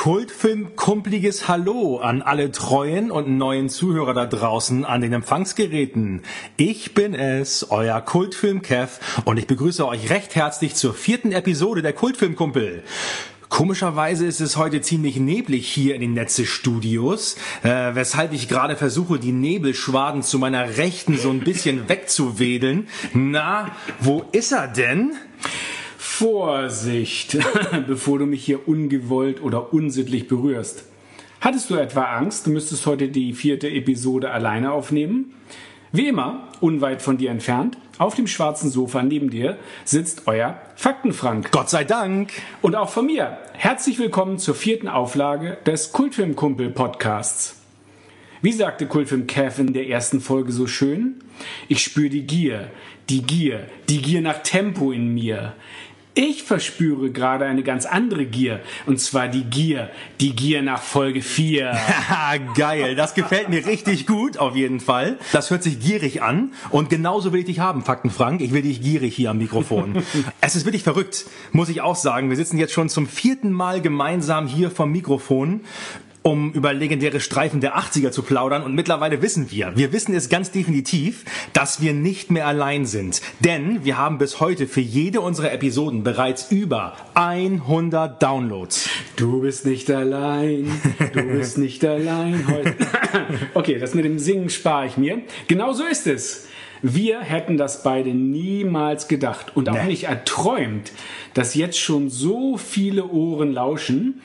Kultfilm-kumpliges 0.00 1.46
Hallo 1.46 1.98
an 1.98 2.22
alle 2.22 2.50
treuen 2.50 3.10
und 3.10 3.36
neuen 3.36 3.68
Zuhörer 3.68 4.14
da 4.14 4.24
draußen 4.24 4.86
an 4.86 5.02
den 5.02 5.12
Empfangsgeräten. 5.12 6.22
Ich 6.56 6.94
bin 6.94 7.12
es, 7.12 7.70
euer 7.70 8.00
Kultfilm-Kev 8.00 8.98
und 9.26 9.36
ich 9.36 9.46
begrüße 9.46 9.86
euch 9.86 10.08
recht 10.08 10.34
herzlich 10.34 10.74
zur 10.74 10.94
vierten 10.94 11.32
Episode 11.32 11.82
der 11.82 11.92
Kultfilmkumpel. 11.92 12.82
Komischerweise 13.50 14.24
ist 14.24 14.40
es 14.40 14.56
heute 14.56 14.80
ziemlich 14.80 15.16
neblig 15.16 15.68
hier 15.68 15.96
in 15.96 16.00
den 16.00 16.14
Netze-Studios, 16.14 17.36
äh, 17.62 17.94
weshalb 17.94 18.32
ich 18.32 18.48
gerade 18.48 18.76
versuche, 18.76 19.18
die 19.18 19.32
Nebelschwaden 19.32 20.22
zu 20.22 20.38
meiner 20.38 20.78
Rechten 20.78 21.18
so 21.18 21.28
ein 21.28 21.40
bisschen 21.40 21.90
wegzuwedeln. 21.90 22.88
Na, 23.12 23.76
wo 24.00 24.24
ist 24.32 24.52
er 24.52 24.66
denn? 24.66 25.12
Vorsicht, 26.20 27.38
bevor 27.86 28.18
du 28.18 28.26
mich 28.26 28.44
hier 28.44 28.68
ungewollt 28.68 29.42
oder 29.42 29.72
unsittlich 29.72 30.28
berührst. 30.28 30.84
Hattest 31.40 31.70
du 31.70 31.76
etwa 31.76 32.14
Angst, 32.14 32.46
du 32.46 32.50
müsstest 32.50 32.84
heute 32.84 33.08
die 33.08 33.32
vierte 33.32 33.70
Episode 33.70 34.30
alleine 34.30 34.70
aufnehmen? 34.70 35.32
Wie 35.92 36.08
immer, 36.08 36.48
unweit 36.60 37.00
von 37.00 37.16
dir 37.16 37.30
entfernt, 37.30 37.78
auf 37.96 38.16
dem 38.16 38.26
schwarzen 38.26 38.68
Sofa 38.68 39.02
neben 39.02 39.30
dir 39.30 39.56
sitzt 39.86 40.26
euer 40.26 40.60
Faktenfrank. 40.76 41.52
Gott 41.52 41.70
sei 41.70 41.84
Dank. 41.84 42.32
Und 42.60 42.76
auch 42.76 42.90
von 42.90 43.06
mir. 43.06 43.38
Herzlich 43.54 43.98
willkommen 43.98 44.38
zur 44.38 44.54
vierten 44.54 44.88
Auflage 44.88 45.56
des 45.64 45.92
Kultfilmkumpel 45.92 46.68
Podcasts. 46.68 47.56
Wie 48.42 48.52
sagte 48.52 48.86
Kultfilm 48.86 49.26
Kev 49.26 49.60
in 49.60 49.74
der 49.74 49.88
ersten 49.88 50.20
Folge 50.20 50.52
so 50.52 50.66
schön? 50.66 51.16
Ich 51.68 51.82
spüre 51.82 52.08
die 52.08 52.26
Gier, 52.26 52.70
die 53.10 53.22
Gier, 53.22 53.66
die 53.88 54.00
Gier 54.00 54.22
nach 54.22 54.42
Tempo 54.42 54.92
in 54.92 55.12
mir. 55.12 55.54
Ich 56.14 56.42
verspüre 56.42 57.10
gerade 57.10 57.44
eine 57.44 57.62
ganz 57.62 57.86
andere 57.86 58.26
Gier. 58.26 58.60
Und 58.86 58.98
zwar 58.98 59.28
die 59.28 59.44
Gier. 59.44 59.90
Die 60.18 60.34
Gier 60.34 60.60
nach 60.60 60.82
Folge 60.82 61.22
4. 61.22 61.78
Geil, 62.56 62.96
das 62.96 63.14
gefällt 63.14 63.48
mir 63.48 63.64
richtig 63.64 64.08
gut, 64.08 64.36
auf 64.36 64.56
jeden 64.56 64.80
Fall. 64.80 65.18
Das 65.30 65.50
hört 65.50 65.62
sich 65.62 65.78
gierig 65.78 66.20
an. 66.20 66.52
Und 66.70 66.90
genauso 66.90 67.32
will 67.32 67.40
ich 67.40 67.46
dich 67.46 67.60
haben, 67.60 67.84
Fakten 67.84 68.10
Frank. 68.10 68.40
Ich 68.40 68.52
will 68.52 68.62
dich 68.62 68.82
gierig 68.82 69.14
hier 69.14 69.30
am 69.30 69.38
Mikrofon. 69.38 70.02
es 70.40 70.56
ist 70.56 70.64
wirklich 70.64 70.82
verrückt, 70.82 71.26
muss 71.52 71.68
ich 71.68 71.80
auch 71.80 71.96
sagen. 71.96 72.28
Wir 72.28 72.36
sitzen 72.36 72.58
jetzt 72.58 72.72
schon 72.72 72.88
zum 72.88 73.06
vierten 73.06 73.52
Mal 73.52 73.80
gemeinsam 73.80 74.48
hier 74.48 74.72
vom 74.72 74.90
Mikrofon 74.90 75.60
um 76.22 76.52
über 76.52 76.72
legendäre 76.72 77.20
Streifen 77.20 77.60
der 77.60 77.78
80er 77.78 78.10
zu 78.10 78.22
plaudern. 78.22 78.62
Und 78.62 78.74
mittlerweile 78.74 79.22
wissen 79.22 79.50
wir, 79.50 79.72
wir 79.76 79.92
wissen 79.92 80.14
es 80.14 80.28
ganz 80.28 80.50
definitiv, 80.50 81.24
dass 81.52 81.80
wir 81.80 81.94
nicht 81.94 82.30
mehr 82.30 82.46
allein 82.46 82.84
sind. 82.84 83.22
Denn 83.40 83.84
wir 83.84 83.96
haben 83.96 84.18
bis 84.18 84.40
heute 84.40 84.66
für 84.66 84.80
jede 84.80 85.20
unserer 85.20 85.52
Episoden 85.52 86.02
bereits 86.02 86.50
über 86.50 86.96
100 87.14 88.22
Downloads. 88.22 88.88
Du 89.16 89.40
bist 89.40 89.64
nicht 89.64 89.90
allein, 89.90 90.70
du 91.12 91.22
bist 91.22 91.58
nicht 91.58 91.84
allein 91.84 92.46
heute. 92.46 92.74
Okay, 93.54 93.78
das 93.78 93.94
mit 93.94 94.04
dem 94.04 94.18
Singen 94.18 94.50
spare 94.50 94.86
ich 94.86 94.96
mir. 94.96 95.22
Genau 95.48 95.72
so 95.72 95.84
ist 95.84 96.06
es. 96.06 96.48
Wir 96.82 97.20
hätten 97.20 97.58
das 97.58 97.82
beide 97.82 98.10
niemals 98.10 99.08
gedacht 99.08 99.54
und 99.54 99.68
auch 99.68 99.74
nee. 99.74 99.88
nicht 99.88 100.04
erträumt, 100.04 100.92
dass 101.34 101.54
jetzt 101.54 101.78
schon 101.78 102.08
so 102.08 102.56
viele 102.56 103.06
Ohren 103.08 103.52
lauschen 103.52 104.22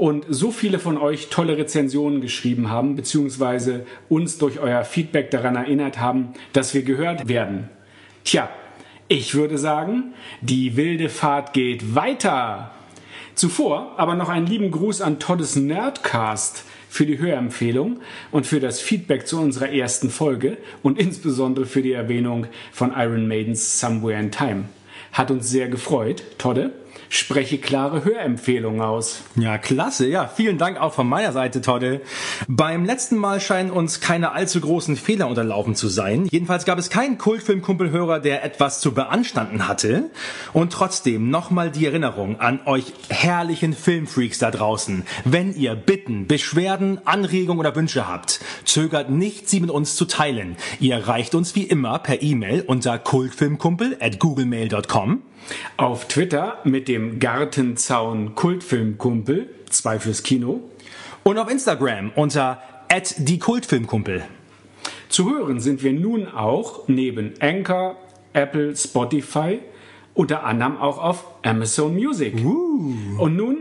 und 0.00 0.24
so 0.30 0.50
viele 0.50 0.78
von 0.78 0.96
euch 0.96 1.28
tolle 1.28 1.58
Rezensionen 1.58 2.22
geschrieben 2.22 2.70
haben, 2.70 2.96
beziehungsweise 2.96 3.84
uns 4.08 4.38
durch 4.38 4.58
euer 4.58 4.82
Feedback 4.82 5.30
daran 5.30 5.56
erinnert 5.56 6.00
haben, 6.00 6.30
dass 6.54 6.72
wir 6.72 6.80
gehört 6.80 7.28
werden. 7.28 7.68
Tja, 8.24 8.48
ich 9.08 9.34
würde 9.34 9.58
sagen, 9.58 10.14
die 10.40 10.78
wilde 10.78 11.10
Fahrt 11.10 11.52
geht 11.52 11.94
weiter. 11.94 12.70
Zuvor 13.34 13.92
aber 13.98 14.14
noch 14.14 14.30
einen 14.30 14.46
lieben 14.46 14.70
Gruß 14.70 15.02
an 15.02 15.18
Toddes 15.18 15.56
Nerdcast 15.56 16.64
für 16.88 17.04
die 17.04 17.18
Hörempfehlung 17.18 18.00
und 18.30 18.46
für 18.46 18.58
das 18.58 18.80
Feedback 18.80 19.26
zu 19.26 19.38
unserer 19.38 19.68
ersten 19.68 20.08
Folge 20.08 20.56
und 20.82 20.98
insbesondere 20.98 21.66
für 21.66 21.82
die 21.82 21.92
Erwähnung 21.92 22.46
von 22.72 22.94
Iron 22.96 23.28
Maidens 23.28 23.78
Somewhere 23.78 24.18
in 24.18 24.30
Time. 24.30 24.64
Hat 25.12 25.30
uns 25.30 25.50
sehr 25.50 25.68
gefreut, 25.68 26.22
Todde 26.38 26.72
spreche 27.10 27.58
klare 27.58 28.04
Hörempfehlungen 28.04 28.80
aus. 28.80 29.22
Ja, 29.34 29.58
klasse. 29.58 30.06
Ja, 30.06 30.28
vielen 30.28 30.58
Dank 30.58 30.80
auch 30.80 30.94
von 30.94 31.08
meiner 31.08 31.32
Seite, 31.32 31.60
Todde. 31.60 32.02
Beim 32.46 32.84
letzten 32.84 33.16
Mal 33.16 33.40
scheinen 33.40 33.72
uns 33.72 34.00
keine 34.00 34.30
allzu 34.30 34.60
großen 34.60 34.96
Fehler 34.96 35.26
unterlaufen 35.26 35.74
zu 35.74 35.88
sein. 35.88 36.26
Jedenfalls 36.30 36.64
gab 36.64 36.78
es 36.78 36.88
keinen 36.88 37.18
Kultfilmkumpelhörer, 37.18 38.20
der 38.20 38.44
etwas 38.44 38.80
zu 38.80 38.94
beanstanden 38.94 39.66
hatte. 39.66 40.10
Und 40.52 40.72
trotzdem 40.72 41.30
nochmal 41.30 41.72
die 41.72 41.84
Erinnerung 41.84 42.38
an 42.38 42.60
euch 42.64 42.92
herrlichen 43.08 43.72
Filmfreaks 43.72 44.38
da 44.38 44.52
draußen. 44.52 45.04
Wenn 45.24 45.52
ihr 45.56 45.74
Bitten, 45.74 46.28
Beschwerden, 46.28 47.00
Anregungen 47.06 47.58
oder 47.58 47.74
Wünsche 47.74 48.06
habt, 48.06 48.38
zögert 48.64 49.10
nicht, 49.10 49.48
sie 49.48 49.58
mit 49.58 49.70
uns 49.70 49.96
zu 49.96 50.04
teilen. 50.04 50.56
Ihr 50.78 50.94
erreicht 50.94 51.34
uns 51.34 51.56
wie 51.56 51.64
immer 51.64 51.98
per 51.98 52.22
E-Mail 52.22 52.62
unter 52.64 53.00
kultfilmkumpel 53.00 53.96
at 54.00 54.20
googlemail.com 54.20 55.22
auf 55.76 56.08
Twitter 56.08 56.58
mit 56.64 56.88
dem 56.88 57.18
Gartenzaun 57.18 58.34
Kultfilmkumpel, 58.34 59.48
zwei 59.68 59.98
fürs 59.98 60.22
Kino. 60.22 60.60
Und 61.22 61.38
auf 61.38 61.50
Instagram 61.50 62.12
unter 62.14 62.62
die 63.18 63.38
Kultfilmkumpel. 63.38 64.24
Zu 65.08 65.30
hören 65.30 65.60
sind 65.60 65.82
wir 65.82 65.92
nun 65.92 66.28
auch 66.28 66.88
neben 66.88 67.34
Anchor, 67.40 67.96
Apple, 68.32 68.76
Spotify, 68.76 69.60
unter 70.14 70.44
anderem 70.44 70.76
auch 70.76 70.98
auf 70.98 71.24
Amazon 71.42 71.94
Music. 71.94 72.34
Uh. 72.44 72.94
Und 73.18 73.36
nun 73.36 73.58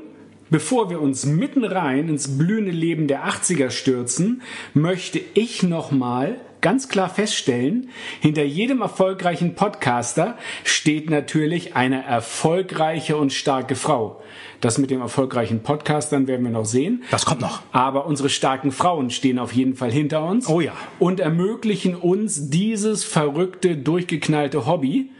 Bevor 0.52 0.90
wir 0.90 1.00
uns 1.00 1.28
mitten 1.28 1.64
rein 1.64 2.10
ins 2.10 2.40
blühende 2.40 2.72
Leben 2.72 3.08
der 3.08 3.28
80er 3.28 3.70
stürzen, 3.70 4.42
möchte 4.74 5.22
ich 5.36 5.62
nochmal 5.62 6.42
ganz 6.62 6.90
klar 6.90 7.09
feststellen, 7.09 7.90
hinter 8.20 8.44
jedem 8.44 8.81
erfolgreichen 8.81 9.56
Podcaster 9.56 10.38
steht 10.64 11.09
natürlich 11.09 11.75
eine 11.75 12.03
erfolgreiche 12.03 13.18
und 13.18 13.34
starke 13.34 13.75
Frau. 13.75 14.22
Das 14.62 14.78
mit 14.78 14.92
dem 14.92 15.02
erfolgreichen 15.02 15.64
Podcastern 15.64 16.28
werden 16.28 16.44
wir 16.44 16.52
noch 16.52 16.66
sehen. 16.66 17.03
Das 17.12 17.25
kommt 17.25 17.42
noch. 17.42 17.62
Aber 17.72 18.06
unsere 18.06 18.30
starken 18.30 18.72
Frauen 18.72 19.09
stehen 19.09 19.40
auf 19.40 19.53
jeden 19.53 19.75
Fall 19.75 19.92
hinter 19.92 20.24
uns. 20.25 20.50
Oh 20.50 20.59
ja. 20.59 20.74
Und 21.00 21.19
ermöglichen 21.19 21.96
uns 21.96 22.50
dieses 22.50 23.06
verrückte, 23.06 23.78
durchgeknallte 23.78 24.66
Hobby. 24.66 25.12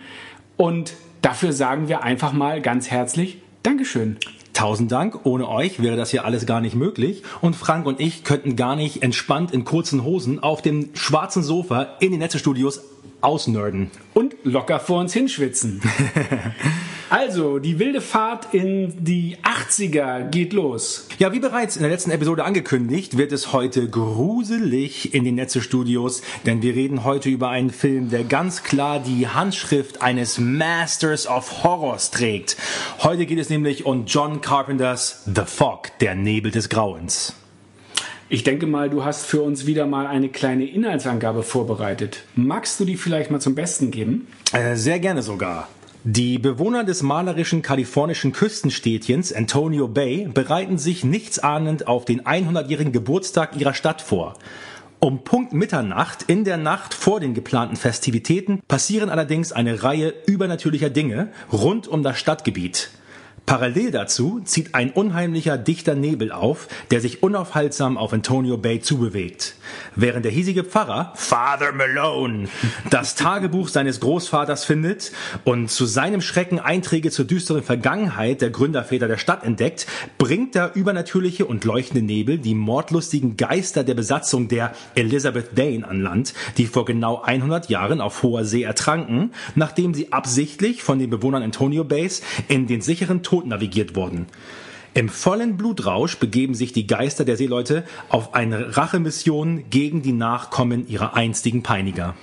Und 0.58 0.94
dafür 1.22 1.54
sagen 1.54 1.88
wir 1.88 2.04
einfach 2.04 2.34
mal 2.34 2.62
ganz 2.62 2.92
herzlich 2.92 3.38
Dankeschön. 3.64 4.18
Tausend 4.60 4.92
Dank. 4.92 5.26
Ohne 5.26 5.48
euch 5.48 5.82
wäre 5.82 5.96
das 5.96 6.12
hier 6.12 6.26
alles 6.26 6.46
gar 6.46 6.60
nicht 6.60 6.76
möglich. 6.76 7.24
Und 7.40 7.56
Frank 7.56 7.86
und 7.86 8.02
ich 8.02 8.26
könnten 8.26 8.58
gar 8.58 8.76
nicht 8.76 9.04
entspannt 9.04 9.52
in 9.52 9.64
kurzen 9.64 10.04
Hosen 10.04 10.44
auf 10.44 10.62
dem 10.62 10.90
schwarzen 10.96 11.44
Sofa 11.44 11.96
in 12.02 12.12
den 12.12 12.20
Netzestudios 12.20 12.82
ausnörden. 13.22 13.92
Und 14.14 14.36
locker 14.44 14.80
vor 14.80 15.00
uns 15.00 15.14
hinschwitzen. 15.14 15.82
Also, 17.12 17.58
die 17.58 17.80
wilde 17.80 18.02
Fahrt 18.02 18.54
in 18.54 19.04
die 19.04 19.38
80er 19.38 20.30
geht 20.30 20.54
los. 20.54 21.08
Ja, 21.18 21.34
wie 21.34 21.40
bereits 21.40 21.76
in 21.76 21.82
der 21.82 21.90
letzten 21.90 22.12
Episode 22.12 22.46
angekündigt, 22.46 23.18
wird 23.18 23.32
es 23.32 23.52
heute 23.52 23.90
gruselig 23.90 25.16
in 25.16 25.24
den 25.24 25.34
Netze-Studios, 25.34 26.22
denn 26.46 26.62
wir 26.62 26.76
reden 26.76 27.04
heute 27.04 27.30
über 27.30 27.50
einen 27.50 27.72
Film, 27.72 28.12
der 28.12 28.26
ganz 28.26 28.62
klar 28.62 29.00
die 29.00 29.28
Handschrift 29.28 30.04
eines 30.04 30.38
Masters 30.38 31.26
of 31.26 31.64
Horrors 31.64 32.12
trägt. 32.12 32.58
Heute 33.00 33.26
geht 33.26 33.40
es 33.40 33.50
nämlich 33.50 33.88
um 33.88 34.06
John 34.06 34.42
Carpenters 34.42 35.24
The 35.26 35.46
Fog, 35.48 35.90
der 36.02 36.14
Nebel 36.14 36.52
des 36.52 36.70
Grauens. 36.70 37.34
Ich 38.32 38.44
denke 38.44 38.68
mal, 38.68 38.92
du 38.92 39.04
hast 39.04 39.26
für 39.26 39.42
uns 39.42 39.66
wieder 39.66 39.88
mal 39.88 40.06
eine 40.06 40.30
kleine 40.30 40.66
Inhaltsangabe 40.66 41.42
vorbereitet. 41.42 42.26
Magst 42.36 42.80
du 42.80 42.86
die 42.86 42.96
vielleicht 42.96 43.32
mal 43.32 43.40
zum 43.40 43.56
Besten 43.56 43.90
geben? 43.90 44.28
Äh, 44.54 44.76
sehr 44.76 45.00
gerne 45.00 45.24
sogar. 45.24 45.68
Die 46.04 46.38
Bewohner 46.38 46.84
des 46.84 47.02
malerischen 47.02 47.64
kalifornischen 47.64 48.32
Küstenstädtchens 48.32 49.34
Antonio 49.34 49.88
Bay 49.88 50.30
bereiten 50.32 50.78
sich 50.78 51.04
nichtsahnend 51.04 51.88
auf 51.88 52.06
den 52.06 52.22
100-jährigen 52.22 52.94
Geburtstag 52.94 53.60
ihrer 53.60 53.74
Stadt 53.74 54.00
vor. 54.00 54.36
Um 55.00 55.24
Punkt 55.24 55.54
Mitternacht 55.54 56.26
in 56.28 56.44
der 56.44 56.58
Nacht 56.58 56.94
vor 56.94 57.20
den 57.20 57.34
geplanten 57.34 57.78
Festivitäten 57.78 58.60
passieren 58.68 59.10
allerdings 59.10 59.52
eine 59.52 59.82
Reihe 59.82 60.14
übernatürlicher 60.28 60.92
Dinge 60.92 61.30
rund 61.52 61.88
um 61.88 62.04
das 62.04 62.20
Stadtgebiet. 62.20 62.92
Parallel 63.46 63.92
dazu 63.92 64.42
zieht 64.44 64.76
ein 64.76 64.92
unheimlicher 64.92 65.58
dichter 65.58 65.96
Nebel 65.96 66.32
auf, 66.32 66.68
der 66.92 67.02
sich 67.02 67.24
unaufhaltsam 67.24 67.98
auf 67.98 68.14
Antonio 68.14 68.58
Bay 68.58 68.80
zubewegt. 68.80 69.56
Während 69.96 70.26
der 70.26 70.32
hiesige 70.32 70.64
Pfarrer, 70.64 71.14
Father 71.16 71.72
Malone, 71.72 72.48
das 72.90 73.16
Tagebuch 73.16 73.68
seines 73.68 74.00
Großvaters 74.00 74.66
findet 74.66 75.12
und 75.44 75.70
zu 75.70 75.86
seinem 75.86 76.22
Schrecken 76.22 76.60
Einträge 76.60 77.12
zur 77.12 77.26
düsteren 77.26 77.64
Vergangenheit 77.64 78.42
der 78.42 78.50
Gründerväter 78.50 79.08
der 79.08 79.18
Stadt 79.18 79.44
entdeckt, 79.44 79.88
bringt 80.18 80.56
der 80.56 80.76
übernatürliche 80.76 81.46
und 81.46 81.66
leuchtende 81.66 82.06
Nebel 82.06 82.38
die 82.38 82.56
mordlustigen 82.56 83.38
Geister 83.38 83.84
der 83.84 83.94
Besatzung 83.94 84.48
der 84.48 84.74
Elizabeth 84.96 85.58
Dane 85.58 85.88
an 85.88 86.02
Land, 86.02 86.34
die 86.58 86.66
vor 86.66 86.86
genau 86.86 87.22
100 87.22 87.70
Jahren 87.70 88.02
auf 88.02 88.24
hoher 88.24 88.46
See 88.46 88.64
ertranken, 88.64 89.32
nachdem 89.56 89.94
sie 89.94 90.12
absichtlich 90.12 90.84
von 90.84 91.00
den 91.00 91.10
Bewohnern 91.10 91.44
Antonio 91.44 91.84
Bays 91.84 92.22
in 92.48 92.68
den 92.68 92.82
sicheren 92.82 93.24
Tod 93.30 93.46
navigiert 93.46 93.96
wurden. 93.96 94.26
Im 94.96 95.08
vollen 95.08 95.56
Blutrausch 95.56 96.18
begeben 96.18 96.56
sich 96.56 96.74
die 96.74 96.88
Geister 96.88 97.24
der 97.24 97.38
Seeleute 97.38 97.84
auf 98.10 98.34
eine 98.34 98.76
Rachemission 98.76 99.66
gegen 99.70 100.02
die 100.02 100.14
Nachkommen 100.14 100.88
ihrer 100.88 101.14
einstigen 101.14 101.62
Peiniger. 101.62 102.16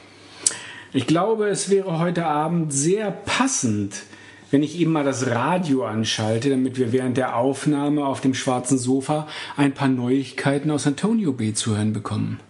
Ich 0.92 1.06
glaube, 1.06 1.46
es 1.46 1.70
wäre 1.70 2.00
heute 2.00 2.26
Abend 2.26 2.72
sehr 2.72 3.12
passend, 3.12 4.02
wenn 4.50 4.64
ich 4.64 4.80
eben 4.80 4.90
mal 4.90 5.04
das 5.04 5.28
Radio 5.28 5.84
anschalte, 5.84 6.50
damit 6.50 6.76
wir 6.76 6.90
während 6.90 7.16
der 7.16 7.36
Aufnahme 7.36 8.04
auf 8.04 8.20
dem 8.20 8.34
schwarzen 8.34 8.78
Sofa 8.78 9.28
ein 9.56 9.72
paar 9.72 9.88
Neuigkeiten 9.88 10.72
aus 10.72 10.88
Antonio 10.88 11.32
Bay 11.32 11.54
zu 11.54 11.76
hören 11.76 11.92
bekommen. 11.92 12.40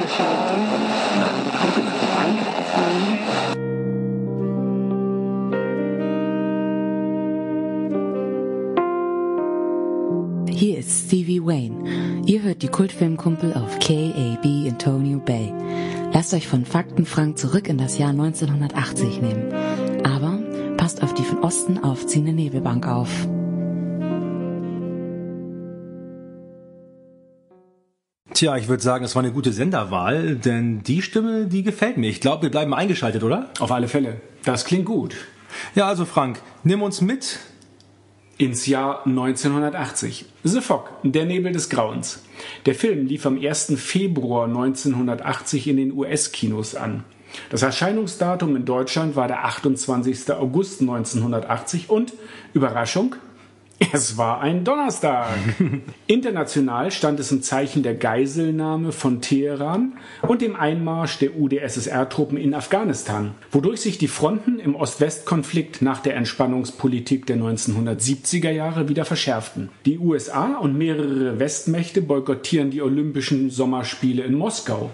Bescheid. 0.00 0.52
Hier 10.48 10.78
ist 10.78 11.06
Stevie 11.08 11.44
Wayne. 11.44 12.22
Ihr 12.24 12.42
hört 12.42 12.62
die 12.62 12.68
Kultfilmkumpel 12.68 13.52
auf 13.54 13.78
KAB 13.80 14.44
Antonio 14.68 15.18
Bay. 15.18 15.52
Lasst 16.12 16.32
euch 16.34 16.46
von 16.46 16.64
Fakten 16.64 17.04
Frank 17.04 17.36
zurück 17.36 17.68
in 17.68 17.78
das 17.78 17.98
Jahr 17.98 18.10
1980 18.10 19.20
nehmen. 19.20 19.52
Aber 20.04 20.38
passt 20.76 21.02
auf 21.02 21.14
die 21.14 21.24
von 21.24 21.40
Osten 21.40 21.82
aufziehende 21.82 22.32
Nebelbank 22.32 22.86
auf. 22.86 23.26
Tja, 28.42 28.56
ich 28.56 28.66
würde 28.66 28.82
sagen, 28.82 29.04
es 29.04 29.14
war 29.14 29.22
eine 29.22 29.30
gute 29.30 29.52
Senderwahl, 29.52 30.34
denn 30.34 30.82
die 30.82 31.00
Stimme, 31.00 31.46
die 31.46 31.62
gefällt 31.62 31.96
mir. 31.96 32.10
Ich 32.10 32.20
glaube, 32.20 32.42
wir 32.42 32.50
bleiben 32.50 32.74
eingeschaltet, 32.74 33.22
oder? 33.22 33.50
Auf 33.60 33.70
alle 33.70 33.86
Fälle. 33.86 34.20
Das 34.44 34.64
klingt 34.64 34.84
gut. 34.84 35.14
Ja, 35.76 35.86
also 35.86 36.04
Frank, 36.04 36.40
nimm 36.64 36.82
uns 36.82 37.00
mit 37.00 37.38
ins 38.38 38.66
Jahr 38.66 39.06
1980. 39.06 40.24
The 40.42 40.60
Fog, 40.60 40.90
der 41.04 41.24
Nebel 41.24 41.52
des 41.52 41.70
Grauens. 41.70 42.24
Der 42.66 42.74
Film 42.74 43.06
lief 43.06 43.26
am 43.26 43.38
1. 43.40 43.74
Februar 43.76 44.46
1980 44.46 45.68
in 45.68 45.76
den 45.76 45.92
US-Kinos 45.92 46.74
an. 46.74 47.04
Das 47.48 47.62
Erscheinungsdatum 47.62 48.56
in 48.56 48.64
Deutschland 48.64 49.14
war 49.14 49.28
der 49.28 49.44
28. 49.44 50.32
August 50.32 50.80
1980 50.80 51.90
und, 51.90 52.12
Überraschung, 52.54 53.14
es 53.92 54.16
war 54.16 54.40
ein 54.40 54.64
Donnerstag. 54.64 55.28
International 56.06 56.90
stand 56.90 57.20
es 57.20 57.32
im 57.32 57.42
Zeichen 57.42 57.82
der 57.82 57.94
Geiselnahme 57.94 58.92
von 58.92 59.20
Teheran 59.20 59.94
und 60.22 60.42
dem 60.42 60.56
Einmarsch 60.56 61.18
der 61.18 61.36
UdSSR-Truppen 61.36 62.38
in 62.38 62.54
Afghanistan, 62.54 63.34
wodurch 63.50 63.80
sich 63.80 63.98
die 63.98 64.08
Fronten 64.08 64.58
im 64.58 64.74
Ost-West-Konflikt 64.74 65.82
nach 65.82 66.00
der 66.00 66.16
Entspannungspolitik 66.16 67.26
der 67.26 67.36
1970er 67.36 68.50
Jahre 68.50 68.88
wieder 68.88 69.04
verschärften. 69.04 69.70
Die 69.86 69.98
USA 69.98 70.56
und 70.56 70.76
mehrere 70.76 71.38
Westmächte 71.38 72.02
boykottieren 72.02 72.70
die 72.70 72.82
Olympischen 72.82 73.50
Sommerspiele 73.50 74.22
in 74.22 74.34
Moskau. 74.34 74.90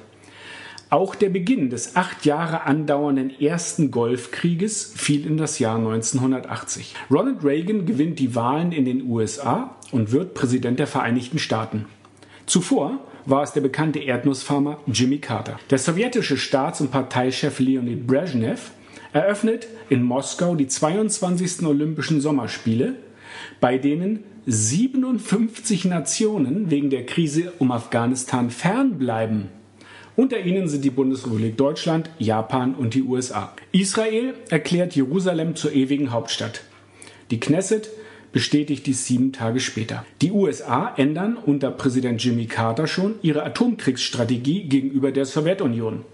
Auch 0.91 1.15
der 1.15 1.29
Beginn 1.29 1.69
des 1.69 1.97
acht 1.97 2.25
Jahre 2.25 2.63
andauernden 2.63 3.31
ersten 3.39 3.91
Golfkrieges 3.91 4.95
fiel 4.97 5.27
in 5.27 5.37
das 5.37 5.59
Jahr 5.59 5.77
1980. 5.77 6.95
Ronald 7.11 7.45
Reagan 7.45 7.85
gewinnt 7.85 8.19
die 8.19 8.35
Wahlen 8.35 8.73
in 8.73 8.87
den 8.87 9.03
USA 9.03 9.77
und 9.93 10.13
wird 10.13 10.33
Präsident 10.33 10.79
der 10.79 10.87
Vereinigten 10.87 11.39
Staaten. 11.39 11.85
Zuvor 12.47 13.01
war 13.27 13.43
es 13.43 13.53
der 13.53 13.61
bekannte 13.61 13.99
Erdnussfarmer 13.99 14.79
Jimmy 14.87 15.19
Carter. 15.19 15.59
Der 15.69 15.77
sowjetische 15.77 16.39
Staats- 16.39 16.81
und 16.81 16.91
Parteichef 16.91 17.59
Leonid 17.59 18.07
Brezhnev 18.07 18.71
eröffnet 19.13 19.69
in 19.91 20.03
Moskau 20.03 20.55
die 20.55 20.69
22. 20.69 21.67
Olympischen 21.67 22.23
Sommerspiele, 22.23 22.95
bei 23.61 23.77
denen 23.77 24.25
57 24.47 25.85
Nationen 25.85 26.71
wegen 26.71 26.89
der 26.89 27.05
Krise 27.05 27.53
um 27.59 27.73
Afghanistan 27.73 28.49
fernbleiben. 28.49 29.58
Unter 30.19 30.41
ihnen 30.41 30.67
sind 30.67 30.85
die 30.85 30.91
Bundesrepublik 30.91 31.57
Deutschland, 31.57 32.11
Japan 32.19 32.75
und 32.75 32.95
die 32.95 33.05
USA. 33.05 33.53
Israel 33.71 34.35
erklärt 34.51 34.97
Jerusalem 34.97 35.55
zur 35.55 35.73
ewigen 35.73 36.11
Hauptstadt. 36.11 36.63
Die 37.31 37.39
Knesset 37.39 37.89
bestätigt 38.33 38.87
dies 38.87 39.07
sieben 39.07 39.33
Tage 39.33 39.61
später. 39.61 40.05
Die 40.21 40.33
USA 40.33 40.93
ändern 40.97 41.37
unter 41.37 41.71
Präsident 41.71 42.21
Jimmy 42.21 42.47
Carter 42.47 42.89
schon 42.89 43.15
ihre 43.23 43.45
Atomkriegsstrategie 43.45 44.65
gegenüber 44.65 45.13
der 45.13 45.25
Sowjetunion. 45.25 46.05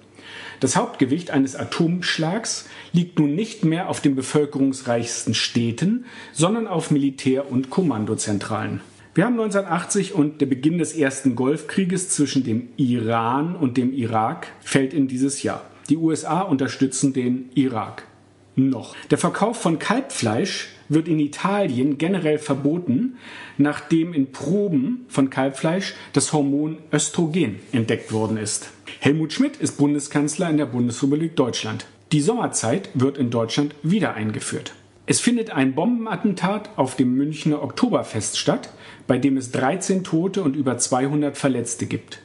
Das 0.60 0.76
Hauptgewicht 0.76 1.30
eines 1.30 1.56
Atomschlags 1.56 2.68
liegt 2.92 3.18
nun 3.18 3.34
nicht 3.34 3.64
mehr 3.64 3.88
auf 3.88 4.02
den 4.02 4.16
bevölkerungsreichsten 4.16 5.32
Städten, 5.32 6.04
sondern 6.34 6.66
auf 6.66 6.90
Militär- 6.90 7.50
und 7.50 7.70
Kommandozentralen. 7.70 8.82
Wir 9.14 9.26
haben 9.26 9.38
1980 9.38 10.12
und 10.12 10.40
der 10.40 10.46
Beginn 10.46 10.78
des 10.78 10.93
ersten 10.93 11.37
Golfkrieges 11.37 12.08
zwischen 12.08 12.43
dem 12.43 12.70
Iran 12.76 13.55
und 13.55 13.76
dem 13.76 13.93
Irak 13.93 14.49
fällt 14.61 14.93
in 14.93 15.06
dieses 15.06 15.44
Jahr. 15.44 15.62
Die 15.88 15.96
USA 15.96 16.40
unterstützen 16.40 17.12
den 17.12 17.49
Irak. 17.55 18.08
Noch. 18.56 18.96
Der 19.12 19.19
Verkauf 19.19 19.61
von 19.61 19.78
Kalbfleisch 19.78 20.70
wird 20.88 21.06
in 21.06 21.20
Italien 21.20 21.96
generell 21.96 22.38
verboten, 22.38 23.16
nachdem 23.56 24.14
in 24.14 24.32
Proben 24.32 25.05
von 25.06 25.31
Kalbfleisch 25.31 25.94
das 26.12 26.32
Hormon 26.32 26.78
Östrogen 26.93 27.60
entdeckt 27.70 28.10
worden 28.10 28.36
ist. 28.36 28.70
Helmut 28.98 29.32
Schmidt 29.32 29.58
ist 29.58 29.79
Bundeskanzler 29.79 30.50
in 30.50 30.56
der 30.56 30.67
Bundesrepublik 30.67 31.36
Deutschland. 31.36 31.86
Die 32.10 32.20
Sommerzeit 32.20 32.91
wird 32.94 33.17
in 33.17 33.31
Deutschland 33.31 33.77
wieder 33.84 34.15
eingeführt. 34.15 34.74
Es 35.06 35.20
findet 35.20 35.50
ein 35.50 35.74
Bombenattentat 35.74 36.70
auf 36.77 36.96
dem 36.96 37.15
Münchner 37.15 37.62
Oktoberfest 37.62 38.38
statt, 38.38 38.70
bei 39.06 39.19
dem 39.19 39.37
es 39.37 39.51
13 39.53 40.05
Tote 40.05 40.43
und 40.43 40.56
über 40.56 40.79
200 40.79 41.37
Verletzte 41.37 41.87
gibt. 41.87 42.20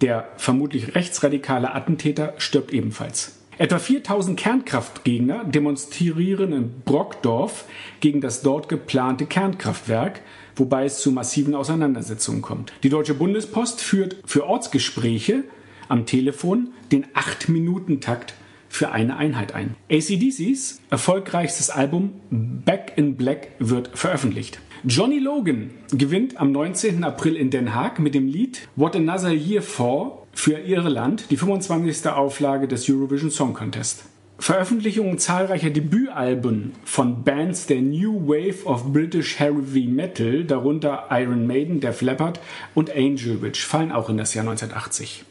Der 0.00 0.28
vermutlich 0.36 0.94
rechtsradikale 0.94 1.74
Attentäter 1.74 2.34
stirbt 2.38 2.72
ebenfalls. 2.72 3.36
Etwa 3.58 3.78
4000 3.78 4.38
Kernkraftgegner 4.38 5.44
demonstrieren 5.44 6.52
in 6.52 6.80
Brockdorf 6.84 7.64
gegen 8.00 8.20
das 8.20 8.42
dort 8.42 8.68
geplante 8.68 9.24
Kernkraftwerk, 9.24 10.20
wobei 10.56 10.84
es 10.84 11.00
zu 11.00 11.10
massiven 11.10 11.54
Auseinandersetzungen 11.54 12.42
kommt. 12.42 12.74
Die 12.82 12.90
Deutsche 12.90 13.14
Bundespost 13.14 13.80
führt 13.80 14.16
für 14.26 14.46
Ortsgespräche 14.46 15.44
am 15.88 16.04
Telefon 16.04 16.68
den 16.92 17.06
8-Minuten-Takt 17.06 18.34
für 18.68 18.92
eine 18.92 19.16
Einheit 19.16 19.54
ein. 19.54 19.74
ACDCs 19.90 20.82
erfolgreichstes 20.90 21.70
Album 21.70 22.12
Back 22.30 22.92
in 22.96 23.16
Black 23.16 23.48
wird 23.58 23.96
veröffentlicht. 23.96 24.60
Johnny 24.84 25.18
Logan 25.18 25.70
gewinnt 25.90 26.38
am 26.38 26.52
19. 26.52 27.02
April 27.02 27.36
in 27.36 27.50
Den 27.50 27.74
Haag 27.74 27.98
mit 27.98 28.14
dem 28.14 28.28
Lied 28.28 28.68
What 28.76 28.94
Another 28.94 29.32
Year 29.32 29.62
For 29.62 30.26
für 30.32 30.58
Irland 30.58 31.30
die 31.30 31.36
25. 31.36 32.06
Auflage 32.08 32.68
des 32.68 32.88
Eurovision 32.88 33.30
Song 33.30 33.54
Contest. 33.54 34.04
Veröffentlichungen 34.38 35.18
zahlreicher 35.18 35.70
Debütalben 35.70 36.72
von 36.84 37.24
Bands 37.24 37.66
der 37.66 37.80
New 37.80 38.28
Wave 38.28 38.66
of 38.66 38.92
British 38.92 39.38
Heavy 39.38 39.86
Metal, 39.86 40.44
darunter 40.44 41.06
Iron 41.10 41.46
Maiden, 41.46 41.80
Def 41.80 42.02
Leppard 42.02 42.38
und 42.74 42.94
Angel 42.94 43.40
Witch, 43.40 43.64
fallen 43.64 43.92
auch 43.92 44.10
in 44.10 44.18
das 44.18 44.34
Jahr 44.34 44.46
1980. 44.46 45.24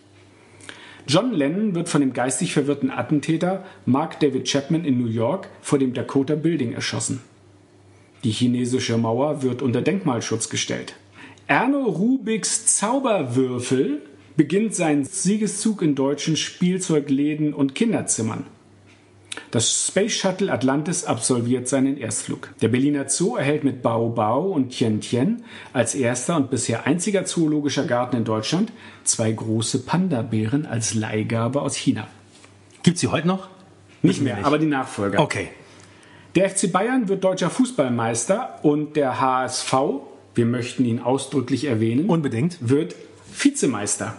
John 1.07 1.33
Lennon 1.33 1.75
wird 1.75 1.87
von 1.87 2.01
dem 2.01 2.13
geistig 2.13 2.51
verwirrten 2.51 2.89
Attentäter 2.89 3.63
Mark 3.85 4.19
David 4.19 4.45
Chapman 4.49 4.85
in 4.85 4.99
New 4.99 5.07
York 5.07 5.49
vor 5.61 5.77
dem 5.77 5.93
Dakota 5.93 6.33
Building 6.33 6.73
erschossen. 6.73 7.21
Die 8.25 8.31
chinesische 8.31 8.97
Mauer 8.97 9.43
wird 9.43 9.61
unter 9.61 9.83
Denkmalschutz 9.83 10.49
gestellt. 10.49 10.95
Erno 11.45 11.83
Rubiks 11.83 12.75
Zauberwürfel 12.75 14.01
beginnt 14.35 14.73
seinen 14.73 15.05
Siegeszug 15.05 15.83
in 15.83 15.93
deutschen 15.93 16.35
Spielzeugläden 16.35 17.53
und 17.53 17.75
Kinderzimmern. 17.75 18.47
Das 19.51 19.89
Space 19.89 20.13
Shuttle 20.13 20.51
Atlantis 20.51 21.05
absolviert 21.05 21.67
seinen 21.67 21.97
Erstflug. 21.97 22.51
Der 22.63 22.69
Berliner 22.69 23.09
Zoo 23.09 23.35
erhält 23.35 23.63
mit 23.63 23.83
Bao 23.83 24.09
Bao 24.09 24.47
und 24.47 24.71
Tien 24.71 25.01
Tien 25.01 25.43
als 25.71 25.93
erster 25.93 26.35
und 26.35 26.49
bisher 26.49 26.87
einziger 26.87 27.25
zoologischer 27.25 27.85
Garten 27.85 28.15
in 28.17 28.23
Deutschland 28.23 28.71
zwei 29.03 29.31
große 29.31 29.83
Panda-Bären 29.83 30.65
als 30.65 30.95
Leihgabe 30.95 31.61
aus 31.61 31.75
China. 31.75 32.07
Gibt's 32.81 33.01
sie 33.01 33.07
heute 33.07 33.27
noch? 33.27 33.49
Nicht 34.01 34.23
mehr, 34.23 34.43
aber 34.43 34.57
die 34.57 34.65
Nachfolger. 34.65 35.19
Okay. 35.19 35.49
Der 36.35 36.49
FC 36.49 36.69
Bayern 36.69 37.07
wird 37.07 37.23
deutscher 37.23 37.49
Fußballmeister 37.49 38.59
und 38.61 38.97
der 38.97 39.21
HSV, 39.21 39.73
wir 40.33 40.45
möchten 40.45 40.83
ihn 40.83 40.99
ausdrücklich 40.99 41.63
erwähnen, 41.63 42.09
Unbedingt. 42.09 42.57
wird 42.59 42.93
Vizemeister. 43.39 44.17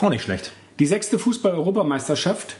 Auch 0.00 0.08
nicht 0.08 0.22
schlecht. 0.22 0.52
Die 0.78 0.86
sechste 0.86 1.18
Fußball-Europameisterschaft 1.18 2.56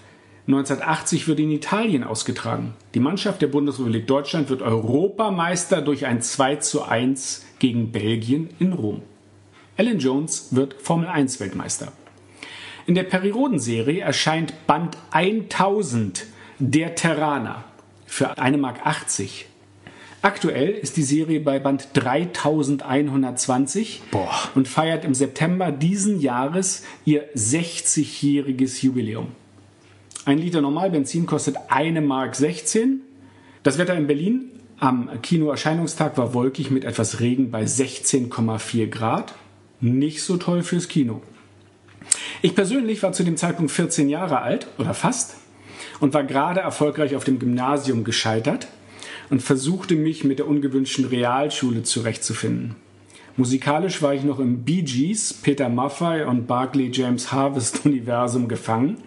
1980 0.49 1.29
wird 1.29 1.41
in 1.41 1.51
Italien 1.51 2.05
ausgetragen. 2.05 2.75
Die 2.93 3.01
Mannschaft 3.01 3.41
der 3.41 3.47
Bundesrepublik 3.47 4.07
Deutschland 4.07 4.51
wird 4.51 4.61
Europameister 4.61 5.81
durch 5.81 6.05
ein 6.05 6.21
2 6.21 6.57
zu 6.57 6.83
1 6.83 7.47
gegen 7.59 7.93
Belgien 7.93 8.51
in 8.59 8.75
Rom. 8.75 9.01
Alan 9.79 9.99
Jones 9.99 10.49
wird 10.51 10.75
Formel 10.75 11.09
1 11.09 11.41
Weltmeister. 11.41 11.93
In 12.87 12.95
der 12.95 13.05
Periodenserie 13.05 14.03
erscheint 14.03 14.67
Band 14.67 14.99
1000 15.11 16.27
der 16.59 16.95
Terraner 16.95 17.65
für 18.11 18.39
1,80 18.39 18.57
Mark. 18.59 18.81
Aktuell 20.21 20.73
ist 20.73 20.99
die 20.99 21.03
Serie 21.03 21.41
bei 21.41 21.59
Band 21.61 21.89
3120 21.95 24.03
Boah. 24.11 24.51
und 24.55 24.69
feiert 24.69 25.07
im 25.07 25.15
September 25.15 25.73
diesen 25.73 26.21
Jahres 26.21 26.85
ihr 27.07 27.33
60-jähriges 27.35 28.85
Jubiläum. 28.85 29.29
Ein 30.27 30.37
Liter 30.39 30.61
Normalbenzin 30.61 31.25
kostet 31.25 31.57
1,16 31.71 32.01
Mark. 32.01 32.37
Das 33.63 33.79
Wetter 33.79 33.95
in 33.95 34.09
Berlin 34.09 34.51
am 34.79 35.09
Kinoerscheinungstag 35.23 36.19
war 36.19 36.35
wolkig 36.35 36.71
mit 36.71 36.85
etwas 36.85 37.21
Regen 37.21 37.51
bei 37.51 37.63
16,4 37.63 38.89
Grad. 38.89 39.33
Nicht 39.81 40.23
so 40.23 40.37
toll 40.37 40.63
fürs 40.63 40.89
Kino. 40.89 41.23
Ich 42.43 42.55
persönlich 42.55 43.03
war 43.03 43.13
zu 43.13 43.23
dem 43.23 43.37
Zeitpunkt 43.37 43.71
14 43.71 44.09
Jahre 44.09 44.41
alt 44.41 44.67
oder 44.79 44.95
fast 44.95 45.37
und 46.01 46.15
war 46.15 46.25
gerade 46.25 46.61
erfolgreich 46.61 47.15
auf 47.15 47.25
dem 47.25 47.39
Gymnasium 47.39 48.05
gescheitert 48.05 48.67
und 49.29 49.43
versuchte 49.43 49.95
mich 49.95 50.25
mit 50.25 50.39
der 50.39 50.49
ungewünschten 50.49 51.05
Realschule 51.05 51.83
zurechtzufinden. 51.83 52.75
Musikalisch 53.37 54.03
war 54.03 54.13
ich 54.13 54.25
noch 54.25 54.41
im 54.41 54.65
Bee 54.65 54.83
Gees, 54.83 55.33
Peter 55.33 55.69
Maffay 55.69 56.25
und 56.25 56.47
Barclay 56.47 56.91
James 56.93 57.33
Harvest 57.33 57.85
Universum 57.87 58.49
gefangen, 58.49 58.99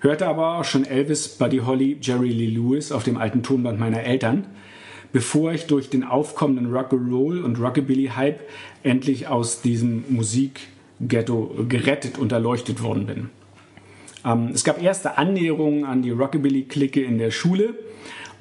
hörte 0.00 0.26
aber 0.26 0.58
auch 0.58 0.64
schon 0.64 0.84
Elvis, 0.84 1.28
Buddy 1.28 1.58
Holly, 1.58 1.98
Jerry 2.00 2.30
Lee 2.30 2.48
Lewis 2.48 2.90
auf 2.90 3.04
dem 3.04 3.18
alten 3.18 3.42
Tonband 3.42 3.78
meiner 3.78 4.02
Eltern, 4.02 4.46
bevor 5.12 5.52
ich 5.52 5.66
durch 5.66 5.90
den 5.90 6.02
aufkommenden 6.02 6.72
Rock'n'Roll 6.72 7.42
und 7.42 7.60
Rockabilly-Hype 7.60 8.40
endlich 8.82 9.28
aus 9.28 9.60
diesem 9.60 10.04
Musikghetto 10.08 11.66
gerettet 11.68 12.18
und 12.18 12.32
erleuchtet 12.32 12.82
worden 12.82 13.06
bin. 13.06 13.30
Ähm, 14.24 14.50
es 14.54 14.64
gab 14.64 14.82
erste 14.82 15.18
Annäherungen 15.18 15.84
an 15.84 16.02
die 16.02 16.10
Rockabilly-Clique 16.10 17.02
in 17.02 17.18
der 17.18 17.30
Schule 17.30 17.74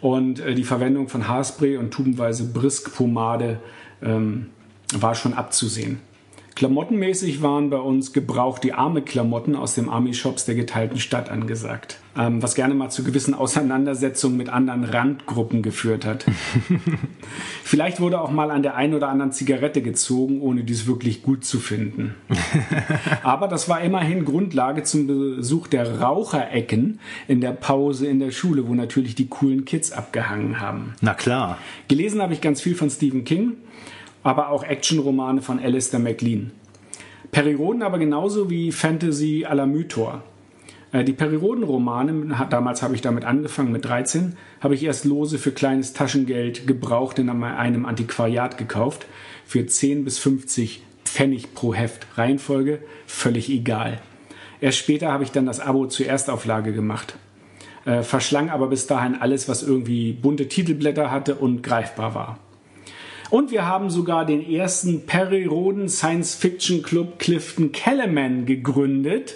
und 0.02 0.40
äh, 0.40 0.56
die 0.56 0.64
Verwendung 0.64 1.08
von 1.08 1.28
Haarspray 1.28 1.78
und 1.78 1.92
tubenweise 1.92 2.46
Brisk-Pomade 2.52 3.60
ähm, 4.02 4.48
war 4.94 5.16
schon 5.16 5.34
abzusehen. 5.34 6.00
Klamottenmäßig 6.62 7.42
waren 7.42 7.72
bei 7.72 7.80
uns 7.80 8.14
gebraucht 8.14 8.64
die 8.64 8.74
arme 8.74 9.02
Klamotten 9.02 9.56
aus 9.56 9.74
dem 9.74 9.90
Army-Shops 9.90 10.46
der 10.46 10.54
geteilten 10.54 11.00
Stadt 11.00 11.28
angesagt. 11.32 11.98
Ähm, 12.16 12.44
was 12.44 12.54
gerne 12.54 12.76
mal 12.76 12.92
zu 12.92 13.04
gewissen 13.04 13.34
Auseinandersetzungen 13.34 14.38
mit 14.38 14.50
anderen 14.50 14.84
Randgruppen 14.84 15.64
geführt 15.64 16.06
hat. 16.06 16.24
Vielleicht 17.64 18.00
wurde 18.00 18.22
auch 18.22 18.30
mal 18.30 18.52
an 18.52 18.62
der 18.62 18.76
einen 18.76 18.94
oder 18.94 19.10
anderen 19.10 19.32
Zigarette 19.32 19.82
gezogen, 19.82 20.40
ohne 20.40 20.64
dies 20.64 20.86
wirklich 20.86 21.24
gut 21.24 21.46
zu 21.46 21.58
finden. 21.58 22.14
Aber 23.24 23.48
das 23.48 23.68
war 23.68 23.82
immerhin 23.82 24.24
Grundlage 24.24 24.84
zum 24.84 25.08
Besuch 25.08 25.66
der 25.66 26.00
Raucherecken 26.00 27.00
in 27.28 27.42
der 27.42 27.54
Pause 27.54 28.06
in 28.06 28.20
der 28.20 28.30
Schule, 28.30 28.68
wo 28.68 28.76
natürlich 28.76 29.16
die 29.16 29.30
coolen 29.30 29.66
Kids 29.66 29.92
abgehangen 29.92 30.60
haben. 30.60 30.94
Na 31.02 31.16
klar. 31.16 31.58
Gelesen 31.88 32.22
habe 32.22 32.34
ich 32.34 32.42
ganz 32.42 32.62
viel 32.62 32.76
von 32.76 32.92
Stephen 32.92 33.24
King, 33.24 33.54
aber 34.24 34.50
auch 34.50 34.64
Actionromane 34.64 35.42
von 35.42 35.60
Alistair 35.60 36.00
MacLean. 36.00 36.52
Perioden 37.32 37.82
aber 37.82 37.98
genauso 37.98 38.50
wie 38.50 38.72
Fantasy 38.72 39.46
à 39.48 39.54
la 39.54 39.66
Mythor. 39.66 40.24
Äh, 40.92 41.04
Die 41.04 41.14
Periodenromane, 41.14 42.36
damals 42.50 42.82
habe 42.82 42.96
ich 42.96 43.02
damit 43.02 43.26
angefangen 43.26 43.72
mit 43.72 43.86
13, 43.86 44.36
habe 44.60 44.76
ich 44.76 44.84
erst 44.84 45.06
lose 45.06 45.38
für 45.38 45.52
kleines 45.52 45.94
Taschengeld 45.94 46.68
gebraucht 46.68 47.20
in 47.20 47.30
einem 47.30 47.86
Antiquariat 47.86 48.58
gekauft. 48.58 49.06
Für 49.46 49.66
10 49.66 50.04
bis 50.04 50.20
50 50.20 50.84
Pfennig 51.06 51.54
pro 51.54 51.74
Heft. 51.74 52.06
Reihenfolge 52.18 52.80
völlig 53.06 53.50
egal. 53.50 54.00
Erst 54.62 54.78
später 54.78 55.12
habe 55.12 55.24
ich 55.24 55.32
dann 55.32 55.46
das 55.46 55.60
Abo 55.60 55.88
zur 55.88 56.06
Erstauflage 56.06 56.72
gemacht. 56.72 57.16
Äh, 57.86 58.04
verschlang 58.04 58.50
aber 58.50 58.68
bis 58.68 58.88
dahin 58.88 59.16
alles, 59.16 59.50
was 59.50 59.64
irgendwie 59.64 60.14
bunte 60.14 60.48
Titelblätter 60.48 61.10
hatte 61.10 61.36
und 61.36 61.64
greifbar 61.64 62.14
war. 62.14 62.40
Und 63.32 63.50
wir 63.50 63.66
haben 63.66 63.90
sogar 63.90 64.26
den 64.26 64.46
ersten 64.48 65.06
Perry 65.06 65.46
Roden 65.46 65.88
Science 65.88 66.36
Fiction 66.36 66.84
Club 66.84 67.18
Clifton 67.18 67.72
Kellerman 67.72 68.46
gegründet. 68.46 69.36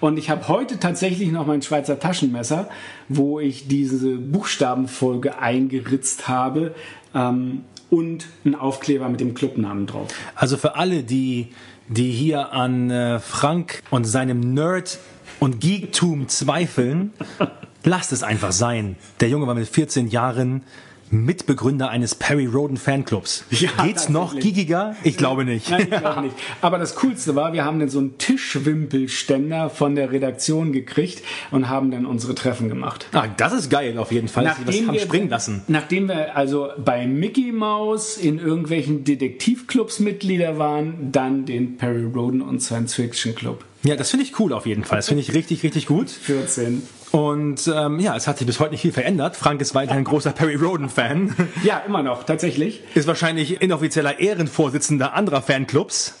Und 0.00 0.18
ich 0.18 0.30
habe 0.30 0.48
heute 0.48 0.80
tatsächlich 0.80 1.30
noch 1.30 1.46
mein 1.46 1.60
Schweizer 1.60 2.00
Taschenmesser, 2.00 2.70
wo 3.10 3.38
ich 3.38 3.68
diese 3.68 4.16
Buchstabenfolge 4.16 5.38
eingeritzt 5.38 6.26
habe 6.26 6.74
ähm, 7.14 7.64
und 7.90 8.26
einen 8.46 8.54
Aufkleber 8.54 9.10
mit 9.10 9.20
dem 9.20 9.34
Clubnamen 9.34 9.86
drauf. 9.86 10.08
Also 10.34 10.56
für 10.56 10.76
alle, 10.76 11.02
die, 11.02 11.48
die 11.88 12.10
hier 12.10 12.54
an 12.54 12.90
äh, 12.90 13.18
Frank 13.18 13.82
und 13.90 14.04
seinem 14.04 14.54
Nerd- 14.54 15.00
und 15.38 15.60
Geektum 15.60 16.28
zweifeln, 16.28 17.12
lasst 17.84 18.12
es 18.12 18.22
einfach 18.22 18.52
sein. 18.52 18.96
Der 19.20 19.28
Junge 19.28 19.46
war 19.46 19.54
mit 19.54 19.68
14 19.68 20.08
Jahren 20.08 20.62
Mitbegründer 21.10 21.90
eines 21.90 22.14
Perry 22.14 22.46
Roden 22.46 22.76
Fanclubs. 22.76 23.44
Ja, 23.58 23.70
Geht's 23.84 24.08
noch 24.08 24.38
gigiger? 24.38 24.94
Ich 25.02 25.16
glaube 25.16 25.44
nicht. 25.44 25.70
Nein, 25.70 25.88
ich 25.90 25.98
glaube 25.98 26.22
nicht. 26.22 26.36
Aber 26.60 26.78
das 26.78 26.94
Coolste 26.96 27.34
war, 27.34 27.52
wir 27.52 27.64
haben 27.64 27.80
dann 27.80 27.88
so 27.88 27.98
einen 27.98 28.18
Tischwimpelständer 28.18 29.68
von 29.70 29.94
der 29.94 30.12
Redaktion 30.12 30.72
gekriegt 30.72 31.22
und 31.50 31.68
haben 31.68 31.90
dann 31.90 32.06
unsere 32.06 32.34
Treffen 32.34 32.68
gemacht. 32.68 33.08
Ah, 33.12 33.26
das 33.36 33.52
ist 33.52 33.70
geil 33.70 33.98
auf 33.98 34.12
jeden 34.12 34.28
Fall, 34.28 34.54
sie 34.56 34.66
was 34.66 34.86
haben 34.86 34.98
springen 34.98 35.28
lassen. 35.28 35.62
Nachdem 35.66 36.08
wir 36.08 36.36
also 36.36 36.68
bei 36.84 37.06
Mickey 37.06 37.52
Mouse 37.52 38.16
in 38.16 38.38
irgendwelchen 38.38 39.04
Detektivclubs 39.04 39.98
Mitglieder 40.00 40.58
waren, 40.58 41.10
dann 41.12 41.44
den 41.44 41.76
Perry 41.76 42.04
Roden 42.04 42.42
und 42.42 42.62
Science 42.62 42.94
Fiction 42.94 43.34
Club. 43.34 43.64
Ja, 43.84 43.96
das 43.96 44.10
finde 44.10 44.24
ich 44.26 44.38
cool 44.40 44.52
auf 44.52 44.66
jeden 44.66 44.84
Fall. 44.84 44.98
Das 44.98 45.08
finde 45.08 45.22
ich 45.22 45.34
richtig, 45.34 45.62
richtig 45.62 45.86
gut. 45.86 46.10
14. 46.10 46.82
Und 47.10 47.70
ähm, 47.74 48.00
ja, 48.00 48.16
es 48.16 48.26
hat 48.26 48.38
sich 48.38 48.46
bis 48.46 48.60
heute 48.60 48.72
nicht 48.72 48.82
viel 48.82 48.92
verändert. 48.92 49.36
Frank 49.36 49.60
ist 49.60 49.74
weiterhin 49.74 50.04
großer 50.04 50.32
Perry 50.32 50.56
Roden-Fan. 50.56 51.34
Ja, 51.64 51.78
immer 51.78 52.02
noch, 52.02 52.24
tatsächlich. 52.24 52.82
Ist 52.94 53.06
wahrscheinlich 53.06 53.60
inoffizieller 53.60 54.20
Ehrenvorsitzender 54.20 55.14
anderer 55.14 55.42
Fanclubs. 55.42 56.14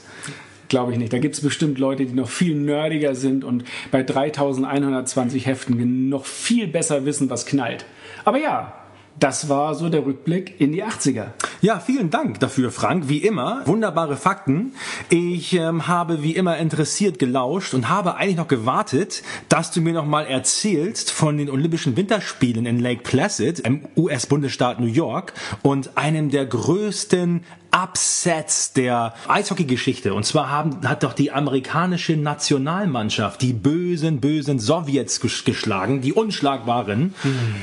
Glaube 0.68 0.92
ich 0.92 0.98
nicht. 0.98 1.12
Da 1.12 1.18
gibt 1.18 1.34
es 1.34 1.40
bestimmt 1.40 1.78
Leute, 1.78 2.04
die 2.04 2.12
noch 2.12 2.28
viel 2.28 2.54
nerdiger 2.54 3.14
sind 3.14 3.44
und 3.44 3.64
bei 3.90 4.02
3120 4.02 5.46
Heften 5.46 6.08
noch 6.08 6.26
viel 6.26 6.66
besser 6.66 7.04
wissen, 7.06 7.30
was 7.30 7.46
knallt. 7.46 7.86
Aber 8.24 8.38
ja, 8.38 8.77
das 9.20 9.48
war 9.48 9.74
so 9.74 9.88
der 9.88 10.04
Rückblick 10.04 10.60
in 10.60 10.72
die 10.72 10.84
80er. 10.84 11.28
Ja, 11.60 11.80
vielen 11.80 12.10
Dank 12.10 12.40
dafür, 12.40 12.70
Frank. 12.70 13.08
Wie 13.08 13.18
immer, 13.18 13.62
wunderbare 13.66 14.16
Fakten. 14.16 14.72
Ich 15.08 15.54
ähm, 15.54 15.88
habe 15.88 16.22
wie 16.22 16.32
immer 16.32 16.56
interessiert 16.58 17.18
gelauscht 17.18 17.74
und 17.74 17.88
habe 17.88 18.16
eigentlich 18.16 18.36
noch 18.36 18.48
gewartet, 18.48 19.22
dass 19.48 19.70
du 19.70 19.80
mir 19.80 19.92
noch 19.92 20.06
mal 20.06 20.26
erzählst 20.26 21.10
von 21.10 21.36
den 21.36 21.50
Olympischen 21.50 21.96
Winterspielen 21.96 22.66
in 22.66 22.78
Lake 22.78 23.02
Placid 23.02 23.60
im 23.60 23.82
US-Bundesstaat 23.96 24.80
New 24.80 24.86
York 24.86 25.32
und 25.62 25.96
einem 25.96 26.30
der 26.30 26.46
größten 26.46 27.42
Upsets 27.70 28.72
der 28.72 29.14
Eishockey-Geschichte. 29.28 30.14
Und 30.14 30.24
zwar 30.24 30.50
haben, 30.50 30.86
hat 30.88 31.02
doch 31.02 31.12
die 31.12 31.30
amerikanische 31.32 32.16
Nationalmannschaft 32.16 33.42
die 33.42 33.52
bösen, 33.52 34.20
bösen 34.20 34.58
Sowjets 34.58 35.20
ges- 35.22 35.44
geschlagen, 35.44 36.00
die 36.00 36.12
unschlagbaren. 36.12 37.14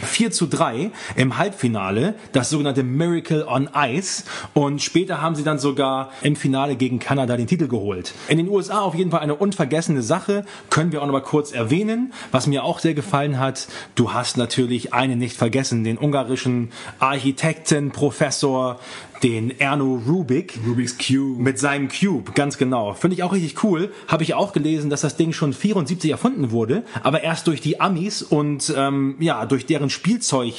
4 0.03 0.31
zu 0.31 0.47
3 0.47 0.91
im 1.15 1.37
Halbfinale, 1.37 2.15
das 2.31 2.49
sogenannte 2.49 2.83
Miracle 2.83 3.45
on 3.47 3.69
Ice. 3.75 4.23
Und 4.53 4.81
später 4.81 5.21
haben 5.21 5.35
sie 5.35 5.43
dann 5.43 5.59
sogar 5.59 6.11
im 6.21 6.35
Finale 6.35 6.75
gegen 6.75 6.99
Kanada 6.99 7.35
den 7.37 7.47
Titel 7.47 7.67
geholt. 7.67 8.13
In 8.27 8.37
den 8.37 8.47
USA 8.49 8.81
auf 8.81 8.95
jeden 8.95 9.11
Fall 9.11 9.21
eine 9.21 9.35
unvergessene 9.35 10.01
Sache. 10.01 10.45
Können 10.69 10.91
wir 10.91 11.01
auch 11.01 11.05
noch 11.07 11.13
mal 11.13 11.21
kurz 11.21 11.51
erwähnen. 11.51 12.13
Was 12.31 12.47
mir 12.47 12.63
auch 12.63 12.79
sehr 12.79 12.93
gefallen 12.93 13.39
hat, 13.39 13.67
du 13.95 14.13
hast 14.13 14.37
natürlich 14.37 14.93
einen 14.93 15.17
nicht 15.19 15.35
vergessen, 15.37 15.83
den 15.83 15.97
ungarischen 15.97 16.71
Architekten, 16.99 17.91
Professor, 17.91 18.79
den 19.23 19.59
Erno 19.59 20.01
Rubik. 20.07 20.59
Rubik's 20.67 20.97
Cube. 20.97 21.41
Mit 21.41 21.59
seinem 21.59 21.89
Cube, 21.89 22.31
ganz 22.33 22.57
genau. 22.57 22.93
Finde 22.93 23.15
ich 23.15 23.23
auch 23.23 23.33
richtig 23.33 23.63
cool. 23.63 23.91
Habe 24.07 24.23
ich 24.23 24.33
auch 24.33 24.53
gelesen, 24.53 24.89
dass 24.89 25.01
das 25.01 25.17
Ding 25.17 25.33
schon 25.33 25.53
74 25.53 26.11
erfunden 26.11 26.51
wurde, 26.51 26.83
aber 27.03 27.23
erst 27.23 27.47
durch 27.47 27.61
die 27.61 27.79
Amis 27.79 28.21
und 28.21 28.73
ähm, 28.75 29.15
ja, 29.19 29.45
durch 29.45 29.65
deren 29.65 29.89
Spielzeug. 29.89 30.53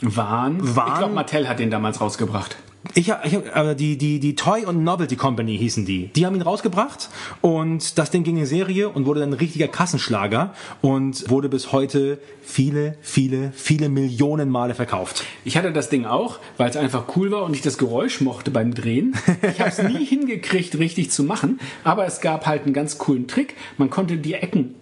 Wahn. 0.00 0.58
Wahn. 0.60 0.88
Ich 0.88 0.98
glaube, 0.98 1.14
Mattel 1.14 1.48
hat 1.48 1.58
den 1.60 1.70
damals 1.70 2.00
rausgebracht. 2.00 2.56
Ich, 2.92 3.08
ich 3.08 3.54
aber 3.54 3.74
die 3.74 3.96
die 3.96 4.20
die 4.20 4.34
Toy 4.34 4.66
und 4.66 4.84
Novelty 4.84 5.16
Company 5.16 5.56
hießen 5.56 5.86
die. 5.86 6.08
Die 6.08 6.26
haben 6.26 6.34
ihn 6.34 6.42
rausgebracht 6.42 7.08
und 7.40 7.98
das 7.98 8.10
Ding 8.10 8.24
ging 8.24 8.36
in 8.36 8.46
Serie 8.46 8.90
und 8.90 9.06
wurde 9.06 9.20
dann 9.20 9.30
ein 9.30 9.34
richtiger 9.34 9.68
Kassenschlager 9.68 10.54
und 10.82 11.30
wurde 11.30 11.48
bis 11.48 11.72
heute 11.72 12.18
viele 12.42 12.96
viele 13.00 13.52
viele 13.54 13.88
Millionen 13.88 14.50
Male 14.50 14.74
verkauft. 14.74 15.24
Ich 15.44 15.56
hatte 15.56 15.72
das 15.72 15.88
Ding 15.88 16.04
auch, 16.04 16.38
weil 16.58 16.68
es 16.68 16.76
einfach 16.76 17.16
cool 17.16 17.30
war 17.30 17.44
und 17.44 17.54
ich 17.54 17.62
das 17.62 17.78
Geräusch 17.78 18.20
mochte 18.20 18.50
beim 18.50 18.74
Drehen. 18.74 19.16
Ich 19.42 19.60
habe 19.60 19.70
es 19.70 19.82
nie 19.82 20.04
hingekriegt, 20.04 20.78
richtig 20.78 21.10
zu 21.10 21.24
machen, 21.24 21.58
aber 21.84 22.04
es 22.06 22.20
gab 22.20 22.46
halt 22.46 22.64
einen 22.64 22.74
ganz 22.74 22.98
coolen 22.98 23.26
Trick. 23.26 23.56
Man 23.78 23.88
konnte 23.88 24.18
die 24.18 24.34
Ecken 24.34 24.74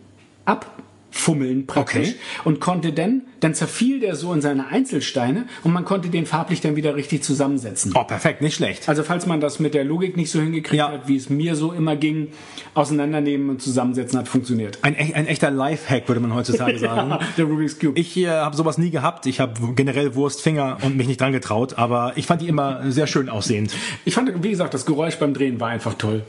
fummeln 1.12 1.66
praktisch 1.66 2.08
Okay. 2.08 2.14
und 2.44 2.60
konnte 2.60 2.92
dann, 2.92 3.22
dann 3.40 3.54
zerfiel 3.54 4.00
der 4.00 4.16
so 4.16 4.32
in 4.32 4.40
seine 4.40 4.68
Einzelsteine 4.68 5.46
und 5.62 5.72
man 5.72 5.84
konnte 5.84 6.08
den 6.08 6.26
farblich 6.26 6.60
dann 6.62 6.74
wieder 6.74 6.96
richtig 6.96 7.22
zusammensetzen. 7.22 7.92
Oh, 7.94 8.02
perfekt, 8.04 8.40
nicht 8.42 8.54
schlecht. 8.54 8.88
Also 8.88 9.02
falls 9.04 9.26
man 9.26 9.40
das 9.40 9.60
mit 9.60 9.74
der 9.74 9.84
Logik 9.84 10.16
nicht 10.16 10.30
so 10.30 10.40
hingekriegt 10.40 10.78
Ja. 10.78 10.90
hat, 10.90 11.08
wie 11.08 11.16
es 11.16 11.28
mir 11.30 11.54
so 11.54 11.72
immer 11.72 11.96
ging, 11.96 12.28
auseinandernehmen 12.74 13.50
und 13.50 13.60
zusammensetzen 13.62 14.18
hat 14.18 14.26
funktioniert. 14.28 14.78
Ein, 14.82 14.96
ein 14.96 15.26
echter 15.26 15.50
Lifehack, 15.50 16.08
würde 16.08 16.20
man 16.20 16.34
heutzutage 16.34 16.78
sagen. 16.78 17.10
Ja, 17.10 17.20
der 17.36 17.44
Rubik's 17.44 17.78
Cube. 17.78 17.98
Ich 18.00 18.16
äh, 18.16 18.28
habe 18.28 18.56
sowas 18.56 18.78
nie 18.78 18.90
gehabt. 18.90 19.26
Ich 19.26 19.38
habe 19.40 19.74
generell 19.74 20.14
Wurstfinger 20.14 20.78
und 20.82 20.96
mich 20.96 21.06
nicht 21.06 21.20
dran 21.20 21.32
getraut, 21.32 21.76
aber 21.78 22.12
ich 22.16 22.26
fand 22.26 22.40
die 22.40 22.48
immer 22.48 22.90
sehr 22.90 23.06
schön 23.06 23.28
aussehend. 23.28 23.74
Ich 24.06 24.14
fand, 24.14 24.42
wie 24.42 24.50
gesagt, 24.50 24.72
das 24.74 24.86
Geräusch 24.86 25.16
beim 25.16 25.34
Drehen 25.34 25.60
war 25.60 25.68
einfach 25.68 25.94
toll. 25.94 26.22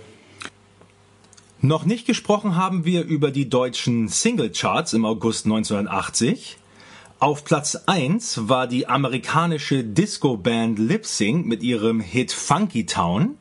Noch 1.66 1.86
nicht 1.86 2.06
gesprochen 2.06 2.58
haben 2.58 2.84
wir 2.84 3.06
über 3.06 3.32
die 3.32 3.48
deutschen 3.48 4.10
Singlecharts 4.10 4.92
im 4.92 5.06
August 5.06 5.46
1980. 5.46 6.58
Auf 7.20 7.46
Platz 7.46 7.78
1 7.86 8.50
war 8.50 8.68
die 8.68 8.88
amerikanische 8.88 9.82
Disco-Band 9.82 10.78
Lip 10.78 11.06
Sync 11.06 11.46
mit 11.46 11.64
ihrem 11.64 12.02
Hit 12.02 12.34
Funky 12.34 12.86
Town. 12.86 13.38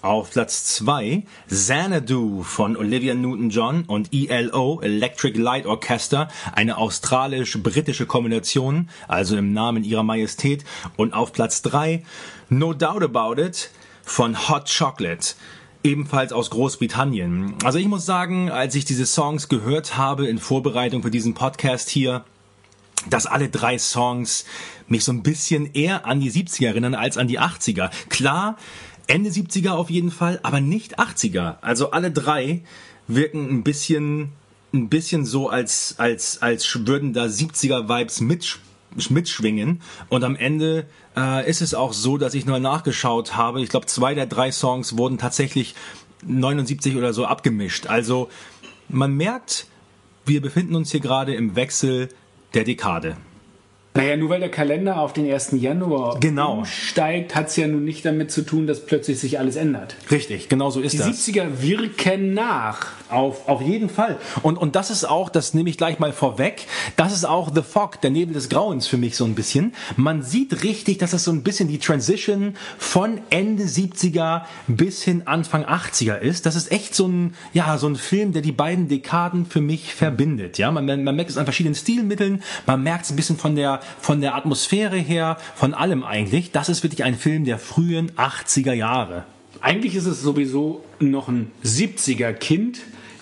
Auf 0.00 0.30
Platz 0.30 0.74
2 0.76 1.24
Xanadu 1.50 2.42
von 2.44 2.78
Olivia 2.78 3.12
Newton-John 3.12 3.84
und 3.84 4.08
ELO 4.14 4.80
Electric 4.80 5.38
Light 5.38 5.66
Orchestra, 5.66 6.28
eine 6.54 6.78
australisch-britische 6.78 8.06
Kombination, 8.06 8.88
also 9.06 9.36
im 9.36 9.52
Namen 9.52 9.84
ihrer 9.84 10.02
Majestät. 10.02 10.64
Und 10.96 11.12
auf 11.12 11.34
Platz 11.34 11.60
3 11.60 12.04
No 12.48 12.72
Doubt 12.72 13.02
About 13.02 13.38
It 13.38 13.70
von 14.02 14.48
Hot 14.48 14.66
Chocolate 14.74 15.34
ebenfalls 15.82 16.32
aus 16.32 16.50
Großbritannien. 16.50 17.54
Also 17.64 17.78
ich 17.78 17.86
muss 17.86 18.04
sagen, 18.04 18.50
als 18.50 18.74
ich 18.74 18.84
diese 18.84 19.06
Songs 19.06 19.48
gehört 19.48 19.96
habe 19.96 20.26
in 20.26 20.38
Vorbereitung 20.38 21.02
für 21.02 21.10
diesen 21.10 21.34
Podcast 21.34 21.88
hier, 21.88 22.24
dass 23.08 23.26
alle 23.26 23.48
drei 23.48 23.78
Songs 23.78 24.44
mich 24.88 25.04
so 25.04 25.12
ein 25.12 25.22
bisschen 25.22 25.72
eher 25.72 26.06
an 26.06 26.20
die 26.20 26.30
70er 26.30 26.66
erinnern 26.66 26.94
als 26.94 27.16
an 27.16 27.28
die 27.28 27.40
80er. 27.40 27.90
Klar, 28.08 28.56
Ende 29.06 29.30
70er 29.30 29.70
auf 29.70 29.90
jeden 29.90 30.10
Fall, 30.10 30.38
aber 30.42 30.60
nicht 30.60 30.98
80er. 30.98 31.56
Also 31.62 31.92
alle 31.92 32.10
drei 32.10 32.62
wirken 33.08 33.48
ein 33.48 33.62
bisschen, 33.62 34.32
ein 34.72 34.88
bisschen 34.88 35.24
so, 35.24 35.48
als, 35.48 35.94
als, 35.98 36.42
als 36.42 36.86
würden 36.86 37.12
da 37.12 37.24
70er 37.24 37.88
Vibes 37.88 38.20
mitsch 38.20 38.58
mitschwingen. 39.08 39.80
Und 40.08 40.24
am 40.24 40.36
Ende 40.36 40.86
äh, 41.16 41.48
ist 41.48 41.60
es 41.62 41.74
auch 41.74 41.92
so, 41.92 42.16
dass 42.18 42.34
ich 42.34 42.46
nur 42.46 42.58
nachgeschaut 42.58 43.36
habe. 43.36 43.62
Ich 43.62 43.68
glaube, 43.68 43.86
zwei 43.86 44.14
der 44.14 44.26
drei 44.26 44.50
Songs 44.52 44.96
wurden 44.96 45.18
tatsächlich 45.18 45.74
79 46.26 46.96
oder 46.96 47.12
so 47.12 47.24
abgemischt. 47.24 47.86
Also 47.86 48.28
man 48.88 49.14
merkt, 49.16 49.66
wir 50.26 50.40
befinden 50.42 50.74
uns 50.74 50.90
hier 50.90 51.00
gerade 51.00 51.34
im 51.34 51.56
Wechsel 51.56 52.08
der 52.54 52.64
Dekade. 52.64 53.16
Naja, 53.94 54.16
nur 54.16 54.28
weil 54.30 54.38
der 54.40 54.50
Kalender 54.50 55.00
auf 55.00 55.12
den 55.12 55.28
1. 55.30 55.52
Januar 55.56 56.20
Genau. 56.20 56.58
umsteigt, 56.58 57.34
hat 57.34 57.48
es 57.48 57.56
ja 57.56 57.66
nun 57.66 57.84
nicht 57.84 58.04
damit 58.04 58.30
zu 58.30 58.42
tun, 58.42 58.68
dass 58.68 58.86
plötzlich 58.86 59.18
sich 59.18 59.38
alles 59.40 59.56
ändert. 59.56 59.96
Richtig, 60.12 60.48
genau 60.48 60.70
so 60.70 60.80
ist 60.80 60.92
Die 60.92 60.98
das. 60.98 61.08
70er 61.28 61.60
wirken 61.60 62.32
nach. 62.32 62.86
Auf, 63.10 63.48
auf 63.48 63.60
jeden 63.60 63.88
Fall. 63.88 64.18
Und, 64.42 64.56
und 64.56 64.76
das 64.76 64.90
ist 64.90 65.04
auch, 65.04 65.28
das 65.28 65.54
nehme 65.54 65.70
ich 65.70 65.76
gleich 65.76 65.98
mal 65.98 66.12
vorweg, 66.12 66.66
das 66.96 67.12
ist 67.12 67.24
auch 67.24 67.50
The 67.54 67.62
Fog, 67.62 68.00
der 68.00 68.10
Nebel 68.10 68.34
des 68.34 68.48
Grauens 68.48 68.86
für 68.86 68.96
mich 68.96 69.16
so 69.16 69.24
ein 69.24 69.34
bisschen. 69.34 69.74
Man 69.96 70.22
sieht 70.22 70.62
richtig, 70.62 70.98
dass 70.98 71.12
es 71.12 71.24
so 71.24 71.32
ein 71.32 71.42
bisschen 71.42 71.68
die 71.68 71.78
Transition 71.78 72.54
von 72.78 73.20
Ende 73.30 73.64
70er 73.64 74.42
bis 74.68 75.02
hin 75.02 75.22
Anfang 75.26 75.64
80er 75.64 76.18
ist. 76.18 76.46
Das 76.46 76.56
ist 76.56 76.70
echt 76.70 76.94
so 76.94 77.06
ein, 77.06 77.34
ja, 77.52 77.76
so 77.78 77.88
ein 77.88 77.96
Film, 77.96 78.32
der 78.32 78.42
die 78.42 78.52
beiden 78.52 78.88
Dekaden 78.88 79.46
für 79.46 79.60
mich 79.60 79.94
verbindet. 79.94 80.58
Ja, 80.58 80.70
man, 80.70 80.86
man 80.86 81.16
merkt 81.16 81.30
es 81.30 81.36
an 81.36 81.44
verschiedenen 81.44 81.74
Stilmitteln, 81.74 82.42
man 82.66 82.82
merkt 82.82 83.04
es 83.06 83.10
ein 83.10 83.16
bisschen 83.16 83.36
von 83.36 83.56
der, 83.56 83.80
von 84.00 84.20
der 84.20 84.34
Atmosphäre 84.34 84.96
her, 84.96 85.36
von 85.54 85.74
allem 85.74 86.04
eigentlich. 86.04 86.52
Das 86.52 86.68
ist 86.68 86.82
wirklich 86.82 87.04
ein 87.04 87.16
Film 87.16 87.44
der 87.44 87.58
frühen 87.58 88.12
80er 88.12 88.72
Jahre. 88.72 89.24
Eigentlich 89.62 89.94
ist 89.94 90.06
es 90.06 90.22
sowieso 90.22 90.82
noch 91.00 91.28
ein 91.28 91.50
70er 91.64 92.32
Kind, 92.32 92.80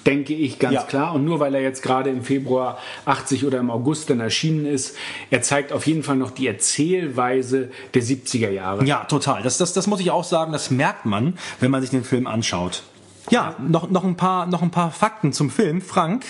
denke 0.09 0.35
ich 0.35 0.59
ganz 0.59 0.75
Ja. 0.75 0.83
klar. 0.83 1.15
Und 1.15 1.25
nur 1.25 1.41
weil 1.41 1.55
er 1.55 1.63
jetzt 1.63 1.83
gerade 1.83 2.11
im 2.11 2.23
Februar 2.23 2.79
80 3.05 3.45
oder 3.45 3.59
im 3.59 3.71
August 3.71 4.11
dann 4.11 4.21
erschienen 4.21 4.67
ist, 4.67 4.97
er 5.31 5.43
zeigt 5.43 5.73
auf 5.73 5.87
jeden 5.87 6.03
Fall 6.03 6.17
noch 6.17 6.31
die 6.31 6.47
Erzählweise 6.47 7.71
der 7.95 8.03
70er 8.03 8.51
Jahre. 8.51 8.85
Ja, 8.85 9.05
total. 9.05 9.43
Das, 9.43 9.59
das, 9.59 9.73
das 9.73 9.87
muss 9.87 10.01
ich 10.01 10.11
auch 10.11 10.25
sagen, 10.25 10.53
das 10.53 10.71
merkt 10.71 11.07
man, 11.07 11.39
wenn 11.61 11.71
man 11.71 11.81
sich 11.81 11.91
den 11.91 12.05
Film 12.05 12.27
anschaut. 12.27 12.83
Ja, 13.31 13.55
noch, 13.59 13.91
noch, 13.91 14.05
ein, 14.05 14.17
paar, 14.17 14.47
noch 14.47 14.63
ein 14.63 14.71
paar 14.71 14.91
Fakten 14.91 15.33
zum 15.33 15.51
Film. 15.51 15.83
Frank, 15.83 16.25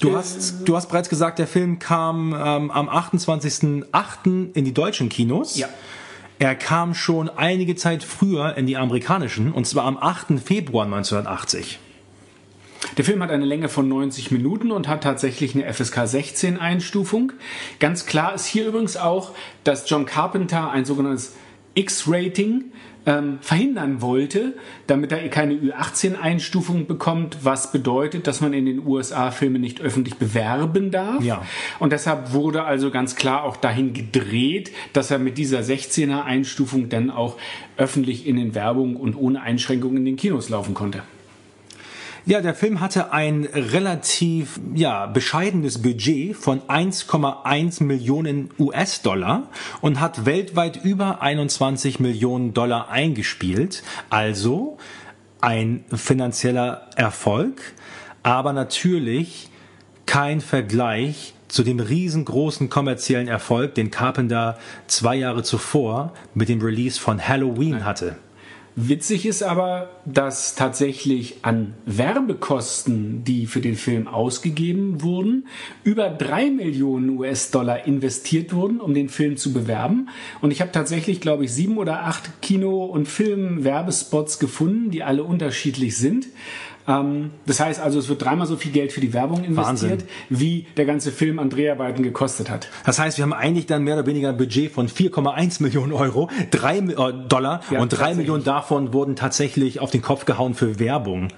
du, 0.00 0.16
hast, 0.16 0.66
du 0.66 0.76
hast 0.76 0.88
bereits 0.88 1.08
gesagt, 1.08 1.38
der 1.38 1.46
Film 1.46 1.78
kam 1.78 2.32
ähm, 2.34 2.70
am 2.70 2.88
28.08. 2.88 4.52
in 4.54 4.64
die 4.64 4.74
deutschen 4.74 5.08
Kinos. 5.08 5.56
Ja. 5.56 5.68
Er 6.38 6.56
kam 6.56 6.94
schon 6.94 7.28
einige 7.28 7.76
Zeit 7.76 8.02
früher 8.02 8.56
in 8.56 8.66
die 8.66 8.76
amerikanischen, 8.76 9.52
und 9.52 9.64
zwar 9.66 9.84
am 9.84 9.96
8. 9.96 10.40
Februar 10.44 10.84
1980. 10.86 11.78
Der 12.96 13.04
Film 13.04 13.22
hat 13.22 13.30
eine 13.30 13.44
Länge 13.44 13.68
von 13.68 13.88
90 13.88 14.30
Minuten 14.30 14.70
und 14.70 14.88
hat 14.88 15.02
tatsächlich 15.02 15.54
eine 15.54 15.72
FSK 15.72 16.06
16 16.06 16.58
Einstufung. 16.58 17.32
Ganz 17.78 18.06
klar 18.06 18.34
ist 18.34 18.46
hier 18.46 18.66
übrigens 18.66 18.96
auch, 18.96 19.32
dass 19.64 19.88
John 19.88 20.04
Carpenter 20.04 20.70
ein 20.70 20.84
sogenanntes 20.84 21.34
X-Rating 21.74 22.64
ähm, 23.06 23.38
verhindern 23.40 24.00
wollte, 24.00 24.54
damit 24.86 25.10
er 25.10 25.28
keine 25.28 25.54
Ü18-Einstufung 25.54 26.86
bekommt, 26.86 27.38
was 27.42 27.72
bedeutet, 27.72 28.26
dass 28.26 28.40
man 28.40 28.52
in 28.52 28.66
den 28.66 28.86
USA 28.86 29.30
Filme 29.30 29.58
nicht 29.58 29.80
öffentlich 29.80 30.16
bewerben 30.16 30.90
darf. 30.90 31.22
Ja. 31.22 31.42
Und 31.78 31.92
deshalb 31.92 32.32
wurde 32.32 32.64
also 32.64 32.90
ganz 32.90 33.16
klar 33.16 33.42
auch 33.44 33.56
dahin 33.56 33.92
gedreht, 33.92 34.72
dass 34.92 35.10
er 35.10 35.18
mit 35.18 35.38
dieser 35.38 35.60
16er 35.60 36.22
Einstufung 36.22 36.88
dann 36.88 37.10
auch 37.10 37.38
öffentlich 37.76 38.26
in 38.26 38.36
den 38.36 38.54
Werbungen 38.54 38.96
und 38.96 39.16
ohne 39.16 39.40
Einschränkungen 39.40 39.98
in 39.98 40.04
den 40.04 40.16
Kinos 40.16 40.48
laufen 40.48 40.74
konnte. 40.74 41.02
Ja, 42.24 42.40
der 42.40 42.54
Film 42.54 42.78
hatte 42.78 43.12
ein 43.12 43.48
relativ 43.52 44.60
ja, 44.74 45.06
bescheidenes 45.06 45.82
Budget 45.82 46.36
von 46.36 46.60
1,1 46.60 47.82
Millionen 47.82 48.50
US-Dollar 48.60 49.48
und 49.80 49.98
hat 49.98 50.24
weltweit 50.24 50.84
über 50.84 51.20
21 51.20 51.98
Millionen 51.98 52.54
Dollar 52.54 52.90
eingespielt. 52.90 53.82
Also 54.08 54.78
ein 55.40 55.84
finanzieller 55.92 56.90
Erfolg, 56.94 57.60
aber 58.22 58.52
natürlich 58.52 59.50
kein 60.06 60.40
Vergleich 60.40 61.34
zu 61.48 61.64
dem 61.64 61.80
riesengroßen 61.80 62.70
kommerziellen 62.70 63.26
Erfolg, 63.26 63.74
den 63.74 63.90
Carpenter 63.90 64.58
zwei 64.86 65.16
Jahre 65.16 65.42
zuvor 65.42 66.14
mit 66.34 66.48
dem 66.48 66.62
Release 66.62 67.00
von 67.00 67.20
Halloween 67.20 67.84
hatte. 67.84 68.14
Witzig 68.74 69.26
ist 69.26 69.42
aber, 69.42 69.90
dass 70.06 70.54
tatsächlich 70.54 71.36
an 71.42 71.74
Werbekosten, 71.84 73.22
die 73.22 73.46
für 73.46 73.60
den 73.60 73.76
Film 73.76 74.08
ausgegeben 74.08 75.02
wurden, 75.02 75.46
über 75.84 76.08
drei 76.08 76.48
Millionen 76.48 77.18
US-Dollar 77.18 77.86
investiert 77.86 78.54
wurden, 78.54 78.80
um 78.80 78.94
den 78.94 79.10
Film 79.10 79.36
zu 79.36 79.52
bewerben. 79.52 80.08
Und 80.40 80.52
ich 80.52 80.62
habe 80.62 80.72
tatsächlich, 80.72 81.20
glaube 81.20 81.44
ich, 81.44 81.52
sieben 81.52 81.76
oder 81.76 82.04
acht 82.04 82.40
Kino- 82.40 82.86
und 82.86 83.08
Film-Werbespots 83.08 84.38
gefunden, 84.38 84.90
die 84.90 85.02
alle 85.02 85.24
unterschiedlich 85.24 85.98
sind. 85.98 86.28
Ähm, 86.88 87.30
das 87.46 87.60
heißt 87.60 87.80
also, 87.80 87.98
es 87.98 88.08
wird 88.08 88.22
dreimal 88.22 88.46
so 88.46 88.56
viel 88.56 88.72
Geld 88.72 88.92
für 88.92 89.00
die 89.00 89.12
Werbung 89.12 89.44
investiert, 89.44 89.66
Wahnsinn. 89.66 89.98
wie 90.30 90.66
der 90.76 90.84
ganze 90.84 91.12
Film 91.12 91.38
an 91.38 91.48
Dreharbeiten 91.50 92.02
gekostet 92.02 92.50
hat. 92.50 92.68
Das 92.84 92.98
heißt, 92.98 93.18
wir 93.18 93.22
haben 93.22 93.32
eigentlich 93.32 93.66
dann 93.66 93.84
mehr 93.84 93.94
oder 93.94 94.06
weniger 94.06 94.30
ein 94.30 94.36
Budget 94.36 94.72
von 94.72 94.88
4,1 94.88 95.62
Millionen 95.62 95.92
Euro, 95.92 96.28
drei 96.50 96.78
Mi- 96.80 96.92
äh, 96.94 97.28
Dollar 97.28 97.60
Ja, 97.70 97.80
und 97.80 97.92
drei 97.92 97.96
tatsächlich. 97.98 98.16
Millionen 98.18 98.44
davon 98.44 98.92
wurden 98.92 99.14
tatsächlich 99.16 99.80
auf 99.80 99.90
den 99.90 100.02
Kopf 100.02 100.24
gehauen 100.24 100.54
für 100.54 100.78
Werbung. 100.80 101.28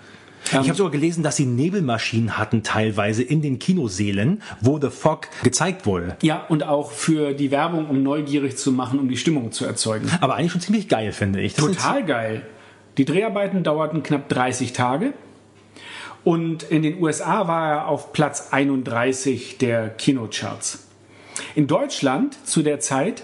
Ähm, 0.53 0.61
ich 0.63 0.69
habe 0.69 0.75
sogar 0.75 0.93
gelesen, 0.93 1.23
dass 1.23 1.37
sie 1.37 1.47
Nebelmaschinen 1.47 2.37
hatten 2.39 2.63
teilweise 2.63 3.23
in 3.23 3.41
den 3.43 3.59
Kinosälen, 3.59 4.43
wo 4.61 4.79
The 4.81 4.91
Fog 4.91 5.29
gezeigt 5.43 5.85
wurde. 5.87 6.17
Ja, 6.23 6.45
und 6.49 6.65
auch 6.67 6.91
für 6.91 7.33
die 7.35 7.51
Werbung, 7.51 7.87
um 7.89 8.03
neugierig 8.03 8.57
zu 8.57 8.71
machen, 8.73 8.99
um 8.99 9.09
die 9.09 9.17
Stimmung 9.17 9.53
zu 9.53 9.65
erzeugen. 9.65 10.11
Aber 10.21 10.35
eigentlich 10.37 10.53
schon 10.53 10.61
ziemlich 10.61 10.89
geil, 10.89 11.13
finde 11.13 11.41
ich. 11.41 11.55
Das 11.55 11.65
Total 11.67 12.05
geil. 12.05 12.43
Die 12.99 13.05
Dreharbeiten 13.05 13.63
dauerten 13.63 14.03
knapp 14.03 14.29
30 14.29 14.73
Tage. 14.73 15.13
Und 16.25 16.63
in 16.65 16.83
den 16.83 17.03
USA 17.03 17.47
war 17.49 17.71
er 17.71 17.89
auf 17.89 18.13
Platz 18.13 18.49
31 18.51 19.59
der 19.59 19.91
Kinocharts. 19.91 20.87
In 21.55 21.67
Deutschland 21.67 22.37
zu 22.47 22.63
der 22.63 22.81
Zeit 22.81 23.23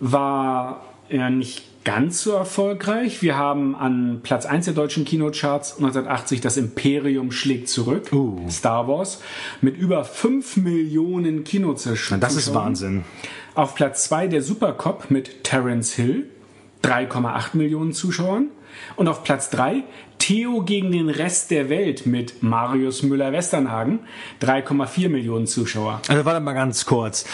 war 0.00 0.84
er 1.08 1.30
nicht 1.30 1.84
ganz 1.84 2.22
so 2.22 2.32
erfolgreich. 2.32 3.22
Wir 3.22 3.36
haben 3.36 3.74
an 3.74 4.20
Platz 4.22 4.46
1 4.46 4.66
der 4.66 4.74
deutschen 4.74 5.04
Kinocharts 5.04 5.76
1980 5.76 6.40
das 6.40 6.56
Imperium 6.56 7.32
schlägt 7.32 7.68
zurück, 7.68 8.10
Star 8.50 8.86
Wars, 8.86 9.22
mit 9.60 9.76
über 9.76 10.04
5 10.04 10.58
Millionen 10.58 11.44
Kinozuschauern. 11.44 12.20
Das 12.20 12.36
ist 12.36 12.54
Wahnsinn. 12.54 13.04
Auf 13.54 13.74
Platz 13.74 14.04
2 14.04 14.28
der 14.28 14.42
Supercop 14.42 15.10
mit 15.10 15.44
Terence 15.44 15.94
Hill, 15.94 16.28
3,8 16.84 17.56
Millionen 17.56 17.92
Zuschauern. 17.92 18.48
Und 18.96 19.08
auf 19.08 19.24
Platz 19.24 19.50
3 19.50 19.82
Theo 20.20 20.62
gegen 20.62 20.92
den 20.92 21.08
Rest 21.08 21.50
der 21.50 21.70
Welt 21.70 22.04
mit 22.04 22.42
Marius 22.42 23.02
Müller-Westernhagen. 23.02 24.00
3,4 24.42 25.08
Millionen 25.08 25.46
Zuschauer. 25.46 26.02
Also 26.08 26.24
warte 26.24 26.40
mal 26.40 26.52
ganz 26.52 26.84
kurz. 26.84 27.24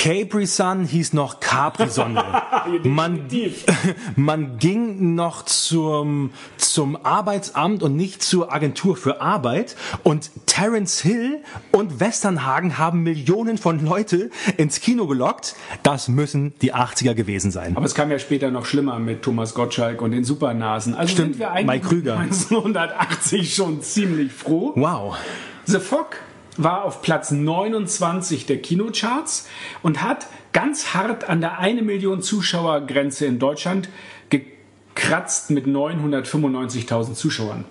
Capri 0.00 0.46
Sun 0.46 0.84
hieß 0.84 1.12
noch 1.12 1.40
Capri 1.40 1.88
Sonne. 1.88 2.22
man, 2.84 3.26
man 4.16 4.56
ging 4.58 5.16
noch 5.16 5.44
zum, 5.44 6.30
zum 6.56 7.04
Arbeitsamt 7.04 7.82
und 7.82 7.96
nicht 7.96 8.22
zur 8.22 8.52
Agentur 8.52 8.96
für 8.96 9.20
Arbeit. 9.20 9.74
Und 10.04 10.30
Terence 10.46 11.00
Hill 11.00 11.42
und 11.72 11.98
Westernhagen 11.98 12.78
haben 12.78 13.02
Millionen 13.02 13.58
von 13.58 13.84
Leute 13.84 14.30
ins 14.56 14.80
Kino 14.80 15.08
gelockt. 15.08 15.56
Das 15.82 16.06
müssen 16.06 16.54
die 16.62 16.72
80er 16.72 17.14
gewesen 17.14 17.50
sein. 17.50 17.76
Aber 17.76 17.84
es 17.84 17.96
kam 17.96 18.12
ja 18.12 18.20
später 18.20 18.52
noch 18.52 18.66
schlimmer 18.66 19.00
mit 19.00 19.22
Thomas 19.22 19.52
Gottschalk 19.52 20.00
und 20.00 20.12
den 20.12 20.22
Supernasen. 20.22 20.94
Also 20.94 21.14
Stimmt, 21.14 21.34
sind 21.34 21.40
wir 21.40 21.50
eigentlich 21.50 21.66
Mike 21.66 21.88
Krüger. 21.88 22.18
1980 22.20 23.52
schon 23.52 23.82
ziemlich 23.82 24.32
froh. 24.32 24.74
Wow. 24.76 25.16
The 25.64 25.80
Fog 25.80 26.16
war 26.58 26.84
auf 26.84 27.02
Platz 27.02 27.30
29 27.30 28.46
der 28.46 28.60
Kinocharts 28.60 29.48
und 29.82 30.02
hat 30.02 30.26
ganz 30.52 30.94
hart 30.94 31.28
an 31.28 31.40
der 31.40 31.58
1 31.58 31.82
Million 31.82 32.20
Zuschauer 32.22 32.86
Grenze 32.86 33.26
in 33.26 33.38
Deutschland 33.38 33.88
gekratzt 34.30 35.50
mit 35.50 35.66
995.000 35.66 37.14
Zuschauern. 37.14 37.64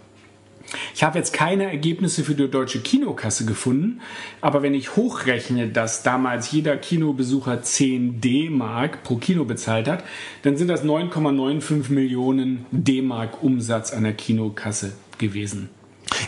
Ich 0.93 1.03
habe 1.03 1.17
jetzt 1.17 1.33
keine 1.33 1.65
Ergebnisse 1.65 2.23
für 2.23 2.35
die 2.35 2.49
deutsche 2.49 2.81
Kinokasse 2.81 3.45
gefunden, 3.45 4.01
aber 4.41 4.63
wenn 4.63 4.73
ich 4.73 4.95
hochrechne, 4.95 5.69
dass 5.69 6.03
damals 6.03 6.51
jeder 6.51 6.75
Kinobesucher 6.77 7.61
10 7.61 8.19
D-Mark 8.19 9.03
pro 9.03 9.15
Kino 9.15 9.45
bezahlt 9.45 9.87
hat, 9.87 10.03
dann 10.41 10.57
sind 10.57 10.67
das 10.67 10.83
9,95 10.83 11.91
Millionen 11.91 12.65
D-Mark 12.71 13.41
Umsatz 13.43 13.93
an 13.93 14.03
der 14.03 14.13
Kinokasse 14.13 14.93
gewesen. 15.17 15.69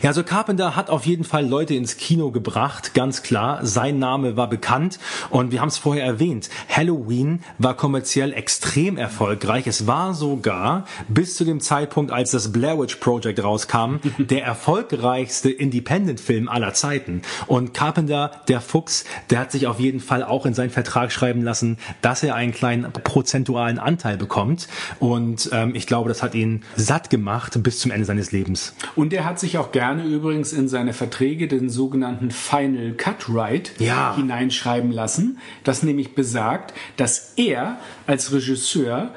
Ja, 0.01 0.09
also 0.09 0.23
Carpenter 0.23 0.75
hat 0.75 0.89
auf 0.89 1.05
jeden 1.05 1.23
Fall 1.23 1.45
Leute 1.45 1.75
ins 1.75 1.97
Kino 1.97 2.31
gebracht, 2.31 2.93
ganz 2.93 3.23
klar. 3.23 3.65
Sein 3.65 3.99
Name 3.99 4.37
war 4.37 4.49
bekannt 4.49 4.99
und 5.29 5.51
wir 5.51 5.61
haben 5.61 5.67
es 5.67 5.77
vorher 5.77 6.05
erwähnt. 6.05 6.49
Halloween 6.69 7.41
war 7.57 7.75
kommerziell 7.75 8.33
extrem 8.33 8.97
erfolgreich. 8.97 9.67
Es 9.67 9.87
war 9.87 10.13
sogar 10.13 10.85
bis 11.07 11.35
zu 11.35 11.43
dem 11.43 11.59
Zeitpunkt, 11.59 12.11
als 12.11 12.31
das 12.31 12.51
Blair 12.51 12.79
Witch 12.79 12.95
Project 12.97 13.43
rauskam, 13.43 13.97
der 14.17 14.43
erfolgreichste 14.43 15.49
Independent-Film 15.49 16.47
aller 16.47 16.73
Zeiten. 16.73 17.21
Und 17.47 17.73
Carpenter, 17.73 18.31
der 18.47 18.61
Fuchs, 18.61 19.05
der 19.29 19.39
hat 19.39 19.51
sich 19.51 19.67
auf 19.67 19.79
jeden 19.79 19.99
Fall 19.99 20.23
auch 20.23 20.45
in 20.45 20.53
seinen 20.53 20.69
Vertrag 20.69 21.11
schreiben 21.11 21.41
lassen, 21.41 21.77
dass 22.01 22.23
er 22.23 22.35
einen 22.35 22.53
kleinen 22.53 22.91
prozentualen 22.91 23.79
Anteil 23.79 24.17
bekommt. 24.17 24.67
Und 24.99 25.49
ähm, 25.51 25.75
ich 25.75 25.87
glaube, 25.87 26.09
das 26.09 26.23
hat 26.23 26.35
ihn 26.35 26.63
satt 26.75 27.09
gemacht 27.09 27.61
bis 27.63 27.79
zum 27.79 27.91
Ende 27.91 28.05
seines 28.05 28.31
Lebens. 28.31 28.73
Und 28.95 29.13
er 29.13 29.25
hat 29.25 29.39
sich 29.39 29.57
auch 29.57 29.68
gerne 29.71 30.05
übrigens 30.05 30.53
in 30.53 30.67
seine 30.67 30.93
Verträge 30.93 31.47
den 31.47 31.69
sogenannten 31.69 32.31
Final 32.31 32.93
Cut 32.93 33.25
Right 33.29 33.71
Ja. 33.79 34.15
hineinschreiben 34.15 34.91
lassen, 34.91 35.37
das 35.63 35.83
nämlich 35.83 36.15
besagt, 36.15 36.73
dass 36.97 37.33
er 37.37 37.77
als 38.07 38.31
Regisseur 38.31 39.13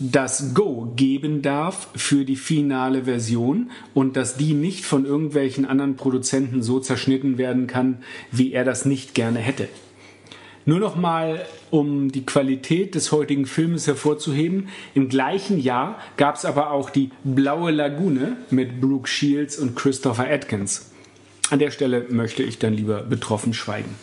das 0.00 0.54
Go 0.54 0.92
geben 0.96 1.40
darf 1.42 1.88
für 1.94 2.24
die 2.24 2.36
finale 2.36 3.04
Version 3.04 3.70
und 3.94 4.16
dass 4.16 4.36
die 4.36 4.52
nicht 4.52 4.84
von 4.84 5.06
irgendwelchen 5.06 5.64
anderen 5.66 5.96
Produzenten 5.96 6.62
so 6.62 6.80
zerschnitten 6.80 7.38
werden 7.38 7.66
kann, 7.66 7.98
wie 8.32 8.52
er 8.52 8.64
das 8.64 8.84
nicht 8.84 9.14
gerne 9.14 9.38
hätte. 9.38 9.68
Nur 10.66 10.80
noch 10.80 10.96
mal, 10.96 11.44
um 11.70 12.10
die 12.10 12.24
Qualität 12.24 12.94
des 12.94 13.12
heutigen 13.12 13.44
Filmes 13.44 13.86
hervorzuheben. 13.86 14.68
Im 14.94 15.10
gleichen 15.10 15.58
Jahr 15.58 15.98
gab 16.16 16.36
es 16.36 16.46
aber 16.46 16.70
auch 16.70 16.88
die 16.88 17.10
Blaue 17.22 17.70
Lagune 17.70 18.38
mit 18.50 18.80
Brooke 18.80 19.08
Shields 19.08 19.58
und 19.58 19.76
Christopher 19.76 20.26
Atkins. 20.30 20.90
An 21.50 21.58
der 21.58 21.70
Stelle 21.70 22.06
möchte 22.08 22.42
ich 22.42 22.58
dann 22.58 22.72
lieber 22.72 23.02
betroffen 23.02 23.52
schweigen. 23.52 23.94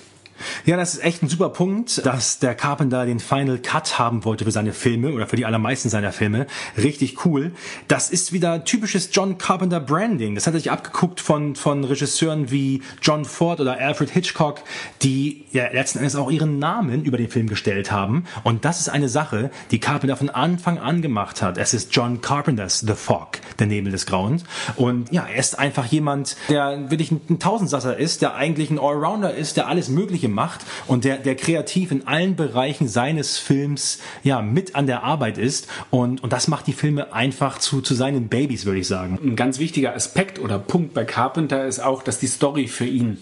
Ja, 0.66 0.78
das 0.78 0.94
ist 0.94 1.04
echt 1.04 1.24
ein 1.24 1.30
super 1.30 1.50
Punkt, 1.50 2.06
dass 2.06 2.40
der 2.40 2.56
Carpenter 2.56 3.06
den 3.06 3.20
Final 3.20 3.60
Cut 3.60 4.00
haben 4.00 4.26
wollte 4.26 4.46
für 4.46 4.52
seine 4.52 4.74
Filme 4.74 5.14
oder 5.14 5.28
für 5.28 5.36
die 5.36 5.46
allermeisten 5.46 5.90
seiner 5.90 6.12
Filme. 6.12 6.48
Richtig 6.78 7.26
cool. 7.26 7.52
Das 7.88 8.10
ist 8.10 8.34
wieder 8.34 8.64
typisches 8.64 9.10
John 9.12 9.38
Carpenter 9.38 9.80
Branding. 9.80 10.36
Das 10.36 10.48
hat 10.48 10.54
er 10.54 10.60
sich 10.60 10.72
abgeguckt 10.72 11.20
von, 11.20 11.56
von 11.56 11.84
Regisseuren 11.84 12.52
wie 12.52 12.82
John 13.02 13.26
Ford 13.26 13.60
oder 13.60 13.78
Alfred 13.78 14.10
Hitchcock, 14.10 14.62
die 15.02 15.46
ja 15.52 15.70
letzten 15.72 16.00
Endes 16.00 16.16
auch 16.16 16.32
ihren 16.32 16.60
Namen 16.60 17.04
über 17.04 17.18
den 17.18 17.30
Film 17.30 17.48
gestellt 17.48 17.92
haben. 17.92 18.26
Und 18.44 18.66
das 18.66 18.80
ist 18.80 18.90
eine 18.90 19.10
Sache, 19.10 19.52
die 19.72 19.80
Carpenter 19.80 20.16
von 20.16 20.30
Anfang 20.30 20.78
an 20.80 21.02
gemacht 21.02 21.42
hat. 21.42 21.58
Es 21.58 21.74
ist 21.74 21.96
John 21.96 22.22
Carpenters 22.22 22.80
The 22.80 22.94
Fog, 22.94 23.40
der 23.60 23.68
Nebel 23.68 23.92
des 23.92 24.06
Grauens. 24.06 24.44
Und 24.76 25.12
ja, 25.12 25.26
er 25.26 25.40
ist 25.40 25.60
einfach 25.60 25.86
jemand, 25.86 26.36
der 26.50 26.90
wirklich 26.90 27.12
ein, 27.12 27.40
Tausendsasser 27.40 27.98
ist, 27.98 28.22
der 28.22 28.36
eigentlich 28.36 28.70
ein 28.70 28.80
Allrounder 28.80 29.34
ist, 29.34 29.58
der 29.58 29.68
alles 29.68 29.90
Mögliche 29.90 30.30
macht 30.32 30.62
und 30.88 31.04
der, 31.04 31.18
der 31.18 31.36
kreativ 31.36 31.92
in 31.92 32.08
allen 32.08 32.36
Bereichen 32.36 32.88
seines 32.88 33.38
Films 33.38 34.00
ja 34.24 34.42
mit 34.42 34.76
an 34.76 34.88
der 34.88 35.04
Arbeit 35.04 35.38
ist. 35.38 35.68
Und, 35.90 36.24
und 36.24 36.34
das 36.34 36.48
macht 36.48 36.68
die 36.68 36.74
Filme 36.74 37.14
einfach 37.14 37.60
zu, 37.60 37.82
zu 37.82 37.94
seinen 37.94 38.28
Babys, 38.28 38.66
würde 38.66 38.80
ich 38.80 38.88
sagen. 38.88 39.20
Ein 39.24 39.36
ganz 39.36 39.60
wichtiger 39.60 39.96
Aspekt 39.96 40.40
oder 40.40 40.60
Punkt 40.60 40.94
bei 40.94 41.06
Carpenter 41.06 41.66
ist 41.66 41.80
auch, 41.80 42.04
dass 42.04 42.20
die 42.20 42.28
Story 42.28 42.68
für 42.68 42.86
ihn 42.86 43.18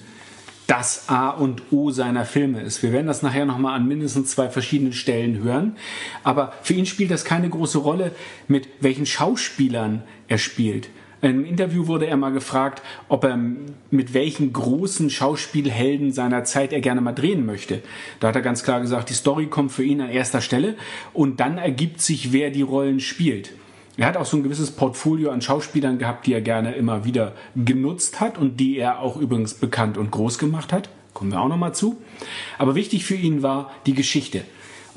das 0.69 1.10
A 1.10 1.32
und 1.32 1.63
O 1.72 1.89
seiner 1.89 2.26
Filme 2.26 2.62
ist. 2.62 2.84
Wir 2.84 2.91
werden 2.91 3.08
das 3.08 3.24
nachher 3.24 3.45
nochmal 3.45 3.76
an 3.76 3.88
mindestens 3.88 4.30
zwei 4.30 4.50
verschiedenen 4.50 4.93
Stellen 4.93 5.41
hören. 5.41 5.78
Aber 6.24 6.54
für 6.62 6.76
ihn 6.76 6.86
spielt 6.86 7.10
das 7.10 7.26
keine 7.26 7.50
große 7.50 7.80
Rolle, 7.80 8.12
mit 8.48 8.67
welchen 8.80 9.08
Schauspielern 9.08 10.04
er 10.28 10.38
spielt. 10.38 10.89
In 11.22 11.30
einem 11.30 11.46
Interview 11.46 11.88
wurde 11.88 12.08
er 12.08 12.16
mal 12.16 12.32
gefragt, 12.32 12.82
ob 13.10 13.26
er 13.26 13.38
mit 13.92 14.14
welchen 14.14 14.54
großen 14.54 15.10
Schauspielhelden 15.10 16.14
seiner 16.14 16.46
Zeit 16.46 16.72
er 16.72 16.80
gerne 16.80 17.02
mal 17.02 17.12
drehen 17.12 17.46
möchte. 17.46 17.82
Da 18.22 18.30
hat 18.30 18.36
er 18.38 18.42
ganz 18.42 18.64
klar 18.64 18.80
gesagt, 18.80 19.10
die 19.10 19.14
Story 19.14 19.48
kommt 19.48 19.74
für 19.74 19.84
ihn 19.84 20.00
an 20.00 20.10
erster 20.10 20.40
Stelle 20.40 20.76
und 21.14 21.42
dann 21.42 21.58
ergibt 21.58 22.00
sich, 22.00 22.32
wer 22.32 22.52
die 22.52 22.62
Rollen 22.62 23.02
spielt. 23.02 23.52
Er 23.98 24.08
hat 24.08 24.16
auch 24.16 24.26
so 24.26 24.38
ein 24.38 24.44
gewisses 24.44 24.72
Portfolio 24.72 25.32
an 25.32 25.42
Schauspielern 25.42 26.00
gehabt, 26.00 26.26
die 26.26 26.32
er 26.32 26.40
gerne 26.40 26.72
immer 26.76 27.04
wieder 27.04 27.34
genutzt 27.54 28.22
hat 28.22 28.38
und 28.38 28.58
die 28.58 28.78
er 28.78 29.02
auch 29.02 29.18
übrigens 29.18 29.56
bekannt 29.56 29.98
und 29.98 30.12
groß 30.12 30.38
gemacht 30.38 30.72
hat. 30.72 30.90
Kommen 31.14 31.32
wir 31.32 31.42
auch 31.42 31.50
nochmal 31.50 31.76
zu. 31.76 31.98
Aber 32.58 32.76
wichtig 32.76 33.04
für 33.04 33.16
ihn 33.16 33.44
war 33.44 33.72
die 33.86 33.94
Geschichte. 33.94 34.46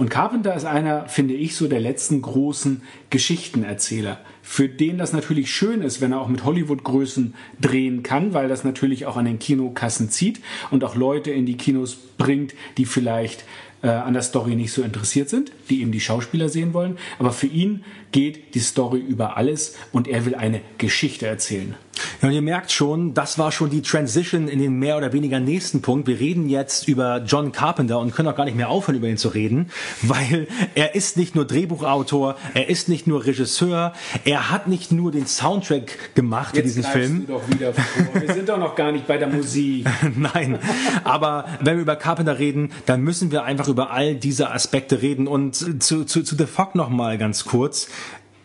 Und 0.03 0.09
Carpenter 0.09 0.57
ist 0.57 0.65
einer, 0.65 1.07
finde 1.07 1.35
ich, 1.35 1.55
so 1.55 1.69
der 1.69 1.79
letzten 1.79 2.23
großen 2.23 2.83
Geschichtenerzähler, 3.11 4.19
für 4.43 4.69
den 4.69 4.99
das 4.99 5.13
natürlich 5.13 5.53
schön 5.53 5.81
ist, 5.81 6.01
wenn 6.01 6.11
er 6.11 6.21
auch 6.21 6.27
mit 6.27 6.43
Hollywood-Größen 6.43 7.35
drehen 7.61 8.03
kann, 8.03 8.35
weil 8.35 8.49
das 8.49 8.65
natürlich 8.65 9.07
auch 9.07 9.17
an 9.17 9.27
den 9.27 9.39
Kinokassen 9.39 10.11
zieht 10.11 10.41
und 10.73 10.83
auch 10.83 10.97
Leute 10.97 11.31
in 11.31 11.47
die 11.47 11.57
Kinos 11.57 11.97
bringt, 12.19 12.53
die 12.79 12.85
vielleicht 12.85 13.45
äh, 13.83 13.91
an 13.91 14.13
der 14.13 14.23
Story 14.23 14.57
nicht 14.57 14.73
so 14.73 14.83
interessiert 14.83 15.29
sind, 15.29 15.53
die 15.71 15.83
eben 15.83 15.93
die 15.93 16.01
Schauspieler 16.01 16.49
sehen 16.49 16.75
wollen. 16.75 16.99
Aber 17.21 17.31
für 17.31 17.47
ihn 17.47 17.85
geht 18.13 18.55
die 18.55 18.61
Story 18.61 19.01
über 19.01 19.37
alles 19.37 19.75
und 19.91 20.07
er 20.07 20.25
will 20.25 20.35
eine 20.35 20.61
Geschichte 20.79 21.27
erzählen. 21.27 21.75
Ja, 22.21 22.29
und 22.29 22.35
ihr 22.35 22.43
merkt 22.43 22.73
schon, 22.73 23.15
das 23.15 23.39
war 23.39 23.53
schon 23.53 23.71
die 23.71 23.83
Transition 23.83 24.49
in 24.49 24.59
den 24.59 24.79
mehr 24.79 24.97
oder 24.97 25.13
weniger 25.13 25.41
nächsten 25.41 25.83
Punkt. 25.83 26.09
Wir 26.09 26.19
reden 26.19 26.49
jetzt 26.49 26.89
über 26.89 27.23
John 27.27 27.53
Carpenter 27.53 27.99
und 27.99 28.15
können 28.15 28.29
auch 28.29 28.37
gar 28.37 28.45
nicht 28.45 28.57
mehr 28.57 28.71
aufhören, 28.71 28.97
über 28.97 29.09
ihn 29.09 29.17
zu 29.17 29.29
reden, 29.29 29.71
weil 30.03 30.47
er 30.75 30.95
ist 30.95 31.17
nicht 31.17 31.35
nur 31.35 31.47
Drehbuchautor, 31.47 32.37
er 32.55 32.69
ist 32.69 32.89
nicht 32.89 33.07
nur 33.07 33.27
Regisseur, 33.27 33.93
er 34.25 34.51
hat 34.51 34.69
nicht 34.69 34.93
nur 34.93 35.13
den 35.13 35.27
Soundtrack 35.27 36.15
gemacht 36.15 36.57
für 36.57 36.63
diesen 36.63 36.83
Film. 36.83 37.27
Du 37.27 37.35
doch 37.35 37.49
wieder 37.49 37.75
vor. 37.75 38.21
Wir 38.21 38.35
sind 38.35 38.49
doch 38.49 38.59
noch 38.59 38.75
gar 38.75 38.93
nicht 38.93 39.07
bei 39.07 39.19
der 39.19 39.29
Musik. 39.29 39.87
Nein, 40.17 40.59
aber 41.05 41.47
wenn 41.61 41.77
wir 41.77 41.83
über 41.83 41.97
Carpenter 41.97 42.39
reden, 42.39 42.73
dann 42.87 43.03
müssen 43.03 43.31
wir 43.33 43.45
einfach 43.45 43.69
über 43.69 43.91
all 43.91 44.15
diese 44.15 44.51
Aspekte 44.51 45.03
reden. 45.03 45.27
Und 45.27 45.55
zu, 45.55 46.05
zu, 46.05 46.05
zu 46.05 46.37
The 46.37 46.47
Fog 46.47 46.75
noch 46.75 46.89
mal 46.89 47.19
ganz 47.19 47.45
kurz. 47.45 47.89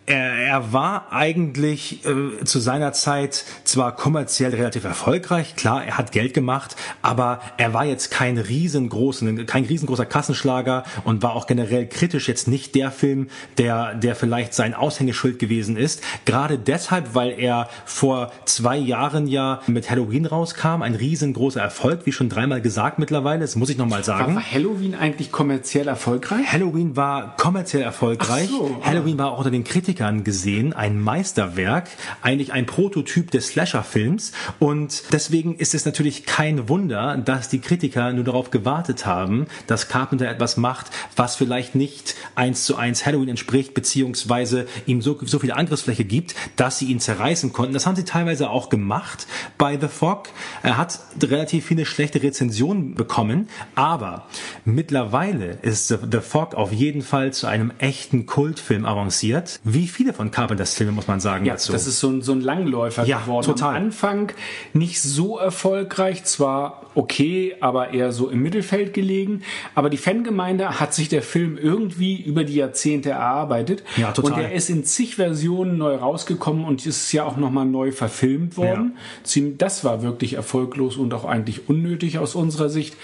Er, 0.09 0.31
er 0.35 0.71
war 0.71 1.11
eigentlich 1.11 2.05
äh, 2.05 2.45
zu 2.45 2.59
seiner 2.59 2.93
Zeit 2.93 3.43
zwar 3.65 3.93
kommerziell 3.93 4.55
relativ 4.55 4.85
erfolgreich, 4.85 5.57
klar, 5.57 5.83
er 5.83 5.97
hat 5.97 6.13
Geld 6.13 6.33
gemacht, 6.33 6.77
aber 7.01 7.41
er 7.57 7.73
war 7.73 7.83
jetzt 7.83 8.09
kein 8.09 8.37
riesengroßen, 8.37 9.45
kein 9.47 9.65
riesengroßer 9.65 10.05
Kassenschlager 10.05 10.85
und 11.03 11.23
war 11.23 11.35
auch 11.35 11.45
generell 11.45 11.87
kritisch 11.87 12.29
jetzt 12.29 12.47
nicht 12.47 12.73
der 12.75 12.89
Film, 12.89 13.27
der, 13.57 13.95
der 13.95 14.15
vielleicht 14.15 14.53
sein 14.53 14.73
Aushängeschild 14.73 15.39
gewesen 15.39 15.75
ist. 15.75 16.01
Gerade 16.23 16.57
deshalb, 16.57 17.13
weil 17.13 17.37
er 17.37 17.67
vor 17.83 18.31
zwei 18.45 18.77
Jahren 18.77 19.27
ja 19.27 19.59
mit 19.67 19.89
Halloween 19.89 20.25
rauskam, 20.25 20.83
ein 20.83 20.95
riesengroßer 20.95 21.59
Erfolg, 21.59 22.05
wie 22.05 22.13
schon 22.13 22.29
dreimal 22.29 22.61
gesagt 22.61 22.97
mittlerweile, 22.97 23.41
das 23.41 23.57
muss 23.57 23.67
ich 23.67 23.77
nochmal 23.77 24.05
sagen. 24.05 24.35
War 24.35 24.51
Halloween 24.53 24.95
eigentlich 24.95 25.33
kommerziell 25.33 25.89
erfolgreich? 25.89 26.49
Halloween 26.49 26.95
war 26.95 27.35
kommerziell 27.35 27.83
erfolgreich. 27.83 28.47
So. 28.47 28.81
Halloween 28.85 29.17
war 29.17 29.33
auch 29.33 29.39
unter 29.39 29.51
den 29.51 29.65
Kritikern 29.65 29.96
Kritikern 29.97 30.23
gesehen 30.23 30.73
ein 30.73 31.01
Meisterwerk, 31.01 31.89
eigentlich 32.21 32.53
ein 32.53 32.67
Prototyp 32.67 33.31
des 33.31 33.47
Slasher-Films. 33.47 34.31
Und 34.59 35.03
deswegen 35.11 35.55
ist 35.55 35.73
es 35.73 35.85
natürlich 35.85 36.25
kein 36.25 36.69
Wunder, 36.69 37.17
dass 37.17 37.49
die 37.49 37.59
Kritiker 37.59 38.13
nur 38.13 38.23
darauf 38.23 38.51
gewartet 38.51 39.07
haben, 39.07 39.47
dass 39.65 39.87
Carpenter 39.87 40.29
etwas 40.29 40.55
macht, 40.55 40.91
was 41.15 41.35
vielleicht 41.35 41.73
nicht 41.73 42.15
eins 42.35 42.63
zu 42.65 42.75
eins 42.75 43.07
Halloween 43.07 43.29
entspricht, 43.29 43.73
beziehungsweise 43.73 44.67
ihm 44.85 45.01
so, 45.01 45.17
so 45.25 45.39
viel 45.39 45.51
Angriffsfläche 45.51 46.05
gibt, 46.05 46.35
dass 46.57 46.77
sie 46.77 46.85
ihn 46.85 46.99
zerreißen 46.99 47.51
konnten. 47.51 47.73
Das 47.73 47.87
haben 47.87 47.95
sie 47.95 48.05
teilweise 48.05 48.51
auch 48.51 48.69
gemacht 48.69 49.25
bei 49.57 49.79
The 49.79 49.87
Fog. 49.87 50.29
Er 50.61 50.77
hat 50.77 50.99
relativ 51.23 51.65
viele 51.65 51.87
schlechte 51.87 52.21
Rezensionen 52.21 52.93
bekommen, 52.93 53.49
aber 53.73 54.27
mittlerweile 54.63 55.57
ist 55.63 55.87
The 55.87 56.19
Fog 56.21 56.53
auf 56.53 56.71
jeden 56.71 57.01
Fall 57.01 57.33
zu 57.33 57.47
einem 57.47 57.71
echten 57.79 58.27
Kultfilm 58.27 58.85
avanciert. 58.85 59.59
Wie 59.63 59.86
viele 59.87 60.13
von 60.13 60.31
Carpenters 60.31 60.73
Filmen 60.73 60.95
muss 60.95 61.07
man 61.07 61.19
sagen 61.19 61.45
ja, 61.45 61.53
dazu? 61.53 61.71
Das 61.71 61.87
ist 61.87 61.99
so 61.99 62.09
ein, 62.09 62.21
so 62.21 62.31
ein 62.31 62.41
Langläufer 62.41 63.05
ja, 63.05 63.19
geworden. 63.19 63.45
Total. 63.45 63.75
Am 63.75 63.83
Anfang 63.83 64.31
nicht 64.73 65.01
so 65.01 65.37
erfolgreich, 65.37 66.23
zwar 66.23 66.81
okay, 66.97 67.55
aber 67.59 67.93
eher 67.93 68.11
so 68.11 68.29
im 68.29 68.41
Mittelfeld 68.41 68.93
gelegen. 68.93 69.43
Aber 69.75 69.89
die 69.89 69.97
Fangemeinde 69.97 70.79
hat 70.79 70.95
sich 70.95 71.09
der 71.09 71.21
Film 71.21 71.57
irgendwie 71.57 72.19
über 72.19 72.43
die 72.43 72.55
Jahrzehnte 72.55 73.11
erarbeitet. 73.11 73.83
Ja, 73.97 74.11
total. 74.11 74.33
Und 74.33 74.39
er 74.39 74.51
ist 74.53 74.69
in 74.69 74.83
zig 74.83 75.15
Versionen 75.15 75.77
neu 75.77 75.95
rausgekommen 75.95 76.65
und 76.65 76.85
ist 76.85 77.11
ja 77.11 77.23
auch 77.23 77.37
nochmal 77.37 77.65
neu 77.65 77.91
verfilmt 77.91 78.57
worden. 78.57 78.97
Ja. 79.35 79.41
Das 79.57 79.83
war 79.83 80.01
wirklich 80.01 80.33
erfolglos 80.33 80.97
und 80.97 81.13
auch 81.13 81.25
eigentlich 81.25 81.69
unnötig 81.69 82.17
aus 82.17 82.33
unserer 82.33 82.69
Sicht. 82.69 82.97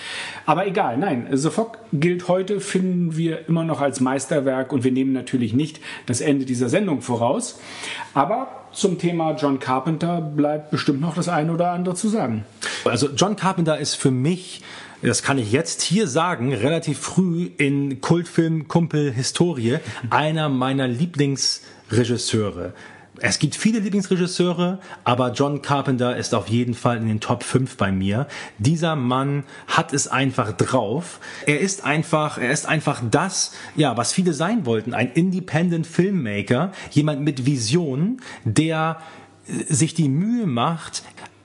Aber 0.46 0.66
egal, 0.66 0.98
nein, 0.98 1.28
The 1.32 1.52
Fog 1.52 1.78
gilt 1.94 2.28
heute, 2.28 2.60
finden 2.60 3.16
wir 3.16 3.48
immer 3.48 3.64
noch 3.64 3.80
als 3.80 4.00
Meisterwerk 4.00 4.74
und 4.74 4.84
wir 4.84 4.92
nehmen 4.92 5.14
natürlich 5.14 5.54
nicht 5.54 5.80
das 6.08 6.20
Ende 6.20 6.46
dieser 6.46 6.70
Sendung 6.74 7.02
voraus. 7.02 7.60
Aber 8.14 8.48
zum 8.72 8.98
Thema 8.98 9.36
John 9.36 9.60
Carpenter 9.60 10.20
bleibt 10.20 10.72
bestimmt 10.72 11.00
noch 11.00 11.14
das 11.16 11.30
eine 11.30 11.54
oder 11.54 11.72
andere 11.72 11.96
zu 11.96 12.10
sagen. 12.10 12.46
Also 12.84 13.10
John 13.16 13.36
Carpenter 13.36 13.78
ist 13.78 13.96
für 13.96 14.12
mich 14.12 14.62
das 15.04 15.22
kann 15.22 15.38
ich 15.38 15.52
jetzt 15.52 15.82
hier 15.82 16.08
sagen, 16.08 16.54
relativ 16.54 16.98
früh 16.98 17.50
in 17.58 18.00
Kultfilm 18.00 18.70
Kumpel 18.70 19.12
Historie, 19.12 19.80
einer 20.10 20.48
meiner 20.48 20.88
Lieblingsregisseure. 20.88 22.74
Es 23.20 23.38
gibt 23.38 23.56
viele 23.56 23.80
Lieblingsregisseure, 23.80 24.80
aber 25.04 25.32
John 25.34 25.62
Carpenter 25.62 26.18
ist 26.18 26.34
auf 26.34 26.48
jeden 26.48 26.74
Fall 26.74 26.98
in 26.98 27.08
den 27.08 27.20
Top 27.20 27.44
5 27.44 27.78
bei 27.78 27.92
mir. 27.92 28.28
Dieser 28.58 28.96
Mann 28.96 29.44
hat 29.68 29.94
es 29.94 30.08
einfach 30.08 30.52
drauf. 30.54 31.20
Er 31.46 31.60
ist 31.60 31.86
einfach, 31.86 32.40
er 32.40 32.52
ist 32.52 32.66
einfach 32.68 33.04
das, 33.10 33.54
ja, 33.76 33.96
was 33.98 34.14
viele 34.14 34.34
sein 34.34 34.66
wollten. 34.66 34.96
Ein 34.96 35.12
Independent 35.12 35.86
Filmmaker, 35.86 36.72
jemand 36.92 37.22
mit 37.22 37.46
Vision, 37.46 38.20
der 38.46 38.98
sich 39.46 39.94
die 39.94 40.10
Mühe 40.10 40.48
macht, 40.48 41.04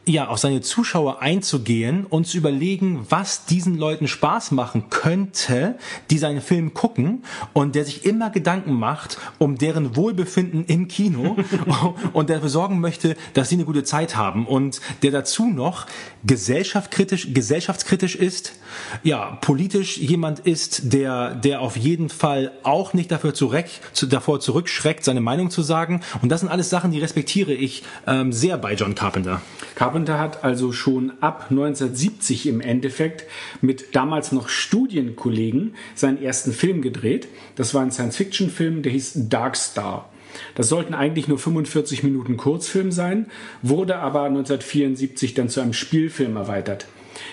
ja, 0.09 0.29
auf 0.29 0.39
seine 0.39 0.61
Zuschauer 0.63 1.21
einzugehen 1.21 2.07
und 2.07 2.27
zu 2.27 2.39
überlegen, 2.39 3.07
was 3.09 3.45
diesen 3.45 3.77
Leuten 3.77 4.09
Spaß 4.09 4.53
machen 4.53 4.85
könnte, 4.91 5.77
die 6.11 6.19
seinen 6.19 6.41
Film 6.41 6.75
gucken 6.75 7.25
und 7.53 7.75
der 7.75 7.85
sich 7.85 8.05
immer 8.05 8.31
Gedanken 8.31 8.73
macht 8.73 9.19
um 9.39 9.59
deren 9.59 9.97
Wohlbefinden 9.97 10.65
im 10.67 10.89
Kino 10.89 11.37
und 12.13 12.31
der 12.31 12.37
dafür 12.37 12.49
sorgen 12.49 12.81
möchte, 12.81 13.17
dass 13.35 13.51
sie 13.51 13.57
eine 13.57 13.65
gute 13.65 13.85
Zeit 13.85 14.17
haben 14.17 14.47
und 14.47 14.81
der 15.03 15.11
dazu 15.11 15.47
noch 15.47 15.87
gesellschaftskritisch, 16.25 17.35
gesellschaftskritisch 17.35 18.17
ist, 18.17 18.55
ja, 19.03 19.39
politisch 19.41 19.99
jemand 19.99 20.41
ist, 20.41 20.93
der, 20.93 21.35
der 21.35 21.61
auf 21.61 21.77
jeden 21.77 22.09
Fall 22.09 22.53
auch 22.63 22.95
nicht 22.95 23.11
dafür 23.11 23.35
zurück, 23.35 23.67
zu, 23.93 24.07
davor 24.07 24.41
zurückschreckt, 24.41 25.05
seine 25.05 25.21
Meinung 25.21 25.51
zu 25.51 25.63
sagen. 25.63 26.01
Und 26.23 26.31
das 26.31 26.41
sind 26.41 26.49
alles 26.49 26.71
Sachen, 26.71 26.91
die 26.91 26.99
respektiere 26.99 27.53
ich 27.53 27.83
ähm, 28.07 28.33
sehr 28.33 28.57
bei 28.57 28.75
John 28.75 28.95
Carpenter. 28.95 29.43
Carpenter 29.75 29.98
hat 30.07 30.45
also 30.45 30.73
schon 30.73 31.13
ab 31.21 31.47
1970 31.51 32.47
im 32.47 32.61
Endeffekt 32.61 33.25
mit 33.61 33.97
damals 33.97 34.33
noch 34.33 34.49
Studienkollegen 34.49 35.75
seinen 35.95 36.23
ersten 36.23 36.53
Film 36.53 36.83
gedreht. 36.83 37.29
Das 37.57 37.75
war 37.75 37.83
ein 37.83 37.91
Science-Fiction-Film, 37.91 38.83
der 38.83 38.93
hieß 38.93 39.29
Dark 39.29 39.57
Star. 39.57 40.09
Das 40.55 40.69
sollten 40.69 40.95
eigentlich 40.95 41.27
nur 41.27 41.39
45 41.39 42.03
Minuten 42.03 42.37
Kurzfilm 42.37 42.93
sein, 42.93 43.27
wurde 43.63 43.97
aber 43.97 44.25
1974 44.25 45.35
dann 45.35 45.49
zu 45.49 45.61
einem 45.61 45.73
Spielfilm 45.73 46.37
erweitert. 46.37 46.87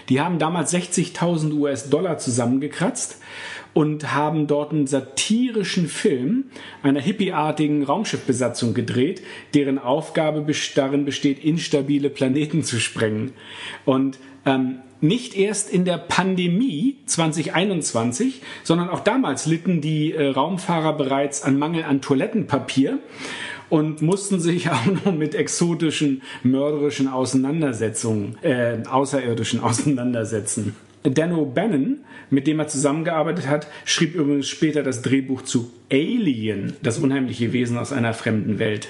Die 0.10 0.22
haben 0.22 0.40
damals 0.40 0.74
60.000 0.74 1.54
US-Dollar 1.54 2.18
zusammengekratzt 2.18 3.18
und 3.76 4.14
haben 4.16 4.48
dort 4.48 4.72
einen 4.72 4.88
satirischen 4.88 5.90
Film 5.90 6.46
einer 6.82 7.02
hippieartigen 7.02 7.84
Raumschiffbesatzung 7.84 8.74
gedreht, 8.74 9.22
deren 9.54 9.78
Aufgabe 9.78 10.46
darin 10.76 11.04
besteht, 11.04 11.44
instabile 11.44 12.10
Planeten 12.10 12.64
zu 12.64 12.80
sprengen. 12.80 13.34
Und 13.84 14.18
ähm, 14.46 14.80
nicht 15.02 15.36
erst 15.36 15.70
in 15.70 15.84
der 15.84 15.98
Pandemie 15.98 16.96
2021, 17.06 18.42
sondern 18.64 18.90
auch 18.90 19.02
damals 19.02 19.46
litten 19.46 19.82
die 19.82 20.14
äh, 20.14 20.30
Raumfahrer 20.30 20.94
bereits 20.94 21.44
an 21.44 21.60
Mangel 21.60 21.84
an 21.84 22.02
Toilettenpapier 22.02 23.00
und 23.70 24.02
mussten 24.02 24.40
sich 24.40 24.70
auch 24.72 24.86
noch 24.86 25.14
mit 25.14 25.36
exotischen, 25.36 26.22
mörderischen 26.44 27.10
Auseinandersetzungen, 27.10 28.38
äh, 28.42 28.78
außerirdischen 28.90 29.60
auseinandersetzen. 29.62 30.78
Dan 31.06 31.34
O'Bannon, 31.34 31.98
mit 32.30 32.48
dem 32.48 32.60
er 32.60 32.68
zusammengearbeitet 32.68 33.48
hat, 33.48 33.68
schrieb 33.86 34.16
übrigens 34.16 34.48
später 34.48 34.84
das 34.84 35.02
Drehbuch 35.02 35.44
zu 35.44 35.72
Alien, 35.92 36.74
das 36.82 36.98
unheimliche 36.98 37.54
Wesen 37.54 37.78
aus 37.78 37.94
einer 37.94 38.14
fremden 38.14 38.60
Welt. 38.60 38.90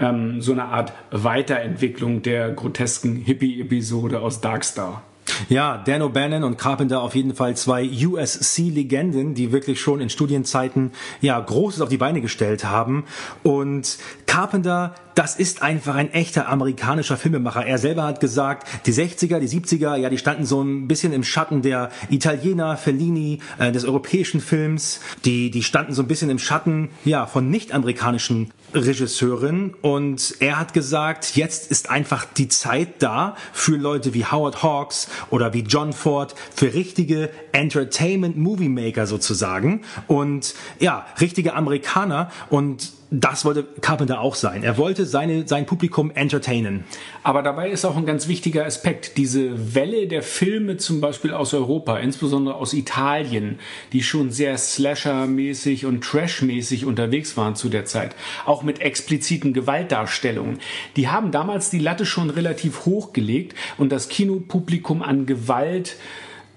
Ähm, 0.00 0.40
so 0.40 0.52
eine 0.52 0.66
Art 0.66 0.92
Weiterentwicklung 1.10 2.22
der 2.22 2.50
grotesken 2.50 3.16
Hippie-Episode 3.16 4.20
aus 4.20 4.40
Darkstar. 4.40 5.02
Ja, 5.48 5.82
Dan 5.84 6.02
O'Bannon 6.02 6.44
und 6.44 6.56
Carpenter 6.56 7.02
auf 7.02 7.14
jeden 7.14 7.34
Fall 7.34 7.56
zwei 7.56 7.84
USC-Legenden, 7.84 9.34
die 9.34 9.52
wirklich 9.52 9.80
schon 9.80 10.00
in 10.00 10.10
Studienzeiten 10.10 10.92
ja 11.20 11.38
Großes 11.38 11.80
auf 11.80 11.88
die 11.88 11.96
Beine 11.96 12.20
gestellt 12.20 12.64
haben. 12.64 13.04
Und 13.42 13.98
Carpenter 14.26 14.94
das 15.18 15.34
ist 15.34 15.62
einfach 15.62 15.96
ein 15.96 16.12
echter 16.12 16.48
amerikanischer 16.48 17.16
Filmemacher. 17.16 17.66
Er 17.66 17.78
selber 17.78 18.04
hat 18.04 18.20
gesagt, 18.20 18.68
die 18.86 18.92
60er, 18.92 19.40
die 19.40 19.48
70er, 19.48 19.96
ja, 19.96 20.10
die 20.10 20.16
standen 20.16 20.46
so 20.46 20.62
ein 20.62 20.86
bisschen 20.86 21.12
im 21.12 21.24
Schatten 21.24 21.60
der 21.60 21.90
Italiener, 22.08 22.76
Fellini, 22.76 23.40
äh, 23.58 23.72
des 23.72 23.84
europäischen 23.84 24.40
Films. 24.40 25.00
Die, 25.24 25.50
die 25.50 25.64
standen 25.64 25.92
so 25.92 26.02
ein 26.02 26.06
bisschen 26.06 26.30
im 26.30 26.38
Schatten, 26.38 26.90
ja, 27.04 27.26
von 27.26 27.50
nicht-amerikanischen 27.50 28.52
Regisseuren. 28.72 29.74
Und 29.82 30.36
er 30.38 30.56
hat 30.56 30.72
gesagt, 30.72 31.34
jetzt 31.34 31.68
ist 31.68 31.90
einfach 31.90 32.24
die 32.24 32.46
Zeit 32.46 33.02
da 33.02 33.34
für 33.52 33.76
Leute 33.76 34.14
wie 34.14 34.24
Howard 34.24 34.62
Hawks 34.62 35.08
oder 35.30 35.52
wie 35.52 35.62
John 35.62 35.92
Ford, 35.92 36.36
für 36.54 36.74
richtige 36.74 37.30
Entertainment-Movie-Maker 37.50 39.08
sozusagen. 39.08 39.82
Und 40.06 40.54
ja, 40.78 41.06
richtige 41.20 41.54
Amerikaner. 41.54 42.30
Und 42.50 42.97
das 43.10 43.44
wollte 43.44 43.64
Carpenter 43.80 44.20
auch 44.20 44.34
sein. 44.34 44.62
Er 44.62 44.76
wollte 44.76 45.06
seine, 45.06 45.48
sein 45.48 45.64
Publikum 45.64 46.10
entertainen. 46.10 46.84
Aber 47.22 47.42
dabei 47.42 47.70
ist 47.70 47.86
auch 47.86 47.96
ein 47.96 48.04
ganz 48.04 48.28
wichtiger 48.28 48.66
Aspekt. 48.66 49.16
Diese 49.16 49.74
Welle 49.74 50.08
der 50.08 50.22
Filme 50.22 50.76
zum 50.76 51.00
Beispiel 51.00 51.32
aus 51.32 51.54
Europa, 51.54 51.98
insbesondere 51.98 52.56
aus 52.56 52.74
Italien, 52.74 53.58
die 53.92 54.02
schon 54.02 54.30
sehr 54.30 54.58
Slasher-mäßig 54.58 55.86
und 55.86 56.04
Trash-mäßig 56.04 56.84
unterwegs 56.84 57.36
waren 57.36 57.56
zu 57.56 57.70
der 57.70 57.86
Zeit, 57.86 58.14
auch 58.44 58.62
mit 58.62 58.80
expliziten 58.80 59.54
Gewaltdarstellungen, 59.54 60.58
die 60.96 61.08
haben 61.08 61.30
damals 61.30 61.70
die 61.70 61.78
Latte 61.78 62.04
schon 62.04 62.28
relativ 62.28 62.84
hoch 62.84 63.14
gelegt 63.14 63.54
und 63.78 63.90
das 63.90 64.08
Kinopublikum 64.08 65.02
an 65.02 65.24
Gewalt 65.24 65.96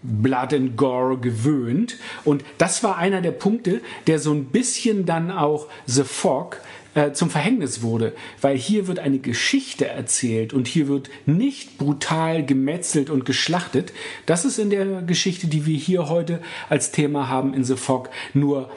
Blood 0.04 0.54
and 0.54 0.78
Gore 0.78 1.18
gewöhnt. 1.18 1.98
Und 2.24 2.44
das 2.58 2.84
war 2.84 2.98
einer 2.98 3.22
der 3.22 3.32
Punkte, 3.32 3.82
der 4.08 4.20
so 4.20 4.32
ein 4.32 4.46
bisschen 4.46 5.06
dann 5.06 5.32
auch 5.32 5.68
The 5.86 6.04
Fog 6.04 6.62
äh, 6.94 7.12
zum 7.14 7.30
Verhängnis 7.30 7.82
wurde, 7.82 8.14
weil 8.42 8.58
hier 8.58 8.88
wird 8.88 9.00
eine 9.00 9.20
Geschichte 9.20 9.88
erzählt 9.88 10.54
und 10.54 10.68
hier 10.68 10.88
wird 10.88 11.10
nicht 11.26 11.78
brutal 11.78 12.46
gemetzelt 12.46 13.10
und 13.10 13.26
geschlachtet. 13.26 13.94
Das 14.26 14.46
ist 14.46 14.60
in 14.60 14.70
der 14.70 15.02
Geschichte, 15.02 15.48
die 15.48 15.66
wir 15.66 15.78
hier 15.78 16.10
heute 16.10 16.42
als 16.70 16.92
Thema 16.92 17.30
haben 17.30 17.54
in 17.54 17.64
The 17.64 17.76
Fog, 17.76 18.10
nur 18.34 18.70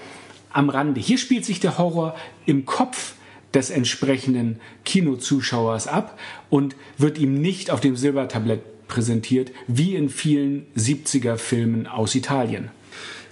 am 0.52 0.68
Rande. 0.68 1.00
Hier 1.00 1.18
spielt 1.18 1.44
sich 1.44 1.58
der 1.58 1.78
Horror 1.78 2.14
im 2.46 2.64
Kopf 2.66 3.14
des 3.52 3.70
entsprechenden 3.70 4.60
Kinozuschauers 4.84 5.87
ab 5.87 6.18
und 6.50 6.76
wird 6.98 7.18
ihm 7.18 7.40
nicht 7.40 7.70
auf 7.70 7.80
dem 7.80 7.96
Silbertablett 7.96 8.73
präsentiert, 8.88 9.53
wie 9.66 9.94
in 9.94 10.09
vielen 10.09 10.66
70er 10.77 11.37
Filmen 11.37 11.87
aus 11.87 12.14
Italien. 12.14 12.70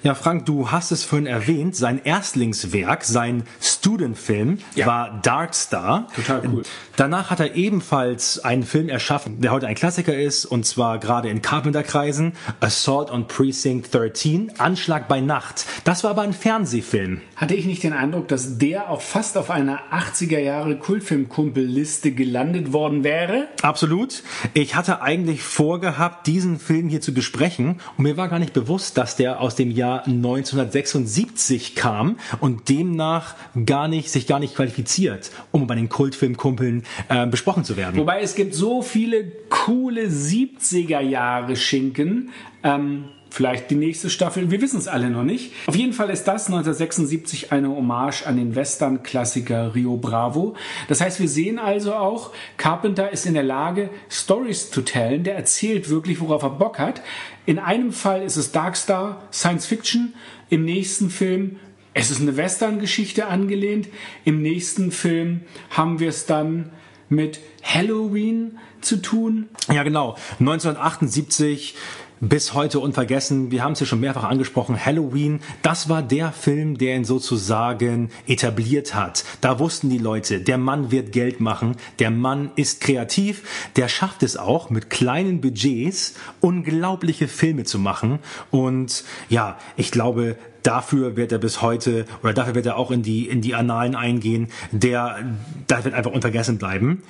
Ja, 0.05 0.17
Frank, 0.17 0.47
du 0.47 0.73
hast 0.73 0.91
es 0.91 1.05
vorhin 1.05 1.27
erwähnt, 1.29 1.77
sein 1.77 2.01
Erstlingswerk, 2.03 3.05
sein 3.05 3.45
Studentfilm 3.61 4.59
Ja. 4.75 4.87
war 4.87 5.21
Darkstar. 5.23 6.09
Total 6.17 6.43
cool. 6.53 6.63
Danach 6.97 7.31
hat 7.31 7.39
er 7.39 7.55
ebenfalls 7.55 8.41
einen 8.45 8.65
Film 8.65 8.89
erschaffen, 8.89 9.41
der 9.41 9.53
heute 9.53 9.69
ein 9.69 9.77
Klassiker 9.77 10.15
ist, 10.19 10.45
und 10.45 10.67
zwar 10.67 10.99
gerade 10.99 11.29
in 11.29 11.41
Carpenter-Kreisen, 11.41 12.33
Assault 12.59 13.13
on 13.13 13.29
Precinct 13.29 13.95
13, 13.95 14.53
Anschlag 14.59 15.07
bei 15.07 15.21
Nacht. 15.21 15.67
Das 15.85 16.03
war 16.03 16.11
aber 16.11 16.23
ein 16.23 16.33
Fernsehfilm. 16.33 17.21
Hatte 17.37 17.55
ich 17.55 17.65
nicht 17.67 17.85
den 17.85 17.93
Eindruck, 17.93 18.27
dass 18.27 18.59
der 18.59 18.91
auch 18.91 19.03
fast 19.03 19.39
auf 19.39 19.51
einer 19.51 19.81
80er 19.93 20.41
Jahre 20.41 20.79
Kultfilmkumpelliste 20.79 22.11
gelandet 22.11 22.73
worden 22.73 23.05
wäre? 23.05 23.47
Absolut. 23.63 24.25
Ich 24.53 24.75
hatte 24.75 25.01
eigentlich 25.01 25.43
vorgehabt, 25.43 26.27
diesen 26.27 26.59
Film 26.59 26.89
hier 26.89 27.01
zu 27.01 27.15
besprechen 27.15 27.81
und 27.97 28.03
mir 28.03 28.17
war 28.17 28.27
gar 28.29 28.41
nicht 28.41 28.53
bewusst, 28.53 28.99
dass 28.99 29.15
der 29.15 29.41
aus 29.41 29.55
dem 29.55 29.71
Jahr 29.71 29.92
1976 30.01 31.75
kam 31.75 32.19
und 32.41 32.69
demnach 32.69 33.35
gar 33.67 33.89
nicht, 33.89 34.11
sich 34.11 34.27
gar 34.27 34.39
nicht 34.39 34.55
qualifiziert, 34.55 35.31
um 35.51 35.67
bei 35.67 35.75
den 35.75 35.89
Kultfilmkumpeln 35.89 36.85
äh, 37.09 37.27
besprochen 37.27 37.65
zu 37.65 37.77
werden. 37.77 37.97
Wobei 37.97 38.21
es 38.21 38.35
gibt 38.35 38.55
so 38.55 38.83
viele 38.83 39.25
coole 39.49 40.07
70er 40.07 41.01
Jahre 41.01 41.57
Schinken. 41.57 42.31
Ähm, 42.63 43.05
vielleicht 43.33 43.71
die 43.71 43.75
nächste 43.75 44.11
Staffel, 44.11 44.51
wir 44.51 44.61
wissen 44.61 44.79
es 44.79 44.89
alle 44.89 45.11
noch 45.11 45.25
nicht. 45.25 45.53
Auf 45.67 45.75
jeden 45.75 45.93
Fall 45.93 46.11
ist 46.11 46.25
das 46.25 46.47
1976 46.47 47.51
eine 47.51 47.69
Hommage 47.69 48.27
an 48.27 48.37
den 48.37 48.55
Western-Klassiker 48.55 49.75
Rio 49.75 49.97
Bravo. 49.97 50.55
Das 50.89 51.01
heißt, 51.01 51.19
wir 51.19 51.29
sehen 51.29 51.59
also 51.59 51.95
auch, 51.95 52.33
Carpenter 52.59 53.11
ist 53.11 53.27
in 53.27 53.35
der 53.35 53.43
Lage, 53.43 53.89
Stories 54.11 54.71
zu 54.71 54.83
tellen. 54.83 55.25
Der 55.25 55.37
erzählt 55.37 55.89
wirklich, 55.89 56.21
worauf 56.21 56.43
er 56.43 56.51
Bock 56.51 56.79
hat. 56.79 57.01
In 57.47 57.59
einem 57.59 57.93
Fall 57.93 58.23
ist 58.23 58.37
es 58.37 58.53
Darkstar, 58.53 59.23
Science 59.33 59.67
Fiction. 59.67 60.15
Im 60.49 60.65
nächsten 60.65 61.11
Film 61.11 61.59
es 61.95 62.11
ist 62.11 62.21
eine 62.21 62.37
Western-Geschichte 62.37 63.27
angelehnt. 63.27 63.89
Im 64.25 64.41
nächsten 64.41 64.93
Film 64.93 65.43
haben 65.71 66.01
wir 66.01 66.09
es 66.09 66.25
dann 66.25 66.71
mit 67.09 67.41
Halloween 67.63 68.59
zu 68.81 68.97
tun. 68.97 69.49
Ja, 69.71 69.83
genau. 69.83 70.17
1978 70.41 71.75
bis 72.23 72.55
heute 72.55 72.79
unvergessen. 72.79 73.51
Wir 73.51 73.65
haben 73.65 73.73
es 73.73 73.81
ja 73.81 73.87
schon 73.87 73.99
mehrfach 73.99 74.23
angesprochen. 74.23 74.79
Halloween, 74.83 75.41
das 75.63 75.89
war 75.89 76.05
der 76.05 76.31
Film, 76.31 76.79
der 76.79 76.95
ihn 76.95 77.05
sozusagen 77.05 78.11
etabliert 78.29 78.95
hat. 78.95 79.25
Da 79.41 79.59
wussten 79.59 79.91
die 79.91 79.99
Leute, 79.99 80.41
der 80.41 80.57
Mann 80.57 80.93
wird 80.93 81.11
Geld 81.11 81.41
machen, 81.41 81.77
der 81.99 82.13
Mann 82.13 82.53
ist 82.55 82.81
kreativ, 82.81 83.71
der 83.75 83.89
schafft 83.89 84.23
es 84.23 84.37
auch 84.37 84.71
mit 84.71 84.89
kleinen 84.89 85.41
Budgets 85.41 86.15
unglaubliche 86.41 87.27
Filme 87.27 87.65
zu 87.65 87.81
machen. 87.81 88.21
Und 88.53 89.03
ja, 89.29 89.59
ich 89.77 89.91
glaube, 89.91 90.37
dafür 90.63 91.17
wird 91.17 91.33
er 91.33 91.39
bis 91.39 91.63
heute 91.63 92.05
oder 92.23 92.33
dafür 92.33 92.55
wird 92.55 92.67
er 92.67 92.77
auch 92.77 92.91
in 92.91 93.03
die 93.03 93.29
in 93.29 93.41
die 93.41 93.55
Annalen 93.55 93.95
eingehen. 93.95 94.49
Der, 94.71 95.19
da 95.67 95.85
wird 95.85 95.95
einfach 95.95 96.13
unvergessen 96.13 96.59
bleiben. 96.59 97.03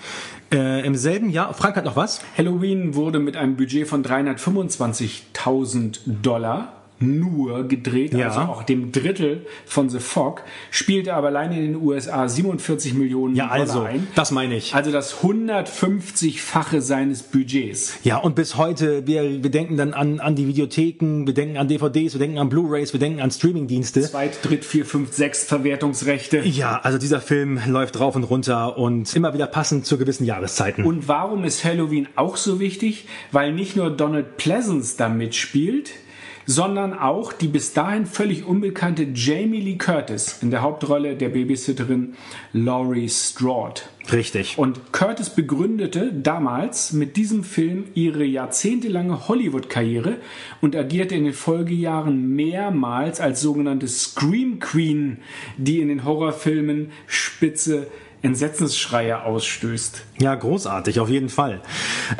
Äh, 0.52 0.84
Im 0.86 0.94
selben 0.96 1.30
Jahr, 1.30 1.54
Frank 1.54 1.76
hat 1.76 1.84
noch 1.84 1.96
was? 1.96 2.20
Halloween 2.36 2.94
wurde 2.94 3.18
mit 3.18 3.36
einem 3.36 3.56
Budget 3.56 3.88
von 3.88 4.04
325.000 4.04 6.00
Dollar 6.22 6.81
nur 7.02 7.68
gedreht, 7.68 8.14
Ja. 8.14 8.28
also 8.28 8.40
auch 8.40 8.62
dem 8.62 8.92
Drittel 8.92 9.46
von 9.66 9.88
The 9.90 9.98
Fog, 9.98 10.42
spielte 10.70 11.14
aber 11.14 11.28
allein 11.28 11.52
in 11.52 11.62
den 11.72 11.76
USA 11.82 12.28
47 12.28 12.94
Millionen 12.94 13.34
Ja, 13.36 13.48
Dollar 13.48 13.60
also, 13.60 13.80
ein. 13.82 14.06
das 14.14 14.30
meine 14.30 14.56
ich. 14.56 14.74
Also 14.74 14.90
das 14.90 15.22
150-fache 15.22 16.80
seines 16.80 17.22
Budgets. 17.22 17.94
Ja, 18.04 18.18
und 18.18 18.34
bis 18.34 18.56
heute, 18.56 19.06
wir, 19.06 19.42
wir 19.42 19.50
denken 19.50 19.76
dann 19.76 19.94
an, 19.94 20.20
an 20.20 20.34
die 20.36 20.46
Videotheken, 20.46 21.26
wir 21.26 21.34
denken 21.34 21.56
an 21.56 21.68
DVDs, 21.68 22.14
wir 22.14 22.18
denken 22.20 22.38
an 22.38 22.48
Blu-Rays, 22.48 22.92
wir 22.92 23.00
denken 23.00 23.20
an 23.20 23.30
Streamingdienste. 23.30 24.02
Zweit, 24.02 24.38
Dritt, 24.42 24.64
Vier, 24.64 24.84
Fünf, 24.86 25.12
Sechs 25.12 25.44
Verwertungsrechte. 25.44 26.40
Ja, 26.44 26.80
also 26.82 26.98
dieser 26.98 27.20
Film 27.20 27.60
läuft 27.66 27.98
rauf 28.00 28.16
und 28.16 28.24
runter 28.24 28.78
und 28.78 29.14
immer 29.14 29.34
wieder 29.34 29.46
passend 29.46 29.86
zu 29.86 29.98
gewissen 29.98 30.24
Jahreszeiten. 30.24 30.84
Und 30.84 31.08
warum 31.08 31.44
ist 31.44 31.64
Halloween 31.64 32.08
auch 32.16 32.36
so 32.36 32.60
wichtig? 32.60 33.06
Weil 33.30 33.52
nicht 33.52 33.76
nur 33.76 33.90
Donald 33.90 34.36
Pleasance 34.36 34.94
da 34.96 35.08
mitspielt, 35.08 35.90
sondern 36.46 36.92
auch 36.92 37.32
die 37.32 37.48
bis 37.48 37.72
dahin 37.72 38.06
völlig 38.06 38.44
unbekannte 38.44 39.06
Jamie 39.14 39.60
Lee 39.60 39.76
Curtis 39.76 40.38
in 40.42 40.50
der 40.50 40.62
Hauptrolle 40.62 41.16
der 41.16 41.28
Babysitterin 41.30 42.14
Laurie 42.52 43.08
Strode. 43.08 43.82
Richtig. 44.10 44.58
Und 44.58 44.92
Curtis 44.92 45.30
begründete 45.30 46.12
damals 46.12 46.92
mit 46.92 47.16
diesem 47.16 47.44
Film 47.44 47.84
ihre 47.94 48.24
jahrzehntelange 48.24 49.28
Hollywood-Karriere 49.28 50.16
und 50.60 50.74
agierte 50.74 51.14
in 51.14 51.24
den 51.24 51.32
Folgejahren 51.32 52.34
mehrmals 52.34 53.20
als 53.20 53.40
sogenannte 53.40 53.86
Scream 53.86 54.58
Queen, 54.58 55.18
die 55.56 55.80
in 55.80 55.88
den 55.88 56.04
Horrorfilmen 56.04 56.90
spitze 57.06 57.86
Entsetzensschreie 58.22 59.24
ausstößt. 59.24 60.02
Ja, 60.20 60.36
großartig, 60.36 61.00
auf 61.00 61.08
jeden 61.08 61.28
Fall. 61.28 61.60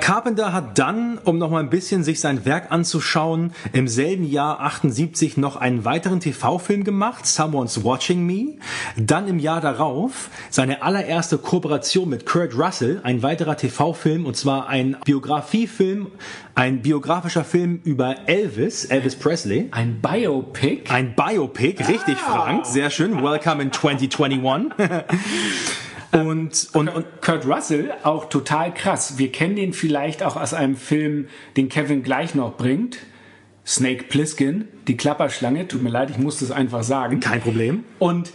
Carpenter 0.00 0.52
hat 0.52 0.76
dann, 0.78 1.18
um 1.18 1.38
noch 1.38 1.50
mal 1.50 1.60
ein 1.60 1.70
bisschen 1.70 2.02
sich 2.02 2.18
sein 2.18 2.44
Werk 2.44 2.72
anzuschauen, 2.72 3.52
im 3.72 3.86
selben 3.86 4.24
Jahr 4.24 4.60
78 4.60 5.36
noch 5.36 5.54
einen 5.54 5.84
weiteren 5.84 6.18
TV-Film 6.18 6.82
gemacht, 6.82 7.24
Someone's 7.26 7.84
Watching 7.84 8.26
Me. 8.26 8.54
Dann 8.96 9.28
im 9.28 9.38
Jahr 9.38 9.60
darauf 9.60 10.30
seine 10.50 10.82
allererste 10.82 11.38
Kooperation 11.38 12.08
mit 12.08 12.26
Kurt 12.26 12.58
Russell, 12.58 13.00
ein 13.04 13.22
weiterer 13.22 13.56
TV-Film, 13.56 14.26
und 14.26 14.36
zwar 14.36 14.68
ein 14.68 14.96
Biografiefilm, 15.04 16.08
ein 16.56 16.82
biografischer 16.82 17.44
Film 17.44 17.80
über 17.84 18.28
Elvis, 18.28 18.86
Elvis 18.86 19.14
Presley. 19.14 19.68
Ein 19.70 20.00
Biopic? 20.00 20.90
Ein 20.90 21.14
Biopic, 21.14 21.86
richtig, 21.86 22.18
Frank. 22.18 22.66
Sehr 22.66 22.90
schön. 22.90 23.22
Welcome 23.22 23.62
in 23.62 23.72
2021. 23.72 24.72
und, 26.12 26.68
und, 26.72 26.88
und, 26.88 27.06
Kurt 27.22 27.46
Russell, 27.46 27.92
auch 28.02 28.26
total 28.28 28.72
krass. 28.72 29.18
Wir 29.18 29.32
kennen 29.32 29.56
den 29.56 29.72
vielleicht 29.72 30.22
auch 30.22 30.36
aus 30.36 30.54
einem 30.54 30.76
Film, 30.76 31.28
den 31.56 31.68
Kevin 31.68 32.02
gleich 32.02 32.34
noch 32.34 32.56
bringt. 32.56 32.98
Snake 33.64 34.04
Plissken, 34.04 34.68
die 34.88 34.96
Klapperschlange. 34.96 35.68
Tut 35.68 35.82
mir 35.82 35.90
leid, 35.90 36.10
ich 36.10 36.18
musste 36.18 36.44
es 36.44 36.50
einfach 36.50 36.82
sagen. 36.82 37.20
kein 37.20 37.40
Problem. 37.40 37.84
Und 37.98 38.32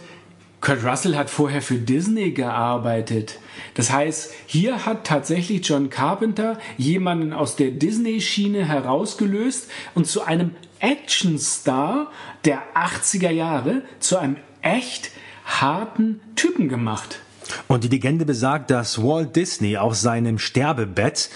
Kurt 0.60 0.84
Russell 0.84 1.16
hat 1.16 1.30
vorher 1.30 1.62
für 1.62 1.76
Disney 1.76 2.32
gearbeitet. 2.32 3.38
Das 3.74 3.92
heißt, 3.92 4.32
hier 4.46 4.84
hat 4.84 5.04
tatsächlich 5.04 5.66
John 5.66 5.88
Carpenter 5.88 6.58
jemanden 6.76 7.32
aus 7.32 7.54
der 7.54 7.70
Disney-Schiene 7.70 8.66
herausgelöst 8.66 9.70
und 9.94 10.06
zu 10.06 10.24
einem 10.24 10.52
Actionstar 10.80 12.10
der 12.44 12.62
80er 12.74 13.30
Jahre, 13.30 13.82
zu 14.00 14.18
einem 14.18 14.36
echt 14.62 15.12
harten 15.44 16.20
Typen 16.34 16.68
gemacht. 16.68 17.20
Und 17.66 17.84
die 17.84 17.88
Legende 17.88 18.24
besagt, 18.24 18.70
dass 18.70 19.02
Walt 19.02 19.36
Disney 19.36 19.76
auf 19.76 19.94
seinem 19.94 20.38
Sterbebett 20.38 21.30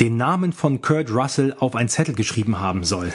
den 0.00 0.16
Namen 0.16 0.52
von 0.52 0.80
Kurt 0.80 1.10
Russell 1.10 1.54
auf 1.58 1.76
einen 1.76 1.88
Zettel 1.88 2.14
geschrieben 2.14 2.60
haben 2.60 2.84
soll. 2.84 3.12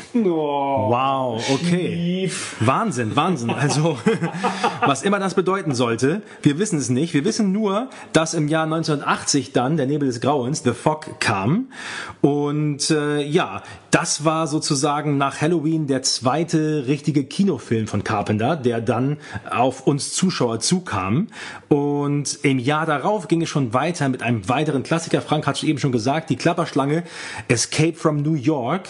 wow, 0.90 1.44
okay. 1.52 2.22
Tief. 2.22 2.56
Wahnsinn, 2.60 3.16
Wahnsinn. 3.16 3.50
Also, 3.50 3.98
was 4.86 5.04
immer 5.04 5.20
das 5.20 5.34
bedeuten 5.34 5.76
sollte, 5.76 6.22
wir 6.42 6.58
wissen 6.58 6.80
es 6.80 6.90
nicht. 6.90 7.14
Wir 7.14 7.26
wissen 7.26 7.52
nur, 7.52 7.90
dass 8.14 8.34
im 8.34 8.48
Jahr 8.48 8.64
1980 8.64 9.52
dann 9.52 9.78
der 9.78 9.88
Nebel 9.88 10.08
des 10.08 10.22
Grauens, 10.22 10.64
The 10.64 10.72
Fog, 10.72 11.20
kam. 11.20 11.72
Und 12.22 12.90
äh, 12.90 13.22
ja, 13.24 13.62
das 13.92 14.26
war 14.26 14.48
sozusagen 14.48 15.18
nach 15.18 15.42
Halloween 15.42 15.88
der 15.88 16.04
zweite 16.04 16.88
richtige 16.88 17.24
Kinofilm 17.24 17.88
von 17.88 18.04
Carpenter, 18.04 18.56
der 18.56 18.82
dann 18.82 19.18
auf 19.50 19.88
uns 19.88 20.14
Zuschauer 20.14 20.60
zukam. 20.60 21.28
Und 21.68 22.40
im 22.44 22.60
Jahr 22.60 22.86
darauf 22.86 23.28
ging 23.28 23.42
es 23.42 23.50
schon 23.50 23.74
weiter 23.74 24.10
mit 24.10 24.22
einem 24.22 24.48
weiteren 24.48 24.84
Klassiker. 24.84 25.22
Frank 25.22 25.48
hat 25.48 25.58
es 25.58 25.64
eben 25.64 25.80
schon 25.80 25.92
gesagt, 25.92 26.30
die 26.30 26.36
Klapperschlange 26.36 27.04
Escape 27.48 27.94
from 27.94 28.22
New 28.22 28.36
York 28.36 28.88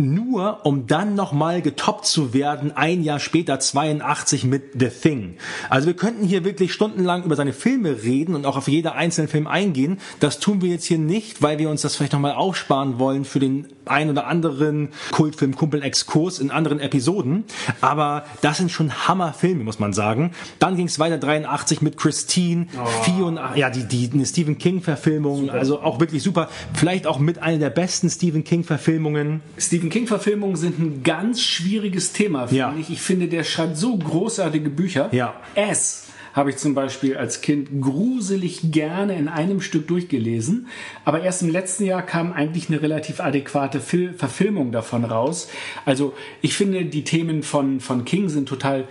nur 0.00 0.64
um 0.64 0.86
dann 0.86 1.14
nochmal 1.14 1.62
getoppt 1.62 2.06
zu 2.06 2.34
werden, 2.34 2.72
ein 2.76 3.02
Jahr 3.02 3.20
später, 3.20 3.58
82 3.58 4.44
mit 4.44 4.72
The 4.78 4.88
Thing. 4.88 5.36
Also 5.68 5.86
wir 5.86 5.94
könnten 5.94 6.26
hier 6.26 6.44
wirklich 6.44 6.72
stundenlang 6.72 7.24
über 7.24 7.36
seine 7.36 7.52
Filme 7.52 8.02
reden 8.02 8.34
und 8.34 8.46
auch 8.46 8.56
auf 8.56 8.68
jeder 8.68 8.94
einzelnen 8.94 9.28
Film 9.28 9.46
eingehen. 9.46 9.98
Das 10.20 10.38
tun 10.38 10.62
wir 10.62 10.70
jetzt 10.70 10.84
hier 10.84 10.98
nicht, 10.98 11.42
weil 11.42 11.58
wir 11.58 11.70
uns 11.70 11.82
das 11.82 11.96
vielleicht 11.96 12.12
nochmal 12.12 12.32
aufsparen 12.32 12.98
wollen 12.98 13.24
für 13.24 13.38
den 13.38 13.66
ein 13.90 14.08
oder 14.08 14.26
anderen 14.26 14.90
Kultfilm-Kumpel-Exkurs 15.10 16.38
in 16.38 16.50
anderen 16.50 16.80
Episoden. 16.80 17.44
Aber 17.80 18.24
das 18.40 18.58
sind 18.58 18.70
schon 18.70 19.08
Hammerfilme, 19.08 19.64
muss 19.64 19.78
man 19.78 19.92
sagen. 19.92 20.32
Dann 20.58 20.76
ging 20.76 20.86
es 20.86 20.98
weiter 20.98 21.18
83 21.18 21.82
mit 21.82 21.96
Christine, 21.96 22.66
84, 23.02 23.56
ja, 23.56 23.70
die, 23.70 23.84
die 23.84 24.10
eine 24.12 24.24
Stephen 24.24 24.58
King-Verfilmung, 24.58 25.50
also 25.50 25.80
auch 25.80 26.00
wirklich 26.00 26.22
super. 26.22 26.48
Vielleicht 26.74 27.06
auch 27.06 27.18
mit 27.18 27.42
einer 27.42 27.58
der 27.58 27.70
besten 27.70 28.08
Stephen 28.08 28.44
King-Verfilmungen. 28.44 29.42
Stephen 29.58 29.89
King-Verfilmungen 29.90 30.56
sind 30.56 30.78
ein 30.78 31.02
ganz 31.02 31.40
schwieriges 31.42 32.12
Thema, 32.12 32.46
finde 32.48 32.56
Ja. 32.56 32.74
ich. 32.78 32.90
Ich 32.90 33.00
finde, 33.00 33.28
der 33.28 33.44
schreibt 33.44 33.76
so 33.76 33.96
großartige 33.96 34.70
Bücher. 34.70 35.08
Ja. 35.12 35.34
S 35.54 36.06
habe 36.32 36.50
ich 36.50 36.56
zum 36.58 36.74
Beispiel 36.74 37.16
als 37.16 37.40
Kind 37.40 37.80
gruselig 37.82 38.70
gerne 38.70 39.16
in 39.16 39.26
einem 39.26 39.60
Stück 39.60 39.88
durchgelesen. 39.88 40.68
Aber 41.04 41.22
erst 41.22 41.42
im 41.42 41.48
letzten 41.50 41.84
Jahr 41.84 42.02
kam 42.02 42.32
eigentlich 42.32 42.68
eine 42.68 42.80
relativ 42.82 43.18
adäquate 43.20 43.80
Fil 43.80 44.12
Verfilmung 44.14 44.70
davon 44.70 45.04
raus. 45.04 45.48
Also 45.84 46.14
ich 46.40 46.54
finde, 46.54 46.84
die 46.84 47.02
Themen 47.02 47.42
von, 47.42 47.80
von 47.80 48.04
King 48.04 48.28
sind 48.28 48.48
total 48.48 48.86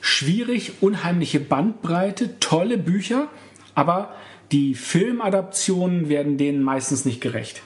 schwierig, 0.00 0.72
unheimliche 0.80 1.40
Bandbreite, 1.40 2.40
tolle 2.40 2.78
Bücher, 2.78 3.28
aber 3.74 4.14
die 4.50 4.74
Filmadaptionen 4.74 6.08
werden 6.08 6.38
denen 6.38 6.62
meistens 6.62 7.04
nicht 7.04 7.20
gerecht. 7.20 7.62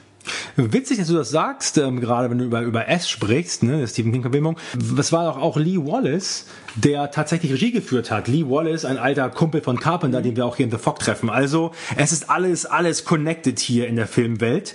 Witzig, 0.56 0.98
dass 0.98 1.08
du 1.08 1.14
das 1.14 1.30
sagst, 1.30 1.78
ähm, 1.78 2.00
gerade 2.00 2.30
wenn 2.30 2.38
du 2.38 2.44
über, 2.44 2.62
über 2.62 2.88
S 2.88 3.08
sprichst, 3.08 3.62
ne, 3.62 3.86
Stephen 3.86 4.12
King-Verfilmung. 4.12 4.56
Es 4.98 5.12
war 5.12 5.32
doch 5.32 5.40
auch 5.40 5.56
Lee 5.56 5.78
Wallace, 5.78 6.46
der 6.74 7.10
tatsächlich 7.10 7.52
Regie 7.52 7.72
geführt 7.72 8.10
hat. 8.10 8.28
Lee 8.28 8.44
Wallace, 8.46 8.84
ein 8.84 8.98
alter 8.98 9.30
Kumpel 9.30 9.62
von 9.62 9.78
Carpenter, 9.78 10.22
den 10.22 10.36
wir 10.36 10.46
auch 10.46 10.56
hier 10.56 10.64
in 10.64 10.70
The 10.70 10.78
Fog 10.78 10.98
treffen. 10.98 11.30
Also, 11.30 11.72
es 11.96 12.12
ist 12.12 12.30
alles, 12.30 12.66
alles 12.66 13.04
connected 13.04 13.58
hier 13.58 13.86
in 13.86 13.96
der 13.96 14.06
Filmwelt. 14.06 14.74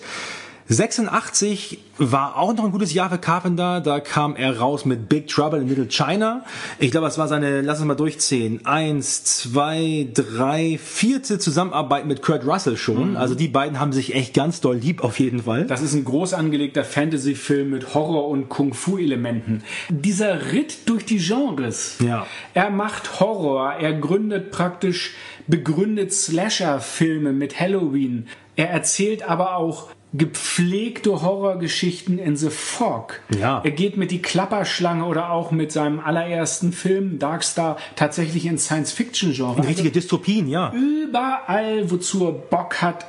86 0.72 1.80
war 1.98 2.38
auch 2.38 2.54
noch 2.56 2.64
ein 2.64 2.72
gutes 2.72 2.94
Jahr 2.94 3.10
für 3.10 3.18
Carpenter. 3.18 3.82
Da 3.82 4.00
kam 4.00 4.38
er 4.38 4.58
raus 4.58 4.86
mit 4.86 5.10
Big 5.10 5.28
Trouble 5.28 5.60
in 5.60 5.68
Little 5.68 5.88
China. 5.90 6.46
Ich 6.80 6.92
glaube, 6.92 7.08
es 7.08 7.18
war 7.18 7.28
seine, 7.28 7.62
lass 7.62 7.80
uns 7.80 7.88
mal 7.88 7.96
durchzählen, 7.96 8.66
eins, 8.66 9.26
zwei, 9.26 10.08
drei, 10.14 10.80
vierte 10.82 11.40
Zusammenarbeit 11.40 12.06
mit 12.06 12.22
Kurt 12.22 12.46
Russell 12.46 12.78
schon. 12.78 13.12
Mhm. 13.12 13.18
Also 13.18 13.36
die 13.36 13.50
beiden 13.50 13.82
haben 13.82 13.92
sich 13.92 14.16
echt 14.16 14.34
ganz 14.34 14.62
doll 14.62 14.78
lieb 14.78 15.04
auf 15.04 15.20
jeden 15.20 15.44
Fall. 15.44 15.66
Das 15.66 15.82
ist 15.82 15.94
ein 15.94 16.06
groß 16.06 16.34
angelegter 16.34 16.86
Fantasy-Film 16.86 17.70
mit 17.70 17.94
Horror- 17.94 18.30
und 18.30 18.48
Kung-Fu-Elementen. 18.48 19.64
Dieser 19.90 20.54
Ritt 20.54 20.88
durch 20.90 21.04
die 21.06 21.18
Genres. 21.18 21.98
Ja. 22.00 22.26
Er 22.54 22.70
macht 22.70 23.20
Horror. 23.20 23.74
Er 23.74 23.94
gründet 23.94 24.52
praktisch, 24.52 25.16
begründet 25.48 26.14
Slasher-Filme 26.14 27.34
mit 27.34 27.60
Halloween. 27.60 28.28
Er 28.56 28.70
erzählt 28.70 29.24
aber 29.24 29.58
auch 29.58 29.90
gepflegte 30.14 31.22
Horrorgeschichten 31.22 32.20
in 32.20 32.36
The 32.36 32.50
Fog. 32.50 33.22
Ja. 33.38 33.62
Er 33.64 33.72
geht 33.72 33.96
mit 33.96 34.12
die 34.12 34.22
Klapperschlange 34.22 35.06
oder 35.06 35.32
auch 35.32 35.52
mit 35.52 35.72
seinem 35.72 36.00
allerersten 36.00 36.74
Film 36.74 37.18
Darkstar 37.18 37.78
tatsächlich 37.96 38.46
ins 38.46 38.66
Science-Fiction-Genre. 38.66 39.66
Richtige 39.66 39.92
Dystopien, 39.92 40.48
ja. 40.48 40.74
Überall, 40.74 41.90
wozu 41.90 42.26
er 42.26 42.34
Bock 42.34 42.82
hat, 42.82 43.06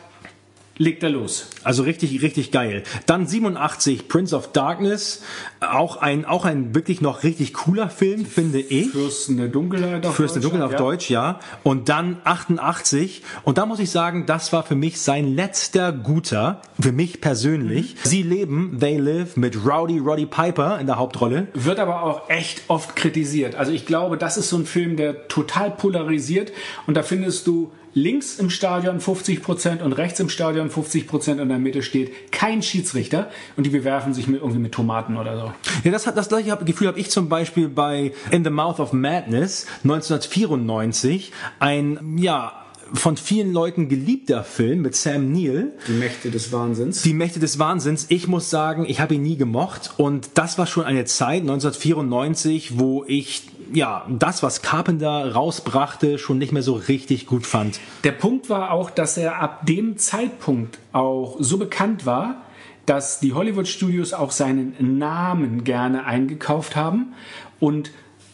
legt 0.79 1.03
er 1.03 1.11
los. 1.11 1.49
Also 1.65 1.83
richtig, 1.83 2.23
richtig 2.23 2.51
geil. 2.51 2.83
Dann 3.07 3.27
87 3.27 4.09
Prince 4.09 4.35
of 4.35 4.53
Darkness, 4.53 5.23
auch 5.61 5.97
ein, 5.97 6.25
auch 6.25 6.45
ein 6.45 6.75
wirklich 6.75 7.01
noch 7.01 7.23
richtig 7.23 7.53
cooler 7.55 7.91
Film, 7.91 8.27
finde 8.27 8.61
ich. 8.61 8.91
Fürsten 8.91 9.37
der 9.37 9.49
Dunkelheit 9.49 10.07
auf 10.07 10.17
Fürsten 10.17 10.41
der 10.41 10.51
Dunkelheit 10.51 10.67
auf 10.67 10.73
ja. 10.73 10.79
Deutsch, 10.79 11.11
ja. 11.11 11.41
Und 11.63 11.89
dann 11.89 12.19
88 12.25 13.23
und 13.45 13.59
da 13.59 13.67
muss 13.67 13.81
ich 13.81 13.91
sagen, 13.91 14.27
das 14.27 14.53
war 14.53 14.63
für 14.63 14.75
mich 14.75 15.01
sein 15.01 15.35
letzter 15.35 15.93
guter, 15.93 16.63
für 16.81 16.93
mich 16.93 17.21
persönlich. 17.21 17.95
Mhm. 17.95 17.99
Sie 18.03 18.23
leben, 18.23 18.79
They 18.81 18.97
Live 18.97 19.37
mit 19.37 19.65
Rowdy 19.65 19.99
Roddy 19.99 20.27
Piper 20.27 20.81
in 20.81 20.87
der 20.87 20.99
Hauptrolle. 20.99 21.49
Wird 21.55 21.79
aber 21.79 22.03
auch 22.03 22.29
echt 22.29 22.63
oft 22.69 22.97
kritisiert. 22.97 23.55
Also 23.55 23.73
ich 23.73 23.87
glaube, 23.87 24.17
das 24.17 24.37
ist 24.37 24.49
so 24.49 24.57
ein 24.57 24.67
Film, 24.67 24.97
der 24.97 25.29
total 25.29 25.71
polarisiert 25.71 26.53
und 26.87 26.97
da 26.97 27.03
findest 27.03 27.47
du 27.47 27.73
links 27.95 28.39
im 28.39 28.51
Stadion 28.51 29.01
50 29.01 29.43
Prozent 29.43 29.83
und 29.83 29.93
rechts 29.93 30.21
im 30.21 30.29
Stadion 30.29 30.71
50 30.71 31.07
Prozent 31.07 31.39
und 31.39 31.45
in 31.45 31.49
der 31.51 31.59
Mitte 31.59 31.83
steht 31.83 32.33
kein 32.33 32.63
Schiedsrichter 32.63 33.31
und 33.57 33.65
die 33.65 33.71
bewerfen 33.71 34.15
sich 34.15 34.27
mit, 34.27 34.41
irgendwie 34.41 34.61
mit 34.61 34.73
Tomaten 34.73 35.17
oder 35.17 35.39
so. 35.39 35.53
Ja, 35.85 35.91
das 35.91 36.07
hat 36.07 36.17
das 36.17 36.29
gleiche 36.29 36.57
Gefühl 36.65 36.89
habe 36.89 36.99
ich 36.99 37.11
zum 37.11 37.29
Beispiel 37.29 37.69
bei 37.69 38.13
In 38.31 38.45
the 38.45 38.51
Mouth 38.51 38.81
of 38.81 38.93
Madness 38.93 39.67
1994 39.85 41.33
ein 41.59 42.17
ja 42.19 42.53
von 42.95 43.17
vielen 43.17 43.53
Leuten 43.53 43.89
geliebter 43.89 44.45
Film 44.45 44.83
mit 44.83 44.95
Sam 44.95 45.33
Neill. 45.33 45.73
Die 45.89 45.93
Mächte 45.93 46.31
des 46.31 46.53
Wahnsinns. 46.53 47.03
Die 47.03 47.15
Mächte 47.15 47.41
des 47.41 47.59
Wahnsinns. 47.59 48.07
Ich 48.11 48.29
muss 48.29 48.51
sagen, 48.51 48.85
ich 48.87 49.01
habe 49.01 49.15
ihn 49.15 49.23
nie 49.23 49.37
gemocht 49.37 49.95
und 49.97 50.31
das 50.35 50.59
war 50.59 50.67
schon 50.67 50.85
eine 50.85 51.05
Zeit 51.07 51.41
1994, 51.41 52.79
wo 52.79 53.05
ich 53.07 53.45
ja, 53.73 54.07
das, 54.09 54.43
was 54.43 54.63
Carpenter 54.63 55.33
rausbrachte, 55.33 56.19
schon 56.19 56.39
nicht 56.39 56.53
mehr 56.53 56.63
so 56.63 56.75
richtig 56.75 57.27
gut 57.27 57.47
fand. 57.47 57.81
Der 58.05 58.13
Punkt 58.13 58.51
war 58.51 58.71
auch, 58.71 58.91
dass 58.91 59.17
er 59.17 59.41
ab 59.41 59.67
dem 59.67 59.97
Zeitpunkt 59.97 60.79
auch 60.93 61.37
so 61.41 61.59
bekannt 61.59 62.07
war, 62.07 62.43
dass 62.87 63.21
die 63.21 63.33
Hollywood 63.33 63.69
Studios 63.69 64.13
auch 64.13 64.31
seinen 64.33 64.99
Namen 64.99 65.65
gerne 65.65 66.05
eingekauft 66.05 66.77
haben 66.77 67.15
und 67.61 67.93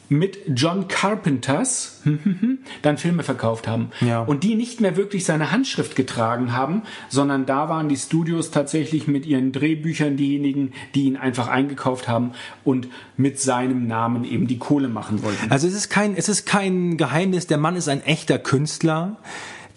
mit 0.09 0.39
John 0.55 0.89
Carpenters 0.89 2.03
dann 2.83 2.99
Filme 2.99 3.23
verkauft 3.23 3.69
haben. 3.69 3.91
Ja. 4.01 4.23
Und 4.23 4.43
die 4.43 4.55
nicht 4.55 4.81
mehr 4.81 4.97
wirklich 4.97 5.25
seine 5.25 5.51
Handschrift 5.51 5.97
getragen 5.97 6.53
haben, 6.53 6.83
sondern 7.09 7.47
da 7.47 7.69
waren 7.69 7.89
die 7.89 7.97
Studios 7.97 8.51
tatsächlich 8.51 9.07
mit 9.07 9.27
ihren 9.27 9.53
Drehbüchern 9.53 10.17
diejenigen, 10.17 10.73
die 10.95 11.05
ihn 11.05 11.17
einfach 11.17 11.49
eingekauft 11.49 12.09
haben 12.09 12.33
und 12.65 12.89
mit 13.17 13.39
seinem 13.41 13.87
Namen 13.87 14.25
eben 14.25 14.47
die 14.47 14.59
Kohle 14.59 14.89
machen 14.89 15.23
wollten. 15.23 15.51
Also 15.51 15.67
es 15.67 15.75
ist 15.75 15.91
kein, 15.91 16.17
es 16.17 16.29
ist 16.29 16.47
kein 16.47 16.97
Geheimnis, 16.97 17.47
der 17.47 17.59
Mann 17.59 17.77
ist 17.77 17.89
ein 17.89 18.03
echter 18.03 18.39
Künstler. 18.39 19.19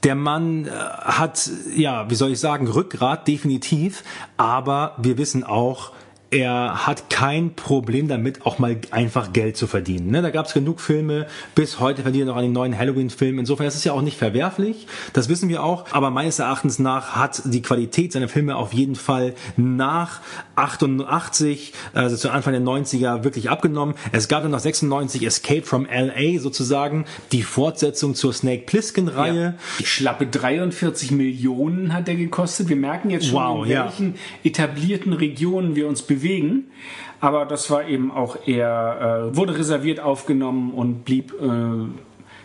Der 0.04 0.16
Mann 0.16 0.66
äh, 0.66 0.70
hat, 0.72 1.50
ja, 1.76 2.10
wie 2.10 2.16
soll 2.16 2.32
ich 2.32 2.40
sagen, 2.40 2.68
Rückgrat 2.68 3.28
definitiv, 3.28 4.04
aber 4.36 4.96
wir 4.98 5.18
wissen 5.18 5.44
auch, 5.44 5.92
er 6.32 6.88
hat 6.88 7.10
kein 7.10 7.56
Problem 7.56 8.08
damit, 8.08 8.46
auch 8.46 8.58
mal 8.58 8.78
einfach 8.92 9.34
Geld 9.34 9.58
zu 9.58 9.68
verdienen. 9.68 10.12
Ne? 10.12 10.22
Da 10.22 10.30
gab 10.30 10.46
es 10.46 10.54
genug 10.54 10.80
Filme, 10.80 11.28
bis 11.56 11.82
heute 11.82 12.04
verdient 12.04 12.24
er 12.24 12.28
noch 12.28 12.38
an 12.38 12.44
den 12.44 12.54
neuen 12.54 12.78
Halloween-Filmen. 12.78 13.40
Insofern 13.40 13.68
ist 13.68 13.76
es 13.76 13.84
ja 13.84 13.92
auch 13.92 14.02
nicht 14.02 14.18
verwerflich, 14.18 14.88
das 15.12 15.28
wissen 15.28 15.50
wir 15.50 15.62
auch. 15.62 15.86
Aber 15.92 16.10
meines 16.10 16.40
Erachtens 16.40 16.80
nach 16.80 17.18
hat 17.18 17.42
die 17.44 17.62
Qualität 17.62 18.14
seiner 18.14 18.30
Filme 18.30 18.56
auf 18.56 18.72
jeden 18.72 18.96
Fall 18.96 19.34
nach 19.58 20.22
88, 20.56 21.74
also 21.94 22.16
zu 22.16 22.30
Anfang 22.30 22.54
der 22.54 22.62
90er, 22.62 23.26
wirklich 23.26 23.50
abgenommen. 23.50 23.96
Es 24.14 24.30
gab 24.30 24.44
dann 24.44 24.52
noch 24.52 24.60
96 24.60 25.26
Escape 25.26 25.64
from 25.64 25.86
L.A. 25.86 26.40
sozusagen, 26.40 27.06
die 27.34 27.44
Fortsetzung 27.44 28.16
zur 28.16 28.32
Snake 28.32 28.64
Plissken-Reihe. 28.68 29.42
Ja. 29.42 29.54
Die 29.80 29.86
schlappe 29.86 30.28
43 30.28 31.12
Millionen 31.12 31.94
hat 31.94 32.08
er 32.08 32.16
gekostet. 32.16 32.70
Wir 32.70 32.78
merken 32.78 33.10
jetzt 33.10 33.26
schon, 33.26 33.36
wow, 33.36 33.66
in 33.66 33.72
welchen 33.72 34.14
ja. 34.14 34.50
etablierten 34.50 35.12
Regionen 35.12 35.76
wir 35.76 35.90
uns 35.90 36.02
bewegen 36.04 36.21
bewegen. 36.22 36.72
Aber 37.20 37.46
das 37.46 37.70
war 37.70 37.88
eben 37.88 38.12
auch 38.12 38.48
eher, 38.48 39.30
äh, 39.32 39.36
wurde 39.36 39.58
reserviert 39.58 40.00
aufgenommen 40.00 40.72
und 40.74 41.06
blieb 41.06 41.34
äh, 41.40 41.48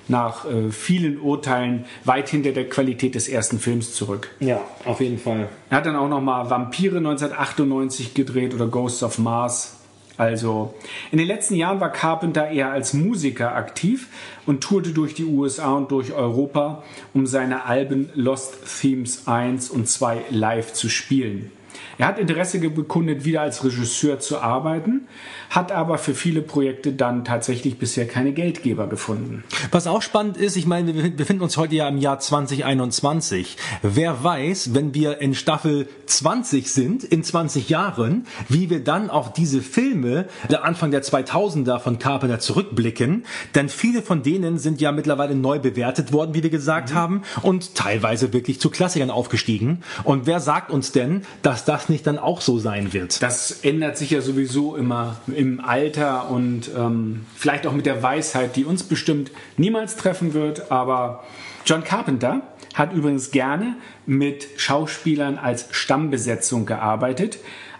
nach 0.08 0.44
äh, 0.44 0.70
vielen 0.70 1.20
Urteilen 1.20 1.84
weit 2.04 2.28
hinter 2.28 2.52
der 2.52 2.68
Qualität 2.68 3.14
des 3.14 3.28
ersten 3.28 3.58
Films 3.58 3.94
zurück. 3.94 4.30
Ja, 4.40 4.60
auf 4.84 5.00
jeden 5.00 5.18
Fall. 5.18 5.48
Er 5.70 5.78
hat 5.78 5.86
dann 5.86 5.96
auch 5.96 6.08
noch 6.08 6.20
mal 6.20 6.48
Vampire 6.48 6.98
1998 6.98 8.14
gedreht 8.14 8.54
oder 8.54 8.66
Ghosts 8.66 9.02
of 9.02 9.18
Mars. 9.18 9.72
Also 10.18 10.74
in 11.12 11.18
den 11.18 11.26
letzten 11.26 11.56
Jahren 11.56 11.80
war 11.80 11.92
Carpenter 11.92 12.48
eher 12.48 12.70
als 12.70 12.94
Musiker 12.94 13.54
aktiv 13.54 14.08
und 14.46 14.62
tourte 14.62 14.90
durch 14.90 15.14
die 15.14 15.24
USA 15.24 15.74
und 15.74 15.90
durch 15.90 16.12
Europa, 16.12 16.82
um 17.12 17.26
seine 17.26 17.66
Alben 17.66 18.08
Lost 18.14 18.54
Themes 18.80 19.26
1 19.26 19.68
und 19.68 19.88
2 19.88 20.22
live 20.30 20.72
zu 20.72 20.88
spielen. 20.88 21.52
Er 21.98 22.08
hat 22.08 22.18
Interesse 22.18 22.58
bekundet, 22.58 23.24
wieder 23.24 23.42
als 23.42 23.64
Regisseur 23.64 24.20
zu 24.20 24.38
arbeiten, 24.38 25.08
hat 25.56 25.72
aber 25.72 25.96
für 25.96 26.14
viele 26.14 26.42
Projekte 26.42 26.92
dann 26.92 27.24
tatsächlich 27.24 27.78
bisher 27.78 28.06
keine 28.06 28.32
Geldgeber 28.32 28.86
gefunden. 28.88 29.42
Was 29.70 29.86
auch 29.86 30.02
spannend 30.02 30.36
ist, 30.36 30.54
ich 30.56 30.66
meine, 30.66 30.94
wir 30.94 31.10
befinden 31.16 31.42
uns 31.42 31.56
heute 31.56 31.74
ja 31.74 31.88
im 31.88 31.96
Jahr 31.96 32.20
2021. 32.20 33.56
Wer 33.80 34.22
weiß, 34.22 34.74
wenn 34.74 34.92
wir 34.92 35.22
in 35.22 35.34
Staffel 35.34 35.88
20 36.04 36.70
sind, 36.70 37.04
in 37.04 37.24
20 37.24 37.70
Jahren, 37.70 38.26
wie 38.50 38.68
wir 38.68 38.84
dann 38.84 39.08
auf 39.08 39.32
diese 39.32 39.62
Filme 39.62 40.26
der 40.50 40.62
Anfang 40.62 40.90
der 40.90 41.02
2000er 41.02 41.78
von 41.78 41.98
Carpenter 41.98 42.38
zurückblicken, 42.38 43.24
denn 43.54 43.70
viele 43.70 44.02
von 44.02 44.22
denen 44.22 44.58
sind 44.58 44.82
ja 44.82 44.92
mittlerweile 44.92 45.34
neu 45.34 45.58
bewertet 45.58 46.12
worden, 46.12 46.34
wie 46.34 46.42
wir 46.42 46.50
gesagt 46.50 46.90
mhm. 46.90 46.94
haben, 46.96 47.22
und 47.40 47.74
teilweise 47.74 48.34
wirklich 48.34 48.60
zu 48.60 48.68
Klassikern 48.68 49.10
aufgestiegen. 49.10 49.82
Und 50.04 50.26
wer 50.26 50.40
sagt 50.40 50.70
uns 50.70 50.92
denn, 50.92 51.22
dass 51.40 51.64
das 51.64 51.88
nicht 51.88 52.06
dann 52.06 52.18
auch 52.18 52.42
so 52.42 52.58
sein 52.58 52.92
wird? 52.92 53.22
Das 53.22 53.52
ändert 53.62 53.96
sich 53.96 54.10
ja 54.10 54.20
sowieso 54.20 54.76
immer 54.76 55.16
im 55.28 55.45
Alter 55.60 56.30
und 56.30 56.70
ähm, 56.76 57.26
vielleicht 57.34 57.66
auch 57.66 57.72
mit 57.72 57.86
der 57.86 58.02
Weisheit, 58.02 58.56
die 58.56 58.64
uns 58.64 58.82
bestimmt 58.82 59.30
niemals 59.56 59.96
treffen 59.96 60.34
wird. 60.34 60.70
Aber 60.70 61.24
John 61.64 61.84
Carpenter 61.84 62.42
hat 62.74 62.92
übrigens 62.92 63.30
gerne 63.30 63.76
mit 64.06 64.46
Schauspielern 64.56 65.38
als 65.38 65.68
Stammbesetzung 65.70 66.66
gearbeitet. 66.66 67.38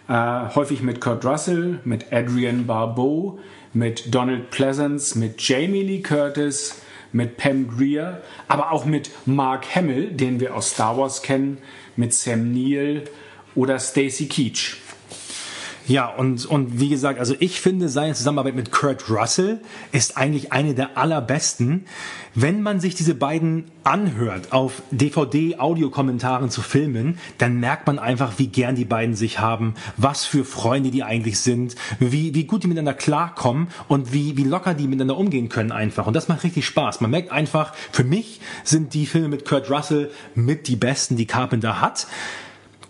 Äh, 0.09 0.55
häufig 0.55 0.83
mit 0.83 1.01
Kurt 1.01 1.25
Russell, 1.25 1.81
mit 1.85 2.13
Adrian 2.13 2.67
Barbeau, 2.67 3.39
mit 3.73 4.15
Donald 4.15 4.51
Pleasance, 4.51 5.19
mit 5.19 5.41
Jamie 5.41 5.83
Lee 5.83 6.01
Curtis, 6.01 6.81
mit 7.13 7.37
Pam 7.37 7.69
Greer, 7.69 8.23
aber 8.49 8.73
auch 8.73 8.85
mit 8.85 9.11
Mark 9.27 9.75
Hamill, 9.75 10.11
den 10.13 10.41
wir 10.41 10.55
aus 10.55 10.71
Star 10.71 10.97
Wars 10.97 11.23
kennen, 11.23 11.59
mit 11.97 12.15
Sam 12.15 12.53
Neill 12.53 13.05
oder 13.55 13.79
Stacy 13.79 14.27
Keach. 14.27 14.77
Ja, 15.87 16.09
und, 16.09 16.45
und 16.47 16.81
wie 16.81 16.89
gesagt, 16.89 17.21
also 17.21 17.37
ich 17.39 17.61
finde, 17.61 17.89
seine 17.89 18.15
Zusammenarbeit 18.15 18.57
mit 18.57 18.73
Kurt 18.73 19.09
Russell 19.09 19.61
ist 19.93 20.17
eigentlich 20.17 20.53
eine 20.53 20.75
der 20.75 20.99
allerbesten. 20.99 21.87
Wenn 22.35 22.61
man 22.61 22.81
sich 22.81 22.97
diese 22.97 23.15
beiden 23.15 23.67
anhört, 23.85 24.53
auf 24.53 24.83
DVD-Audiokommentaren 24.91 26.51
zu 26.51 26.61
filmen, 26.61 27.19
dann 27.39 27.61
merkt 27.61 27.87
man 27.87 28.01
einfach, 28.01 28.33
wie 28.39 28.49
gern 28.49 28.75
die 28.75 28.85
beiden 28.85 29.15
sich 29.15 29.39
haben, 29.39 29.75
was 29.97 30.25
für 30.25 30.45
Freunde 30.45 30.91
die 30.91 31.05
eigentlich 31.05 31.39
sind, 31.39 31.77
wie, 32.01 32.35
wie 32.35 32.45
gut 32.45 32.65
die 32.65 32.69
miteinander 32.69 32.95
klarkommen 32.95 33.69
und 33.87 34.13
wie, 34.13 34.37
wie 34.37 34.45
locker 34.45 34.75
die 34.75 34.89
miteinander 34.89 35.17
umgehen 35.17 35.49
können 35.49 35.71
einfach. 35.71 36.09
Und 36.09 36.17
das 36.17 36.27
macht 36.27 36.43
richtig 36.43 36.67
Spaß. 36.67 37.01
Man 37.01 37.13
merkt 37.13 37.31
einfach, 37.31 37.73
für 37.93 38.05
mich 38.05 38.41
sind 38.65 38.93
die 38.93 39.07
Filme 39.07 39.29
mit 39.29 39.45
Kurt 39.45 39.71
Russell 39.71 40.11
mit 40.35 40.67
die 40.67 40.77
besten, 40.77 41.17
die 41.17 41.27
Carpenter 41.27 41.81
hat. 41.81 42.09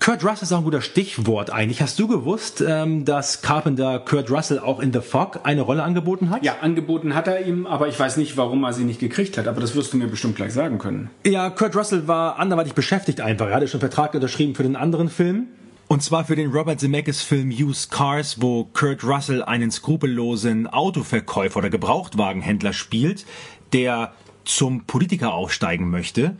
Kurt 0.00 0.24
Russell 0.24 0.44
ist 0.44 0.52
auch 0.52 0.58
ein 0.58 0.64
guter 0.64 0.82
Stichwort 0.82 1.50
eigentlich. 1.50 1.80
Hast 1.82 1.98
du 1.98 2.06
gewusst, 2.06 2.62
ähm, 2.66 3.04
dass 3.04 3.42
Carpenter 3.42 3.98
Kurt 3.98 4.30
Russell 4.30 4.58
auch 4.58 4.80
in 4.80 4.92
The 4.92 5.00
Fog 5.00 5.40
eine 5.42 5.62
Rolle 5.62 5.82
angeboten 5.82 6.30
hat? 6.30 6.44
Ja, 6.44 6.56
angeboten 6.60 7.14
hat 7.14 7.26
er 7.26 7.44
ihm, 7.46 7.66
aber 7.66 7.88
ich 7.88 7.98
weiß 7.98 8.16
nicht, 8.16 8.36
warum 8.36 8.62
er 8.64 8.72
sie 8.72 8.84
nicht 8.84 9.00
gekriegt 9.00 9.36
hat. 9.38 9.48
Aber 9.48 9.60
das 9.60 9.74
wirst 9.74 9.92
du 9.92 9.96
mir 9.96 10.06
bestimmt 10.06 10.36
gleich 10.36 10.52
sagen 10.52 10.78
können. 10.78 11.10
Ja, 11.26 11.50
Kurt 11.50 11.74
Russell 11.74 12.06
war 12.06 12.38
anderweitig 12.38 12.74
beschäftigt 12.74 13.20
einfach. 13.20 13.48
Er 13.48 13.56
hatte 13.56 13.68
schon 13.68 13.80
einen 13.80 13.90
Vertrag 13.90 14.14
unterschrieben 14.14 14.54
für 14.54 14.62
den 14.62 14.76
anderen 14.76 15.08
Film. 15.08 15.48
Und 15.88 16.02
zwar 16.02 16.24
für 16.24 16.34
den 16.34 16.50
Robert 16.50 16.80
Zemeckis 16.80 17.22
Film 17.22 17.50
Used 17.50 17.92
Cars, 17.92 18.40
wo 18.40 18.64
Kurt 18.64 19.04
Russell 19.04 19.42
einen 19.42 19.70
skrupellosen 19.70 20.66
Autoverkäufer 20.66 21.58
oder 21.58 21.70
Gebrauchtwagenhändler 21.70 22.72
spielt, 22.72 23.24
der 23.72 24.12
zum 24.44 24.84
Politiker 24.84 25.34
aufsteigen 25.34 25.90
möchte. 25.90 26.36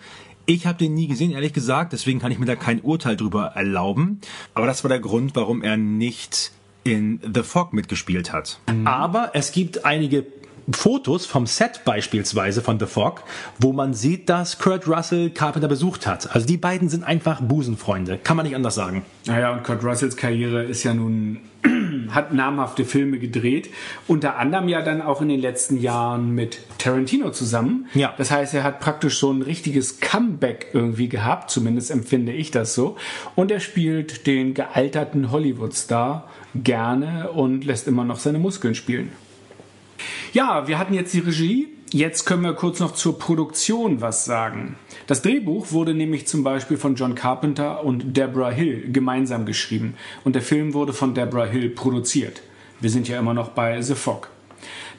Ich 0.49 0.65
habe 0.65 0.79
den 0.79 0.95
nie 0.95 1.09
gesehen, 1.09 1.33
ehrlich 1.33 1.53
gesagt, 1.53 1.93
deswegen 1.93 2.21
kann 2.21 2.31
ich 2.31 2.39
mir 2.39 2.47
da 2.47 2.55
kein 2.55 2.81
Urteil 2.81 3.17
drüber 3.17 3.53
erlauben. 3.57 4.21
Aber 4.55 4.67
das 4.67 4.85
war 4.85 4.89
der 4.89 5.01
Grund, 5.01 5.35
warum 5.35 5.63
er 5.63 5.77
nicht 5.77 6.53
in 6.85 7.21
The 7.35 7.43
Fog 7.43 7.73
mitgespielt 7.73 8.33
hat. 8.33 8.61
Mhm. 8.71 8.87
Aber 8.87 9.33
es 9.35 9.51
gibt 9.51 9.85
einige 9.85 10.25
Fotos 10.71 11.27
vom 11.27 11.47
Set 11.47 11.83
beispielsweise 11.85 12.63
von 12.63 12.79
The 12.79 12.87
Fog, 12.87 13.23
wo 13.59 13.73
man 13.73 13.93
sieht, 13.93 14.29
dass 14.29 14.59
Kurt 14.59 14.87
Russell 14.87 15.31
Carpenter 15.31 15.69
besucht 15.69 16.07
hat. 16.07 16.33
Also 16.33 16.47
die 16.47 16.57
beiden 16.57 16.89
sind 16.89 17.03
einfach 17.03 17.41
Busenfreunde, 17.41 18.19
kann 18.19 18.37
man 18.37 18.47
nicht 18.47 18.55
anders 18.55 18.77
sagen. 18.77 19.05
Naja, 19.27 19.53
und 19.53 19.65
Kurt 19.65 19.83
Russells 19.85 20.17
Karriere 20.17 20.63
ist 20.63 20.85
ja 20.85 20.95
nun 20.95 21.39
hat 22.11 22.33
namhafte 22.33 22.85
Filme 22.85 23.19
gedreht, 23.19 23.71
unter 24.07 24.39
anderem 24.39 24.69
ja 24.69 24.83
dann 24.83 25.03
auch 25.03 25.23
in 25.23 25.29
den 25.29 25.41
letzten 25.41 25.79
Jahren 25.79 26.35
mit 26.35 26.59
Tarantino 26.79 27.31
zusammen. 27.31 27.87
Ja. 27.95 28.15
Das 28.17 28.31
heißt, 28.31 28.55
er 28.55 28.65
hat 28.65 28.81
praktisch 28.81 29.19
so 29.19 29.31
ein 29.33 29.43
richtiges 29.43 30.01
Comeback 30.01 30.69
irgendwie 30.73 31.09
gehabt, 31.09 31.51
zumindest 31.51 31.91
empfinde 31.91 32.33
ich 32.33 32.51
das 32.51 32.75
so. 32.75 32.97
Und 33.35 33.51
er 33.51 33.61
spielt 33.61 34.27
den 34.27 34.55
gealterten 34.55 35.31
Hollywood-Star 35.31 36.29
gerne 36.55 37.31
und 37.31 37.65
lässt 37.65 37.87
immer 37.89 38.05
noch 38.05 38.19
seine 38.19 38.39
Muskeln 38.39 38.75
spielen. 38.75 39.11
Ja, 40.33 40.69
wir 40.69 40.79
hatten 40.79 40.95
jetzt 40.95 41.15
die 41.15 41.21
Regie. 41.21 41.76
Jetzt 41.93 42.25
können 42.25 42.43
wir 42.43 42.55
kurz 42.55 42.81
noch 42.81 42.95
zur 42.95 43.17
Produktion 43.17 44.01
was 44.01 44.25
sagen. 44.25 44.75
Das 45.07 45.23
Drehbuch 45.23 45.71
wurde 45.71 45.95
nämlich 45.95 46.27
zum 46.27 46.43
Beispiel 46.43 46.79
von 46.79 46.97
John 46.97 47.15
Carpenter 47.15 47.85
und 47.85 48.17
Deborah 48.17 48.51
Hill 48.51 48.91
gemeinsam 48.91 49.47
geschrieben 49.47 49.95
und 50.25 50.35
der 50.35 50.43
Film 50.43 50.75
wurde 50.75 50.93
von 50.93 51.15
Deborah 51.15 51.47
Hill 51.47 51.71
produziert. 51.71 52.43
Wir 52.81 52.91
sind 52.91 53.07
ja 53.07 53.21
immer 53.21 53.35
noch 53.35 53.51
bei 53.51 53.81
The 53.81 53.95
Fog. 53.95 54.31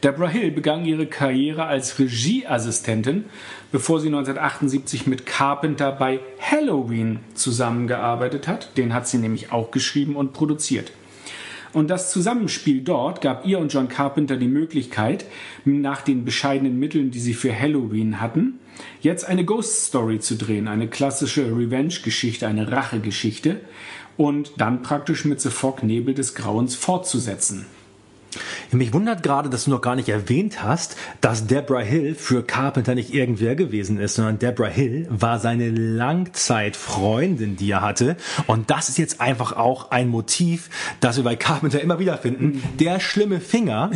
Deborah 0.02 0.30
Hill 0.30 0.52
begann 0.52 0.86
ihre 0.86 1.08
Karriere 1.08 1.66
als 1.66 2.00
Regieassistentin, 2.00 3.26
bevor 3.74 4.00
sie 4.00 4.08
1978 4.08 5.08
mit 5.08 5.26
Carpenter 5.26 5.92
bei 5.92 6.22
Halloween 6.40 7.20
zusammengearbeitet 7.34 8.48
hat. 8.48 8.78
Den 8.78 8.94
hat 8.94 9.10
sie 9.10 9.18
nämlich 9.18 9.52
auch 9.52 9.72
geschrieben 9.72 10.16
und 10.16 10.32
produziert. 10.32 10.94
Und 11.78 11.92
das 11.92 12.10
Zusammenspiel 12.10 12.82
dort 12.82 13.22
gab 13.22 13.46
ihr 13.46 13.60
und 13.60 13.72
John 13.72 13.88
Carpenter 13.88 14.36
die 14.36 14.48
Möglichkeit, 14.48 15.26
nach 15.64 16.02
den 16.02 16.26
bescheidenen 16.26 16.80
Mitteln, 16.80 17.12
die 17.12 17.20
sie 17.20 17.36
für 17.36 17.56
Halloween 17.56 18.20
hatten, 18.20 18.58
jetzt 19.02 19.26
eine 19.26 19.46
Ghost 19.46 19.86
Story 19.86 20.20
zu 20.20 20.38
drehen, 20.38 20.68
eine 20.68 20.88
klassische 20.88 21.56
Revenge-Geschichte, 21.56 22.48
eine 22.48 22.72
Rachegeschichte 22.72 23.62
und 24.18 24.54
dann 24.58 24.82
praktisch 24.82 25.24
mit 25.24 25.40
The 25.40 25.52
Fog 25.52 25.84
Nebel 25.84 26.16
des 26.16 26.34
Grauens 26.34 26.74
fortzusetzen. 26.74 27.68
Mich 28.72 28.94
wundert 28.94 29.24
gerade, 29.24 29.50
dass 29.50 29.66
du 29.66 29.72
noch 29.72 29.82
gar 29.82 29.96
nicht 29.96 30.10
erwähnt 30.10 30.64
hast, 30.64 30.96
dass 31.22 31.48
Deborah 31.48 31.82
Hill 31.82 32.16
für 32.16 32.44
Carpenter 32.44 32.96
nicht 32.96 33.14
irgendwer 33.14 33.56
gewesen 33.56 34.00
ist, 34.00 34.16
sondern 34.16 34.40
Deborah 34.40 34.68
Hill 34.68 35.08
war 35.10 35.40
seine 35.40 35.70
Langzeitfreundin, 35.70 37.56
die 37.56 37.72
er 37.72 37.82
hatte. 37.82 38.18
Und 38.48 38.70
das 38.70 38.90
ist 38.90 38.98
jetzt 38.98 39.22
einfach 39.22 39.54
auch 39.54 39.92
ein 39.92 40.10
Motiv, 40.10 40.70
das 41.00 41.18
wir 41.18 41.24
bei 41.24 41.36
Carpenter 41.36 41.82
immer 41.82 42.00
wieder 42.00 42.18
finden. 42.18 42.62
Der 42.80 43.00
schlimme 43.00 43.40
Finger 43.40 43.92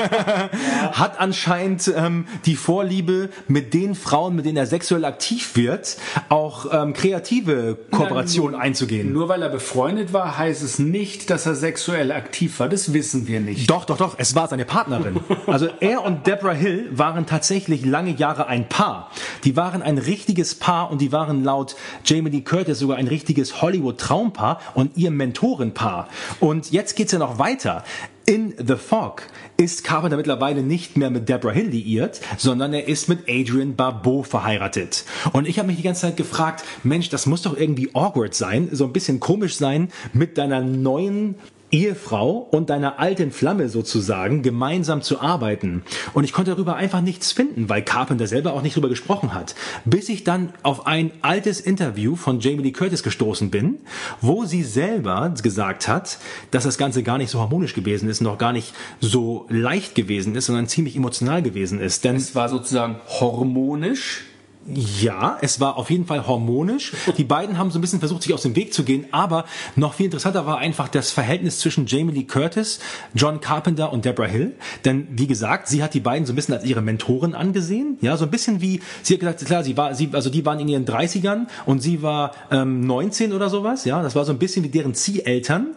hat 0.92 1.20
anscheinend 1.20 1.92
ähm, 1.96 2.26
die 2.46 2.56
Vorliebe, 2.56 3.30
mit 3.48 3.74
den 3.74 3.94
Frauen, 3.94 4.36
mit 4.36 4.46
denen 4.46 4.56
er 4.56 4.66
sexuell 4.66 5.04
aktiv 5.04 5.56
wird, 5.56 5.96
auch 6.28 6.66
ähm, 6.72 6.92
kreative 6.92 7.78
Kooperationen 7.90 8.58
einzugehen. 8.58 9.12
Nur 9.12 9.28
weil 9.28 9.42
er 9.42 9.48
befreundet 9.48 10.12
war, 10.12 10.38
heißt 10.38 10.62
es 10.62 10.78
nicht, 10.78 11.30
dass 11.30 11.46
er 11.46 11.54
sexuell 11.54 12.12
aktiv 12.12 12.58
war. 12.60 12.68
Das 12.68 12.92
wissen 12.92 13.26
wir 13.26 13.31
nicht. 13.40 13.70
Doch, 13.70 13.84
doch, 13.84 13.96
doch. 13.96 14.14
Es 14.18 14.34
war 14.34 14.48
seine 14.48 14.64
Partnerin. 14.64 15.20
Also 15.46 15.68
er 15.80 16.04
und 16.04 16.26
Deborah 16.26 16.52
Hill 16.52 16.88
waren 16.92 17.26
tatsächlich 17.26 17.84
lange 17.84 18.12
Jahre 18.12 18.46
ein 18.46 18.68
Paar. 18.68 19.10
Die 19.44 19.56
waren 19.56 19.82
ein 19.82 19.98
richtiges 19.98 20.54
Paar 20.54 20.90
und 20.90 21.00
die 21.00 21.12
waren 21.12 21.44
laut 21.44 21.76
Jamie 22.04 22.30
Lee 22.30 22.40
Curtis 22.42 22.78
sogar 22.78 22.96
ein 22.96 23.08
richtiges 23.08 23.62
Hollywood-Traumpaar 23.62 24.60
und 24.74 24.96
ihr 24.96 25.10
Mentorenpaar. 25.10 26.08
Und 26.40 26.70
jetzt 26.70 26.96
geht's 26.96 27.12
ja 27.12 27.18
noch 27.18 27.38
weiter. 27.38 27.84
In 28.24 28.54
The 28.56 28.76
Fog 28.76 29.24
ist 29.56 29.82
Carpenter 29.82 30.16
mittlerweile 30.16 30.62
nicht 30.62 30.96
mehr 30.96 31.10
mit 31.10 31.28
Deborah 31.28 31.52
Hill 31.52 31.68
liiert, 31.68 32.20
sondern 32.38 32.72
er 32.72 32.86
ist 32.86 33.08
mit 33.08 33.28
Adrian 33.28 33.74
Barbeau 33.74 34.22
verheiratet. 34.22 35.04
Und 35.32 35.48
ich 35.48 35.58
habe 35.58 35.66
mich 35.66 35.76
die 35.76 35.82
ganze 35.82 36.02
Zeit 36.02 36.16
gefragt, 36.16 36.62
Mensch, 36.84 37.08
das 37.08 37.26
muss 37.26 37.42
doch 37.42 37.56
irgendwie 37.56 37.90
awkward 37.94 38.34
sein, 38.34 38.68
so 38.70 38.84
ein 38.84 38.92
bisschen 38.92 39.18
komisch 39.18 39.56
sein, 39.56 39.88
mit 40.12 40.38
deiner 40.38 40.60
neuen 40.60 41.34
Ehefrau 41.72 42.36
und 42.50 42.70
deiner 42.70 43.00
alten 43.00 43.32
Flamme 43.32 43.70
sozusagen 43.70 44.42
gemeinsam 44.42 45.00
zu 45.00 45.20
arbeiten. 45.20 45.82
Und 46.12 46.24
ich 46.24 46.32
konnte 46.32 46.52
darüber 46.52 46.76
einfach 46.76 47.00
nichts 47.00 47.32
finden, 47.32 47.68
weil 47.70 47.82
Carpenter 47.82 48.26
selber 48.26 48.52
auch 48.52 48.62
nicht 48.62 48.76
darüber 48.76 48.90
gesprochen 48.90 49.34
hat. 49.34 49.54
Bis 49.86 50.10
ich 50.10 50.22
dann 50.22 50.52
auf 50.62 50.86
ein 50.86 51.10
altes 51.22 51.60
Interview 51.60 52.14
von 52.14 52.40
Jamie 52.40 52.62
Lee 52.62 52.72
Curtis 52.72 53.02
gestoßen 53.02 53.50
bin, 53.50 53.78
wo 54.20 54.44
sie 54.44 54.62
selber 54.62 55.32
gesagt 55.42 55.88
hat, 55.88 56.18
dass 56.50 56.64
das 56.64 56.76
Ganze 56.76 57.02
gar 57.02 57.16
nicht 57.16 57.30
so 57.30 57.40
harmonisch 57.40 57.74
gewesen 57.74 58.08
ist, 58.08 58.20
noch 58.20 58.36
gar 58.36 58.52
nicht 58.52 58.74
so 59.00 59.46
leicht 59.48 59.94
gewesen 59.94 60.34
ist, 60.34 60.46
sondern 60.46 60.68
ziemlich 60.68 60.94
emotional 60.94 61.42
gewesen 61.42 61.80
ist. 61.80 62.04
Denn 62.04 62.16
es 62.16 62.34
war 62.34 62.50
sozusagen 62.50 62.96
hormonisch 63.08 64.24
ja, 64.66 65.38
es 65.40 65.60
war 65.60 65.76
auf 65.76 65.90
jeden 65.90 66.06
Fall 66.06 66.26
harmonisch. 66.26 66.92
Die 67.16 67.24
beiden 67.24 67.58
haben 67.58 67.70
so 67.70 67.78
ein 67.78 67.80
bisschen 67.80 67.98
versucht, 67.98 68.22
sich 68.22 68.32
aus 68.32 68.42
dem 68.42 68.54
Weg 68.54 68.72
zu 68.72 68.84
gehen, 68.84 69.06
aber 69.10 69.44
noch 69.74 69.94
viel 69.94 70.06
interessanter 70.06 70.46
war 70.46 70.58
einfach 70.58 70.88
das 70.88 71.10
Verhältnis 71.10 71.58
zwischen 71.58 71.86
Jamie 71.86 72.12
Lee 72.12 72.24
Curtis, 72.24 72.78
John 73.14 73.40
Carpenter 73.40 73.92
und 73.92 74.04
Deborah 74.04 74.26
Hill. 74.26 74.54
Denn 74.84 75.08
wie 75.10 75.26
gesagt, 75.26 75.68
sie 75.68 75.82
hat 75.82 75.94
die 75.94 76.00
beiden 76.00 76.26
so 76.26 76.32
ein 76.32 76.36
bisschen 76.36 76.54
als 76.54 76.64
ihre 76.64 76.80
Mentoren 76.80 77.34
angesehen. 77.34 77.98
Ja, 78.00 78.16
so 78.16 78.24
ein 78.24 78.30
bisschen 78.30 78.60
wie, 78.60 78.80
sie 79.02 79.14
hat 79.14 79.20
gesagt, 79.20 79.44
klar, 79.44 79.64
sie 79.64 79.76
war, 79.76 79.94
sie, 79.94 80.10
also 80.12 80.30
die 80.30 80.46
waren 80.46 80.60
in 80.60 80.68
ihren 80.68 80.84
30ern 80.84 81.46
und 81.66 81.80
sie 81.80 82.02
war 82.02 82.32
ähm, 82.50 82.86
19 82.86 83.32
oder 83.32 83.50
sowas. 83.50 83.84
Ja, 83.84 84.02
das 84.02 84.14
war 84.14 84.24
so 84.24 84.32
ein 84.32 84.38
bisschen 84.38 84.64
wie 84.64 84.68
deren 84.68 84.94
Zieheltern. 84.94 85.74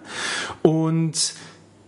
Und 0.61 1.33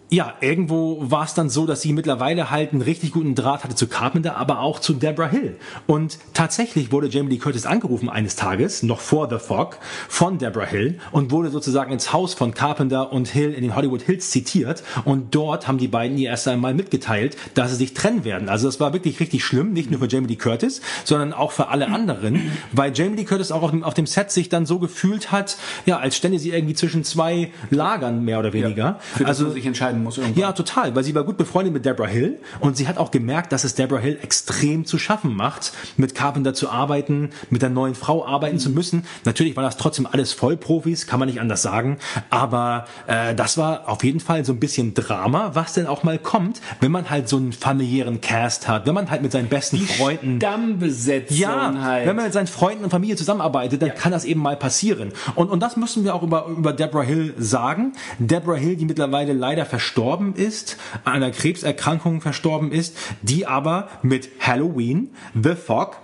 ja, 0.09 0.35
irgendwo 0.39 0.97
war 1.11 1.25
es 1.25 1.33
dann 1.33 1.49
so, 1.49 1.65
dass 1.65 1.81
sie 1.81 1.91
mittlerweile 1.91 2.49
halt 2.49 2.71
einen 2.71 2.81
richtig 2.81 3.11
guten 3.11 3.35
Draht 3.35 3.65
hatte 3.65 3.75
zu 3.75 3.87
Carpenter, 3.87 4.37
aber 4.37 4.61
auch 4.61 4.79
zu 4.79 4.93
Deborah 4.93 5.27
Hill. 5.27 5.57
Und 5.85 6.17
tatsächlich 6.33 6.93
wurde 6.93 7.07
Jamie 7.07 7.31
Lee 7.31 7.37
Curtis 7.37 7.65
angerufen 7.65 8.09
eines 8.09 8.37
Tages, 8.37 8.83
noch 8.83 9.01
vor 9.01 9.29
The 9.29 9.37
Fog, 9.37 9.79
von 10.07 10.37
Deborah 10.37 10.65
Hill 10.65 10.99
und 11.11 11.31
wurde 11.31 11.49
sozusagen 11.49 11.91
ins 11.91 12.13
Haus 12.13 12.33
von 12.33 12.53
Carpenter 12.53 13.11
und 13.11 13.27
Hill 13.27 13.53
in 13.53 13.63
den 13.63 13.75
Hollywood 13.75 14.01
Hills 14.01 14.31
zitiert. 14.31 14.81
Und 15.03 15.35
dort 15.35 15.67
haben 15.67 15.77
die 15.77 15.89
beiden 15.89 16.17
ihr 16.17 16.29
erst 16.29 16.47
einmal 16.47 16.73
mitgeteilt, 16.73 17.35
dass 17.53 17.71
sie 17.71 17.77
sich 17.77 17.93
trennen 17.93 18.23
werden. 18.23 18.47
Also 18.47 18.67
das 18.67 18.79
war 18.79 18.93
wirklich 18.93 19.19
richtig 19.19 19.43
schlimm, 19.43 19.73
nicht 19.73 19.91
nur 19.91 19.99
für 19.99 20.07
Jamie 20.07 20.27
Lee 20.27 20.35
Curtis, 20.37 20.81
sondern 21.03 21.33
auch 21.33 21.51
für 21.51 21.67
alle 21.67 21.87
anderen, 21.87 22.51
weil 22.71 22.93
Jamie 22.93 23.17
Lee 23.17 23.25
Curtis 23.25 23.51
auch 23.51 23.61
auf 23.61 23.71
dem, 23.71 23.83
auf 23.83 23.93
dem 23.93 24.05
Set 24.05 24.31
sich 24.31 24.47
dann 24.47 24.65
so 24.65 24.79
gefühlt 24.79 25.33
hat, 25.33 25.57
ja, 25.85 25.97
als 25.97 26.15
stände 26.15 26.39
sie 26.39 26.51
irgendwie 26.51 26.75
zwischen 26.75 27.03
zwei 27.03 27.51
Lagern 27.71 28.23
mehr 28.23 28.39
oder 28.39 28.53
weniger. 28.53 28.83
Ja, 28.83 28.99
für 29.15 29.25
das 29.25 29.39
also 29.39 29.51
sich 29.51 29.65
entscheiden 29.65 29.96
entscheiden 29.97 30.03
muss. 30.03 30.17
Irgendwann. 30.17 30.41
Ja, 30.41 30.51
total, 30.53 30.95
weil 30.95 31.03
sie 31.03 31.15
war 31.15 31.23
gut 31.23 31.37
befreundet 31.37 31.73
mit 31.73 31.85
Deborah 31.85 32.07
Hill 32.07 32.39
und 32.59 32.77
sie 32.77 32.87
hat 32.87 32.97
auch 32.97 33.11
gemerkt, 33.11 33.51
dass 33.51 33.63
es 33.63 33.75
Deborah 33.75 33.99
Hill 33.99 34.19
extrem 34.21 34.85
zu 34.85 34.97
schaffen 34.97 35.35
macht, 35.35 35.73
mit 35.97 36.15
Carpenter 36.15 36.53
zu 36.53 36.69
arbeiten, 36.69 37.29
mit 37.49 37.61
der 37.61 37.69
neuen 37.69 37.95
Frau 37.95 38.25
arbeiten 38.25 38.59
zu 38.59 38.69
müssen. 38.69 39.03
Natürlich 39.25 39.55
war 39.55 39.63
das 39.63 39.77
trotzdem 39.77 40.07
alles 40.09 40.33
Vollprofis, 40.33 41.07
kann 41.07 41.19
man 41.19 41.27
nicht 41.27 41.39
anders 41.39 41.61
sagen, 41.61 41.97
aber 42.29 42.85
äh, 43.07 43.35
das 43.35 43.57
war 43.57 43.89
auf 43.89 44.03
jeden 44.03 44.19
Fall 44.19 44.45
so 44.45 44.53
ein 44.53 44.59
bisschen 44.59 44.93
Drama, 44.93 45.51
was 45.53 45.73
denn 45.73 45.87
auch 45.87 46.03
mal 46.03 46.17
kommt, 46.17 46.61
wenn 46.79 46.91
man 46.91 47.09
halt 47.09 47.29
so 47.29 47.37
einen 47.37 47.53
familiären 47.53 48.21
Cast 48.21 48.67
hat, 48.67 48.85
wenn 48.85 48.93
man 48.93 49.09
halt 49.09 49.21
mit 49.21 49.31
seinen 49.31 49.49
besten 49.49 49.77
Freunden 49.77 50.37
Stammbesetzung 50.37 51.37
ja, 51.37 51.73
halt. 51.81 52.07
wenn 52.07 52.15
man 52.15 52.25
mit 52.25 52.33
seinen 52.33 52.47
Freunden 52.47 52.83
und 52.83 52.89
Familie 52.89 53.15
zusammenarbeitet, 53.15 53.81
dann 53.81 53.93
kann 53.95 54.11
das 54.11 54.25
eben 54.25 54.41
mal 54.41 54.55
passieren. 54.55 55.11
Und, 55.35 55.49
und 55.49 55.61
das 55.61 55.77
müssen 55.77 56.03
wir 56.03 56.15
auch 56.15 56.23
über, 56.23 56.47
über 56.47 56.73
Deborah 56.73 57.03
Hill 57.03 57.33
sagen. 57.37 57.93
Deborah 58.19 58.55
Hill, 58.55 58.75
die 58.75 58.85
mittlerweile 58.85 59.33
leider 59.33 59.65
verstorben 59.87 60.35
ist, 60.35 60.75
an 61.05 61.13
einer 61.13 61.31
Krebserkrankung 61.31 62.19
verstorben 62.19 62.73
ist, 62.73 62.97
die 63.21 63.47
aber 63.47 63.87
mit 64.01 64.29
Halloween, 64.41 65.11
The 65.41 65.55
Fog, 65.55 65.95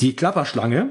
die 0.00 0.16
Klapperschlange, 0.16 0.88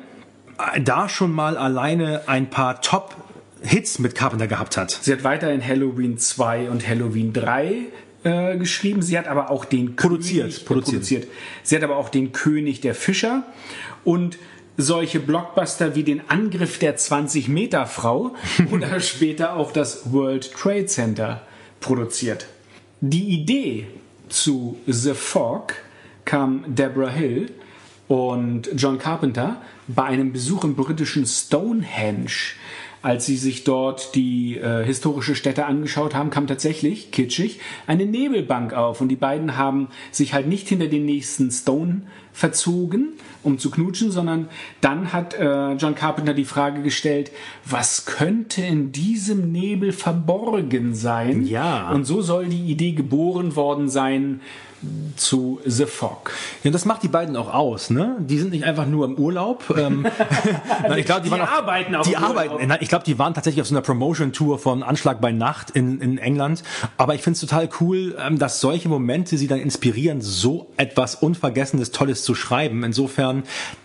da 0.83 1.09
schon 1.09 1.31
mal 1.31 1.57
alleine 1.57 2.27
ein 2.27 2.51
paar 2.51 2.81
Top 2.81 3.15
Hits 3.63 3.97
mit 3.97 4.13
Carpenter 4.13 4.45
gehabt 4.45 4.77
hat. 4.77 4.91
Sie 5.01 5.11
hat 5.11 5.23
weiterhin 5.23 5.65
Halloween 5.65 6.19
2 6.19 6.69
und 6.69 6.87
Halloween 6.87 7.33
3 7.33 7.77
äh, 8.23 8.57
geschrieben. 8.57 9.01
Sie 9.01 9.17
hat 9.17 9.27
aber 9.27 9.49
auch 9.49 9.65
den 9.65 9.95
Produziert, 9.95 10.43
König, 10.43 10.61
äh, 10.61 10.65
produziert. 10.65 11.27
Sie 11.63 11.75
hat 11.75 11.83
aber 11.83 11.97
auch 11.97 12.09
den 12.09 12.31
König 12.31 12.81
der 12.81 12.93
Fischer 12.93 13.43
und 14.03 14.37
solche 14.77 15.19
Blockbuster 15.19 15.95
wie 15.95 16.03
den 16.03 16.29
Angriff 16.29 16.77
der 16.77 16.95
20-Meter-Frau 16.95 18.35
oder 18.71 18.99
später 18.99 19.55
auch 19.55 19.71
das 19.71 20.13
World 20.13 20.53
Trade 20.53 20.85
Center 20.85 21.41
produziert. 21.83 22.47
Die 23.01 23.29
Idee 23.29 23.87
zu 24.29 24.79
The 24.87 25.13
Fog 25.13 25.75
kam 26.25 26.63
Deborah 26.67 27.11
Hill 27.11 27.51
und 28.07 28.69
John 28.75 28.97
Carpenter 28.97 29.61
bei 29.87 30.03
einem 30.03 30.33
Besuch 30.33 30.63
im 30.63 30.75
britischen 30.75 31.25
Stonehenge. 31.25 32.55
Als 33.03 33.25
sie 33.25 33.35
sich 33.35 33.65
dort 33.65 34.15
die 34.15 34.57
äh, 34.57 34.83
historische 34.85 35.35
Stätte 35.35 35.65
angeschaut 35.65 36.15
haben, 36.15 36.29
kam 36.29 36.47
tatsächlich, 36.47 37.11
kitschig, 37.11 37.59
eine 37.85 38.05
Nebelbank 38.05 38.73
auf. 38.73 39.01
Und 39.01 39.09
die 39.09 39.17
beiden 39.17 39.57
haben 39.57 39.89
sich 40.09 40.33
halt 40.33 40.47
nicht 40.47 40.69
hinter 40.69 40.87
den 40.87 41.03
nächsten 41.03 41.51
Stone 41.51 42.03
verzogen, 42.31 43.09
um 43.43 43.59
zu 43.59 43.71
knutschen, 43.71 44.09
sondern 44.09 44.47
dann 44.79 45.11
hat 45.11 45.33
äh, 45.33 45.73
John 45.73 45.95
Carpenter 45.95 46.33
die 46.33 46.45
Frage 46.45 46.81
gestellt, 46.81 47.31
was 47.65 48.05
könnte 48.05 48.61
in 48.61 48.93
diesem 48.93 49.51
Nebel 49.51 49.91
verborgen 49.91 50.95
sein? 50.95 51.45
Ja. 51.45 51.91
Und 51.91 52.05
so 52.05 52.21
soll 52.21 52.45
die 52.45 52.71
Idee 52.71 52.93
geboren 52.93 53.57
worden 53.57 53.89
sein 53.89 54.39
zu 55.15 55.59
The 55.65 55.85
Fog. 55.85 56.31
Ja, 56.63 56.71
das 56.71 56.85
macht 56.85 57.03
die 57.03 57.07
beiden 57.07 57.35
auch 57.35 57.53
aus, 57.53 57.89
ne? 57.89 58.17
Die 58.19 58.37
sind 58.37 58.51
nicht 58.51 58.63
einfach 58.63 58.85
nur 58.85 59.05
im 59.05 59.15
Urlaub. 59.15 59.73
Ähm, 59.77 60.07
nein, 60.87 60.99
ich 60.99 61.05
glaube, 61.05 61.21
die, 61.21 61.29
Die 61.29 61.31
waren 61.31 61.41
auf, 61.41 61.49
arbeiten 61.49 61.95
auch 61.95 62.03
Die 62.03 62.15
Urlaub. 62.15 62.29
arbeiten. 62.29 62.67
Nein, 62.67 62.77
ich 62.81 62.89
glaube, 62.89 63.05
die 63.05 63.19
waren 63.19 63.33
tatsächlich 63.33 63.61
auf 63.61 63.67
so 63.67 63.75
einer 63.75 63.81
Promotion-Tour 63.81 64.59
von 64.59 64.83
Anschlag 64.83 65.21
bei 65.21 65.31
Nacht 65.31 65.71
in, 65.71 66.01
in 66.01 66.17
England. 66.17 66.63
Aber 66.97 67.15
ich 67.15 67.21
finde 67.21 67.35
es 67.35 67.41
total 67.41 67.69
cool, 67.79 68.17
ähm, 68.19 68.39
dass 68.39 68.59
solche 68.59 68.89
Momente 68.89 69.37
sie 69.37 69.47
dann 69.47 69.59
inspirieren, 69.59 70.21
so 70.21 70.71
etwas 70.77 71.15
Unvergessenes, 71.15 71.91
Tolles 71.91 72.23
zu 72.23 72.35
schreiben. 72.35 72.83
Insofern, 72.83 73.43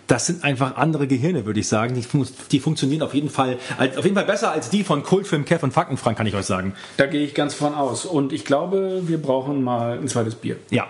das 0.09 0.25
sind 0.25 0.43
einfach 0.43 0.75
andere 0.75 1.07
Gehirne, 1.07 1.45
würde 1.45 1.59
ich 1.59 1.67
sagen. 1.67 1.93
Die, 1.93 2.01
fun 2.01 2.27
die 2.51 2.59
funktionieren 2.59 3.03
auf 3.03 3.13
jeden 3.13 3.29
Fall, 3.29 3.59
auf 3.77 4.03
jeden 4.03 4.15
Fall 4.15 4.25
besser 4.25 4.51
als 4.51 4.69
die 4.69 4.83
von 4.83 5.03
Kultfilm 5.03 5.45
Kev 5.45 5.63
und 5.63 5.71
Faktenfrank, 5.71 6.17
kann 6.17 6.27
ich 6.27 6.35
euch 6.35 6.45
sagen. 6.45 6.73
Da 6.97 7.05
gehe 7.05 7.23
ich 7.23 7.35
ganz 7.35 7.53
von 7.53 7.75
aus. 7.75 8.05
Und 8.05 8.33
ich 8.33 8.43
glaube, 8.43 9.03
wir 9.05 9.21
brauchen 9.21 9.63
mal 9.63 9.99
ein 9.99 10.07
zweites 10.07 10.35
Bier. 10.35 10.57
Ja. 10.71 10.87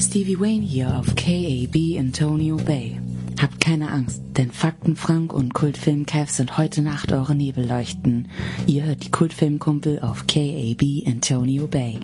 Stevie 0.00 0.40
Wayne 0.40 0.64
hier 0.64 0.98
auf 0.98 1.14
KAB 1.14 1.98
Antonio 1.98 2.56
Bay. 2.56 2.98
Habt 3.40 3.60
keine 3.60 3.92
Angst, 3.92 4.20
denn 4.36 4.50
Fakten 4.50 4.96
Frank 4.96 5.32
und 5.32 5.54
Kultfilm 5.54 6.06
Kev 6.06 6.32
sind 6.32 6.58
heute 6.58 6.82
Nacht 6.82 7.12
eure 7.12 7.36
Nebelleuchten. 7.36 8.28
Ihr 8.66 8.84
hört 8.84 9.04
die 9.04 9.12
Kultfilmkumpel 9.12 10.00
auf 10.00 10.26
KAB 10.26 11.06
Antonio 11.06 11.68
Bay. 11.68 12.00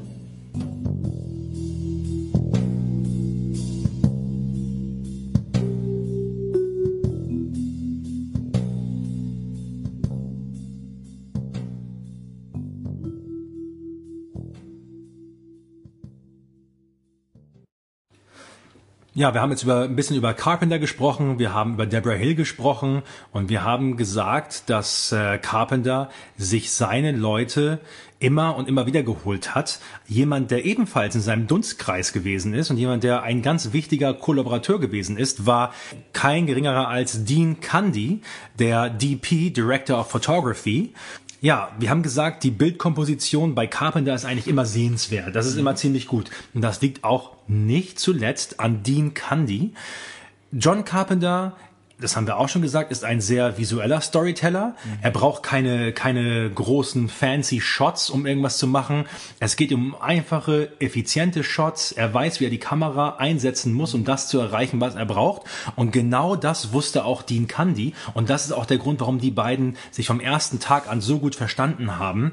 Ja, 19.16 19.32
wir 19.32 19.40
haben 19.40 19.52
jetzt 19.52 19.62
über, 19.62 19.82
ein 19.82 19.94
bisschen 19.94 20.16
über 20.16 20.34
Carpenter 20.34 20.80
gesprochen, 20.80 21.38
wir 21.38 21.54
haben 21.54 21.74
über 21.74 21.86
Deborah 21.86 22.16
Hill 22.16 22.34
gesprochen 22.34 23.04
und 23.30 23.48
wir 23.48 23.62
haben 23.62 23.96
gesagt, 23.96 24.68
dass 24.68 25.12
äh, 25.12 25.38
Carpenter 25.38 26.10
sich 26.36 26.72
seine 26.72 27.12
Leute 27.12 27.78
immer 28.18 28.56
und 28.56 28.66
immer 28.66 28.86
wieder 28.86 29.04
geholt 29.04 29.54
hat. 29.54 29.78
Jemand, 30.08 30.50
der 30.50 30.64
ebenfalls 30.64 31.14
in 31.14 31.20
seinem 31.20 31.46
Dunstkreis 31.46 32.12
gewesen 32.12 32.54
ist 32.54 32.70
und 32.70 32.76
jemand, 32.76 33.04
der 33.04 33.22
ein 33.22 33.40
ganz 33.40 33.72
wichtiger 33.72 34.14
Kollaborateur 34.14 34.80
gewesen 34.80 35.16
ist, 35.16 35.46
war 35.46 35.72
kein 36.12 36.46
geringerer 36.46 36.88
als 36.88 37.24
Dean 37.24 37.60
Cundy, 37.60 38.20
der 38.58 38.90
DP, 38.90 39.50
Director 39.50 40.00
of 40.00 40.10
Photography. 40.10 40.92
Ja, 41.44 41.72
wir 41.78 41.90
haben 41.90 42.02
gesagt, 42.02 42.42
die 42.42 42.50
Bildkomposition 42.50 43.54
bei 43.54 43.66
Carpenter 43.66 44.14
ist 44.14 44.24
eigentlich 44.24 44.48
immer 44.48 44.64
sehenswert. 44.64 45.36
Das 45.36 45.44
ist 45.44 45.58
immer 45.58 45.76
ziemlich 45.76 46.06
gut. 46.06 46.30
Und 46.54 46.62
das 46.62 46.80
liegt 46.80 47.04
auch 47.04 47.32
nicht 47.48 47.98
zuletzt 47.98 48.60
an 48.60 48.82
Dean 48.82 49.12
Cundy. 49.12 49.74
John 50.52 50.86
Carpenter, 50.86 51.54
das 51.98 52.16
haben 52.16 52.26
wir 52.26 52.38
auch 52.38 52.48
schon 52.48 52.62
gesagt, 52.62 52.90
ist 52.90 53.04
ein 53.04 53.20
sehr 53.20 53.56
visueller 53.56 54.00
Storyteller. 54.00 54.74
Er 55.00 55.10
braucht 55.10 55.42
keine, 55.42 55.92
keine 55.92 56.50
großen 56.50 57.08
fancy 57.08 57.60
Shots, 57.60 58.10
um 58.10 58.26
irgendwas 58.26 58.58
zu 58.58 58.66
machen. 58.66 59.06
Es 59.38 59.56
geht 59.56 59.72
um 59.72 59.94
einfache, 60.00 60.72
effiziente 60.80 61.44
Shots. 61.44 61.92
Er 61.92 62.12
weiß, 62.12 62.40
wie 62.40 62.44
er 62.44 62.50
die 62.50 62.58
Kamera 62.58 63.16
einsetzen 63.18 63.72
muss, 63.72 63.94
um 63.94 64.04
das 64.04 64.28
zu 64.28 64.40
erreichen, 64.40 64.80
was 64.80 64.96
er 64.96 65.06
braucht. 65.06 65.42
Und 65.76 65.92
genau 65.92 66.34
das 66.34 66.72
wusste 66.72 67.04
auch 67.04 67.22
Dean 67.22 67.46
Cundy. 67.46 67.94
Und 68.12 68.28
das 68.28 68.44
ist 68.44 68.52
auch 68.52 68.66
der 68.66 68.78
Grund, 68.78 69.00
warum 69.00 69.20
die 69.20 69.30
beiden 69.30 69.76
sich 69.90 70.06
vom 70.06 70.20
ersten 70.20 70.58
Tag 70.58 70.88
an 70.88 71.00
so 71.00 71.18
gut 71.20 71.36
verstanden 71.36 71.98
haben. 71.98 72.32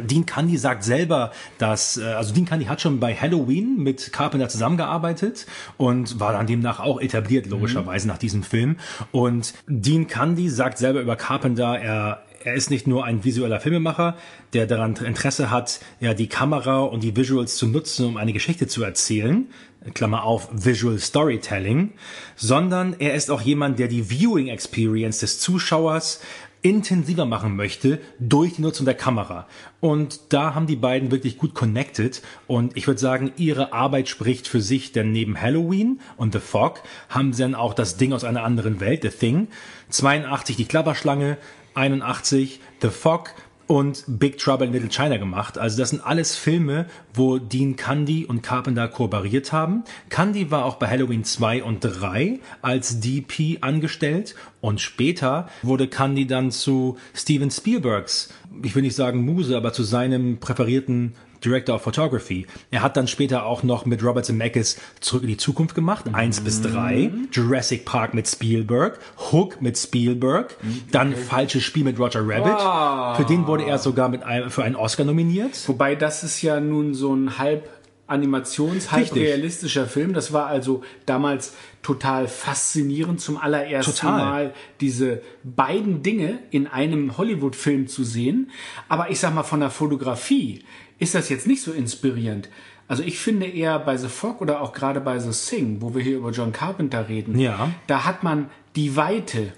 Dean 0.00 0.24
Candy 0.24 0.56
sagt 0.56 0.84
selber, 0.84 1.32
dass, 1.58 1.96
äh, 1.96 2.04
also 2.04 2.32
Dean 2.34 2.46
Candy 2.46 2.66
hat 2.66 2.80
schon 2.80 3.00
bei 3.00 3.14
Halloween 3.14 3.76
mit 3.76 4.12
Carpenter 4.12 4.48
zusammengearbeitet 4.48 5.46
und 5.76 6.20
war 6.20 6.32
dann 6.32 6.46
demnach 6.46 6.80
auch 6.80 7.00
etabliert, 7.00 7.46
logischerweise, 7.46 8.08
nach 8.08 8.18
diesem 8.18 8.42
Film. 8.42 8.76
Und 9.12 9.54
Dean 9.66 10.06
Candy 10.06 10.48
sagt 10.48 10.78
selber 10.78 11.00
über 11.00 11.16
Carpenter, 11.16 11.78
er, 11.78 12.24
er 12.42 12.54
ist 12.54 12.70
nicht 12.70 12.86
nur 12.86 13.04
ein 13.04 13.24
visueller 13.24 13.60
Filmemacher, 13.60 14.16
der 14.52 14.66
daran 14.66 14.96
Interesse 14.96 15.50
hat, 15.50 15.80
ja, 16.00 16.14
die 16.14 16.28
Kamera 16.28 16.80
und 16.80 17.02
die 17.02 17.16
Visuals 17.16 17.56
zu 17.56 17.66
nutzen, 17.66 18.06
um 18.06 18.16
eine 18.16 18.32
Geschichte 18.32 18.66
zu 18.66 18.82
erzählen. 18.82 19.48
Klammer 19.92 20.24
auf, 20.24 20.48
Visual 20.50 20.98
Storytelling, 20.98 21.92
sondern 22.36 22.96
er 22.98 23.14
ist 23.14 23.30
auch 23.30 23.42
jemand, 23.42 23.78
der 23.78 23.88
die 23.88 24.08
Viewing 24.08 24.48
Experience 24.48 25.18
des 25.18 25.40
Zuschauers 25.40 26.20
intensiver 26.64 27.26
machen 27.26 27.56
möchte 27.56 28.00
durch 28.18 28.54
die 28.54 28.62
Nutzung 28.62 28.86
der 28.86 28.94
Kamera. 28.94 29.46
Und 29.80 30.32
da 30.32 30.54
haben 30.54 30.66
die 30.66 30.76
beiden 30.76 31.10
wirklich 31.10 31.36
gut 31.36 31.54
connected. 31.54 32.22
Und 32.46 32.74
ich 32.74 32.86
würde 32.86 33.00
sagen, 33.00 33.32
ihre 33.36 33.74
Arbeit 33.74 34.08
spricht 34.08 34.48
für 34.48 34.62
sich, 34.62 34.90
denn 34.90 35.12
neben 35.12 35.38
Halloween 35.38 36.00
und 36.16 36.32
The 36.32 36.40
Fog 36.40 36.80
haben 37.10 37.34
sie 37.34 37.42
dann 37.42 37.54
auch 37.54 37.74
das 37.74 37.98
Ding 37.98 38.14
aus 38.14 38.24
einer 38.24 38.44
anderen 38.44 38.80
Welt, 38.80 39.02
The 39.02 39.10
Thing. 39.10 39.48
82 39.90 40.56
die 40.56 40.64
Klapperschlange, 40.64 41.36
81 41.74 42.60
The 42.80 42.88
Fog 42.88 43.34
und 43.66 44.04
Big 44.06 44.38
Trouble 44.38 44.66
in 44.66 44.72
Little 44.72 44.88
China 44.88 45.16
gemacht. 45.16 45.58
Also 45.58 45.78
das 45.78 45.90
sind 45.90 46.04
alles 46.04 46.36
Filme, 46.36 46.86
wo 47.12 47.38
Dean 47.38 47.76
Candy 47.76 48.24
und 48.24 48.42
Carpenter 48.42 48.88
kooperiert 48.88 49.52
haben. 49.52 49.84
Candy 50.10 50.50
war 50.50 50.64
auch 50.64 50.76
bei 50.76 50.88
Halloween 50.88 51.24
2 51.24 51.62
und 51.62 51.80
3 51.80 52.40
als 52.62 53.00
DP 53.00 53.58
angestellt 53.60 54.34
und 54.60 54.80
später 54.80 55.48
wurde 55.62 55.88
Candy 55.88 56.26
dann 56.26 56.50
zu 56.50 56.96
Steven 57.14 57.50
Spielbergs, 57.50 58.32
ich 58.62 58.74
will 58.74 58.82
nicht 58.82 58.96
sagen 58.96 59.24
Muse, 59.24 59.56
aber 59.56 59.72
zu 59.72 59.82
seinem 59.82 60.38
präferierten 60.38 61.14
Director 61.44 61.74
of 61.74 61.82
Photography. 61.82 62.46
Er 62.70 62.82
hat 62.82 62.96
dann 62.96 63.06
später 63.06 63.46
auch 63.46 63.62
noch 63.62 63.86
mit 63.86 64.02
Robert 64.02 64.24
Zemeckis 64.24 64.78
Zurück 65.00 65.22
in 65.22 65.28
die 65.28 65.36
Zukunft 65.36 65.74
gemacht, 65.74 66.06
eins 66.12 66.40
bis 66.40 66.62
drei, 66.62 67.10
Jurassic 67.32 67.84
Park 67.84 68.14
mit 68.14 68.26
Spielberg, 68.26 68.98
Hook 69.32 69.60
mit 69.60 69.76
Spielberg, 69.76 70.56
dann 70.90 71.14
Falsches 71.14 71.62
Spiel 71.62 71.84
mit 71.84 71.98
Roger 71.98 72.22
Rabbit. 72.22 73.16
Für 73.16 73.24
den 73.24 73.46
wurde 73.46 73.64
er 73.64 73.78
sogar 73.78 74.08
mit 74.08 74.22
einem, 74.22 74.50
für 74.50 74.64
einen 74.64 74.76
Oscar 74.76 75.04
nominiert. 75.04 75.68
Wobei 75.68 75.94
das 75.94 76.24
ist 76.24 76.42
ja 76.42 76.60
nun 76.60 76.94
so 76.94 77.14
ein 77.14 77.38
halb 77.38 77.68
Animations, 78.06 78.92
halb 78.92 79.14
realistischer 79.14 79.86
Film. 79.86 80.12
Das 80.12 80.32
war 80.32 80.46
also 80.46 80.82
damals 81.06 81.54
total 81.82 82.28
faszinierend, 82.28 83.20
zum 83.20 83.38
allerersten 83.38 83.92
total. 83.92 84.18
Mal 84.18 84.54
diese 84.80 85.22
beiden 85.42 86.02
Dinge 86.02 86.38
in 86.50 86.66
einem 86.66 87.16
Hollywood-Film 87.16 87.88
zu 87.88 88.04
sehen. 88.04 88.50
Aber 88.88 89.10
ich 89.10 89.20
sag 89.20 89.34
mal, 89.34 89.42
von 89.42 89.60
der 89.60 89.70
Fotografie 89.70 90.64
ist 90.98 91.14
das 91.14 91.28
jetzt 91.28 91.46
nicht 91.46 91.62
so 91.62 91.72
inspirierend. 91.72 92.48
Also 92.86 93.02
ich 93.02 93.18
finde 93.18 93.46
eher 93.46 93.78
bei 93.78 93.96
The 93.96 94.08
Fog 94.08 94.40
oder 94.40 94.60
auch 94.60 94.72
gerade 94.72 95.00
bei 95.00 95.18
The 95.18 95.32
Sing, 95.32 95.78
wo 95.80 95.94
wir 95.94 96.02
hier 96.02 96.18
über 96.18 96.30
John 96.30 96.52
Carpenter 96.52 97.08
reden, 97.08 97.38
ja. 97.38 97.70
da 97.86 98.04
hat 98.04 98.22
man 98.22 98.50
die 98.76 98.96
Weite, 98.96 99.52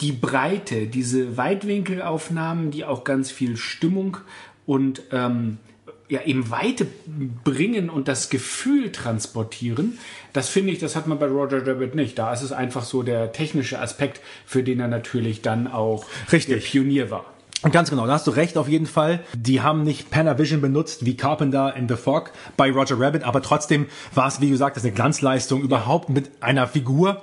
die 0.00 0.12
Breite, 0.12 0.86
diese 0.86 1.36
Weitwinkelaufnahmen, 1.36 2.70
die 2.70 2.84
auch 2.84 3.04
ganz 3.04 3.30
viel 3.30 3.56
Stimmung 3.56 4.18
und 4.66 5.02
ähm, 5.10 5.58
ja 6.08 6.22
eben 6.24 6.50
Weite 6.50 6.86
bringen 7.44 7.88
und 7.88 8.08
das 8.08 8.30
Gefühl 8.30 8.92
transportieren, 8.92 9.98
das 10.32 10.48
finde 10.48 10.72
ich, 10.72 10.78
das 10.78 10.96
hat 10.96 11.06
man 11.06 11.18
bei 11.18 11.26
Roger 11.26 11.66
Rabbit 11.66 11.94
nicht. 11.94 12.18
Da 12.18 12.32
ist 12.32 12.42
es 12.42 12.52
einfach 12.52 12.84
so 12.84 13.02
der 13.02 13.32
technische 13.32 13.80
Aspekt, 13.80 14.20
für 14.44 14.62
den 14.62 14.80
er 14.80 14.88
natürlich 14.88 15.42
dann 15.42 15.66
auch 15.66 16.04
Richtig. 16.32 16.46
der 16.54 16.56
Pionier 16.56 17.10
war. 17.10 17.24
Und 17.62 17.72
ganz 17.72 17.90
genau, 17.90 18.06
da 18.06 18.14
hast 18.14 18.26
du 18.26 18.30
recht 18.30 18.56
auf 18.56 18.68
jeden 18.68 18.86
Fall. 18.86 19.20
Die 19.34 19.60
haben 19.60 19.82
nicht 19.82 20.10
Panavision 20.10 20.60
benutzt 20.60 21.04
wie 21.04 21.16
Carpenter 21.16 21.76
in 21.76 21.88
The 21.88 21.96
Fog 21.96 22.32
bei 22.56 22.70
Roger 22.70 22.98
Rabbit, 22.98 23.24
aber 23.24 23.42
trotzdem 23.42 23.86
war 24.14 24.28
es, 24.28 24.40
wie 24.40 24.48
gesagt, 24.48 24.76
das 24.76 24.84
eine 24.84 24.92
Glanzleistung, 24.92 25.60
überhaupt 25.60 26.08
mit 26.08 26.30
einer 26.40 26.66
Figur 26.66 27.22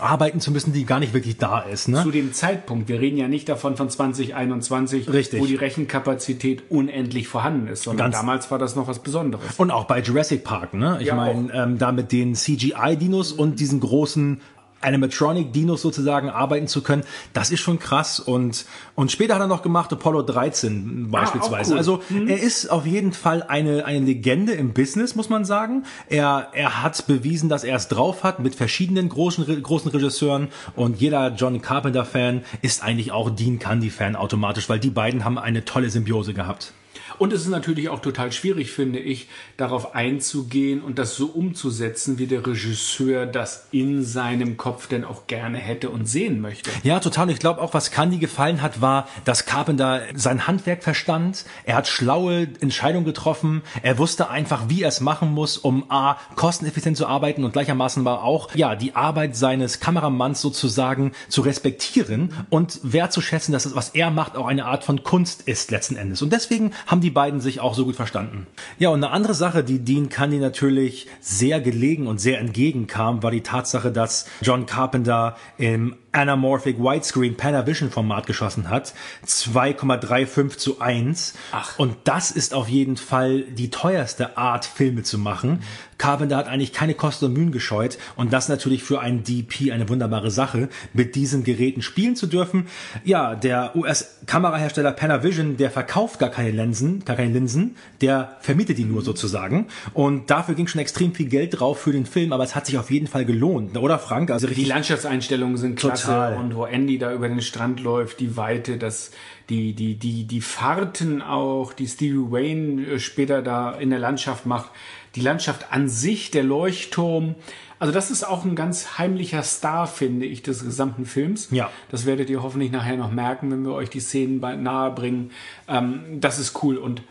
arbeiten 0.00 0.40
zu 0.40 0.50
müssen, 0.50 0.72
die 0.72 0.84
gar 0.84 1.00
nicht 1.00 1.12
wirklich 1.12 1.36
da 1.36 1.60
ist. 1.60 1.88
Ne? 1.88 2.02
Zu 2.02 2.10
dem 2.10 2.32
Zeitpunkt, 2.32 2.88
wir 2.88 3.00
reden 3.00 3.16
ja 3.16 3.28
nicht 3.28 3.48
davon 3.48 3.76
von 3.76 3.90
2021, 3.90 5.12
Richtig. 5.12 5.40
wo 5.40 5.46
die 5.46 5.56
Rechenkapazität 5.56 6.70
unendlich 6.70 7.28
vorhanden 7.28 7.68
ist, 7.68 7.82
sondern 7.82 8.10
Ganz 8.10 8.16
damals 8.16 8.50
war 8.50 8.58
das 8.58 8.76
noch 8.76 8.88
was 8.88 9.00
Besonderes. 9.00 9.44
Und 9.58 9.70
auch 9.70 9.84
bei 9.84 10.00
Jurassic 10.00 10.44
Park, 10.44 10.74
ne? 10.74 10.98
Ich 11.00 11.08
ja, 11.08 11.14
meine, 11.14 11.52
ähm, 11.52 11.78
da 11.78 11.92
mit 11.92 12.12
den 12.12 12.34
CGI-Dinos 12.34 13.32
und 13.32 13.60
diesen 13.60 13.80
großen 13.80 14.40
Animatronic-Dinos 14.80 15.82
sozusagen 15.82 16.30
arbeiten 16.30 16.66
zu 16.66 16.82
können, 16.82 17.04
das 17.32 17.50
ist 17.50 17.60
schon 17.60 17.78
krass. 17.78 18.20
Und, 18.20 18.64
und 18.94 19.10
später 19.10 19.34
hat 19.34 19.40
er 19.40 19.46
noch 19.46 19.62
gemacht 19.62 19.92
Apollo 19.92 20.22
13 20.22 21.10
beispielsweise. 21.10 21.70
Ah, 21.70 21.74
cool. 21.74 21.78
Also 21.78 22.02
mhm. 22.08 22.28
er 22.28 22.40
ist 22.40 22.70
auf 22.70 22.86
jeden 22.86 23.12
Fall 23.12 23.42
eine, 23.42 23.84
eine 23.84 24.00
Legende 24.00 24.52
im 24.52 24.72
Business, 24.72 25.14
muss 25.14 25.28
man 25.28 25.44
sagen. 25.44 25.84
Er, 26.08 26.48
er 26.52 26.82
hat 26.82 27.06
bewiesen, 27.06 27.48
dass 27.48 27.64
er 27.64 27.76
es 27.76 27.88
drauf 27.88 28.24
hat 28.24 28.40
mit 28.40 28.54
verschiedenen 28.54 29.08
großen, 29.08 29.62
großen 29.62 29.90
Regisseuren. 29.90 30.48
Und 30.76 31.00
jeder 31.00 31.34
John 31.34 31.60
Carpenter-Fan 31.60 32.42
ist 32.62 32.82
eigentlich 32.82 33.12
auch 33.12 33.30
Dean 33.30 33.58
Candy-Fan 33.58 34.16
automatisch, 34.16 34.68
weil 34.68 34.78
die 34.78 34.90
beiden 34.90 35.24
haben 35.24 35.38
eine 35.38 35.64
tolle 35.64 35.90
Symbiose 35.90 36.34
gehabt. 36.34 36.72
Und 37.20 37.34
es 37.34 37.42
ist 37.42 37.48
natürlich 37.48 37.90
auch 37.90 38.00
total 38.00 38.32
schwierig, 38.32 38.72
finde 38.72 38.98
ich, 38.98 39.28
darauf 39.58 39.94
einzugehen 39.94 40.80
und 40.80 40.98
das 40.98 41.16
so 41.16 41.26
umzusetzen, 41.26 42.18
wie 42.18 42.26
der 42.26 42.46
Regisseur 42.46 43.26
das 43.26 43.66
in 43.72 44.02
seinem 44.02 44.56
Kopf 44.56 44.86
denn 44.86 45.04
auch 45.04 45.26
gerne 45.26 45.58
hätte 45.58 45.90
und 45.90 46.06
sehen 46.06 46.40
möchte. 46.40 46.70
Ja, 46.82 46.98
total. 46.98 47.28
Ich 47.28 47.38
glaube 47.38 47.60
auch, 47.60 47.74
was 47.74 47.90
Candy 47.90 48.16
gefallen 48.16 48.62
hat, 48.62 48.80
war, 48.80 49.06
dass 49.26 49.44
Carpenter 49.44 50.00
sein 50.14 50.46
Handwerk 50.46 50.82
verstand. 50.82 51.44
Er 51.64 51.76
hat 51.76 51.88
schlaue 51.88 52.48
Entscheidungen 52.60 53.04
getroffen. 53.04 53.60
Er 53.82 53.98
wusste 53.98 54.30
einfach, 54.30 54.70
wie 54.70 54.80
er 54.80 54.88
es 54.88 55.02
machen 55.02 55.30
muss, 55.30 55.58
um 55.58 55.90
A, 55.90 56.16
kosteneffizient 56.36 56.96
zu 56.96 57.06
arbeiten 57.06 57.44
und 57.44 57.52
gleichermaßen 57.52 58.02
war 58.06 58.22
auch, 58.22 58.54
ja, 58.54 58.74
die 58.76 58.96
Arbeit 58.96 59.36
seines 59.36 59.78
Kameramanns 59.78 60.40
sozusagen 60.40 61.12
zu 61.28 61.42
respektieren 61.42 62.32
und 62.48 62.80
wertzuschätzen, 62.82 63.52
dass 63.52 63.66
es, 63.66 63.74
was 63.74 63.90
er 63.90 64.10
macht, 64.10 64.38
auch 64.38 64.46
eine 64.46 64.64
Art 64.64 64.84
von 64.84 65.02
Kunst 65.02 65.42
ist 65.42 65.70
letzten 65.70 65.96
Endes. 65.96 66.22
Und 66.22 66.32
deswegen 66.32 66.72
haben 66.86 67.02
die 67.02 67.09
die 67.10 67.14
beiden 67.14 67.40
sich 67.40 67.58
auch 67.58 67.74
so 67.74 67.86
gut 67.86 67.96
verstanden. 67.96 68.46
Ja, 68.78 68.90
und 68.90 69.02
eine 69.02 69.12
andere 69.12 69.34
Sache, 69.34 69.64
die 69.64 69.80
Dean 69.80 70.08
Candy 70.10 70.38
natürlich 70.38 71.08
sehr 71.20 71.60
gelegen 71.60 72.06
und 72.06 72.20
sehr 72.20 72.38
entgegenkam, 72.38 73.24
war 73.24 73.32
die 73.32 73.40
Tatsache, 73.40 73.90
dass 73.90 74.26
John 74.42 74.64
Carpenter 74.64 75.36
im 75.58 75.96
Anamorphic 76.12 76.78
Widescreen 76.78 77.36
Panavision 77.36 77.90
Format 77.90 78.26
geschossen 78.26 78.68
hat. 78.68 78.94
2,35 79.26 80.56
zu 80.56 80.80
1. 80.80 81.34
Ach. 81.52 81.78
Und 81.78 81.96
das 82.04 82.30
ist 82.30 82.54
auf 82.54 82.68
jeden 82.68 82.96
Fall 82.96 83.42
die 83.42 83.70
teuerste 83.70 84.36
Art, 84.36 84.64
Filme 84.64 85.02
zu 85.02 85.18
machen. 85.18 85.62
Carpenter 86.00 86.38
hat 86.38 86.48
eigentlich 86.48 86.72
keine 86.72 86.94
Kosten 86.94 87.26
und 87.26 87.34
Mühen 87.34 87.52
gescheut. 87.52 87.98
Und 88.16 88.32
das 88.32 88.48
natürlich 88.48 88.82
für 88.82 89.00
einen 89.00 89.22
DP 89.22 89.70
eine 89.70 89.88
wunderbare 89.88 90.30
Sache, 90.30 90.70
mit 90.94 91.14
diesen 91.14 91.44
Geräten 91.44 91.82
spielen 91.82 92.16
zu 92.16 92.26
dürfen. 92.26 92.68
Ja, 93.04 93.34
der 93.34 93.76
US-Kamerahersteller 93.76 94.92
Panavision, 94.92 95.58
der 95.58 95.70
verkauft 95.70 96.18
gar 96.18 96.30
keine 96.30 96.52
Linsen, 96.52 97.04
gar 97.04 97.16
keine 97.16 97.32
Linsen, 97.32 97.76
der 98.00 98.38
vermietet 98.40 98.78
die 98.78 98.84
nur 98.84 99.02
sozusagen. 99.02 99.66
Und 99.92 100.30
dafür 100.30 100.54
ging 100.54 100.66
schon 100.66 100.80
extrem 100.80 101.14
viel 101.14 101.28
Geld 101.28 101.60
drauf 101.60 101.80
für 101.80 101.92
den 101.92 102.06
Film, 102.06 102.32
aber 102.32 102.44
es 102.44 102.54
hat 102.54 102.64
sich 102.64 102.78
auf 102.78 102.90
jeden 102.90 103.06
Fall 103.06 103.26
gelohnt. 103.26 103.76
Oder 103.76 103.98
Frank? 103.98 104.30
Also 104.30 104.46
die 104.46 104.64
Landschaftseinstellungen 104.64 105.58
sind 105.58 105.78
klasse. 105.78 105.99
Total. 106.02 106.36
Und 106.36 106.54
wo 106.54 106.64
Andy 106.64 106.98
da 106.98 107.12
über 107.12 107.28
den 107.28 107.42
Strand 107.42 107.80
läuft, 107.80 108.20
die 108.20 108.36
Weite, 108.36 108.78
das, 108.78 109.10
die, 109.48 109.72
die, 109.74 109.94
die, 109.94 110.24
die 110.24 110.40
Fahrten 110.40 111.22
auch, 111.22 111.72
die 111.72 111.86
Stevie 111.86 112.30
Wayne 112.30 112.86
äh, 112.86 112.98
später 112.98 113.42
da 113.42 113.72
in 113.72 113.90
der 113.90 113.98
Landschaft 113.98 114.46
macht, 114.46 114.70
die 115.14 115.20
Landschaft 115.20 115.72
an 115.72 115.88
sich, 115.88 116.30
der 116.30 116.44
Leuchtturm. 116.44 117.34
Also 117.78 117.92
das 117.92 118.10
ist 118.10 118.24
auch 118.24 118.44
ein 118.44 118.54
ganz 118.54 118.98
heimlicher 118.98 119.42
Star, 119.42 119.86
finde 119.86 120.26
ich, 120.26 120.42
des 120.42 120.62
gesamten 120.62 121.06
Films. 121.06 121.48
Ja. 121.50 121.70
Das 121.90 122.06
werdet 122.06 122.30
ihr 122.30 122.42
hoffentlich 122.42 122.70
nachher 122.70 122.96
noch 122.96 123.10
merken, 123.10 123.50
wenn 123.50 123.62
wir 123.62 123.72
euch 123.72 123.90
die 123.90 124.00
Szenen 124.00 124.40
nahe 124.62 124.90
bringen. 124.92 125.30
Ähm, 125.66 126.20
das 126.20 126.38
ist 126.38 126.62
cool 126.62 126.76
und 126.76 127.02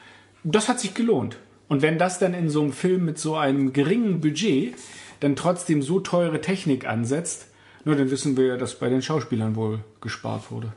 das 0.44 0.70
hat 0.70 0.80
sich 0.80 0.94
gelohnt. 0.94 1.38
Und 1.68 1.82
wenn 1.82 1.98
das 1.98 2.20
dann 2.20 2.34
in 2.34 2.50
so 2.50 2.62
einem 2.62 2.74
Film 2.74 3.06
mit 3.06 3.20
so 3.20 3.36
einem 3.36 3.74
geringen 3.74 4.22
Budget 4.22 4.76
dann 5.20 5.36
trotzdem 5.36 5.82
so 5.82 6.00
teure 6.00 6.42
Technik 6.42 6.88
ansetzt, 6.88 7.49
nur 7.86 7.96
dann 7.96 8.12
wissen 8.12 8.38
wir 8.38 8.48
ja, 8.48 8.58
dass 8.58 8.76
bei 8.76 8.90
den 8.90 9.02
Schauspielern 9.02 9.56
wohl 9.56 9.80
gespart 10.02 10.52
wurde. 10.52 10.74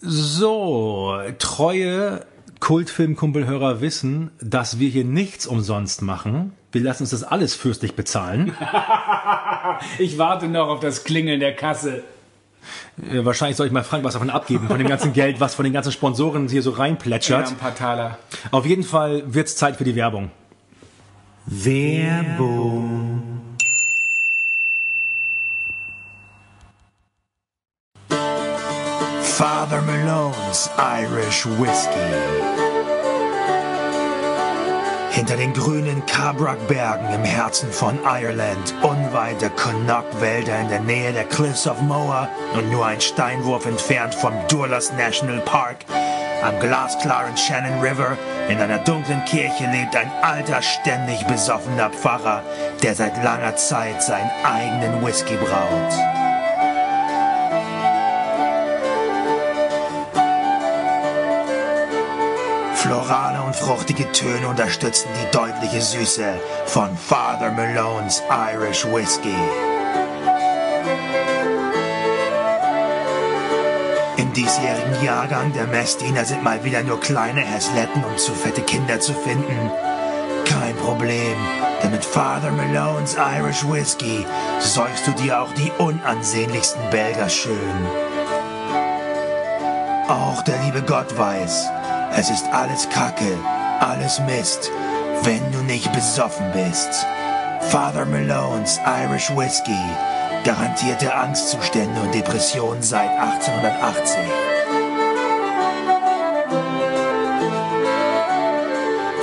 So, 0.00 1.16
treue 1.38 2.24
Kultfilmkumpelhörer 2.60 3.80
wissen, 3.80 4.30
dass 4.40 4.78
wir 4.78 4.88
hier 4.88 5.04
nichts 5.04 5.46
umsonst 5.46 6.02
machen. 6.02 6.52
Wir 6.70 6.80
lassen 6.80 7.02
uns 7.02 7.10
das 7.10 7.24
alles 7.24 7.54
fürstlich 7.54 7.94
bezahlen. 7.94 8.54
ich 9.98 10.18
warte 10.18 10.48
noch 10.48 10.68
auf 10.68 10.80
das 10.80 11.04
Klingeln 11.04 11.40
der 11.40 11.54
Kasse. 11.54 12.02
Äh, 13.10 13.24
wahrscheinlich 13.24 13.56
soll 13.56 13.66
ich 13.66 13.72
mal 13.72 13.82
Frank 13.84 14.04
was 14.04 14.12
davon 14.14 14.30
abgeben, 14.30 14.68
von 14.68 14.78
dem 14.78 14.88
ganzen 14.88 15.12
Geld, 15.12 15.40
was 15.40 15.54
von 15.54 15.64
den 15.64 15.72
ganzen 15.72 15.92
Sponsoren 15.92 16.48
hier 16.48 16.62
so 16.62 16.70
reinplätschert. 16.70 17.46
Ja, 17.46 17.52
ein 17.52 17.58
paar 17.58 17.74
Taler. 17.74 18.18
Auf 18.50 18.66
jeden 18.66 18.84
Fall 18.84 19.22
wird's 19.26 19.56
Zeit 19.56 19.76
für 19.76 19.84
die 19.84 19.96
Werbung. 19.96 20.30
Werbung. 21.46 23.31
Father 29.38 29.80
Malone's 29.80 30.68
Irish 30.76 31.46
Whiskey. 31.46 32.12
Hinter 35.10 35.38
den 35.38 35.54
grünen 35.54 36.04
Cabrac-Bergen 36.04 37.14
im 37.14 37.24
Herzen 37.24 37.72
von 37.72 37.98
Ireland, 38.04 38.74
unweit 38.82 39.40
der 39.40 39.48
Connacht-Wälder 39.48 40.60
in 40.60 40.68
der 40.68 40.80
Nähe 40.80 41.12
der 41.14 41.24
Cliffs 41.24 41.66
of 41.66 41.80
Moher 41.80 42.28
und 42.52 42.70
nur 42.70 42.84
ein 42.84 43.00
Steinwurf 43.00 43.64
entfernt 43.64 44.14
vom 44.14 44.34
Durlas 44.48 44.92
National 44.92 45.40
Park, 45.40 45.78
am 46.42 46.60
glasklaren 46.60 47.36
Shannon 47.36 47.80
River, 47.80 48.18
in 48.50 48.58
einer 48.58 48.78
dunklen 48.78 49.24
Kirche 49.24 49.64
lebt 49.72 49.96
ein 49.96 50.12
alter, 50.20 50.60
ständig 50.60 51.26
besoffener 51.26 51.88
Pfarrer, 51.88 52.42
der 52.82 52.94
seit 52.94 53.24
langer 53.24 53.56
Zeit 53.56 54.02
seinen 54.02 54.30
eigenen 54.44 55.04
Whisky 55.04 55.36
braut. 55.36 56.21
Florale 62.82 63.40
und 63.42 63.54
fruchtige 63.54 64.10
Töne 64.10 64.48
unterstützen 64.48 65.08
die 65.14 65.30
deutliche 65.30 65.80
Süße 65.80 66.34
von 66.66 66.96
Father 66.96 67.52
Malone's 67.52 68.20
Irish 68.28 68.84
Whiskey. 68.84 69.36
Im 74.16 74.32
diesjährigen 74.32 75.04
Jahrgang 75.04 75.52
der 75.52 75.68
Messdiener 75.68 76.24
sind 76.24 76.42
mal 76.42 76.64
wieder 76.64 76.82
nur 76.82 76.98
kleine 76.98 77.42
Häsletten 77.42 78.02
und 78.02 78.18
zu 78.18 78.32
fette 78.32 78.62
Kinder 78.62 78.98
zu 78.98 79.12
finden. 79.14 79.70
Kein 80.44 80.74
Problem, 80.74 81.36
denn 81.84 81.92
mit 81.92 82.04
Father 82.04 82.50
Malone's 82.50 83.14
Irish 83.14 83.64
Whiskey 83.64 84.26
säufst 84.58 85.06
du 85.06 85.12
dir 85.12 85.40
auch 85.40 85.52
die 85.54 85.70
unansehnlichsten 85.78 86.82
Belger 86.90 87.28
schön. 87.28 87.86
Auch 90.08 90.42
der 90.42 90.60
liebe 90.64 90.82
Gott 90.82 91.16
weiß, 91.16 91.70
es 92.16 92.30
ist 92.30 92.46
alles 92.52 92.88
Kacke, 92.90 93.38
alles 93.80 94.20
Mist, 94.20 94.70
wenn 95.22 95.52
du 95.52 95.58
nicht 95.58 95.92
besoffen 95.92 96.50
bist. 96.52 97.06
Father 97.70 98.04
Malone's 98.04 98.78
Irish 98.84 99.30
Whiskey 99.36 99.78
garantierte 100.44 101.14
Angstzustände 101.14 102.00
und 102.00 102.14
Depressionen 102.14 102.82
seit 102.82 103.10
1880. 103.10 104.18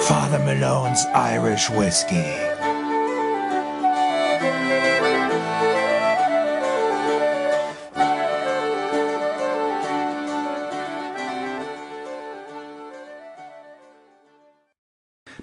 Father 0.01 0.39
Malone's 0.39 1.07
Irish 1.13 1.69
Whiskey. 1.71 2.48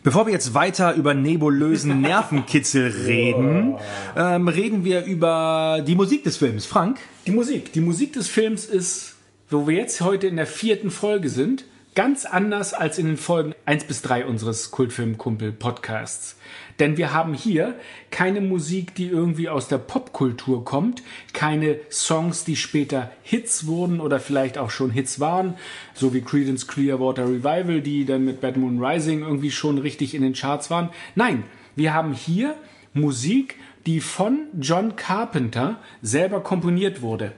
Bevor 0.07 0.27
wir 0.27 0.33
jetzt 0.33 0.55
weiter 0.55 0.95
über 0.95 1.15
nebulösen 1.15 2.01
Nervenkitzel 2.01 2.95
reden, 3.07 3.75
ähm, 4.17 4.47
reden 4.47 4.85
wir 4.85 5.05
über 5.05 5.83
die 5.85 5.97
Musik 5.97 6.23
des 6.23 6.37
Films. 6.37 6.65
Frank? 6.65 6.99
Die 7.27 7.33
Musik. 7.33 7.73
Die 7.73 7.81
Musik 7.81 8.13
des 8.13 8.29
Films 8.29 8.67
ist, 8.67 9.17
wo 9.51 9.67
wir 9.67 9.75
jetzt 9.75 10.01
heute 10.03 10.29
in 10.29 10.37
der 10.37 10.47
vierten 10.47 10.93
Folge 10.93 11.29
sind, 11.29 11.65
ganz 11.97 12.27
anders 12.27 12.75
als 12.75 12.99
in 12.99 13.07
den 13.07 13.17
Folgen 13.17 13.55
1 13.65 13.85
bis 13.85 14.03
3 14.03 14.27
unseres 14.27 14.71
Kultfilmkumpel-Podcasts. 14.71 16.37
Denn 16.79 16.99
wir 16.99 17.15
haben 17.15 17.33
hier 17.33 17.75
keine 18.11 18.43
Musik, 18.43 18.95
die 18.95 19.07
irgendwie 19.07 19.49
aus 19.49 19.67
der 19.69 19.79
Popkultur 19.79 20.63
kommt, 20.63 21.03
keine 21.33 21.81
Songs, 21.91 22.45
die 22.45 22.55
später 22.55 23.11
Hits 23.23 23.67
wurden 23.67 24.01
oder 24.01 24.21
vielleicht 24.21 24.59
auch 24.59 24.69
schon 24.69 24.91
Hits 24.91 25.21
waren, 25.21 25.55
so 25.95 26.13
wie 26.13 26.21
Creedence 26.21 26.69
Clearwater 26.69 27.25
Revival, 27.25 27.81
die 27.81 28.05
dann 28.05 28.27
mit 28.27 28.43
Bad 28.43 28.59
Moon 28.59 28.79
Rising 28.85 29.23
irgendwie 29.23 29.51
schon 29.51 29.79
richtig 29.79 30.15
in 30.15 30.21
den 30.21 30.35
Charts 30.35 30.71
waren. 30.71 30.91
Nein, 31.15 31.45
wir 31.77 31.95
haben 31.95 32.13
hier 32.13 32.57
Musik, 32.93 33.57
die 33.87 34.01
von 34.01 34.49
John 34.61 34.97
Carpenter 34.97 35.81
selber 36.03 36.43
komponiert 36.43 37.01
wurde. 37.01 37.33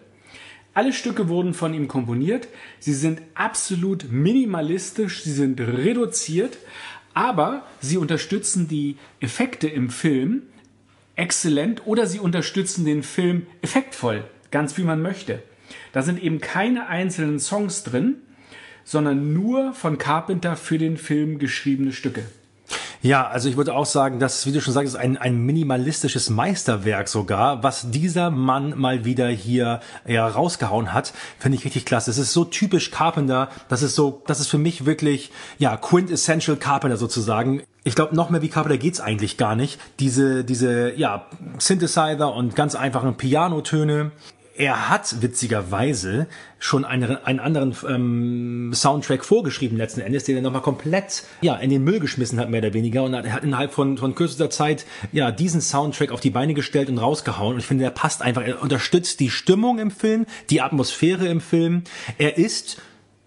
Alle 0.79 0.93
Stücke 0.93 1.29
wurden 1.29 1.55
von 1.55 1.75
ihm 1.75 1.89
komponiert. 1.89 2.47
Sie 2.79 2.95
sind 2.95 3.21
absolut 3.35 4.13
minimalistisch, 4.13 5.25
sie 5.25 5.33
sind 5.33 5.61
reduziert, 5.61 6.57
aber 7.15 7.67
sie 7.81 7.97
unterstützen 7.97 8.69
die 8.69 8.97
Effekte 9.19 9.67
im 9.67 9.91
Film 9.91 10.43
exzellent 11.17 11.85
oder 11.85 12.07
sie 12.07 12.21
unterstützen 12.21 12.85
den 12.85 13.03
Film 13.03 13.49
effektvoll, 13.61 14.23
ganz 14.53 14.79
wie 14.79 14.85
man 14.85 15.03
möchte. 15.03 15.43
Da 15.91 16.03
sind 16.03 16.23
eben 16.23 16.41
keine 16.41 16.87
einzelnen 16.87 17.41
Songs 17.41 17.83
drin, 17.83 18.19
sondern 18.85 19.33
nur 19.33 19.73
von 19.73 19.99
Carpenter 19.99 20.55
für 20.55 20.79
den 20.79 20.97
Film 20.97 21.41
geschriebene 21.41 21.91
Stücke. 21.91 22.23
Ja, 23.01 23.29
also 23.29 23.49
ich 23.49 23.57
würde 23.57 23.75
auch 23.75 23.87
sagen, 23.87 24.19
dass, 24.19 24.45
wie 24.45 24.53
du 24.53 24.61
schon 24.61 24.75
sagst, 24.75 24.97
ein, 24.97 25.17
ein 25.17 25.39
minimalistisches 25.39 26.31
Meisterwerk 26.31 27.09
sogar, 27.09 27.63
was 27.63 27.91
dieser 27.93 28.31
Mann 28.31 28.77
mal 28.77 29.05
wieder 29.05 29.29
hier 29.29 29.81
ja, 30.05 30.27
rausgehauen 30.27 30.93
hat, 30.93 31.13
finde 31.39 31.59
ich 31.59 31.65
richtig 31.65 31.85
klasse. 31.85 32.11
Es 32.11 32.19
ist 32.19 32.33
so 32.33 32.45
typisch 32.45 32.91
Carpenter, 32.91 33.51
das 33.69 33.83
ist 33.83 33.95
so, 33.95 34.23
das 34.27 34.41
ist 34.41 34.49
für 34.49 34.59
mich 34.59 34.85
wirklich, 34.85 35.31
ja, 35.59 35.77
quintessential 35.77 36.57
Carpenter 36.57 36.97
sozusagen. 36.97 37.63
Ich 37.85 37.95
glaube, 37.95 38.17
noch 38.17 38.31
mehr 38.31 38.43
wie 38.43 38.49
Carpenter 38.49 38.79
geht's 38.79 39.01
eigentlich 39.01 39.37
gar 39.37 39.55
nicht. 39.55 39.79
Diese, 40.01 40.45
diese, 40.45 40.93
ja, 40.95 41.27
Synthesizer 41.59 42.35
und 42.35 42.57
ganz 42.57 42.75
einfachen 42.75 43.17
Pianotöne 43.17 44.11
er 44.59 44.89
hat 44.89 45.23
witzigerweise 45.23 46.27
schon 46.59 46.85
einen, 46.85 47.17
einen 47.17 47.39
anderen 47.39 47.77
ähm, 47.89 48.73
Soundtrack 48.75 49.25
vorgeschrieben 49.25 49.79
letzten 49.79 50.01
Endes, 50.01 50.25
den 50.25 50.37
er 50.37 50.43
nochmal 50.43 50.63
komplett 50.63 51.23
ja 51.41 51.55
in 51.57 51.71
den 51.71 51.85
Müll 51.85 52.01
geschmissen 52.01 52.41
hat 52.41 52.51
mehr 52.51 52.61
oder 52.61 52.75
weniger. 52.75 53.05
Und 53.05 53.15
er 53.15 53.33
hat 53.33 53.45
innerhalb 53.45 53.73
von 53.73 53.97
von 53.97 54.15
kürzester 54.17 54.51
Zeit 54.51 54.85
ja 55.13 55.31
diesen 55.31 55.61
Soundtrack 55.61 56.11
auf 56.11 56.21
die 56.21 56.31
Beine 56.31 56.55
gestellt 56.55 56.91
und 56.91 56.99
rausgehauen. 56.99 57.55
Und 57.55 57.61
ich 57.61 57.67
finde 57.67 57.85
der 57.85 57.91
passt 57.91 58.21
einfach. 58.21 58.43
Er 58.43 58.61
unterstützt 58.61 59.21
die 59.21 59.31
Stimmung 59.31 59.79
im 59.79 59.93
Film 59.93 60.27
die 60.51 60.61
Atmosphäre 60.61 61.29
im 61.29 61.41
Film. 61.41 61.85
Er 62.19 62.37
ist 62.37 62.83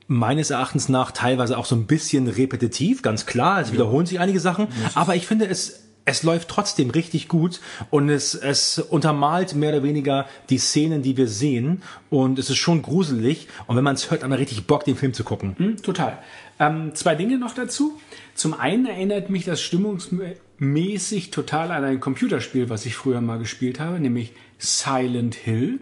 meines 0.08 0.50
Erachtens 0.50 0.90
nach 0.90 1.12
teilweise 1.12 1.58
auch 1.58 1.66
so 1.66 1.76
ein 1.76 1.88
bisschen 1.88 2.28
repetitiv 2.28 3.02
ganz 3.02 3.26
klar. 3.26 3.62
Es 3.62 3.72
wiederholen 3.72 4.06
sich 4.06 4.20
einige 4.20 4.42
Sachen. 4.42 4.68
Aber 4.94 5.16
ich 5.16 5.26
finde 5.26 5.48
es 5.48 5.91
es 6.06 6.24
läuft 6.24 6.50
trotzdem 6.50 6.90
richtig 6.90 7.28
gut 7.28 7.62
und 7.90 8.10
es, 8.10 8.34
es 8.34 8.80
untermalt 8.80 9.56
mehr 9.56 9.70
oder 9.70 9.84
weniger 9.84 10.26
die 10.50 10.58
Szenen, 10.58 11.02
die 11.02 11.16
wir 11.16 11.28
sehen 11.28 11.84
und 12.10 12.40
es 12.40 12.50
ist 12.50 12.58
schon 12.58 12.82
gruselig 12.82 13.48
und 13.68 13.76
wenn 13.76 13.84
man 13.84 13.96
es 13.96 14.10
hört, 14.10 14.24
hat 14.24 14.30
man 14.30 14.40
richtig 14.40 14.66
Bock, 14.66 14.84
den 14.84 14.96
Film 14.96 15.14
zu 15.14 15.24
gucken. 15.24 15.56
Hm, 15.58 15.82
total. 15.82 16.18
Ähm, 16.60 16.94
zwei 16.96 17.16
Dinge 17.16 17.38
noch 17.38 17.54
dazu. 17.54 18.00
Zum 18.34 18.54
einen 18.54 18.86
erinnert 18.86 19.30
mich 19.30 19.46
das 19.46 19.62
stimmungsmäßig 19.62 21.32
total 21.32 21.72
an 21.72 21.84
ein 21.84 22.00
Computerspiel, 22.00 22.70
was 22.70 22.86
ich 22.86 22.96
früher 22.96 23.22
mal 23.22 23.40
gespielt 23.40 23.80
habe, 23.80 24.00
nämlich 24.00 24.34
Silent 24.58 25.36
Hill. 25.36 25.80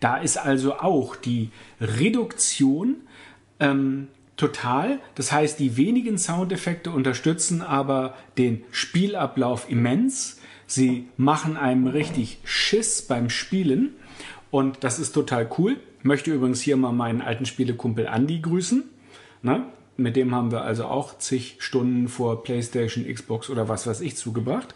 Da 0.00 0.16
ist 0.18 0.36
also 0.36 0.74
auch 0.74 1.16
die 1.16 1.50
Reduktion 1.80 2.96
ähm, 3.60 4.08
total. 4.38 5.00
Das 5.14 5.30
heißt, 5.30 5.58
die 5.58 5.76
wenigen 5.76 6.16
Soundeffekte 6.16 6.90
unterstützen 6.90 7.60
aber 7.60 8.14
den 8.38 8.64
Spielablauf 8.70 9.70
immens. 9.70 10.40
Sie 10.66 11.08
machen 11.18 11.58
einem 11.58 11.86
richtig 11.86 12.38
Schiss 12.44 13.02
beim 13.02 13.28
Spielen 13.28 13.90
und 14.50 14.84
das 14.84 14.98
ist 14.98 15.12
total 15.12 15.48
cool. 15.58 15.76
Möchte 16.02 16.32
übrigens 16.32 16.62
hier 16.62 16.76
mal 16.76 16.92
meinen 16.92 17.20
alten 17.20 17.44
Spielekumpel 17.44 18.06
Andy 18.06 18.40
grüßen. 18.40 18.84
Na, 19.42 19.66
mit 19.96 20.16
dem 20.16 20.34
haben 20.34 20.52
wir 20.52 20.62
also 20.62 20.86
auch 20.86 21.18
zig 21.18 21.56
Stunden 21.58 22.08
vor 22.08 22.42
PlayStation, 22.44 23.04
Xbox 23.12 23.50
oder 23.50 23.68
was 23.68 23.86
weiß 23.86 24.00
ich 24.00 24.16
zugebracht. 24.16 24.74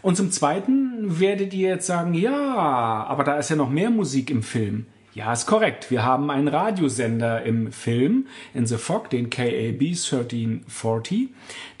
Und 0.00 0.16
zum 0.16 0.30
Zweiten 0.30 1.18
werdet 1.18 1.52
ihr 1.54 1.70
jetzt 1.70 1.86
sagen, 1.86 2.14
ja, 2.14 3.04
aber 3.04 3.24
da 3.24 3.36
ist 3.38 3.50
ja 3.50 3.56
noch 3.56 3.70
mehr 3.70 3.90
Musik 3.90 4.30
im 4.30 4.44
Film. 4.44 4.86
Ja, 5.14 5.32
ist 5.32 5.46
korrekt. 5.46 5.90
Wir 5.90 6.04
haben 6.04 6.30
einen 6.30 6.48
Radiosender 6.48 7.42
im 7.42 7.72
Film, 7.72 8.26
in 8.52 8.66
The 8.66 8.76
Fog, 8.76 9.08
den 9.08 9.30
KAB 9.30 9.80
1340, 9.80 11.28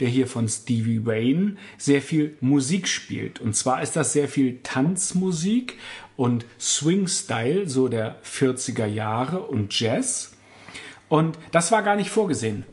der 0.00 0.08
hier 0.08 0.26
von 0.26 0.48
Stevie 0.48 1.04
Wayne 1.04 1.56
sehr 1.76 2.00
viel 2.00 2.36
Musik 2.40 2.88
spielt. 2.88 3.38
Und 3.40 3.54
zwar 3.54 3.82
ist 3.82 3.96
das 3.96 4.14
sehr 4.14 4.28
viel 4.28 4.60
Tanzmusik 4.62 5.76
und 6.16 6.46
Swing-Style, 6.58 7.68
so 7.68 7.88
der 7.88 8.16
40er 8.22 8.86
Jahre 8.86 9.40
und 9.40 9.78
Jazz. 9.78 10.32
Und 11.08 11.38
das 11.52 11.70
war 11.70 11.82
gar 11.82 11.96
nicht 11.96 12.10
vorgesehen. 12.10 12.64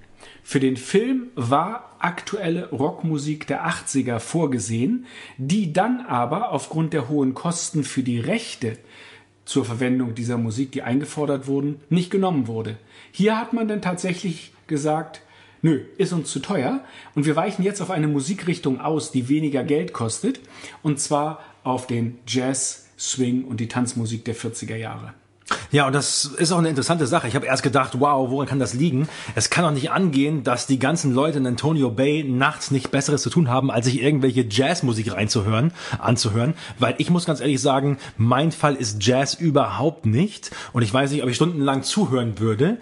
Für 0.41 0.59
den 0.59 0.77
Film 0.77 1.31
war 1.35 1.95
aktuelle 1.99 2.69
Rockmusik 2.69 3.47
der 3.47 3.67
80er 3.67 4.19
vorgesehen, 4.19 5.07
die 5.37 5.73
dann 5.73 6.05
aber 6.05 6.51
aufgrund 6.51 6.93
der 6.93 7.09
hohen 7.09 7.33
Kosten 7.33 7.83
für 7.83 8.03
die 8.03 8.19
Rechte 8.19 8.77
zur 9.45 9.63
Verwendung 9.63 10.15
dieser 10.15 10.37
Musik, 10.37 10.71
die 10.71 10.81
eingefordert 10.81 11.47
wurden, 11.47 11.79
nicht 11.89 12.11
genommen 12.11 12.47
wurde. 12.47 12.77
Hier 13.11 13.39
hat 13.39 13.53
man 13.53 13.67
dann 13.67 13.81
tatsächlich 13.81 14.51
gesagt, 14.67 15.21
nö, 15.61 15.81
ist 15.97 16.13
uns 16.13 16.31
zu 16.31 16.39
teuer 16.39 16.83
und 17.13 17.25
wir 17.25 17.35
weichen 17.35 17.63
jetzt 17.63 17.81
auf 17.81 17.91
eine 17.91 18.07
Musikrichtung 18.07 18.81
aus, 18.81 19.11
die 19.11 19.29
weniger 19.29 19.63
Geld 19.63 19.93
kostet, 19.93 20.39
und 20.83 20.99
zwar 20.99 21.39
auf 21.63 21.87
den 21.87 22.19
Jazz, 22.27 22.89
Swing 22.97 23.43
und 23.45 23.59
die 23.59 23.67
Tanzmusik 23.67 24.25
der 24.25 24.35
40er 24.35 24.75
Jahre. 24.75 25.13
Ja, 25.71 25.85
und 25.85 25.93
das 25.93 26.25
ist 26.25 26.51
auch 26.51 26.57
eine 26.57 26.69
interessante 26.69 27.05
Sache. 27.05 27.27
Ich 27.27 27.35
habe 27.35 27.45
erst 27.45 27.61
gedacht, 27.61 27.99
wow, 27.99 28.29
woran 28.31 28.47
kann 28.47 28.59
das 28.59 28.73
liegen? 28.73 29.07
Es 29.35 29.49
kann 29.49 29.63
doch 29.63 29.71
nicht 29.71 29.91
angehen, 29.91 30.43
dass 30.43 30.65
die 30.65 30.79
ganzen 30.79 31.13
Leute 31.13 31.37
in 31.37 31.45
Antonio 31.45 31.91
Bay 31.91 32.23
nachts 32.23 32.71
nicht 32.71 32.89
Besseres 32.89 33.21
zu 33.21 33.29
tun 33.29 33.49
haben, 33.49 33.69
als 33.69 33.85
sich 33.85 34.01
irgendwelche 34.01 34.45
Jazzmusik 34.49 35.13
reinzuhören, 35.13 35.71
anzuhören. 35.99 36.55
Weil 36.79 36.95
ich 36.97 37.11
muss 37.11 37.25
ganz 37.25 37.41
ehrlich 37.41 37.61
sagen, 37.61 37.97
mein 38.17 38.51
Fall 38.51 38.75
ist 38.75 39.05
Jazz 39.05 39.35
überhaupt 39.35 40.05
nicht. 40.05 40.49
Und 40.73 40.81
ich 40.81 40.93
weiß 40.93 41.11
nicht, 41.11 41.21
ob 41.21 41.29
ich 41.29 41.35
stundenlang 41.35 41.83
zuhören 41.83 42.39
würde. 42.39 42.77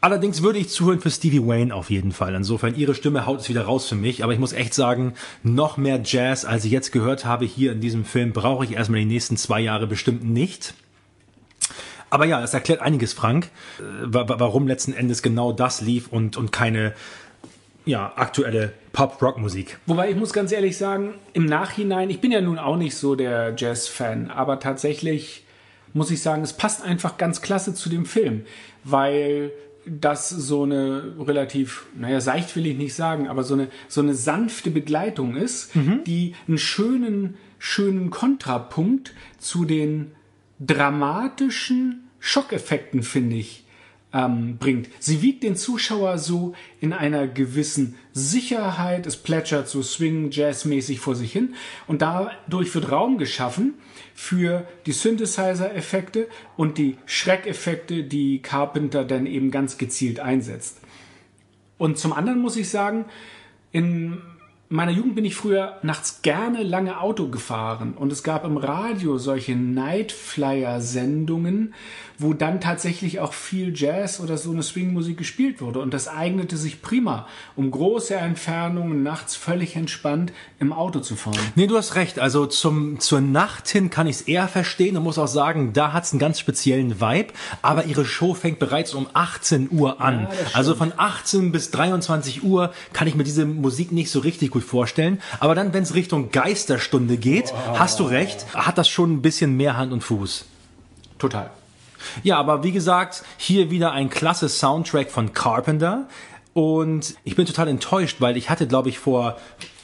Allerdings 0.00 0.42
würde 0.42 0.58
ich 0.58 0.68
zuhören 0.68 1.00
für 1.00 1.10
Stevie 1.10 1.44
Wayne 1.44 1.74
auf 1.74 1.90
jeden 1.90 2.12
Fall. 2.12 2.34
Insofern, 2.34 2.76
ihre 2.76 2.94
Stimme 2.94 3.26
haut 3.26 3.40
es 3.40 3.48
wieder 3.48 3.62
raus 3.62 3.88
für 3.88 3.96
mich. 3.96 4.22
Aber 4.22 4.32
ich 4.32 4.38
muss 4.38 4.52
echt 4.52 4.74
sagen, 4.74 5.14
noch 5.42 5.76
mehr 5.76 6.00
Jazz, 6.04 6.44
als 6.44 6.64
ich 6.64 6.70
jetzt 6.70 6.92
gehört 6.92 7.24
habe 7.24 7.46
hier 7.46 7.72
in 7.72 7.80
diesem 7.80 8.04
Film, 8.04 8.32
brauche 8.32 8.64
ich 8.64 8.72
erstmal 8.72 9.00
die 9.00 9.06
nächsten 9.06 9.36
zwei 9.36 9.60
Jahre 9.60 9.86
bestimmt 9.86 10.22
nicht. 10.24 10.74
Aber 12.10 12.24
ja, 12.24 12.40
das 12.40 12.54
erklärt 12.54 12.80
einiges, 12.80 13.12
Frank, 13.12 13.50
äh, 13.78 13.82
warum 14.12 14.66
letzten 14.66 14.92
Endes 14.92 15.22
genau 15.22 15.52
das 15.52 15.80
lief 15.80 16.08
und, 16.08 16.36
und 16.36 16.52
keine 16.52 16.94
ja, 17.84 18.12
aktuelle 18.16 18.72
Pop-Rock-Musik. 18.92 19.78
Wobei 19.86 20.10
ich 20.10 20.16
muss 20.16 20.32
ganz 20.32 20.52
ehrlich 20.52 20.76
sagen, 20.76 21.14
im 21.32 21.46
Nachhinein, 21.46 22.10
ich 22.10 22.20
bin 22.20 22.30
ja 22.30 22.40
nun 22.40 22.58
auch 22.58 22.76
nicht 22.76 22.96
so 22.96 23.14
der 23.14 23.54
Jazz-Fan, 23.56 24.30
aber 24.30 24.60
tatsächlich 24.60 25.44
muss 25.94 26.10
ich 26.10 26.20
sagen, 26.20 26.42
es 26.42 26.52
passt 26.52 26.82
einfach 26.82 27.16
ganz 27.16 27.40
klasse 27.40 27.74
zu 27.74 27.88
dem 27.88 28.04
Film, 28.04 28.44
weil 28.84 29.52
das 29.86 30.28
so 30.28 30.64
eine 30.64 31.14
relativ, 31.18 31.86
naja, 31.98 32.20
seicht 32.20 32.54
will 32.56 32.66
ich 32.66 32.76
nicht 32.76 32.94
sagen, 32.94 33.26
aber 33.26 33.42
so 33.42 33.54
eine, 33.54 33.68
so 33.88 34.02
eine 34.02 34.14
sanfte 34.14 34.70
Begleitung 34.70 35.36
ist, 35.36 35.74
mhm. 35.74 36.04
die 36.04 36.34
einen 36.46 36.58
schönen, 36.58 37.36
schönen 37.58 38.10
Kontrapunkt 38.10 39.14
zu 39.38 39.64
den 39.64 40.12
dramatischen 40.60 42.08
Schockeffekten, 42.20 43.02
finde 43.02 43.36
ich, 43.36 43.64
ähm, 44.12 44.56
bringt. 44.58 44.88
Sie 44.98 45.20
wiegt 45.22 45.42
den 45.42 45.54
Zuschauer 45.54 46.18
so 46.18 46.54
in 46.80 46.92
einer 46.92 47.26
gewissen 47.26 47.96
Sicherheit, 48.12 49.06
es 49.06 49.16
plätschert 49.16 49.68
so 49.68 49.82
Swing, 49.82 50.30
Jazz-mäßig 50.30 50.98
vor 50.98 51.14
sich 51.14 51.30
hin 51.30 51.54
und 51.86 52.00
dadurch 52.00 52.74
wird 52.74 52.90
Raum 52.90 53.18
geschaffen 53.18 53.74
für 54.14 54.66
die 54.86 54.92
Synthesizer-Effekte 54.92 56.28
und 56.56 56.78
die 56.78 56.96
Schreckeffekte, 57.04 58.02
die 58.04 58.40
Carpenter 58.40 59.04
dann 59.04 59.26
eben 59.26 59.50
ganz 59.50 59.76
gezielt 59.76 60.20
einsetzt. 60.20 60.80
Und 61.76 61.98
zum 61.98 62.12
anderen 62.12 62.40
muss 62.40 62.56
ich 62.56 62.70
sagen, 62.70 63.04
In 63.70 64.22
meiner 64.70 64.92
Jugend 64.92 65.14
bin 65.14 65.24
ich 65.24 65.34
früher 65.34 65.78
nachts 65.82 66.20
gerne 66.22 66.62
lange 66.62 67.00
Auto 67.00 67.28
gefahren 67.28 67.94
und 67.96 68.12
es 68.12 68.22
gab 68.22 68.44
im 68.44 68.58
Radio 68.58 69.16
solche 69.16 69.56
Nightflyer-Sendungen, 69.56 71.72
wo 72.18 72.34
dann 72.34 72.60
tatsächlich 72.60 73.20
auch 73.20 73.32
viel 73.32 73.72
Jazz 73.74 74.20
oder 74.20 74.36
so 74.36 74.50
eine 74.50 74.64
Swing-Musik 74.64 75.16
gespielt 75.16 75.60
wurde. 75.60 75.78
Und 75.78 75.94
das 75.94 76.08
eignete 76.08 76.56
sich 76.56 76.82
prima, 76.82 77.28
um 77.54 77.70
große 77.70 78.16
Entfernungen 78.16 79.04
nachts 79.04 79.36
völlig 79.36 79.76
entspannt 79.76 80.32
im 80.58 80.72
Auto 80.72 80.98
zu 80.98 81.14
fahren. 81.14 81.38
Nee, 81.54 81.68
du 81.68 81.76
hast 81.76 81.94
recht. 81.94 82.18
Also 82.18 82.46
zum, 82.46 82.98
zur 82.98 83.20
Nacht 83.20 83.68
hin 83.68 83.88
kann 83.88 84.08
ich 84.08 84.16
es 84.16 84.22
eher 84.22 84.48
verstehen 84.48 84.96
und 84.96 85.04
muss 85.04 85.18
auch 85.18 85.28
sagen, 85.28 85.72
da 85.72 85.92
hat 85.92 86.02
es 86.04 86.12
einen 86.12 86.18
ganz 86.18 86.40
speziellen 86.40 87.00
Vibe. 87.00 87.32
Aber 87.62 87.84
ihre 87.84 88.04
Show 88.04 88.34
fängt 88.34 88.58
bereits 88.58 88.94
um 88.94 89.06
18 89.12 89.68
Uhr 89.70 90.00
an. 90.00 90.22
Ja, 90.22 90.30
also 90.54 90.74
von 90.74 90.92
18 90.96 91.52
bis 91.52 91.70
23 91.70 92.42
Uhr 92.42 92.72
kann 92.92 93.06
ich 93.06 93.14
mir 93.14 93.24
diese 93.24 93.46
Musik 93.46 93.92
nicht 93.92 94.10
so 94.10 94.18
richtig 94.18 94.50
gut 94.50 94.57
vorstellen. 94.60 95.20
Aber 95.40 95.54
dann, 95.54 95.72
wenn 95.72 95.82
es 95.82 95.94
Richtung 95.94 96.30
Geisterstunde 96.30 97.16
geht, 97.16 97.52
hast 97.74 98.00
du 98.00 98.04
recht, 98.04 98.46
hat 98.54 98.78
das 98.78 98.88
schon 98.88 99.12
ein 99.14 99.22
bisschen 99.22 99.56
mehr 99.56 99.76
Hand 99.76 99.92
und 99.92 100.02
Fuß. 100.02 100.44
Total. 101.18 101.50
Ja, 102.22 102.38
aber 102.38 102.62
wie 102.62 102.72
gesagt, 102.72 103.24
hier 103.36 103.70
wieder 103.70 103.92
ein 103.92 104.10
klasse 104.10 104.48
Soundtrack 104.48 105.10
von 105.10 105.32
Carpenter. 105.32 106.08
Und 106.54 107.14
ich 107.24 107.36
bin 107.36 107.46
total 107.46 107.68
enttäuscht, 107.68 108.16
weil 108.20 108.36
ich 108.36 108.50
hatte, 108.50 108.66
glaube 108.66 108.88
ich, 108.88 108.98
vor, 108.98 109.36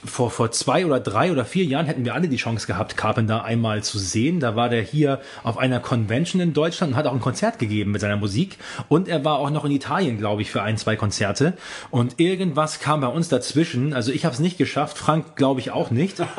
vor, 0.04 0.30
vor 0.30 0.50
zwei 0.50 0.86
oder 0.86 1.00
drei 1.00 1.32
oder 1.32 1.44
vier 1.44 1.64
Jahren 1.64 1.86
hätten 1.86 2.04
wir 2.04 2.14
alle 2.14 2.28
die 2.28 2.36
Chance 2.36 2.66
gehabt, 2.66 2.96
Carpenter 2.96 3.44
einmal 3.44 3.82
zu 3.82 3.98
sehen. 3.98 4.40
Da 4.40 4.56
war 4.56 4.68
der 4.68 4.82
hier 4.82 5.20
auf 5.42 5.58
einer 5.58 5.80
Convention 5.80 6.40
in 6.40 6.52
Deutschland 6.52 6.92
und 6.92 6.98
hat 6.98 7.06
auch 7.06 7.12
ein 7.12 7.20
Konzert 7.20 7.58
gegeben 7.58 7.90
mit 7.90 8.00
seiner 8.00 8.16
Musik. 8.16 8.58
Und 8.88 9.08
er 9.08 9.24
war 9.24 9.38
auch 9.38 9.50
noch 9.50 9.64
in 9.64 9.72
Italien, 9.72 10.18
glaube 10.18 10.42
ich, 10.42 10.50
für 10.50 10.62
ein, 10.62 10.76
zwei 10.76 10.96
Konzerte. 10.96 11.54
Und 11.90 12.20
irgendwas 12.20 12.80
kam 12.80 13.00
bei 13.00 13.08
uns 13.08 13.28
dazwischen. 13.28 13.92
Also 13.94 14.12
ich 14.12 14.24
habe 14.24 14.34
es 14.34 14.40
nicht 14.40 14.58
geschafft, 14.58 14.98
Frank 14.98 15.36
glaube 15.36 15.60
ich 15.60 15.70
auch 15.70 15.90
nicht. 15.90 16.22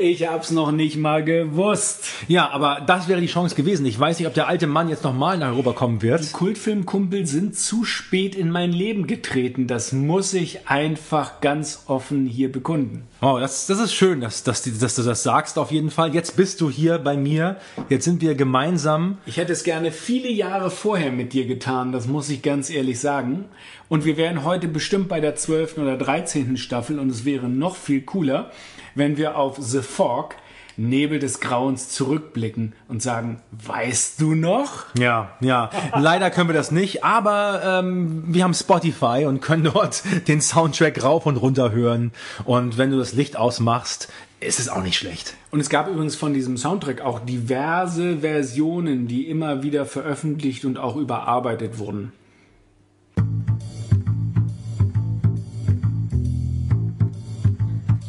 Ich 0.00 0.26
hab's 0.26 0.50
noch 0.50 0.72
nicht 0.72 0.96
mal 0.96 1.24
gewusst. 1.24 2.06
Ja, 2.28 2.50
aber 2.50 2.82
das 2.86 3.08
wäre 3.08 3.20
die 3.20 3.26
Chance 3.26 3.54
gewesen. 3.54 3.86
Ich 3.86 3.98
weiß 3.98 4.18
nicht, 4.18 4.28
ob 4.28 4.34
der 4.34 4.48
alte 4.48 4.66
Mann 4.66 4.88
jetzt 4.88 5.04
nochmal 5.04 5.38
nach 5.38 5.48
Europa 5.48 5.72
kommen 5.72 6.02
wird. 6.02 6.32
Kultfilmkumpel 6.32 7.26
sind 7.26 7.56
zu 7.56 7.84
spät 7.84 8.34
in 8.34 8.50
mein 8.50 8.72
Leben 8.72 9.06
getreten. 9.06 9.66
Das 9.66 9.92
muss 9.92 10.32
ich 10.34 10.68
einfach 10.68 11.40
ganz 11.40 11.84
offen 11.86 12.26
hier 12.26 12.50
bekunden. 12.64 13.06
Oh, 13.20 13.36
das, 13.38 13.66
das 13.66 13.78
ist 13.78 13.92
schön, 13.92 14.22
dass, 14.22 14.42
dass, 14.42 14.62
dass 14.62 14.96
du 14.96 15.02
das 15.02 15.22
sagst 15.22 15.58
auf 15.58 15.70
jeden 15.70 15.90
Fall. 15.90 16.14
Jetzt 16.14 16.34
bist 16.34 16.62
du 16.62 16.70
hier 16.70 16.98
bei 16.98 17.14
mir. 17.14 17.58
Jetzt 17.90 18.06
sind 18.06 18.22
wir 18.22 18.34
gemeinsam. 18.34 19.18
Ich 19.26 19.36
hätte 19.36 19.52
es 19.52 19.64
gerne 19.64 19.92
viele 19.92 20.30
Jahre 20.30 20.70
vorher 20.70 21.12
mit 21.12 21.34
dir 21.34 21.46
getan, 21.46 21.92
das 21.92 22.08
muss 22.08 22.30
ich 22.30 22.40
ganz 22.40 22.70
ehrlich 22.70 22.98
sagen. 22.98 23.44
Und 23.90 24.06
wir 24.06 24.16
wären 24.16 24.44
heute 24.44 24.66
bestimmt 24.66 25.08
bei 25.08 25.20
der 25.20 25.36
12. 25.36 25.76
oder 25.76 25.98
13. 25.98 26.56
Staffel 26.56 26.98
und 26.98 27.10
es 27.10 27.26
wäre 27.26 27.48
noch 27.50 27.76
viel 27.76 28.00
cooler, 28.00 28.50
wenn 28.94 29.18
wir 29.18 29.36
auf 29.36 29.58
The 29.60 29.82
Fog, 29.82 30.34
Nebel 30.76 31.18
des 31.18 31.40
Grauens, 31.40 31.88
zurückblicken 31.90 32.72
und 32.88 33.02
sagen, 33.02 33.40
weißt 33.66 34.20
du 34.20 34.34
noch? 34.34 34.86
Ja, 34.98 35.30
ja. 35.40 35.70
Leider 35.96 36.30
können 36.30 36.48
wir 36.48 36.54
das 36.54 36.70
nicht, 36.70 37.04
aber 37.04 37.62
ähm, 37.64 38.24
wir 38.26 38.44
haben 38.44 38.54
Spotify 38.54 39.24
und 39.26 39.40
können 39.40 39.64
dort 39.64 40.02
den 40.28 40.40
Soundtrack 40.40 41.02
rauf 41.02 41.26
und 41.26 41.36
runter 41.36 41.72
hören. 41.72 42.12
Und 42.44 42.78
wenn 42.78 42.90
du 42.90 42.98
das 42.98 43.12
Licht 43.12 43.36
ausmachst, 43.36 44.08
ist 44.40 44.58
es 44.58 44.68
auch 44.68 44.82
nicht 44.82 44.96
schlecht. 44.96 45.34
Und 45.50 45.60
es 45.60 45.70
gab 45.70 45.88
übrigens 45.88 46.16
von 46.16 46.34
diesem 46.34 46.56
Soundtrack 46.56 47.00
auch 47.00 47.20
diverse 47.20 48.18
Versionen, 48.18 49.06
die 49.08 49.28
immer 49.28 49.62
wieder 49.62 49.86
veröffentlicht 49.86 50.64
und 50.64 50.78
auch 50.78 50.96
überarbeitet 50.96 51.78
wurden. 51.78 52.12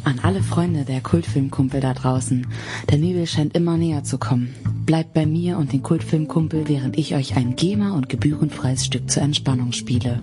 An 0.06 0.20
alle 0.22 0.44
Freunde 0.44 0.86
der 0.86 1.02
Kultfilmkumpel 1.02 1.82
da 1.82 1.96
draußen. 1.96 2.46
Der 2.92 3.00
Nebel 3.00 3.26
scheint 3.26 3.56
immer 3.56 3.76
näher 3.76 4.04
zu 4.04 4.20
kommen. 4.20 4.54
Bleibt 4.86 5.16
bei 5.16 5.26
mir 5.26 5.58
und 5.58 5.74
den 5.74 5.82
Kultfilmkumpel, 5.82 6.68
während 6.68 6.96
ich 6.96 7.16
euch 7.16 7.36
ein 7.36 7.56
GEMA 7.56 7.94
und 7.94 8.08
gebührenfreies 8.08 8.86
Stück 8.86 9.10
zur 9.10 9.24
Entspannung 9.24 9.72
spiele. 9.72 10.22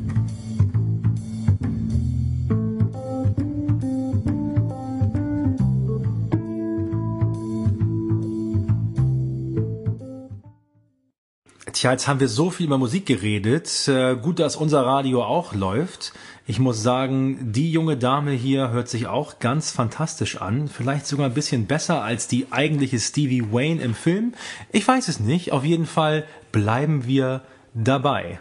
Tja, 11.72 11.90
jetzt 11.90 12.06
haben 12.06 12.20
wir 12.20 12.28
so 12.28 12.50
viel 12.50 12.66
über 12.66 12.78
Musik 12.78 13.06
geredet. 13.06 13.88
Äh, 13.88 14.14
gut, 14.14 14.38
dass 14.38 14.54
unser 14.54 14.86
Radio 14.86 15.24
auch 15.24 15.52
läuft. 15.52 16.12
Ich 16.44 16.58
muss 16.58 16.82
sagen, 16.82 17.52
die 17.52 17.70
junge 17.70 17.96
Dame 17.96 18.32
hier 18.32 18.70
hört 18.70 18.88
sich 18.88 19.06
auch 19.06 19.38
ganz 19.38 19.70
fantastisch 19.70 20.40
an. 20.40 20.66
Vielleicht 20.66 21.06
sogar 21.06 21.26
ein 21.26 21.34
bisschen 21.34 21.66
besser 21.66 22.02
als 22.02 22.26
die 22.26 22.48
eigentliche 22.50 22.98
Stevie 22.98 23.52
Wayne 23.52 23.80
im 23.80 23.94
Film. 23.94 24.34
Ich 24.72 24.86
weiß 24.86 25.06
es 25.06 25.20
nicht. 25.20 25.52
Auf 25.52 25.64
jeden 25.64 25.86
Fall 25.86 26.24
bleiben 26.50 27.06
wir 27.06 27.42
dabei. 27.74 28.40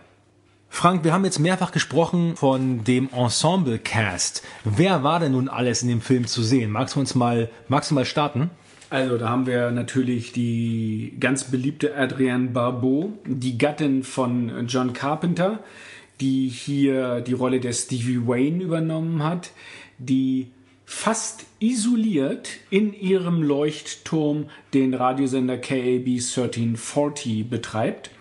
Frank, 0.67 1.03
wir 1.03 1.13
haben 1.13 1.25
jetzt 1.25 1.37
mehrfach 1.37 1.71
gesprochen 1.71 2.37
von 2.37 2.83
dem 2.83 3.09
Ensemble-Cast. 3.13 4.41
Wer 4.63 5.03
war 5.03 5.19
denn 5.19 5.33
nun 5.33 5.47
alles 5.47 5.83
in 5.83 5.89
dem 5.89 6.01
Film 6.01 6.25
zu 6.25 6.41
sehen? 6.41 6.71
Magst 6.71 6.95
du 6.95 6.99
uns 7.01 7.13
mal, 7.13 7.49
magst 7.67 7.91
du 7.91 7.95
mal 7.95 8.05
starten? 8.05 8.49
Also, 8.89 9.17
da 9.17 9.29
haben 9.29 9.45
wir 9.45 9.69
natürlich 9.71 10.31
die 10.31 11.15
ganz 11.19 11.43
beliebte 11.45 11.95
Adrienne 11.95 12.49
Barbeau, 12.49 13.13
die 13.25 13.57
Gattin 13.57 14.03
von 14.03 14.65
John 14.67 14.93
Carpenter, 14.93 15.59
die 16.22 16.47
hier 16.47 17.22
die 17.22 17.34
Rolle 17.34 17.59
der 17.59 17.74
Stevie 17.74 18.26
Wayne 18.26 18.63
übernommen 18.63 19.24
hat, 19.24 19.51
die 19.97 20.47
fast 20.86 21.45
isoliert 21.59 22.49
in 22.69 22.93
ihrem 22.93 23.41
Leuchtturm 23.41 24.49
den 24.74 24.93
Radiosender 24.93 25.57
KAB 25.57 26.05
1340 26.05 27.49
betreibt 27.49 28.11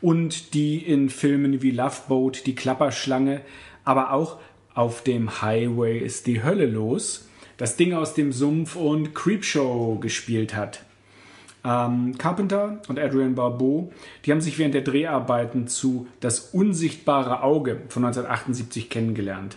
und 0.00 0.54
die 0.54 0.78
in 0.78 1.10
Filmen 1.10 1.62
wie 1.62 1.70
Love 1.70 2.02
Boat, 2.08 2.46
Die 2.46 2.54
Klapperschlange, 2.54 3.42
aber 3.84 4.12
auch 4.12 4.38
auf 4.74 5.02
dem 5.02 5.42
Highway 5.42 5.98
ist 5.98 6.26
die 6.26 6.42
Hölle 6.42 6.66
los, 6.66 7.28
das 7.58 7.76
Ding 7.76 7.92
aus 7.92 8.14
dem 8.14 8.32
Sumpf 8.32 8.76
und 8.76 9.14
Creepshow 9.14 9.98
gespielt 10.00 10.54
hat. 10.54 10.85
Ähm, 11.66 12.16
Carpenter 12.16 12.80
und 12.86 12.98
Adrian 13.00 13.34
Barbeau, 13.34 13.90
die 14.24 14.30
haben 14.30 14.40
sich 14.40 14.56
während 14.56 14.74
der 14.74 14.82
Dreharbeiten 14.82 15.66
zu 15.66 16.06
Das 16.20 16.50
unsichtbare 16.52 17.42
Auge 17.42 17.80
von 17.88 18.04
1978 18.04 18.88
kennengelernt. 18.88 19.56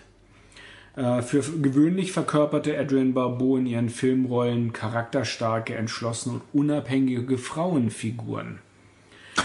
Äh, 0.95 1.21
für 1.21 1.41
gewöhnlich 1.41 2.11
verkörperte 2.11 2.75
Adrian 2.79 3.13
Barbeau 3.13 3.57
in 3.57 3.67
ihren 3.67 3.89
Filmrollen 3.89 4.73
charakterstarke, 4.73 5.75
entschlossene 5.75 6.35
und 6.35 6.41
unabhängige 6.51 7.37
Frauenfiguren. 7.37 8.57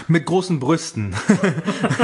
Mit 0.07 0.25
großen 0.25 0.59
Brüsten. 0.59 1.15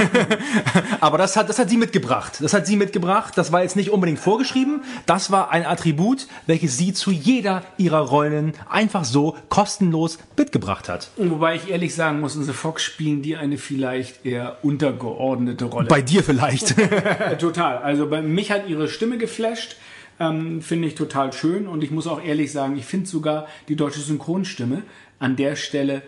Aber 1.01 1.17
das 1.17 1.35
hat, 1.35 1.49
das 1.49 1.59
hat 1.59 1.69
sie 1.69 1.77
mitgebracht. 1.77 2.37
Das 2.41 2.53
hat 2.53 2.65
sie 2.65 2.75
mitgebracht. 2.75 3.37
Das 3.37 3.51
war 3.51 3.61
jetzt 3.61 3.75
nicht 3.75 3.91
unbedingt 3.91 4.19
vorgeschrieben. 4.19 4.81
Das 5.05 5.31
war 5.31 5.51
ein 5.51 5.65
Attribut, 5.65 6.27
welches 6.47 6.77
sie 6.77 6.93
zu 6.93 7.11
jeder 7.11 7.63
ihrer 7.77 7.99
Rollen 7.99 8.53
einfach 8.69 9.03
so 9.03 9.35
kostenlos 9.49 10.17
mitgebracht 10.37 10.89
hat. 10.89 11.09
Wobei 11.17 11.55
ich 11.55 11.69
ehrlich 11.69 11.95
sagen 11.95 12.19
muss, 12.19 12.33
The 12.33 12.53
Fox 12.53 12.83
spielen 12.83 13.21
die 13.21 13.35
eine 13.35 13.57
vielleicht 13.57 14.25
eher 14.25 14.57
untergeordnete 14.63 15.65
Rolle. 15.65 15.87
Bei 15.87 16.01
dir 16.01 16.23
vielleicht. 16.23 16.75
Total. 17.39 17.77
Also 17.77 18.07
bei 18.07 18.21
mich 18.21 18.51
hat 18.51 18.67
ihre 18.67 18.87
Stimme 18.87 19.17
geflasht. 19.17 19.77
Ähm, 20.19 20.61
finde 20.61 20.87
ich 20.87 20.95
total 20.95 21.33
schön. 21.33 21.67
Und 21.67 21.83
ich 21.83 21.91
muss 21.91 22.07
auch 22.07 22.23
ehrlich 22.23 22.51
sagen, 22.51 22.77
ich 22.77 22.85
finde 22.85 23.07
sogar 23.07 23.47
die 23.67 23.75
deutsche 23.75 24.01
Synchronstimme 24.01 24.83
an 25.19 25.35
der 25.35 25.55
Stelle 25.55 26.01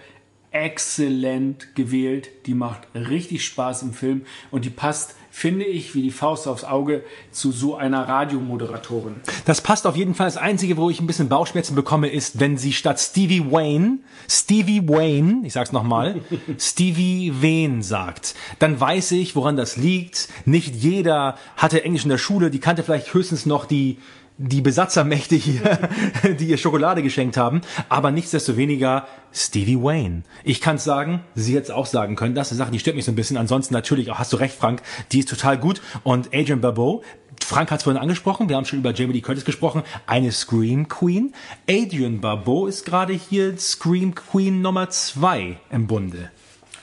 exzellent 0.53 1.75
gewählt. 1.75 2.29
Die 2.45 2.53
macht 2.53 2.81
richtig 2.95 3.43
Spaß 3.43 3.83
im 3.83 3.93
Film 3.93 4.25
und 4.51 4.65
die 4.65 4.69
passt, 4.69 5.15
finde 5.31 5.65
ich, 5.65 5.95
wie 5.95 6.03
die 6.03 6.11
Faust 6.11 6.47
aufs 6.47 6.63
Auge 6.63 7.03
zu 7.31 7.51
so 7.51 7.75
einer 7.75 8.07
Radiomoderatorin. 8.07 9.15
Das 9.45 9.61
passt 9.61 9.87
auf 9.87 9.95
jeden 9.95 10.13
Fall. 10.13 10.27
Das 10.27 10.37
Einzige, 10.37 10.77
wo 10.77 10.91
ich 10.91 11.01
ein 11.01 11.07
bisschen 11.07 11.27
Bauchschmerzen 11.27 11.73
bekomme, 11.73 12.07
ist, 12.07 12.39
wenn 12.39 12.57
sie 12.57 12.71
statt 12.71 12.99
Stevie 12.99 13.51
Wayne, 13.51 13.97
Stevie 14.29 14.87
Wayne, 14.87 15.41
ich 15.43 15.53
sag's 15.53 15.71
nochmal, 15.71 16.21
Stevie 16.59 17.33
Wayne 17.41 17.81
sagt. 17.81 18.35
Dann 18.59 18.79
weiß 18.79 19.11
ich, 19.13 19.35
woran 19.35 19.57
das 19.57 19.75
liegt. 19.75 20.29
Nicht 20.45 20.75
jeder 20.75 21.35
hatte 21.57 21.83
Englisch 21.83 22.03
in 22.03 22.09
der 22.09 22.19
Schule, 22.19 22.51
die 22.51 22.59
kannte 22.59 22.83
vielleicht 22.83 23.13
höchstens 23.13 23.47
noch 23.47 23.65
die 23.65 23.97
die 24.37 24.61
Besatzermächte 24.61 25.35
hier, 25.35 25.77
die 26.39 26.45
ihr 26.45 26.57
Schokolade 26.57 27.03
geschenkt 27.03 27.37
haben, 27.37 27.61
aber 27.89 28.11
nichtsdestoweniger 28.11 29.07
Stevie 29.33 29.81
Wayne. 29.81 30.23
Ich 30.43 30.61
kann's 30.61 30.83
sagen, 30.83 31.23
sie 31.35 31.55
es 31.57 31.71
auch 31.71 31.87
sagen 31.87 32.15
können. 32.15 32.35
Das 32.35 32.47
ist 32.47 32.53
eine 32.53 32.59
Sache, 32.59 32.71
die 32.71 32.79
stört 32.79 32.95
mich 32.95 33.05
so 33.05 33.11
ein 33.11 33.15
bisschen. 33.15 33.37
Ansonsten 33.37 33.73
natürlich, 33.73 34.11
auch 34.11 34.19
hast 34.19 34.31
du 34.31 34.37
recht, 34.37 34.55
Frank, 34.55 34.81
die 35.11 35.19
ist 35.19 35.29
total 35.29 35.57
gut. 35.57 35.81
Und 36.03 36.33
Adrian 36.33 36.61
Barbeau, 36.61 37.01
Frank 37.43 37.71
hat 37.71 37.79
es 37.79 37.83
vorhin 37.83 38.01
angesprochen, 38.01 38.47
wir 38.47 38.55
haben 38.55 38.65
schon 38.65 38.79
über 38.79 38.93
Jamie 38.93 39.13
Lee 39.13 39.21
Curtis 39.21 39.45
gesprochen, 39.45 39.83
eine 40.05 40.31
Scream 40.31 40.87
Queen. 40.87 41.33
Adrian 41.69 42.21
Barbeau 42.21 42.67
ist 42.67 42.85
gerade 42.85 43.13
hier 43.13 43.57
Scream 43.57 44.15
Queen 44.15 44.61
Nummer 44.61 44.89
zwei 44.89 45.57
im 45.69 45.87
Bunde. 45.87 46.31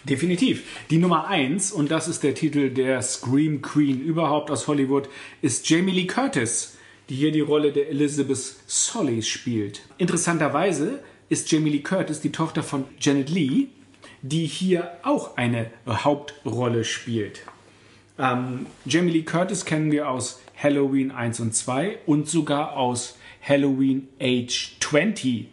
Definitiv. 0.05 0.65
Die 0.89 0.99
Nummer 0.99 1.27
eins 1.27 1.73
und 1.73 1.91
das 1.91 2.09
ist 2.09 2.23
der 2.23 2.35
Titel 2.35 2.71
der 2.71 3.03
Scream 3.03 3.63
Queen 3.63 4.01
überhaupt 4.01 4.51
aus 4.51 4.67
Hollywood, 4.67 5.09
ist 5.43 5.69
Jamie 5.69 5.93
Lee 5.93 6.07
Curtis, 6.07 6.77
die 7.09 7.17
hier 7.17 7.33
die 7.33 7.41
Rolle 7.41 7.73
der 7.73 7.89
Elizabeth 7.91 8.57
Solly 8.67 9.23
spielt. 9.23 9.83
Interessanterweise 9.99 11.03
ist 11.31 11.51
Jamie 11.51 11.71
Lee 11.71 11.81
Curtis 11.81 12.21
die 12.21 12.33
Tochter 12.33 12.63
von 12.63 12.85
Janet 13.01 13.31
Lee, 13.31 13.69
die 14.21 14.45
hier 14.45 14.91
auch 15.03 15.39
eine 15.39 15.71
Hauptrolle 15.89 16.85
spielt. 16.85 17.41
Ähm, 18.19 18.67
Jamie 18.85 19.13
Lee 19.13 19.23
Curtis 19.23 19.65
kennen 19.65 19.91
wir 19.91 20.11
aus 20.11 20.43
Halloween 20.63 21.11
1 21.11 21.41
und 21.41 21.55
2 21.55 22.01
und 22.05 22.29
sogar 22.29 22.77
aus 22.77 23.17
Halloween 23.41 24.09
Age 24.21 24.77
20. 24.81 25.47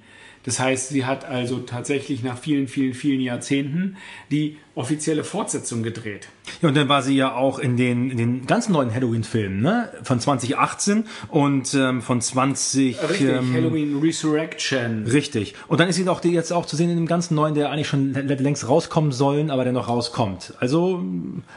Das 0.44 0.60
heißt, 0.60 0.90
sie 0.90 1.06
hat 1.06 1.26
also 1.26 1.60
tatsächlich 1.60 2.24
nach 2.24 2.38
vielen, 2.38 2.68
vielen, 2.68 2.94
vielen 2.94 3.22
Jahrzehnten 3.22 3.98
die 4.32 4.58
offizielle 4.78 5.24
Fortsetzung 5.24 5.84
gedreht. 5.84 6.28
Ja, 6.62 6.70
und 6.70 6.78
dann 6.78 6.88
war 6.88 7.02
sie 7.02 7.16
ja 7.16 7.34
auch 7.34 7.60
in 7.60 7.78
den, 7.78 8.12
in 8.12 8.18
den 8.18 8.46
ganz 8.46 8.70
neuen 8.70 8.94
Halloween-Filmen, 8.94 9.62
ne? 9.62 9.92
Von 10.04 10.20
2018 10.20 11.06
und 11.30 11.74
ähm, 11.74 12.02
von 12.02 12.22
20... 12.22 13.02
Richtig, 13.02 13.28
ähm, 13.28 13.54
Halloween 13.54 14.00
Resurrection. 14.00 15.06
Richtig. 15.06 15.56
Und 15.68 15.80
dann 15.80 15.90
ist 15.90 15.96
sie 15.96 16.08
auch 16.08 16.20
die 16.20 16.32
jetzt 16.32 16.54
auch 16.54 16.66
zu 16.66 16.76
sehen 16.76 16.90
in 16.90 16.96
dem 16.96 17.08
ganz 17.08 17.32
neuen, 17.32 17.56
der 17.56 17.72
eigentlich 17.72 17.88
schon 17.88 18.14
längst 18.14 18.70
rauskommen 18.70 19.12
sollen, 19.12 19.50
aber 19.50 19.64
der 19.64 19.74
noch 19.74 19.88
rauskommt. 19.88 20.54
Also 20.60 21.04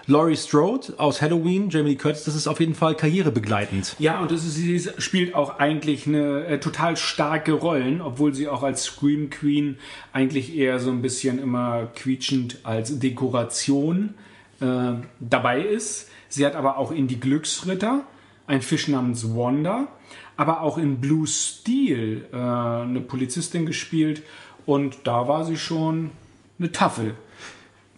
Laurie 0.06 0.36
Strode 0.36 0.94
aus 0.96 1.20
Halloween, 1.20 1.68
Jamie 1.70 1.90
Lee 1.90 1.96
Curtis, 1.96 2.24
das 2.24 2.34
ist 2.34 2.46
auf 2.46 2.58
jeden 2.60 2.74
Fall 2.74 2.94
karrierebegleitend. 2.94 3.96
Ja, 3.98 4.20
und 4.20 4.30
das 4.30 4.44
ist, 4.44 4.54
sie 4.54 4.80
spielt 4.98 5.34
auch 5.34 5.58
eigentlich 5.58 6.06
eine 6.06 6.46
äh, 6.46 6.60
total 6.60 6.96
starke 6.96 7.52
Rollen, 7.52 8.00
obwohl 8.00 8.34
sie 8.34 8.48
auch 8.48 8.62
als 8.62 8.84
Scream 8.84 9.28
Queen 9.28 9.76
eigentlich 10.12 10.56
eher 10.56 10.78
so 10.78 10.90
ein 10.90 11.02
bisschen 11.02 11.38
immer 11.38 11.88
quietschend 11.94 12.58
als 12.62 12.98
Dekoration 13.10 14.14
äh, 14.60 14.92
dabei 15.20 15.62
ist. 15.62 16.08
Sie 16.28 16.46
hat 16.46 16.54
aber 16.54 16.78
auch 16.78 16.92
in 16.92 17.08
Die 17.08 17.20
Glücksritter 17.20 18.04
ein 18.46 18.62
Fisch 18.62 18.88
namens 18.88 19.34
Wanda, 19.34 19.88
aber 20.36 20.62
auch 20.62 20.78
in 20.78 21.00
Blue 21.00 21.26
Steel 21.26 22.26
äh, 22.32 22.36
eine 22.36 23.00
Polizistin 23.00 23.66
gespielt 23.66 24.22
und 24.66 24.98
da 25.04 25.28
war 25.28 25.44
sie 25.44 25.56
schon 25.56 26.10
eine 26.58 26.72
Tafel. 26.72 27.14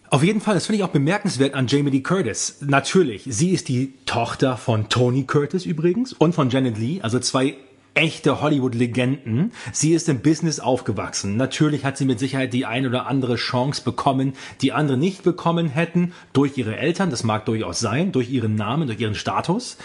Auf 0.09 0.23
jeden 0.23 0.41
Fall, 0.41 0.53
das 0.53 0.67
finde 0.67 0.77
ich 0.77 0.83
auch 0.83 0.89
bemerkenswert 0.89 1.55
an 1.55 1.65
Jamie 1.67 1.89
Lee 1.89 2.01
Curtis. 2.01 2.57
Natürlich, 2.61 3.23
sie 3.27 3.49
ist 3.49 3.67
die 3.67 3.93
Tochter 4.05 4.57
von 4.57 4.87
Tony 4.87 5.23
Curtis 5.23 5.65
übrigens 5.65 6.13
und 6.13 6.35
von 6.35 6.51
Janet 6.51 6.77
Lee, 6.77 7.01
also 7.01 7.19
zwei 7.19 7.57
echte 7.93 8.41
Hollywood-Legenden. 8.41 9.51
Sie 9.71 9.93
ist 9.93 10.09
im 10.09 10.21
Business 10.21 10.59
aufgewachsen. 10.59 11.37
Natürlich 11.37 11.85
hat 11.85 11.97
sie 11.97 12.05
mit 12.05 12.19
Sicherheit 12.19 12.53
die 12.53 12.65
ein 12.65 12.87
oder 12.87 13.07
andere 13.07 13.35
Chance 13.35 13.83
bekommen, 13.83 14.33
die 14.61 14.71
andere 14.71 14.97
nicht 14.97 15.23
bekommen 15.23 15.67
hätten, 15.67 16.13
durch 16.33 16.57
ihre 16.57 16.77
Eltern. 16.77 17.09
Das 17.09 17.23
mag 17.23 17.45
durchaus 17.45 17.79
sein, 17.79 18.11
durch 18.11 18.29
ihren 18.29 18.55
Namen, 18.55 18.87
durch 18.87 18.99
ihren 18.99 19.15
Status. 19.15 19.77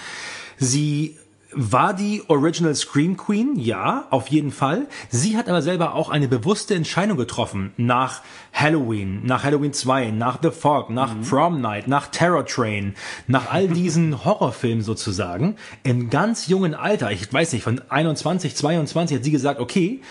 Sie 0.56 1.16
war 1.52 1.94
die 1.94 2.22
Original 2.28 2.74
Scream 2.74 3.16
Queen? 3.16 3.54
Ja, 3.56 4.06
auf 4.10 4.28
jeden 4.28 4.50
Fall. 4.50 4.86
Sie 5.08 5.36
hat 5.36 5.48
aber 5.48 5.62
selber 5.62 5.94
auch 5.94 6.10
eine 6.10 6.28
bewusste 6.28 6.74
Entscheidung 6.74 7.16
getroffen 7.16 7.72
nach 7.76 8.22
Halloween, 8.52 9.24
nach 9.24 9.44
Halloween 9.44 9.72
2, 9.72 10.10
nach 10.10 10.38
The 10.42 10.50
Fog, 10.50 10.90
nach 10.90 11.14
mhm. 11.14 11.22
Prom 11.22 11.60
Night, 11.60 11.88
nach 11.88 12.08
Terror 12.08 12.44
Train, 12.44 12.94
nach 13.26 13.50
all 13.50 13.68
diesen 13.68 14.24
Horrorfilmen 14.24 14.82
sozusagen. 14.82 15.56
Im 15.84 16.10
ganz 16.10 16.48
jungen 16.48 16.74
Alter, 16.74 17.10
ich 17.12 17.32
weiß 17.32 17.52
nicht, 17.54 17.62
von 17.62 17.80
21, 17.88 18.54
22 18.54 19.16
hat 19.16 19.24
sie 19.24 19.30
gesagt, 19.30 19.58
okay, 19.58 20.02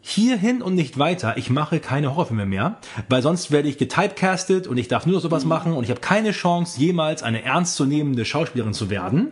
hierhin 0.00 0.62
und 0.62 0.74
nicht 0.74 0.98
weiter. 0.98 1.36
Ich 1.36 1.48
mache 1.48 1.78
keine 1.78 2.10
Horrorfilme 2.10 2.44
mehr, 2.44 2.78
weil 3.08 3.22
sonst 3.22 3.52
werde 3.52 3.68
ich 3.68 3.78
getypecastet 3.78 4.66
und 4.66 4.76
ich 4.78 4.88
darf 4.88 5.06
nur 5.06 5.20
sowas 5.20 5.44
mhm. 5.44 5.48
machen 5.48 5.72
und 5.74 5.84
ich 5.84 5.90
habe 5.90 6.00
keine 6.00 6.32
Chance, 6.32 6.80
jemals 6.80 7.22
eine 7.22 7.44
ernstzunehmende 7.44 8.24
Schauspielerin 8.24 8.74
zu 8.74 8.90
werden. 8.90 9.28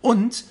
Und 0.00 0.44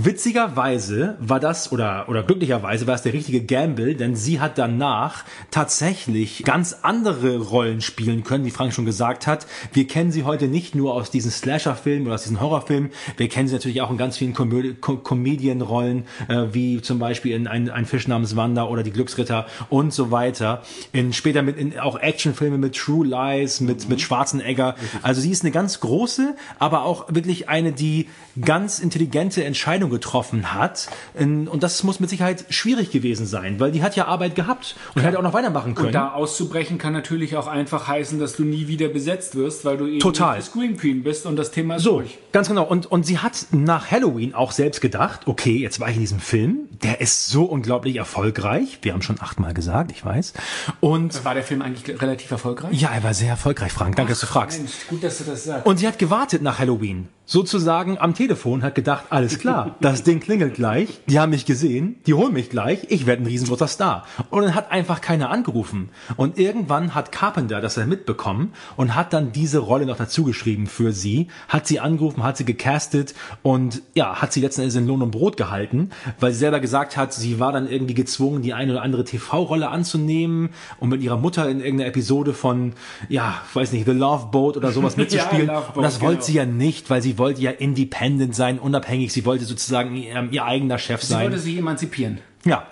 Witzigerweise 0.00 1.16
war 1.18 1.40
das, 1.40 1.72
oder, 1.72 2.08
oder 2.08 2.22
glücklicherweise 2.22 2.86
war 2.86 2.94
es 2.94 3.02
der 3.02 3.12
richtige 3.12 3.42
Gamble, 3.44 3.96
denn 3.96 4.14
sie 4.14 4.38
hat 4.38 4.56
danach 4.56 5.24
tatsächlich 5.50 6.44
ganz 6.44 6.76
andere 6.82 7.38
Rollen 7.38 7.80
spielen 7.80 8.22
können, 8.22 8.44
wie 8.44 8.52
Frank 8.52 8.72
schon 8.72 8.84
gesagt 8.84 9.26
hat. 9.26 9.48
Wir 9.72 9.88
kennen 9.88 10.12
sie 10.12 10.22
heute 10.22 10.46
nicht 10.46 10.76
nur 10.76 10.94
aus 10.94 11.10
diesen 11.10 11.32
Slasher-Filmen 11.32 12.06
oder 12.06 12.14
aus 12.14 12.22
diesen 12.22 12.40
Horrorfilmen, 12.40 12.90
wir 13.16 13.28
kennen 13.28 13.48
sie 13.48 13.54
natürlich 13.54 13.82
auch 13.82 13.90
in 13.90 13.96
ganz 13.96 14.16
vielen 14.16 14.34
Komö 14.34 14.74
Comedian-Rollen, 14.74 16.04
äh, 16.28 16.44
wie 16.52 16.80
zum 16.80 17.00
Beispiel 17.00 17.34
in 17.34 17.48
ein, 17.48 17.68
ein 17.68 17.84
Fisch 17.84 18.06
namens 18.06 18.36
Wanda 18.36 18.66
oder 18.68 18.84
die 18.84 18.92
Glücksritter 18.92 19.46
und 19.68 19.92
so 19.92 20.12
weiter. 20.12 20.62
In, 20.92 21.12
später 21.12 21.42
mit 21.42 21.56
in, 21.56 21.76
auch 21.76 21.98
Actionfilme 21.98 22.56
mit 22.56 22.76
True 22.76 23.04
Lies, 23.04 23.60
mit, 23.60 23.82
mhm. 23.82 23.90
mit 23.90 24.00
Schwarzenegger. 24.00 24.76
Also 25.02 25.20
sie 25.20 25.32
ist 25.32 25.42
eine 25.42 25.50
ganz 25.50 25.80
große, 25.80 26.36
aber 26.60 26.84
auch 26.84 27.12
wirklich 27.12 27.48
eine, 27.48 27.72
die 27.72 28.06
ganz 28.40 28.78
intelligente 28.78 29.42
Entscheidungen 29.42 29.87
Entscheidung 29.88 29.90
getroffen 29.90 30.54
hat. 30.54 30.88
Und 31.14 31.62
das 31.62 31.82
muss 31.82 32.00
mit 32.00 32.10
Sicherheit 32.10 32.44
schwierig 32.50 32.90
gewesen 32.90 33.26
sein, 33.26 33.60
weil 33.60 33.72
die 33.72 33.82
hat 33.82 33.96
ja 33.96 34.06
Arbeit 34.06 34.34
gehabt 34.34 34.76
und 34.94 35.02
hätte 35.02 35.18
auch 35.18 35.22
noch 35.22 35.32
weitermachen 35.32 35.74
können. 35.74 35.88
Und 35.88 35.94
da 35.94 36.12
auszubrechen 36.12 36.78
kann 36.78 36.92
natürlich 36.92 37.36
auch 37.36 37.46
einfach 37.46 37.88
heißen, 37.88 38.18
dass 38.18 38.36
du 38.36 38.44
nie 38.44 38.68
wieder 38.68 38.88
besetzt 38.88 39.34
wirst, 39.34 39.64
weil 39.64 39.76
du 39.76 39.86
eben 39.86 40.00
Total. 40.00 40.40
Scream 40.40 40.76
Queen 40.76 41.02
bist 41.02 41.26
und 41.26 41.36
das 41.36 41.50
Thema 41.50 41.76
ist 41.76 41.82
so, 41.82 41.98
durch. 42.00 42.18
Ganz 42.32 42.48
genau. 42.48 42.64
Und, 42.64 42.86
und 42.86 43.04
sie 43.04 43.18
hat 43.18 43.46
nach 43.50 43.90
Halloween 43.90 44.34
auch 44.34 44.52
selbst 44.52 44.80
gedacht, 44.80 45.22
okay, 45.26 45.56
jetzt 45.56 45.80
war 45.80 45.88
ich 45.88 45.96
in 45.96 46.00
diesem 46.00 46.20
Film, 46.20 46.68
der 46.82 47.00
ist 47.00 47.28
so 47.28 47.44
unglaublich 47.44 47.96
erfolgreich. 47.96 48.78
Wir 48.82 48.92
haben 48.92 49.02
schon 49.02 49.20
achtmal 49.20 49.54
gesagt, 49.54 49.90
ich 49.90 50.04
weiß. 50.04 50.34
Und 50.80 51.24
war 51.24 51.34
der 51.34 51.42
Film 51.42 51.62
eigentlich 51.62 52.00
relativ 52.00 52.30
erfolgreich? 52.30 52.80
Ja, 52.80 52.90
er 52.90 53.02
war 53.02 53.14
sehr 53.14 53.30
erfolgreich, 53.30 53.72
Frank. 53.72 53.96
Danke, 53.96 54.12
Ach, 54.12 54.12
dass 54.12 54.20
du 54.20 54.26
fragst. 54.26 54.58
Mensch, 54.58 54.72
gut, 54.88 55.02
dass 55.02 55.18
du 55.18 55.24
das 55.24 55.44
sagst. 55.44 55.66
Und 55.66 55.78
sie 55.78 55.86
hat 55.86 55.98
gewartet 55.98 56.42
nach 56.42 56.58
Halloween 56.58 57.08
sozusagen 57.28 57.98
am 57.98 58.14
Telefon, 58.14 58.62
hat 58.62 58.74
gedacht, 58.74 59.04
alles 59.10 59.38
klar, 59.38 59.76
das 59.82 60.02
Ding 60.02 60.18
klingelt 60.18 60.54
gleich, 60.54 61.00
die 61.06 61.20
haben 61.20 61.28
mich 61.28 61.44
gesehen, 61.44 61.96
die 62.06 62.14
holen 62.14 62.32
mich 62.32 62.48
gleich, 62.48 62.86
ich 62.88 63.04
werde 63.04 63.22
ein 63.22 63.26
riesengroßer 63.26 63.68
Star. 63.68 64.06
Und 64.30 64.44
dann 64.44 64.54
hat 64.54 64.72
einfach 64.72 65.02
keiner 65.02 65.28
angerufen. 65.28 65.90
Und 66.16 66.38
irgendwann 66.38 66.94
hat 66.94 67.12
Carpenter 67.12 67.60
das 67.60 67.74
dann 67.74 67.90
mitbekommen 67.90 68.54
und 68.76 68.94
hat 68.94 69.12
dann 69.12 69.30
diese 69.30 69.58
Rolle 69.58 69.84
noch 69.84 69.98
dazu 69.98 70.24
geschrieben 70.24 70.66
für 70.66 70.92
sie, 70.92 71.28
hat 71.48 71.66
sie 71.66 71.80
angerufen, 71.80 72.22
hat 72.22 72.38
sie 72.38 72.46
gecastet 72.46 73.14
und 73.42 73.82
ja, 73.92 74.22
hat 74.22 74.32
sie 74.32 74.40
letzten 74.40 74.62
Endes 74.62 74.76
in 74.76 74.86
Lohn 74.86 75.02
und 75.02 75.10
Brot 75.10 75.36
gehalten, 75.36 75.90
weil 76.18 76.32
sie 76.32 76.38
selber 76.38 76.60
gesagt 76.60 76.96
hat, 76.96 77.12
sie 77.12 77.38
war 77.38 77.52
dann 77.52 77.68
irgendwie 77.68 77.94
gezwungen, 77.94 78.40
die 78.40 78.54
eine 78.54 78.72
oder 78.72 78.80
andere 78.80 79.04
TV-Rolle 79.04 79.68
anzunehmen 79.68 80.48
und 80.80 80.88
mit 80.88 81.02
ihrer 81.02 81.18
Mutter 81.18 81.46
in 81.50 81.60
irgendeiner 81.60 81.90
Episode 81.90 82.32
von, 82.32 82.72
ja, 83.10 83.34
weiß 83.52 83.72
nicht, 83.72 83.84
The 83.84 83.92
Love 83.92 84.28
Boat 84.32 84.56
oder 84.56 84.72
sowas 84.72 84.96
mitzuspielen. 84.96 85.48
ja, 85.48 85.58
und 85.74 85.82
das 85.82 86.00
wollte 86.00 86.14
genau. 86.14 86.26
sie 86.26 86.32
ja 86.32 86.46
nicht, 86.46 86.88
weil 86.88 87.02
sie 87.02 87.17
wollte 87.18 87.40
ja 87.40 87.50
independent 87.50 88.34
sein, 88.34 88.58
unabhängig. 88.58 89.12
Sie 89.12 89.24
wollte 89.24 89.44
sozusagen 89.44 89.96
ähm, 89.96 90.28
ihr 90.30 90.44
eigener 90.44 90.78
Chef 90.78 91.02
sein. 91.02 91.18
Sie 91.18 91.24
wollte 91.24 91.38
sich 91.38 91.56
emanzipieren. 91.56 92.18
Ja. 92.44 92.66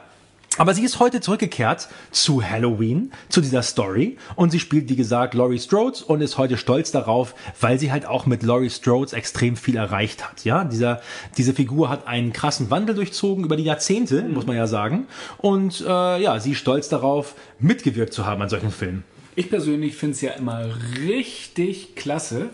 Aber 0.59 0.73
sie 0.73 0.85
ist 0.85 1.01
heute 1.01 1.21
zurückgekehrt 1.21 1.89
zu 2.11 2.43
Halloween, 2.43 3.13
zu 3.29 3.43
dieser 3.43 3.63
Story. 3.63 4.17
Und 4.37 4.51
sie 4.51 4.59
spielt, 4.59 4.89
wie 4.89 4.97
gesagt, 4.97 5.35
Laurie 5.35 5.59
Strode 5.59 5.99
und 6.07 6.23
ist 6.23 6.39
heute 6.39 6.57
stolz 6.57 6.91
darauf, 6.91 7.35
weil 7.61 7.79
sie 7.79 7.93
halt 7.93 8.07
auch 8.07 8.25
mit 8.25 8.43
Laurie 8.43 8.71
Strode 8.71 9.15
extrem 9.15 9.57
viel 9.57 9.77
erreicht 9.77 10.25
hat. 10.27 10.45
Ja, 10.45 10.65
dieser, 10.65 11.03
diese 11.37 11.53
Figur 11.53 11.91
hat 11.91 12.07
einen 12.07 12.33
krassen 12.33 12.71
Wandel 12.71 12.95
durchzogen 12.95 13.45
über 13.45 13.57
die 13.57 13.65
Jahrzehnte, 13.65 14.23
mhm. 14.23 14.33
muss 14.33 14.47
man 14.47 14.57
ja 14.57 14.67
sagen. 14.67 15.07
Und 15.37 15.83
äh, 15.83 16.23
ja, 16.23 16.41
sie 16.41 16.53
ist 16.53 16.59
stolz 16.59 16.89
darauf, 16.89 17.35
mitgewirkt 17.59 18.15
zu 18.15 18.25
haben 18.25 18.41
an 18.41 18.49
solchen 18.49 18.71
Filmen. 18.71 19.05
Ich 19.35 19.51
persönlich 19.51 19.95
finde 19.95 20.15
es 20.15 20.23
ja 20.23 20.31
immer 20.31 20.71
richtig 20.99 21.95
klasse, 21.95 22.49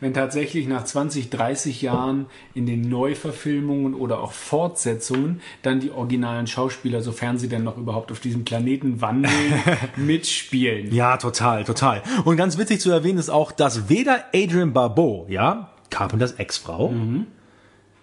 wenn 0.00 0.14
tatsächlich 0.14 0.68
nach 0.68 0.84
20, 0.84 1.30
30 1.30 1.82
Jahren 1.82 2.26
in 2.54 2.66
den 2.66 2.88
Neuverfilmungen 2.88 3.94
oder 3.94 4.20
auch 4.20 4.32
Fortsetzungen 4.32 5.40
dann 5.62 5.80
die 5.80 5.90
originalen 5.90 6.46
Schauspieler, 6.46 7.02
sofern 7.02 7.38
sie 7.38 7.48
denn 7.48 7.64
noch 7.64 7.76
überhaupt 7.76 8.12
auf 8.12 8.20
diesem 8.20 8.44
Planeten 8.44 9.00
wandeln, 9.00 9.54
mitspielen. 9.96 10.92
Ja, 10.94 11.16
total, 11.16 11.64
total. 11.64 12.02
Und 12.24 12.36
ganz 12.36 12.58
witzig 12.58 12.80
zu 12.80 12.90
erwähnen 12.90 13.18
ist 13.18 13.30
auch, 13.30 13.50
dass 13.50 13.88
weder 13.88 14.24
Adrian 14.34 14.72
Barbeau, 14.72 15.26
ja, 15.28 15.72
Carpenters 15.90 16.32
Ex-Frau, 16.32 16.90
mhm. 16.90 17.26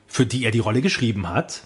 für 0.08 0.26
die 0.26 0.43
er 0.43 0.52
die 0.52 0.60
Rolle 0.60 0.82
geschrieben 0.82 1.30
hat, 1.30 1.64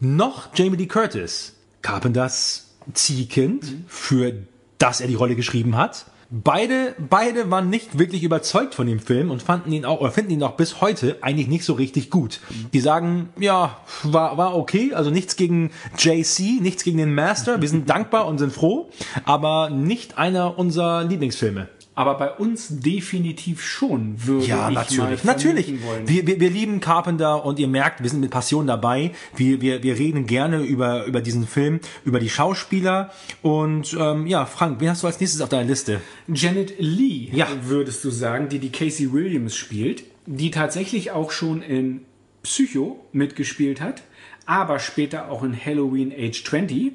noch 0.00 0.48
Jamie 0.54 0.76
Lee 0.76 0.86
Curtis, 0.86 1.54
Carpenters 1.82 2.74
Ziehkind, 2.92 3.64
mhm. 3.64 3.84
für 3.86 4.32
das 4.78 5.00
er 5.00 5.08
die 5.08 5.14
Rolle 5.14 5.36
geschrieben 5.36 5.76
hat, 5.76 6.06
Beide, 6.28 6.96
beide 6.98 7.50
waren 7.52 7.70
nicht 7.70 7.98
wirklich 7.98 8.24
überzeugt 8.24 8.74
von 8.74 8.88
dem 8.88 8.98
Film 8.98 9.30
und 9.30 9.42
fanden 9.42 9.70
ihn 9.70 9.84
auch, 9.84 10.00
oder 10.00 10.10
finden 10.10 10.32
ihn 10.32 10.42
auch 10.42 10.56
bis 10.56 10.80
heute 10.80 11.18
eigentlich 11.20 11.46
nicht 11.46 11.64
so 11.64 11.74
richtig 11.74 12.10
gut. 12.10 12.40
Die 12.72 12.80
sagen, 12.80 13.28
ja, 13.38 13.76
war, 14.02 14.36
war 14.36 14.56
okay, 14.56 14.92
also 14.92 15.10
nichts 15.10 15.36
gegen 15.36 15.70
JC, 15.96 16.60
nichts 16.60 16.82
gegen 16.82 16.98
den 16.98 17.14
Master, 17.14 17.62
wir 17.62 17.68
sind 17.68 17.88
dankbar 17.88 18.26
und 18.26 18.38
sind 18.38 18.52
froh, 18.52 18.90
aber 19.24 19.70
nicht 19.70 20.18
einer 20.18 20.58
unserer 20.58 21.04
Lieblingsfilme 21.04 21.68
aber 21.96 22.18
bei 22.18 22.30
uns 22.30 22.68
definitiv 22.68 23.64
schon, 23.64 24.14
würde 24.26 24.46
ja, 24.46 24.68
ich 24.68 24.74
natürlich. 24.74 25.24
mal 25.24 25.32
natürlich. 25.32 25.82
Wollen. 25.82 26.06
Wir, 26.06 26.26
wir, 26.26 26.38
wir 26.38 26.50
lieben 26.50 26.80
Carpenter 26.80 27.42
und 27.44 27.58
ihr 27.58 27.68
merkt, 27.68 28.02
wir 28.02 28.10
sind 28.10 28.20
mit 28.20 28.30
Passion 28.30 28.66
dabei. 28.66 29.12
Wir, 29.34 29.62
wir, 29.62 29.82
wir 29.82 29.98
reden 29.98 30.26
gerne 30.26 30.62
über, 30.62 31.06
über 31.06 31.22
diesen 31.22 31.46
Film, 31.46 31.80
über 32.04 32.20
die 32.20 32.28
Schauspieler. 32.28 33.12
Und 33.40 33.96
ähm, 33.98 34.26
ja, 34.26 34.44
Frank, 34.44 34.78
wen 34.80 34.90
hast 34.90 35.02
du 35.02 35.06
als 35.06 35.18
nächstes 35.18 35.40
auf 35.40 35.48
deiner 35.48 35.64
Liste? 35.64 36.02
Janet 36.28 36.74
Lee, 36.78 37.30
ja. 37.32 37.48
würdest 37.62 38.04
du 38.04 38.10
sagen, 38.10 38.50
die 38.50 38.58
die 38.58 38.70
Casey 38.70 39.14
Williams 39.14 39.56
spielt, 39.56 40.04
die 40.26 40.50
tatsächlich 40.50 41.12
auch 41.12 41.30
schon 41.30 41.62
in 41.62 42.02
Psycho 42.42 43.00
mitgespielt 43.12 43.80
hat, 43.80 44.02
aber 44.44 44.80
später 44.80 45.30
auch 45.30 45.42
in 45.42 45.56
Halloween 45.58 46.12
Age 46.12 46.44
20 46.44 46.92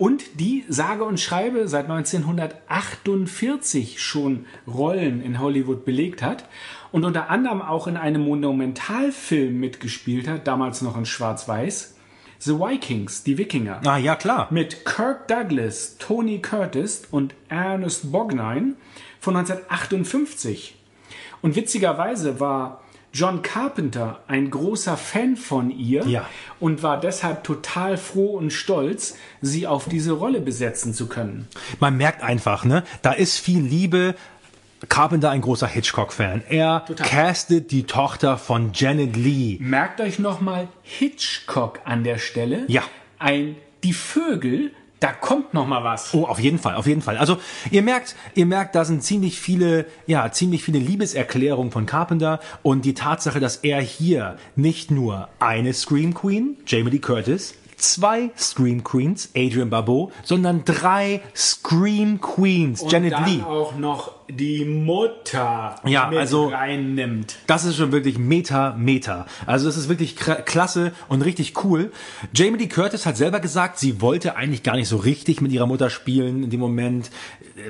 und 0.00 0.40
die 0.40 0.64
sage 0.66 1.04
und 1.04 1.20
schreibe 1.20 1.68
seit 1.68 1.88
1948 1.90 4.02
schon 4.02 4.46
Rollen 4.66 5.22
in 5.22 5.38
Hollywood 5.38 5.84
belegt 5.84 6.22
hat 6.22 6.46
und 6.90 7.04
unter 7.04 7.28
anderem 7.28 7.60
auch 7.60 7.86
in 7.86 7.98
einem 7.98 8.22
Monumentalfilm 8.22 9.60
mitgespielt 9.60 10.26
hat, 10.26 10.46
damals 10.46 10.80
noch 10.80 10.96
in 10.96 11.04
Schwarz-Weiß. 11.04 11.96
The 12.38 12.58
Vikings, 12.58 13.24
die 13.24 13.36
Wikinger. 13.36 13.82
Ah, 13.84 13.98
ja, 13.98 14.16
klar. 14.16 14.48
Mit 14.50 14.86
Kirk 14.86 15.28
Douglas, 15.28 15.98
Tony 15.98 16.40
Curtis 16.40 17.02
und 17.10 17.34
Ernest 17.50 18.10
Borgnine 18.10 18.76
von 19.20 19.36
1958. 19.36 20.76
Und 21.42 21.56
witzigerweise 21.56 22.40
war 22.40 22.80
John 23.12 23.42
Carpenter 23.42 24.20
ein 24.28 24.50
großer 24.50 24.96
Fan 24.96 25.36
von 25.36 25.70
ihr 25.70 26.06
Ja. 26.06 26.26
und 26.60 26.82
war 26.82 27.00
deshalb 27.00 27.42
total 27.44 27.96
froh 27.96 28.36
und 28.36 28.52
stolz, 28.52 29.16
sie 29.40 29.66
auf 29.66 29.88
diese 29.88 30.12
Rolle 30.12 30.40
besetzen 30.40 30.94
zu 30.94 31.08
können. 31.08 31.48
Man 31.80 31.96
merkt 31.96 32.22
einfach, 32.22 32.64
ne, 32.64 32.84
da 33.02 33.12
ist 33.12 33.38
viel 33.38 33.60
Liebe. 33.62 34.14
Carpenter 34.88 35.28
ein 35.30 35.42
großer 35.42 35.66
Hitchcock-Fan. 35.66 36.42
Er 36.48 36.84
Total. 36.86 37.06
castet 37.06 37.70
die 37.70 37.82
Tochter 37.82 38.38
von 38.38 38.70
Janet 38.72 39.14
Lee. 39.14 39.58
Merkt 39.60 40.00
euch 40.00 40.18
nochmal 40.18 40.68
Hitchcock 40.82 41.80
an 41.84 42.02
der 42.04 42.16
Stelle. 42.18 42.64
Ja. 42.68 42.82
Ein, 43.18 43.56
die 43.84 43.92
Vögel, 43.92 44.72
da 45.00 45.12
kommt 45.12 45.54
noch 45.54 45.66
mal 45.66 45.82
was. 45.82 46.12
Oh, 46.12 46.24
auf 46.26 46.38
jeden 46.38 46.58
Fall, 46.58 46.74
auf 46.74 46.86
jeden 46.86 47.00
Fall. 47.00 47.16
Also 47.16 47.38
ihr 47.70 47.82
merkt, 47.82 48.14
ihr 48.34 48.46
merkt, 48.46 48.74
da 48.74 48.84
sind 48.84 49.02
ziemlich 49.02 49.40
viele, 49.40 49.86
ja, 50.06 50.30
ziemlich 50.30 50.62
viele 50.62 50.78
Liebeserklärungen 50.78 51.72
von 51.72 51.86
Carpenter 51.86 52.40
und 52.62 52.84
die 52.84 52.94
Tatsache, 52.94 53.40
dass 53.40 53.56
er 53.56 53.80
hier 53.80 54.36
nicht 54.56 54.90
nur 54.90 55.28
eine 55.38 55.72
Scream 55.72 56.12
Queen, 56.12 56.58
Jamie 56.66 56.90
Lee 56.90 56.98
Curtis, 56.98 57.54
zwei 57.82 58.30
Scream 58.36 58.84
Queens, 58.84 59.30
Adrian 59.36 59.70
Barbeau, 59.70 60.10
sondern 60.22 60.64
drei 60.64 61.20
Scream 61.34 62.20
Queens, 62.20 62.82
Und 62.82 62.92
Janet 62.92 63.12
dann 63.12 63.24
Lee. 63.26 63.42
auch 63.42 63.76
noch 63.76 64.12
die 64.28 64.64
Mutter 64.64 65.74
Ja, 65.84 66.08
mit 66.08 66.18
also- 66.18 66.48
reinnimmt. 66.48 67.36
Das 67.46 67.64
ist 67.64 67.76
schon 67.76 67.90
wirklich 67.92 68.18
Meta, 68.18 68.74
Meta. 68.78 69.26
Also 69.46 69.66
das 69.66 69.76
ist 69.76 69.88
wirklich 69.88 70.16
klasse 70.16 70.92
und 71.08 71.22
richtig 71.22 71.64
cool. 71.64 71.90
Jamie 72.32 72.58
Lee 72.58 72.68
Curtis 72.68 73.06
hat 73.06 73.16
selber 73.16 73.40
gesagt, 73.40 73.78
sie 73.78 74.00
wollte 74.00 74.36
eigentlich 74.36 74.62
gar 74.62 74.76
nicht 74.76 74.88
so 74.88 74.96
richtig 74.98 75.40
mit 75.40 75.50
ihrer 75.52 75.66
Mutter 75.66 75.90
spielen 75.90 76.44
in 76.44 76.50
dem 76.50 76.60
Moment. 76.60 77.10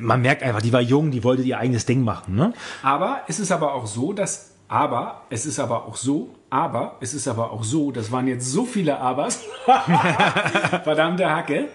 Man 0.00 0.20
merkt 0.22 0.42
einfach, 0.42 0.60
die 0.62 0.72
war 0.72 0.80
jung, 0.82 1.10
die 1.10 1.24
wollte 1.24 1.42
ihr 1.42 1.58
eigenes 1.58 1.86
Ding 1.86 2.02
machen. 2.04 2.34
Ne? 2.34 2.52
Aber 2.82 3.22
es 3.28 3.40
ist 3.40 3.50
aber 3.52 3.74
auch 3.74 3.86
so, 3.86 4.12
dass 4.12 4.49
aber 4.70 5.22
es 5.30 5.46
ist 5.46 5.58
aber 5.58 5.86
auch 5.86 5.96
so, 5.96 6.32
aber 6.48 6.96
es 7.00 7.12
ist 7.12 7.26
aber 7.26 7.50
auch 7.50 7.64
so, 7.64 7.90
das 7.90 8.12
waren 8.12 8.28
jetzt 8.28 8.46
so 8.46 8.64
viele 8.64 9.00
Abers. 9.00 9.42
Verdammte 10.84 11.28
Hacke. 11.28 11.70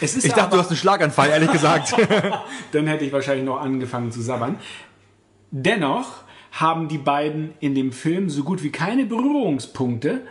Ich 0.00 0.12
dachte, 0.22 0.42
aber, 0.44 0.56
du 0.56 0.62
hast 0.62 0.68
einen 0.68 0.78
Schlaganfall, 0.78 1.28
ehrlich 1.28 1.52
gesagt. 1.52 1.94
dann 2.72 2.86
hätte 2.86 3.04
ich 3.04 3.12
wahrscheinlich 3.12 3.44
noch 3.44 3.60
angefangen 3.60 4.10
zu 4.12 4.22
sabbern. 4.22 4.56
Dennoch 5.50 6.06
haben 6.50 6.88
die 6.88 6.96
beiden 6.96 7.52
in 7.60 7.74
dem 7.74 7.92
Film 7.92 8.30
so 8.30 8.44
gut 8.44 8.62
wie 8.62 8.70
keine 8.70 9.04
Berührungspunkte 9.04 10.22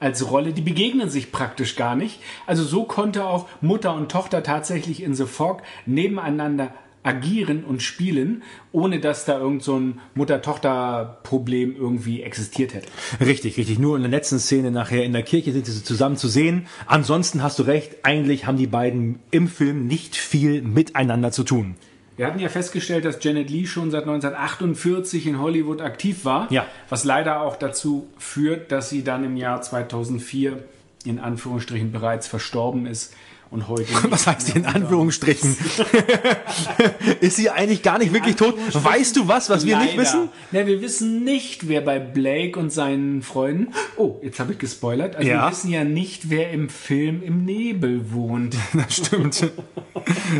als 0.00 0.30
Rolle, 0.30 0.54
die 0.54 0.62
begegnen 0.62 1.10
sich 1.10 1.30
praktisch 1.30 1.76
gar 1.76 1.94
nicht. 1.94 2.20
Also 2.46 2.64
so 2.64 2.84
konnte 2.84 3.26
auch 3.26 3.48
Mutter 3.60 3.92
und 3.92 4.10
Tochter 4.10 4.42
tatsächlich 4.42 5.02
in 5.02 5.14
The 5.14 5.26
Fog 5.26 5.62
nebeneinander 5.84 6.72
agieren 7.06 7.64
und 7.64 7.82
spielen, 7.82 8.42
ohne 8.72 8.98
dass 9.00 9.24
da 9.24 9.38
irgend 9.38 9.62
so 9.62 9.78
ein 9.78 10.00
Mutter-Tochter-Problem 10.14 11.76
irgendwie 11.76 12.22
existiert 12.22 12.74
hätte. 12.74 12.88
richtig, 13.24 13.56
richtig. 13.56 13.78
Nur 13.78 13.96
in 13.96 14.02
der 14.02 14.10
letzten 14.10 14.38
Szene 14.38 14.70
nachher 14.70 15.04
in 15.04 15.12
der 15.12 15.22
Kirche 15.22 15.52
sind 15.52 15.66
sie 15.66 15.82
zusammen 15.84 16.16
zu 16.16 16.28
sehen. 16.28 16.66
Ansonsten 16.86 17.42
hast 17.42 17.58
du 17.58 17.62
recht, 17.62 17.96
eigentlich 18.04 18.46
haben 18.46 18.56
die 18.58 18.66
beiden 18.66 19.20
im 19.30 19.48
Film 19.48 19.86
nicht 19.86 20.16
viel 20.16 20.62
miteinander 20.62 21.30
zu 21.32 21.44
tun. 21.44 21.76
Wir 22.16 22.26
hatten 22.26 22.38
ja 22.38 22.48
festgestellt, 22.48 23.04
dass 23.04 23.22
Janet 23.22 23.50
Lee 23.50 23.66
schon 23.66 23.90
seit 23.90 24.04
1948 24.04 25.26
in 25.26 25.38
Hollywood 25.38 25.82
aktiv 25.82 26.24
war, 26.24 26.50
Ja. 26.50 26.66
was 26.88 27.04
leider 27.04 27.42
auch 27.42 27.56
dazu 27.56 28.08
führt, 28.16 28.72
dass 28.72 28.88
sie 28.88 29.04
dann 29.04 29.22
im 29.24 29.36
Jahr 29.36 29.60
2004 29.60 30.64
in 31.04 31.18
Anführungsstrichen 31.20 31.92
bereits 31.92 32.26
verstorben 32.26 32.86
ist 32.86 33.14
und 33.56 33.68
heute. 33.68 33.86
Was 34.10 34.26
heißt 34.26 34.48
hier 34.48 34.56
in 34.56 34.66
Anführungsstrichen? 34.66 35.56
ist 37.20 37.36
sie 37.36 37.50
eigentlich 37.50 37.82
gar 37.82 37.98
nicht 37.98 38.12
wirklich 38.12 38.36
tot? 38.36 38.54
Weißt 38.72 39.16
du 39.16 39.26
was, 39.28 39.48
was 39.50 39.66
wir 39.66 39.78
nicht 39.78 39.90
Leider. 39.96 40.02
wissen? 40.02 40.28
Ja, 40.52 40.66
wir 40.66 40.80
wissen 40.82 41.24
nicht, 41.24 41.68
wer 41.68 41.80
bei 41.80 41.98
Blake 41.98 42.58
und 42.58 42.70
seinen 42.70 43.22
Freunden. 43.22 43.68
Oh, 43.96 44.20
jetzt 44.22 44.38
habe 44.38 44.52
ich 44.52 44.58
gespoilert. 44.58 45.16
Also 45.16 45.28
Ja. 45.28 45.44
wir 45.46 45.50
wissen 45.50 45.70
ja 45.70 45.84
nicht, 45.84 46.28
wer 46.30 46.50
im 46.50 46.68
Film 46.68 47.22
im 47.22 47.44
Nebel 47.44 48.12
wohnt. 48.12 48.56
Das 48.76 48.94
stimmt. 48.96 49.50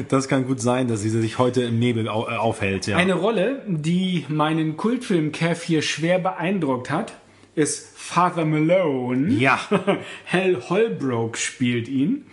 Das 0.08 0.28
kann 0.28 0.46
gut 0.46 0.60
sein, 0.60 0.88
dass 0.88 1.00
sie 1.00 1.08
sich 1.08 1.38
heute 1.38 1.62
im 1.62 1.78
Nebel 1.78 2.06
äh, 2.06 2.10
aufhält. 2.10 2.86
Ja. 2.86 2.96
Eine 2.98 3.14
Rolle, 3.14 3.62
die 3.66 4.26
meinen 4.28 4.76
Kultfilm 4.76 5.32
Kev 5.32 5.64
hier 5.64 5.80
schwer 5.80 6.18
beeindruckt 6.18 6.90
hat, 6.90 7.14
ist 7.54 7.88
Father 7.96 8.44
Malone. 8.44 9.32
Ja. 9.32 9.58
Hal 10.30 10.62
Holbrook 10.68 11.38
spielt 11.38 11.88
ihn. 11.88 12.26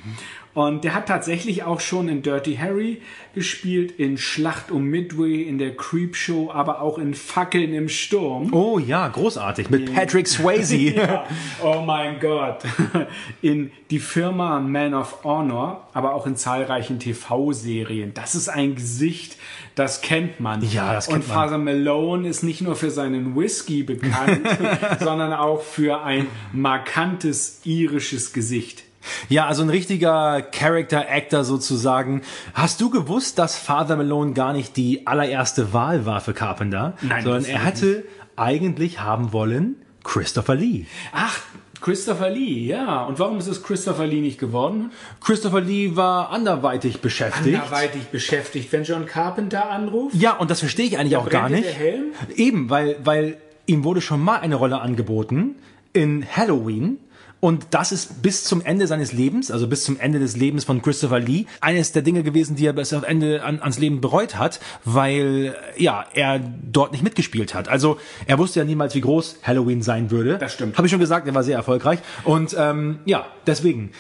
Und 0.54 0.84
der 0.84 0.94
hat 0.94 1.08
tatsächlich 1.08 1.64
auch 1.64 1.80
schon 1.80 2.10
in 2.10 2.22
Dirty 2.22 2.56
Harry 2.56 3.02
gespielt, 3.34 3.92
in 3.98 4.18
Schlacht 4.20 4.70
um 4.70 4.84
Midway, 4.86 5.42
in 5.42 5.58
der 5.58 5.76
Creepshow, 5.76 6.52
aber 6.52 6.82
auch 6.82 7.00
in 7.00 7.16
Fackeln 7.16 7.74
im 7.74 7.90
Sturm. 7.90 8.54
Oh 8.54 8.78
ja, 8.78 9.08
großartig. 9.08 9.72
Mit 9.72 9.94
Patrick 9.94 10.28
Swayze. 10.28 10.74
Ja. 10.94 11.26
Oh 11.64 11.82
mein 11.86 12.20
Gott. 12.20 12.64
In 13.42 13.72
die 13.90 14.00
Firma 14.00 14.60
Man 14.60 14.94
of 14.94 15.24
Honor, 15.24 15.88
aber 15.94 16.14
auch 16.14 16.26
in 16.28 16.36
zahlreichen 16.36 17.00
TV-Serien. 17.00 18.14
Das 18.14 18.36
ist 18.36 18.50
ein 18.50 18.76
Gesicht, 18.76 19.38
das 19.76 20.02
kennt 20.02 20.40
man. 20.40 20.62
Ja, 20.62 20.94
das 20.94 21.08
Und 21.08 21.16
kennt 21.16 21.28
man. 21.28 21.38
Father 21.38 21.58
Malone 21.58 22.28
ist 22.28 22.44
nicht 22.44 22.62
nur 22.62 22.76
für 22.76 22.92
seinen 22.92 23.36
Whisky 23.36 23.84
bekannt, 23.84 24.48
sondern 25.00 25.34
auch 25.34 25.62
für 25.62 26.04
ein 26.04 26.28
markantes 26.52 27.62
irisches 27.64 28.34
Gesicht. 28.34 28.84
Ja, 29.30 29.48
also 29.48 29.64
ein 29.64 29.70
richtiger 29.70 30.42
Character 30.42 31.06
Actor 31.10 31.44
sozusagen. 31.44 32.22
Hast 32.54 32.82
du 32.82 32.90
gewusst, 32.90 33.40
dass 33.40 33.58
Father 33.58 33.96
Malone 33.96 34.34
gar 34.34 34.54
nicht 34.54 34.78
die 34.78 35.06
allererste 35.08 35.74
Wahl 35.74 36.06
war 36.06 36.22
für 36.22 36.34
Carpenter? 36.34 36.94
Nein, 37.02 37.24
sondern 37.24 37.46
er 37.46 37.64
hatte 37.64 38.06
eigentlich 38.36 39.00
haben 39.02 39.34
wollen 39.34 39.76
Christopher 40.04 40.56
Lee. 40.56 40.86
Ach, 41.14 41.40
Christopher 41.82 42.30
Lee, 42.30 42.66
ja. 42.66 43.04
Und 43.04 43.20
warum 43.20 43.38
ist 43.40 43.48
es 43.48 43.62
Christopher 43.62 44.08
Lee 44.08 44.22
nicht 44.22 44.40
geworden? 44.40 44.92
Christopher 45.22 45.60
Lee 45.60 45.96
war 45.98 46.30
anderweitig 46.32 47.02
beschäftigt. 47.02 47.58
Anderweitig 47.58 48.04
beschäftigt. 48.04 48.72
Wenn 48.72 48.84
John 48.86 49.06
Carpenter 49.06 49.70
anruft, 49.70 50.16
Ja, 50.16 50.38
und 50.38 50.50
das 50.50 50.62
verstehe 50.62 50.86
ich 50.86 50.98
eigentlich 50.98 51.18
auch 51.18 51.30
gar 51.30 51.50
nicht. 51.50 51.66
der 51.66 51.74
Helm? 51.74 52.04
Eben, 52.36 52.70
weil, 52.70 52.96
weil 53.04 53.38
ihm 53.66 53.84
wurde 53.84 54.00
schon 54.00 54.22
mal 54.24 54.40
eine 54.40 54.56
Rolle 54.56 54.80
angeboten 54.80 55.56
in 55.92 56.26
Halloween. 56.26 57.00
Und 57.44 57.68
das 57.72 57.92
ist 57.92 58.22
bis 58.22 58.46
zum 58.46 58.62
Ende 58.62 58.88
seines 58.88 59.12
Lebens, 59.12 59.52
also 59.52 59.68
bis 59.68 59.84
zum 59.84 60.00
Ende 60.00 60.18
des 60.18 60.38
Lebens 60.38 60.64
von 60.64 60.82
Christopher 60.82 61.20
Lee, 61.20 61.44
eines 61.60 61.92
der 61.92 62.02
Dinge 62.02 62.24
gewesen, 62.24 62.56
die 62.56 62.66
er 62.66 62.72
bis 62.72 62.94
auf 62.94 63.04
Ende 63.04 63.44
an, 63.44 63.60
ans 63.60 63.78
Leben 63.80 64.00
bereut 64.00 64.38
hat, 64.38 64.62
weil 64.86 65.54
ja 65.76 66.06
er 66.14 66.40
dort 66.40 66.94
nicht 66.94 67.04
mitgespielt 67.04 67.54
hat. 67.54 67.68
Also 67.68 67.98
er 68.28 68.38
wusste 68.40 68.62
ja 68.62 68.66
niemals, 68.66 68.96
wie 68.96 69.02
groß 69.02 69.40
Halloween 69.44 69.82
sein 69.82 70.10
würde. 70.10 70.38
Das 70.38 70.54
stimmt. 70.54 70.78
Habe 70.78 70.88
ich 70.88 70.92
schon 70.92 71.02
gesagt, 71.02 71.28
er 71.28 71.36
war 71.36 71.44
sehr 71.44 71.58
erfolgreich. 71.58 72.00
Und 72.24 72.56
ähm, 72.58 73.00
ja, 73.04 73.26
deswegen. 73.46 73.92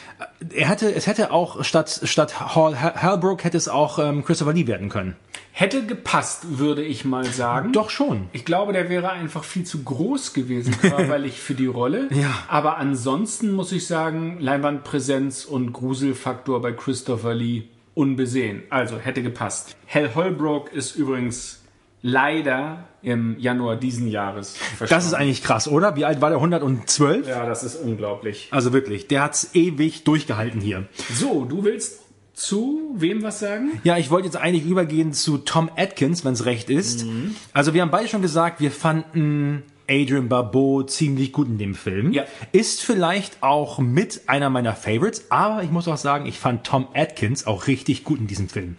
Er 0.53 0.69
hätte, 0.69 0.93
es 0.93 1.07
hätte 1.07 1.31
auch 1.31 1.65
statt 1.65 1.99
statt 2.05 2.55
Hall 2.55 2.81
Halbrook 2.81 3.43
hätte 3.43 3.57
es 3.57 3.67
auch 3.67 3.99
ähm, 3.99 4.23
Christopher 4.23 4.53
Lee 4.53 4.67
werden 4.67 4.87
können. 4.87 5.17
Hätte 5.55 5.85
gepasst, 5.85 6.57
würde 6.57 6.83
ich 6.83 7.05
mal 7.05 7.25
sagen. 7.25 7.73
Doch 7.73 7.91
schon. 7.91 8.27
Ich 8.33 8.43
glaube, 8.43 8.73
der 8.73 8.89
wäre 8.89 9.11
einfach 9.11 9.43
viel 9.43 9.63
zu 9.65 9.83
groß 9.83 10.33
gewesen, 10.33 10.75
körperlich 10.81 11.39
für 11.39 11.53
die 11.53 11.67
Rolle. 11.67 12.09
Ja. 12.11 12.33
Aber 12.47 12.77
ansonsten 12.77 13.51
muss 13.51 13.71
ich 13.71 13.85
sagen, 13.85 14.39
Leinwandpräsenz 14.39 15.45
und 15.45 15.71
Gruselfaktor 15.71 16.59
bei 16.59 16.71
Christopher 16.71 17.35
Lee 17.35 17.65
unbesehen. 17.93 18.63
Also 18.71 18.97
hätte 18.97 19.21
gepasst. 19.21 19.75
Hal 19.87 20.15
Holbrook 20.15 20.73
ist 20.73 20.95
übrigens 20.95 21.61
leider 22.01 22.85
im 23.03 23.39
Januar 23.39 23.75
diesen 23.75 24.07
Jahres 24.07 24.57
verstorben. 24.57 24.89
Das 24.89 25.05
ist 25.05 25.13
eigentlich 25.13 25.43
krass, 25.43 25.67
oder? 25.67 25.95
Wie 25.95 26.05
alt 26.05 26.19
war 26.19 26.29
der? 26.29 26.39
112? 26.39 27.27
ja, 27.27 27.45
das 27.45 27.63
ist 27.63 27.75
unglaublich. 27.75 28.49
Also 28.51 28.73
wirklich, 28.73 29.07
der 29.07 29.21
hat's 29.21 29.51
ewig 29.53 30.03
durchgehalten 30.03 30.61
hier. 30.61 30.87
So, 31.13 31.45
du 31.45 31.63
willst 31.63 32.02
zu 32.33 32.91
wem 32.95 33.21
was 33.23 33.39
sagen? 33.39 33.79
Ja, 33.83 33.97
ich 33.97 34.09
wollte 34.09 34.25
jetzt 34.27 34.37
eigentlich 34.37 34.65
übergehen 34.65 35.13
zu 35.13 35.37
Tom 35.37 35.69
Atkins, 35.77 36.25
wenn 36.25 36.33
es 36.33 36.45
recht 36.45 36.69
ist. 36.69 37.05
Also 37.53 37.73
wir 37.73 37.81
haben 37.81 37.91
beide 37.91 38.07
schon 38.07 38.21
gesagt, 38.21 38.59
wir 38.59 38.71
fanden 38.71 39.63
Adrian 39.89 40.29
Barbeau 40.29 40.83
ziemlich 40.83 41.31
gut 41.31 41.47
in 41.47 41.57
dem 41.57 41.75
Film. 41.75 42.11
Ja. 42.13 42.23
Ist 42.51 42.83
vielleicht 42.83 43.43
auch 43.43 43.79
mit 43.79 44.21
einer 44.27 44.49
meiner 44.49 44.75
Favorites, 44.75 45.25
aber 45.29 45.63
ich 45.63 45.69
muss 45.71 45.87
auch 45.87 45.97
sagen, 45.97 46.25
ich 46.25 46.39
fand 46.39 46.65
Tom 46.65 46.87
Atkins 46.95 47.45
auch 47.45 47.67
richtig 47.67 48.03
gut 48.03 48.19
in 48.19 48.27
diesem 48.27 48.49
Film. 48.49 48.77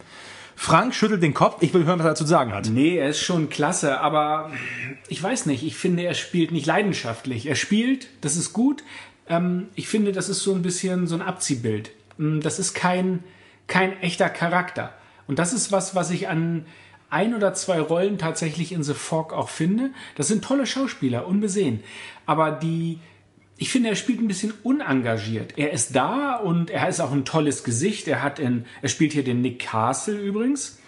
Frank 0.57 0.95
schüttelt 0.95 1.21
den 1.21 1.33
Kopf. 1.33 1.57
Ich 1.61 1.73
will 1.73 1.83
hören, 1.85 1.99
was 1.99 2.05
er 2.05 2.11
dazu 2.11 2.23
zu 2.23 2.29
sagen 2.29 2.53
hat. 2.53 2.69
Nee, 2.69 2.97
er 2.97 3.09
ist 3.09 3.19
schon 3.19 3.49
klasse, 3.49 3.99
aber 3.99 4.51
ich 5.09 5.21
weiß 5.21 5.45
nicht. 5.47 5.63
Ich 5.63 5.75
finde, 5.75 6.03
er 6.03 6.13
spielt 6.13 6.51
nicht 6.51 6.65
leidenschaftlich. 6.65 7.45
Er 7.45 7.55
spielt, 7.55 8.07
das 8.21 8.35
ist 8.37 8.53
gut. 8.53 8.83
Ähm, 9.29 9.67
ich 9.75 9.87
finde, 9.87 10.11
das 10.13 10.29
ist 10.29 10.43
so 10.43 10.53
ein 10.53 10.61
bisschen 10.61 11.07
so 11.07 11.15
ein 11.15 11.21
Abziehbild. 11.21 11.91
Mm, 12.17 12.39
Das 12.39 12.57
ist 12.57 12.73
kein, 12.73 13.23
kein 13.67 13.99
echter 14.01 14.29
Charakter. 14.29 14.93
Und 15.27 15.39
das 15.39 15.53
ist 15.53 15.71
was, 15.71 15.95
was 15.95 16.11
ich 16.11 16.27
an 16.27 16.65
ein 17.09 17.33
oder 17.33 17.53
zwei 17.53 17.79
Rollen 17.79 18.17
tatsächlich 18.17 18.71
in 18.71 18.83
The 18.83 18.93
Fog 18.93 19.33
auch 19.33 19.49
finde. 19.49 19.91
Das 20.15 20.27
sind 20.27 20.43
tolle 20.43 20.65
Schauspieler, 20.65 21.27
unbesehen. 21.27 21.81
Aber 22.25 22.51
die, 22.51 22.99
ich 23.57 23.69
finde, 23.69 23.89
er 23.89 23.95
spielt 23.95 24.19
ein 24.19 24.27
bisschen 24.27 24.53
unengagiert. 24.63 25.57
Er 25.57 25.71
ist 25.71 25.95
da 25.95 26.35
und 26.35 26.69
er 26.69 26.89
ist 26.89 26.99
auch 26.99 27.11
ein 27.11 27.25
tolles 27.25 27.63
Gesicht. 27.63 28.07
Er 28.07 28.21
hat 28.21 28.39
in, 28.39 28.65
er 28.81 28.89
spielt 28.89 29.13
hier 29.13 29.23
den 29.23 29.41
Nick 29.41 29.59
Castle 29.59 30.17
übrigens. 30.17 30.79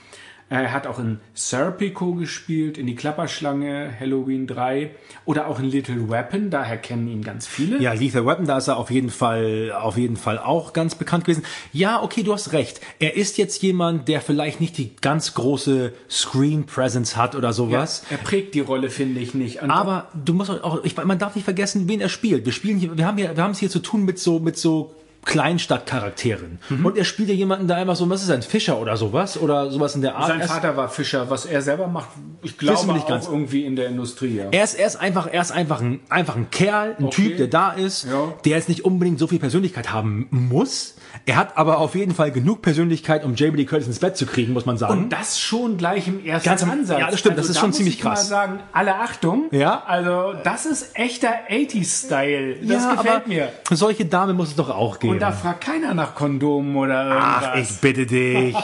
Er 0.50 0.72
hat 0.72 0.88
auch 0.88 0.98
in 0.98 1.20
Serpico 1.34 2.14
gespielt, 2.14 2.78
in 2.78 2.88
die 2.88 2.96
Klapperschlange, 2.96 3.92
Halloween 4.00 4.48
3 4.48 4.92
oder 5.26 5.48
auch 5.48 5.60
in 5.60 5.66
Little 5.66 6.10
Weapon, 6.10 6.50
daher 6.50 6.78
kennen 6.78 7.08
ihn 7.10 7.22
ganz 7.22 7.46
viele. 7.46 7.82
Ja, 7.82 7.92
Lethal 7.92 8.26
Weapon, 8.26 8.46
da 8.46 8.58
ist 8.58 8.70
er 8.70 8.78
auf 8.78 8.90
jeden 8.90 9.10
Fall, 9.10 9.74
auf 9.78 9.98
jeden 9.98 10.16
Fall 10.16 10.40
auch 10.40 10.72
ganz 10.72 10.96
bekannt 10.96 11.26
gewesen. 11.26 11.44
Ja, 11.74 12.02
okay, 12.02 12.24
du 12.24 12.32
hast 12.32 12.54
recht. 12.54 12.80
Er 13.00 13.18
ist 13.18 13.38
jetzt 13.38 13.62
jemand, 13.62 14.08
der 14.08 14.22
vielleicht 14.22 14.62
nicht 14.62 14.78
die 14.78 14.96
ganz 15.02 15.34
große 15.34 15.92
Screen 16.10 16.66
Presence 16.66 17.18
hat 17.18 17.36
oder 17.36 17.52
sowas. 17.52 18.04
Er 18.10 18.18
prägt 18.18 18.56
die 18.56 18.62
Rolle, 18.62 18.90
finde 18.90 19.20
ich 19.20 19.34
nicht. 19.34 19.62
Und 19.62 19.70
Aber 19.70 20.08
du 20.14 20.34
musst 20.34 20.50
auch, 20.50 20.82
ich, 20.86 20.96
man 20.96 21.20
darf 21.20 21.36
nicht 21.36 21.44
vergessen, 21.44 21.90
wen 21.90 22.00
er 22.00 22.10
spielt. 22.10 22.46
Wir 22.46 22.54
spielen 22.54 22.78
hier, 22.78 22.98
wir 22.98 23.06
haben 23.06 23.18
hier, 23.18 23.36
wir 23.36 23.44
haben 23.44 23.52
es 23.52 23.60
hier 23.60 23.70
zu 23.70 23.80
tun 23.80 24.06
mit 24.06 24.18
so, 24.18 24.40
mit 24.40 24.58
so 24.58 24.96
Kleinstadtcharakteren. 25.26 26.60
Mhm. 26.70 26.86
Und 26.86 26.98
er 26.98 27.04
spielt 27.04 27.30
ja 27.30 27.36
jemanden, 27.36 27.68
der 27.68 27.78
einfach 27.78 27.96
so, 27.96 28.10
was 28.10 28.24
ist 28.24 28.30
ein 28.32 28.42
Fischer 28.42 28.80
oder 28.80 28.98
sowas? 28.98 29.38
Oder 29.40 29.70
sowas 29.72 29.96
in 29.96 30.02
der 30.02 30.16
Art. 30.16 30.28
sein 30.28 30.40
Er 30.42 30.48
Vater 30.48 30.78
war 30.78 30.90
Fischer, 30.90 31.30
was 31.30 31.46
er 31.46 31.62
selber 31.62 31.88
macht, 31.88 32.10
ich 32.44 32.58
glaube 32.58 32.94
nicht 32.94 33.08
ganz. 33.08 33.28
irgendwie 33.28 33.66
in 33.66 33.76
der 33.76 33.88
Industrie. 33.88 34.38
Ja. 34.38 34.46
Er 34.52 34.64
ist, 34.64 34.76
er 34.76 34.88
ist 34.88 34.96
einfach, 34.98 35.28
er 35.32 35.42
ist 35.42 35.52
einfach 35.52 35.82
ein, 35.82 36.00
einfach 36.10 36.36
ein 36.36 36.50
Kerl, 36.52 36.96
ein 37.00 37.06
Okay. 37.06 37.16
Typ, 37.30 37.38
der 37.38 37.48
da 37.48 37.72
ist, 37.72 38.06
Ja. 38.06 38.34
der 38.46 38.58
jetzt 38.58 38.70
nicht 38.70 38.86
unbedingt 38.86 39.20
so 39.20 39.28
viel 39.28 39.40
Persönlichkeit 39.40 39.92
haben 39.92 40.28
muss. 40.32 40.96
Er 41.26 41.36
hat 41.36 41.58
aber 41.58 41.80
auf 41.80 41.96
jeden 41.96 42.14
Fall 42.14 42.32
genug 42.32 42.62
Persönlichkeit, 42.62 43.26
um 43.26 43.36
Jamie 43.36 43.58
Lee 43.58 43.66
Curtis 43.66 43.88
ins 43.88 44.00
Bett 44.00 44.16
zu 44.18 44.26
kriegen, 44.26 44.54
muss 44.54 44.66
man 44.66 44.78
sagen. 44.78 44.94
Und 45.04 45.10
das 45.10 45.40
schon 45.40 45.78
gleich 45.78 46.08
im 46.08 46.24
ersten 46.24 46.48
Ganz 46.48 46.64
am- 46.64 46.70
Ansatz. 46.72 46.90
Also 46.98 47.02
ja, 47.06 47.12
das 47.12 47.20
stimmt, 47.20 47.38
das 47.38 47.48
ist 47.50 47.56
da 47.56 47.60
schon 47.62 47.70
muss 47.70 47.78
ziemlich 47.78 47.98
ich 47.98 48.04
mal 48.04 48.12
krass. 48.12 48.28
sagen, 48.28 48.60
alle 48.72 48.96
Achtung. 48.96 49.46
Ja. 49.52 49.84
Also, 49.88 50.34
das 50.44 50.66
ist 50.66 50.96
echter 50.98 51.30
80s-Style. 51.50 52.56
Das 52.62 52.84
ja, 52.84 52.94
gefällt 52.96 53.28
mir. 53.28 53.50
solche 53.72 54.06
Dame 54.06 54.34
muss 54.34 54.50
es 54.50 54.56
doch 54.56 54.70
auch 54.70 55.00
geben. 55.00 55.14
Und 55.14 55.17
da 55.20 55.32
fragt 55.32 55.62
keiner 55.62 55.94
nach 55.94 56.16
Kondomen 56.16 56.76
oder 56.76 57.06
irgendwas. 57.08 57.44
Ach, 57.46 57.56
ich 57.56 57.70
bitte 57.82 58.06
dich. 58.06 58.56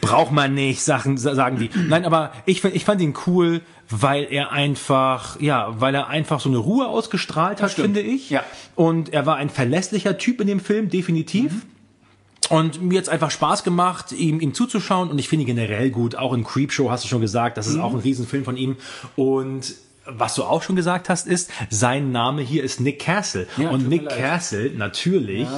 Braucht 0.00 0.32
man 0.32 0.54
nicht, 0.54 0.82
Sachen, 0.82 1.16
sa- 1.16 1.34
sagen 1.34 1.58
die. 1.58 1.70
Nein, 1.88 2.04
aber 2.04 2.32
ich, 2.46 2.62
ich 2.64 2.84
fand 2.84 3.00
ihn 3.00 3.14
cool, 3.26 3.62
weil 3.88 4.26
er 4.30 4.52
einfach, 4.52 5.40
ja, 5.40 5.68
weil 5.80 5.94
er 5.94 6.08
einfach 6.08 6.40
so 6.40 6.48
eine 6.48 6.58
Ruhe 6.58 6.88
ausgestrahlt 6.88 7.62
hat, 7.62 7.70
finde 7.72 8.00
ich. 8.00 8.28
Ja. 8.30 8.44
Und 8.74 9.12
er 9.12 9.24
war 9.24 9.36
ein 9.36 9.48
verlässlicher 9.50 10.18
Typ 10.18 10.40
in 10.40 10.46
dem 10.46 10.60
Film, 10.60 10.90
definitiv. 10.90 11.64
Und 12.50 12.82
mir 12.82 12.98
hat's 12.98 13.08
einfach 13.08 13.30
Spaß 13.30 13.64
gemacht, 13.64 14.12
ihm, 14.12 14.40
ihm 14.40 14.52
zuzuschauen. 14.52 15.10
Und 15.10 15.18
ich 15.18 15.28
finde 15.28 15.44
ihn 15.44 15.46
generell 15.46 15.90
gut. 15.90 16.16
Auch 16.16 16.34
in 16.34 16.44
Creepshow 16.44 16.90
hast 16.90 17.04
du 17.04 17.08
schon 17.08 17.22
gesagt, 17.22 17.56
das 17.56 17.66
ist 17.66 17.78
auch 17.78 17.94
ein 17.94 18.00
Riesenfilm 18.00 18.44
von 18.44 18.58
ihm. 18.58 18.76
Und 19.16 19.74
was 20.06 20.34
du 20.34 20.42
auch 20.44 20.62
schon 20.62 20.76
gesagt 20.76 21.08
hast, 21.08 21.26
ist, 21.26 21.50
sein 21.70 22.12
Name 22.12 22.42
hier 22.42 22.62
ist 22.62 22.80
Nick 22.80 22.98
Castle. 23.00 23.46
Ja, 23.56 23.70
und 23.70 23.88
Nick 23.88 24.02
leid. 24.02 24.18
Castle, 24.18 24.70
natürlich, 24.70 25.48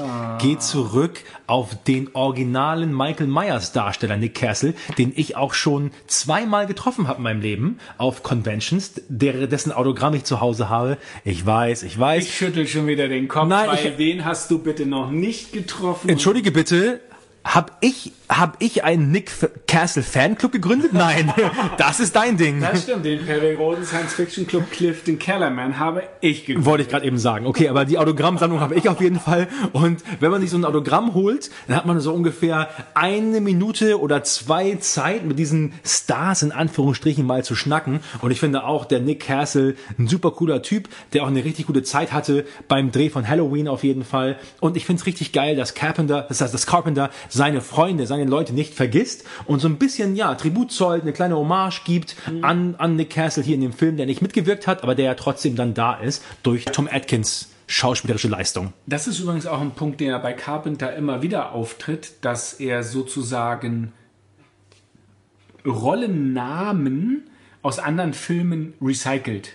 geht 0.40 0.62
zurück 0.62 1.20
auf 1.46 1.70
den 1.84 2.10
originalen 2.14 2.96
Michael 2.96 3.26
Myers 3.26 3.72
Darsteller 3.72 4.16
Nick 4.16 4.34
Castle, 4.34 4.74
den 4.98 5.12
ich 5.16 5.36
auch 5.36 5.54
schon 5.54 5.90
zweimal 6.06 6.66
getroffen 6.66 7.08
habe 7.08 7.18
in 7.18 7.22
meinem 7.24 7.40
Leben 7.40 7.78
auf 7.98 8.22
Conventions, 8.22 8.92
der, 9.08 9.46
dessen 9.46 9.72
Autogramm 9.72 10.14
ich 10.14 10.24
zu 10.24 10.40
Hause 10.40 10.68
habe. 10.68 10.96
Ich 11.24 11.44
weiß, 11.44 11.82
ich 11.82 11.98
weiß. 11.98 12.24
Ich 12.24 12.34
schüttel 12.36 12.66
schon 12.66 12.86
wieder 12.86 13.08
den 13.08 13.28
Kopf, 13.28 13.48
Nein, 13.48 13.68
weil 13.68 13.86
ich- 13.86 13.96
den 13.96 14.24
hast 14.24 14.50
du 14.50 14.58
bitte 14.58 14.86
noch 14.86 15.10
nicht 15.10 15.52
getroffen. 15.52 16.08
Entschuldige 16.08 16.50
bitte, 16.52 17.00
hab 17.46 17.76
ich, 17.80 18.12
hab 18.28 18.56
ich 18.60 18.82
einen 18.82 19.12
Nick 19.12 19.30
Castle 19.68 20.02
Fanclub 20.02 20.50
gegründet? 20.50 20.92
Nein, 20.92 21.32
das 21.78 22.00
ist 22.00 22.16
dein 22.16 22.36
Ding. 22.36 22.60
Das 22.60 22.82
stimmt, 22.82 23.04
den 23.04 23.24
Perry 23.24 23.54
Roden 23.54 23.84
Science 23.84 24.14
Fiction 24.14 24.46
Club 24.46 24.70
Clifton 24.72 25.18
Kellerman 25.18 25.78
habe 25.78 26.02
ich 26.20 26.44
gegründet. 26.44 26.66
Wollte 26.66 26.82
ich 26.82 26.88
gerade 26.88 27.06
eben 27.06 27.18
sagen. 27.18 27.46
Okay, 27.46 27.68
aber 27.68 27.84
die 27.84 27.98
Autogrammsammlung 27.98 28.60
habe 28.60 28.74
ich 28.74 28.88
auf 28.88 29.00
jeden 29.00 29.20
Fall. 29.20 29.46
Und 29.72 30.02
wenn 30.18 30.32
man 30.32 30.40
sich 30.40 30.50
so 30.50 30.56
ein 30.56 30.64
Autogramm 30.64 31.14
holt, 31.14 31.50
dann 31.68 31.76
hat 31.76 31.86
man 31.86 32.00
so 32.00 32.12
ungefähr 32.12 32.68
eine 32.94 33.40
Minute 33.40 34.00
oder 34.00 34.24
zwei 34.24 34.74
Zeit, 34.76 35.24
mit 35.24 35.38
diesen 35.38 35.72
Stars 35.84 36.42
in 36.42 36.50
Anführungsstrichen 36.50 37.24
mal 37.24 37.44
zu 37.44 37.54
schnacken. 37.54 38.00
Und 38.22 38.32
ich 38.32 38.40
finde 38.40 38.64
auch, 38.64 38.86
der 38.86 38.98
Nick 39.00 39.20
Castle, 39.20 39.76
ein 39.98 40.08
super 40.08 40.32
cooler 40.32 40.62
Typ, 40.62 40.88
der 41.12 41.22
auch 41.22 41.28
eine 41.28 41.44
richtig 41.44 41.66
gute 41.66 41.84
Zeit 41.84 42.12
hatte 42.12 42.44
beim 42.66 42.90
Dreh 42.90 43.08
von 43.08 43.28
Halloween 43.28 43.68
auf 43.68 43.84
jeden 43.84 44.04
Fall. 44.04 44.36
Und 44.60 44.76
ich 44.76 44.84
finde 44.84 45.00
es 45.00 45.06
richtig 45.06 45.30
geil, 45.30 45.54
dass 45.54 45.74
Carpenter, 45.74 46.26
das 46.28 46.40
heißt, 46.40 46.52
dass 46.52 46.66
Carpenter 46.66 47.10
seine 47.36 47.60
Freunde, 47.60 48.06
seine 48.06 48.24
Leute 48.24 48.52
nicht 48.52 48.74
vergisst 48.74 49.24
und 49.44 49.60
so 49.60 49.68
ein 49.68 49.76
bisschen, 49.76 50.16
ja, 50.16 50.34
Tribut 50.34 50.72
zollt, 50.72 51.02
eine 51.02 51.12
kleine 51.12 51.36
Hommage 51.36 51.84
gibt 51.84 52.16
an, 52.42 52.74
an 52.76 52.96
Nick 52.96 53.10
Castle 53.10 53.44
hier 53.44 53.54
in 53.54 53.60
dem 53.60 53.72
Film, 53.72 53.96
der 53.96 54.06
nicht 54.06 54.22
mitgewirkt 54.22 54.66
hat, 54.66 54.82
aber 54.82 54.94
der 54.94 55.04
ja 55.04 55.14
trotzdem 55.14 55.54
dann 55.54 55.74
da 55.74 55.94
ist 55.94 56.24
durch 56.42 56.64
Tom 56.64 56.88
Atkins 56.90 57.50
schauspielerische 57.68 58.28
Leistung. 58.28 58.72
Das 58.86 59.06
ist 59.06 59.20
übrigens 59.20 59.46
auch 59.46 59.60
ein 59.60 59.72
Punkt, 59.72 60.00
der 60.00 60.18
bei 60.18 60.32
Carpenter 60.32 60.94
immer 60.94 61.22
wieder 61.22 61.52
auftritt, 61.52 62.14
dass 62.22 62.54
er 62.54 62.82
sozusagen 62.82 63.92
Rollennamen 65.64 67.28
aus 67.62 67.78
anderen 67.78 68.14
Filmen 68.14 68.74
recycelt. 68.80 69.52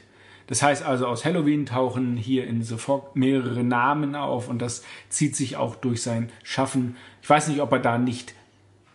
Das 0.48 0.62
heißt 0.62 0.84
also, 0.84 1.08
aus 1.08 1.24
Halloween 1.24 1.66
tauchen 1.66 2.18
hier 2.18 2.46
in 2.46 2.62
The 2.62 2.76
Fog 2.76 3.16
mehrere 3.16 3.64
Namen 3.64 4.16
auf 4.16 4.50
und 4.50 4.62
das 4.62 4.84
zieht 5.08 5.34
sich 5.34 5.56
auch 5.56 5.76
durch 5.76 6.02
sein 6.02 6.30
Schaffen. 6.44 6.98
Ich 7.22 7.30
weiß 7.30 7.48
nicht, 7.50 7.62
ob 7.62 7.72
er 7.72 7.80
da 7.80 7.98
nicht 7.98 8.34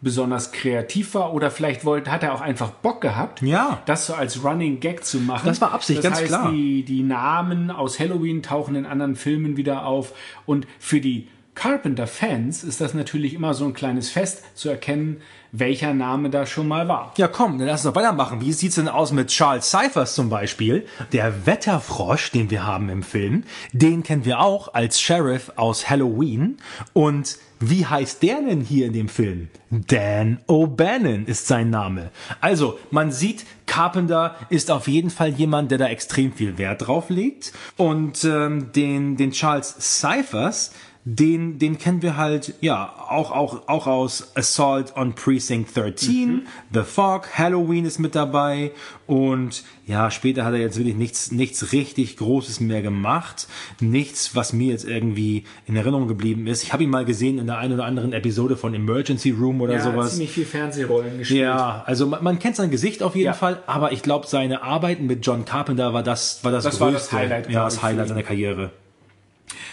besonders 0.02 0.52
kreativ 0.52 1.14
war 1.14 1.32
oder 1.32 1.50
vielleicht 1.50 1.84
wollte, 1.84 2.12
hat 2.12 2.22
er 2.22 2.34
auch 2.34 2.42
einfach 2.42 2.70
Bock 2.70 3.00
gehabt, 3.00 3.40
Ja. 3.40 3.80
das 3.86 4.06
so 4.06 4.14
als 4.14 4.44
Running 4.44 4.78
Gag 4.78 5.04
zu 5.04 5.18
machen. 5.18 5.46
Das 5.46 5.60
war 5.60 5.72
Absicht, 5.72 5.98
das 5.98 6.04
ganz 6.04 6.16
heißt, 6.18 6.28
klar. 6.28 6.52
Die, 6.52 6.84
die 6.84 7.02
Namen 7.02 7.70
aus 7.70 7.98
Halloween 7.98 8.42
tauchen 8.42 8.74
in 8.76 8.84
anderen 8.86 9.16
Filmen 9.16 9.56
wieder 9.56 9.86
auf 9.86 10.12
und 10.44 10.66
für 10.78 11.00
die 11.00 11.28
Carpenter-Fans 11.54 12.64
ist 12.64 12.82
das 12.82 12.92
natürlich 12.92 13.32
immer 13.32 13.54
so 13.54 13.64
ein 13.64 13.72
kleines 13.72 14.10
Fest 14.10 14.42
zu 14.54 14.68
erkennen, 14.68 15.22
welcher 15.52 15.94
Name 15.94 16.28
da 16.28 16.44
schon 16.44 16.68
mal 16.68 16.86
war. 16.88 17.14
Ja, 17.16 17.28
komm, 17.28 17.58
dann 17.58 17.66
lass 17.66 17.84
uns 17.84 17.94
doch 17.94 17.98
weitermachen. 18.00 18.42
Wie 18.42 18.52
sieht's 18.52 18.74
denn 18.74 18.88
aus 18.88 19.10
mit 19.12 19.28
Charles 19.28 19.70
Cyphers 19.70 20.14
zum 20.14 20.28
Beispiel? 20.28 20.86
Der 21.12 21.46
Wetterfrosch, 21.46 22.30
den 22.32 22.50
wir 22.50 22.66
haben 22.66 22.90
im 22.90 23.02
Film, 23.02 23.44
den 23.72 24.02
kennen 24.02 24.26
wir 24.26 24.40
auch 24.40 24.74
als 24.74 25.00
Sheriff 25.00 25.52
aus 25.56 25.88
Halloween. 25.88 26.58
Und 26.92 27.38
wie 27.60 27.86
heißt 27.86 28.22
der 28.22 28.42
denn 28.42 28.60
hier 28.60 28.86
in 28.86 28.92
dem 28.92 29.08
Film? 29.08 29.48
Dan 29.70 30.38
O'Bannon 30.46 31.26
ist 31.26 31.46
sein 31.46 31.70
Name. 31.70 32.10
Also, 32.40 32.78
man 32.90 33.12
sieht, 33.12 33.46
Carpenter 33.66 34.36
ist 34.50 34.70
auf 34.70 34.88
jeden 34.88 35.10
Fall 35.10 35.30
jemand, 35.30 35.70
der 35.70 35.78
da 35.78 35.86
extrem 35.86 36.32
viel 36.32 36.58
Wert 36.58 36.86
drauf 36.86 37.10
legt. 37.10 37.52
Und 37.76 38.24
ähm, 38.24 38.72
den, 38.72 39.16
den 39.16 39.30
Charles 39.32 39.74
Cyphers, 39.78 40.72
den, 41.08 41.60
den 41.60 41.78
kennen 41.78 42.02
wir 42.02 42.16
halt, 42.16 42.54
ja, 42.60 42.92
auch, 43.08 43.30
auch, 43.30 43.68
auch 43.68 43.86
aus 43.86 44.32
Assault 44.36 44.96
on 44.96 45.14
Precinct 45.14 45.68
13, 45.76 46.48
The 46.74 46.80
Fog, 46.82 47.28
Halloween 47.38 47.84
ist 47.84 48.00
mit 48.00 48.16
dabei 48.16 48.72
und 49.06 49.62
ja, 49.86 50.10
später 50.10 50.44
hat 50.44 50.52
er 50.54 50.58
jetzt 50.58 50.76
wirklich 50.78 50.96
nichts, 50.96 51.30
nichts 51.30 51.70
richtig 51.72 52.16
Großes 52.16 52.58
mehr 52.58 52.82
gemacht. 52.82 53.46
Nichts, 53.78 54.34
was 54.34 54.52
mir 54.52 54.72
jetzt 54.72 54.84
irgendwie 54.84 55.44
in 55.66 55.76
Erinnerung 55.76 56.08
geblieben 56.08 56.48
ist. 56.48 56.64
Ich 56.64 56.72
habe 56.72 56.82
ihn 56.82 56.90
mal 56.90 57.04
gesehen 57.04 57.38
in 57.38 57.46
der 57.46 57.58
einen 57.58 57.74
oder 57.74 57.84
anderen 57.84 58.12
Episode 58.12 58.56
von 58.56 58.74
Emergency 58.74 59.30
Room 59.30 59.60
oder 59.60 59.74
Ja, 59.74 59.82
sowas. 59.84 60.10
ziemlich 60.10 60.32
viel 60.32 60.44
Fernsehrollen 60.44 61.18
gespielt. 61.18 61.38
Ja, 61.42 61.84
also 61.86 62.08
man, 62.08 62.24
man 62.24 62.40
kennt 62.40 62.56
sein 62.56 62.72
Gesicht 62.72 63.04
auf 63.04 63.14
jeden 63.14 63.26
Ja. 63.26 63.32
Fall, 63.32 63.62
aber 63.68 63.92
ich 63.92 64.02
glaube, 64.02 64.26
seine 64.26 64.62
Arbeiten 64.64 65.06
mit 65.06 65.24
John 65.24 65.44
Carpenter 65.44 65.94
war 65.94 66.02
das, 66.02 66.42
war 66.42 66.50
das, 66.50 66.64
Das 66.64 66.78
größte, 66.80 66.84
war 66.84 66.92
das 66.92 67.12
Highlight, 67.12 67.48
ja, 67.50 67.62
das 67.64 67.80
Highlight 67.80 68.08
seiner 68.08 68.24
Karriere. 68.24 68.72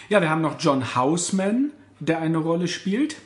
Ja, 0.10 0.22
wir 0.22 0.30
haben 0.30 0.42
noch 0.42 0.60
John 0.60 0.96
Houseman, 0.96 1.72
der 2.00 2.20
eine 2.20 2.38
Rolle 2.38 2.68
spielt. 2.68 3.18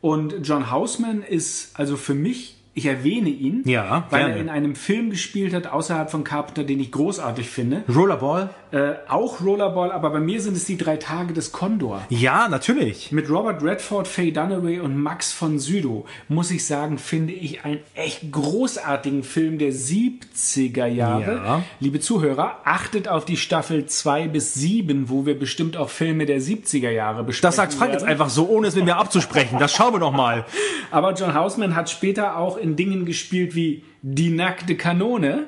Und 0.00 0.46
John 0.46 0.70
Houseman 0.70 1.22
ist 1.22 1.78
also 1.78 1.96
für 1.96 2.14
mich 2.14 2.59
ich 2.72 2.86
erwähne 2.86 3.28
ihn, 3.28 3.62
Ja, 3.66 4.06
weil 4.10 4.20
gerne. 4.20 4.34
er 4.36 4.40
in 4.40 4.48
einem 4.48 4.74
Film 4.76 5.10
gespielt 5.10 5.52
hat, 5.54 5.66
außerhalb 5.66 6.10
von 6.10 6.22
Carpenter, 6.24 6.62
den 6.64 6.78
ich 6.80 6.92
großartig 6.92 7.48
finde. 7.50 7.82
Rollerball? 7.92 8.50
Äh, 8.70 8.92
auch 9.08 9.40
Rollerball, 9.44 9.90
aber 9.90 10.10
bei 10.10 10.20
mir 10.20 10.40
sind 10.40 10.56
es 10.56 10.64
die 10.66 10.76
drei 10.78 10.96
Tage 10.96 11.34
des 11.34 11.50
Condor. 11.50 12.02
Ja, 12.08 12.48
natürlich. 12.48 13.10
Mit 13.10 13.28
Robert 13.28 13.62
Redford, 13.64 14.06
Faye 14.06 14.30
Dunaway 14.30 14.78
und 14.78 14.96
Max 14.96 15.32
von 15.32 15.58
Sydow, 15.58 16.04
muss 16.28 16.52
ich 16.52 16.64
sagen, 16.64 16.98
finde 16.98 17.32
ich 17.32 17.64
einen 17.64 17.80
echt 17.96 18.30
großartigen 18.30 19.24
Film 19.24 19.58
der 19.58 19.72
70er 19.72 20.86
Jahre. 20.86 21.34
Ja. 21.44 21.62
Liebe 21.80 21.98
Zuhörer, 21.98 22.58
achtet 22.64 23.08
auf 23.08 23.24
die 23.24 23.36
Staffel 23.36 23.86
2 23.86 24.28
bis 24.28 24.54
7, 24.54 25.08
wo 25.08 25.26
wir 25.26 25.36
bestimmt 25.36 25.76
auch 25.76 25.90
Filme 25.90 26.26
der 26.26 26.40
70er 26.40 26.90
Jahre 26.90 27.24
besprechen 27.24 27.48
Das 27.48 27.56
sagt 27.56 27.74
Frank 27.74 27.92
jetzt 27.92 28.02
werden. 28.02 28.12
einfach 28.12 28.28
so, 28.30 28.48
ohne 28.48 28.68
es 28.68 28.76
mit 28.76 28.84
mir 28.84 28.96
abzusprechen. 28.96 29.58
Das 29.58 29.72
schauen 29.74 29.92
wir 29.94 29.98
doch 30.00 30.12
mal. 30.12 30.44
Aber 30.92 31.12
John 31.14 31.34
Houseman 31.34 31.74
hat 31.74 31.90
später 31.90 32.36
auch 32.36 32.56
in 32.60 32.76
Dingen 32.76 33.04
gespielt 33.04 33.54
wie 33.54 33.84
Die 34.02 34.30
nackte 34.30 34.76
Kanone 34.76 35.46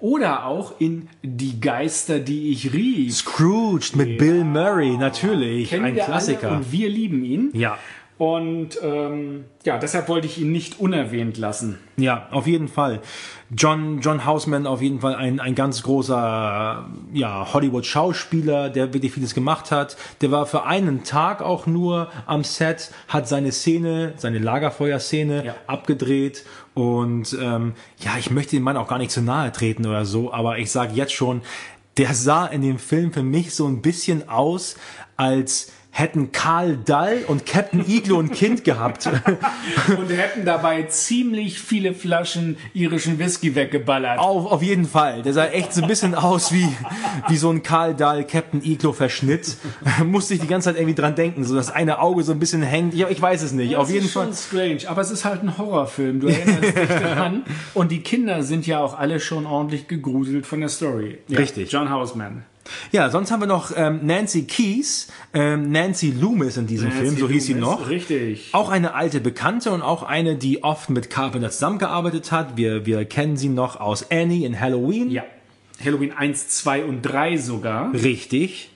oder 0.00 0.46
auch 0.46 0.80
in 0.80 1.08
Die 1.22 1.60
Geister, 1.60 2.20
die 2.20 2.50
ich 2.50 2.72
rief. 2.72 3.16
Scrooge 3.16 3.90
mit 3.94 4.18
Bill 4.18 4.44
Murray, 4.44 4.96
natürlich. 4.96 5.70
Kennen 5.70 5.86
Ein 5.86 5.94
Klassiker. 5.96 6.48
Alle 6.48 6.56
und 6.58 6.72
wir 6.72 6.88
lieben 6.88 7.24
ihn. 7.24 7.50
Ja. 7.52 7.78
Und 8.18 8.70
ähm, 8.82 9.44
ja, 9.64 9.78
deshalb 9.78 10.08
wollte 10.08 10.26
ich 10.26 10.38
ihn 10.38 10.50
nicht 10.50 10.80
unerwähnt 10.80 11.38
lassen. 11.38 11.78
Ja, 11.96 12.26
auf 12.32 12.48
jeden 12.48 12.66
Fall. 12.66 13.00
John, 13.56 14.00
John 14.00 14.26
Houseman 14.26 14.66
auf 14.66 14.82
jeden 14.82 14.98
Fall 15.00 15.14
ein, 15.14 15.38
ein 15.38 15.54
ganz 15.54 15.84
großer 15.84 16.84
ja, 17.12 17.52
Hollywood-Schauspieler, 17.52 18.70
der 18.70 18.92
wirklich 18.92 19.12
vieles 19.12 19.34
gemacht 19.34 19.70
hat. 19.70 19.96
Der 20.20 20.32
war 20.32 20.46
für 20.46 20.64
einen 20.64 21.04
Tag 21.04 21.42
auch 21.42 21.66
nur 21.66 22.08
am 22.26 22.42
Set, 22.42 22.90
hat 23.06 23.28
seine 23.28 23.52
Szene, 23.52 24.14
seine 24.16 24.38
Lagerfeuerszene 24.40 25.44
Ja. 25.46 25.54
abgedreht. 25.68 26.44
Und 26.74 27.36
ähm, 27.40 27.74
ja, 28.00 28.12
ich 28.18 28.30
möchte 28.32 28.56
dem 28.56 28.64
Mann 28.64 28.76
auch 28.76 28.88
gar 28.88 28.98
nicht 28.98 29.12
zu 29.12 29.22
nahe 29.22 29.52
treten 29.52 29.86
oder 29.86 30.04
so, 30.04 30.32
aber 30.32 30.58
ich 30.58 30.70
sage 30.72 30.92
jetzt 30.94 31.12
schon, 31.12 31.42
der 31.96 32.14
sah 32.14 32.46
in 32.46 32.62
dem 32.62 32.78
Film 32.78 33.12
für 33.12 33.22
mich 33.22 33.54
so 33.54 33.66
ein 33.66 33.80
bisschen 33.82 34.28
aus, 34.28 34.76
als 35.16 35.72
hätten 35.90 36.30
Karl 36.32 36.76
Dall 36.76 37.24
und 37.26 37.44
Captain 37.44 37.84
Iglo 37.88 38.20
ein 38.20 38.30
Kind 38.30 38.62
gehabt. 38.64 39.06
Und 39.88 40.08
hätten 40.10 40.44
dabei 40.44 40.84
ziemlich 40.84 41.58
viele 41.58 41.92
Flaschen 41.92 42.56
irischen 42.72 43.18
Whisky 43.18 43.54
weggeballert. 43.54 44.18
Auf, 44.18 44.46
auf 44.52 44.62
jeden 44.62 44.86
Fall. 44.86 45.22
Der 45.22 45.32
sah 45.32 45.46
echt 45.46 45.72
so 45.72 45.82
ein 45.82 45.88
bisschen 45.88 46.14
aus 46.14 46.52
wie, 46.52 46.68
wie 47.28 47.36
so 47.36 47.50
ein 47.50 47.62
Karl 47.62 47.94
Dahl 47.94 48.24
Captain 48.24 48.62
Iglo 48.62 48.92
Verschnitt. 48.92 49.56
Musste 50.04 50.34
ich 50.34 50.40
die 50.40 50.46
ganze 50.46 50.68
Zeit 50.68 50.76
irgendwie 50.76 50.94
dran 50.94 51.14
denken, 51.14 51.44
so 51.44 51.54
das 51.56 51.70
eine 51.70 52.00
Auge 52.00 52.22
so 52.22 52.32
ein 52.32 52.38
bisschen 52.38 52.62
hängt. 52.62 52.94
Ja, 52.94 53.08
ich 53.08 53.20
weiß 53.20 53.42
es 53.42 53.52
nicht. 53.52 53.72
Das 53.72 53.80
auf 53.80 53.90
jeden 53.90 54.06
ist 54.06 54.12
Fall. 54.12 54.26
schon 54.26 54.34
strange, 54.34 54.88
aber 54.88 55.02
es 55.02 55.10
ist 55.10 55.24
halt 55.24 55.42
ein 55.42 55.58
Horrorfilm. 55.58 56.20
Du 56.20 56.28
erinnerst 56.28 56.62
dich 56.62 56.88
daran. 56.88 57.42
Und 57.74 57.90
die 57.90 58.02
Kinder 58.02 58.42
sind 58.42 58.66
ja 58.66 58.80
auch 58.80 58.96
alle 58.98 59.18
schon 59.20 59.46
ordentlich 59.46 59.88
gegruselt 59.88 60.46
von 60.46 60.60
der 60.60 60.68
Story. 60.68 61.18
Ja, 61.28 61.38
Richtig. 61.38 61.72
John 61.72 61.90
Houseman. 61.90 62.44
Ja, 62.92 63.10
sonst 63.10 63.30
haben 63.30 63.40
wir 63.40 63.46
noch 63.46 63.72
ähm, 63.76 64.00
Nancy 64.02 64.44
Keys, 64.44 65.08
ähm, 65.34 65.70
Nancy 65.70 66.10
Loomis 66.10 66.56
in 66.56 66.66
diesem 66.66 66.90
Film, 66.90 67.16
so 67.16 67.28
hieß 67.28 67.46
sie 67.46 67.54
Loomis, 67.54 67.68
noch. 67.68 67.88
Richtig. 67.88 68.48
Auch 68.52 68.70
eine 68.70 68.94
alte 68.94 69.20
Bekannte 69.20 69.70
und 69.70 69.82
auch 69.82 70.02
eine, 70.02 70.36
die 70.36 70.62
oft 70.62 70.90
mit 70.90 71.10
Carpenter 71.10 71.50
zusammengearbeitet 71.50 72.32
hat. 72.32 72.56
Wir, 72.56 72.86
wir 72.86 73.04
kennen 73.04 73.36
sie 73.36 73.48
noch 73.48 73.80
aus 73.80 74.10
Annie 74.10 74.46
in 74.46 74.58
Halloween. 74.58 75.10
Ja. 75.10 75.24
Halloween 75.84 76.12
1, 76.12 76.48
2 76.48 76.84
und 76.84 77.02
3 77.02 77.36
sogar. 77.36 77.92
Richtig. 77.92 78.70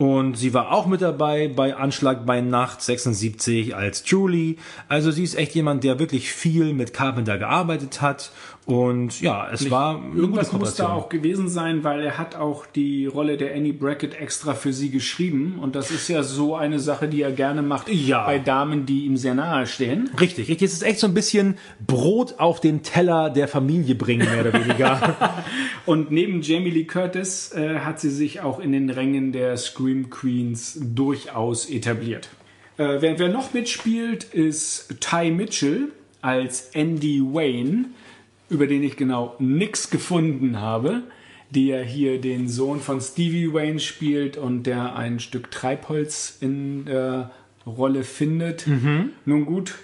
Und 0.00 0.38
sie 0.38 0.54
war 0.54 0.72
auch 0.72 0.86
mit 0.86 1.02
dabei 1.02 1.48
bei 1.48 1.76
Anschlag 1.76 2.24
bei 2.24 2.40
Nacht 2.40 2.80
76 2.80 3.76
als 3.76 4.02
Julie. 4.06 4.56
Also 4.88 5.10
sie 5.10 5.22
ist 5.22 5.34
echt 5.34 5.54
jemand, 5.54 5.84
der 5.84 5.98
wirklich 5.98 6.32
viel 6.32 6.72
mit 6.72 6.94
Carpenter 6.94 7.36
gearbeitet 7.36 8.00
hat. 8.00 8.32
Und 8.66 9.20
ja, 9.20 9.48
es 9.52 9.68
war 9.70 9.96
eine 9.96 10.10
gute 10.10 10.18
Irgendwas 10.20 10.52
muss 10.52 10.74
da 10.76 10.92
auch 10.92 11.08
gewesen 11.08 11.48
sein, 11.48 11.82
weil 11.82 12.02
er 12.02 12.18
hat 12.18 12.36
auch 12.36 12.66
die 12.66 13.06
Rolle 13.06 13.36
der 13.36 13.54
Annie 13.54 13.72
Brackett 13.72 14.20
extra 14.20 14.54
für 14.54 14.72
sie 14.72 14.90
geschrieben. 14.90 15.58
Und 15.60 15.74
das 15.74 15.90
ist 15.90 16.06
ja 16.08 16.22
so 16.22 16.54
eine 16.54 16.78
Sache, 16.78 17.08
die 17.08 17.22
er 17.22 17.32
gerne 17.32 17.62
macht 17.62 17.88
Ja. 17.88 18.24
bei 18.26 18.38
Damen, 18.38 18.86
die 18.86 19.06
ihm 19.06 19.16
sehr 19.16 19.34
nahe 19.34 19.66
stehen. 19.66 20.10
Richtig, 20.20 20.48
richtig. 20.48 20.62
Es 20.68 20.74
ist 20.74 20.82
echt 20.82 21.00
so 21.00 21.08
ein 21.08 21.14
bisschen 21.14 21.56
Brot 21.84 22.34
auf 22.38 22.60
den 22.60 22.82
Teller 22.82 23.30
der 23.30 23.48
Familie 23.48 23.96
bringen, 23.96 24.28
mehr 24.30 24.46
oder 24.46 24.52
weniger. 24.52 25.16
Und 25.86 26.12
neben 26.12 26.42
Jamie 26.42 26.70
Lee 26.70 26.84
Curtis 26.84 27.52
äh, 27.52 27.80
hat 27.80 27.98
sie 27.98 28.10
sich 28.10 28.40
auch 28.40 28.60
in 28.60 28.70
den 28.72 28.88
Rängen 28.90 29.32
der 29.32 29.56
Scream 29.56 30.10
Queens 30.10 30.78
durchaus 30.80 31.68
etabliert. 31.68 32.28
Äh, 32.76 32.98
wer, 33.00 33.18
wer 33.18 33.28
noch 33.30 33.52
mitspielt, 33.52 34.22
ist 34.24 34.94
Ty 35.00 35.30
Mitchell 35.32 35.88
als 36.22 36.70
Andy 36.74 37.20
Wayne, 37.22 37.86
über 38.50 38.66
den 38.66 38.82
ich 38.82 38.96
genau 38.96 39.34
nichts 39.38 39.90
gefunden 39.90 40.60
habe, 40.60 41.02
der 41.50 41.82
hier 41.82 42.20
den 42.20 42.48
Sohn 42.48 42.80
von 42.80 43.00
Stevie 43.00 43.52
Wayne 43.52 43.80
spielt 43.80 44.36
und 44.36 44.64
der 44.64 44.94
ein 44.96 45.18
Stück 45.20 45.50
Treibholz 45.50 46.36
in 46.40 46.84
der 46.84 47.30
Rolle 47.66 48.04
findet. 48.04 48.66
Nun 49.24 49.44
gut, 49.46 49.74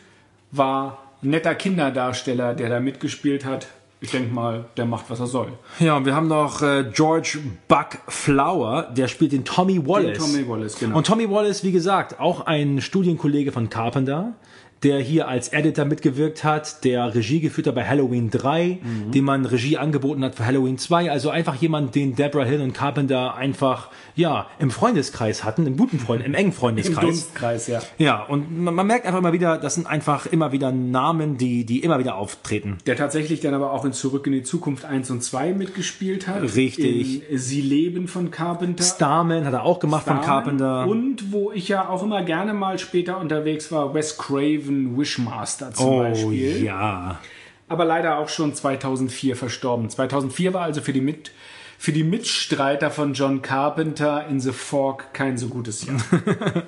war 0.53 1.03
ein 1.23 1.31
netter 1.31 1.55
Kinderdarsteller, 1.55 2.55
der 2.55 2.69
da 2.69 2.81
mitgespielt 2.81 3.45
hat. 3.45 3.69
Ich 4.01 4.11
denke 4.11 4.33
mal, 4.33 4.67
der 4.77 4.85
macht, 4.85 5.09
was 5.09 5.21
er 5.21 5.27
soll. 5.27 5.53
ja, 5.81 5.97
und 5.97 6.05
wir 6.05 6.15
haben 6.15 6.29
noch 6.29 6.61
äh, 6.61 6.85
George 6.93 7.39
Buck 7.67 7.99
Flower, 8.09 8.93
der 8.95 9.09
spielt 9.09 9.33
den 9.33 9.45
Tommy 9.45 9.85
Wallace. 9.87 10.19
Tommy 10.19 10.47
Wallace, 10.47 10.79
genau. 10.79 10.99
Und 10.99 11.07
Tommy 11.07 11.31
Wallace, 11.31 11.65
wie 11.65 11.73
gesagt, 11.73 12.21
auch 12.21 12.47
ein 12.47 12.83
Studienkollege 12.83 13.53
von 13.53 13.71
Carpenter, 13.71 14.35
der 14.83 15.01
hier 15.01 15.27
als 15.27 15.49
Editor 15.49 15.85
mitgewirkt 15.87 16.45
hat, 16.45 16.85
der 16.85 17.15
Regie 17.15 17.41
geführt 17.41 17.67
hat 17.67 17.75
bei 17.75 17.85
Halloween 17.87 18.31
3, 18.31 18.79
Mhm. 18.83 19.11
dem 19.13 19.25
man 19.25 19.47
Regie 19.47 19.79
angeboten 19.79 20.23
hat 20.23 20.35
für 20.35 20.45
Halloween 20.47 20.77
2. 20.79 21.11
Also 21.11 21.31
einfach 21.31 21.55
jemand, 21.55 21.95
den 21.95 22.15
Deborah 22.15 22.45
Hill 22.45 22.61
und 22.61 22.75
Carpenter 22.75 23.35
einfach, 23.35 23.91
ja, 24.17 24.47
im 24.59 24.71
Freundeskreis 24.71 25.45
hatten, 25.45 25.67
im 25.67 25.77
guten 25.77 25.99
Freund, 25.99 26.25
im 26.25 26.33
engen 26.33 26.49
Im 26.49 26.53
Freundeskreis. 26.53 27.05
Dunstkreis, 27.05 27.67
ja. 27.67 27.81
Ja, 27.99 28.23
und 28.23 28.59
man, 28.65 28.75
man 28.75 28.87
merkt 28.87 29.05
einfach 29.05 29.19
immer 29.19 29.35
wieder, 29.35 29.59
das 29.59 29.75
sind 29.75 29.87
einfach 29.87 30.25
immer 30.25 30.53
wieder 30.53 30.73
Namen, 30.73 31.37
die, 31.37 31.67
die 31.67 31.81
immer 31.81 31.99
wieder 31.99 32.17
auftreten. 32.17 32.79
Der 32.87 32.97
tatsächlich 32.97 33.41
dann 33.41 33.53
aber 33.53 33.73
auch 33.73 33.85
in 33.85 33.93
Zurück 33.93 34.27
in 34.27 34.33
die 34.33 34.43
Zukunft 34.43 34.87
1 34.87 35.11
und 35.11 35.23
2 35.23 35.53
mitgespielt 35.53 36.27
hat. 36.27 36.43
Richtig. 36.43 37.31
In 37.31 37.39
Sie 37.39 37.61
leben 37.61 38.09
von 38.09 38.31
Carpenter. 38.31 38.83
Starman 38.83 39.45
hat 39.45 39.53
er 39.53 39.65
auch 39.65 39.81
gemacht 39.81 40.05
von 40.05 40.23
Starman. 40.23 40.57
Carpenter. 40.59 40.87
Und 40.87 41.33
wo 41.33 41.53
ich 41.53 41.69
ja 41.69 41.89
auch 41.89 42.03
immer 42.03 42.23
gerne 42.23 42.55
mal 42.55 42.79
später 42.79 43.21
unterwegs 43.21 43.71
war, 43.71 43.93
Wes 43.93 44.17
Craven 44.17 44.99
Wishmaster 44.99 45.75
zum 45.75 45.87
oh 45.87 45.99
Beispiel. 45.99 46.65
ja. 46.65 47.21
Aber 47.69 47.85
leider 47.85 48.19
auch 48.19 48.29
schon 48.29 48.55
2004 48.55 49.37
verstorben. 49.37 49.91
2004 49.91 50.55
war 50.55 50.63
also 50.63 50.81
für 50.81 50.93
die, 50.93 51.01
Mit 51.01 51.33
für 51.79 51.93
die 51.93 52.05
Mitstreiter 52.05 52.91
von 52.91 53.15
John 53.15 53.43
Carpenter 53.43 54.27
in 54.27 54.41
The 54.41 54.53
Fork 54.53 55.13
kein 55.13 55.39
so 55.39 55.49
gutes 55.49 55.87
Jahr. 55.87 55.99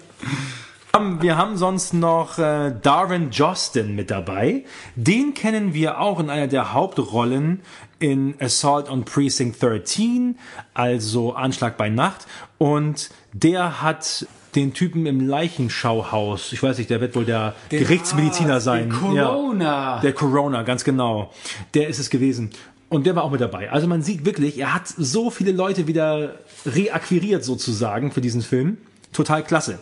Ähm, 0.97 1.21
Wir 1.21 1.37
haben 1.37 1.57
sonst 1.57 1.93
noch 1.93 2.39
äh, 2.39 2.73
Darwin 2.83 3.31
Jostin 3.31 3.95
mit 3.95 4.11
dabei. 4.11 4.65
Den 4.97 5.35
kennen 5.35 5.75
wir 5.75 6.01
auch 6.01 6.19
in 6.19 6.31
einer 6.31 6.47
der 6.47 6.73
Hauptrollen 6.73 7.61
in 7.99 8.35
Assault 8.41 8.89
on 8.89 9.05
Precinct 9.05 9.63
13, 9.63 10.39
also 10.75 11.35
Anschlag 11.35 11.77
bei 11.77 11.89
Nacht. 11.89 12.27
Und 12.59 13.11
der 13.33 13.83
hat 13.83 14.27
den 14.55 14.73
Typen 14.73 15.07
im 15.07 15.27
Leichenschauhaus, 15.27 16.53
ich 16.53 16.63
weiß 16.63 16.79
nicht, 16.79 16.91
der 16.91 17.01
wird 17.01 17.15
wohl 17.15 17.25
der, 17.25 17.55
Gerichtsmediziner 17.69 18.61
sein. 18.61 18.89
Den 18.89 18.99
Corona. 18.99 19.65
Ja, 19.65 20.01
der 20.01 20.13
Corona, 20.13 20.63
ganz 20.63 20.85
genau. 20.85 21.33
Der 21.75 21.89
ist 21.89 21.99
es 21.99 22.09
gewesen. 22.09 22.51
Und 22.89 23.07
der 23.07 23.15
war 23.17 23.25
auch 23.25 23.31
mit 23.31 23.41
dabei. 23.41 23.71
Also 23.71 23.87
man 23.87 24.03
sieht 24.03 24.25
wirklich, 24.25 24.59
er 24.59 24.75
hat 24.75 24.89
so 24.89 25.31
viele 25.31 25.53
Leute 25.53 25.87
wieder 25.87 26.37
reakquiriert 26.65 27.45
sozusagen 27.45 28.13
für 28.13 28.21
diesen 28.21 28.43
Film. 28.43 28.79
Total 29.13 29.43
klasse. 29.43 29.79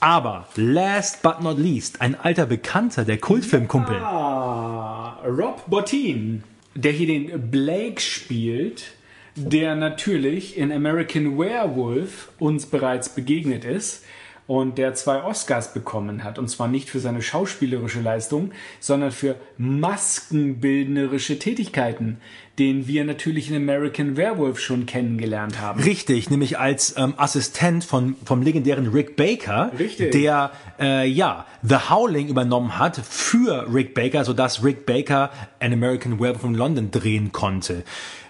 Aber 0.00 0.48
last 0.56 1.22
but 1.22 1.40
not 1.40 1.58
least, 1.58 2.00
ein 2.00 2.18
alter 2.18 2.46
Bekannter, 2.46 3.04
der 3.04 3.18
Kultfilmkumpel. 3.18 3.96
Ah, 3.96 5.18
Rob 5.26 5.64
Bottin, 5.68 6.42
der 6.74 6.92
hier 6.92 7.06
den 7.06 7.50
Blake 7.50 8.00
spielt, 8.00 8.92
der 9.36 9.74
natürlich 9.74 10.56
in 10.56 10.72
American 10.72 11.38
Werewolf 11.38 12.30
uns 12.38 12.66
bereits 12.66 13.08
begegnet 13.08 13.64
ist 13.64 14.04
und 14.46 14.76
der 14.78 14.94
zwei 14.94 15.22
Oscars 15.22 15.72
bekommen 15.72 16.22
hat. 16.22 16.38
Und 16.38 16.48
zwar 16.48 16.68
nicht 16.68 16.90
für 16.90 17.00
seine 17.00 17.22
schauspielerische 17.22 18.00
Leistung, 18.00 18.52
sondern 18.80 19.10
für 19.10 19.36
maskenbildnerische 19.56 21.38
Tätigkeiten, 21.38 22.18
den 22.58 22.86
wir 22.86 23.04
natürlich 23.04 23.50
in 23.50 23.56
American 23.56 24.16
Werewolf 24.16 24.60
schon 24.60 24.86
kennengelernt 24.86 25.60
haben. 25.60 25.82
Richtig, 25.82 26.30
nämlich 26.30 26.58
als 26.58 26.94
ähm, 26.96 27.14
Assistent 27.16 27.84
von, 27.84 28.14
vom 28.24 28.42
legendären 28.42 28.88
Rick 28.88 29.16
Baker, 29.16 29.72
Richtig. 29.76 30.12
der 30.12 30.52
äh, 30.78 31.06
ja 31.08 31.46
The 31.62 31.90
Howling 31.90 32.28
übernommen 32.28 32.78
hat 32.78 32.96
für 32.96 33.66
Rick 33.72 33.94
Baker, 33.94 34.24
sodass 34.24 34.62
Rick 34.62 34.86
Baker 34.86 35.30
An 35.58 35.72
American 35.72 36.20
Werewolf 36.20 36.44
in 36.44 36.54
London 36.54 36.90
drehen 36.90 37.32
konnte. 37.32 37.82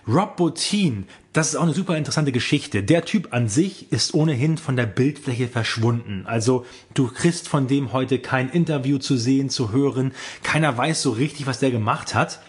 Rob 0.07 0.37
Bottin, 0.37 1.07
das 1.33 1.49
ist 1.49 1.57
auch 1.57 1.63
eine 1.63 1.73
super 1.73 1.97
interessante 1.97 2.31
Geschichte. 2.31 2.83
Der 2.83 3.05
Typ 3.05 3.33
an 3.33 3.49
sich 3.49 3.91
ist 3.91 4.13
ohnehin 4.13 4.59
von 4.59 4.77
der 4.77 4.87
Bildfläche 4.87 5.49
verschwunden. 5.49 6.25
Also 6.27 6.67
du 6.93 7.09
kriegst 7.09 7.49
von 7.49 7.69
dem 7.69 7.93
heute 7.93 8.19
kein 8.19 8.51
Interview 8.51 8.99
zu 8.99 9.17
sehen, 9.17 9.49
zu 9.49 9.73
hören. 9.73 10.13
Keiner 10.43 10.77
weiß 10.77 11.01
so 11.01 11.11
richtig, 11.11 11.47
was 11.47 11.59
der 11.59 11.71
gemacht 11.71 12.15
hat 12.15 12.41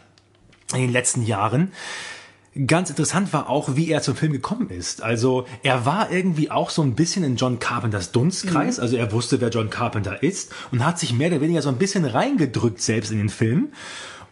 in 0.75 0.81
den 0.83 0.91
letzten 0.91 1.25
Jahren. 1.25 1.71
Ganz 2.67 2.89
interessant 2.89 3.33
war 3.33 3.49
auch, 3.49 3.75
wie 3.75 3.89
er 3.91 4.01
zum 4.01 4.15
Film 4.15 4.31
gekommen 4.31 4.69
ist. 4.69 5.03
Also 5.03 5.45
er 5.61 5.85
war 5.85 6.09
irgendwie 6.09 6.51
auch 6.51 6.69
so 6.69 6.81
ein 6.83 6.95
bisschen 6.95 7.25
in 7.25 7.35
John 7.35 7.59
Carpenters 7.59 8.13
Dunstkreis. 8.13 8.77
Mhm. 8.77 8.83
Also 8.83 8.95
er 8.95 9.11
wusste, 9.11 9.41
wer 9.41 9.49
John 9.49 9.69
Carpenter 9.69 10.23
ist 10.23 10.53
und 10.71 10.85
hat 10.85 10.97
sich 10.97 11.11
mehr 11.11 11.27
oder 11.31 11.41
weniger 11.41 11.61
so 11.61 11.67
ein 11.67 11.77
bisschen 11.77 12.05
reingedrückt 12.05 12.81
selbst 12.81 13.11
in 13.11 13.17
den 13.17 13.29
Film. 13.29 13.69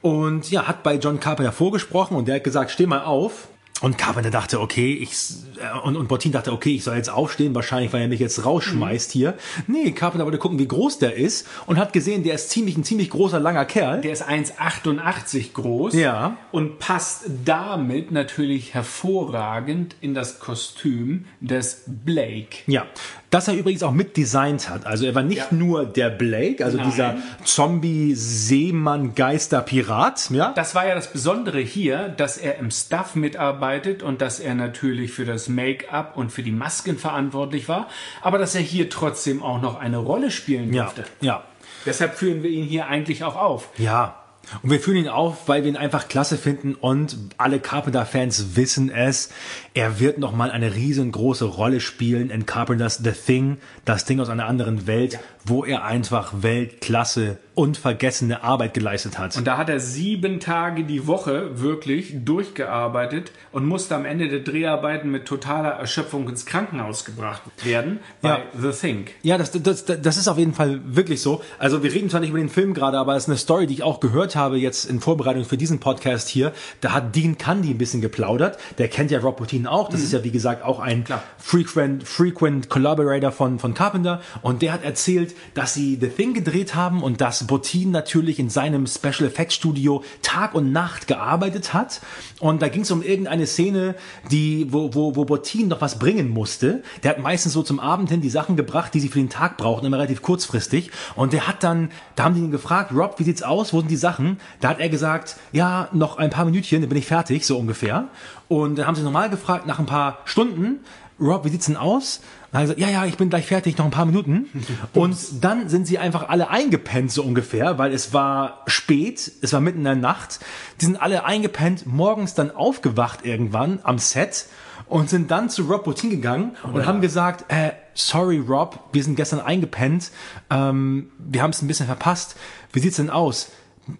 Und 0.01 0.49
ja, 0.51 0.67
hat 0.67 0.83
bei 0.83 0.95
John 0.95 1.19
Carpenter 1.19 1.51
vorgesprochen 1.51 2.15
und 2.15 2.27
der 2.27 2.35
hat 2.35 2.43
gesagt, 2.45 2.71
steh 2.71 2.85
mal 2.85 3.03
auf. 3.03 3.49
Und 3.83 3.97
Carpenter 3.97 4.31
dachte, 4.31 4.61
okay, 4.61 4.93
ich 4.93 5.11
äh, 5.57 5.77
und, 5.83 5.97
und 5.97 6.07
Bottin 6.07 6.31
dachte, 6.31 6.53
okay, 6.53 6.73
ich 6.73 6.85
soll 6.85 6.95
jetzt 6.95 7.09
aufstehen, 7.09 7.53
wahrscheinlich, 7.53 7.91
weil 7.91 8.03
er 8.03 8.07
mich 8.07 8.21
jetzt 8.21 8.45
rausschmeißt 8.45 9.09
mhm. 9.09 9.19
hier. 9.19 9.37
Nee, 9.67 9.91
Carpenter 9.91 10.23
wollte 10.23 10.37
gucken, 10.37 10.57
wie 10.57 10.69
groß 10.69 10.99
der 10.99 11.15
ist 11.15 11.45
und 11.65 11.77
hat 11.77 11.91
gesehen, 11.91 12.23
der 12.23 12.35
ist 12.35 12.49
ziemlich 12.49 12.77
ein 12.77 12.85
ziemlich 12.85 13.09
großer 13.09 13.41
langer 13.41 13.65
Kerl. 13.65 13.99
Der 13.99 14.13
ist 14.13 14.23
1,88 14.23 15.51
groß. 15.51 15.95
Ja. 15.95 16.37
Und 16.53 16.79
passt 16.79 17.25
damit 17.43 18.11
natürlich 18.13 18.73
hervorragend 18.73 19.97
in 19.99 20.13
das 20.13 20.39
Kostüm 20.39 21.25
des 21.41 21.83
Blake. 21.85 22.59
Ja. 22.67 22.85
Das 23.33 23.47
er 23.47 23.55
übrigens 23.55 23.81
auch 23.81 23.93
mitdesignt 23.93 24.69
hat. 24.69 24.85
Also 24.85 25.07
er 25.07 25.15
war 25.15 25.23
nicht 25.23 25.37
ja. 25.37 25.47
nur 25.49 25.85
der 25.85 26.11
Blake, 26.11 26.63
also 26.63 26.77
Nein. 26.77 26.91
dieser 26.91 27.15
Zombie-Seemann-Geister-Pirat. 27.43 30.29
Ja? 30.29 30.53
Das 30.53 30.75
war 30.75 30.85
ja 30.85 30.93
das 30.93 31.11
Besondere 31.11 31.59
hier, 31.59 32.09
dass 32.09 32.37
er 32.37 32.59
im 32.59 32.69
Stuff 32.69 33.15
mitarbeitet 33.15 34.03
und 34.03 34.21
dass 34.21 34.39
er 34.39 34.53
natürlich 34.53 35.11
für 35.11 35.25
das 35.25 35.49
Make-up 35.49 36.15
und 36.15 36.31
für 36.31 36.43
die 36.43 36.51
Masken 36.51 36.99
verantwortlich 36.99 37.67
war, 37.67 37.87
aber 38.21 38.37
dass 38.37 38.53
er 38.53 38.61
hier 38.61 38.91
trotzdem 38.91 39.41
auch 39.41 39.59
noch 39.59 39.79
eine 39.79 39.97
Rolle 39.97 40.29
spielen 40.29 40.71
durfte. 40.71 41.05
Ja. 41.21 41.27
ja. 41.27 41.43
Deshalb 41.87 42.13
führen 42.15 42.43
wir 42.43 42.51
ihn 42.51 42.65
hier 42.65 42.85
eigentlich 42.85 43.23
auch 43.23 43.35
auf. 43.35 43.69
Ja, 43.79 44.23
und 44.61 44.69
wir 44.69 44.79
führen 44.79 44.97
ihn 44.97 45.07
auf, 45.07 45.47
weil 45.47 45.63
wir 45.63 45.69
ihn 45.69 45.77
einfach 45.77 46.07
klasse 46.07 46.37
finden 46.37 46.75
und 46.75 47.17
alle 47.37 47.59
Carpenter-Fans 47.59 48.55
wissen 48.55 48.91
es. 48.91 49.29
Er 49.75 49.99
wird 49.99 50.19
nochmal 50.19 50.51
eine 50.51 50.75
riesengroße 50.75 51.45
Rolle 51.45 51.79
spielen 51.79 52.29
in 52.29 52.45
Carpenters 52.45 53.01
The 53.03 53.11
Thing, 53.11 53.57
das 53.85 54.05
Ding 54.05 54.19
aus 54.19 54.29
einer 54.29 54.45
anderen 54.45 54.85
Welt, 54.85 55.13
ja. 55.13 55.19
wo 55.45 55.65
er 55.65 55.83
einfach 55.83 56.31
Weltklasse 56.43 57.37
unvergessene 57.55 58.43
Arbeit 58.43 58.73
geleistet 58.73 59.19
hat. 59.19 59.37
Und 59.37 59.45
da 59.45 59.57
hat 59.57 59.69
er 59.69 59.79
sieben 59.79 60.39
Tage 60.39 60.83
die 60.83 61.05
Woche 61.05 61.61
wirklich 61.61 62.13
durchgearbeitet 62.25 63.31
und 63.51 63.65
musste 63.65 63.95
am 63.95 64.05
Ende 64.05 64.27
der 64.27 64.39
Dreharbeiten 64.39 65.11
mit 65.11 65.25
totaler 65.25 65.69
Erschöpfung 65.69 66.27
ins 66.27 66.45
Krankenhaus 66.45 67.05
gebracht 67.05 67.43
werden 67.63 67.99
bei 68.21 68.29
ja. 68.29 68.41
The 68.59 68.71
Thing. 68.71 69.05
Ja, 69.21 69.37
das, 69.37 69.51
das, 69.51 69.85
das 69.85 70.17
ist 70.17 70.27
auf 70.27 70.37
jeden 70.37 70.53
Fall 70.53 70.81
wirklich 70.83 71.21
so. 71.21 71.41
Also 71.59 71.83
wir 71.83 71.93
reden 71.93 72.09
zwar 72.09 72.21
nicht 72.21 72.31
über 72.31 72.39
den 72.39 72.49
Film 72.49 72.73
gerade, 72.73 72.97
aber 72.97 73.15
es 73.15 73.23
ist 73.23 73.29
eine 73.29 73.37
Story, 73.37 73.67
die 73.67 73.75
ich 73.75 73.83
auch 73.83 73.99
gehört 73.99 74.35
habe 74.35 74.57
jetzt 74.57 74.85
in 74.85 74.99
Vorbereitung 74.99 75.45
für 75.45 75.57
diesen 75.57 75.79
Podcast 75.79 76.29
hier. 76.29 76.53
Da 76.81 76.91
hat 76.91 77.15
Dean 77.15 77.37
Candy 77.37 77.71
ein 77.71 77.77
bisschen 77.77 78.01
geplaudert. 78.01 78.57
Der 78.79 78.87
kennt 78.87 79.11
ja 79.11 79.19
Rob 79.19 79.39
Bottin 79.63 79.67
auch. 79.67 79.89
Das 79.89 79.99
mhm. 79.99 80.05
ist 80.05 80.13
ja 80.13 80.23
wie 80.23 80.31
gesagt 80.31 80.63
auch 80.63 80.79
ein 80.79 81.05
frequent, 81.37 82.07
frequent 82.07 82.69
Collaborator 82.69 83.31
von, 83.31 83.59
von 83.59 83.73
Carpenter. 83.73 84.21
Und 84.41 84.61
der 84.61 84.73
hat 84.73 84.83
erzählt, 84.83 85.35
dass 85.53 85.73
sie 85.73 85.97
The 85.99 86.07
Thing 86.07 86.33
gedreht 86.33 86.75
haben 86.75 87.03
und 87.03 87.21
dass 87.21 87.47
Bottin 87.47 87.91
natürlich 87.91 88.39
in 88.39 88.49
seinem 88.49 88.87
Special 88.87 89.27
Effects 89.27 89.55
Studio 89.55 90.03
Tag 90.21 90.55
und 90.55 90.71
Nacht 90.71 91.07
gearbeitet 91.07 91.73
hat. 91.73 92.01
Und 92.39 92.61
da 92.61 92.67
ging 92.67 92.81
es 92.81 92.91
um 92.91 93.01
irgendeine 93.01 93.47
Szene, 93.47 93.95
die, 94.31 94.67
wo, 94.71 94.93
wo, 94.93 95.15
wo 95.15 95.25
Bottin 95.25 95.67
noch 95.67 95.81
was 95.81 95.99
bringen 95.99 96.29
musste. 96.29 96.83
Der 97.03 97.11
hat 97.11 97.19
meistens 97.19 97.53
so 97.53 97.63
zum 97.63 97.79
Abend 97.79 98.09
hin 98.09 98.21
die 98.21 98.29
Sachen 98.29 98.55
gebracht, 98.55 98.93
die 98.93 98.99
sie 98.99 99.09
für 99.09 99.19
den 99.19 99.29
Tag 99.29 99.57
brauchten, 99.57 99.85
immer 99.85 99.97
relativ 99.97 100.21
kurzfristig. 100.21 100.91
Und 101.15 101.33
der 101.33 101.47
hat 101.47 101.63
dann, 101.63 101.91
da 102.15 102.25
haben 102.25 102.35
die 102.35 102.41
ihn 102.41 102.51
gefragt, 102.51 102.91
Rob, 102.93 103.19
wie 103.19 103.23
sieht's 103.23 103.43
aus? 103.43 103.73
Wo 103.73 103.79
sind 103.79 103.91
die 103.91 103.95
Sachen? 103.95 104.39
Da 104.59 104.69
hat 104.69 104.79
er 104.79 104.89
gesagt, 104.89 105.37
ja, 105.51 105.89
noch 105.93 106.17
ein 106.17 106.29
paar 106.29 106.45
Minütchen, 106.45 106.81
dann 106.81 106.89
bin 106.89 106.97
ich 106.97 107.05
fertig, 107.05 107.45
so 107.45 107.57
ungefähr. 107.57 108.09
Und 108.47 108.77
dann 108.77 108.87
haben 108.87 108.95
sie 108.95 109.03
nochmal 109.03 109.29
gefragt, 109.29 109.65
nach 109.65 109.79
ein 109.79 109.85
paar 109.85 110.19
Stunden, 110.25 110.79
Rob, 111.19 111.45
wie 111.45 111.49
sieht's 111.49 111.67
denn 111.67 111.77
aus? 111.77 112.21
Gesagt, 112.51 112.79
ja, 112.79 112.89
ja, 112.89 113.05
ich 113.05 113.17
bin 113.17 113.29
gleich 113.29 113.47
fertig, 113.47 113.77
noch 113.77 113.85
ein 113.85 113.91
paar 113.91 114.05
Minuten. 114.05 114.47
und 114.93 115.17
dann 115.43 115.69
sind 115.69 115.87
sie 115.87 115.97
einfach 115.97 116.29
alle 116.29 116.49
eingepennt, 116.49 117.11
so 117.11 117.23
ungefähr, 117.23 117.79
weil 117.79 117.91
es 117.91 118.13
war 118.13 118.61
spät, 118.67 119.31
es 119.41 119.53
war 119.53 119.59
mitten 119.59 119.79
in 119.79 119.85
der 119.85 119.95
Nacht. 119.95 120.39
Die 120.79 120.85
sind 120.85 121.01
alle 121.01 121.25
eingepennt, 121.25 121.87
morgens 121.87 122.35
dann 122.35 122.51
aufgewacht 122.51 123.25
irgendwann 123.25 123.79
am 123.83 123.97
Set 123.97 124.45
und 124.87 125.09
sind 125.09 125.31
dann 125.31 125.49
zu 125.49 125.63
Rob 125.63 125.83
Bottin 125.83 126.11
gegangen 126.11 126.55
und 126.61 126.81
ja. 126.81 126.85
haben 126.85 127.01
gesagt, 127.01 127.51
äh, 127.51 127.71
sorry 127.95 128.37
Rob, 128.37 128.79
wir 128.91 129.03
sind 129.03 129.15
gestern 129.15 129.39
eingepennt, 129.39 130.11
ähm, 130.51 131.09
wir 131.17 131.41
haben 131.41 131.51
es 131.51 131.61
ein 131.63 131.67
bisschen 131.67 131.87
verpasst. 131.87 132.35
Wie 132.71 132.79
sieht's 132.79 132.97
denn 132.97 133.09
aus? 133.09 133.51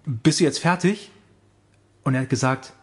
Bist 0.05 0.39
du 0.39 0.43
jetzt 0.43 0.59
fertig? 0.59 1.11
Und 2.03 2.13
er 2.13 2.21
hat 2.21 2.29
gesagt, 2.29 2.73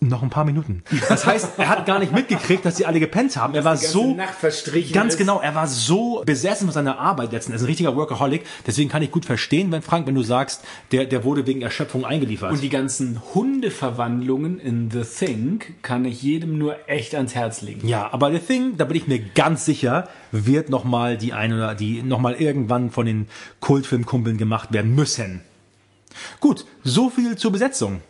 noch 0.00 0.22
ein 0.22 0.30
paar 0.30 0.44
Minuten. 0.44 0.82
Das 1.08 1.26
heißt, 1.26 1.58
er 1.58 1.68
hat 1.68 1.86
gar 1.86 1.98
nicht 1.98 2.12
mitgekriegt, 2.12 2.64
dass 2.64 2.76
sie 2.76 2.86
alle 2.86 3.00
gepennt 3.00 3.36
haben. 3.36 3.54
Er 3.54 3.64
war 3.64 3.76
so 3.76 4.16
ganz 4.92 5.14
ist. 5.14 5.18
genau, 5.18 5.40
er 5.40 5.54
war 5.54 5.66
so 5.66 6.22
besessen 6.24 6.66
von 6.66 6.74
seiner 6.74 6.98
Arbeit 6.98 7.32
letzten. 7.32 7.52
Er 7.52 7.56
ist 7.56 7.62
ein 7.62 7.66
richtiger 7.66 7.96
Workaholic. 7.96 8.44
Deswegen 8.66 8.88
kann 8.88 9.02
ich 9.02 9.10
gut 9.10 9.24
verstehen, 9.24 9.72
wenn 9.72 9.82
Frank, 9.82 10.06
wenn 10.06 10.14
du 10.14 10.22
sagst, 10.22 10.64
der 10.92 11.06
der 11.06 11.24
wurde 11.24 11.46
wegen 11.46 11.62
Erschöpfung 11.62 12.04
eingeliefert. 12.04 12.52
Und 12.52 12.62
die 12.62 12.68
ganzen 12.68 13.20
Hundeverwandlungen 13.34 14.60
in 14.60 14.90
The 14.90 15.02
Thing 15.02 15.60
kann 15.82 16.04
ich 16.04 16.22
jedem 16.22 16.58
nur 16.58 16.76
echt 16.88 17.14
ans 17.14 17.34
Herz 17.34 17.62
legen. 17.62 17.86
Ja, 17.86 18.12
aber 18.12 18.30
The 18.30 18.38
Thing, 18.38 18.76
da 18.76 18.84
bin 18.84 18.96
ich 18.96 19.08
mir 19.08 19.18
ganz 19.18 19.64
sicher, 19.64 20.08
wird 20.30 20.70
noch 20.70 20.84
mal 20.84 21.16
die 21.16 21.32
eine 21.32 21.56
oder 21.56 21.74
die 21.74 22.02
noch 22.02 22.20
mal 22.20 22.34
irgendwann 22.34 22.90
von 22.90 23.06
den 23.06 23.28
Kultfilmkumpeln 23.60 24.38
gemacht 24.38 24.72
werden 24.72 24.94
müssen. 24.94 25.42
Gut, 26.40 26.64
so 26.84 27.10
viel 27.10 27.36
zur 27.36 27.52
Besetzung. 27.52 28.00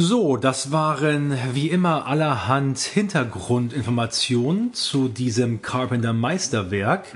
So, 0.00 0.36
das 0.36 0.70
waren 0.70 1.36
wie 1.54 1.70
immer 1.70 2.06
allerhand 2.06 2.78
Hintergrundinformationen 2.78 4.72
zu 4.72 5.08
diesem 5.08 5.60
Carpenter 5.60 6.12
Meisterwerk. 6.12 7.06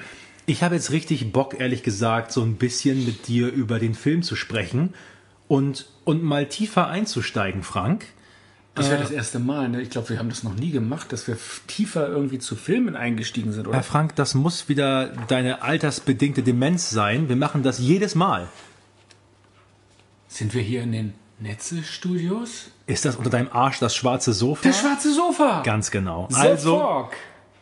Ich 0.47 0.65
habe 0.65 0.75
jetzt 0.75 0.91
richtig 0.91 1.31
Bock, 1.31 1.61
ehrlich 1.61 1.85
gesagt, 1.85 2.33
so 2.33 2.43
ein 2.43 2.57
bisschen 2.57 3.07
mit 3.07 3.29
dir 3.29 3.53
über 3.53 3.79
den 3.79 3.95
Film 3.95 4.25
zu 4.25 4.35
sprechen 4.35 4.95
und, 5.47 5.91
und 6.03 6.25
mal 6.25 6.49
tiefer 6.49 6.89
einzusteigen, 6.89 7.63
Frank. 7.63 8.07
Das 8.75 8.91
wäre 8.91 9.01
das 9.01 9.13
erste 9.13 9.39
Mal, 9.39 9.69
ne? 9.69 9.81
Ich 9.81 9.91
glaube, 9.91 10.09
wir 10.09 10.19
haben 10.19 10.31
das 10.31 10.43
noch 10.43 10.57
nie 10.57 10.71
gemacht, 10.71 11.13
dass 11.13 11.29
wir 11.29 11.39
tiefer 11.69 12.09
irgendwie 12.09 12.41
zu 12.41 12.57
Filmen 12.57 12.97
eingestiegen 12.97 13.53
sind, 13.53 13.69
oder? 13.69 13.77
Herr 13.77 13.85
Frank, 13.85 14.17
das 14.17 14.35
muss 14.35 14.69
wieder 14.69 15.07
deine 15.29 15.63
altersbedingte 15.63 16.43
Demenz 16.43 16.91
sein. 16.91 17.29
Wir 17.29 17.37
machen 17.37 17.63
das 17.63 17.79
jedes 17.79 18.17
Mal. 18.17 18.49
Sind 20.27 20.53
wir 20.53 20.63
hier 20.63 20.83
in 20.83 20.91
den 20.91 21.22
Netze-Studios? 21.43 22.71
Ist 22.87 23.05
das 23.05 23.17
unter 23.17 23.31
deinem 23.31 23.49
Arsch 23.53 23.79
das 23.79 23.95
schwarze 23.95 24.33
Sofa? 24.33 24.69
Das 24.69 24.81
schwarze 24.81 25.13
Sofa! 25.13 25.63
Ganz 25.63 25.91
genau. 25.91 26.29
The 26.31 26.37
also, 26.37 26.79
Frog. 26.79 27.13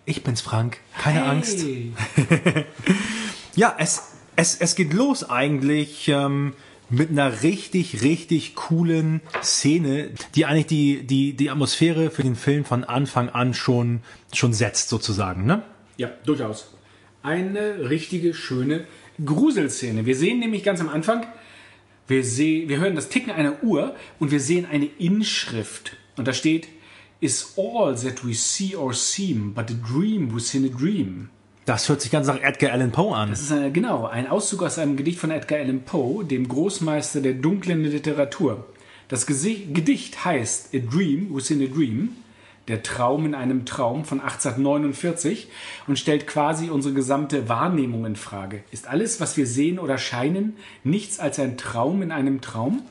ich 0.05 0.23
bin's, 0.23 0.40
Frank. 0.40 0.78
Keine 0.98 1.20
Hey. 1.20 1.28
Angst. 1.28 1.65
Ja, 3.57 3.74
es, 3.78 4.12
es, 4.36 4.57
es 4.61 4.77
geht 4.77 4.93
los 4.93 5.28
eigentlich 5.28 6.07
ähm, 6.09 6.55
mit 6.89 7.11
einer 7.11 7.43
richtig, 7.43 8.02
richtig 8.02 8.55
coolen 8.55 9.20
Szene, 9.43 10.11
die 10.36 10.47
eigentlich 10.47 10.66
die, 10.66 11.02
die, 11.05 11.32
die 11.35 11.51
Atmosphäre 11.51 12.11
für 12.11 12.23
den 12.23 12.36
Film 12.36 12.65
von 12.65 12.85
Anfang 12.85 13.28
an 13.28 13.52
schon, 13.52 14.02
schon 14.32 14.52
setzt, 14.52 14.89
sozusagen, 14.89 15.47
ne? 15.47 15.62
Ja, 15.97 16.11
durchaus. 16.24 16.73
Eine 17.23 17.90
richtige, 17.90 18.32
schöne 18.32 18.85
Gruselszene. 19.24 20.07
Wir 20.07 20.16
sehen 20.16 20.39
nämlich 20.39 20.62
ganz 20.62 20.81
am 20.81 20.89
Anfang, 20.89 21.27
wir, 22.11 22.24
sehen, 22.24 22.69
wir 22.69 22.78
hören 22.78 22.97
das 22.97 23.09
Ticken 23.09 23.32
einer 23.32 23.62
Uhr 23.62 23.95
und 24.19 24.31
wir 24.31 24.41
sehen 24.41 24.66
eine 24.70 24.87
Inschrift. 24.99 25.97
Und 26.16 26.28
da 26.28 26.32
steht, 26.32 26.69
Is 27.23 27.55
all 27.59 27.95
that 27.97 28.27
we 28.27 28.32
see 28.32 28.74
or 28.74 28.95
seem 28.95 29.53
but 29.53 29.70
a 29.70 29.74
dream 29.74 30.35
within 30.35 30.65
a 30.65 30.69
dream. 30.69 31.28
Das 31.66 31.89
hört 31.89 32.01
sich 32.01 32.11
ganz 32.11 32.27
nach 32.27 32.41
Edgar 32.41 32.73
Allan 32.73 32.93
Poe 32.93 33.15
an. 33.15 33.31
Das 33.31 33.43
ist 33.43 33.53
eine, 33.53 33.70
genau 33.70 34.07
ein 34.07 34.27
Auszug 34.27 34.62
aus 34.62 34.78
einem 34.78 34.97
Gedicht 34.97 35.19
von 35.19 35.31
Edgar 35.31 35.59
Allan 35.59 35.82
Poe, 35.82 36.24
dem 36.24 36.49
Großmeister 36.49 37.20
der 37.20 37.35
dunklen 37.35 37.85
Literatur. 37.85 38.66
Das 39.09 39.27
Gesi 39.27 39.69
Gedicht 39.73 40.24
heißt 40.24 40.74
A 40.74 40.78
Dream 40.78 41.35
Within 41.35 41.62
a 41.62 41.66
Dream, 41.66 42.16
der 42.69 42.82
Traum 42.82 43.27
in 43.27 43.35
einem 43.35 43.65
Traum 43.65 44.05
von 44.05 44.20
1849 44.20 45.49
und 45.87 45.99
stellt 45.99 46.27
quasi 46.27 46.70
unsere 46.70 46.95
gesamte 46.95 47.49
Wahrnehmung 47.49 48.07
in 48.07 48.16
Frage. 48.16 48.62
Ist 48.70 48.87
alles, 48.87 49.20
was 49.20 49.37
wir 49.37 49.47
sehen 49.47 49.78
oder 49.78 49.99
scheinen, 49.99 50.57
nichts 50.85 51.19
als 51.19 51.39
ein 51.39 51.57
Traum 51.57 52.03
in 52.03 52.12
einem 52.12 52.41
Traum? 52.41 52.82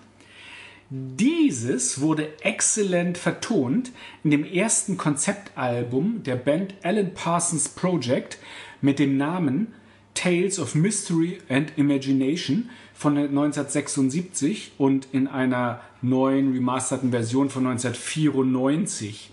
Dieses 0.89 2.01
wurde 2.01 2.29
exzellent 2.41 3.17
vertont 3.17 3.91
in 4.23 4.31
dem 4.31 4.43
ersten 4.43 4.97
Konzeptalbum 4.97 6.23
der 6.23 6.35
Band 6.35 6.73
Alan 6.81 7.13
Parsons 7.13 7.69
Project 7.69 8.39
mit 8.81 8.97
dem 8.97 9.15
Namen 9.15 9.67
Tales 10.15 10.59
of 10.59 10.73
Mystery 10.73 11.37
and 11.47 11.77
Imagination 11.77 12.69
von 12.93 13.17
1976 13.17 14.73
und 14.77 15.07
in 15.11 15.27
einer 15.27 15.79
neuen 16.01 16.53
remasterten 16.53 17.11
Version 17.11 17.49
von 17.49 17.67
1994 17.67 19.31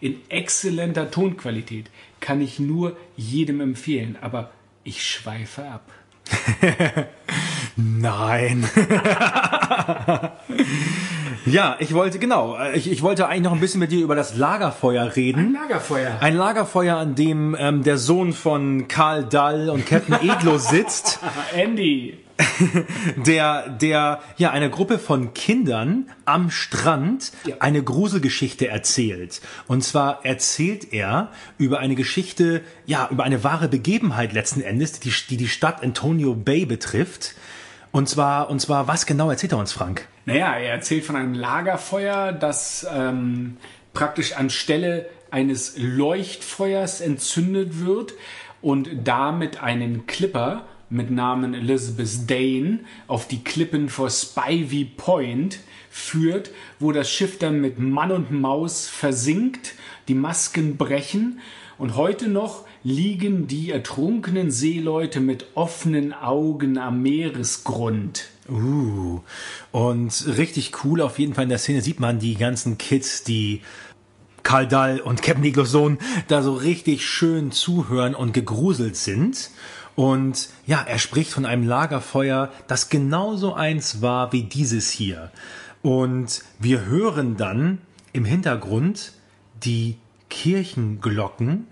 in 0.00 0.20
exzellenter 0.28 1.10
Tonqualität. 1.10 1.90
Kann 2.20 2.40
ich 2.40 2.58
nur 2.58 2.96
jedem 3.16 3.60
empfehlen, 3.60 4.16
aber 4.20 4.50
ich 4.84 5.04
schweife 5.04 5.64
ab. 5.64 5.90
Nein. 7.76 8.68
ja, 11.46 11.76
ich 11.78 11.92
wollte, 11.94 12.18
genau, 12.18 12.56
ich, 12.74 12.90
ich 12.90 13.02
wollte 13.02 13.28
eigentlich 13.28 13.42
noch 13.42 13.52
ein 13.52 13.60
bisschen 13.60 13.80
mit 13.80 13.92
dir 13.92 14.02
über 14.02 14.14
das 14.14 14.36
Lagerfeuer 14.36 15.14
reden. 15.14 15.52
Lagerfeuer. 15.52 16.18
Ein 16.20 16.36
Lagerfeuer, 16.36 16.96
an 16.96 17.14
dem 17.14 17.54
ähm, 17.58 17.82
der 17.82 17.98
Sohn 17.98 18.32
von 18.32 18.88
Karl 18.88 19.24
Dall 19.24 19.68
und 19.70 19.86
Captain 19.86 20.14
Eglo 20.28 20.58
sitzt. 20.58 21.20
Andy. 21.54 22.18
der, 23.16 23.68
der 23.68 24.20
ja 24.36 24.50
eine 24.50 24.70
Gruppe 24.70 24.98
von 24.98 25.34
Kindern 25.34 26.10
am 26.24 26.50
Strand 26.50 27.32
Ja. 27.44 27.56
eine 27.60 27.82
Gruselgeschichte 27.82 28.68
erzählt. 28.68 29.40
Und 29.66 29.82
zwar 29.84 30.24
erzählt 30.24 30.92
er 30.92 31.30
über 31.58 31.78
eine 31.78 31.94
Geschichte, 31.94 32.62
ja, 32.84 33.08
über 33.10 33.24
eine 33.24 33.44
wahre 33.44 33.68
Begebenheit 33.68 34.32
letzten 34.32 34.60
Endes, 34.60 35.00
die 35.00 35.12
die, 35.30 35.36
die 35.36 35.48
Stadt 35.48 35.82
Antonio 35.82 36.34
Bay 36.34 36.66
betrifft. 36.66 37.34
Und 37.92 38.08
zwar, 38.08 38.50
und 38.50 38.60
zwar, 38.60 38.88
was 38.88 39.06
genau 39.06 39.30
erzählt 39.30 39.52
er 39.52 39.58
uns, 39.58 39.72
Frank? 39.72 40.06
Naja, 40.26 40.54
er 40.54 40.72
erzählt 40.72 41.04
von 41.04 41.16
einem 41.16 41.34
Lagerfeuer, 41.34 42.32
das 42.32 42.86
ähm, 42.92 43.56
praktisch 43.94 44.32
anstelle 44.34 45.08
eines 45.30 45.74
Leuchtfeuers 45.78 47.00
entzündet 47.00 47.84
wird 47.84 48.14
und 48.60 48.88
damit 49.04 49.62
einen 49.62 50.06
Clipper 50.06 50.64
mit 50.88 51.10
Namen 51.10 51.54
Elizabeth 51.54 52.30
Dane 52.30 52.80
auf 53.08 53.26
die 53.26 53.42
Klippen 53.42 53.88
vor 53.88 54.10
Spivey 54.10 54.84
Point 54.84 55.60
führt, 55.90 56.50
wo 56.78 56.92
das 56.92 57.10
Schiff 57.10 57.38
dann 57.38 57.60
mit 57.60 57.78
Mann 57.78 58.12
und 58.12 58.30
Maus 58.30 58.88
versinkt, 58.88 59.74
die 60.08 60.14
Masken 60.14 60.76
brechen 60.76 61.40
und 61.78 61.96
heute 61.96 62.28
noch 62.28 62.64
liegen 62.82 63.46
die 63.48 63.70
ertrunkenen 63.70 64.50
Seeleute 64.50 65.20
mit 65.20 65.46
offenen 65.54 66.12
Augen 66.12 66.78
am 66.78 67.02
Meeresgrund. 67.02 68.28
Uh, 68.48 69.20
und 69.72 70.24
richtig 70.38 70.84
cool 70.84 71.00
auf 71.00 71.18
jeden 71.18 71.34
Fall 71.34 71.44
in 71.44 71.50
der 71.50 71.58
Szene 71.58 71.82
sieht 71.82 71.98
man 71.98 72.20
die 72.20 72.36
ganzen 72.36 72.78
Kids, 72.78 73.24
die 73.24 73.62
Karl 74.44 74.68
Dall 74.68 75.00
und 75.00 75.22
Captain 75.22 75.64
Sohn 75.64 75.98
da 76.28 76.40
so 76.40 76.54
richtig 76.54 77.04
schön 77.04 77.50
zuhören 77.50 78.14
und 78.14 78.32
gegruselt 78.32 78.94
sind. 78.94 79.50
Und 79.96 80.50
ja, 80.66 80.84
er 80.86 80.98
spricht 80.98 81.30
von 81.30 81.46
einem 81.46 81.66
Lagerfeuer, 81.66 82.52
das 82.68 82.90
genauso 82.90 83.54
eins 83.54 84.02
war 84.02 84.32
wie 84.32 84.42
dieses 84.42 84.90
hier. 84.90 85.32
Und 85.82 86.44
wir 86.58 86.84
hören 86.84 87.36
dann 87.36 87.78
im 88.12 88.24
Hintergrund 88.24 89.12
die 89.64 89.96
Kirchenglocken. 90.28 91.66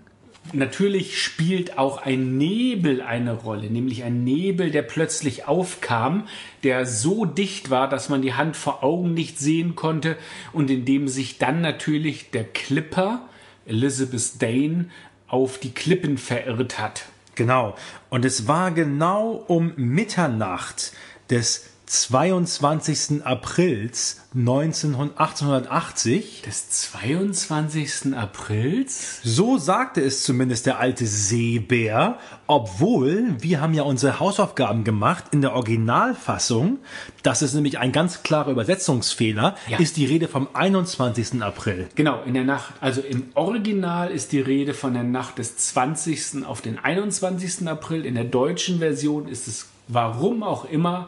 Natürlich 0.53 1.21
spielt 1.21 1.77
auch 1.77 2.01
ein 2.01 2.37
Nebel 2.37 3.01
eine 3.01 3.33
Rolle, 3.33 3.69
nämlich 3.69 4.03
ein 4.03 4.23
Nebel, 4.23 4.71
der 4.71 4.83
plötzlich 4.83 5.47
aufkam, 5.47 6.27
der 6.63 6.85
so 6.85 7.25
dicht 7.25 7.69
war, 7.69 7.89
dass 7.89 8.09
man 8.09 8.21
die 8.21 8.33
Hand 8.33 8.55
vor 8.55 8.83
Augen 8.83 9.13
nicht 9.13 9.39
sehen 9.39 9.75
konnte 9.75 10.17
und 10.53 10.69
in 10.69 10.85
dem 10.85 11.07
sich 11.07 11.37
dann 11.37 11.61
natürlich 11.61 12.31
der 12.31 12.43
Clipper 12.43 13.27
Elizabeth 13.65 14.41
Dane 14.41 14.89
auf 15.27 15.59
die 15.59 15.71
Klippen 15.71 16.17
verirrt 16.17 16.79
hat. 16.79 17.05
Genau. 17.35 17.75
Und 18.09 18.25
es 18.25 18.47
war 18.47 18.71
genau 18.71 19.43
um 19.47 19.73
Mitternacht 19.75 20.93
des 21.29 21.69
22. 21.85 23.23
Aprils 23.23 24.21
1880. 24.35 26.41
Des 26.45 26.69
22. 26.69 28.15
Aprils? 28.15 29.21
So 29.23 29.57
sagte 29.57 30.01
es 30.01 30.23
zumindest 30.23 30.65
der 30.65 30.79
alte 30.79 31.05
Seebär, 31.05 32.17
obwohl 32.47 33.35
wir 33.39 33.61
haben 33.61 33.75
ja 33.75 33.83
unsere 33.83 34.19
Hausaufgaben 34.19 34.83
gemacht 34.83 35.25
in 35.31 35.41
der 35.41 35.53
Originalfassung. 35.53 36.79
Das 37.21 37.43
ist 37.43 37.53
nämlich 37.53 37.77
ein 37.77 37.91
ganz 37.91 38.23
klarer 38.23 38.51
Übersetzungsfehler. 38.51 39.55
Ja. 39.67 39.77
Ist 39.77 39.97
die 39.97 40.05
Rede 40.05 40.27
vom 40.27 40.47
21. 40.53 41.43
April. 41.43 41.87
Genau, 41.93 42.23
in 42.23 42.33
der 42.33 42.45
Nacht, 42.45 42.73
also 42.81 43.01
im 43.01 43.29
Original 43.35 44.09
ist 44.09 44.31
die 44.31 44.41
Rede 44.41 44.73
von 44.73 44.93
der 44.93 45.03
Nacht 45.03 45.37
des 45.37 45.57
20. 45.57 46.45
auf 46.45 46.61
den 46.61 46.79
21. 46.79 47.67
April. 47.67 48.05
In 48.05 48.15
der 48.15 48.23
deutschen 48.23 48.79
Version 48.79 49.27
ist 49.27 49.47
es, 49.47 49.67
warum 49.87 50.41
auch 50.41 50.65
immer, 50.65 51.07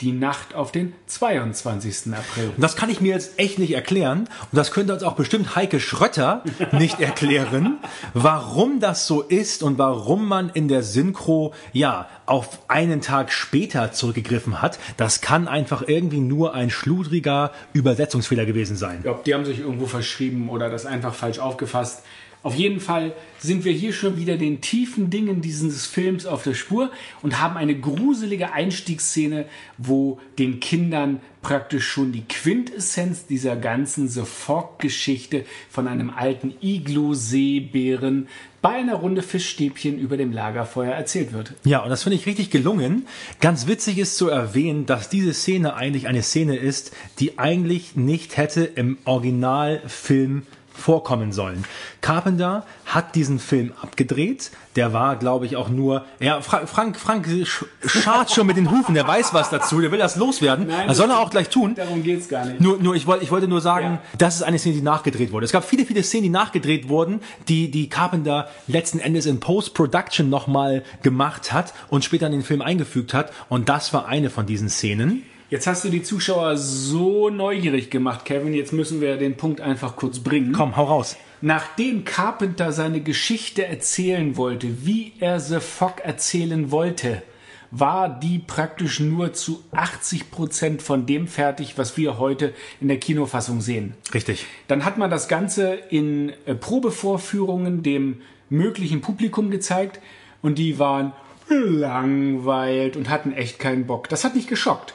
die 0.00 0.12
Nacht 0.12 0.54
auf 0.54 0.70
den 0.70 0.92
22. 1.06 2.12
April. 2.14 2.52
Und 2.54 2.62
das 2.62 2.76
kann 2.76 2.88
ich 2.88 3.00
mir 3.00 3.12
jetzt 3.12 3.38
echt 3.38 3.58
nicht 3.58 3.74
erklären. 3.74 4.20
Und 4.20 4.56
das 4.56 4.70
könnte 4.70 4.92
uns 4.92 5.02
auch 5.02 5.14
bestimmt 5.14 5.56
Heike 5.56 5.80
Schrötter 5.80 6.44
nicht 6.72 7.00
erklären, 7.00 7.78
warum 8.14 8.80
das 8.80 9.06
so 9.06 9.22
ist 9.22 9.62
und 9.62 9.78
warum 9.78 10.28
man 10.28 10.50
in 10.50 10.68
der 10.68 10.82
Synchro, 10.82 11.52
ja, 11.72 12.08
auf 12.26 12.60
einen 12.68 13.00
Tag 13.00 13.32
später 13.32 13.92
zurückgegriffen 13.92 14.62
hat. 14.62 14.78
Das 14.96 15.20
kann 15.20 15.48
einfach 15.48 15.82
irgendwie 15.86 16.20
nur 16.20 16.54
ein 16.54 16.70
schludriger 16.70 17.52
Übersetzungsfehler 17.72 18.46
gewesen 18.46 18.76
sein. 18.76 18.98
Ich 18.98 19.02
glaube, 19.04 19.20
die 19.24 19.34
haben 19.34 19.44
sich 19.44 19.60
irgendwo 19.60 19.86
verschrieben 19.86 20.48
oder 20.48 20.70
das 20.70 20.86
einfach 20.86 21.14
falsch 21.14 21.38
aufgefasst. 21.38 22.02
Auf 22.42 22.54
jeden 22.54 22.80
Fall 22.80 23.14
sind 23.38 23.64
wir 23.64 23.72
hier 23.72 23.92
schon 23.92 24.16
wieder 24.16 24.36
den 24.36 24.60
tiefen 24.60 25.10
Dingen 25.10 25.40
dieses 25.40 25.86
Films 25.86 26.24
auf 26.24 26.44
der 26.44 26.54
Spur 26.54 26.90
und 27.22 27.40
haben 27.40 27.56
eine 27.56 27.78
gruselige 27.78 28.52
Einstiegsszene, 28.52 29.46
wo 29.76 30.20
den 30.38 30.60
Kindern 30.60 31.20
praktisch 31.42 31.86
schon 31.86 32.12
die 32.12 32.22
Quintessenz 32.22 33.26
dieser 33.26 33.56
ganzen 33.56 34.08
The 34.08 34.22
Fog-Geschichte 34.22 35.44
von 35.70 35.88
einem 35.88 36.10
alten 36.10 36.54
Iglu-Seebären 36.60 38.28
bei 38.60 38.70
einer 38.70 38.96
Runde 38.96 39.22
Fischstäbchen 39.22 39.98
über 39.98 40.16
dem 40.16 40.32
Lagerfeuer 40.32 40.92
erzählt 40.92 41.32
wird. 41.32 41.54
Ja, 41.64 41.82
und 41.82 41.90
das 41.90 42.02
finde 42.02 42.16
ich 42.16 42.26
richtig 42.26 42.50
gelungen. 42.50 43.06
Ganz 43.40 43.66
witzig 43.66 43.98
ist 43.98 44.16
zu 44.16 44.28
erwähnen, 44.28 44.84
dass 44.86 45.08
diese 45.08 45.32
Szene 45.32 45.74
eigentlich 45.74 46.08
eine 46.08 46.22
Szene 46.22 46.56
ist, 46.56 46.92
die 47.20 47.38
eigentlich 47.38 47.94
nicht 47.96 48.36
hätte 48.36 48.64
im 48.64 48.98
Originalfilm 49.04 50.42
vorkommen 50.78 51.32
sollen. 51.32 51.64
Carpenter 52.00 52.64
hat 52.86 53.14
diesen 53.14 53.38
Film 53.38 53.72
abgedreht. 53.82 54.50
Der 54.76 54.92
war, 54.92 55.16
glaube 55.16 55.44
ich, 55.46 55.56
auch 55.56 55.68
nur. 55.68 56.04
Ja, 56.20 56.40
Fra 56.40 56.66
Frank, 56.66 56.98
Frank 56.98 57.26
sch 57.44 57.64
schart 57.84 58.30
schon 58.30 58.46
mit 58.46 58.56
den 58.56 58.70
Hufen. 58.70 58.94
Der 58.94 59.06
weiß 59.06 59.34
was 59.34 59.50
dazu. 59.50 59.80
Der 59.80 59.90
will 59.90 59.98
das 59.98 60.16
loswerden. 60.16 60.68
Nein, 60.68 60.86
das 60.88 60.96
soll 60.96 61.10
er 61.10 61.18
auch 61.18 61.30
gleich 61.30 61.48
tun. 61.48 61.74
Darum 61.74 62.02
geht's 62.02 62.28
gar 62.28 62.44
nicht. 62.44 62.60
Nur, 62.60 62.78
nur 62.78 62.94
ich, 62.94 63.06
wollte, 63.06 63.24
ich 63.24 63.30
wollte 63.30 63.48
nur 63.48 63.60
sagen, 63.60 63.94
Ja. 63.94 64.02
das 64.18 64.36
ist 64.36 64.42
eine 64.42 64.58
Szene, 64.58 64.76
die 64.76 64.82
nachgedreht 64.82 65.32
wurde. 65.32 65.44
Es 65.44 65.52
gab 65.52 65.64
viele, 65.64 65.84
viele 65.84 66.02
Szenen, 66.02 66.24
die 66.24 66.28
nachgedreht 66.30 66.88
wurden, 66.88 67.20
die, 67.48 67.70
die 67.70 67.88
Carpenter 67.88 68.48
letzten 68.68 69.00
Endes 69.00 69.26
in 69.26 69.40
Post-Production 69.40 70.30
nochmal 70.30 70.84
gemacht 71.02 71.52
hat 71.52 71.74
und 71.88 72.04
später 72.04 72.26
in 72.26 72.32
den 72.32 72.42
Film 72.42 72.62
eingefügt 72.62 73.14
hat. 73.14 73.32
Und 73.48 73.68
das 73.68 73.92
war 73.92 74.06
eine 74.06 74.30
von 74.30 74.46
diesen 74.46 74.68
Szenen. 74.68 75.24
Jetzt 75.50 75.66
hast 75.66 75.82
du 75.82 75.88
die 75.88 76.02
Zuschauer 76.02 76.58
so 76.58 77.30
neugierig 77.30 77.88
gemacht, 77.88 78.26
Kevin. 78.26 78.52
Jetzt 78.52 78.74
müssen 78.74 79.00
wir 79.00 79.16
den 79.16 79.38
Punkt 79.38 79.62
einfach 79.62 79.96
kurz 79.96 80.18
bringen. 80.18 80.52
Komm, 80.52 80.76
hau 80.76 80.84
raus. 80.84 81.16
Nachdem 81.40 82.04
Carpenter 82.04 82.70
seine 82.70 83.00
Geschichte 83.00 83.64
erzählen 83.64 84.36
wollte, 84.36 84.84
wie 84.84 85.14
er 85.20 85.40
The 85.40 85.60
Fog 85.60 86.00
erzählen 86.02 86.70
wollte, 86.70 87.22
war 87.70 88.10
die 88.10 88.40
praktisch 88.40 89.00
nur 89.00 89.32
zu 89.32 89.64
80 89.72 90.30
Prozent 90.30 90.82
von 90.82 91.06
dem 91.06 91.26
fertig, 91.26 91.78
was 91.78 91.96
wir 91.96 92.18
heute 92.18 92.52
in 92.82 92.88
der 92.88 92.98
Kinofassung 92.98 93.62
sehen. 93.62 93.94
Richtig. 94.12 94.44
Dann 94.66 94.84
hat 94.84 94.98
man 94.98 95.10
das 95.10 95.28
Ganze 95.28 95.72
in 95.88 96.30
äh, 96.44 96.54
Probevorführungen 96.54 97.82
dem 97.82 98.20
möglichen 98.50 99.00
Publikum 99.00 99.50
gezeigt 99.50 99.98
und 100.42 100.58
die 100.58 100.78
waren 100.78 101.12
langweilt 101.48 102.96
und 102.96 103.08
hatten 103.08 103.32
echt 103.32 103.58
keinen 103.58 103.86
Bock. 103.86 104.10
Das 104.10 104.24
hat 104.24 104.34
nicht 104.34 104.48
geschockt. 104.48 104.92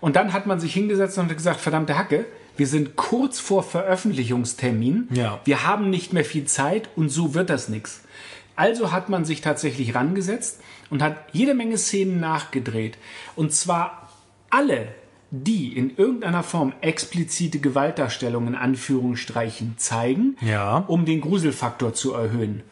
Und 0.00 0.16
dann 0.16 0.32
hat 0.32 0.46
man 0.46 0.60
sich 0.60 0.72
hingesetzt 0.74 1.18
und 1.18 1.28
hat 1.28 1.36
gesagt, 1.36 1.60
verdammte 1.60 1.98
Hacke, 1.98 2.24
wir 2.56 2.66
sind 2.66 2.96
kurz 2.96 3.38
vor 3.40 3.62
Veröffentlichungstermin. 3.62 5.08
Ja. 5.12 5.40
Wir 5.44 5.66
haben 5.66 5.90
nicht 5.90 6.12
mehr 6.12 6.24
viel 6.24 6.44
Zeit 6.44 6.88
und 6.96 7.08
so 7.08 7.34
wird 7.34 7.50
das 7.50 7.68
nichts. 7.68 8.02
Also 8.56 8.92
hat 8.92 9.08
man 9.08 9.24
sich 9.24 9.40
tatsächlich 9.40 9.94
rangesetzt 9.94 10.60
und 10.90 11.02
hat 11.02 11.16
jede 11.32 11.54
Menge 11.54 11.78
Szenen 11.78 12.20
nachgedreht. 12.20 12.98
Und 13.36 13.52
zwar 13.54 14.10
alle, 14.50 14.88
die 15.30 15.74
in 15.76 15.96
irgendeiner 15.96 16.42
Form 16.42 16.72
explizite 16.80 17.60
Gewaltdarstellungen, 17.60 18.54
Anführungsstreichen, 18.54 19.74
zeigen, 19.78 20.36
Ja. 20.40 20.78
um 20.88 21.04
den 21.04 21.20
Gruselfaktor 21.20 21.94
zu 21.94 22.12
erhöhen. 22.12 22.62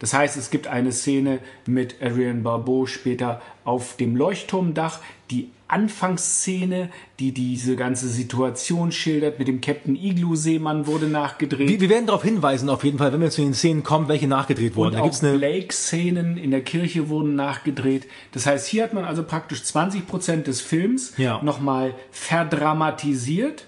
Das 0.00 0.12
heißt, 0.14 0.36
es 0.36 0.50
gibt 0.50 0.66
eine 0.66 0.92
Szene 0.92 1.38
mit 1.66 1.96
Adrian 2.02 2.42
Barbeau 2.42 2.86
später 2.86 3.40
auf 3.64 3.96
dem 3.96 4.14
Leuchtturmdach, 4.16 5.00
die 5.30 5.50
Anfangsszene, 5.70 6.88
die 7.20 7.32
diese 7.32 7.76
ganze 7.76 8.08
Situation 8.08 8.90
schildert, 8.90 9.38
mit 9.38 9.48
dem 9.48 9.60
Captain 9.60 9.96
Igloo 9.96 10.34
Seemann 10.34 10.86
wurde 10.86 11.06
nachgedreht. 11.06 11.68
Wir, 11.68 11.80
wir 11.80 11.90
werden 11.90 12.06
darauf 12.06 12.22
hinweisen, 12.22 12.70
auf 12.70 12.84
jeden 12.84 12.96
Fall, 12.96 13.12
wenn 13.12 13.20
wir 13.20 13.30
zu 13.30 13.42
den 13.42 13.52
Szenen 13.52 13.82
kommen, 13.82 14.08
welche 14.08 14.26
nachgedreht 14.26 14.76
wurden. 14.76 14.88
Und 14.88 14.94
Da 14.94 15.00
auch 15.00 15.04
gibt's 15.04 15.22
eine, 15.22 15.36
Blake-Szenen 15.36 16.38
in 16.38 16.50
der 16.50 16.62
Kirche 16.62 17.10
wurden 17.10 17.34
nachgedreht. 17.36 18.06
Das 18.32 18.46
heißt, 18.46 18.66
hier 18.66 18.82
hat 18.84 18.94
man 18.94 19.04
also 19.04 19.22
praktisch 19.22 19.60
20% 19.60 20.44
des 20.44 20.62
Films 20.62 21.12
Ja. 21.18 21.42
nochmal 21.42 21.94
verdramatisiert. 22.10 23.66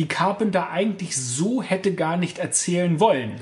Die 0.00 0.08
Carpenter 0.08 0.70
eigentlich 0.70 1.14
so 1.14 1.62
hätte 1.62 1.92
gar 1.92 2.16
nicht 2.16 2.38
erzählen 2.38 3.00
wollen. 3.00 3.32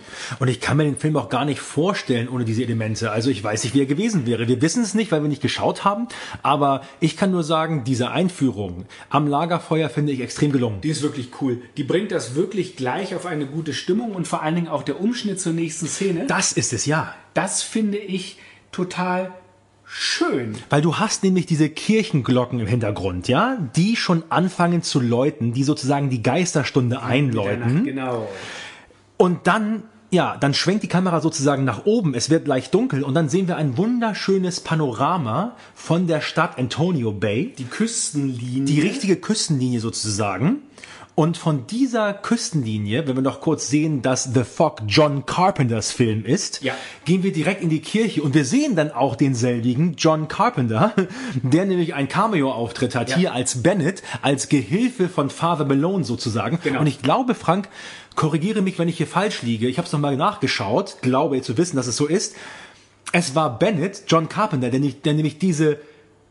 Und 0.41 0.49
ich 0.49 0.61
kann 0.61 0.77
mir 0.77 0.83
den 0.83 0.99
Film 0.99 1.17
auch 1.17 1.29
gar 1.29 1.45
nicht 1.45 1.61
vorstellen 1.61 2.29
ohne 2.29 2.45
diese 2.45 2.65
Elemente. 2.65 3.13
Also 3.13 3.31
ich 3.31 3.45
weiß 3.45 3.63
nicht, 3.63 3.77
wie 3.77 3.81
er 3.83 3.87
gewesen 3.87 4.27
wäre. 4.27 4.49
Wir 4.49 4.61
wissen 4.61 4.83
es 4.83 4.93
nicht, 4.93 5.13
weil 5.13 5.23
wir 5.23 5.29
nicht 5.29 5.41
geschaut 5.41 5.85
haben. 5.85 6.09
Aber 6.43 6.83
ich 6.99 7.17
kann 7.17 7.31
nur 7.31 7.45
sagen, 7.45 7.85
diese 7.85 8.11
Einführung 8.11 8.87
am 9.09 9.29
Lagerfeuer 9.29 9.89
finde 9.89 10.11
ich 10.11 10.21
extrem 10.21 10.51
gelungen. 10.51 10.81
Die 10.81 10.89
ist 10.89 11.03
wirklich 11.03 11.31
cool. 11.41 11.63
Die 11.77 11.85
bringt 11.85 12.11
das 12.11 12.35
wirklich 12.35 12.75
gleich 12.75 13.15
auf 13.15 13.25
eine 13.25 13.47
gute 13.47 13.73
Stimmung 13.73 14.17
und 14.17 14.27
vor 14.27 14.43
allen 14.43 14.57
Dingen 14.57 14.69
auch 14.69 14.83
der 14.83 15.01
Umschnitt 15.01 15.41
zur 15.41 15.53
nächsten 15.53 15.87
Szene. 15.87 16.27
Das 16.27 16.51
ist 16.51 16.73
es, 16.73 16.87
ja. 16.87 17.15
Das 17.35 17.63
finde 17.63 17.99
ich 17.99 18.39
total 18.73 19.33
schön. 19.89 20.55
Weil 20.71 20.83
du 20.83 20.97
hast 20.97 21.25
nämlich 21.25 21.47
diese 21.47 21.69
Kirchenglocken 21.69 22.61
im 22.61 22.67
Hintergrund, 22.67 23.29
ja, 23.29 23.59
die 23.77 23.97
schon 23.97 24.23
anfangen 24.29 24.83
zu 24.83 25.01
läuten, 25.01 25.53
die 25.53 25.65
sozusagen 25.65 26.11
die 26.11 26.23
Geisterstunde 26.23 27.03
einläuten. 27.03 27.85
Genau. 27.85 28.29
Und 29.17 29.47
dann, 29.47 29.83
ja, 30.11 30.37
dann 30.37 30.55
schwenkt 30.55 30.83
die 30.85 30.89
Kamera 30.89 31.21
sozusagen 31.21 31.65
nach 31.65 31.87
oben, 31.87 32.15
es 32.15 32.31
wird 32.31 32.47
leicht 32.47 32.73
dunkel 32.75 33.03
und 33.03 33.15
dann 33.15 33.29
sehen 33.29 33.49
wir 33.49 33.57
ein 33.57 33.77
wunderschönes 33.77 34.61
Panorama 34.61 35.57
von 35.75 36.07
der 36.07 36.21
Stadt 36.21 36.59
Antonio 36.59 37.13
Bay. 37.13 37.55
Die 37.59 37.65
Küstenlinie. 37.65 38.65
Die 38.65 38.81
richtige 38.81 39.17
Küstenlinie 39.17 39.81
sozusagen. 39.81 40.63
Und 41.19 41.37
von 41.37 41.67
dieser 41.67 42.13
Küstenlinie, 42.15 43.09
wenn 43.09 43.17
wir 43.17 43.23
noch 43.25 43.41
kurz 43.41 43.69
sehen, 43.69 44.03
dass 44.03 44.33
The 44.35 44.45
Fog 44.45 44.83
John 44.87 45.27
Carpenters 45.27 45.91
Film 45.91 46.25
ist, 46.25 46.63
Ja. 46.63 46.75
gehen 47.07 47.25
wir 47.25 47.33
direkt 47.33 47.61
in 47.61 47.71
die 47.71 47.81
Kirche 47.81 48.23
und 48.23 48.35
wir 48.35 48.45
sehen 48.45 48.77
dann 48.77 48.93
auch 48.93 49.17
denselbigen 49.17 49.97
John 49.99 50.29
Carpenter, 50.29 50.93
der 51.43 51.65
nämlich 51.65 51.95
ein 51.95 52.07
Cameo-Auftritt 52.07 52.95
hat, 52.95 53.11
Ja. 53.11 53.17
hier 53.17 53.33
als 53.35 53.65
Bennett, 53.65 54.05
als 54.23 54.49
Gehilfe 54.49 55.09
von 55.09 55.29
Father 55.29 55.65
Malone 55.65 56.05
sozusagen. 56.05 56.61
Genau. 56.63 56.79
Und 56.83 56.87
ich 56.87 57.03
glaube, 57.03 57.35
Frank, 57.35 57.69
korrigiere 58.15 58.63
mich, 58.63 58.79
wenn 58.79 58.87
ich 58.87 58.99
hier 58.99 59.09
falsch 59.09 59.43
liege. 59.43 59.67
Ich 59.67 59.79
habe 59.79 59.87
es 59.87 59.93
nochmal 59.93 60.17
nachgeschaut, 60.17 60.99
glaube 61.03 61.43
zu 61.43 61.59
wissen, 61.59 61.75
dass 61.75 61.89
es 61.89 61.97
so 61.97 62.07
ist. 62.07 62.37
Es 63.11 63.35
war 63.35 63.59
Bennett, 63.59 64.05
John 64.07 64.29
Carpenter, 64.29 64.71
der, 64.71 64.79
nicht, 64.79 65.05
der 65.05 65.15
nämlich 65.15 65.41
diese 65.41 65.79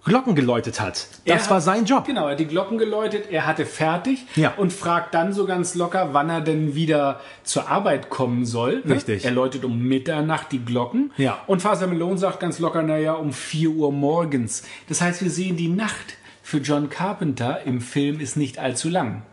Glocken 0.06 0.36
geläutet 0.36 0.80
hat. 0.80 1.08
Das 1.26 1.44
hat- 1.44 1.50
war 1.52 1.62
sein 1.62 1.84
Job. 1.86 2.06
Genau, 2.06 2.26
er 2.28 2.32
hat 2.32 2.40
die 2.40 2.46
Glocken 2.48 2.78
geläutet, 2.78 3.26
er 3.30 3.46
hatte 3.46 3.66
fertig 3.66 4.26
Ja. 4.36 4.54
und 4.56 4.72
fragt 4.72 5.14
dann 5.14 5.34
so 5.34 5.46
ganz 5.46 5.76
locker, 5.76 6.10
wann 6.14 6.30
er 6.30 6.40
denn 6.42 6.76
wieder 6.76 7.20
zur 7.44 7.68
Arbeit 7.70 8.10
kommen 8.10 8.46
soll. 8.46 8.82
ne? 8.86 8.96
Richtig. 8.96 9.26
Er 9.26 9.32
läutet 9.32 9.66
um 9.66 9.82
Mitternacht 9.82 10.52
die 10.54 10.64
Glocken. 10.64 11.12
Ja. 11.18 11.40
Und 11.48 11.62
Father 11.62 11.88
Malone 11.88 12.18
sagt 12.18 12.40
ganz 12.40 12.60
locker, 12.60 12.84
naja, 12.84 13.14
um 13.14 13.34
4 13.34 13.70
Uhr 13.72 13.92
morgens. 13.92 14.64
Das 14.88 15.02
heißt, 15.02 15.22
wir 15.22 15.30
sehen, 15.32 15.58
die 15.58 15.68
Nacht 15.70 16.16
für 16.42 16.60
John 16.60 16.90
Carpenter 16.90 17.64
im 17.66 17.82
Film 17.82 18.22
ist 18.22 18.38
nicht 18.38 18.60
allzu 18.60 18.88
lang. 18.88 19.24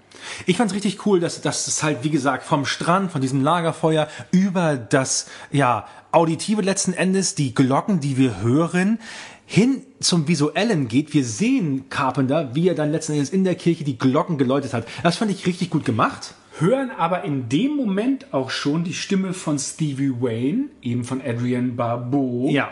Ich 0.47 0.57
fand's 0.57 0.75
richtig 0.75 1.05
cool, 1.07 1.21
dass, 1.21 1.41
dass 1.43 1.67
es 1.69 1.83
halt, 1.83 1.99
wie 2.03 2.11
gesagt, 2.11 2.45
vom 2.45 2.65
Strand, 2.67 3.13
von 3.13 3.21
diesem 3.21 3.43
Lagerfeuer 3.45 4.09
über 4.33 4.77
das, 4.77 5.27
ja, 5.53 5.87
Auditive 6.13 6.63
letzten 6.63 6.93
Endes, 6.95 7.35
die 7.35 7.55
Glocken, 7.55 7.99
die 8.01 8.17
wir 8.17 8.41
hören, 8.41 8.99
hin 9.47 9.83
zum 10.01 10.27
Visuellen 10.29 10.89
geht. 10.89 11.15
Wir 11.15 11.25
sehen 11.25 11.89
Carpenter, 11.91 12.55
wie 12.55 12.69
er 12.69 12.75
dann 12.75 12.93
letzten 12.93 13.13
Endes 13.13 13.31
in 13.31 13.45
der 13.45 13.55
Kirche 13.55 13.85
die 13.85 13.99
Glocken 13.99 14.39
geläutet 14.39 14.73
hat. 14.73 14.87
Das 15.03 15.17
fand 15.17 15.31
ich 15.31 15.47
richtig 15.47 15.71
gut 15.71 15.85
gemacht. 15.85 16.35
hören 16.61 16.91
aber 16.97 17.25
in 17.25 17.49
dem 17.49 17.75
Moment 17.77 18.33
auch 18.33 18.49
schon 18.51 18.85
die 18.85 18.95
Stimme 18.95 19.33
von 19.33 19.59
Stevie 19.59 20.13
Wayne, 20.21 20.67
eben 20.83 21.03
von 21.05 21.21
Adrian 21.21 21.75
Barbeau, 21.75 22.49
Ja. 22.49 22.71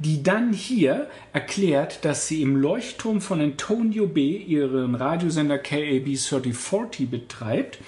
die 0.00 0.22
dann 0.24 0.52
hier 0.52 1.08
erklärt, 1.32 2.04
dass 2.04 2.26
sie 2.26 2.42
im 2.42 2.56
Leuchtturm 2.56 3.20
von 3.20 3.40
Antonio 3.40 4.06
Bay 4.08 4.36
ihren 4.36 4.96
Radiosender 4.96 5.58
KAB 5.58 6.06
3040 6.16 7.08
betreibt 7.08 7.78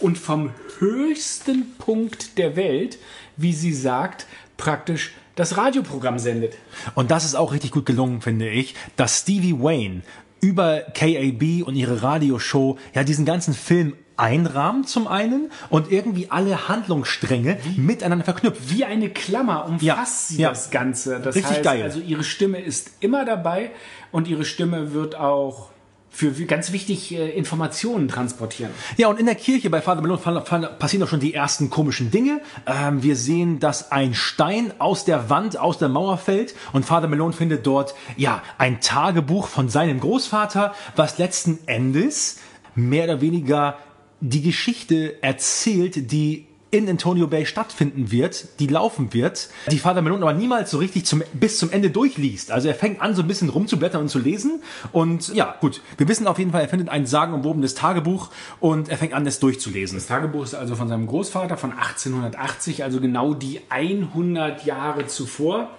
und 0.00 0.18
vom 0.18 0.50
höchsten 0.80 1.74
Punkt 1.78 2.36
der 2.38 2.56
Welt, 2.56 2.98
wie 3.36 3.52
sie 3.52 3.72
sagt, 3.72 4.26
praktisch 4.56 5.12
das 5.38 5.56
Radioprogramm 5.56 6.18
sendet. 6.18 6.56
Und 6.94 7.10
das 7.10 7.24
ist 7.24 7.34
auch 7.36 7.52
richtig 7.52 7.70
gut 7.70 7.86
gelungen, 7.86 8.20
finde 8.20 8.48
ich, 8.48 8.74
dass 8.96 9.20
Stevie 9.20 9.54
Wayne 9.58 10.02
über 10.40 10.80
KAB 10.94 11.62
und 11.64 11.76
ihre 11.76 12.02
Radioshow 12.02 12.78
ja 12.94 13.04
diesen 13.04 13.24
ganzen 13.24 13.54
Film 13.54 13.94
einrahmt 14.16 14.88
zum 14.88 15.06
einen 15.06 15.50
und 15.70 15.92
irgendwie 15.92 16.28
alle 16.30 16.68
Handlungsstränge 16.68 17.58
miteinander 17.76 18.24
verknüpft. 18.24 18.60
Wie 18.68 18.84
eine 18.84 19.10
Klammer 19.10 19.66
umfasst 19.66 19.82
Ja, 19.82 20.04
sie 20.06 20.42
ja. 20.42 20.48
das 20.48 20.70
Ganze. 20.70 21.20
Das 21.20 21.36
Richtig 21.36 21.52
heißt, 21.52 21.62
geil. 21.62 21.82
also 21.84 22.00
ihre 22.00 22.24
Stimme 22.24 22.60
ist 22.60 22.90
immer 22.98 23.24
dabei 23.24 23.70
und 24.10 24.26
ihre 24.26 24.44
Stimme 24.44 24.92
wird 24.92 25.14
auch 25.14 25.70
für 26.10 26.32
ganz 26.46 26.72
wichtig 26.72 27.14
äh, 27.14 27.30
Informationen 27.30 28.08
transportieren. 28.08 28.72
Ja, 28.96 29.08
und 29.08 29.20
in 29.20 29.26
der 29.26 29.36
Kirche 29.36 29.70
bei 29.70 29.80
Father 29.80 30.18
fallen- 30.18 30.68
passieren 30.78 31.04
auch 31.04 31.08
schon 31.08 31.20
die 31.20 31.34
ersten 31.34 31.70
komischen 31.70 32.10
Dinge. 32.10 32.40
Ähm, 32.66 33.02
wir 33.02 33.14
sehen, 33.14 33.60
dass 33.60 33.92
ein 33.92 34.14
Stein 34.14 34.72
aus 34.80 35.04
der 35.04 35.30
Wand, 35.30 35.58
aus 35.58 35.78
der 35.78 35.88
Mauer 35.88 36.18
fällt 36.18 36.54
und 36.72 36.84
Father 36.84 37.06
Malone 37.08 37.32
findet 37.32 37.66
dort, 37.66 37.94
ja, 38.16 38.42
ein 38.58 38.80
Tagebuch 38.80 39.46
von 39.46 39.68
seinem 39.68 40.00
Großvater, 40.00 40.74
was 40.96 41.18
letzten 41.18 41.60
Endes 41.66 42.38
mehr 42.74 43.04
oder 43.04 43.20
weniger 43.20 43.78
die 44.20 44.42
Geschichte 44.42 45.22
erzählt, 45.22 46.10
die 46.10 46.47
in 46.70 46.88
Antonio 46.88 47.26
Bay 47.26 47.46
stattfinden 47.46 48.10
wird, 48.10 48.60
die 48.60 48.66
laufen 48.66 49.14
wird, 49.14 49.48
die 49.70 49.78
Father 49.78 50.02
Malone 50.02 50.22
aber 50.22 50.34
niemals 50.34 50.70
so 50.70 50.78
richtig 50.78 51.06
zum, 51.06 51.22
bis 51.32 51.58
zum 51.58 51.70
Ende 51.70 51.90
durchliest. 51.90 52.50
Also 52.50 52.68
er 52.68 52.74
fängt 52.74 53.00
an, 53.00 53.14
so 53.14 53.22
ein 53.22 53.28
bisschen 53.28 53.48
rumzublättern 53.48 54.02
und 54.02 54.08
zu 54.08 54.18
lesen. 54.18 54.62
Und 54.92 55.34
ja, 55.34 55.56
gut, 55.60 55.80
wir 55.96 56.08
wissen 56.08 56.26
auf 56.26 56.38
jeden 56.38 56.52
Fall, 56.52 56.62
er 56.62 56.68
findet 56.68 56.90
ein 56.90 57.06
sagenumwobenes 57.06 57.74
Tagebuch 57.74 58.30
und 58.60 58.90
er 58.90 58.98
fängt 58.98 59.14
an, 59.14 59.24
das 59.24 59.40
durchzulesen. 59.40 59.96
Das 59.96 60.06
Tagebuch 60.06 60.44
ist 60.44 60.54
also 60.54 60.76
von 60.76 60.88
seinem 60.88 61.06
Großvater 61.06 61.56
von 61.56 61.72
1880, 61.72 62.84
also 62.84 63.00
genau 63.00 63.34
die 63.34 63.60
100 63.70 64.64
Jahre 64.66 65.06
zuvor 65.06 65.70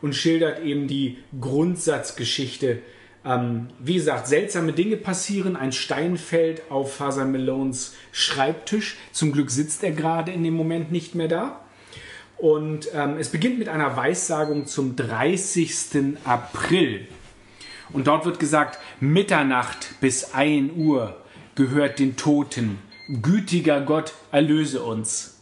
und 0.00 0.14
schildert 0.14 0.62
eben 0.62 0.86
die 0.86 1.18
Grundsatzgeschichte. 1.40 2.82
Ähm, 3.26 3.68
wie 3.80 3.94
gesagt, 3.94 4.28
seltsame 4.28 4.72
Dinge 4.72 4.96
passieren. 4.96 5.56
Ein 5.56 5.72
Stein 5.72 6.16
fällt 6.16 6.70
auf 6.70 6.94
Father 6.94 7.24
Malones 7.24 7.94
Schreibtisch. 8.12 8.96
Zum 9.10 9.32
Glück 9.32 9.50
sitzt 9.50 9.82
er 9.82 9.90
gerade 9.90 10.30
in 10.30 10.44
dem 10.44 10.54
Moment 10.54 10.92
nicht 10.92 11.16
mehr 11.16 11.28
da. 11.28 11.60
Und 12.38 12.88
ähm, 12.94 13.16
es 13.18 13.30
beginnt 13.30 13.58
mit 13.58 13.68
einer 13.68 13.96
Weissagung 13.96 14.66
zum 14.66 14.94
30. 14.94 16.18
April. 16.24 17.08
Und 17.92 18.06
dort 18.06 18.26
wird 18.26 18.38
gesagt, 18.38 18.78
Mitternacht 19.00 20.00
bis 20.00 20.34
1 20.34 20.72
Uhr 20.76 21.16
gehört 21.56 21.98
den 21.98 22.16
Toten. 22.16 22.78
Gütiger 23.08 23.80
Gott, 23.80 24.12
erlöse 24.30 24.82
uns. 24.82 25.35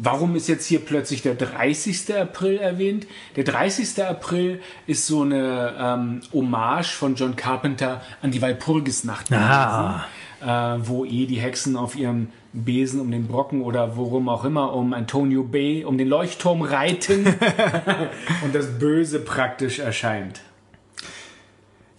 Warum 0.00 0.36
ist 0.36 0.48
jetzt 0.48 0.66
hier 0.66 0.78
plötzlich 0.78 1.22
der 1.22 1.34
30. 1.34 2.14
April 2.16 2.58
erwähnt? 2.58 3.06
Der 3.34 3.42
30. 3.44 4.04
April 4.04 4.60
ist 4.86 5.06
so 5.06 5.22
eine 5.22 5.74
ähm, 5.78 6.20
Hommage 6.32 6.92
von 6.94 7.16
John 7.16 7.34
Carpenter 7.34 8.00
an 8.22 8.30
die 8.30 8.40
Walpurgisnacht 8.40 9.32
Ah. 9.32 10.04
äh, 10.40 10.78
wo 10.86 11.04
eh 11.04 11.26
die 11.26 11.40
Hexen 11.40 11.76
auf 11.76 11.96
ihrem 11.96 12.28
Besen 12.52 13.00
um 13.00 13.10
den 13.10 13.26
Brocken 13.26 13.60
oder 13.62 13.96
worum 13.96 14.28
auch 14.28 14.44
immer 14.44 14.72
um 14.72 14.94
Antonio 14.94 15.42
Bay, 15.42 15.84
um 15.84 15.98
den 15.98 16.08
Leuchtturm 16.08 16.62
reiten 16.62 17.26
und 18.44 18.54
das 18.54 18.78
Böse 18.78 19.18
praktisch 19.18 19.80
erscheint. 19.80 20.40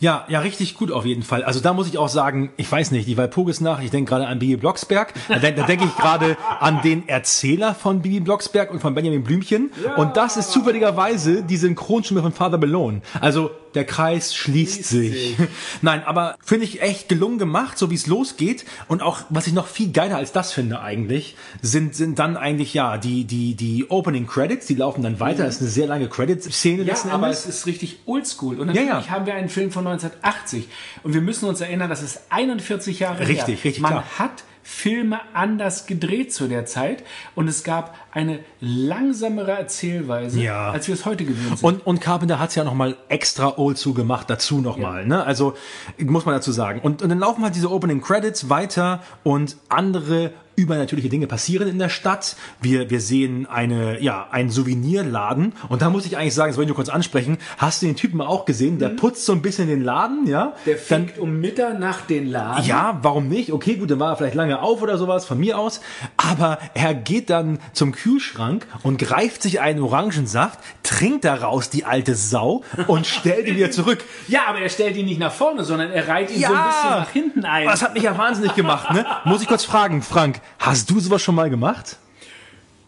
Ja, 0.01 0.23
ja, 0.29 0.39
richtig 0.39 0.75
gut 0.75 0.91
auf 0.93 1.05
jeden 1.05 1.23
Fall. 1.23 1.43
Also 1.43 1.59
da 1.59 1.73
muss 1.73 1.87
ich 1.89 1.97
auch 1.97 2.07
sagen, 2.07 2.51
ich 2.55 2.71
weiß 2.71 2.91
nicht, 2.91 3.05
die 3.05 3.17
Walpurgisnacht, 3.17 3.83
ich 3.83 3.91
denke 3.91 4.09
gerade 4.09 4.27
an 4.27 4.39
Bibi 4.39 4.55
Blocksberg. 4.55 5.13
Da, 5.27 5.39
denk- 5.39 5.57
da 5.57 5.63
denke 5.63 5.83
ich 5.85 5.95
gerade 5.97 6.37
an 6.61 6.81
den 6.81 7.05
Erzähler 7.09 7.75
von 7.75 8.01
Bibi 8.01 8.21
Blocksberg 8.21 8.71
und 8.71 8.79
von 8.79 8.95
Benjamin 8.95 9.23
Blümchen. 9.25 9.71
Und 9.97 10.15
das 10.15 10.37
ist 10.37 10.51
zufälligerweise 10.51 11.43
die 11.43 11.57
Synchronstimme 11.57 12.21
von 12.21 12.31
Father 12.31 12.57
Malone. 12.57 13.01
Also 13.19 13.51
der 13.75 13.85
Kreis 13.85 14.35
schließt, 14.35 14.83
sich. 14.85 15.35
Nein, 15.81 16.03
aber 16.03 16.35
finde 16.43 16.65
ich 16.65 16.81
echt 16.81 17.09
gelungen 17.09 17.37
gemacht, 17.37 17.77
so 17.77 17.91
wie 17.91 17.95
es 17.95 18.07
losgeht. 18.07 18.65
Und 18.87 19.01
auch, 19.01 19.19
was 19.29 19.47
ich 19.47 19.53
noch 19.53 19.67
viel 19.67 19.91
geiler 19.91 20.17
als 20.17 20.31
das 20.31 20.51
finde 20.51 20.81
eigentlich, 20.81 21.35
sind, 21.61 21.95
sind 21.95 22.19
dann 22.19 22.37
eigentlich, 22.37 22.73
ja, 22.73 22.97
die, 22.97 23.25
die, 23.25 23.55
die 23.55 23.89
Opening 23.89 24.27
Credits, 24.27 24.65
die 24.67 24.75
laufen 24.75 25.03
dann 25.03 25.19
weiter. 25.19 25.45
Das 25.45 25.55
ist 25.55 25.61
eine 25.61 25.69
sehr 25.69 25.87
lange 25.87 26.07
Credit-Szene 26.09 26.83
Ja, 26.83 26.95
aber 27.11 27.27
Endes. 27.27 27.45
es 27.45 27.59
ist 27.59 27.65
richtig 27.67 27.99
oldschool. 28.05 28.59
Und 28.59 28.69
Ja, 28.73 28.81
natürlich 28.83 29.05
ja. 29.07 29.11
haben 29.11 29.25
wir 29.25 29.33
einen 29.35 29.49
Film 29.49 29.71
von 29.71 29.85
1980. 29.87 30.67
Und 31.03 31.13
wir 31.13 31.21
müssen 31.21 31.47
uns 31.47 31.61
erinnern, 31.61 31.89
das 31.89 32.01
ist 32.01 32.21
41 32.29 32.99
Jahre 32.99 33.19
Richtig, 33.27 33.37
her. 33.39 33.47
richtig, 33.65 33.79
Man 33.81 33.91
klar. 33.91 34.03
hat 34.17 34.43
Filme 34.69 35.19
anders 35.33 35.87
gedreht 35.87 36.31
zu 36.31 36.47
der 36.47 36.65
Zeit 36.65 37.03
und 37.33 37.47
es 37.47 37.63
gab 37.63 37.95
eine 38.11 38.39
langsamere 38.61 39.51
Erzählweise, 39.51 40.39
Ja. 40.39 40.69
als 40.71 40.87
wir 40.87 40.93
es 40.93 41.05
heute 41.05 41.25
gewöhnt 41.25 41.57
sind. 41.57 41.63
Und, 41.67 41.85
und 41.87 41.99
Carpenter 42.01 42.39
hat 42.39 42.49
es 42.49 42.55
ja 42.55 42.63
nochmal 42.63 42.95
extra 43.09 43.57
oldschool 43.57 43.95
gemacht, 43.95 44.29
dazu 44.29 44.61
nochmal. 44.61 45.05
Ne? 45.07 45.23
Also 45.25 45.55
muss 45.97 46.25
man 46.25 46.35
dazu 46.35 46.51
sagen. 46.51 46.79
Und, 46.81 47.01
und 47.01 47.09
dann 47.09 47.19
laufen 47.19 47.43
halt 47.43 47.55
diese 47.55 47.69
Opening 47.71 47.99
Credits 47.99 48.49
weiter 48.49 49.01
und 49.23 49.57
andere 49.69 50.31
übernatürliche 50.59 51.09
Dinge 51.09 51.27
passieren 51.27 51.67
in 51.67 51.79
der 51.79 51.89
Stadt. 51.89 52.35
Wir, 52.61 52.89
wir 52.89 53.01
sehen 53.01 53.47
eine, 53.47 54.01
ja, 54.01 54.27
einen 54.31 54.49
Souvenirladen. 54.49 55.53
Und 55.69 55.81
da 55.81 55.89
muss 55.89 56.05
ich 56.05 56.17
eigentlich 56.17 56.33
sagen, 56.33 56.51
das 56.51 56.57
wollte 56.57 56.65
ich 56.65 56.69
nur 56.69 56.75
kurz 56.75 56.89
ansprechen. 56.89 57.37
Hast 57.57 57.81
du 57.81 57.85
den 57.85 57.95
Typen 57.95 58.21
auch 58.21 58.45
gesehen? 58.45 58.79
Der 58.79 58.89
putzt 58.89 59.25
so 59.25 59.33
ein 59.33 59.41
bisschen 59.41 59.67
den 59.67 59.83
Laden, 59.83 60.27
ja? 60.27 60.53
Der 60.65 60.77
fegt 60.77 61.17
um 61.17 61.39
Mitternacht 61.39 62.09
den 62.09 62.27
Laden. 62.27 62.65
Ja, 62.65 62.99
warum 63.01 63.29
nicht? 63.29 63.51
Okay, 63.51 63.75
gut, 63.75 63.89
dann 63.89 63.99
war 63.99 64.11
er 64.11 64.17
vielleicht 64.17 64.35
lange 64.35 64.61
auf 64.61 64.81
oder 64.81 64.97
sowas, 64.97 65.25
von 65.25 65.39
mir 65.39 65.57
aus. 65.57 65.81
Aber 66.17 66.59
er 66.73 66.93
geht 66.93 67.29
dann 67.29 67.59
zum 67.73 67.93
Kühlschrank 67.93 68.67
und 68.83 68.99
greift 68.99 69.41
sich 69.41 69.61
einen 69.61 69.81
Orangensaft, 69.81 70.59
trinkt 70.83 71.23
daraus 71.23 71.69
die 71.69 71.85
alte 71.85 72.15
Sau 72.15 72.63
und 72.87 73.07
stellt 73.07 73.47
ihn 73.47 73.55
wieder 73.55 73.71
zurück. 73.71 73.99
Ja, 74.27 74.41
aber 74.47 74.59
er 74.59 74.69
stellt 74.69 74.95
ihn 74.95 75.05
nicht 75.05 75.19
nach 75.19 75.31
vorne, 75.31 75.63
sondern 75.63 75.91
er 75.91 76.07
reiht 76.07 76.29
ihn 76.29 76.41
so 76.41 76.53
ein 76.53 76.67
bisschen 76.67 76.89
nach 76.89 77.09
hinten 77.09 77.45
ein. 77.45 77.65
Das 77.65 77.81
hat 77.81 77.93
mich 77.93 78.03
ja 78.03 78.17
wahnsinnig 78.17 78.53
gemacht, 78.53 78.91
ne? 78.93 79.05
Muss 79.25 79.41
ich 79.41 79.47
kurz 79.47 79.63
fragen, 79.63 80.01
Frank, 80.01 80.41
hast 80.57 80.89
du 80.89 80.99
sowas 80.99 81.21
schon 81.21 81.35
mal 81.35 81.49
gemacht? 81.49 81.97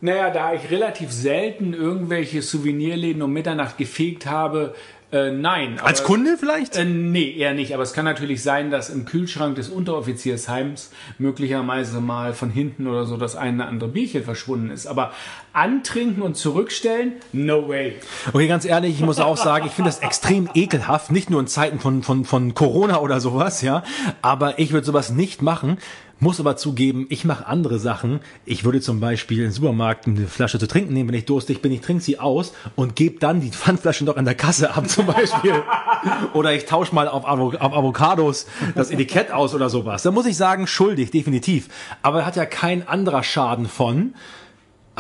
Naja, 0.03 0.31
da 0.31 0.53
ich 0.53 0.71
relativ 0.71 1.11
selten 1.11 1.73
irgendwelche 1.73 2.41
Souvenirläden 2.41 3.21
um 3.21 3.31
Mitternacht 3.31 3.77
gefegt 3.77 4.25
habe, 4.25 4.73
äh, 5.11 5.29
nein. 5.31 5.77
Als 5.83 5.99
aber- 5.99 6.07
Kunde 6.07 6.37
vielleicht? 6.39 6.77
Äh, 6.77 6.85
nee, 6.85 7.35
eher 7.37 7.53
nicht. 7.53 7.73
Aber 7.73 7.83
es 7.83 7.91
kann 7.91 8.05
natürlich 8.05 8.41
sein, 8.41 8.71
dass 8.71 8.89
im 8.89 9.03
Kühlschrank 9.05 9.55
des 9.55 9.69
Unteroffiziersheims 9.69 10.91
möglicherweise 11.17 11.99
mal 11.99 12.33
von 12.33 12.49
hinten 12.49 12.87
oder 12.87 13.05
so 13.05 13.17
das 13.17 13.35
eine 13.35 13.57
oder 13.57 13.67
andere 13.67 13.89
Bierchen 13.89 14.23
verschwunden 14.23 14.71
ist. 14.71 14.87
Aber 14.87 15.11
antrinken 15.53 16.21
und 16.23 16.37
zurückstellen, 16.37 17.13
no 17.33 17.67
way. 17.67 17.95
Okay, 18.31 18.47
ganz 18.47 18.63
ehrlich, 18.63 18.95
ich 18.95 19.05
muss 19.05 19.19
auch 19.19 19.37
sagen, 19.37 19.65
ich 19.67 19.73
finde 19.73 19.89
das 19.89 19.99
extrem 19.99 20.49
ekelhaft, 20.53 21.11
nicht 21.11 21.29
nur 21.29 21.41
in 21.41 21.47
Zeiten 21.47 21.79
von, 21.79 22.03
von, 22.03 22.23
von 22.23 22.53
Corona 22.53 22.99
oder 23.01 23.19
sowas, 23.19 23.61
ja. 23.61 23.83
Aber 24.21 24.59
ich 24.59 24.71
würde 24.71 24.85
sowas 24.85 25.11
nicht 25.11 25.41
machen. 25.41 25.77
Muss 26.23 26.39
aber 26.39 26.55
zugeben, 26.55 27.07
ich 27.09 27.25
mache 27.25 27.47
andere 27.47 27.79
Sachen. 27.79 28.19
Ich 28.45 28.63
würde 28.63 28.79
zum 28.79 28.99
Beispiel 28.99 29.43
im 29.43 29.49
Supermarkt 29.49 30.05
eine 30.05 30.27
Flasche 30.27 30.59
zu 30.59 30.67
trinken 30.67 30.93
nehmen, 30.93 31.09
wenn 31.09 31.17
ich 31.17 31.25
durstig 31.25 31.63
bin. 31.63 31.71
Ich 31.71 31.81
trinke 31.81 32.03
sie 32.03 32.19
aus 32.19 32.53
und 32.75 32.95
gebe 32.95 33.17
dann 33.19 33.41
die 33.41 33.49
Pfandflaschen 33.51 34.05
doch 34.05 34.17
an 34.17 34.25
der 34.25 34.35
Kasse 34.35 34.75
ab 34.75 34.87
zum 34.87 35.07
Beispiel. 35.07 35.63
oder 36.33 36.53
ich 36.53 36.65
tausche 36.65 36.93
mal 36.93 37.07
auf, 37.07 37.27
Avo 37.27 37.55
auf 37.57 37.73
Avocados 37.73 38.45
das 38.75 38.91
Etikett 38.91 39.31
aus 39.31 39.55
oder 39.55 39.71
sowas. 39.71 40.03
Da 40.03 40.11
muss 40.11 40.27
ich 40.27 40.37
sagen, 40.37 40.67
schuldig, 40.67 41.09
definitiv. 41.09 41.69
Aber 42.03 42.23
hat 42.23 42.35
ja 42.35 42.45
kein 42.45 42.87
anderer 42.87 43.23
Schaden 43.23 43.65
von. 43.65 44.13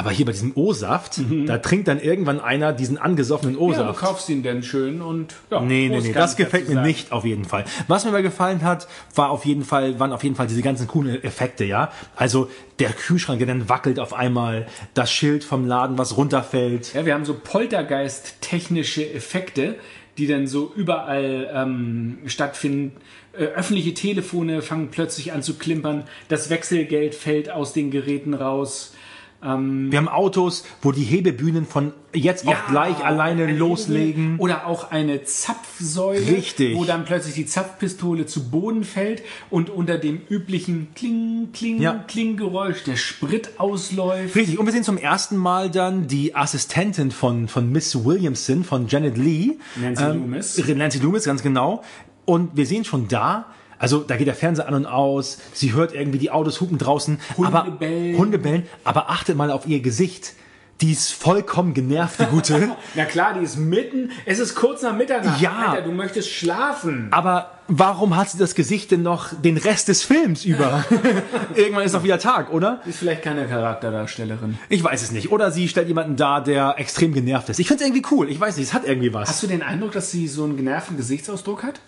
Aber 0.01 0.11
hier 0.11 0.25
bei 0.25 0.31
diesem 0.31 0.53
O-Saft, 0.55 1.21
da 1.45 1.59
trinkt 1.59 1.87
dann 1.87 1.99
irgendwann 1.99 2.39
einer 2.39 2.73
diesen 2.73 2.97
angesoffenen 2.97 3.53
Ja, 3.53 3.59
du 3.59 3.65
O-Saft. 3.65 3.99
kaufst 3.99 4.29
ihn 4.29 4.41
denn 4.41 4.63
schön 4.63 5.01
und 5.01 5.35
ja. 5.51 5.61
Nee, 5.61 5.89
nee, 5.89 5.99
nee, 6.01 6.11
das 6.11 6.35
gefällt 6.35 6.67
mir 6.67 6.75
sagen. 6.75 6.87
nicht 6.87 7.11
auf 7.11 7.23
jeden 7.23 7.45
Fall. 7.45 7.65
Was 7.87 8.03
mir 8.03 8.09
aber 8.09 8.23
gefallen 8.23 8.63
hat, 8.63 8.87
war 9.13 9.29
auf 9.29 9.45
jeden 9.45 9.63
Fall, 9.63 9.99
waren 9.99 10.11
auf 10.11 10.23
jeden 10.23 10.35
Fall 10.35 10.47
diese 10.47 10.63
ganzen 10.63 10.87
coolen 10.87 11.23
Effekte, 11.23 11.65
ja. 11.65 11.91
Also 12.15 12.49
der 12.79 12.89
Kühlschrank, 12.89 13.37
der 13.37 13.47
dann 13.47 13.69
wackelt 13.69 13.99
auf 13.99 14.13
einmal, 14.13 14.65
das 14.95 15.11
Schild 15.11 15.43
vom 15.43 15.67
Laden, 15.67 15.99
was 15.99 16.17
runterfällt. 16.17 16.93
Ja, 16.95 17.05
wir 17.05 17.13
haben 17.13 17.25
so 17.25 17.35
Poltergeist-technische 17.35 19.13
Effekte, 19.13 19.75
die 20.17 20.27
dann 20.27 20.47
so 20.47 20.71
überall 20.75 21.49
ähm, 21.53 22.17
stattfinden. 22.25 22.93
Äh, 23.33 23.45
öffentliche 23.45 23.93
Telefone 23.93 24.61
fangen 24.61 24.89
plötzlich 24.89 25.31
an 25.31 25.41
zu 25.41 25.53
klimpern. 25.55 26.03
Das 26.27 26.49
Wechselgeld 26.49 27.15
fällt 27.15 27.49
aus 27.51 27.73
den 27.73 27.91
Geräten 27.91 28.33
raus. 28.33 28.93
Wir 29.41 29.97
haben 29.97 30.07
Autos, 30.07 30.65
wo 30.83 30.91
die 30.91 31.03
Hebebühnen 31.03 31.65
von 31.65 31.93
jetzt 32.13 32.45
auf 32.47 32.67
gleich 32.67 33.03
alleine 33.03 33.45
eine 33.45 33.57
loslegen. 33.57 34.37
Oder 34.37 34.67
auch 34.67 34.91
eine 34.91 35.23
Zapfsäule, 35.23 36.27
Richtig. 36.27 36.77
wo 36.77 36.85
dann 36.85 37.05
plötzlich 37.05 37.33
die 37.33 37.47
Zapfpistole 37.47 38.27
zu 38.27 38.51
Boden 38.51 38.83
fällt 38.83 39.23
und 39.49 39.71
unter 39.71 39.97
dem 39.97 40.21
üblichen 40.29 40.89
Kling, 40.93 41.49
Kling, 41.53 41.81
Ja. 41.81 42.03
Kling-Geräusch 42.07 42.83
der 42.83 42.97
Sprit 42.97 43.51
ausläuft. 43.57 44.35
Richtig, 44.35 44.59
und 44.59 44.65
wir 44.67 44.73
sehen 44.73 44.83
zum 44.83 44.97
ersten 44.97 45.37
Mal 45.37 45.71
dann 45.71 46.07
die 46.07 46.35
Assistentin 46.35 47.09
von, 47.09 47.47
von 47.47 47.71
Miss 47.71 48.05
Williamson, 48.05 48.63
von 48.63 48.87
Janet 48.87 49.17
Lee. 49.17 49.53
Nancy 49.75 50.03
Loomis. 50.03 50.67
Nancy 50.75 50.99
Loomis, 50.99 51.23
ganz 51.23 51.41
genau. 51.41 51.83
Und 52.25 52.55
wir 52.55 52.67
sehen 52.67 52.85
schon 52.85 53.07
da, 53.07 53.47
also 53.81 54.03
da 54.03 54.15
geht 54.15 54.27
der 54.27 54.35
Fernseher 54.35 54.67
an 54.67 54.75
und 54.75 54.85
aus, 54.85 55.39
sie 55.53 55.73
hört 55.73 55.93
irgendwie 55.93 56.19
die 56.19 56.29
Autos 56.29 56.61
hupen 56.61 56.77
draußen. 56.77 57.19
Hunde 57.35 57.47
aber, 57.47 57.71
bellen. 57.71 58.15
Hunde 58.15 58.37
bellen, 58.37 58.67
aber 58.83 59.09
achtet 59.09 59.35
mal 59.35 59.49
auf 59.49 59.65
ihr 59.65 59.79
Gesicht. 59.79 60.33
Die 60.81 60.91
ist 60.91 61.11
vollkommen 61.11 61.73
genervt, 61.73 62.19
die 62.19 62.25
Gute. 62.25 62.75
Na 62.95 63.05
klar, 63.05 63.33
die 63.33 63.43
ist 63.43 63.57
mitten, 63.57 64.11
es 64.25 64.39
ist 64.39 64.55
kurz 64.55 64.83
nach 64.83 64.95
Mitternacht. 64.95 65.41
Ja. 65.41 65.69
Alter, 65.69 65.81
du 65.83 65.91
möchtest 65.91 66.29
schlafen. 66.29 67.07
aber 67.11 67.51
warum 67.67 68.15
hat 68.15 68.29
sie 68.29 68.37
das 68.37 68.53
Gesicht 68.53 68.91
denn 68.91 69.01
noch 69.01 69.29
den 69.33 69.57
Rest 69.57 69.87
des 69.87 70.03
Films 70.03 70.45
über? 70.45 70.85
Irgendwann 71.55 71.83
ist 71.83 71.95
doch 71.95 72.03
wieder 72.03 72.19
Tag, 72.19 72.51
oder? 72.51 72.81
Ist 72.85 72.99
vielleicht 72.99 73.23
keine 73.23 73.47
Charakterdarstellerin. 73.47 74.59
Ich 74.69 74.83
weiß 74.83 75.01
es 75.01 75.11
nicht. 75.11 75.31
Oder 75.31 75.51
sie 75.51 75.67
stellt 75.67 75.87
jemanden 75.87 76.15
dar, 76.17 76.43
der 76.43 76.75
extrem 76.77 77.13
genervt 77.13 77.49
ist. 77.49 77.59
Ich 77.59 77.67
finde 77.67 77.83
es 77.83 77.89
irgendwie 77.89 78.05
cool. 78.11 78.29
Ich 78.29 78.39
weiß 78.39 78.57
nicht, 78.57 78.67
es 78.67 78.73
hat 78.73 78.85
irgendwie 78.85 79.13
was. 79.13 79.29
Hast 79.29 79.43
du 79.43 79.47
den 79.47 79.63
Eindruck, 79.63 79.91
dass 79.91 80.11
sie 80.11 80.27
so 80.27 80.43
einen 80.43 80.57
genervten 80.57 80.97
Gesichtsausdruck 80.97 81.63
hat? 81.63 81.79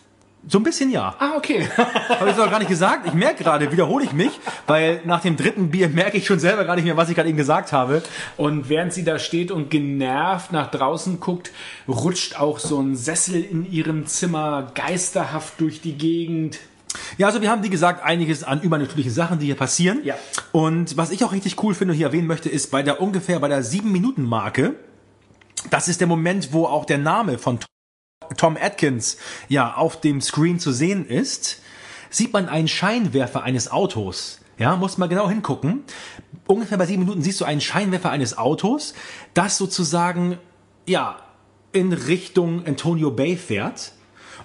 So 0.48 0.60
ein 0.60 0.64
bisschen 0.64 0.92
ja. 0.92 1.16
Ah, 1.20 1.34
okay. 1.38 1.68
Habe 1.78 2.30
ich 2.30 2.36
doch 2.36 2.50
gar 2.50 2.60
nicht 2.60 2.68
gesagt. 2.68 3.08
Ich 3.08 3.14
merke 3.14 3.44
gerade, 3.44 3.72
wiederhole 3.72 4.04
ich 4.04 4.12
mich, 4.12 4.32
weil 4.68 5.02
nach 5.06 5.22
dem 5.22 5.38
dritten 5.38 5.72
Bier 5.72 5.88
merke 5.88 6.18
ich 6.18 6.26
schon 6.26 6.40
selber 6.40 6.66
gar 6.66 6.76
nicht 6.76 6.84
mehr, 6.84 6.98
was 6.98 7.10
ich 7.10 7.16
gerade 7.16 7.30
eben 7.30 7.38
gesagt 7.38 7.72
habe. 7.72 8.04
Und 8.36 8.68
während 8.68 8.92
sie 8.92 9.06
da 9.06 9.20
steht 9.20 9.52
und 9.52 9.70
genervt 9.70 10.52
nach 10.52 10.70
draußen 10.70 11.22
guckt, 11.22 11.52
rutscht 11.88 12.38
auch 12.40 12.60
so 12.60 12.82
ein 12.82 12.96
Sessel 12.98 13.42
in 13.42 13.72
ihrem 13.72 14.06
Zimmer 14.06 14.72
geisterhaft 14.76 15.62
durch 15.62 15.80
die 15.80 15.98
Gegend. 15.98 16.60
Ja, 17.18 17.28
also 17.28 17.42
wir 17.42 17.50
haben, 17.50 17.64
wie 17.64 17.70
gesagt, 17.70 18.04
einiges 18.04 18.44
an 18.44 18.62
übernatürlichen 18.62 19.12
Sachen, 19.12 19.40
die 19.40 19.46
hier 19.46 19.56
passieren. 19.56 20.02
Ja. 20.04 20.16
Und 20.52 20.98
was 20.98 21.12
ich 21.12 21.24
auch 21.24 21.32
richtig 21.32 21.62
cool 21.64 21.74
finde 21.74 21.94
und 21.94 21.98
hier 21.98 22.08
erwähnen 22.08 22.28
möchte, 22.28 22.50
ist 22.50 22.70
bei 22.70 22.84
der 22.84 23.02
ungefähr 23.02 23.40
bei 23.40 23.48
der 23.48 23.64
sieben 23.64 23.92
Minuten 23.92 24.24
Marke. 24.24 24.76
Das 25.70 25.88
ist 25.88 26.02
der 26.02 26.08
Moment, 26.08 26.52
wo 26.52 26.66
auch 26.66 26.86
der 26.86 26.98
Name 26.98 27.38
von 27.38 27.60
Tom 28.38 28.58
Atkins 28.60 29.18
ja 29.50 29.76
auf 29.76 30.00
dem 30.00 30.22
Screen 30.22 30.60
zu 30.60 30.72
sehen 30.72 31.06
ist. 31.08 31.62
Sieht 32.10 32.34
man 32.34 32.48
einen 32.48 32.68
Scheinwerfer 32.68 33.44
eines 33.44 33.72
Autos. 33.72 34.40
Ja, 34.58 34.76
muss 34.76 34.98
mal 34.98 35.08
genau 35.08 35.28
hingucken. 35.28 35.84
Ungefähr 36.46 36.78
bei 36.78 36.86
sieben 36.86 37.04
Minuten 37.04 37.22
siehst 37.22 37.42
du 37.42 37.46
einen 37.46 37.62
Scheinwerfer 37.62 38.12
eines 38.12 38.38
Autos, 38.38 38.94
das 39.34 39.58
sozusagen 39.58 40.38
ja 40.86 41.18
in 41.72 41.92
Richtung 41.92 42.66
Antonio 42.66 43.12
Bay 43.12 43.36
fährt. 43.36 43.94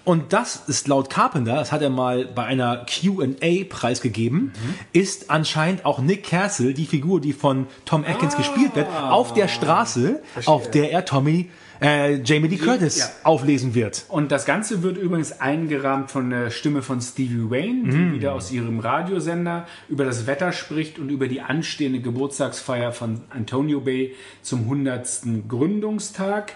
Und 0.05 0.33
das 0.33 0.63
ist 0.69 0.89
laut 0.89 1.11
Carpenter, 1.11 1.57
das 1.57 1.71
hat 1.71 1.83
er 1.83 1.91
mal 1.91 2.25
bei 2.25 2.45
einer 2.45 2.87
Q&A 2.87 3.65
preisgegeben, 3.69 4.53
ist 4.95 5.29
anscheinend 5.29 5.85
auch 5.85 5.99
Nick 5.99 6.25
Castle, 6.25 6.73
die 6.73 6.87
Figur, 6.87 7.21
die 7.21 7.35
von 7.35 7.67
Tom 7.85 8.05
Atkins 8.05 8.35
gespielt 8.35 8.75
wird, 8.75 8.87
auf 8.89 9.35
der 9.35 9.49
Straße, 9.49 10.23
auf 10.47 10.71
der 10.71 10.93
er 10.93 11.05
Tommy, 11.05 11.51
äh, 11.81 12.21
Jamie 12.23 12.49
Lee 12.49 12.57
Curtis 12.57 12.99
Ja. 12.99 13.07
auflesen 13.25 13.75
wird. 13.75 14.05
Und 14.09 14.33
das 14.33 14.45
Ganze 14.47 14.83
wird 14.83 14.99
übrigens 14.99 15.41
eingerahmt 15.41 16.11
von 16.11 16.31
der 16.31 16.51
Stimme 16.51 16.83
von 16.83 17.01
Stevie 17.01 17.51
Wayne, 17.51 17.91
die 17.91 18.13
wieder 18.15 18.35
aus 18.35 18.51
ihrem 18.51 18.81
Radiosender 18.81 19.67
über 19.89 20.05
das 20.05 20.27
Wetter 20.27 20.53
spricht 20.53 20.99
und 20.99 21.11
über 21.11 21.29
die 21.29 21.41
anstehende 21.41 22.01
Geburtstagsfeier 22.01 22.93
von 22.93 23.21
Antonio 23.31 23.81
Bay 23.81 24.15
zum 24.43 24.61
100. 24.63 25.23
Gründungstag. 25.49 26.53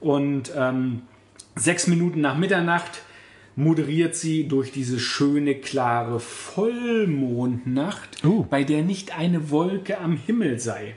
Und 0.00 0.50
ähm, 0.56 1.02
sechs 1.54 1.86
Minuten 1.86 2.20
nach 2.20 2.36
Mitternacht 2.36 3.02
moderiert 3.54 4.16
sie 4.16 4.48
durch 4.48 4.72
diese 4.72 4.98
schöne, 4.98 5.54
klare 5.56 6.18
Vollmondnacht, 6.20 8.24
Uh. 8.24 8.44
bei 8.48 8.64
der 8.64 8.82
nicht 8.82 9.16
eine 9.16 9.50
Wolke 9.50 9.98
am 9.98 10.16
Himmel 10.16 10.58
sei. 10.58 10.96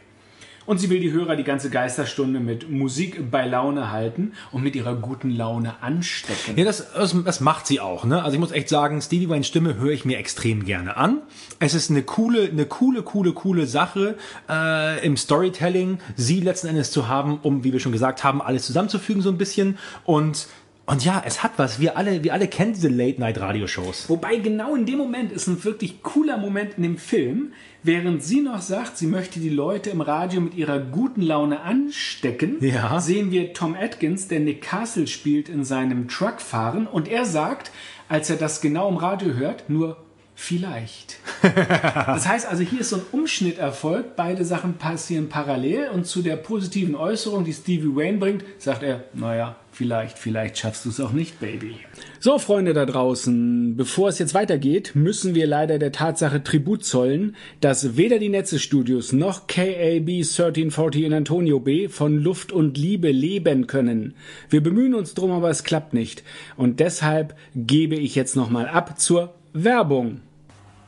Und 0.66 0.80
sie 0.80 0.90
will 0.90 1.00
die 1.00 1.12
Hörer 1.12 1.36
die 1.36 1.44
ganze 1.44 1.70
Geisterstunde 1.70 2.40
mit 2.40 2.70
Musik 2.70 3.30
bei 3.30 3.46
Laune 3.48 3.92
halten 3.92 4.34
und 4.52 4.64
mit 4.64 4.76
ihrer 4.76 4.96
guten 4.96 5.30
Laune 5.30 5.76
anstecken. 5.82 6.58
Ja, 6.58 6.66
das, 6.66 6.92
das, 6.94 7.16
das 7.24 7.40
macht 7.40 7.68
sie 7.68 7.80
auch. 7.80 8.04
Ne? 8.04 8.24
Also 8.24 8.36
ich 8.36 8.40
muss 8.40 8.52
echt 8.52 8.70
sagen, 8.70 9.02
Stevie 9.02 9.30
Waynes 9.30 9.48
Stimme 9.48 9.76
höre 9.76 9.92
ich 9.92 10.06
mir 10.06 10.18
extrem 10.18 10.66
gerne 10.66 10.98
an. 10.98 11.22
Es 11.60 11.74
ist 11.74 11.92
eine 11.92 12.02
coole, 12.04 12.50
eine 12.50 12.66
coole, 12.66 13.04
coole, 13.04 13.34
coole 13.34 13.68
Sache 13.68 14.16
äh, 14.50 15.06
im 15.06 15.18
Storytelling, 15.18 16.00
sie 16.16 16.40
letzten 16.40 16.68
Endes 16.68 16.92
zu 16.92 17.08
haben, 17.08 17.40
um, 17.42 17.64
wie 17.64 17.72
wir 17.72 17.80
schon 17.80 17.92
gesagt 17.92 18.24
haben, 18.24 18.42
alles 18.42 18.66
zusammenzufügen 18.66 19.22
so 19.22 19.30
ein 19.30 19.38
bisschen. 19.38 19.78
Und 20.04 20.48
und 20.88 21.04
ja, 21.04 21.24
es 21.26 21.42
hat 21.44 21.54
was. 21.58 21.80
Wir 21.80 21.98
alle, 21.98 22.24
wir 22.24 22.34
alle 22.34 22.48
kennen 22.48 22.74
diese 22.74 22.90
Late-Night-Radio-Shows. 22.90 24.10
Wobei 24.10 24.38
genau 24.38 24.76
in 24.76 24.86
dem 24.86 24.98
Moment 24.98 25.32
ist 25.32 25.48
ein 25.48 25.64
wirklich 25.64 26.04
cooler 26.04 26.38
Moment 26.38 26.76
in 26.78 26.84
dem 26.84 26.98
Film, 26.98 27.54
während 27.82 28.24
sie 28.24 28.42
noch 28.42 28.62
sagt, 28.62 28.98
sie 28.98 29.08
möchte 29.08 29.40
die 29.40 29.50
Leute 29.50 29.90
im 29.90 30.02
Radio 30.02 30.42
mit 30.42 30.54
ihrer 30.54 30.80
guten 30.80 31.22
Laune 31.22 31.62
anstecken, 31.62 32.58
Ja. 32.62 33.00
sehen 33.00 33.32
wir 33.32 33.54
Tom 33.54 33.76
Atkins, 33.76 34.28
der 34.28 34.40
Nick 34.42 34.62
Castle 34.62 35.08
spielt, 35.08 35.50
in 35.50 35.64
seinem 35.64 36.08
Truck 36.08 36.40
fahren 36.42 36.88
und 36.88 37.08
er 37.08 37.26
sagt, 37.26 37.72
als 38.08 38.30
er 38.30 38.36
das 38.38 38.62
genau 38.62 38.90
im 38.90 38.98
Radio 38.98 39.34
hört, 39.34 39.70
nur 39.70 39.98
Vielleicht. 40.38 41.16
das 41.42 42.28
heißt 42.28 42.46
also, 42.46 42.62
hier 42.62 42.82
ist 42.82 42.90
so 42.90 42.98
ein 42.98 43.02
Umschnitt 43.14 43.58
erfolgt. 43.58 44.18
Beide 44.18 44.44
Sachen 44.44 44.74
passieren 44.74 45.30
parallel 45.30 45.88
und 45.94 46.06
zu 46.06 46.22
der 46.22 46.36
positiven 46.36 46.94
Äußerung, 46.94 47.46
die 47.46 47.54
Stevie 47.54 47.96
Wayne 47.96 48.18
bringt, 48.18 48.44
sagt 48.58 48.84
er, 48.84 49.06
naja, 49.14 49.56
vielleicht, 49.76 50.18
vielleicht 50.18 50.58
schaffst 50.58 50.86
du 50.86 50.90
es 50.90 51.00
auch 51.00 51.12
nicht, 51.12 51.40
Baby. 51.40 51.76
So, 52.20 52.40
Freunde 52.40 52.74
da 52.74 52.86
draußen, 52.86 53.76
bevor 53.76 54.10
es 54.10 54.20
jetzt 54.20 54.34
weitergeht, 54.34 54.92
müssen 54.96 55.36
wir 55.36 55.46
leider 55.46 55.78
der 55.78 55.92
Tatsache 55.92 56.44
Tribut 56.44 56.86
zollen, 56.86 57.36
dass 57.62 57.98
weder 57.98 58.18
die 58.18 58.30
Netze-Studios 58.30 59.12
noch 59.12 59.48
KAB 59.48 60.10
1340 60.10 61.04
in 61.04 61.14
Antonio 61.14 61.60
B 61.60 61.90
von 61.90 62.18
Luft 62.18 62.52
und 62.52 62.78
Liebe 62.78 63.12
leben 63.12 63.68
können. 63.68 64.16
Wir 64.50 64.64
bemühen 64.64 64.96
uns 64.96 65.14
drum, 65.14 65.32
aber 65.32 65.50
es 65.50 65.64
klappt 65.64 65.94
nicht. 65.94 66.24
Und 66.56 66.80
deshalb 66.80 67.36
gebe 67.56 67.96
ich 67.96 68.16
jetzt 68.16 68.36
nochmal 68.36 68.68
ab 68.68 69.00
zur 69.00 69.34
Werbung. 69.54 70.22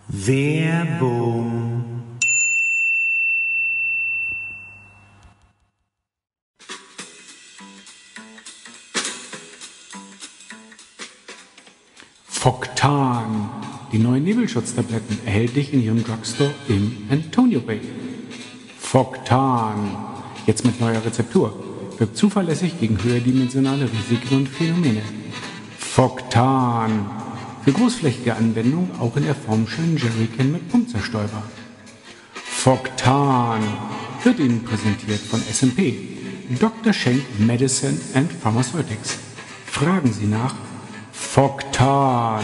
Werbung. 0.08 2.07
Foktan. 12.48 13.50
Die 13.92 13.98
neuen 13.98 14.24
Nebelschutztabletten 14.24 15.20
erhältlich 15.26 15.74
in 15.74 15.84
Ihrem 15.84 16.02
Drugstore 16.02 16.54
im 16.70 17.06
Antonio 17.10 17.60
Bay. 17.60 17.82
Foktan. 18.80 19.98
Jetzt 20.46 20.64
mit 20.64 20.80
neuer 20.80 21.04
Rezeptur. 21.04 21.52
Wirkt 21.98 22.16
zuverlässig 22.16 22.80
gegen 22.80 23.04
höherdimensionale 23.04 23.90
Risiken 23.92 24.38
und 24.38 24.48
Phänomene. 24.48 25.02
Foktan. 25.78 27.10
Für 27.66 27.74
großflächige 27.74 28.38
Anwendung 28.38 28.92
auch 28.98 29.18
in 29.18 29.26
der 29.26 29.36
formschönen 29.36 29.98
Jerrycan 29.98 30.50
mit 30.54 30.70
Pumpzerstäuber. 30.70 31.44
Foktan. 32.34 33.62
Wird 34.24 34.40
Ihnen 34.40 34.64
präsentiert 34.64 35.20
von 35.20 35.42
SMP. 35.42 35.96
Dr. 36.58 36.94
Schenk 36.94 37.24
Medicine 37.40 37.98
and 38.14 38.32
Pharmaceutics. 38.32 39.18
Fragen 39.66 40.14
Sie 40.14 40.28
nach 40.28 40.56
Foktan. 41.20 42.44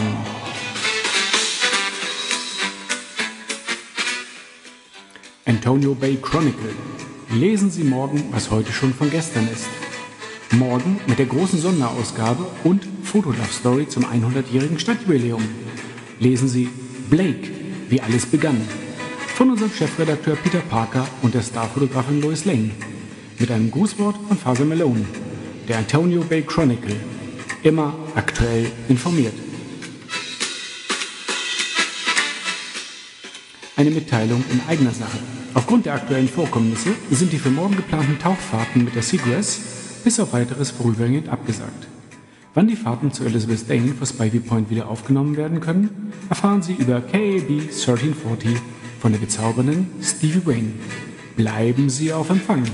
Antonio 5.46 5.94
Bay 5.94 6.18
Chronicle. 6.20 6.74
Lesen 7.32 7.70
Sie 7.70 7.84
morgen, 7.84 8.24
was 8.32 8.50
heute 8.50 8.72
schon 8.72 8.92
von 8.92 9.10
gestern 9.10 9.48
ist. 9.48 9.66
Morgen 10.50 11.00
mit 11.06 11.18
der 11.18 11.26
großen 11.26 11.58
Sonderausgabe 11.58 12.44
und 12.64 12.86
Fotolove 13.04 13.52
Story 13.52 13.88
zum 13.88 14.04
100-jährigen 14.04 14.78
Stadtjubiläum. 14.78 15.42
Lesen 16.18 16.48
Sie 16.48 16.68
Blake, 17.08 17.50
wie 17.88 18.00
alles 18.00 18.26
begann. 18.26 18.60
Von 19.36 19.50
unserem 19.50 19.72
Chefredakteur 19.72 20.36
Peter 20.36 20.60
Parker 20.60 21.06
und 21.22 21.34
der 21.34 21.42
Starfotografin 21.42 22.20
Lois 22.20 22.44
Lane. 22.44 22.72
Mit 23.38 23.50
einem 23.50 23.70
Grußwort 23.70 24.16
von 24.28 24.36
Faser 24.36 24.64
Malone. 24.64 25.06
Der 25.68 25.78
Antonio 25.78 26.22
Bay 26.22 26.42
Chronicle. 26.42 27.13
Immer 27.64 27.94
aktuell 28.14 28.70
informiert. 28.90 29.32
Eine 33.74 33.90
Mitteilung 33.90 34.44
in 34.52 34.60
eigener 34.68 34.90
Sache. 34.90 35.18
Aufgrund 35.54 35.86
der 35.86 35.94
aktuellen 35.94 36.28
Vorkommnisse 36.28 36.90
sind 37.10 37.32
die 37.32 37.38
für 37.38 37.48
morgen 37.48 37.74
geplanten 37.74 38.18
Tauchfahrten 38.18 38.84
mit 38.84 38.94
der 38.94 39.02
Seagrass 39.02 39.60
bis 40.04 40.20
auf 40.20 40.34
weiteres 40.34 40.72
vorübergehend 40.72 41.30
abgesagt. 41.30 41.88
Wann 42.52 42.68
die 42.68 42.76
Fahrten 42.76 43.12
zu 43.12 43.24
Elizabeth 43.24 43.68
Dane 43.70 43.94
für 43.94 44.04
Spivey 44.04 44.40
Point 44.40 44.68
wieder 44.68 44.90
aufgenommen 44.90 45.38
werden 45.38 45.60
können, 45.60 46.12
erfahren 46.28 46.60
Sie 46.60 46.74
über 46.74 47.00
KAB 47.00 47.48
1340 47.48 48.58
von 49.00 49.12
der 49.12 49.20
bezaubernden 49.20 49.86
Stevie 50.02 50.44
Wayne. 50.44 50.72
Bleiben 51.34 51.88
Sie 51.88 52.12
auf 52.12 52.28
Empfang. 52.28 52.64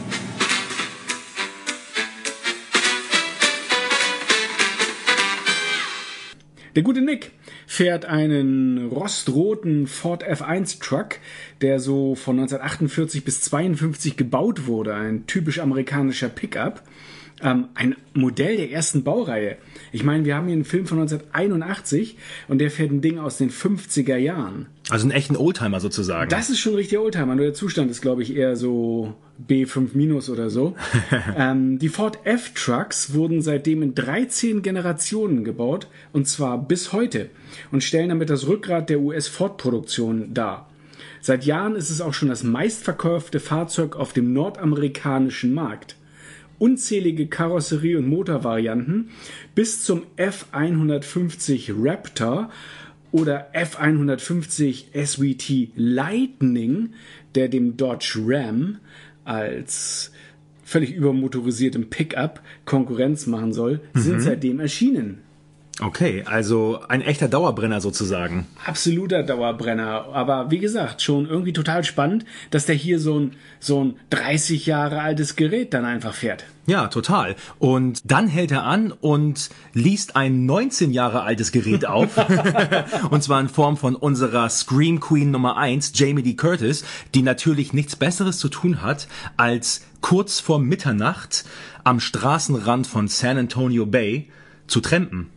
Der 6.76 6.82
gute 6.82 7.00
Nick 7.00 7.32
fährt 7.66 8.04
einen 8.04 8.88
rostroten 8.88 9.86
Ford 9.86 10.24
F1 10.24 10.80
Truck, 10.80 11.16
der 11.60 11.80
so 11.80 12.14
von 12.14 12.38
1948 12.38 13.24
bis 13.24 13.40
52 13.42 14.16
gebaut 14.16 14.66
wurde, 14.66 14.94
ein 14.94 15.26
typisch 15.26 15.58
amerikanischer 15.58 16.28
Pickup. 16.28 16.82
Ähm, 17.42 17.68
ein 17.74 17.96
Modell 18.12 18.58
der 18.58 18.70
ersten 18.70 19.02
Baureihe. 19.02 19.56
Ich 19.92 20.04
meine, 20.04 20.26
wir 20.26 20.36
haben 20.36 20.46
hier 20.46 20.52
einen 20.52 20.66
Film 20.66 20.86
von 20.86 21.00
1981 21.00 22.18
und 22.48 22.58
der 22.58 22.70
fährt 22.70 22.90
ein 22.90 23.00
Ding 23.00 23.18
aus 23.18 23.38
den 23.38 23.50
50er 23.50 24.16
Jahren. 24.16 24.66
Also 24.90 25.04
einen 25.04 25.12
echten 25.12 25.36
Oldtimer 25.36 25.80
sozusagen. 25.80 26.28
Das 26.28 26.50
ist 26.50 26.58
schon 26.58 26.74
richtig 26.74 26.98
Oldtimer. 26.98 27.34
Nur 27.34 27.46
der 27.46 27.54
Zustand 27.54 27.90
ist, 27.90 28.02
glaube 28.02 28.22
ich, 28.22 28.36
eher 28.36 28.56
so 28.56 29.14
B5 29.48 29.90
minus 29.94 30.28
oder 30.28 30.50
so. 30.50 30.76
ähm, 31.36 31.78
die 31.78 31.88
Ford 31.88 32.18
F-Trucks 32.24 33.14
wurden 33.14 33.42
seitdem 33.42 33.82
in 33.82 33.94
13 33.94 34.62
Generationen 34.62 35.44
gebaut 35.44 35.88
und 36.12 36.28
zwar 36.28 36.58
bis 36.62 36.92
heute 36.92 37.30
und 37.72 37.84
stellen 37.84 38.10
damit 38.10 38.30
das 38.30 38.46
Rückgrat 38.46 38.90
der 38.90 39.00
US-Ford-Produktion 39.00 40.34
dar. 40.34 40.68
Seit 41.20 41.44
Jahren 41.44 41.76
ist 41.76 41.90
es 41.90 42.00
auch 42.00 42.14
schon 42.14 42.28
das 42.28 42.42
meistverkaufte 42.42 43.40
Fahrzeug 43.40 43.96
auf 43.96 44.12
dem 44.12 44.32
nordamerikanischen 44.32 45.52
Markt. 45.52 45.96
Unzählige 46.58 47.26
Karosserie- 47.26 47.98
und 47.98 48.08
Motorvarianten 48.08 49.10
bis 49.54 49.82
zum 49.82 50.02
F150 50.16 51.72
Raptor 51.76 52.50
oder 53.12 53.50
F150 53.54 54.92
SVT 54.94 55.72
Lightning, 55.74 56.90
der 57.34 57.48
dem 57.48 57.76
Dodge 57.76 58.20
Ram 58.24 58.78
als 59.24 60.12
völlig 60.64 60.92
übermotorisiertem 60.94 61.90
Pickup 61.90 62.40
Konkurrenz 62.64 63.26
machen 63.26 63.52
soll, 63.52 63.80
sind 63.94 64.20
seitdem 64.20 64.60
erschienen. 64.60 65.22
Okay, 65.80 66.24
also 66.26 66.80
ein 66.88 67.00
echter 67.00 67.28
Dauerbrenner 67.28 67.80
sozusagen. 67.80 68.46
Absoluter 68.66 69.22
Dauerbrenner. 69.22 70.06
Aber 70.12 70.50
wie 70.50 70.58
gesagt, 70.58 71.00
schon 71.00 71.26
irgendwie 71.26 71.54
total 71.54 71.84
spannend, 71.84 72.26
dass 72.50 72.66
der 72.66 72.74
hier 72.74 72.98
so 72.98 73.18
ein, 73.18 73.32
so 73.60 73.84
ein 73.84 73.94
30 74.10 74.66
Jahre 74.66 75.00
altes 75.00 75.36
Gerät 75.36 75.72
dann 75.72 75.86
einfach 75.86 76.12
fährt. 76.12 76.44
Ja, 76.66 76.88
total. 76.88 77.34
Und 77.58 78.02
dann 78.04 78.28
hält 78.28 78.52
er 78.52 78.64
an 78.64 78.92
und 78.92 79.48
liest 79.72 80.16
ein 80.16 80.44
19 80.44 80.92
Jahre 80.92 81.22
altes 81.22 81.50
Gerät 81.50 81.86
auf. 81.86 82.10
und 83.10 83.22
zwar 83.22 83.40
in 83.40 83.48
Form 83.48 83.76
von 83.76 83.96
unserer 83.96 84.48
Scream 84.50 85.00
Queen 85.00 85.30
Nummer 85.30 85.56
1, 85.56 85.92
Jamie 85.94 86.22
Lee 86.22 86.34
Curtis, 86.34 86.84
die 87.14 87.22
natürlich 87.22 87.72
nichts 87.72 87.96
Besseres 87.96 88.38
zu 88.38 88.48
tun 88.48 88.82
hat, 88.82 89.08
als 89.36 89.86
kurz 90.02 90.40
vor 90.40 90.58
Mitternacht 90.58 91.44
am 91.84 92.00
Straßenrand 92.00 92.86
von 92.86 93.08
San 93.08 93.38
Antonio 93.38 93.86
Bay 93.86 94.28
zu 94.66 94.80
trampen. 94.80 95.30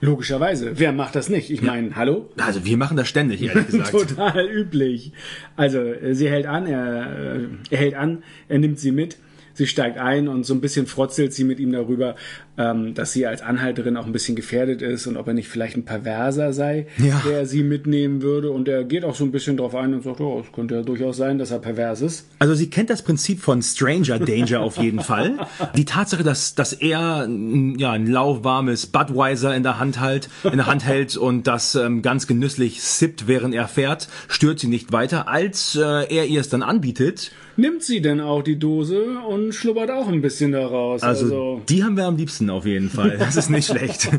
Logischerweise. 0.00 0.78
Wer 0.78 0.92
macht 0.92 1.16
das 1.16 1.28
nicht? 1.28 1.50
Ich 1.50 1.62
meine, 1.62 1.96
hallo? 1.96 2.28
Also 2.36 2.64
wir 2.64 2.76
machen 2.76 2.96
das 2.96 3.08
ständig, 3.08 3.42
ehrlich 3.42 3.66
gesagt. 3.70 3.90
Total 3.90 4.48
üblich. 4.48 5.12
Also 5.56 5.80
äh, 5.80 6.14
sie 6.14 6.28
hält 6.30 6.46
an, 6.46 6.66
er, 6.66 7.36
äh, 7.36 7.48
er 7.70 7.78
hält 7.78 7.94
an, 7.94 8.22
er 8.48 8.58
nimmt 8.58 8.78
sie 8.78 8.92
mit, 8.92 9.16
sie 9.54 9.66
steigt 9.66 9.98
ein 9.98 10.28
und 10.28 10.44
so 10.44 10.54
ein 10.54 10.60
bisschen 10.60 10.86
frotzelt 10.86 11.32
sie 11.32 11.44
mit 11.44 11.58
ihm 11.58 11.72
darüber, 11.72 12.14
ähm, 12.58 12.92
dass 12.94 13.12
sie 13.12 13.26
als 13.26 13.40
Anhalterin 13.40 13.96
auch 13.96 14.04
ein 14.04 14.12
bisschen 14.12 14.34
gefährdet 14.36 14.82
ist 14.82 15.06
und 15.06 15.16
ob 15.16 15.28
er 15.28 15.32
nicht 15.34 15.48
vielleicht 15.48 15.76
ein 15.76 15.84
Perverser 15.84 16.52
sei, 16.52 16.86
Ja. 16.98 17.22
der 17.26 17.46
sie 17.46 17.62
mitnehmen 17.62 18.20
würde. 18.20 18.50
Und 18.50 18.68
er 18.68 18.84
geht 18.84 19.04
auch 19.04 19.14
so 19.14 19.24
ein 19.24 19.30
bisschen 19.30 19.56
drauf 19.56 19.74
ein 19.74 19.94
und 19.94 20.02
sagt, 20.02 20.20
oh, 20.20 20.42
es 20.44 20.52
könnte 20.52 20.74
ja 20.74 20.82
durchaus 20.82 21.16
sein, 21.16 21.38
dass 21.38 21.50
er 21.52 21.60
pervers 21.60 22.02
ist. 22.02 22.26
Also 22.40 22.54
sie 22.54 22.68
kennt 22.68 22.90
das 22.90 23.02
Prinzip 23.02 23.40
von 23.40 23.62
Stranger 23.62 24.18
Danger 24.18 24.60
auf 24.60 24.76
jeden 24.78 25.00
Fall. 25.00 25.34
Die 25.76 25.84
Tatsache, 25.84 26.24
dass, 26.24 26.54
dass 26.56 26.72
er 26.72 27.26
mm, 27.28 27.76
ja, 27.78 27.92
ein 27.92 28.06
lauwarmes 28.06 28.86
Budweiser 28.86 29.54
in 29.54 29.62
der 29.62 29.78
Hand 29.78 30.00
hält, 30.00 30.28
in 30.44 30.56
der 30.56 30.66
Hand 30.66 30.84
hält 30.84 31.16
und 31.16 31.46
das 31.46 31.76
ähm, 31.76 32.02
ganz 32.02 32.26
genüsslich 32.26 32.82
sippt, 32.82 33.28
während 33.28 33.54
er 33.54 33.68
fährt, 33.68 34.08
stört 34.28 34.58
sie 34.58 34.66
nicht 34.66 34.92
weiter, 34.92 35.28
als 35.28 35.76
äh, 35.76 35.80
er 36.14 36.26
ihr 36.26 36.40
es 36.40 36.48
dann 36.48 36.62
anbietet. 36.62 37.30
Nimmt 37.56 37.82
sie 37.82 38.00
denn 38.00 38.20
auch 38.20 38.42
die 38.42 38.56
Dose 38.58 39.18
und 39.28 39.52
schlubbert 39.52 39.90
auch 39.90 40.06
ein 40.08 40.22
bisschen 40.22 40.52
daraus. 40.52 41.02
Also, 41.02 41.24
also 41.24 41.62
die 41.68 41.82
haben 41.82 41.96
wir 41.96 42.04
am 42.06 42.16
liebsten 42.16 42.47
auf 42.50 42.66
jeden 42.66 42.90
Fall. 42.90 43.16
Das 43.18 43.36
ist 43.36 43.50
nicht 43.50 43.66
schlecht. 43.66 44.10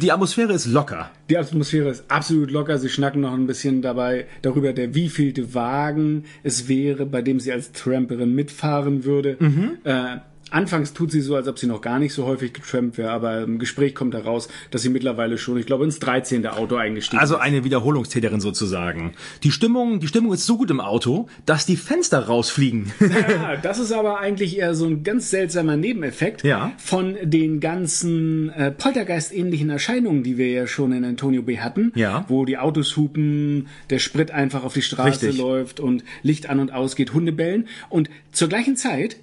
Die 0.00 0.12
Atmosphäre 0.12 0.52
ist 0.52 0.66
locker. 0.66 1.10
Die 1.28 1.36
Atmosphäre 1.36 1.90
ist 1.90 2.04
absolut 2.08 2.50
locker. 2.50 2.78
Sie 2.78 2.88
schnacken 2.88 3.20
noch 3.20 3.32
ein 3.32 3.46
bisschen 3.46 3.82
dabei 3.82 4.26
darüber, 4.42 4.72
der 4.72 4.94
wievielte 4.94 5.54
Wagen 5.54 6.24
es 6.42 6.68
wäre, 6.68 7.06
bei 7.06 7.22
dem 7.22 7.40
sie 7.40 7.52
als 7.52 7.72
Tramperin 7.72 8.34
mitfahren 8.34 9.04
würde. 9.04 9.36
Äh, 9.84 10.18
anfangs 10.50 10.92
tut 10.92 11.10
sie 11.10 11.20
so, 11.20 11.34
als 11.36 11.48
ob 11.48 11.58
sie 11.58 11.66
noch 11.66 11.80
gar 11.80 11.98
nicht 11.98 12.12
so 12.12 12.26
häufig 12.26 12.52
getrampt 12.52 12.98
wäre, 12.98 13.10
aber 13.10 13.42
im 13.42 13.58
Gespräch 13.58 13.94
kommt 13.94 14.14
heraus, 14.14 14.48
dass 14.70 14.82
sie 14.82 14.88
mittlerweile 14.88 15.38
schon, 15.38 15.56
ich 15.58 15.66
glaube, 15.66 15.84
ins 15.84 15.98
13. 15.98 16.46
Auto 16.46 16.76
eingestiegen 16.76 17.20
Also 17.20 17.36
ist. 17.36 17.40
eine 17.40 17.64
Wiederholungstäterin 17.64 18.40
sozusagen. 18.40 19.12
Die 19.42 19.50
Stimmung, 19.50 20.00
die 20.00 20.06
Stimmung 20.08 20.32
ist 20.32 20.46
so 20.46 20.56
gut 20.56 20.70
im 20.70 20.80
Auto, 20.80 21.28
dass 21.46 21.66
die 21.66 21.76
Fenster 21.76 22.26
rausfliegen. 22.26 22.92
Ja, 23.30 23.56
das 23.56 23.78
ist 23.78 23.92
aber 23.92 24.18
eigentlich 24.20 24.56
eher 24.58 24.74
so 24.74 24.86
ein 24.86 25.02
ganz 25.02 25.30
seltsamer 25.30 25.76
Nebeneffekt 25.76 26.42
Ja. 26.44 26.72
von 26.78 27.16
den 27.22 27.60
ganzen 27.60 28.50
äh, 28.50 28.70
Poltergeist-ähnlichen 28.70 29.70
Erscheinungen, 29.70 30.22
die 30.22 30.38
wir 30.38 30.48
ja 30.50 30.66
schon 30.66 30.92
in 30.92 31.04
Antonio 31.04 31.42
Bay 31.42 31.56
hatten, 31.56 31.92
Ja. 31.94 32.24
wo 32.28 32.44
die 32.44 32.58
Autos 32.58 32.96
hupen, 32.96 33.68
der 33.90 33.98
Sprit 33.98 34.30
einfach 34.30 34.64
auf 34.64 34.74
die 34.74 34.82
Straße 34.82 35.26
Richtig. 35.26 35.38
läuft 35.38 35.80
und 35.80 36.04
Licht 36.22 36.48
an 36.48 36.60
und 36.60 36.72
aus 36.72 36.96
geht, 36.96 37.12
Hunde 37.14 37.32
bellen. 37.32 37.68
Und 37.88 38.10
zur 38.32 38.48
gleichen 38.48 38.76
Zeit 38.76 39.16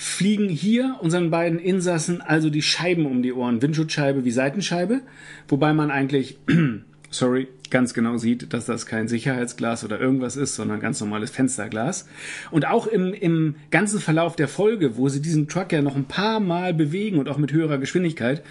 fliegen 0.00 0.48
hier 0.48 0.96
unseren 1.00 1.28
beiden 1.28 1.58
Insassen 1.58 2.22
also 2.22 2.48
die 2.48 2.62
Scheiben 2.62 3.04
um 3.04 3.22
die 3.22 3.34
Ohren, 3.34 3.60
Windschutzscheibe 3.60 4.24
wie 4.24 4.30
Seitenscheibe, 4.30 5.02
wobei 5.46 5.74
man 5.74 5.90
eigentlich, 5.90 6.38
sorry, 7.10 7.48
ganz 7.68 7.92
genau 7.92 8.16
sieht, 8.16 8.54
dass 8.54 8.64
das 8.64 8.86
kein 8.86 9.08
Sicherheitsglas 9.08 9.84
oder 9.84 10.00
irgendwas 10.00 10.36
ist, 10.36 10.54
sondern 10.54 10.80
ganz 10.80 11.02
normales 11.02 11.30
Fensterglas. 11.30 12.08
Und 12.50 12.66
auch 12.66 12.86
im, 12.86 13.12
im 13.12 13.56
ganzen 13.70 14.00
Verlauf 14.00 14.36
der 14.36 14.48
Folge, 14.48 14.96
wo 14.96 15.10
sie 15.10 15.20
diesen 15.20 15.48
Truck 15.48 15.70
ja 15.70 15.82
noch 15.82 15.96
ein 15.96 16.06
paar 16.06 16.40
Mal 16.40 16.72
bewegen 16.72 17.18
und 17.18 17.28
auch 17.28 17.36
mit 17.36 17.52
höherer 17.52 17.76
Geschwindigkeit, 17.76 18.42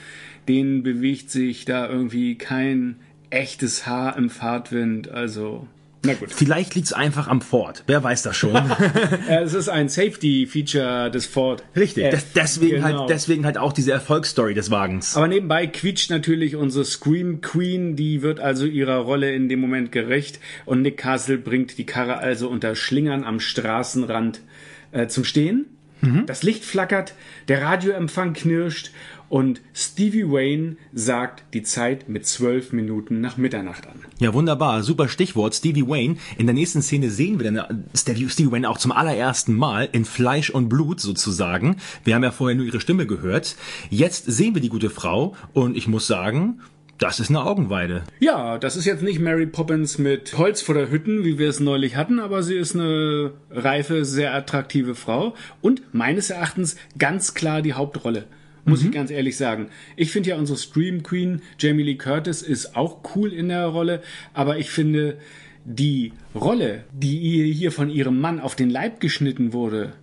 den 0.48 0.84
bewegt 0.84 1.32
sich 1.32 1.66
da 1.66 1.90
irgendwie 1.90 2.36
kein 2.36 2.98
echtes 3.32 3.88
Haar 3.88 4.16
im 4.18 4.30
Fahrtwind, 4.30 5.10
also 5.10 5.68
na 6.04 6.14
gut. 6.14 6.32
Vielleicht 6.32 6.76
liegt's 6.76 6.94
einfach 6.94 7.28
am 7.28 7.42
Ford. 7.42 7.84
Wer 7.88 8.04
weiß 8.04 8.24
das 8.24 8.38
schon? 8.38 8.54
Es 9.28 9.54
ist 9.54 9.68
ein 9.70 9.90
Safety-Feature 9.90 11.12
des 11.12 11.26
Ford. 11.26 11.64
Richtig. 11.76 12.06
F. 12.06 12.12
Des, 12.12 12.34
deswegen, 12.34 12.82
Genau. 12.82 13.00
halt, 13.02 13.10
deswegen 13.10 13.46
halt 13.46 13.58
auch 13.58 13.74
diese 13.74 13.92
Erfolgsstory 13.92 14.54
des 14.54 14.72
Wagens. 14.72 15.16
Aber 15.18 15.28
nebenbei 15.28 15.68
quietscht 15.68 16.10
natürlich 16.10 16.56
unsere 16.56 16.86
Scream 16.86 17.42
Queen, 17.42 17.96
die 17.96 18.22
wird 18.22 18.40
also 18.40 18.66
ihrer 18.66 18.98
Rolle 18.98 19.34
in 19.34 19.50
dem 19.50 19.60
Moment 19.60 19.92
gerecht 19.92 20.40
und 20.66 20.82
Nick 20.82 20.98
Castle 20.98 21.38
bringt 21.38 21.78
die 21.78 21.86
Karre 21.86 22.18
also 22.18 22.48
unter 22.50 22.76
Schlingern 22.76 23.24
am 23.24 23.40
Straßenrand 23.40 24.42
äh, 24.92 25.08
zum 25.08 25.24
Stehen. 25.26 25.66
Das 26.28 26.44
Licht 26.44 26.64
flackert, 26.64 27.14
der 27.50 27.62
Radioempfang 27.62 28.32
knirscht 28.32 28.92
und 29.30 29.62
Stevie 29.74 30.30
Wayne 30.30 30.76
sagt 30.94 31.44
die 31.54 31.64
Zeit 31.64 32.10
mit 32.10 32.26
zwölf 32.26 32.74
Minuten 32.74 33.22
nach 33.22 33.38
Mitternacht 33.38 33.88
an. 33.88 34.00
Ja, 34.20 34.34
wunderbar. 34.34 34.84
Super 34.84 35.08
Stichwort. 35.08 35.56
Stevie 35.56 35.88
Wayne. 35.88 36.18
In 36.38 36.48
der 36.48 36.56
nächsten 36.56 36.82
Szene 36.82 37.10
sehen 37.10 37.40
wir 37.40 37.52
dann 37.52 37.58
äh, 37.58 37.98
Stevie, 37.98 38.30
Stevie 38.30 38.52
Wayne 38.52 38.70
auch 38.70 38.78
zum 38.78 38.92
allerersten 38.92 39.56
Mal 39.56 39.88
in 39.92 40.06
Fleisch 40.06 40.50
und 40.50 40.70
Blut 40.70 41.00
sozusagen. 41.00 41.78
Wir 42.04 42.16
haben 42.16 42.24
ja 42.24 42.32
vorher 42.32 42.58
nur 42.58 42.66
ihre 42.66 42.82
Stimme 42.82 43.06
gehört. 43.06 43.56
Jetzt 43.90 44.26
sehen 44.26 44.56
wir 44.56 44.62
die 44.62 44.70
gute 44.70 44.90
Frau 44.90 45.36
und 45.54 45.78
ich 45.78 45.88
muss 45.88 46.08
sagen, 46.08 46.60
das 46.98 47.22
ist 47.22 47.30
eine 47.30 47.46
Augenweide. 47.46 48.04
Ja, 48.20 48.58
das 48.58 48.76
ist 48.76 48.84
jetzt 48.84 49.04
nicht 49.04 49.20
Mary 49.20 49.46
Poppins 49.46 49.98
mit 49.98 50.38
Holz 50.38 50.62
vor 50.62 50.76
der 50.76 50.92
Hütten, 50.92 51.24
wie 51.24 51.38
wir 51.38 51.48
es 51.48 51.62
neulich 51.62 51.96
hatten, 51.96 52.20
aber 52.20 52.44
sie 52.44 52.56
ist 52.56 52.76
eine 52.76 53.32
reife, 53.50 54.04
sehr 54.04 54.34
attraktive 54.36 54.96
Frau 54.96 55.34
und 55.62 55.82
meines 55.94 56.30
Erachtens 56.30 56.76
ganz 56.98 57.34
klar 57.34 57.62
die 57.62 57.74
Hauptrolle. 57.74 58.26
Muss 58.70 58.84
ich 58.84 58.92
ganz 58.92 59.12
ehrlich 59.12 59.36
sagen. 59.38 59.68
Ich 59.96 60.12
finde 60.12 60.30
ja 60.30 60.38
unsere 60.38 60.58
Stream 60.58 61.04
Queen, 61.04 61.42
Jamie 61.60 61.84
Lee 61.84 61.96
Curtis, 61.96 62.42
ist 62.42 62.76
auch 62.76 63.00
cool 63.16 63.34
in 63.34 63.50
der 63.50 63.66
Rolle, 63.68 64.02
aber 64.34 64.58
ich 64.58 64.70
finde 64.70 65.18
die 65.66 66.14
Rolle, 66.34 66.84
die 66.94 67.18
ihr 67.20 67.46
hier 67.54 67.72
von 67.72 67.90
ihrem 67.90 68.20
Mann 68.20 68.40
auf 68.40 68.56
den 68.56 68.70
Leib 68.70 69.00
geschnitten 69.00 69.54
wurde, 69.54 69.94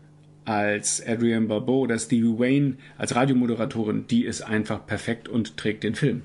als 0.44 1.04
Adrienne 1.04 1.46
Barbeau 1.48 1.80
oder 1.80 1.98
Stevie 1.98 2.38
Wayne 2.38 2.74
als 2.98 3.16
Radiomoderatorin, 3.16 4.04
die 4.08 4.24
ist 4.24 4.42
einfach 4.42 4.86
perfekt 4.86 5.28
und 5.28 5.56
trägt 5.56 5.82
den 5.82 5.96
Film. 5.96 6.22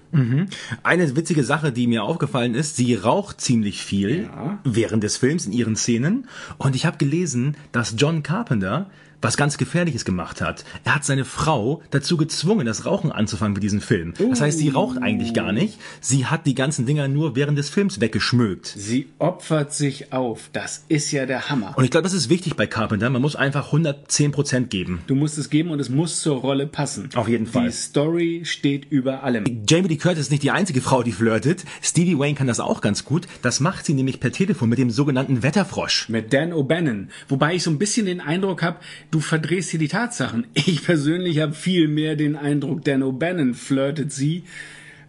Eine 0.83 1.15
witzige 1.15 1.43
Sache, 1.43 1.71
die 1.71 1.87
mir 1.87 2.03
aufgefallen 2.03 2.53
ist, 2.53 2.75
sie 2.75 2.93
raucht 2.93 3.41
ziemlich 3.41 3.81
viel 3.83 4.25
Ja. 4.25 4.59
während 4.63 5.03
des 5.03 5.17
Films 5.17 5.47
in 5.47 5.53
ihren 5.53 5.75
Szenen. 5.75 6.27
Und 6.59 6.75
ich 6.75 6.85
habe 6.85 6.97
gelesen, 6.97 7.57
dass 7.71 7.95
John 7.97 8.21
Carpenter 8.21 8.91
was 9.21 9.37
ganz 9.37 9.57
Gefährliches 9.57 10.05
gemacht 10.05 10.41
hat. 10.41 10.65
Er 10.83 10.95
hat 10.95 11.05
seine 11.05 11.25
Frau 11.25 11.81
dazu 11.91 12.17
gezwungen, 12.17 12.65
das 12.65 12.85
Rauchen 12.85 13.11
anzufangen 13.11 13.55
für 13.55 13.61
diesen 13.61 13.81
Film. 13.81 14.13
Das 14.29 14.41
heißt, 14.41 14.57
sie 14.57 14.69
raucht 14.69 15.01
eigentlich 15.01 15.33
gar 15.33 15.51
nicht. 15.51 15.79
Sie 15.99 16.25
hat 16.25 16.45
die 16.45 16.55
ganzen 16.55 16.85
Dinger 16.85 17.07
nur 17.07 17.35
während 17.35 17.57
des 17.57 17.69
Films 17.69 18.01
weggeschmögt. 18.01 18.67
Sie 18.67 19.07
opfert 19.19 19.73
sich 19.73 20.11
auf. 20.13 20.49
Das 20.53 20.85
ist 20.87 21.11
ja 21.11 21.25
der 21.25 21.49
Hammer. 21.49 21.73
Und 21.77 21.83
ich 21.83 21.91
glaube, 21.91 22.03
das 22.03 22.13
ist 22.13 22.29
wichtig 22.29 22.55
bei 22.55 22.67
Carpenter. 22.67 23.09
Man 23.09 23.21
muss 23.21 23.35
einfach 23.35 23.71
110% 23.71 24.67
geben. 24.67 25.01
Du 25.07 25.15
musst 25.15 25.37
es 25.37 25.49
geben 25.49 25.69
und 25.69 25.79
es 25.79 25.89
muss 25.89 26.21
zur 26.21 26.37
Rolle 26.37 26.67
passen. 26.67 27.09
Auf 27.15 27.27
jeden 27.27 27.47
Fall. 27.47 27.67
Die 27.67 27.71
Story 27.71 28.41
steht 28.45 28.91
über 28.91 29.23
allem. 29.23 29.45
Jamie 29.67 29.87
Lee 29.87 29.97
Curtis 29.97 30.21
ist 30.21 30.31
nicht 30.31 30.43
die 30.43 30.51
einzige 30.51 30.81
Frau, 30.81 31.03
die 31.03 31.11
flirtet. 31.11 31.63
Stevie 31.81 32.17
Wayne 32.17 32.35
kann 32.35 32.47
das 32.47 32.59
auch 32.59 32.81
ganz 32.81 33.05
gut. 33.05 33.27
Das 33.41 33.59
macht 33.59 33.85
sie 33.85 33.93
nämlich 33.93 34.19
per 34.19 34.31
Telefon 34.31 34.69
mit 34.69 34.79
dem 34.79 34.89
sogenannten 34.89 35.43
Wetterfrosch. 35.43 36.09
Mit 36.09 36.33
Dan 36.33 36.53
O'Bannon. 36.53 37.07
Wobei 37.27 37.55
ich 37.55 37.63
so 37.63 37.71
ein 37.71 37.77
bisschen 37.77 38.05
den 38.05 38.21
Eindruck 38.21 38.63
habe, 38.63 38.79
du 39.11 39.19
verdrehst 39.19 39.69
hier 39.69 39.79
die 39.79 39.89
Tatsachen. 39.89 40.47
Ich 40.53 40.83
persönlich 40.83 41.39
habe 41.39 41.53
viel 41.53 41.87
mehr 41.87 42.15
den 42.15 42.35
Eindruck, 42.35 42.83
Dan 42.83 43.03
O'Bannon 43.03 43.53
flirtet 43.53 44.11
sie 44.11 44.43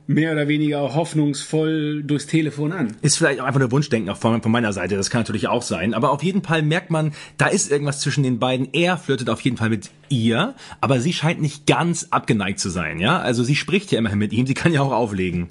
mehr 0.09 0.33
oder 0.33 0.49
weniger 0.49 0.95
hoffnungsvoll 0.95 2.03
durchs 2.03 2.27
Telefon 2.27 2.73
an. 2.73 2.97
Ist 3.03 3.16
vielleicht 3.16 3.41
auch 3.41 3.45
einfach 3.45 3.61
nur 3.61 3.70
Wunschdenken 3.70 4.15
von, 4.16 4.43
von 4.43 4.53
meiner 4.53 4.73
Seite, 4.73 4.97
das 4.97 5.11
kann 5.11 5.20
natürlich 5.20 5.49
auch 5.49 5.62
sein. 5.62 5.95
Aber 5.95 6.11
auf 6.11 6.23
jeden 6.23 6.43
Fall 6.43 6.62
merkt 6.62 6.91
man, 6.91 7.12
da 7.39 7.47
ist 7.47 7.70
irgendwas 7.70 8.01
zwischen 8.01 8.24
den 8.24 8.39
beiden. 8.39 8.69
Er 8.73 8.99
flirtet 8.99 9.31
auf 9.31 9.41
jeden 9.41 9.57
Fall 9.57 9.70
mit 9.70 9.91
ihr, 10.09 10.55
aber 10.81 11.01
sie 11.01 11.12
scheint 11.12 11.41
nicht 11.41 11.66
ganz 11.66 12.09
abgeneigt 12.11 12.59
zu 12.59 12.69
sein, 12.69 12.99
ja? 12.99 13.20
Also 13.20 13.45
sie 13.45 13.57
spricht 13.57 13.93
ja 13.93 13.99
immerhin 13.99 14.19
mit 14.19 14.33
ihm, 14.33 14.47
sie 14.47 14.55
kann 14.55 14.73
ja 14.73 14.83
auch 14.83 14.93
auflegen. 14.93 15.49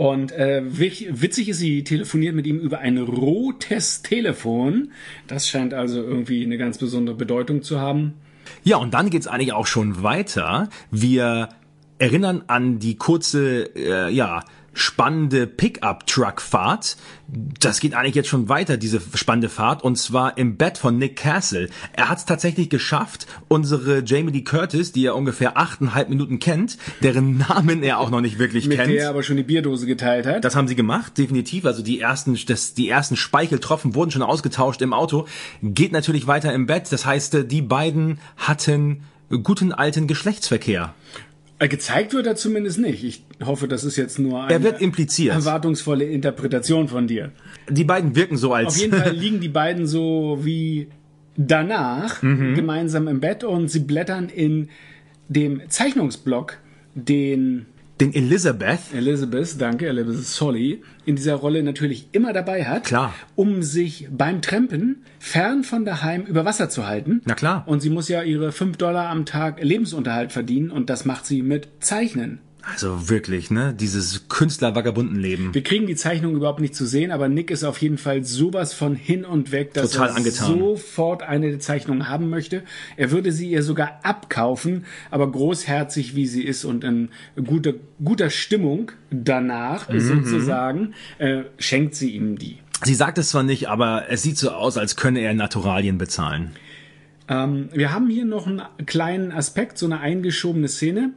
Und 0.00 0.32
äh, 0.32 0.62
witzig 0.64 1.50
ist, 1.50 1.58
sie 1.58 1.84
telefoniert 1.84 2.34
mit 2.34 2.46
ihm 2.46 2.58
über 2.58 2.78
ein 2.78 2.96
rotes 2.96 4.00
Telefon. 4.00 4.92
Das 5.26 5.46
scheint 5.46 5.74
also 5.74 6.02
irgendwie 6.02 6.42
eine 6.42 6.56
ganz 6.56 6.78
besondere 6.78 7.14
Bedeutung 7.14 7.60
zu 7.60 7.80
haben. 7.80 8.14
Ja, 8.64 8.78
und 8.78 8.94
dann 8.94 9.10
geht's 9.10 9.26
eigentlich 9.26 9.52
auch 9.52 9.66
schon 9.66 10.02
weiter. 10.02 10.70
Wir 10.90 11.50
erinnern 11.98 12.44
an 12.46 12.78
die 12.78 12.96
kurze, 12.96 13.76
äh, 13.76 14.10
ja, 14.10 14.42
spannende 14.72 15.46
Pickup-Truck-Fahrt. 15.46 16.96
Das 17.28 17.80
geht 17.80 17.94
eigentlich 17.94 18.14
jetzt 18.14 18.28
schon 18.28 18.48
weiter, 18.48 18.76
diese 18.76 19.00
spannende 19.14 19.48
Fahrt, 19.48 19.82
und 19.84 19.96
zwar 19.96 20.36
im 20.38 20.56
Bett 20.56 20.78
von 20.78 20.98
Nick 20.98 21.16
Castle. 21.16 21.68
Er 21.92 22.08
hat 22.08 22.18
es 22.18 22.24
tatsächlich 22.24 22.70
geschafft, 22.70 23.26
unsere 23.48 24.02
Jamie 24.04 24.32
Lee 24.32 24.42
Curtis, 24.42 24.92
die 24.92 25.04
er 25.06 25.16
ungefähr 25.16 25.56
achteinhalb 25.56 26.08
Minuten 26.08 26.38
kennt, 26.38 26.78
deren 27.02 27.38
Namen 27.48 27.82
er 27.82 27.98
auch 27.98 28.10
noch 28.10 28.20
nicht 28.20 28.38
wirklich 28.38 28.66
Mit 28.66 28.78
kennt. 28.78 28.92
der 28.92 29.04
er 29.04 29.10
aber 29.10 29.22
schon 29.22 29.36
die 29.36 29.42
Bierdose 29.42 29.86
geteilt 29.86 30.26
hat. 30.26 30.44
Das 30.44 30.56
haben 30.56 30.68
sie 30.68 30.76
gemacht, 30.76 31.16
definitiv. 31.18 31.66
Also 31.66 31.82
die 31.82 32.00
ersten, 32.00 32.38
das, 32.46 32.74
die 32.74 32.88
ersten 32.88 33.16
Speicheltropfen 33.16 33.94
wurden 33.94 34.10
schon 34.10 34.22
ausgetauscht 34.22 34.82
im 34.82 34.92
Auto. 34.92 35.26
Geht 35.62 35.92
natürlich 35.92 36.26
weiter 36.26 36.52
im 36.52 36.66
Bett. 36.66 36.90
Das 36.90 37.06
heißt, 37.06 37.34
äh, 37.34 37.44
die 37.44 37.62
beiden 37.62 38.18
hatten 38.36 39.02
guten 39.42 39.72
alten 39.72 40.06
Geschlechtsverkehr. 40.08 40.94
Äh, 41.60 41.68
Gezeigt 41.68 42.12
wird 42.14 42.26
er 42.26 42.34
zumindest 42.36 42.78
nicht. 42.78 43.04
Ich 43.04 43.22
hoffe, 43.44 43.68
das 43.68 43.84
ist 43.84 43.96
jetzt 43.96 44.18
nur 44.18 44.42
eine 44.42 44.52
Er 44.52 44.62
wird 44.62 44.80
impliziert. 44.80 45.34
erwartungsvolle 45.36 46.04
Interpretation 46.04 46.88
von 46.88 47.06
dir. 47.06 47.30
Die 47.68 47.84
beiden 47.84 48.16
wirken 48.16 48.36
so 48.36 48.52
als 48.52 48.74
Auf 48.74 48.76
jeden 48.78 48.94
Fall 48.98 49.12
liegen 49.14 49.40
die 49.40 49.48
beiden 49.48 49.86
so 49.86 50.38
wie 50.42 50.88
danach 51.36 52.22
Mhm. 52.22 52.54
gemeinsam 52.54 53.06
im 53.08 53.20
Bett 53.20 53.44
und 53.44 53.68
sie 53.70 53.80
blättern 53.80 54.28
in 54.28 54.68
dem 55.28 55.62
Zeichnungsblock, 55.68 56.58
den 56.94 57.66
den 58.00 58.14
Elizabeth. 58.14 58.80
Elizabeth, 58.94 59.60
danke, 59.60 59.86
Elizabeth 59.88 60.24
Solly, 60.24 60.82
in 61.04 61.16
dieser 61.16 61.34
Rolle 61.34 61.62
natürlich 61.62 62.08
immer 62.12 62.32
dabei 62.32 62.64
hat, 62.64 62.84
Klar. 62.84 63.14
um 63.36 63.62
sich 63.62 64.08
beim 64.10 64.42
Trampen 64.42 65.02
fern 65.18 65.64
von 65.64 65.84
daheim 65.84 66.22
über 66.24 66.44
Wasser 66.44 66.68
zu 66.68 66.86
halten. 66.86 67.20
Na 67.24 67.34
klar. 67.34 67.64
Und 67.66 67.80
sie 67.80 67.90
muss 67.90 68.08
ja 68.08 68.22
ihre 68.22 68.52
5 68.52 68.76
Dollar 68.76 69.08
am 69.10 69.26
Tag 69.26 69.62
Lebensunterhalt 69.62 70.32
verdienen 70.32 70.70
und 70.70 70.90
das 70.90 71.04
macht 71.04 71.26
sie 71.26 71.42
mit 71.42 71.68
Zeichnen. 71.80 72.40
Also 72.64 73.08
wirklich, 73.08 73.50
ne? 73.50 73.74
Dieses 73.78 74.28
Künstler-Vagabundenleben. 74.28 75.54
Wir 75.54 75.62
kriegen 75.62 75.86
die 75.86 75.96
Zeichnung 75.96 76.34
überhaupt 76.36 76.60
nicht 76.60 76.74
zu 76.74 76.86
sehen, 76.86 77.10
aber 77.10 77.28
Nick 77.28 77.50
ist 77.50 77.64
auf 77.64 77.78
jeden 77.80 77.98
Fall 77.98 78.24
sowas 78.24 78.72
von 78.74 78.94
hin 78.94 79.24
und 79.24 79.50
weg, 79.52 79.72
dass 79.74 79.92
Total 79.92 80.08
er 80.10 80.16
angetan. 80.16 80.58
sofort 80.58 81.22
eine 81.22 81.58
Zeichnung 81.58 82.08
haben 82.08 82.28
möchte. 82.30 82.62
Er 82.96 83.10
würde 83.10 83.32
sie 83.32 83.50
ihr 83.50 83.62
sogar 83.62 84.00
abkaufen, 84.02 84.84
aber 85.10 85.30
großherzig 85.30 86.14
wie 86.14 86.26
sie 86.26 86.42
ist 86.44 86.64
und 86.64 86.84
in 86.84 87.08
guter, 87.44 87.72
guter 88.04 88.30
Stimmung 88.30 88.92
danach 89.10 89.88
Mhm. 89.88 90.00
sozusagen, 90.00 90.94
äh, 91.18 91.42
schenkt 91.58 91.94
sie 91.94 92.10
ihm 92.10 92.38
die. 92.38 92.58
Sie 92.84 92.94
sagt 92.94 93.18
es 93.18 93.30
zwar 93.30 93.42
nicht, 93.42 93.68
aber 93.68 94.04
es 94.08 94.22
sieht 94.22 94.38
so 94.38 94.50
aus, 94.50 94.78
als 94.78 94.96
könne 94.96 95.20
er 95.20 95.34
Naturalien 95.34 95.98
bezahlen. 95.98 96.52
Ähm, 97.28 97.68
wir 97.72 97.92
haben 97.92 98.08
hier 98.08 98.24
noch 98.24 98.46
einen 98.46 98.62
kleinen 98.86 99.32
Aspekt, 99.32 99.78
so 99.78 99.86
eine 99.86 100.00
eingeschobene 100.00 100.66
Szene, 100.68 101.12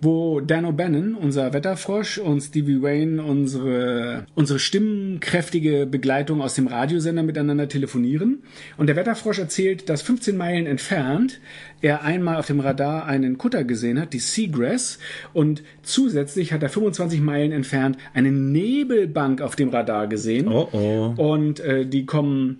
wo 0.00 0.40
Dan 0.40 0.64
O'Bannon, 0.64 1.14
unser 1.14 1.52
Wetterfrosch, 1.52 2.18
und 2.18 2.40
Stevie 2.40 2.82
Wayne, 2.82 3.22
unsere, 3.22 4.26
unsere 4.34 4.58
stimmenkräftige 4.58 5.86
Begleitung 5.86 6.40
aus 6.40 6.54
dem 6.54 6.66
Radiosender 6.66 7.22
miteinander 7.22 7.68
telefonieren. 7.68 8.42
Und 8.76 8.86
der 8.86 8.96
Wetterfrosch 8.96 9.38
erzählt, 9.38 9.88
dass 9.88 10.02
15 10.02 10.36
Meilen 10.36 10.66
entfernt 10.66 11.40
er 11.80 12.02
einmal 12.02 12.36
auf 12.36 12.46
dem 12.46 12.60
Radar 12.60 13.06
einen 13.06 13.38
Kutter 13.38 13.64
gesehen 13.64 14.00
hat, 14.00 14.12
die 14.12 14.18
Seagrass, 14.18 14.98
und 15.32 15.62
zusätzlich 15.82 16.52
hat 16.52 16.62
er 16.62 16.68
25 16.68 17.20
Meilen 17.20 17.52
entfernt 17.52 17.98
eine 18.14 18.30
Nebelbank 18.30 19.40
auf 19.40 19.56
dem 19.56 19.68
Radar 19.70 20.06
gesehen. 20.06 20.48
Oh, 20.48 20.68
oh. 20.72 21.14
Und 21.16 21.60
äh, 21.60 21.86
die 21.86 22.06
kommen 22.06 22.58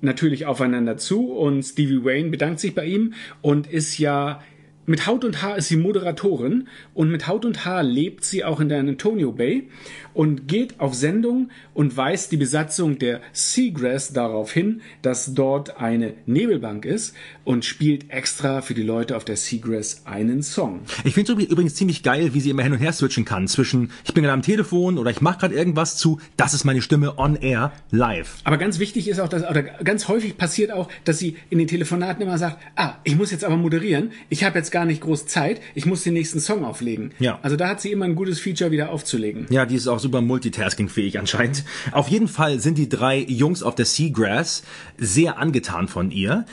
natürlich 0.00 0.46
aufeinander 0.46 0.96
zu 0.96 1.32
und 1.32 1.62
Stevie 1.62 2.04
Wayne 2.04 2.30
bedankt 2.30 2.60
sich 2.60 2.74
bei 2.74 2.84
ihm 2.84 3.14
und 3.42 3.66
ist 3.66 3.98
ja 3.98 4.42
mit 4.88 5.06
Haut 5.06 5.24
und 5.24 5.42
Haar 5.42 5.58
ist 5.58 5.68
sie 5.68 5.76
Moderatorin 5.76 6.66
und 6.94 7.10
mit 7.10 7.26
Haut 7.26 7.44
und 7.44 7.64
Haar 7.66 7.82
lebt 7.82 8.24
sie 8.24 8.42
auch 8.42 8.58
in 8.58 8.70
der 8.70 8.80
Antonio 8.80 9.32
Bay 9.32 9.68
und 10.14 10.48
geht 10.48 10.80
auf 10.80 10.94
Sendung 10.94 11.50
und 11.74 11.96
weist 11.96 12.32
die 12.32 12.38
Besatzung 12.38 12.98
der 12.98 13.20
Seagrass 13.32 14.12
darauf 14.12 14.50
hin, 14.50 14.80
dass 15.02 15.34
dort 15.34 15.78
eine 15.78 16.14
Nebelbank 16.24 16.86
ist 16.86 17.14
und 17.44 17.64
spielt 17.64 18.10
extra 18.10 18.62
für 18.62 18.74
die 18.74 18.82
Leute 18.82 19.16
auf 19.16 19.24
der 19.24 19.36
Seagrass 19.36 20.02
einen 20.06 20.42
Song. 20.42 20.80
Ich 21.04 21.14
finde 21.14 21.34
es 21.34 21.48
übrigens 21.48 21.74
ziemlich 21.74 22.02
geil, 22.02 22.32
wie 22.32 22.40
sie 22.40 22.50
immer 22.50 22.62
hin 22.62 22.72
und 22.72 22.78
her 22.78 22.92
switchen 22.92 23.26
kann 23.26 23.46
zwischen 23.46 23.90
ich 24.04 24.14
bin 24.14 24.24
gerade 24.24 24.32
am 24.32 24.42
Telefon 24.42 24.96
oder 24.96 25.10
ich 25.10 25.20
mache 25.20 25.40
gerade 25.40 25.54
irgendwas 25.54 25.98
zu, 25.98 26.18
das 26.38 26.54
ist 26.54 26.64
meine 26.64 26.80
Stimme 26.80 27.18
on 27.18 27.36
air 27.36 27.72
live. 27.90 28.38
Aber 28.44 28.56
ganz 28.56 28.78
wichtig 28.78 29.06
ist 29.06 29.20
auch, 29.20 29.28
dass, 29.28 29.42
oder 29.42 29.62
ganz 29.62 30.08
häufig 30.08 30.38
passiert 30.38 30.72
auch, 30.72 30.88
dass 31.04 31.18
sie 31.18 31.36
in 31.50 31.58
den 31.58 31.68
Telefonaten 31.68 32.22
immer 32.22 32.38
sagt, 32.38 32.56
ah, 32.74 32.94
ich 33.04 33.16
muss 33.16 33.30
jetzt 33.30 33.44
aber 33.44 33.56
moderieren, 33.56 34.12
ich 34.30 34.44
habe 34.44 34.58
jetzt 34.58 34.72
gar 34.72 34.77
nicht 34.84 35.00
groß 35.00 35.26
Zeit, 35.26 35.60
ich 35.74 35.86
muss 35.86 36.02
den 36.02 36.14
nächsten 36.14 36.40
Song 36.40 36.64
auflegen. 36.64 37.12
Ja. 37.18 37.38
Also 37.42 37.56
da 37.56 37.68
hat 37.68 37.80
sie 37.80 37.92
immer 37.92 38.04
ein 38.04 38.14
gutes 38.14 38.40
Feature 38.40 38.70
wieder 38.70 38.90
aufzulegen. 38.90 39.46
Ja, 39.50 39.66
die 39.66 39.74
ist 39.76 39.88
auch 39.88 39.98
super 39.98 40.20
multitaskingfähig 40.20 41.18
anscheinend. 41.18 41.64
Auf 41.92 42.08
jeden 42.08 42.28
Fall 42.28 42.60
sind 42.60 42.78
die 42.78 42.88
drei 42.88 43.18
Jungs 43.18 43.62
auf 43.62 43.74
der 43.74 43.84
Seagrass 43.86 44.62
sehr 44.96 45.38
angetan 45.38 45.88
von 45.88 46.10
ihr. 46.10 46.44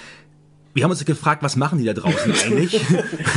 Wir 0.73 0.83
haben 0.83 0.91
uns 0.91 1.05
gefragt, 1.05 1.41
was 1.41 1.55
machen 1.55 1.79
die 1.79 1.85
da 1.85 1.93
draußen 1.93 2.33
eigentlich? 2.45 2.79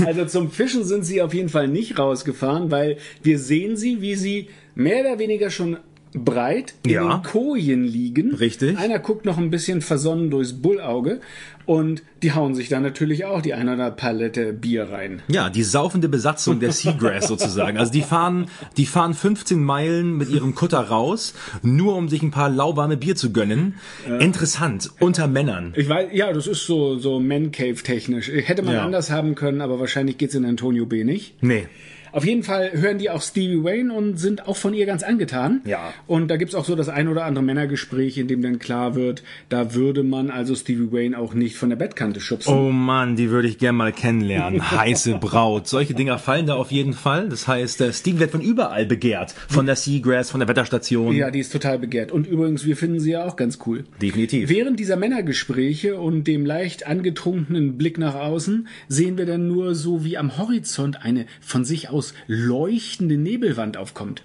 Also 0.05 0.24
zum 0.24 0.51
Fischen 0.51 0.82
sind 0.85 1.05
sie 1.05 1.23
auf 1.23 1.32
jeden 1.35 1.48
Fall 1.48 1.69
nicht 1.69 1.98
rausgefahren, 1.98 2.70
weil 2.70 2.97
wir 3.23 3.39
sehen 3.39 3.77
sie, 3.77 4.01
wie 4.01 4.16
sie 4.16 4.48
mehr 4.74 5.01
oder 5.02 5.19
weniger 5.20 5.51
schon 5.51 5.77
breit 6.15 6.74
in 6.85 6.90
Ja. 6.90 7.19
den 7.19 7.23
Kojen 7.23 7.85
liegen. 7.85 8.35
Richtig. 8.35 8.77
Einer 8.78 8.98
guckt 8.98 9.24
noch 9.24 9.39
ein 9.39 9.51
bisschen 9.51 9.82
versonnen 9.82 10.31
durchs 10.31 10.55
Bullauge 10.55 11.20
und 11.69 12.03
die 12.23 12.32
hauen 12.32 12.55
sich 12.55 12.70
dann 12.70 12.82
natürlich 12.82 13.27
auch 13.27 13.43
die 13.43 13.53
eine 13.53 13.74
oder 13.74 13.85
andere 13.85 13.97
Palette 13.97 14.55
Bier 14.55 14.85
rein. 14.90 15.20
Ja, 15.28 15.51
die 15.51 15.62
saufende 15.62 16.09
Besatzung 16.09 16.61
der 16.61 16.73
Seagrass 16.73 17.28
sozusagen. 17.28 17.77
Also 17.77 17.93
die 17.93 18.01
fahren, 18.01 18.47
die 18.78 18.86
fahren 18.86 19.12
15 19.12 19.62
Meilen 19.62 20.16
mit 20.16 20.31
ihrem 20.31 20.55
Kutter 20.55 20.81
raus, 20.81 21.35
nur 21.62 21.95
um 21.95 22.09
sich 22.09 22.23
ein 22.23 22.31
paar 22.31 22.49
lauwarme 22.49 22.97
Bier 22.97 23.16
zu 23.16 23.32
gönnen. 23.32 23.74
Interessant, 24.19 24.90
unter 24.99 25.28
Männern. 25.28 25.74
Ich 25.77 25.89
weiß, 25.89 26.09
ja, 26.12 26.32
das 26.32 26.47
ist 26.47 26.65
so, 26.66 26.99
so 26.99 27.20
Man-Cave 27.20 27.74
technisch. 27.82 28.28
Hätte 28.32 28.62
man 28.62 28.74
Ja. 28.74 28.85
anders 28.85 29.11
haben 29.11 29.35
können, 29.35 29.61
aber 29.61 29.78
wahrscheinlich 29.78 30.16
geht's 30.16 30.35
in 30.35 30.47
Antonio 30.47 30.86
B 30.86 31.05
nicht. 31.05 31.35
Nee. 31.43 31.66
Auf 32.12 32.24
jeden 32.24 32.43
Fall 32.43 32.72
hören 32.72 32.98
die 32.98 33.10
auch 33.10 33.22
Stevie 33.22 33.62
Wayne 33.62 33.93
und 33.93 34.18
sind 34.18 34.47
auch 34.47 34.56
von 34.56 34.74
ihr 34.74 34.86
ganz 34.86 35.02
angetan. 35.02 35.60
Ja. 35.64 35.93
Und 36.06 36.28
da 36.28 36.36
gibt's 36.36 36.55
auch 36.55 36.64
so 36.64 36.74
das 36.76 36.89
ein 36.89 37.09
oder 37.09 37.24
andere 37.24 37.44
Männergespräch, 37.44 38.18
in 38.18 38.28
dem 38.28 38.43
dann 38.43 38.59
klar 38.59 38.94
wird, 38.94 39.22
da 39.48 39.74
würde 39.74 40.02
man 40.02 40.30
also 40.30 40.55
Stevie 40.55 40.93
Wayne 40.93 41.18
auch 41.18 41.35
nicht 41.35 41.56
von 41.56 41.68
der 41.68 41.76
Bettkante 41.76 42.20
schubsen. 42.20 42.52
Oh 42.52 42.70
Mann, 42.70 43.16
die 43.16 43.30
würde 43.30 43.48
ich 43.48 43.59
gern 43.59 43.76
mal 43.76 43.93
kennenlernen. 43.93 44.70
Heiße 44.70 45.18
Braut. 45.18 45.68
Solche 45.68 45.94
Dinger 45.94 46.18
fallen 46.18 46.47
da 46.47 46.55
auf 46.55 46.70
jeden 46.70 46.93
Fall. 46.93 47.28
Das 47.28 47.47
heißt, 47.47 47.80
der 47.80 47.93
Steve 47.93 48.20
wird 48.20 48.30
von 48.30 48.40
überall 48.40 48.86
begehrt. 48.86 49.35
Von 49.48 49.66
der 49.66 49.76
Seagrass, 49.76 50.30
von 50.30 50.40
der 50.40 50.48
Wetterstation. 50.48 51.14
Ja, 51.14 51.30
die 51.30 51.40
ist 51.40 51.52
total 51.52 51.78
begehrt. 51.78 52.12
Und 52.12 52.26
übrigens, 52.26 52.64
wir 52.64 52.76
finden 52.76 53.01
sie 53.01 53.12
ja 53.12 53.26
auch 53.26 53.36
ganz 53.36 53.59
cool. 53.66 53.85
Definitiv. 54.01 54.48
Während 54.48 54.80
dieser 54.80 54.97
Männergespräche 54.97 55.98
und 55.98 56.24
dem 56.24 56.47
leicht 56.47 56.86
angetrunkenen 56.86 57.76
Blick 57.76 57.98
nach 57.98 58.14
außen 58.14 58.68
sehen 58.89 59.18
wir 59.18 59.26
dann 59.26 59.48
nur 59.48 59.74
so, 59.74 60.05
wie 60.05 60.16
am 60.16 60.39
Horizont 60.39 61.05
eine 61.05 61.26
von 61.40 61.64
sich 61.64 61.90
aus 61.90 61.98
leuchtende 62.27 63.16
Nebelwand 63.16 63.77
aufkommt. 63.77 64.23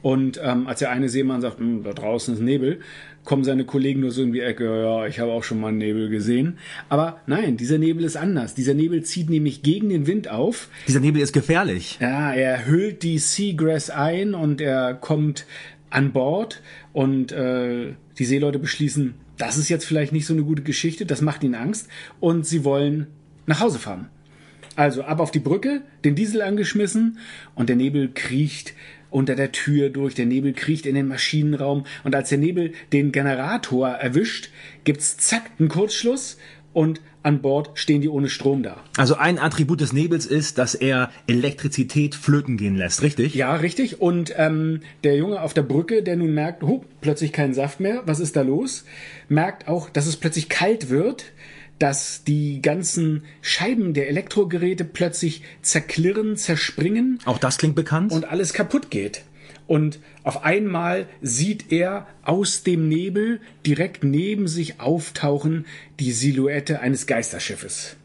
Und 0.00 0.40
ähm, 0.42 0.66
als 0.68 0.78
der 0.78 0.90
eine 0.90 1.08
Seemann 1.08 1.40
sagt, 1.40 1.58
"Hm, 1.58 1.82
da 1.82 1.92
draußen 1.92 2.34
ist 2.34 2.40
Nebel, 2.40 2.80
kommen 3.24 3.44
seine 3.44 3.64
Kollegen 3.64 4.00
nur 4.00 4.10
so 4.10 4.22
in 4.22 4.32
die 4.32 4.40
Ecke, 4.40 4.64
ja, 4.64 5.06
ich 5.06 5.20
habe 5.20 5.32
auch 5.32 5.44
schon 5.44 5.60
mal 5.60 5.68
einen 5.68 5.78
Nebel 5.78 6.08
gesehen. 6.08 6.58
Aber 6.88 7.20
nein, 7.26 7.58
dieser 7.58 7.76
Nebel 7.76 8.04
ist 8.04 8.16
anders. 8.16 8.54
Dieser 8.54 8.72
Nebel 8.72 9.02
zieht 9.02 9.28
nämlich 9.28 9.62
gegen 9.62 9.90
den 9.90 10.06
Wind 10.06 10.28
auf. 10.28 10.68
Dieser 10.86 11.00
Nebel 11.00 11.20
ist 11.20 11.34
gefährlich. 11.34 11.98
Ja, 12.00 12.32
er 12.32 12.66
hüllt 12.66 13.02
die 13.02 13.18
Seagrass 13.18 13.90
ein 13.90 14.34
und 14.34 14.62
er 14.62 14.94
kommt 14.94 15.44
an 15.90 16.12
Bord 16.12 16.62
und 16.94 17.32
äh, 17.32 17.92
die 18.18 18.24
Seeleute 18.24 18.58
beschließen, 18.58 19.14
das 19.36 19.58
ist 19.58 19.68
jetzt 19.68 19.84
vielleicht 19.84 20.12
nicht 20.12 20.26
so 20.26 20.32
eine 20.32 20.42
gute 20.42 20.62
Geschichte, 20.62 21.04
das 21.04 21.20
macht 21.20 21.44
ihnen 21.44 21.54
Angst 21.54 21.88
und 22.20 22.46
sie 22.46 22.64
wollen 22.64 23.08
nach 23.46 23.60
Hause 23.60 23.78
fahren. 23.78 24.08
Also 24.78 25.02
ab 25.02 25.18
auf 25.18 25.32
die 25.32 25.40
Brücke, 25.40 25.82
den 26.04 26.14
Diesel 26.14 26.40
angeschmissen 26.40 27.18
und 27.56 27.68
der 27.68 27.74
Nebel 27.74 28.12
kriecht 28.14 28.74
unter 29.10 29.34
der 29.34 29.50
Tür 29.50 29.90
durch, 29.90 30.14
der 30.14 30.24
Nebel 30.24 30.52
kriecht 30.52 30.86
in 30.86 30.94
den 30.94 31.08
Maschinenraum 31.08 31.84
und 32.04 32.14
als 32.14 32.28
der 32.28 32.38
Nebel 32.38 32.72
den 32.92 33.10
Generator 33.10 33.88
erwischt, 33.88 34.50
gibt's 34.84 35.16
zack 35.16 35.50
einen 35.58 35.68
Kurzschluss 35.68 36.38
und 36.72 37.00
an 37.24 37.42
Bord 37.42 37.72
stehen 37.74 38.02
die 38.02 38.08
ohne 38.08 38.28
Strom 38.28 38.62
da. 38.62 38.84
Also 38.96 39.16
ein 39.16 39.40
Attribut 39.40 39.80
des 39.80 39.92
Nebels 39.92 40.26
ist, 40.26 40.58
dass 40.58 40.76
er 40.76 41.10
Elektrizität 41.26 42.14
flöten 42.14 42.56
gehen 42.56 42.76
lässt, 42.76 43.02
richtig? 43.02 43.34
Ja, 43.34 43.56
richtig. 43.56 44.00
Und 44.00 44.32
ähm, 44.36 44.82
der 45.02 45.16
Junge 45.16 45.42
auf 45.42 45.54
der 45.54 45.62
Brücke, 45.62 46.04
der 46.04 46.14
nun 46.14 46.32
merkt, 46.32 46.62
oh, 46.62 46.84
plötzlich 47.00 47.32
kein 47.32 47.52
Saft 47.52 47.80
mehr, 47.80 48.02
was 48.06 48.20
ist 48.20 48.36
da 48.36 48.42
los? 48.42 48.84
Merkt 49.28 49.66
auch, 49.66 49.90
dass 49.90 50.06
es 50.06 50.16
plötzlich 50.16 50.48
kalt 50.48 50.88
wird, 50.88 51.32
dass 51.78 52.24
die 52.24 52.60
ganzen 52.62 53.22
Scheiben 53.40 53.94
der 53.94 54.08
Elektrogeräte 54.08 54.84
plötzlich 54.84 55.42
zerklirren, 55.62 56.36
zerspringen 56.36 57.20
Auch 57.24 57.38
das 57.38 57.58
klingt 57.58 57.74
bekannt. 57.76 58.12
und 58.12 58.24
alles 58.24 58.52
kaputt 58.52 58.90
geht. 58.90 59.24
Und 59.66 59.98
auf 60.24 60.44
einmal 60.44 61.06
sieht 61.20 61.70
er 61.72 62.06
aus 62.22 62.62
dem 62.62 62.88
Nebel 62.88 63.40
direkt 63.66 64.02
neben 64.02 64.48
sich 64.48 64.80
auftauchen 64.80 65.66
die 66.00 66.12
Silhouette 66.12 66.80
eines 66.80 67.06
Geisterschiffes. 67.06 67.96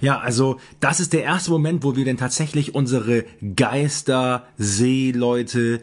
Ja, 0.00 0.18
also 0.18 0.58
das 0.80 0.98
ist 0.98 1.12
der 1.12 1.22
erste 1.22 1.50
Moment, 1.50 1.84
wo 1.84 1.94
wir 1.94 2.04
denn 2.04 2.16
tatsächlich 2.16 2.74
unsere 2.74 3.24
Geister, 3.54 4.48
Seeleute 4.56 5.80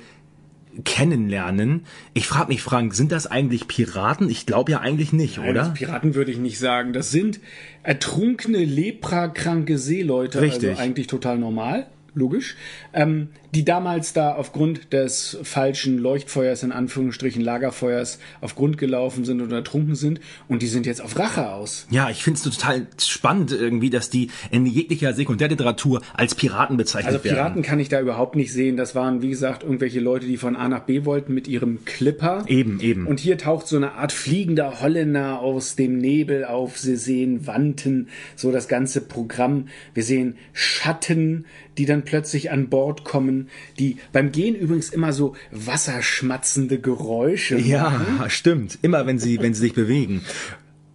kennenlernen. 0.84 1.86
Ich 2.14 2.28
frage 2.28 2.50
mich, 2.50 2.62
Frank, 2.62 2.94
sind 2.94 3.12
das 3.12 3.28
eigentlich 3.28 3.68
Piraten? 3.68 4.30
Ich 4.30 4.46
glaube 4.46 4.72
ja 4.72 4.80
eigentlich 4.80 5.14
nicht, 5.14 5.38
Nein, 5.38 5.50
oder? 5.50 5.70
Piraten 5.70 6.16
würde 6.16 6.32
ich 6.32 6.38
nicht 6.38 6.60
sagen. 6.60 6.94
Das 6.94 7.12
sind 7.12 7.40
ertrunkene, 7.84 8.64
leprakranke 8.64 9.78
Seeleute. 9.78 10.42
Richtig. 10.42 10.70
Also 10.70 10.82
eigentlich 10.82 11.08
total 11.08 11.38
normal, 11.38 11.88
logisch. 12.18 12.56
Ähm, 12.94 13.30
die 13.56 13.64
damals 13.64 14.14
da 14.14 14.36
aufgrund 14.36 14.92
des 14.94 15.38
falschen 15.44 15.98
Leuchtfeuers, 15.98 16.64
in 16.64 16.72
Anführungsstrichen 16.72 17.42
Lagerfeuers, 17.42 18.20
auf 18.42 18.56
Grund 18.56 18.78
gelaufen 18.78 19.24
sind 19.26 19.42
oder 19.42 19.58
ertrunken 19.58 19.96
sind. 19.96 20.20
Und 20.48 20.62
die 20.62 20.68
sind 20.68 20.86
jetzt 20.86 21.02
auf 21.02 21.18
Rache 21.18 21.50
aus. 21.50 21.88
Ja, 21.90 22.10
ich 22.10 22.24
finde 22.24 22.38
es 22.38 22.44
total 22.44 22.88
spannend 23.02 23.52
irgendwie, 23.52 23.90
dass 23.90 24.10
die 24.10 24.30
in 24.52 24.66
jeglicher 24.66 25.14
Sekundärliteratur 25.14 26.02
als 26.14 26.36
Piraten 26.36 26.78
bezeichnet 26.78 27.14
Also 27.14 27.20
Piraten 27.20 27.56
werden. 27.56 27.62
kann 27.64 27.80
ich 27.80 27.90
da 27.90 28.02
überhaupt 28.02 28.36
nicht 28.36 28.52
sehen. 28.52 28.76
Das 28.76 28.96
waren, 28.96 29.22
wie 29.22 29.30
gesagt, 29.30 29.64
irgendwelche 29.64 30.02
Leute, 30.02 30.26
die 30.26 30.38
von 30.38 30.56
A 30.56 30.68
nach 30.68 30.82
B 30.82 31.06
wollten 31.06 31.34
mit 31.34 31.48
ihrem 31.48 31.86
Clipper. 31.86 32.44
Eben, 32.48 32.80
eben. 32.82 33.08
Und 33.08 33.20
hier 33.20 33.38
taucht 33.38 33.68
so 33.68 33.78
eine 33.78 33.94
Art 33.94 34.12
fliegender 34.12 34.82
Holländer 34.82 35.40
aus 35.40 35.76
dem 35.76 35.98
Nebel 35.98 36.44
auf. 36.46 36.78
Sie 36.78 36.96
sehen 36.98 37.48
Wanten, 37.48 38.10
so 38.36 38.52
das 38.52 38.68
ganze 38.68 39.02
Programm. 39.02 39.68
Wir 39.94 40.04
sehen 40.04 40.36
Schatten, 40.54 41.46
die 41.78 41.86
dann 41.86 42.04
plötzlich 42.04 42.52
an 42.52 42.70
Bord 42.70 43.04
kommen, 43.04 43.50
die 43.80 43.98
beim 44.12 44.32
Gehen 44.32 44.56
übrigens 44.56 44.90
immer 44.90 45.14
so 45.14 45.36
wasserschmatzende 45.52 46.80
Geräusche 46.80 47.56
machen. 47.56 47.68
ja, 47.70 48.30
stimmt. 48.30 48.80
Immer 48.82 49.06
wenn 49.06 49.20
sie, 49.20 49.40
wenn 49.42 49.54
sie 49.54 49.62
sich 49.62 49.74
bewegen. 49.74 50.22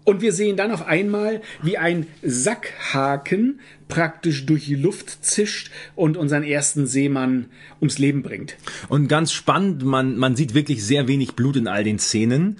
Und 0.05 0.21
wir 0.21 0.33
sehen 0.33 0.57
dann 0.57 0.73
auf 0.73 0.87
einmal, 0.87 1.43
wie 1.63 1.79
ein 1.79 2.07
Sackhaken 2.23 3.61
praktisch 3.89 4.47
durch 4.47 4.67
die 4.67 4.75
Luft 4.75 5.25
zischt 5.25 5.71
und 5.95 6.17
unseren 6.17 6.43
ersten 6.43 6.87
Seemann 6.87 7.47
ums 7.81 7.99
Leben 7.99 8.23
bringt. 8.23 8.57
Und 8.89 9.09
ganz 9.09 9.33
spannend, 9.33 9.85
man, 9.85 10.17
man 10.17 10.37
sieht 10.37 10.55
wirklich 10.55 10.85
sehr 10.85 11.09
wenig 11.09 11.35
Blut 11.35 11.57
in 11.57 11.69
all 11.69 11.85
den 11.85 11.99
Szenen. 11.99 12.57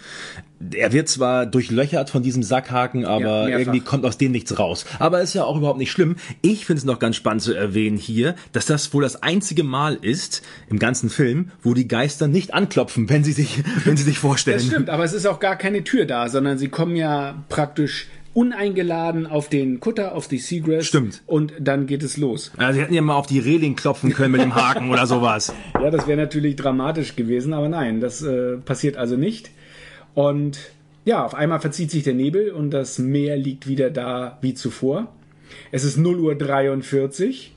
Er 0.75 0.93
wird 0.93 1.09
zwar 1.09 1.45
durchlöchert 1.47 2.11
von 2.11 2.23
diesem 2.23 2.45
Sackhaken, 2.45 3.05
aber 3.05 3.47
mehrfach. 3.47 3.59
irgendwie 3.59 3.81
kommt 3.81 4.05
aus 4.05 4.17
dem 4.17 4.31
nichts 4.31 4.59
raus. 4.61 4.85
Aber 5.01 5.21
ist 5.21 5.35
ja 5.35 5.43
auch 5.45 5.57
überhaupt 5.57 5.79
nicht 5.79 5.91
schlimm. 5.91 6.15
Ich 6.41 6.67
finde 6.67 6.79
es 6.79 6.85
noch 6.85 7.01
ganz 7.01 7.17
spannend 7.17 7.43
zu 7.43 7.53
erwähnen 7.53 7.97
hier, 7.97 8.37
dass 8.53 8.67
das 8.67 8.95
wohl 8.95 9.03
das 9.03 9.25
einzige 9.25 9.65
Mal 9.65 9.95
ist 10.01 10.43
im 10.71 10.79
ganzen 10.79 11.11
Film, 11.11 11.51
wo 11.63 11.75
die 11.75 11.89
Geister 11.89 12.29
nicht 12.29 12.55
anklopfen, 12.55 13.09
wenn 13.09 13.25
sie 13.25 13.33
sich, 13.33 13.65
wenn 13.85 13.97
sie 13.97 14.05
sich 14.05 14.19
vorstellen. 14.19 14.59
Das 14.59 14.67
stimmt, 14.67 14.89
aber 14.89 15.03
es 15.03 15.13
ist 15.13 15.27
auch 15.27 15.41
gar 15.41 15.57
keine 15.57 15.83
Tür 15.83 16.05
da, 16.05 16.29
sondern 16.29 16.59
sie 16.59 16.69
kommen 16.69 16.95
ja 16.95 17.43
praktisch 17.49 18.07
uneingeladen 18.35 19.27
auf 19.27 19.49
den 19.49 19.81
Kutter, 19.81 20.15
auf 20.15 20.29
die 20.29 20.39
Seagrass. 20.39 20.87
Stimmt. 20.87 21.23
Und 21.27 21.53
dann 21.61 21.87
geht 21.87 22.03
es 22.03 22.17
los. 22.17 22.53
Also 22.57 22.75
sie 22.75 22.83
hätten 22.83 22.95
ja 22.95 23.03
mal 23.03 23.17
auf 23.17 23.27
die 23.27 23.39
Reling 23.39 23.77
klopfen 23.77 24.13
können 24.13 24.33
mit 24.33 24.41
dem 24.41 24.55
Haken 24.55 24.91
oder 24.91 25.07
sowas. 25.07 25.53
Ja, 25.75 25.91
das 25.91 26.07
wäre 26.07 26.21
natürlich 26.21 26.57
dramatisch 26.57 27.17
gewesen, 27.17 27.53
aber 27.53 27.69
nein, 27.69 28.01
das 28.01 28.23
äh, 28.23 28.57
passiert 28.57 28.97
also 28.97 29.17
nicht. 29.17 29.51
Und 30.15 30.59
ja, 31.05 31.25
auf 31.25 31.35
einmal 31.35 31.61
verzieht 31.61 31.91
sich 31.91 32.05
der 32.05 32.15
Nebel 32.15 32.51
und 32.51 32.71
das 32.71 32.99
Meer 32.99 33.37
liegt 33.37 33.67
wieder 33.67 33.91
da 33.91 34.39
wie 34.41 34.55
zuvor. 34.55 35.09
Es 35.71 35.85
ist 35.85 35.97
0 35.97 36.19
Uhr 36.21 36.35
43 36.35 37.55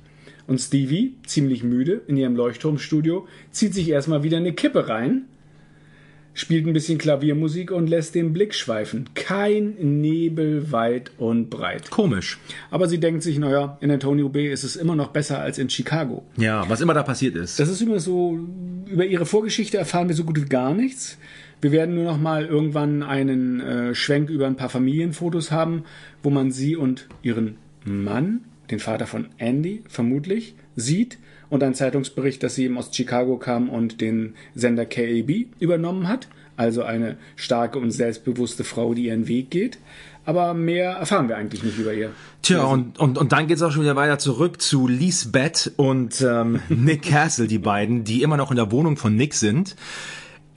und 0.47 0.60
Stevie, 0.60 1.15
ziemlich 1.26 1.64
müde 1.64 2.02
in 2.07 2.18
ihrem 2.18 2.35
Leuchtturmstudio, 2.35 3.27
zieht 3.52 3.73
sich 3.73 3.89
erstmal 3.89 4.23
wieder 4.23 4.38
eine 4.38 4.53
Kippe 4.53 4.89
rein, 4.89 5.26
spielt 6.36 6.68
ein 6.68 6.74
bisschen 6.74 6.99
Klaviermusik 6.99 7.72
und 7.72 7.88
lässt 7.88 8.14
den 8.14 8.34
Blick 8.34 8.53
schweifen. 8.53 9.10
Kein 9.16 9.76
Nebel 9.80 10.72
weit 10.72 11.12
und 11.18 11.49
breit. 11.49 11.90
Komisch. 11.90 12.38
Aber 12.70 12.88
sie 12.88 12.99
denkt 12.99 13.24
sich, 13.24 13.40
naja, 13.40 13.78
in 13.82 13.90
Antonio 13.90 14.30
Bay 14.30 14.52
ist 14.52 14.64
es 14.64 14.76
immer 14.76 14.95
noch 14.95 15.07
besser 15.07 15.40
als 15.40 15.57
in 15.57 15.70
Chicago. 15.70 16.24
Ja, 16.38 16.70
was 16.70 16.82
immer 16.82 16.94
da 16.94 17.02
passiert 17.02 17.36
ist. 17.36 17.60
Das 17.60 17.70
ist 17.70 17.82
immer 17.82 17.99
so, 17.99 18.38
über 18.86 19.06
ihre 19.06 19.26
Vorgeschichte 19.26 19.78
erfahren 19.78 20.10
wir 20.10 20.16
so 20.16 20.26
gut 20.26 20.40
wie 20.40 20.45
gar 20.45 20.76
nichts. 20.76 21.18
Wir 21.62 21.72
werden 21.72 21.95
nur 21.95 22.03
noch 22.03 22.20
mal 22.20 22.45
irgendwann 22.45 23.02
einen 23.02 23.62
äh, 23.62 23.95
Schwenk 23.95 24.30
über 24.30 24.45
ein 24.45 24.57
paar 24.57 24.70
Familienfotos 24.70 25.52
haben, 25.52 25.86
wo 26.22 26.30
man 26.30 26.52
sie 26.52 26.76
und 26.76 27.07
ihren 27.24 27.56
Mann, 27.86 28.41
den 28.70 28.80
Vater 28.80 29.07
von 29.07 29.30
Andy, 29.38 29.84
vermutlich, 29.88 30.56
sieht 30.76 31.18
und 31.50 31.64
einen 31.64 31.76
Zeitungsbericht, 31.76 32.42
dass 32.44 32.56
sie 32.56 32.66
eben 32.66 32.78
aus 32.78 32.90
Chicago 32.94 33.38
kam 33.38 33.70
und 33.70 34.02
den 34.02 34.36
Sender 34.54 34.86
KAB 34.86 35.48
übernommen 35.60 36.08
hat. 36.08 36.28
Also 36.58 36.84
eine 36.84 37.18
starke 37.36 37.80
und 37.80 37.92
selbstbewusste 37.92 38.64
Frau, 38.64 38.94
die 38.94 39.08
ihren 39.08 39.28
Weg 39.28 39.52
geht. 39.52 39.78
Aber 40.26 40.54
mehr 40.54 40.92
erfahren 40.92 41.28
wir 41.28 41.38
eigentlich 41.38 41.64
nicht 41.64 41.78
über 41.78 41.94
ihr. 41.94 42.12
Tja, 42.42 42.64
und, 42.64 42.98
und, 42.98 43.18
und 43.18 43.32
dann 43.32 43.48
geht's 43.48 43.62
auch 43.62 43.72
schon 43.72 43.84
wieder 43.84 43.96
weiter 43.96 44.18
zurück 44.18 44.60
zu 44.60 44.88
Lisbeth 44.88 45.72
und 45.78 46.22
ähm, 46.22 46.62
Nick 46.70 47.04
Castle, 47.04 47.48
die 47.48 47.60
beiden, 47.60 48.04
die 48.04 48.24
immer 48.24 48.38
noch 48.38 48.50
in 48.50 48.58
der 48.58 48.72
Wohnung 48.72 48.98
von 48.98 49.16
Nick 49.16 49.36
sind. 49.36 49.76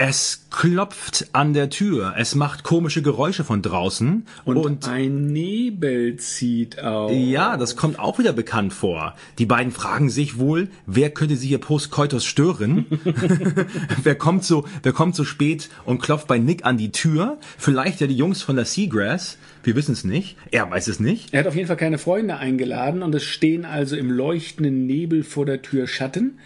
Es 0.00 0.46
klopft 0.52 1.26
an 1.32 1.54
der 1.54 1.70
Tür. 1.70 2.14
Es 2.16 2.36
macht 2.36 2.62
komische 2.62 3.02
Geräusche 3.02 3.42
von 3.42 3.62
draußen. 3.62 4.26
Und, 4.44 4.86
ein 4.86 5.26
Nebel 5.26 6.16
zieht 6.18 6.78
auf. 6.78 7.10
ja, 7.10 7.56
das 7.56 7.74
kommt 7.74 7.98
auch 7.98 8.20
wieder 8.20 8.32
bekannt 8.32 8.72
vor. 8.72 9.16
Die 9.38 9.46
beiden 9.46 9.72
fragen 9.72 10.08
sich 10.08 10.38
wohl, 10.38 10.68
wer 10.86 11.10
könnte 11.10 11.34
sie 11.34 11.48
hier 11.48 11.58
post-coitus 11.58 12.24
stören? 12.24 12.86
wer 14.04 14.14
kommt 14.14 14.44
so, 14.44 14.64
wer 14.84 14.92
kommt 14.92 15.16
so 15.16 15.24
spät 15.24 15.68
und 15.84 16.00
klopft 16.00 16.28
bei 16.28 16.38
Nick 16.38 16.64
an 16.64 16.78
die 16.78 16.92
Tür? 16.92 17.38
Vielleicht 17.58 18.00
ja 18.00 18.06
die 18.06 18.16
Jungs 18.16 18.40
von 18.40 18.54
der 18.54 18.66
Seagrass. 18.66 19.36
Wir 19.64 19.74
wissen 19.74 19.94
es 19.94 20.04
nicht. 20.04 20.36
Er 20.52 20.70
weiß 20.70 20.86
es 20.86 21.00
nicht. 21.00 21.34
Er 21.34 21.40
hat 21.40 21.48
auf 21.48 21.56
jeden 21.56 21.66
Fall 21.66 21.76
keine 21.76 21.98
Freunde 21.98 22.36
eingeladen 22.36 23.02
und 23.02 23.16
es 23.16 23.24
stehen 23.24 23.64
also 23.64 23.96
im 23.96 24.12
leuchtenden 24.12 24.86
Nebel 24.86 25.24
vor 25.24 25.44
der 25.44 25.60
Tür 25.60 25.88
Schatten. 25.88 26.38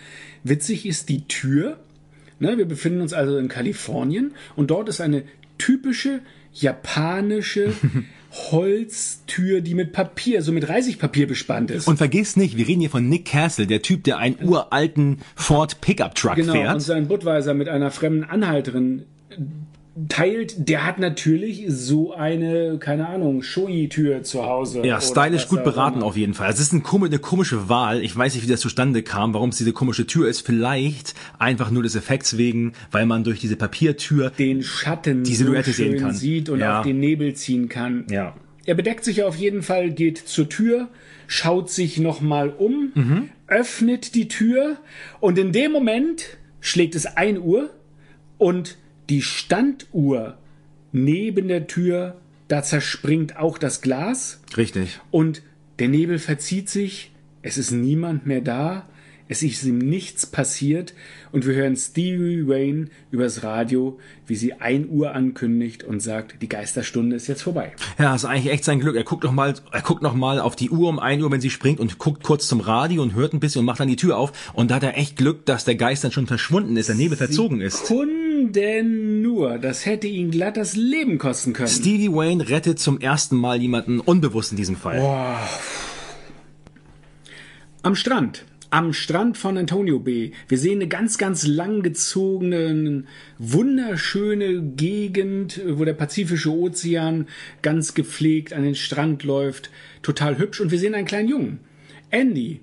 Witzig 0.42 0.86
ist 0.86 1.10
die 1.10 1.28
Tür. 1.28 1.76
Ne, 2.42 2.58
wir 2.58 2.66
befinden 2.66 3.02
uns 3.02 3.12
also 3.12 3.38
in 3.38 3.46
Kalifornien 3.46 4.32
und 4.56 4.72
dort 4.72 4.88
ist 4.88 5.00
eine 5.00 5.22
typische 5.58 6.18
japanische 6.52 7.72
Holztür, 8.50 9.60
die 9.60 9.76
mit 9.76 9.92
Papier, 9.92 10.42
so 10.42 10.50
mit 10.50 10.68
Reisigpapier 10.68 11.28
bespannt 11.28 11.70
ist. 11.70 11.86
Und 11.86 11.98
vergiss 11.98 12.36
nicht, 12.36 12.56
wir 12.56 12.66
reden 12.66 12.80
hier 12.80 12.90
von 12.90 13.08
Nick 13.08 13.26
Castle, 13.26 13.68
der 13.68 13.80
Typ, 13.80 14.02
der 14.02 14.18
einen 14.18 14.42
uralten 14.42 15.18
Ford 15.36 15.80
Pickup 15.80 16.16
Truck 16.16 16.34
genau, 16.34 16.52
fährt. 16.54 16.74
und 16.74 16.80
sein 16.80 17.06
Budweiser 17.06 17.54
mit 17.54 17.68
einer 17.68 17.92
fremden 17.92 18.24
Anhalterin 18.24 19.04
teilt, 20.08 20.68
der 20.68 20.86
hat 20.86 20.98
natürlich 20.98 21.64
so 21.68 22.14
eine, 22.14 22.78
keine 22.78 23.08
Ahnung, 23.08 23.42
Shui-Tür 23.42 24.22
zu 24.22 24.44
Hause. 24.46 24.84
Ja, 24.86 25.00
stylisch 25.00 25.48
gut 25.48 25.64
beraten 25.64 25.98
immer. 25.98 26.06
auf 26.06 26.16
jeden 26.16 26.32
Fall. 26.34 26.50
Es 26.50 26.58
ist 26.60 26.72
ein 26.72 26.82
eine 26.84 27.18
komische 27.18 27.68
Wahl. 27.68 28.02
Ich 28.02 28.16
weiß 28.16 28.34
nicht, 28.34 28.44
wie 28.46 28.50
das 28.50 28.60
zustande 28.60 29.02
kam, 29.02 29.34
warum 29.34 29.50
es 29.50 29.58
diese 29.58 29.72
komische 29.72 30.06
Tür 30.06 30.28
ist. 30.28 30.40
Vielleicht 30.46 31.14
einfach 31.38 31.70
nur 31.70 31.82
des 31.82 31.94
Effekts 31.94 32.38
wegen, 32.38 32.72
weil 32.90 33.04
man 33.06 33.22
durch 33.24 33.40
diese 33.40 33.56
Papiertür 33.56 34.30
Den 34.30 34.62
Schatten 34.62 35.24
Die 35.24 35.34
Silhouette 35.34 35.70
so 35.72 35.76
sehen 35.76 35.98
kann. 35.98 36.14
sieht 36.14 36.48
und 36.48 36.60
Ja. 36.60 36.80
auch 36.80 36.84
den 36.84 36.98
Nebel 36.98 37.34
ziehen 37.34 37.68
kann. 37.68 38.06
Ja. 38.10 38.34
Er 38.64 38.74
bedeckt 38.74 39.04
sich 39.04 39.22
auf 39.24 39.36
jeden 39.36 39.62
Fall, 39.62 39.90
geht 39.90 40.18
zur 40.18 40.48
Tür, 40.48 40.88
schaut 41.26 41.68
sich 41.70 41.98
nochmal 41.98 42.48
um, 42.50 42.92
Mhm. 42.94 43.28
öffnet 43.46 44.14
die 44.14 44.28
Tür 44.28 44.76
und 45.20 45.36
in 45.38 45.52
dem 45.52 45.72
Moment 45.72 46.38
schlägt 46.60 46.94
es 46.94 47.04
1 47.04 47.38
Uhr 47.40 47.70
und 48.38 48.78
die 49.12 49.20
Standuhr 49.20 50.38
neben 50.90 51.48
der 51.48 51.66
Tür, 51.66 52.16
da 52.48 52.62
zerspringt 52.62 53.36
auch 53.36 53.58
das 53.58 53.82
Glas. 53.82 54.40
Richtig. 54.56 55.00
und 55.10 55.42
der 55.78 55.88
Nebel 55.88 56.18
verzieht 56.18 56.70
sich, 56.70 57.12
es 57.42 57.58
ist 57.58 57.72
niemand 57.72 58.26
mehr 58.26 58.40
da, 58.40 58.88
es 59.32 59.42
ist 59.42 59.64
ihm 59.64 59.78
nichts 59.78 60.26
passiert 60.26 60.92
und 61.32 61.46
wir 61.46 61.54
hören 61.54 61.74
Stevie 61.74 62.46
Wayne 62.46 62.88
übers 63.10 63.42
Radio, 63.42 63.98
wie 64.26 64.36
sie 64.36 64.52
1 64.52 64.88
Uhr 64.90 65.14
ankündigt 65.14 65.84
und 65.84 66.00
sagt, 66.00 66.42
die 66.42 66.50
Geisterstunde 66.50 67.16
ist 67.16 67.28
jetzt 67.28 67.40
vorbei. 67.40 67.72
Ja, 67.98 68.14
ist 68.14 68.26
eigentlich 68.26 68.52
echt 68.52 68.64
sein 68.64 68.78
Glück. 68.78 68.94
Er 68.94 69.04
guckt 69.04 69.24
noch 69.24 69.32
mal, 69.32 69.54
er 69.72 69.80
guckt 69.80 70.02
noch 70.02 70.12
mal 70.12 70.38
auf 70.38 70.54
die 70.54 70.68
Uhr 70.68 70.90
um 70.90 70.98
1 70.98 71.22
Uhr, 71.22 71.30
wenn 71.30 71.40
sie 71.40 71.48
springt 71.48 71.80
und 71.80 71.98
guckt 71.98 72.22
kurz 72.22 72.46
zum 72.46 72.60
Radio 72.60 73.02
und 73.02 73.14
hört 73.14 73.32
ein 73.32 73.40
bisschen 73.40 73.60
und 73.60 73.64
macht 73.64 73.80
dann 73.80 73.88
die 73.88 73.96
Tür 73.96 74.18
auf. 74.18 74.52
Und 74.52 74.70
da 74.70 74.74
hat 74.74 74.82
er 74.82 74.98
echt 74.98 75.16
Glück, 75.16 75.46
dass 75.46 75.64
der 75.64 75.76
Geist 75.76 76.04
dann 76.04 76.12
schon 76.12 76.26
verschwunden 76.26 76.76
ist, 76.76 76.90
der 76.90 76.96
Nebel 76.96 77.16
verzogen 77.16 77.62
ist. 77.62 77.84
Kunden 77.84 79.22
nur, 79.22 79.58
das 79.58 79.86
hätte 79.86 80.08
ihn 80.08 80.30
glatt 80.30 80.58
das 80.58 80.76
Leben 80.76 81.16
kosten 81.16 81.54
können. 81.54 81.68
Stevie 81.68 82.12
Wayne 82.12 82.50
rettet 82.50 82.78
zum 82.78 83.00
ersten 83.00 83.36
Mal 83.36 83.62
jemanden 83.62 83.98
unbewusst 83.98 84.50
in 84.50 84.58
diesem 84.58 84.76
Fall. 84.76 85.38
Am 87.82 87.94
Strand. 87.94 88.44
Am 88.72 88.94
Strand 88.94 89.36
von 89.36 89.58
Antonio 89.58 89.98
Bay. 89.98 90.32
Wir 90.48 90.56
sehen 90.56 90.80
eine 90.80 90.88
ganz, 90.88 91.18
ganz 91.18 91.46
langgezogene, 91.46 93.04
wunderschöne 93.38 94.62
Gegend, 94.62 95.60
wo 95.68 95.84
der 95.84 95.92
Pazifische 95.92 96.50
Ozean 96.50 97.26
ganz 97.60 97.92
gepflegt 97.92 98.54
an 98.54 98.62
den 98.62 98.74
Strand 98.74 99.24
läuft. 99.24 99.68
Total 100.00 100.38
hübsch. 100.38 100.62
Und 100.62 100.70
wir 100.70 100.78
sehen 100.78 100.94
einen 100.94 101.06
kleinen 101.06 101.28
Jungen. 101.28 101.60
Andy. 102.08 102.60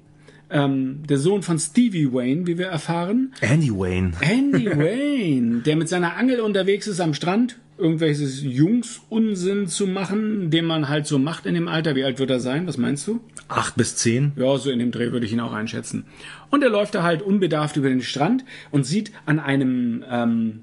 Ähm, 0.50 1.04
der 1.08 1.20
Sohn 1.20 1.44
von 1.44 1.60
Stevie 1.60 2.12
Wayne, 2.12 2.48
wie 2.48 2.58
wir 2.58 2.70
erfahren. 2.70 3.32
Andy 3.42 3.70
Wayne. 3.70 4.14
Andy 4.20 4.66
Wayne, 4.78 5.60
der 5.62 5.76
mit 5.76 5.90
seiner 5.90 6.18
Angel 6.18 6.40
unterwegs 6.40 6.88
ist 6.88 7.02
am 7.02 7.14
Strand, 7.14 7.60
irgendwelches 7.78 8.42
Jungsunsinn 8.42 9.68
zu 9.68 9.86
machen, 9.86 10.50
den 10.50 10.66
man 10.66 10.90
halt 10.90 11.06
so 11.06 11.20
macht 11.20 11.46
in 11.46 11.54
dem 11.54 11.68
Alter. 11.68 11.96
Wie 11.96 12.04
alt 12.04 12.18
wird 12.18 12.32
er 12.32 12.40
sein? 12.40 12.66
Was 12.66 12.80
meinst 12.80 13.08
du? 13.08 13.20
Acht 13.50 13.76
bis 13.76 13.96
zehn. 13.96 14.32
Ja, 14.36 14.58
so 14.58 14.70
in 14.70 14.78
dem 14.78 14.92
Dreh 14.92 15.12
würde 15.12 15.26
ich 15.26 15.34
ihn 15.34 15.40
auch 15.40 15.54
einschätzen. 15.54 16.06
Und 16.52 16.64
er 16.64 16.70
läuft 16.70 16.94
da 16.94 17.02
halt 17.04 17.24
unbedarft 17.24 17.78
über 17.78 17.90
den 17.90 18.04
Strand 18.04 18.46
und 18.70 18.86
sieht 18.86 19.12
an 19.26 19.40
einem, 19.40 20.06
ähm, 20.10 20.62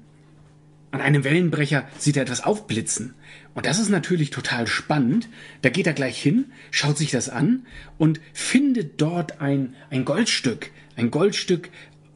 an 0.91 1.01
einem 1.01 1.25
Wellenbrecher, 1.25 1.85
sieht 1.97 2.15
er 2.15 2.23
etwas 2.23 2.45
aufblitzen. 2.45 3.13
Und 3.53 3.65
das 3.65 3.77
ist 3.77 3.89
natürlich 3.89 4.29
total 4.29 4.67
spannend. 4.67 5.27
Da 5.63 5.69
geht 5.69 5.85
er 5.85 5.93
gleich 5.93 6.21
hin, 6.21 6.45
schaut 6.71 6.97
sich 6.97 7.11
das 7.11 7.27
an 7.27 7.65
und 7.97 8.21
findet 8.31 9.01
dort 9.01 9.41
ein, 9.41 9.75
ein 9.89 10.05
Goldstück. 10.05 10.71
Ein 10.95 11.11
Goldstück 11.11 11.69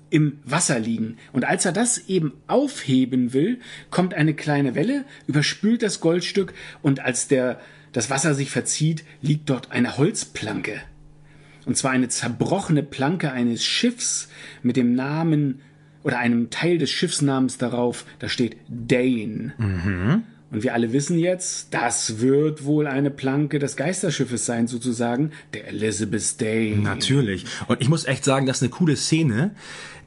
im 0.10 0.40
Wasser 0.46 0.80
liegen. 0.80 1.18
Und 1.34 1.46
als 1.46 1.66
er 1.66 1.72
das 1.72 2.10
eben 2.10 2.34
aufheben 2.48 3.34
will, 3.34 3.60
kommt 3.90 4.14
eine 4.14 4.34
kleine 4.36 4.76
Welle, 4.76 5.04
überspült 5.28 5.84
das 5.84 6.00
Goldstück 6.00 6.54
und 6.82 7.00
als 7.00 7.28
der, 7.28 7.60
das 7.92 8.10
Wasser 8.10 8.34
sich 8.34 8.52
verzieht, 8.52 9.04
liegt 9.22 9.50
dort 9.50 9.72
eine 9.72 9.98
Holzplanke. 9.98 10.82
Und 11.66 11.78
zwar 11.78 11.92
eine 11.92 12.10
zerbrochene 12.10 12.84
Planke 12.84 13.32
eines 13.32 13.64
Schiffs 13.64 14.30
mit 14.64 14.78
dem 14.78 14.96
Namen 14.96 15.62
oder 16.04 16.18
einem 16.18 16.50
Teil 16.50 16.78
des 16.78 16.90
Schiffsnamens 16.90 17.58
darauf. 17.58 18.06
Da 18.20 18.30
steht 18.30 18.58
Dane. 18.68 19.54
Und 20.52 20.64
wir 20.64 20.74
alle 20.74 20.92
wissen 20.92 21.18
jetzt, 21.18 21.74
das 21.74 22.20
wird 22.20 22.66
wohl 22.66 22.88
eine 22.88 23.10
Planke 23.10 23.58
des 23.58 23.78
Geisterschiffes 23.78 24.46
sein, 24.46 24.68
sozusagen, 24.68 25.32
der 25.54 25.68
Elizabeth 25.68 26.42
Dane. 26.42 26.78
Natürlich. 26.78 27.46
Und 27.68 27.80
ich 27.80 27.88
muss 27.88 28.06
echt 28.06 28.26
sagen, 28.26 28.48
das 28.48 28.58
ist 28.58 28.64
eine 28.64 28.72
coole 28.72 28.98
Szene. 28.98 29.52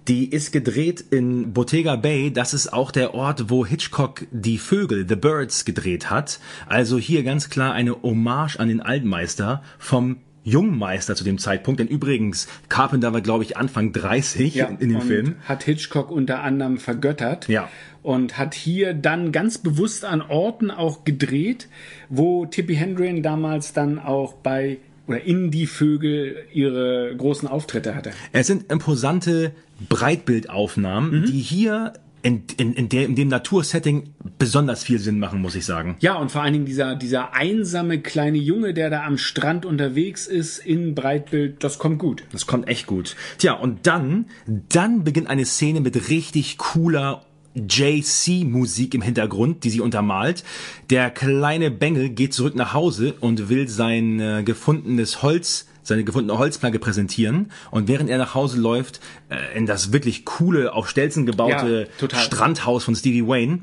Die 0.08 0.30
ist 0.30 0.52
gedreht 0.52 1.02
in 1.10 1.54
Bottega 1.54 1.96
Bay. 1.96 2.30
Das 2.30 2.52
ist 2.52 2.72
auch 2.72 2.90
der 2.90 3.14
Ort, 3.14 3.48
wo 3.48 3.64
Hitchcock 3.64 4.26
die 4.30 4.58
Vögel, 4.58 5.06
The 5.08 5.16
Birds, 5.16 5.64
gedreht 5.64 6.10
hat. 6.10 6.40
Also 6.66 6.98
hier 6.98 7.22
ganz 7.22 7.48
klar 7.48 7.72
eine 7.72 8.02
Hommage 8.02 8.58
an 8.58 8.68
den 8.68 8.82
Altmeister 8.82 9.62
vom 9.78 10.18
Jungmeister 10.42 11.16
zu 11.16 11.24
dem 11.24 11.38
Zeitpunkt. 11.38 11.80
Denn 11.80 11.88
übrigens, 11.88 12.48
Carpenter 12.68 13.14
war, 13.14 13.22
glaube 13.22 13.44
ich, 13.44 13.56
Anfang 13.56 13.92
30 13.92 14.58
in, 14.58 14.78
in 14.78 14.88
dem 14.90 15.00
Film. 15.00 15.36
Hat 15.46 15.62
Hitchcock 15.62 16.10
unter 16.10 16.42
anderem 16.42 16.76
vergöttert. 16.76 17.48
Ja. 17.48 17.70
Und 18.02 18.36
hat 18.36 18.52
hier 18.52 18.92
dann 18.92 19.32
ganz 19.32 19.56
bewusst 19.56 20.04
an 20.04 20.20
Orten 20.20 20.70
auch 20.70 21.04
gedreht, 21.04 21.68
wo 22.10 22.44
Tippi 22.44 22.74
Hendren 22.74 23.22
damals 23.22 23.72
dann 23.72 23.98
auch 23.98 24.34
bei 24.34 24.76
oder 25.06 25.22
in 25.22 25.50
die 25.50 25.66
Vögel 25.66 26.36
ihre 26.52 27.14
großen 27.16 27.48
Auftritte 27.48 27.94
hatte. 27.94 28.12
Es 28.32 28.46
sind 28.46 28.70
imposante 28.70 29.52
Breitbildaufnahmen, 29.88 31.24
die 31.26 31.40
hier 31.40 31.94
in, 32.24 32.42
in, 32.56 32.72
in, 32.72 32.88
der, 32.88 33.04
in 33.04 33.14
dem 33.16 33.28
Natursetting 33.28 34.14
besonders 34.38 34.82
viel 34.82 34.98
Sinn 34.98 35.18
machen, 35.18 35.42
muss 35.42 35.54
ich 35.54 35.66
sagen. 35.66 35.96
Ja, 36.00 36.14
und 36.14 36.32
vor 36.32 36.42
allen 36.42 36.54
Dingen 36.54 36.64
dieser, 36.64 36.96
dieser 36.96 37.34
einsame 37.34 38.00
kleine 38.00 38.38
Junge, 38.38 38.72
der 38.72 38.88
da 38.88 39.04
am 39.04 39.18
Strand 39.18 39.66
unterwegs 39.66 40.26
ist 40.26 40.58
in 40.58 40.94
Breitbild, 40.94 41.62
das 41.62 41.78
kommt 41.78 41.98
gut. 41.98 42.24
Das 42.32 42.46
kommt 42.46 42.66
echt 42.66 42.86
gut. 42.86 43.14
Tja, 43.36 43.52
und 43.52 43.86
dann, 43.86 44.24
dann 44.46 45.04
beginnt 45.04 45.28
eine 45.28 45.44
Szene 45.44 45.80
mit 45.80 46.08
richtig 46.08 46.56
cooler 46.56 47.26
JC-Musik 47.54 48.94
im 48.94 49.02
Hintergrund, 49.02 49.64
die 49.64 49.70
sie 49.70 49.80
untermalt. 49.80 50.44
Der 50.90 51.10
kleine 51.10 51.70
Bengel 51.70 52.08
geht 52.10 52.34
zurück 52.34 52.54
nach 52.54 52.72
Hause 52.74 53.14
und 53.20 53.48
will 53.48 53.68
sein 53.68 54.20
äh, 54.20 54.42
gefundenes 54.44 55.22
Holz 55.22 55.66
seine 55.86 56.02
gefundene 56.02 56.38
Holzplanke 56.38 56.78
präsentieren 56.78 57.50
und 57.70 57.88
während 57.88 58.08
er 58.08 58.16
nach 58.16 58.34
Hause 58.34 58.58
läuft 58.58 59.00
äh, 59.28 59.54
in 59.54 59.66
das 59.66 59.92
wirklich 59.92 60.24
coole 60.24 60.72
auf 60.72 60.88
Stelzen 60.88 61.26
gebaute 61.26 61.88
Ja. 62.00 62.18
Strandhaus 62.18 62.84
von 62.84 62.94
Stevie 62.96 63.26
Wayne 63.26 63.58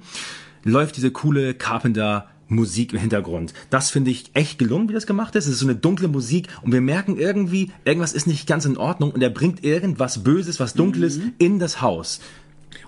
läuft 0.64 0.98
diese 0.98 1.10
coole 1.10 1.56
Carpenter 1.56 2.28
Musik 2.48 2.94
im 2.94 3.00
Hintergrund. 3.00 3.54
Das 3.72 3.90
finde 3.90 4.12
ich 4.12 4.30
echt 4.36 4.60
gelungen, 4.60 4.88
wie 4.88 4.94
das 4.94 5.08
gemacht 5.08 5.36
ist. 5.36 5.48
Es 5.48 5.54
ist 5.54 5.60
so 5.62 5.66
eine 5.66 5.76
dunkle 5.76 6.10
Musik 6.10 6.48
und 6.62 6.72
wir 6.72 6.82
merken 6.82 7.18
irgendwie, 7.18 7.72
irgendwas 7.86 8.14
ist 8.14 8.28
nicht 8.28 8.46
ganz 8.46 8.66
in 8.66 8.78
Ordnung 8.78 9.10
und 9.12 9.24
er 9.24 9.32
bringt 9.32 9.64
irgendwas 9.64 10.24
Böses, 10.24 10.60
was 10.60 10.76
Dunkles 10.76 11.18
Mhm. 11.18 11.34
in 11.40 11.58
das 11.58 11.82
Haus. 11.82 12.20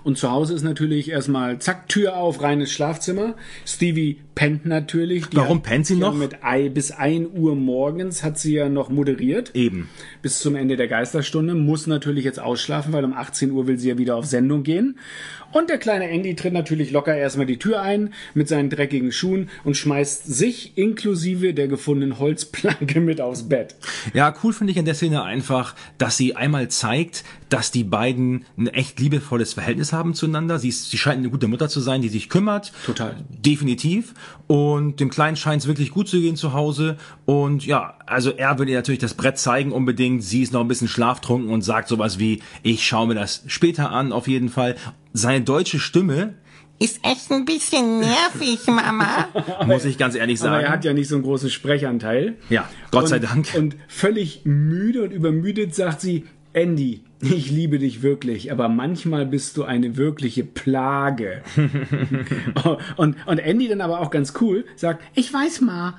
Und 0.04 0.18
zu 0.18 0.30
Hause 0.30 0.54
ist 0.54 0.62
natürlich 0.62 1.10
erstmal 1.10 1.58
zack, 1.58 1.88
Tür 1.88 2.16
auf, 2.16 2.42
reines 2.42 2.70
Schlafzimmer. 2.70 3.34
Stevie 3.66 4.18
pennt 4.34 4.66
natürlich. 4.66 5.26
Die 5.28 5.36
Warum 5.38 5.58
hat- 5.58 5.64
pennt 5.64 5.86
sie 5.86 5.96
noch? 5.96 6.14
Mit 6.14 6.44
Ei 6.44 6.68
bis 6.68 6.90
1 6.90 7.28
Uhr 7.34 7.56
morgens 7.56 8.22
hat 8.22 8.38
sie 8.38 8.54
ja 8.54 8.68
noch 8.68 8.90
moderiert. 8.90 9.52
Eben. 9.54 9.88
Bis 10.22 10.40
zum 10.40 10.56
Ende 10.56 10.76
der 10.76 10.88
Geisterstunde. 10.88 11.54
Muss 11.54 11.86
natürlich 11.86 12.24
jetzt 12.24 12.38
ausschlafen, 12.40 12.92
weil 12.92 13.04
um 13.04 13.14
18 13.14 13.50
Uhr 13.50 13.66
will 13.66 13.78
sie 13.78 13.88
ja 13.88 13.98
wieder 13.98 14.16
auf 14.16 14.26
Sendung 14.26 14.62
gehen. 14.62 14.98
Und 15.52 15.70
der 15.70 15.78
kleine 15.78 16.08
Andy 16.10 16.34
tritt 16.34 16.52
natürlich 16.52 16.90
locker 16.90 17.16
erstmal 17.16 17.46
die 17.46 17.58
Tür 17.60 17.80
ein 17.80 18.12
mit 18.34 18.48
seinen 18.48 18.70
dreckigen 18.70 19.12
Schuhen 19.12 19.48
und 19.62 19.76
schmeißt 19.76 20.26
sich 20.26 20.76
inklusive 20.76 21.54
der 21.54 21.68
gefundenen 21.68 22.18
Holzplanke 22.18 23.00
mit 23.00 23.20
aufs 23.20 23.48
Bett. 23.48 23.76
Ja, 24.14 24.34
cool 24.42 24.52
finde 24.52 24.72
ich 24.72 24.76
in 24.76 24.84
der 24.84 24.94
Szene 24.94 25.22
einfach, 25.22 25.76
dass 25.96 26.16
sie 26.16 26.34
einmal 26.34 26.68
zeigt, 26.68 27.22
dass 27.50 27.70
die 27.70 27.84
beiden 27.84 28.44
ein 28.58 28.66
echt 28.66 28.98
liebevolles 28.98 29.52
Verhältnis 29.54 29.92
haben 29.94 30.12
zueinander. 30.14 30.58
Sie, 30.58 30.68
ist, 30.68 30.90
sie 30.90 30.98
scheint 30.98 31.18
eine 31.18 31.30
gute 31.30 31.48
Mutter 31.48 31.68
zu 31.68 31.80
sein, 31.80 32.02
die 32.02 32.08
sich 32.10 32.28
kümmert. 32.28 32.72
Total. 32.84 33.16
Definitiv. 33.30 34.12
Und 34.46 35.00
dem 35.00 35.08
Kleinen 35.08 35.36
scheint 35.36 35.62
es 35.62 35.68
wirklich 35.68 35.90
gut 35.90 36.08
zu 36.08 36.20
gehen 36.20 36.36
zu 36.36 36.52
Hause. 36.52 36.96
Und 37.24 37.64
ja, 37.64 37.96
also 38.06 38.30
er 38.30 38.58
will 38.58 38.68
ihr 38.68 38.76
natürlich 38.76 39.00
das 39.00 39.14
Brett 39.14 39.38
zeigen 39.38 39.72
unbedingt. 39.72 40.22
Sie 40.22 40.42
ist 40.42 40.52
noch 40.52 40.60
ein 40.60 40.68
bisschen 40.68 40.88
schlaftrunken 40.88 41.50
und 41.50 41.62
sagt 41.62 41.88
sowas 41.88 42.18
wie, 42.18 42.42
ich 42.62 42.86
schaue 42.86 43.06
mir 43.08 43.14
das 43.14 43.42
später 43.46 43.90
an, 43.90 44.12
auf 44.12 44.28
jeden 44.28 44.50
Fall. 44.50 44.76
Seine 45.12 45.42
deutsche 45.44 45.78
Stimme, 45.78 46.34
Ist 46.80 46.98
echt 47.04 47.30
ein 47.30 47.44
bisschen 47.44 48.00
nervig, 48.00 48.66
Mama. 48.66 49.28
muss 49.66 49.84
ich 49.84 49.96
ganz 49.96 50.16
ehrlich 50.16 50.40
Aber 50.40 50.50
sagen. 50.50 50.64
er 50.64 50.72
hat 50.72 50.84
ja 50.84 50.92
nicht 50.92 51.08
so 51.08 51.14
einen 51.14 51.22
großen 51.22 51.48
Sprechanteil. 51.48 52.36
Ja, 52.50 52.68
Gott 52.90 53.04
und, 53.04 53.08
sei 53.08 53.20
Dank. 53.20 53.54
Und 53.56 53.76
völlig 53.86 54.40
müde 54.44 55.04
und 55.04 55.12
übermüdet 55.12 55.74
sagt 55.74 56.00
sie, 56.00 56.24
Andy, 56.54 57.02
ich 57.20 57.50
liebe 57.50 57.78
dich 57.78 58.02
wirklich, 58.02 58.50
aber 58.52 58.68
manchmal 58.68 59.26
bist 59.26 59.56
du 59.56 59.64
eine 59.64 59.96
wirkliche 59.96 60.44
Plage. 60.44 61.42
und, 62.96 63.16
und 63.26 63.38
Andy 63.38 63.68
dann 63.68 63.80
aber 63.80 64.00
auch 64.00 64.10
ganz 64.10 64.32
cool 64.40 64.64
sagt, 64.76 65.02
ich 65.14 65.32
weiß 65.34 65.60
mal. 65.60 65.94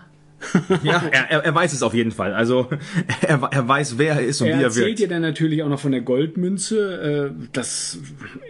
ja, 0.83 1.01
er, 1.11 1.31
er, 1.31 1.45
er 1.45 1.55
weiß 1.55 1.73
es 1.73 1.81
auf 1.83 1.93
jeden 1.93 2.11
Fall. 2.11 2.33
Also 2.33 2.69
er, 3.21 3.41
er 3.51 3.67
weiß, 3.67 3.97
wer 3.97 4.15
er 4.15 4.21
ist 4.21 4.41
und 4.41 4.47
Er 4.47 4.57
wie 4.57 4.61
er 4.61 4.65
erzählt 4.65 4.87
wirkt. 4.87 4.99
ihr 5.01 5.07
dann 5.09 5.21
natürlich 5.21 5.61
auch 5.63 5.69
noch 5.69 5.79
von 5.79 5.91
der 5.91 6.01
Goldmünze. 6.01 7.33
Äh, 7.37 7.47
Das 7.53 7.99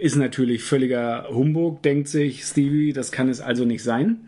ist 0.00 0.16
natürlich 0.16 0.62
völliger 0.62 1.26
Humbug, 1.30 1.82
denkt 1.82 2.08
sich 2.08 2.44
Stevie. 2.44 2.92
Das 2.92 3.12
kann 3.12 3.28
es 3.28 3.40
also 3.40 3.64
nicht 3.64 3.82
sein. 3.82 4.18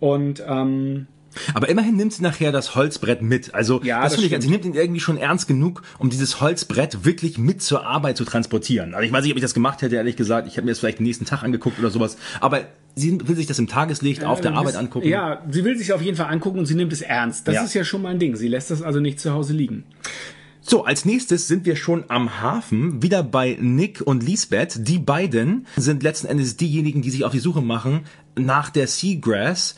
Und 0.00 0.42
ähm, 0.46 1.06
Aber 1.54 1.68
immerhin 1.68 1.96
nimmt 1.96 2.12
sie 2.12 2.22
nachher 2.22 2.52
das 2.52 2.74
Holzbrett 2.74 3.22
mit. 3.22 3.54
Also 3.54 3.80
Ja, 3.82 3.98
das, 4.02 4.12
das 4.12 4.14
finde 4.14 4.26
ich, 4.28 4.34
also 4.34 4.46
sie 4.46 4.50
nimmt 4.52 4.64
ihn 4.64 4.74
irgendwie 4.74 5.00
schon 5.00 5.16
ernst 5.16 5.46
genug, 5.48 5.82
um 5.98 6.10
dieses 6.10 6.40
Holzbrett 6.40 7.04
wirklich 7.04 7.38
mit 7.38 7.62
zur 7.62 7.86
Arbeit 7.86 8.16
zu 8.16 8.24
transportieren. 8.24 8.94
Also 8.94 9.06
ich 9.06 9.12
weiß 9.12 9.22
nicht, 9.22 9.32
ob 9.32 9.36
ich 9.36 9.42
das 9.42 9.54
gemacht 9.54 9.82
hätte, 9.82 9.96
ehrlich 9.96 10.16
gesagt. 10.16 10.48
Ich 10.48 10.54
hätte 10.56 10.64
mir 10.66 10.72
das 10.72 10.80
vielleicht 10.80 10.98
den 10.98 11.04
nächsten 11.06 11.24
Tag 11.24 11.42
angeguckt 11.42 11.78
oder 11.78 11.90
sowas. 11.90 12.16
Aber 12.40 12.62
sie 12.96 13.16
will 13.28 13.36
sich 13.36 13.46
das 13.46 13.58
im 13.58 13.68
Tageslicht 13.68 14.24
auf 14.24 14.40
der 14.40 14.50
Dann 14.50 14.58
Arbeit 14.58 14.72
ist- 14.74 14.78
angucken. 14.80 15.06
Ja, 15.08 15.42
sie 15.50 15.64
will 15.64 15.76
sich 15.78 15.92
auf 15.92 16.02
jeden 16.02 16.16
Fall 16.16 16.26
angucken 16.32 16.58
und 16.58 16.66
sie 16.66 16.74
nimmt 16.74 16.92
es 16.92 17.00
ernst. 17.00 17.46
Das 17.46 17.54
Ja. 17.54 17.62
ist 17.64 17.74
ja 17.74 17.84
schon 17.84 18.02
mal 18.02 18.08
ein 18.10 18.18
Ding. 18.18 18.34
Sie 18.36 18.48
lässt 18.48 18.70
das 18.70 18.82
also 18.82 18.98
nicht 19.00 19.20
zu 19.20 19.32
Hause 19.32 19.52
liegen. 19.52 19.84
So, 20.62 20.84
als 20.84 21.04
nächstes 21.06 21.48
sind 21.48 21.64
wir 21.64 21.74
schon 21.74 22.04
am 22.08 22.42
Hafen, 22.42 23.02
wieder 23.02 23.22
bei 23.22 23.56
Nick 23.58 24.02
und 24.02 24.22
Lisbeth. 24.22 24.86
Die 24.86 24.98
beiden 24.98 25.66
sind 25.76 26.02
letzten 26.02 26.26
Endes 26.26 26.56
diejenigen, 26.58 27.00
die 27.02 27.10
sich 27.10 27.24
auf 27.24 27.32
die 27.32 27.38
Suche 27.38 27.62
machen 27.62 28.02
nach 28.36 28.68
der 28.70 28.86
Seagrass 28.86 29.76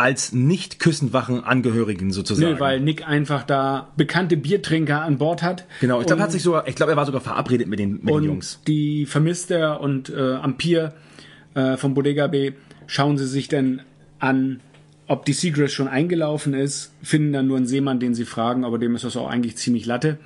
als 0.00 0.32
nicht 0.32 0.80
küssenwachen 0.80 1.44
Angehörigen 1.44 2.10
sozusagen. 2.10 2.54
Nö, 2.54 2.58
weil 2.58 2.80
Nick 2.80 3.06
einfach 3.06 3.42
da 3.42 3.88
bekannte 3.98 4.38
Biertrinker 4.38 5.02
an 5.02 5.18
Bord 5.18 5.42
hat. 5.42 5.66
genau, 5.80 6.00
ich 6.00 6.06
glaube, 6.06 6.22
er 6.22 6.24
hat 6.24 6.32
sich 6.32 6.42
sogar, 6.42 6.66
ich 6.66 6.74
glaube, 6.74 6.92
er 6.92 6.96
war 6.96 7.04
sogar 7.04 7.20
verabredet 7.20 7.68
mit 7.68 7.78
den, 7.78 7.92
mit 7.92 8.08
den 8.08 8.14
und 8.14 8.24
Jungs. 8.24 8.60
die 8.66 9.04
vermisst 9.04 9.50
er 9.50 9.80
und 9.80 10.08
äh, 10.08 10.36
am 10.36 10.56
Pier 10.56 10.94
äh, 11.54 11.76
vom 11.76 11.92
Bodega 11.92 12.28
B 12.28 12.52
schauen 12.86 13.18
sie 13.18 13.26
sich 13.26 13.48
dann 13.48 13.82
an, 14.20 14.60
ob 15.06 15.26
die 15.26 15.34
Seagrass 15.34 15.72
schon 15.72 15.88
eingelaufen 15.88 16.54
ist, 16.54 16.92
finden 17.02 17.34
dann 17.34 17.46
nur 17.46 17.58
einen 17.58 17.66
Seemann, 17.66 18.00
den 18.00 18.14
sie 18.14 18.24
fragen, 18.24 18.64
aber 18.64 18.78
dem 18.78 18.94
ist 18.94 19.04
das 19.04 19.18
auch 19.18 19.28
eigentlich 19.28 19.56
ziemlich 19.56 19.84
Latte. 19.84 20.18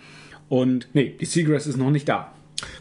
Und 0.48 0.88
nee, 0.92 1.16
die 1.18 1.24
Seagrass 1.24 1.66
ist 1.66 1.78
noch 1.78 1.90
nicht 1.90 2.09
da. 2.09 2.34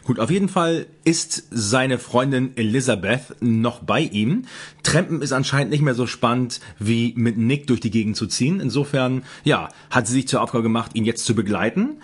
Gut, 0.04 0.20
auf 0.20 0.30
jeden 0.30 0.48
Fall 0.48 0.86
ist 1.04 1.44
seine 1.50 1.98
Freundin 1.98 2.56
Elizabeth 2.56 3.36
noch 3.40 3.80
bei 3.80 4.00
ihm. 4.00 4.44
Trampen 4.82 5.22
ist 5.22 5.32
anscheinend 5.32 5.70
nicht 5.70 5.82
mehr 5.82 5.94
so 5.94 6.06
spannend, 6.06 6.60
wie 6.78 7.14
mit 7.16 7.36
Nick 7.36 7.66
durch 7.66 7.80
die 7.80 7.90
Gegend 7.90 8.16
zu 8.16 8.26
ziehen. 8.26 8.60
Insofern, 8.60 9.22
ja, 9.44 9.68
hat 9.90 10.06
sie 10.06 10.12
sich 10.12 10.28
zur 10.28 10.42
Aufgabe 10.42 10.62
gemacht, 10.62 10.92
ihn 10.94 11.04
jetzt 11.04 11.24
zu 11.24 11.34
begleiten. 11.34 11.98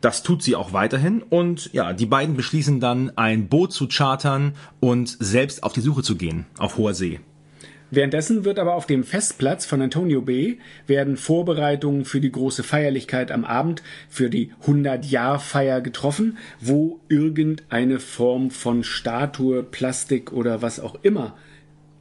Das 0.00 0.22
tut 0.22 0.42
sie 0.42 0.56
auch 0.56 0.72
weiterhin. 0.72 1.22
Und 1.22 1.72
ja, 1.72 1.92
die 1.92 2.06
beiden 2.06 2.36
beschließen 2.36 2.80
dann, 2.80 3.16
ein 3.16 3.48
Boot 3.48 3.72
zu 3.72 3.88
chartern 3.88 4.54
und 4.80 5.16
selbst 5.18 5.62
auf 5.62 5.72
die 5.72 5.80
Suche 5.80 6.02
zu 6.02 6.16
gehen, 6.16 6.46
auf 6.58 6.76
hoher 6.76 6.94
See. 6.94 7.20
Währenddessen 7.90 8.44
wird 8.44 8.58
aber 8.58 8.74
auf 8.74 8.86
dem 8.86 9.04
Festplatz 9.04 9.64
von 9.64 9.80
Antonio 9.80 10.20
Bay 10.20 10.58
werden 10.88 11.16
Vorbereitungen 11.16 12.04
für 12.04 12.20
die 12.20 12.32
große 12.32 12.64
Feierlichkeit 12.64 13.30
am 13.30 13.44
Abend 13.44 13.82
für 14.08 14.28
die 14.28 14.50
100-Jahr-Feier 14.66 15.80
getroffen, 15.80 16.36
wo 16.60 16.98
irgendeine 17.08 18.00
Form 18.00 18.50
von 18.50 18.82
Statue, 18.82 19.62
Plastik 19.62 20.32
oder 20.32 20.62
was 20.62 20.80
auch 20.80 20.96
immer 21.02 21.36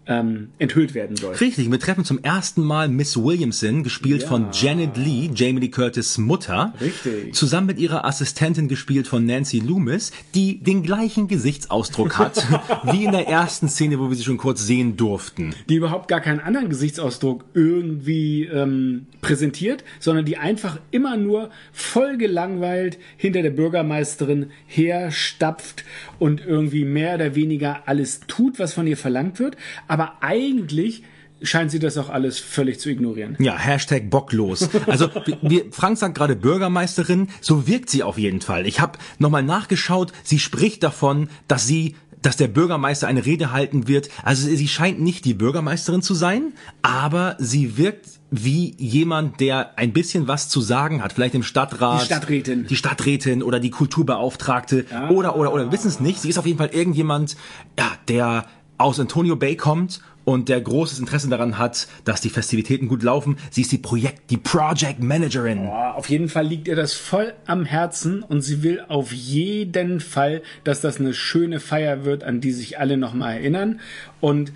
ähm, 0.07 0.49
enthüllt 0.60 0.94
werden 0.94 1.15
soll. 1.15 1.36
Richtig, 1.36 1.69
wir 1.72 1.80
treffen 1.80 2.06
zum 2.06 2.23
ersten 2.23 2.64
Mal 2.64 2.88
Miss 2.90 3.18
Williamson, 3.18 3.84
gespielt 3.84 4.23
von 4.23 4.48
Janet 4.52 4.98
Lee, 4.98 5.30
Jamie 5.34 5.61
Lee 5.61 5.69
Curtis 5.69 6.18
Mutter. 6.18 6.73
Richtig. 6.80 7.34
Zusammen 7.34 7.68
mit 7.68 7.80
ihrer 7.80 8.06
Assistentin, 8.06 8.68
gespielt 8.68 9.07
von 9.07 9.26
Nancy 9.26 9.60
Loomis, 9.60 10.11
die 10.34 10.60
den 10.60 10.84
gleichen 10.84 11.27
Gesichtsausdruck 11.27 12.18
hat, 12.18 12.45
wie 12.91 13.06
in 13.06 13.11
der 13.11 13.27
ersten 13.27 13.68
Szene, 13.69 13.99
wo 13.99 14.10
wir 14.10 14.15
sie 14.15 14.23
schon 14.23 14.38
kurz 14.38 14.65
sehen 14.65 14.98
durften. 14.98 15.56
die 15.69 15.76
überhaupt 15.76 16.07
gar 16.07 16.22
keinen 16.22 16.40
anderen 16.40 16.69
Gesichtsausdruck 16.69 17.45
irgendwie 17.53 18.44
ähm, 18.45 19.07
präsentiert, 19.22 19.84
sondern 19.99 20.26
die 20.26 20.38
einfach 20.38 20.80
immer 20.91 21.18
nur 21.18 21.49
voll 21.72 22.18
gelangweilt 22.18 22.98
hinter 23.18 23.41
der 23.41 23.49
Bürgermeisterin 23.49 24.52
herstapft 24.68 25.84
und 26.19 26.45
irgendwie 26.45 26.86
mehr 26.86 27.15
oder 27.15 27.36
weniger 27.36 27.88
alles 27.88 28.22
tut, 28.27 28.60
was 28.60 28.73
von 28.73 28.88
ihr 28.88 28.98
verlangt 28.98 29.40
wird. 29.40 29.57
Aber 29.88 29.94
eigentlich 30.22 31.03
scheint 31.41 31.69
sie 31.69 31.80
das 31.80 31.97
auch 31.97 32.09
alles 32.09 32.39
völlig 32.39 32.80
zu 32.80 32.89
ignorieren. 32.89 33.35
Ja, 33.39 33.57
Hashtag 33.57 34.09
bocklos. 34.09 34.69
Also, 34.88 35.09
wir- 35.26 35.38
wir, 35.41 35.65
Frank 35.72 35.97
sagt 35.97 36.15
gerade 36.17 36.35
Bürgermeisterin, 36.35 37.27
so 37.41 37.67
wirkt 37.67 37.89
sie 37.89 38.03
auf 38.03 38.17
jeden 38.17 38.41
Fall. 38.41 38.65
Ich 38.65 38.80
habe 38.80 38.97
nochmal 39.19 39.43
nachgeschaut, 39.43 40.11
sie 40.23 40.39
spricht 40.39 40.81
davon, 40.84 41.30
dass 41.47 41.67
sie 41.67 41.95
dass 42.22 42.38
der 42.38 42.47
Bürgermeister 42.47 43.05
eine 43.05 43.23
Rede 43.23 43.51
halten 43.51 43.88
wird. 43.88 44.09
Also 44.23 44.47
sie 44.47 44.67
scheint 44.67 44.99
nicht 44.99 45.26
die 45.26 45.35
Bürgermeisterin 45.35 46.01
zu 46.01 46.15
sein, 46.15 46.53
aber 46.81 47.35
sie 47.38 47.77
wirkt 47.77 48.07
wie 48.31 48.73
jemand, 48.80 49.39
der 49.39 49.77
ein 49.77 49.93
bisschen 49.93 50.27
was 50.27 50.49
zu 50.49 50.59
sagen 50.59 51.03
hat. 51.03 51.13
Vielleicht 51.13 51.35
im 51.35 51.43
Stadtrat. 51.43 52.01
Die 52.01 52.05
Stadträtin. 52.07 52.65
Die 52.67 52.76
Stadträtin 52.77 53.43
oder 53.43 53.59
die 53.59 53.69
Kulturbeauftragte. 53.69 54.85
Oder, 55.11 55.35
oder, 55.35 55.53
oder, 55.53 55.65
wir 55.65 55.72
wissen 55.72 55.88
es 55.88 55.99
nicht. 55.99 56.19
Sie 56.19 56.30
ist 56.30 56.39
auf 56.39 56.47
jeden 56.47 56.57
Fall 56.57 56.69
irgendjemand, 56.73 57.38
ja, 57.77 57.91
der 58.07 58.45
aus 58.77 58.99
Antonio 58.99 59.35
Bay 59.35 59.56
kommt 59.56 60.02
und 60.26 60.49
der 60.49 60.60
großes 60.60 60.99
Interesse 60.99 61.30
daran 61.30 61.57
hat, 61.57 61.88
dass 62.03 62.19
die 62.19 62.30
Festivitäten 62.30 62.88
gut 62.88 63.03
laufen. 63.03 63.38
Sie 63.52 63.61
ist 63.61 63.72
die 63.72 63.77
Projekt, 63.77 64.31
die 64.31 64.38
Project 64.38 65.02
Managerin. 65.02 65.64
Ja, 65.65 65.93
Auf 65.93 66.10
jeden 66.10 66.27
Fall 66.27 66.47
liegt 66.47 66.68
ihr 66.68 66.76
das 66.76 66.93
voll 66.93 67.34
am 67.45 67.64
Herzen 67.64 68.23
und 68.23 68.41
sie 68.41 68.64
will 68.64 68.84
auf 68.88 69.11
jeden 69.11 69.99
Fall, 69.99 70.41
dass 70.64 70.81
das 70.81 70.99
eine 70.99 71.14
schöne 71.14 71.60
Feier 71.60 72.06
wird, 72.06 72.23
an 72.23 72.41
die 72.41 72.52
sich 72.52 72.80
alle 72.80 72.97
nochmal 72.97 73.35
erinnern. 73.35 73.80
Und 74.19 74.52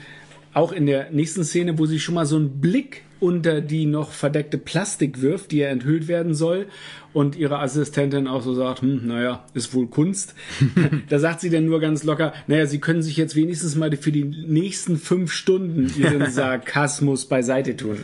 auch 0.53 0.71
in 0.71 0.87
der 0.87 1.11
nächsten 1.11 1.43
Szene, 1.43 1.77
wo 1.77 1.85
sie 1.85 1.99
schon 1.99 2.15
mal 2.15 2.25
so 2.25 2.35
einen 2.35 2.59
Blick 2.59 3.03
unter 3.19 3.61
die 3.61 3.85
noch 3.85 4.11
verdeckte 4.11 4.57
Plastik 4.57 5.21
wirft, 5.21 5.51
die 5.51 5.57
ja 5.57 5.67
enthüllt 5.67 6.07
werden 6.07 6.33
soll 6.33 6.67
und 7.11 7.35
ihre 7.35 7.59
Assistentin 7.59 8.27
auch 8.27 8.43
so 8.43 8.53
sagt, 8.53 8.81
hm, 8.81 9.07
naja, 9.07 9.43
ist 9.53 9.73
wohl 9.73 9.87
Kunst. 9.87 10.35
da 11.09 11.17
sagt 11.19 11.41
sie 11.41 11.49
dann 11.49 11.65
nur 11.65 11.79
ganz 11.79 12.03
locker, 12.03 12.33
naja, 12.47 12.65
sie 12.67 12.79
können 12.79 13.01
sich 13.01 13.17
jetzt 13.17 13.35
wenigstens 13.35 13.75
mal 13.75 13.89
für 13.97 14.11
die 14.11 14.23
nächsten 14.23 14.97
fünf 14.97 15.31
Stunden 15.31 15.91
ihren 15.97 16.29
Sarkasmus 16.31 17.25
beiseite 17.25 17.75
tun. 17.75 17.97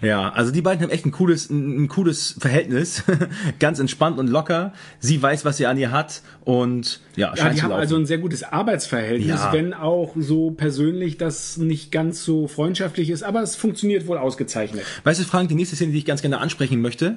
Ja, 0.00 0.30
also 0.30 0.52
die 0.52 0.62
beiden 0.62 0.82
haben 0.82 0.90
echt 0.90 1.04
ein 1.06 1.10
cooles, 1.10 1.50
ein, 1.50 1.84
ein 1.84 1.88
cooles 1.88 2.36
Verhältnis. 2.38 3.02
Ganz 3.58 3.78
entspannt 3.80 4.18
und 4.18 4.28
locker. 4.28 4.72
Sie 5.00 5.20
weiß, 5.20 5.44
was 5.44 5.56
sie 5.56 5.66
an 5.66 5.76
ihr 5.76 5.90
hat 5.90 6.22
und 6.44 7.00
ja, 7.16 7.34
Ja, 7.36 7.48
die 7.50 7.62
haben 7.62 7.72
also 7.72 7.96
ein 7.96 8.06
sehr 8.06 8.18
gutes 8.18 8.42
Arbeitsverhältnis, 8.44 9.26
Ja. 9.40 9.52
wenn 9.52 9.74
auch 9.74 10.14
so 10.16 10.50
persönlich 10.52 11.18
das 11.18 11.56
nicht 11.56 11.90
ganz 11.90 12.24
so 12.24 12.46
freundschaftlich 12.46 13.10
ist, 13.10 13.22
aber 13.22 13.42
es 13.42 13.56
funktioniert 13.56 14.06
wohl 14.06 14.18
ausgezeichnet. 14.18 14.84
weißt 15.04 15.20
du, 15.20 15.24
Frank, 15.24 15.48
die 15.48 15.54
nächste 15.56 15.76
Szene, 15.76 15.92
die 15.92 15.98
ich 15.98 16.04
ganz 16.04 16.20
gerne 16.22 16.38
ansprechen 16.38 16.80
möchte, 16.80 17.16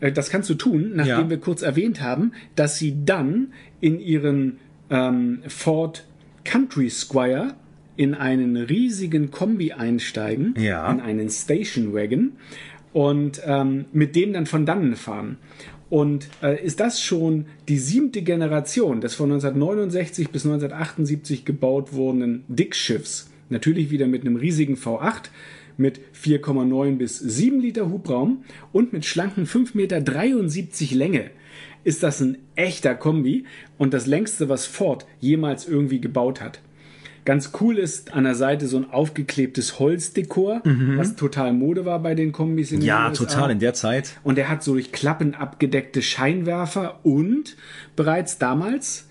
Das 0.00 0.30
kannst 0.30 0.50
du 0.50 0.54
tun, 0.54 0.92
nachdem 0.94 1.08
Ja. 1.24 1.30
wir 1.30 1.38
kurz 1.38 1.62
erwähnt 1.62 2.02
haben, 2.02 2.32
dass 2.54 2.76
sie 2.78 3.04
dann 3.04 3.52
in 3.80 3.98
ihren 3.98 4.58
ähm, 4.90 5.40
Ford 5.48 6.06
Country 6.44 6.90
Squire 6.90 7.54
in 7.96 8.14
einen 8.14 8.56
riesigen 8.56 9.30
Kombi 9.30 9.72
einsteigen, 9.72 10.54
Ja. 10.58 10.90
in 10.92 11.00
einen 11.00 11.30
Station 11.30 11.94
Wagon 11.94 12.32
und 12.92 13.40
ähm, 13.46 13.86
mit 13.92 14.14
dem 14.16 14.32
dann 14.34 14.46
von 14.46 14.66
dannen 14.66 14.96
fahren. 14.96 15.38
Und 15.88 16.28
äh, 16.42 16.62
ist 16.64 16.80
das 16.80 17.00
schon 17.00 17.46
die 17.68 17.78
siebte 17.78 18.22
Generation 18.22 19.00
des 19.00 19.14
von 19.14 19.30
1969 19.30 20.30
bis 20.30 20.44
1978 20.44 21.44
gebaut 21.44 21.92
wurdenen 21.92 22.44
Dickschiffs? 22.48 23.30
Natürlich 23.48 23.90
wieder 23.92 24.08
mit 24.08 24.22
einem 24.22 24.34
riesigen 24.36 24.74
V8 24.74 25.30
mit 25.76 26.00
4,9 26.14 26.96
bis 26.96 27.18
7 27.18 27.60
Liter 27.60 27.90
Hubraum 27.90 28.44
und 28.72 28.92
mit 28.92 29.04
schlanken 29.04 29.46
5,73 29.46 29.74
Meter 29.74 30.94
Länge 30.96 31.30
ist 31.84 32.02
das 32.02 32.20
ein 32.20 32.38
echter 32.56 32.94
Kombi 32.96 33.44
und 33.78 33.94
das 33.94 34.06
längste, 34.06 34.48
was 34.48 34.66
Ford 34.66 35.06
jemals 35.20 35.68
irgendwie 35.68 36.00
gebaut 36.00 36.40
hat. 36.40 36.60
Ganz 37.24 37.50
cool 37.60 37.78
ist 37.78 38.12
an 38.14 38.24
der 38.24 38.34
Seite 38.36 38.66
so 38.68 38.76
ein 38.76 38.90
aufgeklebtes 38.90 39.78
Holzdekor, 39.80 40.62
was 40.64 41.16
total 41.16 41.52
Mode 41.52 41.84
war 41.84 42.00
bei 42.00 42.14
den 42.14 42.30
Kombis 42.32 42.70
in 42.72 42.80
Mhm. 42.80 42.84
ja, 42.86 43.08
USA. 43.08 43.24
total 43.24 43.50
in 43.50 43.58
der 43.58 43.74
Zeit. 43.74 44.16
Und 44.22 44.38
er 44.38 44.48
hat 44.48 44.62
so 44.62 44.74
durch 44.74 44.92
Klappen 44.92 45.34
abgedeckte 45.34 46.02
Scheinwerfer 46.02 47.00
und 47.04 47.56
bereits 47.96 48.38
damals 48.38 49.08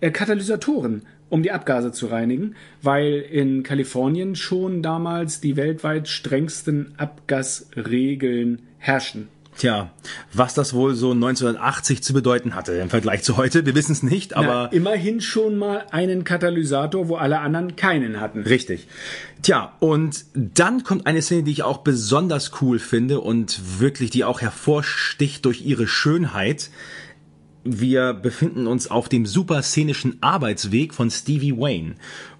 äh, 0.00 0.10
Katalysatoren, 0.10 1.02
um 1.30 1.42
die 1.42 1.52
Abgase 1.52 1.92
zu 1.92 2.06
reinigen, 2.06 2.54
weil 2.82 3.14
in 3.30 3.62
Kalifornien 3.62 4.36
schon 4.36 4.82
damals 4.82 5.40
die 5.40 5.56
weltweit 5.56 6.08
strengsten 6.08 6.94
Abgasregeln 6.96 8.62
herrschen. 8.78 9.28
Tja, 9.58 9.90
was 10.32 10.54
das 10.54 10.72
wohl 10.72 10.94
so 10.94 11.10
1980 11.10 12.00
zu 12.00 12.12
bedeuten 12.12 12.54
hatte 12.54 12.74
im 12.74 12.90
Vergleich 12.90 13.24
zu 13.24 13.36
heute, 13.36 13.66
wir 13.66 13.74
wissen 13.74 13.90
es 13.90 14.04
nicht, 14.04 14.30
Na, 14.30 14.36
aber 14.36 14.72
immerhin 14.72 15.20
schon 15.20 15.58
mal 15.58 15.84
einen 15.90 16.22
Katalysator, 16.22 17.08
wo 17.08 17.16
alle 17.16 17.40
anderen 17.40 17.74
keinen 17.74 18.20
hatten. 18.20 18.42
Richtig. 18.42 18.86
Tja, 19.42 19.72
und 19.80 20.26
dann 20.34 20.84
kommt 20.84 21.08
eine 21.08 21.22
Szene, 21.22 21.42
die 21.42 21.50
ich 21.50 21.64
auch 21.64 21.78
besonders 21.78 22.52
cool 22.62 22.78
finde 22.78 23.20
und 23.20 23.80
wirklich 23.80 24.10
die 24.10 24.22
auch 24.22 24.40
hervorsticht 24.40 25.44
durch 25.44 25.66
ihre 25.66 25.88
Schönheit. 25.88 26.70
Wir 27.70 28.14
befinden 28.14 28.66
uns 28.66 28.90
auf 28.90 29.10
dem 29.10 29.26
super 29.26 29.62
szenischen 29.62 30.16
Arbeitsweg 30.22 30.94
von 30.94 31.10
Stevie 31.10 31.54
Wayne. 31.54 31.96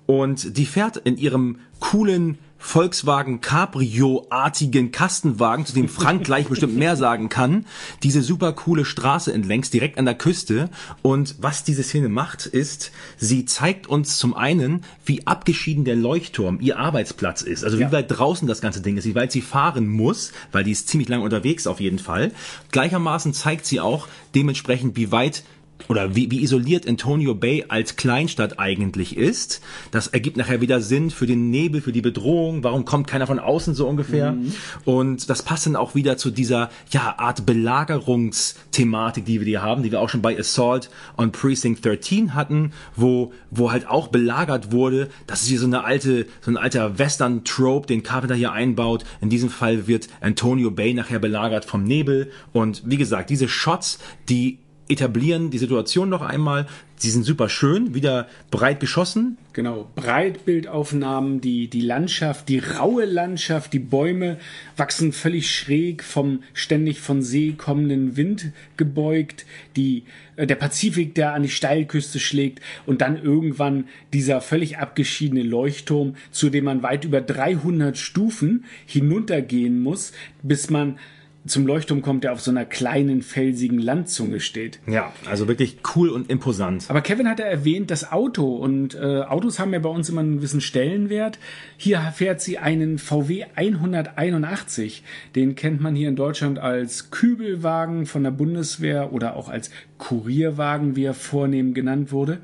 Und 0.07 0.57
die 0.57 0.65
fährt 0.65 0.97
in 0.97 1.19
ihrem 1.19 1.59
coolen 1.81 2.39
Volkswagen 2.59 3.41
Cabrio-artigen 3.41 4.91
Kastenwagen, 4.91 5.65
zu 5.65 5.73
dem 5.75 5.89
Frank 5.89 6.25
gleich 6.25 6.49
bestimmt 6.49 6.77
mehr 6.77 6.97
sagen 6.97 7.29
kann, 7.29 7.67
diese 8.03 8.21
super 8.23 8.53
coole 8.53 8.85
Straße 8.85 9.33
entlängs, 9.33 9.71
direkt 9.71 9.97
an 9.97 10.05
der 10.05 10.17
Küste. 10.17 10.69
Und 11.03 11.37
was 11.39 11.65
diese 11.65 11.83
Szene 11.83 12.09
macht, 12.09 12.47
ist, 12.47 12.91
sie 13.17 13.45
zeigt 13.45 13.87
uns 13.87 14.19
zum 14.19 14.35
einen, 14.35 14.85
wie 15.05 15.27
abgeschieden 15.27 15.85
der 15.85 15.97
Leuchtturm, 15.97 16.59
ihr 16.61 16.79
Arbeitsplatz 16.79 17.43
ist. 17.43 17.65
Also 17.65 17.79
wie 17.79 17.91
weit 17.93 18.11
draußen 18.11 18.49
das 18.49 18.61
ganze 18.61 18.83
Ding 18.83 18.97
ist, 18.97 19.05
wie 19.05 19.15
weit 19.15 19.33
sie 19.33 19.43
fahren 19.43 19.89
muss, 19.89 20.33
weil 20.53 20.65
die 20.65 20.73
ist 20.73 20.89
ziemlich 20.89 21.09
lang 21.09 21.23
unterwegs 21.23 21.67
auf 21.67 21.81
jeden 21.81 21.99
Fall. 21.99 22.33
Gleichermaßen 22.73 23.33
zeigt 23.33 23.67
sie 23.67 23.81
auch 23.81 24.09
dementsprechend, 24.35 24.97
wie 24.97 25.13
weit 25.13 25.45
oder 25.87 26.15
wie, 26.15 26.31
wie 26.31 26.43
isoliert 26.43 26.89
Antonio 26.89 27.35
Bay 27.35 27.65
als 27.69 27.97
Kleinstadt 27.97 28.59
eigentlich 28.59 29.17
ist. 29.17 29.61
Das 29.91 30.09
ergibt 30.09 30.37
nachher 30.37 30.61
wieder 30.61 30.81
Sinn 30.81 31.11
für 31.11 31.27
den 31.27 31.51
Nebel, 31.51 31.81
für 31.81 31.93
die 31.93 32.03
Bedrohung. 32.03 32.65
Warum 32.65 32.85
kommt 32.85 33.07
keiner 33.07 33.27
von 33.27 33.39
außen 33.39 33.75
so 33.75 33.87
ungefähr? 33.87 34.37
Und 34.85 35.31
das 35.31 35.43
passt 35.43 35.67
dann 35.67 35.77
auch 35.77 35.95
wieder 35.95 36.17
zu 36.17 36.31
dieser 36.31 36.71
ja, 36.91 37.19
Art 37.19 37.47
Belagerungsthematik, 37.47 39.25
die 39.25 39.41
wir 39.41 39.47
hier 39.47 39.63
haben, 39.63 39.83
die 39.83 39.93
wir 39.93 40.01
auch 40.01 40.09
schon 40.09 40.23
bei 40.23 40.39
Assault 40.39 40.91
on 41.17 41.33
Precinct 41.33 41.85
13 41.85 42.35
hatten, 42.35 42.73
wo, 42.97 43.33
wo 43.51 43.71
halt 43.71 43.89
auch 43.89 44.09
belagert 44.09 44.73
wurde. 44.73 45.09
Das 45.27 45.43
ist 45.43 45.49
hier 45.49 45.61
so 45.61 45.67
eine 45.67 45.85
alte, 45.85 46.27
so 46.41 46.51
ein 46.51 46.57
alter 46.57 46.99
Western-Trope, 46.99 47.87
den 47.87 48.03
Carpenter 48.03 48.35
hier 48.35 48.53
einbaut. 48.53 49.05
In 49.21 49.31
diesem 49.31 49.49
Fall 49.49 49.87
wird 49.87 50.09
Antonio 50.21 50.71
Bay 50.71 50.93
nachher 50.93 51.19
belagert 51.19 51.65
vom 51.65 51.85
Nebel. 51.85 52.31
Und 52.53 52.83
wie 52.85 52.97
gesagt, 52.97 53.31
diese 53.31 53.49
Shots, 53.49 53.99
die 54.29 54.59
etablieren 54.89 55.51
die 55.51 55.59
Situation 55.59 56.09
noch 56.09 56.23
einmal. 56.23 56.67
Sie 56.97 57.11
sind 57.11 57.25
super 57.25 57.49
schön, 57.49 57.95
wieder 57.95 58.27
breit 58.51 58.81
geschossen. 58.81 59.39
Genau, 59.53 59.89
Breitbildaufnahmen, 59.95 61.41
die, 61.41 61.69
die 61.69 61.81
Landschaft, 61.81 62.49
die 62.49 62.59
raue 62.59 63.05
Landschaft, 63.05 63.73
die 63.73 63.79
Bäume 63.79 64.39
wachsen 64.77 65.13
völlig 65.13 65.55
schräg 65.55 66.03
vom 66.03 66.43
ständig 66.55 67.01
von 67.01 67.23
See 67.23 67.53
kommenden 67.57 68.17
Wind 68.17 68.53
gebeugt, 68.77 69.47
die, 69.77 70.05
äh, 70.37 70.47
der 70.47 70.57
Pazifik, 70.57 71.15
der 71.15 71.35
an 71.35 71.43
die 71.43 71.49
Steilküste 71.49 72.19
schlägt 72.19 72.61
und 72.87 73.01
dann 73.01 73.23
irgendwann 73.23 73.85
dieser 74.13 74.41
völlig 74.41 74.79
abgeschiedene 74.79 75.43
Leuchtturm, 75.43 76.17
zu 76.33 76.51
dem 76.51 76.65
man 76.65 76.83
weit 76.83 77.05
über 77.05 77.21
300 77.21 77.97
Stufen 77.97 78.65
hinuntergehen 78.87 79.81
muss, 79.81 80.13
bis 80.43 80.71
man 80.71 80.99
zum 81.47 81.67
Leuchtturm 81.67 82.03
kommt, 82.03 82.25
der 82.25 82.33
auf 82.33 82.41
so 82.41 82.51
einer 82.51 82.65
kleinen 82.65 83.23
felsigen 83.23 83.79
Landzunge 83.79 84.41
steht. 84.41 84.81
Ja, 84.87 85.13
also 85.29 85.49
wirklich 85.49 85.79
cool 85.95 86.11
und 86.11 86.31
imposant. 86.31 86.87
Aber 86.89 87.01
Kevin 87.01 87.29
hat 87.29 87.39
ja 87.39 87.47
erwähnt, 87.47 87.91
das 87.91 88.13
Auto 88.13 88.57
und 88.57 88.95
äh, 88.95 89.23
Autos 89.23 89.59
haben 89.59 89.73
ja 89.73 89.79
bei 89.79 89.89
uns 89.89 90.09
immer 90.09 90.21
einen 90.21 90.37
gewissen 90.37 90.61
Stellenwert. 90.61 91.39
Hier 91.77 92.01
fährt 92.15 92.41
sie 92.41 92.59
einen 92.59 92.99
VW 92.99 93.47
181. 93.55 95.03
Den 95.35 95.55
kennt 95.55 95.81
man 95.81 95.95
hier 95.95 96.09
in 96.09 96.17
Deutschland 96.17 96.59
als 96.59 97.11
Kübelwagen 97.11 98.07
von 98.07 98.25
der 98.25 98.31
Bundeswehr 98.31 99.13
oder 99.13 99.37
auch 99.37 99.49
als 99.49 99.71
Kurierwagen, 99.97 100.97
wie 100.97 101.05
er 101.05 101.15
vornehm 101.15 101.73
genannt 101.75 102.13
wurde. 102.13 102.39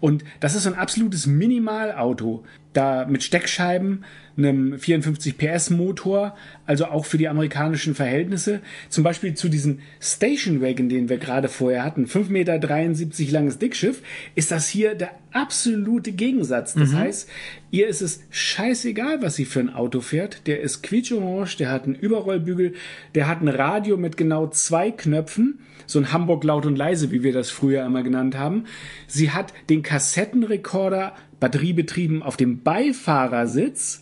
Und 0.00 0.24
das 0.40 0.54
ist 0.54 0.64
so 0.64 0.70
ein 0.70 0.76
absolutes 0.76 1.26
Minimalauto. 1.26 2.44
Da 2.74 3.06
mit 3.06 3.22
Steckscheiben, 3.22 4.04
einem 4.36 4.78
54 4.78 5.38
PS 5.38 5.70
Motor, 5.70 6.36
also 6.66 6.86
auch 6.86 7.04
für 7.04 7.18
die 7.18 7.28
amerikanischen 7.28 7.94
Verhältnisse. 7.94 8.60
Zum 8.88 9.04
Beispiel 9.04 9.34
zu 9.34 9.48
diesem 9.48 9.78
Station 10.00 10.60
Wagon, 10.60 10.88
den 10.88 11.08
wir 11.08 11.18
gerade 11.18 11.48
vorher 11.48 11.84
hatten, 11.84 12.06
5,73 12.06 12.30
Meter 12.30 13.32
langes 13.32 13.58
Dickschiff, 13.58 14.02
ist 14.34 14.50
das 14.50 14.68
hier 14.68 14.94
der 14.94 15.12
absolute 15.32 16.12
Gegensatz. 16.12 16.74
Das 16.74 16.92
heißt, 16.94 17.28
ihr 17.70 17.86
ist 17.88 18.00
es 18.00 18.22
scheißegal, 18.30 19.22
was 19.22 19.36
sie 19.36 19.44
für 19.44 19.60
ein 19.60 19.72
Auto 19.72 20.00
fährt. 20.00 20.46
Der 20.46 20.60
ist 20.60 20.82
quietscheorange, 20.82 21.56
der 21.58 21.70
hat 21.70 21.84
einen 21.84 21.94
Überrollbügel, 21.94 22.74
der 23.14 23.28
hat 23.28 23.40
ein 23.40 23.48
Radio 23.48 23.96
mit 23.96 24.16
genau 24.16 24.48
zwei 24.48 24.90
Knöpfen, 24.90 25.60
so 25.86 25.98
ein 25.98 26.12
Hamburg 26.12 26.44
laut 26.44 26.66
und 26.66 26.76
leise, 26.76 27.10
wie 27.10 27.22
wir 27.22 27.32
das 27.32 27.50
früher 27.50 27.84
immer 27.84 28.02
genannt 28.02 28.36
haben. 28.36 28.64
Sie 29.06 29.30
hat 29.30 29.52
den 29.68 29.82
Kassettenrekorder 29.82 31.14
batteriebetrieben 31.44 32.22
auf 32.22 32.38
dem 32.38 32.62
Beifahrersitz 32.62 34.00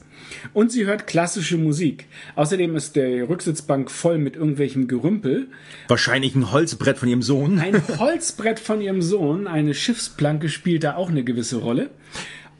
und 0.53 0.71
sie 0.71 0.87
hört 0.87 1.09
klassische 1.09 1.57
Musik. 1.59 2.07
Außerdem 2.37 2.77
ist 2.77 2.95
der 2.95 3.29
Rücksitzbank 3.29 3.91
voll 3.91 4.19
mit 4.19 4.37
irgendwelchem 4.37 4.87
Gerümpel. 4.87 5.49
Wahrscheinlich 5.89 6.37
ein 6.37 6.53
Holzbrett 6.53 6.99
von 6.99 7.09
ihrem 7.09 7.23
Sohn. 7.23 7.59
Ein 7.59 7.83
Holzbrett 7.99 8.61
von 8.61 8.81
ihrem 8.81 9.03
Sohn, 9.03 9.49
eine 9.49 9.75
Schiffsplanke 9.75 10.49
spielt 10.49 10.85
da 10.85 10.95
auch 10.95 11.11
eine 11.11 11.25
gewisse 11.25 11.57
Rolle. 11.57 11.91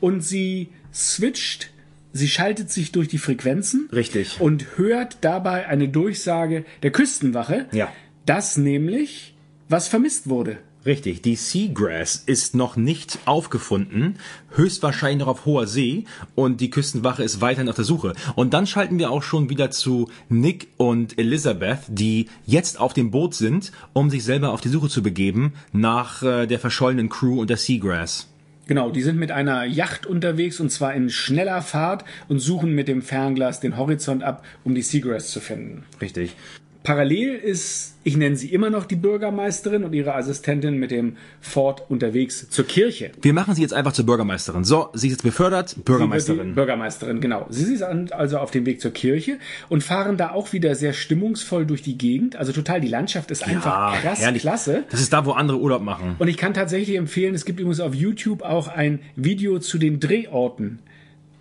Und 0.01 0.23
sie 0.25 0.71
switcht, 0.93 1.71
sie 2.13 2.27
schaltet 2.27 2.73
sich 2.73 2.91
durch 2.91 3.07
die 3.07 3.19
Frequenzen. 3.19 3.89
Richtig. 3.93 4.41
Und 4.41 4.67
hört 4.79 5.19
dabei 5.21 5.69
eine 5.69 5.89
Durchsage 5.89 6.65
der 6.83 6.91
Küstenwache, 6.91 7.67
Ja. 7.71 7.93
dass 8.27 8.57
nämlich 8.57 9.37
was 9.69 9.87
vermisst 9.87 10.29
wurde. 10.29 10.59
Richtig, 10.85 11.23
die 11.23 11.37
Seagrass 11.37 12.17
ist 12.27 12.57
noch 12.57 12.75
nicht 12.75 13.21
aufgefunden, 13.25 14.17
höchstwahrscheinlich 14.51 15.21
noch 15.21 15.29
auf 15.29 15.47
hoher 15.47 15.69
See 15.69 16.07
und 16.35 16.61
die 16.61 16.71
Küstenwache 16.71 17.23
ist 17.23 17.41
weiterhin 17.41 17.69
auf 17.69 17.77
der 17.77 17.85
Suche. 17.85 18.15
Und 18.35 18.53
dann 18.53 18.67
schalten 18.67 18.99
wir 18.99 19.13
auch 19.13 19.23
schon 19.23 19.49
wieder 19.49 19.71
zu 19.71 20.11
Nick 20.29 20.67
und 20.79 21.19
Elizabeth, 21.21 21.79
die 21.87 22.29
jetzt 22.47 22.81
auf 22.81 22.95
dem 22.95 23.13
Boot 23.13 23.35
sind, 23.35 23.71
um 23.93 24.11
sich 24.11 24.25
selber 24.25 24.51
auf 24.51 24.61
die 24.61 24.71
Suche 24.71 24.89
zu 24.89 25.05
begeben 25.05 25.53
nach 25.73 26.25
äh, 26.25 26.47
der 26.47 26.59
verschollenen 26.59 27.09
Crew 27.09 27.41
und 27.41 27.49
der 27.49 27.59
Seagrass. 27.59 28.27
Genau, 28.67 28.91
die 28.91 29.03
sind 29.03 29.19
mit 29.19 29.31
einer 29.31 29.65
Yacht 29.65 30.07
unterwegs 30.07 30.59
und 30.59 30.71
zwar 30.71 30.95
in 30.95 31.11
schneller 31.11 31.63
Fahrt 31.63 32.05
und 32.29 32.41
suchen 32.41 32.75
mit 32.75 32.89
dem 32.89 33.03
Fernglas 33.03 33.61
den 33.61 33.77
Horizont 33.77 34.23
ab, 34.23 34.45
um 34.65 34.75
die 34.75 34.83
Seagrass 34.83 35.31
zu 35.31 35.41
finden. 35.41 35.85
Richtig. 36.01 36.35
Parallel 36.83 37.35
ist, 37.35 37.95
ich 38.03 38.17
nenne 38.17 38.35
sie 38.35 38.49
immer 38.49 38.69
noch 38.69 38.85
die 38.85 38.97
Bürgermeisterin 38.97 39.85
und 39.85 39.93
ihre 39.93 40.15
Assistentin 40.15 40.79
mit 40.79 40.91
dem 40.91 41.17
Ford 41.41 41.85
unterwegs 41.89 42.51
zur 42.51 42.67
Kirche. 42.67 43.13
Wir 43.21 43.33
machen 43.33 43.55
sie 43.55 43.63
jetzt 43.63 43.73
einfach 43.73 43.93
zur 43.93 44.05
Bürgermeisterin. 44.07 44.65
So, 44.65 44.89
sie 44.93 45.07
ist 45.09 45.13
jetzt 45.13 45.23
befördert, 45.23 45.77
Bürgermeisterin. 45.85 46.55
Bürgermeisterin, 46.55 47.21
genau. 47.21 47.47
Sie 47.51 47.73
ist 47.73 47.83
also 47.83 48.39
auf 48.39 48.51
dem 48.51 48.67
Weg 48.67 48.81
zur 48.81 48.91
Kirche 48.91 49.39
und 49.69 49.83
fahren 49.83 50.17
da 50.17 50.33
auch 50.33 50.53
wieder 50.53 50.75
sehr 50.75 50.93
stimmungsvoll 50.93 51.67
durch 51.67 51.83
die 51.83 51.97
Gegend. 51.97 52.37
Also 52.37 52.53
total, 52.53 52.81
die 52.81 52.89
Landschaft 52.89 53.31
ist 53.31 53.47
einfach 53.47 54.01
krass 54.01 54.21
herrlich. 54.21 54.43
klasse. 54.43 54.85
Das 54.91 55.01
ist 55.01 55.13
da, 55.13 55.25
wo 55.25 55.33
andere 55.33 55.59
Urlaub 55.59 55.83
machen. 55.83 56.17
Und 56.19 56.29
ich 56.29 56.37
kann 56.37 56.55
tatsächlich 56.55 56.97
empfehlen, 56.97 57.35
es 57.35 57.45
gibt 57.45 57.61
übrigens 57.61 57.81
auf 57.81 57.95
YouTube 57.95 58.43
auch 58.43 58.69
ein 58.69 59.01
Video 59.15 59.59
zu 59.61 59.79
den 59.79 60.01
Drehorten. 60.01 60.81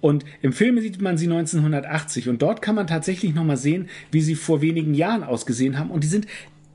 Und 0.02 0.26
im 0.42 0.52
Film 0.52 0.80
sieht 0.82 1.02
man 1.02 1.18
sie 1.18 1.28
1980 1.28 2.28
und 2.28 2.42
dort 2.42 2.62
kann 2.62 2.76
man 2.76 2.88
tatsächlich 2.88 3.34
nochmal 3.34 3.58
sehen, 3.58 3.88
wie 4.12 4.22
sie 4.22 4.36
vor 4.36 4.62
wenigen 4.62 4.94
Jahren 4.94 5.24
ausgesehen 5.24 5.78
haben. 5.78 5.92
Und 5.92 6.04
die 6.04 6.08
sind 6.08 6.28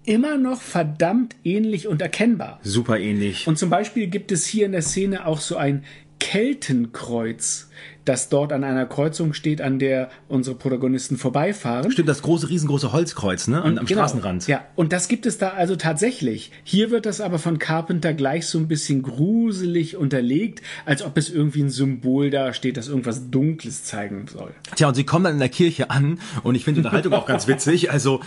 immer 0.05 0.39
noch 0.39 0.63
verdammt 0.63 1.37
ähnlich 1.45 1.89
und 1.89 2.01
erkennbar. 2.01 2.61
Super 2.63 2.99
ähnlich. 2.99 3.47
Und 3.47 3.59
zum 3.59 3.69
Beispiel 3.69 4.07
gibt 4.07 4.33
es 4.33 4.47
hier 4.47 4.65
in 4.65 4.73
der 4.73 4.83
Szene 4.83 5.27
auch 5.27 5.41
so 5.41 5.57
ein 5.57 5.85
Keltenkreuz, 6.21 7.66
das 8.07 8.29
dort 8.31 8.53
an 8.53 8.65
einer 8.65 8.87
Kreuzung 8.87 9.35
steht, 9.35 9.61
an 9.61 9.79
der 9.79 10.09
unsere 10.29 10.57
Protagonisten 10.57 11.19
vorbeifahren. 11.19 11.91
Stimmt, 11.93 12.09
das 12.09 12.23
große, 12.23 12.49
riesengroße 12.49 12.93
Holzkreuz, 12.93 13.49
ne? 13.49 13.63
Am, 13.63 13.77
am 13.79 13.87
Genau. 13.87 14.01
Straßenrand. 14.01 14.47
Ja, 14.47 14.65
und 14.77 14.93
das 14.93 15.09
gibt 15.09 15.27
es 15.27 15.39
da 15.39 15.51
also 15.51 15.77
tatsächlich. 15.77 16.51
Hier 16.65 16.91
wird 16.91 17.05
das 17.05 17.21
aber 17.21 17.39
von 17.39 17.59
Carpenter 17.59 18.15
gleich 18.15 18.47
so 18.47 18.59
ein 18.59 18.69
bisschen 18.69 19.03
gruselig 19.03 19.97
unterlegt, 19.97 20.63
als 20.85 21.03
ob 21.03 21.19
es 21.19 21.29
irgendwie 21.31 21.63
ein 21.63 21.71
Symbol 21.71 22.31
da 22.31 22.53
steht, 22.53 22.77
das 22.77 22.89
irgendwas 22.89 23.31
Dunkles 23.31 23.85
zeigen 23.85 24.27
soll. 24.33 24.51
Tja, 24.77 24.89
und 24.89 24.95
sie 24.95 25.05
kommen 25.05 25.25
dann 25.25 25.35
in 25.35 25.41
der 25.41 25.49
Kirche 25.49 25.91
an 25.91 26.19
und 26.43 26.55
ich 26.55 26.65
finde 26.65 26.81
die 26.81 26.87
Unterhaltung 26.87 27.13
auch 27.13 27.27
ganz 27.27 27.47
witzig. 27.49 27.91
Also, 27.91 28.21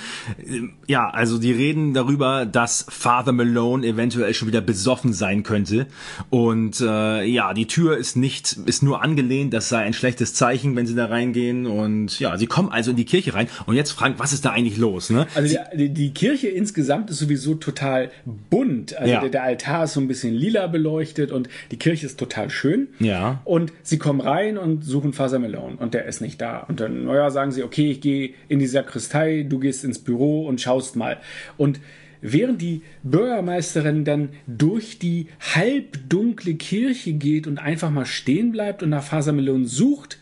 ähm, 0.45 0.73
ja, 0.87 1.09
also 1.09 1.37
die 1.39 1.51
reden 1.51 1.93
darüber, 1.93 2.45
dass 2.45 2.85
Father 2.89 3.31
Malone 3.31 3.85
eventuell 3.87 4.33
schon 4.33 4.47
wieder 4.47 4.61
besoffen 4.61 5.13
sein 5.13 5.43
könnte. 5.43 5.87
Und 6.29 6.81
äh, 6.81 7.23
ja, 7.23 7.53
die 7.53 7.67
Tür 7.67 7.97
ist 7.97 8.15
nicht, 8.15 8.53
ist 8.65 8.83
nur 8.83 9.01
angelehnt, 9.01 9.53
sei 9.69 9.79
ein 9.79 9.93
schlechtes 9.93 10.33
Zeichen, 10.33 10.75
wenn 10.75 10.85
sie 10.87 10.95
da 10.95 11.05
reingehen. 11.05 11.65
Und 11.65 12.19
ja, 12.19 12.37
sie 12.37 12.47
kommen 12.47 12.69
also 12.69 12.91
in 12.91 12.97
die 12.97 13.05
Kirche 13.05 13.33
rein. 13.33 13.47
Und 13.65 13.75
jetzt, 13.75 13.91
Frank, 13.91 14.15
was 14.19 14.33
ist 14.33 14.45
da 14.45 14.51
eigentlich 14.51 14.77
los? 14.77 15.09
Ne? 15.09 15.27
Also 15.35 15.55
die, 15.75 15.89
die 15.89 16.11
Kirche 16.11 16.47
insgesamt 16.47 17.09
ist 17.09 17.19
sowieso 17.19 17.55
total 17.55 18.11
bunt. 18.49 18.97
Also 18.97 19.11
Ja. 19.13 19.21
der, 19.21 19.29
der 19.29 19.43
Altar 19.43 19.85
ist 19.85 19.93
so 19.93 20.01
ein 20.01 20.07
bisschen 20.07 20.33
lila 20.33 20.67
beleuchtet 20.67 21.31
und 21.31 21.49
die 21.71 21.77
Kirche 21.77 22.05
ist 22.05 22.19
total 22.19 22.49
schön. 22.49 22.87
Ja. 22.99 23.41
Und 23.45 23.71
sie 23.83 23.97
kommen 23.97 24.21
rein 24.21 24.57
und 24.57 24.83
suchen 24.83 25.13
Father 25.13 25.39
Malone 25.39 25.75
und 25.77 25.93
der 25.93 26.05
ist 26.05 26.21
nicht 26.21 26.41
da. 26.41 26.59
Und 26.67 26.79
dann, 26.79 27.05
naja, 27.05 27.29
sagen 27.29 27.51
sie, 27.51 27.63
okay, 27.63 27.91
ich 27.91 28.01
gehe 28.01 28.31
in 28.47 28.59
die 28.59 28.67
Sakristei, 28.67 29.45
du 29.47 29.59
gehst 29.59 29.83
ins 29.83 29.99
Büro 29.99 30.47
und 30.47 30.59
schaust 30.61 30.95
mal. 30.95 31.17
Und 31.57 31.79
während 32.21 32.61
die 32.61 32.81
Bürgermeisterin 33.03 34.05
dann 34.05 34.29
durch 34.47 34.99
die 34.99 35.27
halbdunkle 35.39 36.55
Kirche 36.55 37.13
geht 37.13 37.47
und 37.47 37.59
einfach 37.59 37.89
mal 37.89 38.05
stehen 38.05 38.51
bleibt 38.51 38.83
und 38.83 38.89
nach 38.89 39.03
Father 39.03 39.33
Malone 39.33 39.65
sucht, 39.65 40.17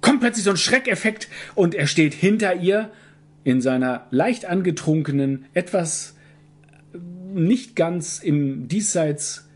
kommt 0.00 0.20
plötzlich 0.20 0.44
so 0.44 0.50
ein 0.50 0.56
Schreckeffekt 0.56 1.28
und 1.54 1.74
er 1.74 1.86
steht 1.86 2.14
hinter 2.14 2.56
ihr 2.56 2.90
in 3.44 3.60
seiner 3.60 4.06
leicht 4.10 4.44
angetrunkenen, 4.44 5.46
etwas 5.54 6.14
nicht 7.34 7.76
ganz 7.76 8.18
im 8.18 8.68
Diesseits 8.68 9.47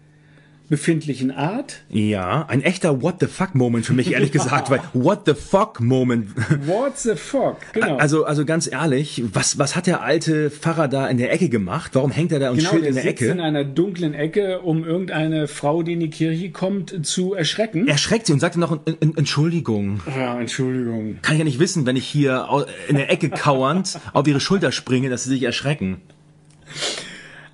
befindlichen 0.72 1.30
Art. 1.30 1.82
Ja, 1.90 2.46
ein 2.48 2.62
echter 2.62 3.02
What 3.02 3.16
the 3.20 3.26
fuck 3.26 3.54
Moment 3.54 3.84
für 3.84 3.92
mich, 3.92 4.10
ehrlich 4.10 4.32
gesagt, 4.38 4.70
weil 4.70 4.80
What 4.94 5.20
the 5.26 5.34
fuck 5.34 5.80
Moment. 5.80 6.30
What 6.66 6.98
the 6.98 7.14
fuck? 7.14 7.58
Genau. 7.74 7.98
Also, 7.98 8.24
also 8.24 8.46
ganz 8.46 8.72
ehrlich, 8.72 9.22
was, 9.34 9.58
was 9.58 9.76
hat 9.76 9.86
der 9.86 10.02
alte 10.02 10.50
Pfarrer 10.50 10.88
da 10.88 11.06
in 11.08 11.18
der 11.18 11.30
Ecke 11.30 11.50
gemacht? 11.50 11.90
Warum 11.94 12.10
hängt 12.10 12.32
er 12.32 12.38
da 12.40 12.50
und 12.50 12.56
genau, 12.56 12.70
chillt 12.70 12.82
der 12.84 12.88
in 12.88 12.94
der 12.94 13.02
sitzt 13.04 13.20
Ecke? 13.22 13.30
in 13.32 13.40
einer 13.40 13.64
dunklen 13.64 14.14
Ecke, 14.14 14.60
um 14.62 14.82
irgendeine 14.84 15.46
Frau, 15.46 15.82
die 15.82 15.92
in 15.92 16.00
die 16.00 16.08
Kirche 16.10 16.50
kommt, 16.50 17.04
zu 17.06 17.34
erschrecken. 17.34 17.86
er 17.86 17.98
schreckt 17.98 18.26
sie 18.26 18.32
und 18.32 18.40
sagt 18.40 18.54
dann 18.54 18.60
noch 18.62 18.72
"En- 18.86 18.96
en- 19.00 19.16
Entschuldigung. 19.18 20.00
Ja, 20.16 20.40
Entschuldigung. 20.40 21.18
Kann 21.20 21.34
ich 21.34 21.38
ja 21.40 21.44
nicht 21.44 21.58
wissen, 21.58 21.84
wenn 21.84 21.96
ich 21.96 22.06
hier 22.06 22.48
in 22.88 22.96
der 22.96 23.10
Ecke 23.12 23.28
kauernd 23.28 24.00
auf 24.14 24.26
ihre 24.26 24.40
Schulter 24.40 24.72
springe, 24.72 25.10
dass 25.10 25.24
sie 25.24 25.30
sich 25.30 25.42
erschrecken. 25.42 26.00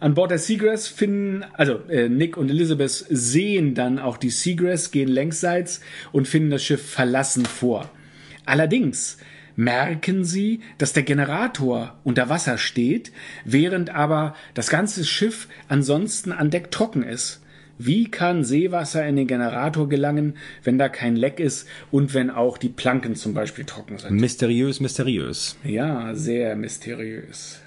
An 0.01 0.15
Bord 0.15 0.31
der 0.31 0.39
Seagrass 0.39 0.87
finden, 0.87 1.45
also 1.55 1.81
äh, 1.89 2.09
Nick 2.09 2.37
und 2.37 2.51
Elizabeth 2.51 3.05
sehen 3.09 3.75
dann 3.75 3.99
auch 3.99 4.17
die 4.17 4.31
Seagrass, 4.31 4.93
gehen 4.93 5.09
längsseits 5.09 5.81
und 6.13 6.29
finden 6.29 6.51
das 6.51 6.63
Schiff 6.63 6.89
verlassen 6.89 7.45
vor. 7.45 7.91
Allerdings 8.45 9.19
merken 9.57 10.25
sie, 10.25 10.61
dass 10.79 10.93
der 10.93 11.03
Generator 11.03 11.99
unter 12.05 12.29
Wasser 12.29 12.59
steht, 12.59 13.11
während 13.45 13.91
aber 13.91 14.37
das 14.55 14.71
ganze 14.71 15.05
Schiff 15.05 15.49
ansonsten 15.67 16.31
an 16.31 16.51
Deck 16.51 16.71
trocken 16.71 17.03
ist. 17.03 17.43
Wie 17.77 18.09
kann 18.11 18.45
Seewasser 18.45 19.07
in 19.07 19.17
den 19.17 19.27
Generator 19.27 19.89
gelangen, 19.89 20.35
wenn 20.63 20.79
da 20.79 20.89
kein 20.89 21.17
Leck 21.17 21.41
ist 21.41 21.67
und 21.91 22.15
wenn 22.15 22.31
auch 22.31 22.59
die 22.59 22.69
Planken 22.69 23.17
zum 23.17 23.35
Beispiel 23.35 23.65
trocken 23.65 23.99
sind? 23.99 24.21
Mysteriös, 24.21 24.81
mysteriös. 24.81 25.57
Ja, 25.65 26.15
sehr 26.15 26.57
mysteriös. 26.57 27.61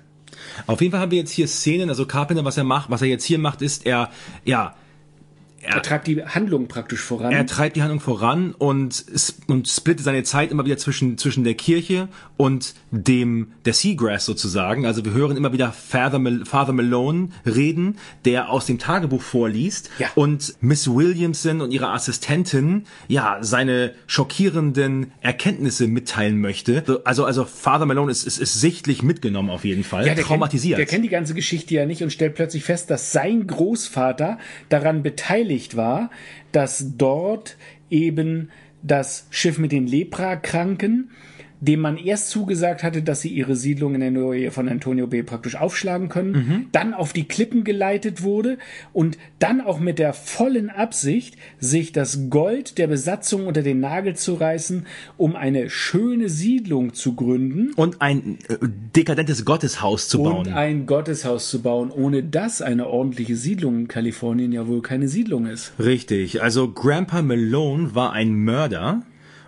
Auf 0.67 0.81
jeden 0.81 0.91
Fall 0.91 1.01
haben 1.01 1.11
wir 1.11 1.19
jetzt 1.19 1.31
hier 1.31 1.47
Szenen, 1.47 1.89
also 1.89 2.05
Carpenter, 2.05 2.45
was 2.45 2.57
er 2.57 2.63
macht, 2.63 2.89
was 2.89 3.01
er 3.01 3.07
jetzt 3.07 3.23
hier 3.23 3.39
macht, 3.39 3.61
ist, 3.61 3.85
er, 3.85 4.09
ja, 4.45 4.75
Er 5.61 5.81
treibt 5.81 6.07
die 6.07 6.23
Handlung 6.23 6.67
praktisch 6.67 7.01
voran. 7.01 7.31
Er 7.31 7.45
treibt 7.45 7.75
die 7.75 7.81
Handlung 7.81 7.99
voran 7.99 8.53
und, 8.53 9.05
und 9.47 9.67
splittet 9.67 10.03
seine 10.03 10.23
Zeit 10.23 10.51
immer 10.51 10.65
wieder 10.65 10.77
zwischen, 10.77 11.17
zwischen 11.17 11.43
der 11.43 11.53
Kirche 11.53 12.07
und 12.37 12.73
dem, 12.91 13.53
der 13.65 13.73
Seagrass 13.73 14.25
sozusagen. 14.25 14.85
Also 14.85 15.05
wir 15.05 15.13
hören 15.13 15.37
immer 15.37 15.53
wieder 15.53 15.71
Father, 15.71 16.19
Mal 16.19 16.45
Father 16.45 16.73
Malone 16.73 17.29
reden, 17.45 17.97
der 18.25 18.49
aus 18.49 18.65
dem 18.65 18.79
Tagebuch 18.79 19.21
vorliest 19.21 19.89
Ja. 19.97 20.09
und 20.15 20.55
Miss 20.61 20.87
Williamson 20.89 21.61
und 21.61 21.71
ihre 21.71 21.87
Assistentin, 21.89 22.83
ja, 23.07 23.37
seine 23.41 23.93
schockierenden 24.07 25.11
Erkenntnisse 25.21 25.87
mitteilen 25.87 26.39
möchte. 26.41 27.01
Also, 27.05 27.25
also 27.25 27.45
Father 27.45 27.85
Malone 27.85 28.11
ist, 28.11 28.25
ist, 28.25 28.39
ist 28.39 28.59
sichtlich 28.59 29.03
mitgenommen 29.03 29.49
auf 29.49 29.63
jeden 29.63 29.83
Fall, 29.83 30.03
der 30.03 30.17
traumatisiert. 30.17 30.77
Kennt, 30.77 30.89
der 30.89 30.93
kennt 30.95 31.05
die 31.05 31.09
ganze 31.09 31.33
Geschichte 31.33 31.73
ja 31.75 31.85
nicht 31.85 32.03
und 32.03 32.11
stellt 32.11 32.35
plötzlich 32.35 32.63
fest, 32.65 32.89
dass 32.89 33.11
sein 33.13 33.47
Großvater 33.47 34.37
daran 34.69 35.01
beteiligt 35.01 35.77
war, 35.77 36.11
dass 36.51 36.85
dort 36.97 37.55
eben 37.89 38.49
das 38.83 39.27
Schiff 39.29 39.57
mit 39.57 39.71
den 39.71 39.87
Leprakranken, 39.87 41.11
dem 41.61 41.79
man 41.79 41.95
erst 41.97 42.29
zugesagt 42.31 42.83
hatte, 42.83 43.01
dass 43.03 43.21
sie 43.21 43.29
ihre 43.29 43.55
Siedlung 43.55 43.93
in 43.95 44.01
der 44.01 44.11
Nähe 44.11 44.51
von 44.51 44.67
Antonio 44.67 45.07
Bay 45.07 45.23
praktisch 45.23 45.55
aufschlagen 45.55 46.09
können, 46.09 46.31
Mhm. 46.31 46.65
dann 46.71 46.93
auf 46.93 47.13
die 47.13 47.23
Klippen 47.23 47.63
geleitet 47.63 48.23
wurde 48.23 48.57
und 48.93 49.17
dann 49.39 49.61
auch 49.61 49.79
mit 49.79 49.97
der 49.99 50.13
vollen 50.13 50.69
Absicht, 50.69 51.37
sich 51.59 51.91
das 51.91 52.29
Gold 52.29 52.77
der 52.79 52.87
Besatzung 52.87 53.45
unter 53.47 53.61
den 53.61 53.79
Nagel 53.79 54.15
zu 54.15 54.33
reißen, 54.33 54.87
um 55.17 55.35
eine 55.35 55.69
schöne 55.69 56.29
Siedlung 56.29 56.93
zu 56.93 57.13
gründen 57.15 57.71
und 57.75 58.01
ein 58.01 58.39
äh, 58.49 58.57
dekadentes 58.95 59.45
Gotteshaus 59.45 60.07
zu 60.07 60.23
bauen. 60.23 60.47
und 60.47 60.53
ein 60.53 60.85
Gotteshaus 60.87 61.49
zu 61.49 61.61
bauen, 61.61 61.91
ohne 61.91 62.23
dass 62.23 62.61
eine 62.61 62.87
ordentliche 62.87 63.35
Siedlung 63.35 63.75
in 63.81 63.87
Kalifornien 63.87 64.51
ja 64.51 64.67
wohl 64.67 64.81
keine 64.81 65.07
Siedlung 65.07 65.45
ist. 65.45 65.73
Richtig, 65.77 66.41
also 66.41 66.71
Grandpa 66.71 67.21
Malone 67.21 67.93
war 67.93 68.13
ein 68.13 68.33
Mörder 68.33 69.03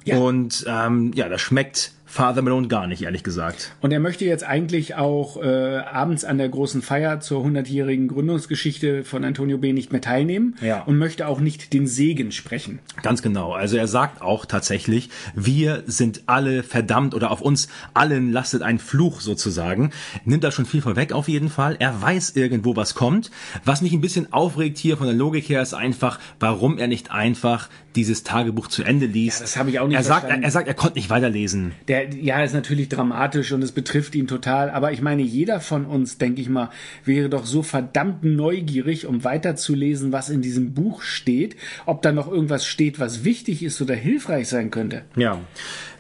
Ja. 0.06 0.18
und 0.20 0.66
ähm, 0.68 1.12
ja, 1.16 1.28
das 1.30 1.42
schmeckt 1.42 1.94
Father 2.14 2.44
Malone 2.44 2.68
gar 2.68 2.86
nicht, 2.86 3.02
ehrlich 3.02 3.24
gesagt. 3.24 3.74
Und 3.82 3.92
er 3.92 4.00
möchte 4.00 4.24
jetzt 4.24 4.44
eigentlich 4.44 4.94
auch 4.94 5.42
äh, 5.42 5.78
abends 5.78 6.24
an 6.24 6.38
der 6.38 6.48
großen 6.48 6.84
Feier 6.84 7.20
zur 7.22 7.44
100-jährigen 7.44 8.08
Gründungsgeschichte 8.08 9.04
von 9.04 9.24
Antonio 9.24 9.58
B. 9.58 9.74
nicht 9.74 9.92
mehr 9.92 10.02
teilnehmen 10.02 10.56
Ja. 10.62 10.84
und 10.84 11.00
möchte 11.00 11.28
auch 11.28 11.40
nicht 11.40 11.74
den 11.74 11.88
Segen 11.88 12.32
sprechen. 12.32 12.78
Ganz 13.02 13.24
genau. 13.24 13.54
Also 13.54 13.78
er 13.78 13.88
sagt 13.88 14.22
auch 14.22 14.46
tatsächlich, 14.46 15.10
wir 15.34 15.82
sind 15.88 16.22
alle 16.28 16.62
verdammt 16.62 17.16
oder 17.16 17.32
auf 17.32 17.42
uns 17.42 17.68
allen 17.96 18.32
lastet 18.32 18.62
ein 18.62 18.78
Fluch 18.78 19.20
sozusagen. 19.20 19.90
Nimmt 20.24 20.44
da 20.44 20.52
schon 20.52 20.68
viel 20.68 20.84
vorweg 20.84 21.14
auf 21.14 21.28
jeden 21.28 21.50
Fall. 21.50 21.78
Er 21.80 22.00
weiß 22.00 22.36
irgendwo, 22.36 22.76
was 22.76 22.94
kommt. 22.94 23.32
Was 23.66 23.82
mich 23.82 23.92
ein 23.92 24.02
bisschen 24.02 24.32
aufregt 24.32 24.78
hier 24.78 24.98
von 24.98 25.08
der 25.08 25.16
Logik 25.16 25.50
her 25.50 25.64
ist 25.64 25.74
einfach, 25.74 26.20
warum 26.40 26.78
er 26.78 26.88
nicht 26.88 27.10
einfach 27.12 27.70
dieses 27.96 28.24
Tagebuch 28.24 28.68
zu 28.68 28.84
Ende 28.84 29.06
liest. 29.06 29.40
Ja, 29.40 29.44
das 29.44 29.58
habe 29.58 29.70
ich 29.70 29.80
auch 29.80 29.88
nicht 29.88 29.98
er 29.98 30.04
sagt, 30.04 30.16
er, 30.16 30.20
verstanden. 30.22 30.44
er 30.44 30.52
sagt, 30.52 30.68
er 30.68 30.74
konnte 30.74 30.98
nicht 30.98 31.10
weiterlesen. 31.10 31.72
Der, 31.88 32.14
ja, 32.14 32.44
ist 32.44 32.54
natürlich 32.54 32.90
dramatisch 32.90 33.52
und 33.52 33.62
es 33.62 33.72
betrifft 33.72 34.16
ihn 34.16 34.28
total. 34.28 34.70
Aber 34.70 34.92
ich 34.92 35.02
meine, 35.02 35.22
jeder 35.22 35.60
von 35.60 35.86
uns, 35.86 36.18
denke 36.18 36.42
ich 36.42 36.50
mal, 36.50 36.70
wäre 37.06 37.30
doch 37.30 37.46
so 37.46 37.64
verdammt 37.64 38.24
neugierig, 38.24 39.06
um 39.06 39.24
weiterzulesen, 39.24 40.12
was 40.12 40.30
in 40.30 40.42
diesem 40.42 40.74
Buch 40.74 41.02
steht. 41.02 41.56
Ob 41.86 42.02
da 42.02 42.12
noch 42.12 42.30
irgendwas 42.30 42.66
steht, 42.66 43.00
was 43.00 43.24
wichtig 43.24 43.64
ist 43.64 43.82
oder 43.82 43.96
hilfreich 43.96 44.48
sein 44.48 44.72
könnte. 44.72 45.04
Ja. 45.16 45.40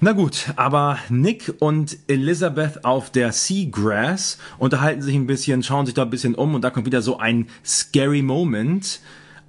Na 0.02 0.11
gut, 0.11 0.48
aber 0.56 0.99
Nick 1.10 1.53
und 1.60 1.98
Elizabeth 2.07 2.84
auf 2.84 3.10
der 3.10 3.32
Seagrass 3.32 4.38
unterhalten 4.57 5.02
sich 5.02 5.15
ein 5.15 5.28
bisschen, 5.28 5.64
schauen 5.64 5.86
sich 5.86 5.95
da 5.95 6.03
ein 6.03 6.10
bisschen 6.10 6.36
um 6.36 6.56
und 6.56 6.61
da 6.64 6.70
kommt 6.70 6.86
wieder 6.86 7.02
so 7.02 7.20
ein 7.20 7.48
scary 7.64 8.22
Moment. 8.22 8.99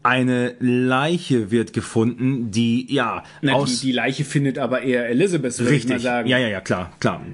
Eine 0.04 0.54
Leiche 0.60 1.50
wird 1.50 1.72
gefunden, 1.72 2.50
die, 2.50 2.92
ja, 2.92 3.24
Na, 3.42 3.54
aus... 3.54 3.80
die, 3.80 3.86
die 3.86 3.92
Leiche 3.92 4.24
findet 4.24 4.58
aber 4.58 4.82
eher 4.82 5.08
Elizabeth, 5.08 5.58
würde 5.58 5.74
ich 5.74 5.84
mal 5.88 5.94
richtig. 5.94 6.02
sagen. 6.02 6.28
Ja, 6.28 6.38
ja, 6.38 6.48
ja, 6.48 6.60
klar, 6.60 6.92
klar. 7.00 7.24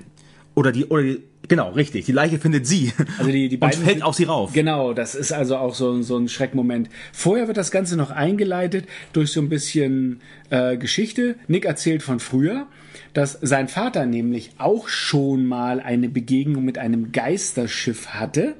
Oder 0.54 0.72
die, 0.72 0.86
oder 0.86 1.02
die 1.02 1.22
Genau, 1.48 1.70
richtig. 1.70 2.04
Die 2.06 2.12
Leiche 2.12 2.38
findet 2.38 2.64
sie 2.64 2.92
Also 3.18 3.32
die, 3.32 3.48
die 3.48 3.56
und 3.56 3.60
beiden 3.60 3.82
fällt 3.82 3.96
sind- 3.96 4.02
auf 4.04 4.14
sie 4.14 4.22
rauf. 4.22 4.52
Genau, 4.52 4.92
das 4.92 5.16
ist 5.16 5.32
also 5.32 5.56
auch 5.56 5.74
so, 5.74 6.00
so 6.02 6.16
ein 6.16 6.28
Schreckmoment. 6.28 6.88
Vorher 7.12 7.48
wird 7.48 7.56
das 7.56 7.72
Ganze 7.72 7.96
noch 7.96 8.12
eingeleitet 8.12 8.86
durch 9.12 9.32
so 9.32 9.40
ein 9.40 9.48
bisschen 9.48 10.20
äh, 10.50 10.76
Geschichte. 10.76 11.34
Nick 11.48 11.64
erzählt 11.64 12.04
von 12.04 12.20
früher, 12.20 12.68
dass 13.14 13.36
sein 13.42 13.66
Vater 13.66 14.06
nämlich 14.06 14.52
auch 14.58 14.86
schon 14.86 15.44
mal 15.44 15.80
eine 15.80 16.08
Begegnung 16.08 16.64
mit 16.64 16.78
einem 16.78 17.10
Geisterschiff 17.10 18.10
hatte, 18.10 18.54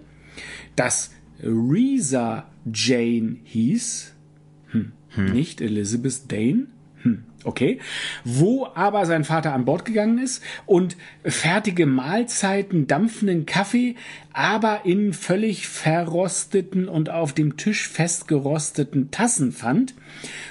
das 0.75 1.13
Reza 1.45 2.50
Jane 2.73 3.37
hieß. 3.45 4.15
Hm. 4.69 4.93
Nicht 5.33 5.61
Elizabeth 5.61 6.31
Dane. 6.31 6.67
Hm. 7.03 7.25
Okay. 7.45 7.79
Wo 8.25 8.69
aber 8.75 9.07
sein 9.07 9.25
Vater 9.25 9.55
an 9.55 9.65
Bord 9.65 9.87
gegangen 9.87 10.19
ist 10.19 10.43
und 10.67 10.97
fertige 11.25 11.87
Mahlzeiten, 11.87 12.87
dampfenden 12.87 13.47
Kaffee, 13.47 13.97
aber 14.35 14.85
in 14.85 15.15
völlig 15.15 15.67
verrosteten 15.67 16.87
und 16.87 17.09
auf 17.09 17.33
dem 17.33 17.57
Tisch 17.57 17.89
festgerosteten 17.89 19.11
Tassen 19.11 19.53
fand. 19.53 19.95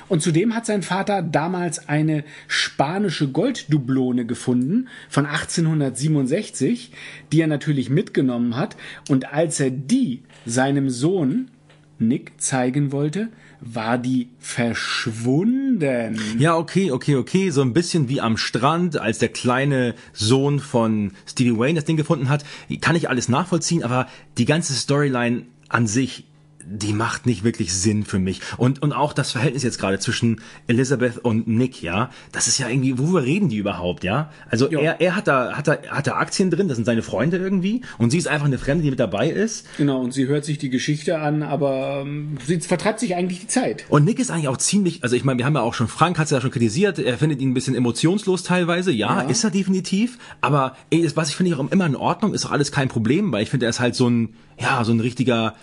Und 0.07 0.23
zudem 0.23 0.55
hat 0.55 0.65
sein 0.65 0.81
Vater 0.81 1.21
damals 1.21 1.87
eine 1.87 2.23
spanische 2.47 3.29
Golddublone 3.31 4.25
gefunden 4.25 4.87
von 5.09 5.27
1867, 5.27 6.91
die 7.31 7.41
er 7.41 7.47
natürlich 7.47 7.91
mitgenommen 7.91 8.55
hat. 8.55 8.75
Und 9.09 9.31
als 9.31 9.59
er 9.59 9.69
die 9.69 10.23
seinem 10.47 10.89
Sohn 10.89 11.51
Nick 11.99 12.33
zeigen 12.41 12.91
wollte, 12.91 13.29
war 13.61 13.97
die 13.97 14.29
verschwunden. 14.39 16.19
Ja, 16.39 16.55
okay, 16.57 16.91
okay, 16.91 17.15
okay. 17.15 17.49
So 17.49 17.61
ein 17.61 17.73
bisschen 17.73 18.09
wie 18.09 18.21
am 18.21 18.37
Strand, 18.37 18.97
als 18.97 19.19
der 19.19 19.29
kleine 19.29 19.95
Sohn 20.13 20.59
von 20.59 21.11
Stevie 21.25 21.57
Wayne 21.57 21.75
das 21.75 21.85
Ding 21.85 21.97
gefunden 21.97 22.29
hat. 22.29 22.45
Kann 22.81 22.95
ich 22.95 23.09
alles 23.09 23.29
nachvollziehen, 23.29 23.83
aber 23.83 24.07
die 24.37 24.45
ganze 24.45 24.73
Storyline 24.73 25.43
an 25.67 25.87
sich, 25.87 26.25
die 26.71 26.93
macht 26.93 27.25
nicht 27.25 27.43
wirklich 27.43 27.73
Sinn 27.73 28.05
für 28.05 28.19
mich. 28.19 28.41
Und, 28.57 28.81
und 28.83 28.93
auch 28.93 29.13
das 29.13 29.31
Verhältnis 29.31 29.63
jetzt 29.63 29.79
gerade 29.79 29.97
zwischen 29.99 30.41
Elizabeth 30.67 31.17
und 31.17 31.47
Nick, 31.47 31.81
ja, 31.81 32.11
das 32.31 32.47
ist 32.47 32.59
ja 32.59 32.69
irgendwie, 32.69 32.97
worüber 32.99 33.23
reden 33.23 33.49
die 33.49 33.57
überhaupt, 33.57 34.03
ja? 34.03 34.31
Also 34.49 34.69
Ja. 34.71 34.79
er, 34.79 35.01
er 35.01 35.15
hat 35.15 35.27
da, 35.27 35.53
hat 35.53 35.67
da, 35.67 35.77
hat 35.89 36.05
da 36.07 36.13
Aktien 36.17 36.51
drin, 36.51 36.67
das 36.67 36.75
sind 36.75 36.85
seine 36.85 37.01
Freunde 37.01 37.37
irgendwie, 37.37 37.81
und 37.97 38.11
sie 38.11 38.17
ist 38.19 38.27
einfach 38.27 38.45
eine 38.45 38.57
Fremde, 38.59 38.83
die 38.83 38.91
mit 38.91 38.99
dabei 38.99 39.29
ist. 39.29 39.65
Genau, 39.77 39.99
und 40.01 40.13
sie 40.13 40.27
hört 40.27 40.45
sich 40.45 40.57
die 40.59 40.69
Geschichte 40.69 41.19
an, 41.19 41.41
aber 41.41 42.03
ähm, 42.05 42.37
sie 42.45 42.59
vertreibt 42.59 42.99
sich 42.99 43.15
eigentlich 43.15 43.39
die 43.39 43.47
Zeit. 43.47 43.85
Und 43.89 44.05
Nick 44.05 44.19
ist 44.19 44.29
eigentlich 44.29 44.47
auch 44.49 44.57
ziemlich, 44.57 45.03
also 45.03 45.15
ich 45.15 45.23
meine, 45.23 45.39
wir 45.39 45.45
haben 45.45 45.55
ja 45.55 45.61
auch 45.61 45.73
schon, 45.73 45.87
Frank 45.87 46.17
hat 46.19 46.25
es 46.25 46.31
ja 46.31 46.39
schon 46.41 46.51
kritisiert, 46.51 46.99
er 46.99 47.17
findet 47.17 47.41
ihn 47.41 47.49
ein 47.49 47.53
bisschen 47.55 47.73
emotionslos 47.75 48.43
teilweise, 48.43 48.91
ja, 48.91 49.21
ist 49.21 49.43
er 49.43 49.49
definitiv, 49.49 50.17
aber 50.41 50.75
ey, 50.91 51.01
das- 51.03 51.15
was 51.15 51.29
ich 51.29 51.35
finde 51.35 51.51
ich 51.51 51.57
auch 51.57 51.71
immer 51.71 51.85
in 51.87 51.95
Ordnung, 51.95 52.33
ist 52.33 52.45
auch 52.45 52.51
alles 52.51 52.71
kein 52.71 52.89
Problem, 52.89 53.31
weil 53.31 53.41
ich 53.43 53.49
finde, 53.49 53.65
er 53.65 53.71
ist 53.71 53.79
halt 53.79 53.95
so 53.95 54.07
ein, 54.09 54.35
ja, 54.59 54.83
so 54.83 54.91
ein 54.91 54.99
richtiger 54.99 55.55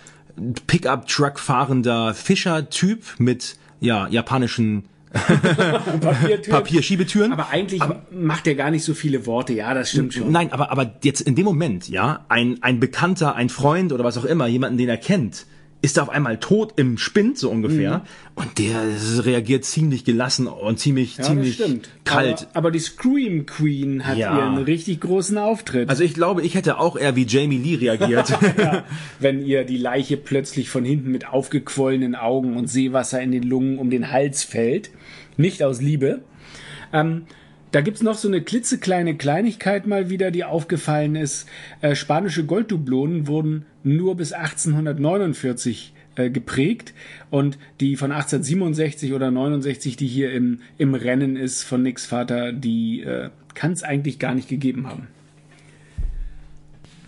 Pickup-Truck 0.67 1.39
fahrender 1.39 2.13
Fischer-Typ 2.13 3.19
mit, 3.19 3.57
ja, 3.79 4.07
japanischen. 4.07 4.85
Papierschiebetüren. 6.49 7.31
Aber 7.31 7.49
eigentlich 7.49 7.81
macht 8.11 8.45
er 8.45 8.55
gar 8.55 8.71
nicht 8.71 8.83
so 8.83 8.93
viele 8.93 9.25
Worte. 9.25 9.53
Ja, 9.53 9.73
das 9.73 9.89
stimmt 9.89 10.13
schon. 10.13 10.31
Nein, 10.31 10.51
aber, 10.51 10.71
aber 10.71 10.95
jetzt 11.03 11.21
in 11.21 11.35
dem 11.35 11.45
Moment, 11.45 11.87
ja, 11.87 12.25
ein, 12.29 12.61
ein 12.61 12.79
Bekannter, 12.79 13.35
ein 13.35 13.49
Freund 13.49 13.93
oder 13.93 14.03
was 14.03 14.17
auch 14.17 14.25
immer, 14.25 14.47
jemanden, 14.47 14.77
den 14.77 14.89
er 14.89 14.97
kennt, 14.97 15.45
ist 15.87 15.99
auf 15.99 16.09
einmal 16.09 16.37
tot 16.37 16.73
im 16.75 16.97
Spind, 16.97 17.37
so 17.37 17.49
ungefähr. 17.49 18.03
Und 18.35 18.57
der 18.59 18.81
reagiert 19.23 19.63
ziemlich 19.63 20.03
gelassen 20.03 20.47
und 20.47 20.79
ziemlich, 20.79 21.15
Ja, 21.15 21.23
ziemlich 21.23 21.63
kalt. 22.03 22.47
Aber, 22.49 22.57
aber 22.57 22.71
die 22.71 22.79
Scream 22.79 23.45
Queen 23.45 24.05
hat 24.05 24.17
Ja. 24.17 24.37
ihren 24.37 24.57
richtig 24.65 24.99
großen 24.99 25.37
Auftritt. 25.37 25.89
Also 25.89 26.03
ich 26.03 26.13
glaube, 26.13 26.41
ich 26.41 26.55
hätte 26.55 26.77
auch 26.77 26.97
eher 26.97 27.15
wie 27.15 27.25
Jamie 27.25 27.57
Lee 27.57 27.75
reagiert. 27.75 28.29
ja, 28.57 28.83
wenn 29.21 29.45
ihr 29.45 29.63
die 29.63 29.77
Leiche 29.77 30.17
plötzlich 30.17 30.69
von 30.69 30.83
hinten 30.83 31.09
mit 31.09 31.29
aufgequollenen 31.29 32.15
Augen 32.15 32.57
und 32.57 32.67
Seewasser 32.67 33.21
in 33.21 33.31
den 33.31 33.43
Lungen 33.43 33.79
um 33.79 33.89
den 33.89 34.11
Hals 34.11 34.43
fällt. 34.43 34.89
Nicht 35.37 35.63
aus 35.63 35.79
Liebe. 35.81 36.19
Ähm, 36.91 37.23
da 37.71 37.81
gibt's 37.81 38.01
noch 38.01 38.17
so 38.17 38.27
eine 38.27 38.41
klitzekleine 38.41 39.15
Kleinigkeit 39.15 39.87
mal 39.87 40.09
wieder, 40.09 40.31
die 40.31 40.43
aufgefallen 40.43 41.15
ist. 41.15 41.47
Äh, 41.81 41.95
spanische 41.95 42.45
Golddublonen 42.45 43.27
wurden 43.27 43.65
nur 43.83 44.15
bis 44.15 44.33
1849 44.33 45.93
äh, 46.15 46.29
geprägt 46.29 46.93
und 47.29 47.57
die 47.79 47.95
von 47.95 48.11
1867 48.11 49.13
oder 49.13 49.31
69, 49.31 49.97
die 49.97 50.07
hier 50.07 50.31
im, 50.31 50.59
im 50.77 50.95
Rennen 50.95 51.35
ist 51.35 51.63
von 51.63 51.83
Nicks 51.83 52.05
Vater, 52.05 52.53
die 52.53 53.01
äh, 53.01 53.29
kann 53.53 53.71
es 53.71 53.83
eigentlich 53.83 54.19
gar 54.19 54.33
nicht 54.33 54.47
gegeben 54.47 54.87
haben. 54.87 55.07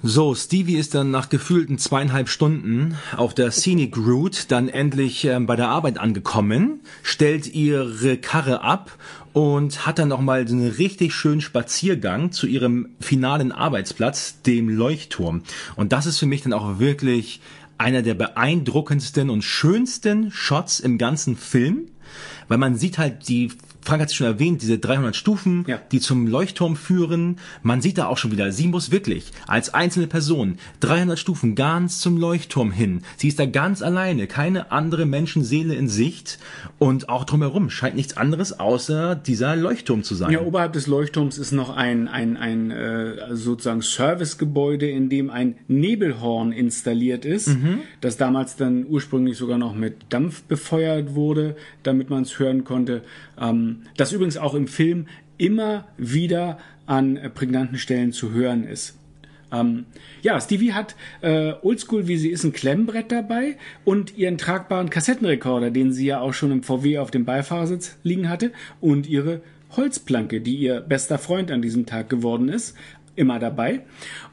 So, 0.01 0.33
Stevie 0.33 0.77
ist 0.77 0.95
dann 0.95 1.11
nach 1.11 1.27
gefühlten 1.27 1.77
zweieinhalb 1.77 2.29
Stunden 2.29 2.95
auf 3.17 3.33
der 3.33 3.51
Scenic 3.51 3.97
Route 3.97 4.47
dann 4.47 4.69
endlich 4.69 5.25
ähm, 5.25 5.45
bei 5.45 5.57
der 5.57 5.67
Arbeit 5.67 5.97
angekommen, 5.97 6.79
stellt 7.03 7.53
ihre 7.53 8.15
Karre 8.15 8.61
ab 8.61 8.97
und 9.33 9.85
hat 9.85 9.99
dann 9.99 10.09
nochmal 10.09 10.47
so 10.47 10.55
einen 10.55 10.69
richtig 10.69 11.13
schönen 11.13 11.41
Spaziergang 11.41 12.31
zu 12.31 12.47
ihrem 12.47 12.89
finalen 12.99 13.51
Arbeitsplatz, 13.51 14.41
dem 14.41 14.69
Leuchtturm. 14.69 15.43
Und 15.75 15.91
das 15.91 16.05
ist 16.05 16.19
für 16.19 16.25
mich 16.25 16.41
dann 16.41 16.53
auch 16.53 16.79
wirklich 16.79 17.41
einer 17.77 18.01
der 18.01 18.13
beeindruckendsten 18.13 19.29
und 19.29 19.43
schönsten 19.43 20.31
Shots 20.31 20.79
im 20.79 20.97
ganzen 20.97 21.37
Film, 21.37 21.87
weil 22.47 22.57
man 22.57 22.75
sieht 22.75 22.97
halt 22.97 23.27
die 23.29 23.51
Frank 23.81 24.01
hat 24.01 24.09
es 24.09 24.15
schon 24.15 24.27
erwähnt, 24.27 24.61
diese 24.61 24.77
300 24.77 25.15
Stufen, 25.15 25.63
Ja. 25.67 25.79
die 25.91 25.99
zum 25.99 26.27
Leuchtturm 26.27 26.75
führen. 26.75 27.37
Man 27.63 27.81
sieht 27.81 27.97
da 27.97 28.07
auch 28.07 28.17
schon 28.17 28.31
wieder, 28.31 28.51
sie 28.51 28.67
muss 28.67 28.91
wirklich 28.91 29.31
als 29.47 29.73
einzelne 29.73 30.07
Person 30.07 30.57
300 30.81 31.17
Stufen 31.17 31.55
ganz 31.55 31.99
zum 31.99 32.17
Leuchtturm 32.17 32.71
hin. 32.71 33.01
Sie 33.17 33.27
ist 33.27 33.39
da 33.39 33.45
ganz 33.45 33.81
alleine, 33.81 34.27
keine 34.27 34.71
andere 34.71 35.05
Menschenseele 35.05 35.75
in 35.75 35.87
Sicht 35.87 36.39
und 36.77 37.09
auch 37.09 37.23
drumherum 37.23 37.69
scheint 37.69 37.95
nichts 37.95 38.17
anderes 38.17 38.59
außer 38.59 39.15
dieser 39.15 39.55
Leuchtturm 39.55 40.03
zu 40.03 40.15
sein. 40.15 40.31
Ja, 40.31 40.41
oberhalb 40.41 40.73
des 40.73 40.87
Leuchtturms 40.87 41.37
ist 41.37 41.51
noch 41.51 41.69
ein, 41.75 42.07
ein, 42.07 42.37
ein 42.37 42.71
äh, 42.71 43.35
sozusagen 43.35 43.81
Servicegebäude, 43.81 44.89
in 44.89 45.09
dem 45.09 45.29
ein 45.29 45.55
Nebelhorn 45.67 46.51
installiert 46.51 47.25
ist, 47.25 47.49
das 48.01 48.17
damals 48.17 48.55
dann 48.55 48.85
ursprünglich 48.87 49.37
sogar 49.37 49.57
noch 49.57 49.73
mit 49.73 49.95
Dampf 50.09 50.43
befeuert 50.43 51.15
wurde, 51.15 51.55
damit 51.83 52.09
man 52.09 52.23
es 52.23 52.37
hören 52.39 52.63
konnte. 52.63 53.01
Ähm, 53.39 53.83
das 53.97 54.11
übrigens 54.11 54.37
auch 54.37 54.53
im 54.53 54.67
Film 54.67 55.07
immer 55.37 55.87
wieder 55.97 56.57
an 56.85 57.17
äh, 57.17 57.29
prägnanten 57.29 57.77
Stellen 57.77 58.11
zu 58.11 58.31
hören 58.31 58.63
ist. 58.63 58.97
Ähm, 59.51 59.85
ja, 60.21 60.39
Stevie 60.39 60.73
hat 60.73 60.95
äh, 61.21 61.53
oldschool, 61.61 62.07
wie 62.07 62.17
sie 62.17 62.29
ist, 62.29 62.43
ein 62.43 62.53
Klemmbrett 62.53 63.11
dabei 63.11 63.57
und 63.83 64.17
ihren 64.17 64.37
tragbaren 64.37 64.89
Kassettenrekorder, 64.89 65.71
den 65.71 65.91
sie 65.91 66.05
ja 66.05 66.19
auch 66.19 66.33
schon 66.33 66.51
im 66.51 66.63
VW 66.63 66.99
auf 66.99 67.11
dem 67.11 67.25
Beifahrersitz 67.25 67.97
liegen 68.03 68.29
hatte, 68.29 68.51
und 68.79 69.07
ihre 69.07 69.41
Holzplanke, 69.75 70.41
die 70.41 70.55
ihr 70.55 70.81
bester 70.81 71.17
Freund 71.17 71.51
an 71.51 71.61
diesem 71.61 71.85
Tag 71.85 72.09
geworden 72.09 72.49
ist, 72.49 72.75
immer 73.15 73.39
dabei. 73.39 73.81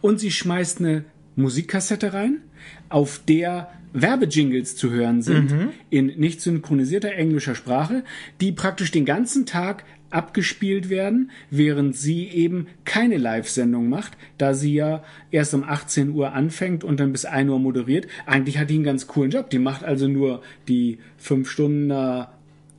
Und 0.00 0.20
sie 0.20 0.30
schmeißt 0.30 0.80
eine 0.80 1.04
Musikkassette 1.34 2.12
rein, 2.12 2.42
auf 2.88 3.20
der 3.26 3.70
Werbejingles 4.00 4.76
zu 4.76 4.90
hören 4.90 5.22
sind, 5.22 5.52
in 5.90 6.06
nicht 6.06 6.40
synchronisierter 6.40 7.12
englischer 7.12 7.54
Sprache, 7.54 8.04
die 8.40 8.52
praktisch 8.52 8.90
den 8.90 9.04
ganzen 9.04 9.46
Tag 9.46 9.84
abgespielt 10.10 10.88
werden, 10.88 11.30
während 11.50 11.96
sie 11.96 12.28
eben 12.28 12.68
keine 12.84 13.16
Live-Sendung 13.16 13.88
macht, 13.88 14.16
da 14.38 14.54
sie 14.54 14.74
ja 14.74 15.02
erst 15.30 15.54
um 15.54 15.64
18 15.64 16.10
Uhr 16.10 16.32
anfängt 16.32 16.84
und 16.84 17.00
dann 17.00 17.12
bis 17.12 17.24
1 17.24 17.50
Uhr 17.50 17.58
moderiert. 17.58 18.06
Eigentlich 18.24 18.58
hat 18.58 18.70
die 18.70 18.74
einen 18.74 18.84
ganz 18.84 19.06
coolen 19.06 19.30
Job. 19.30 19.50
Die 19.50 19.58
macht 19.58 19.84
also 19.84 20.08
nur 20.08 20.42
die 20.68 20.98
fünf 21.18 21.50
Stunden 21.50 21.90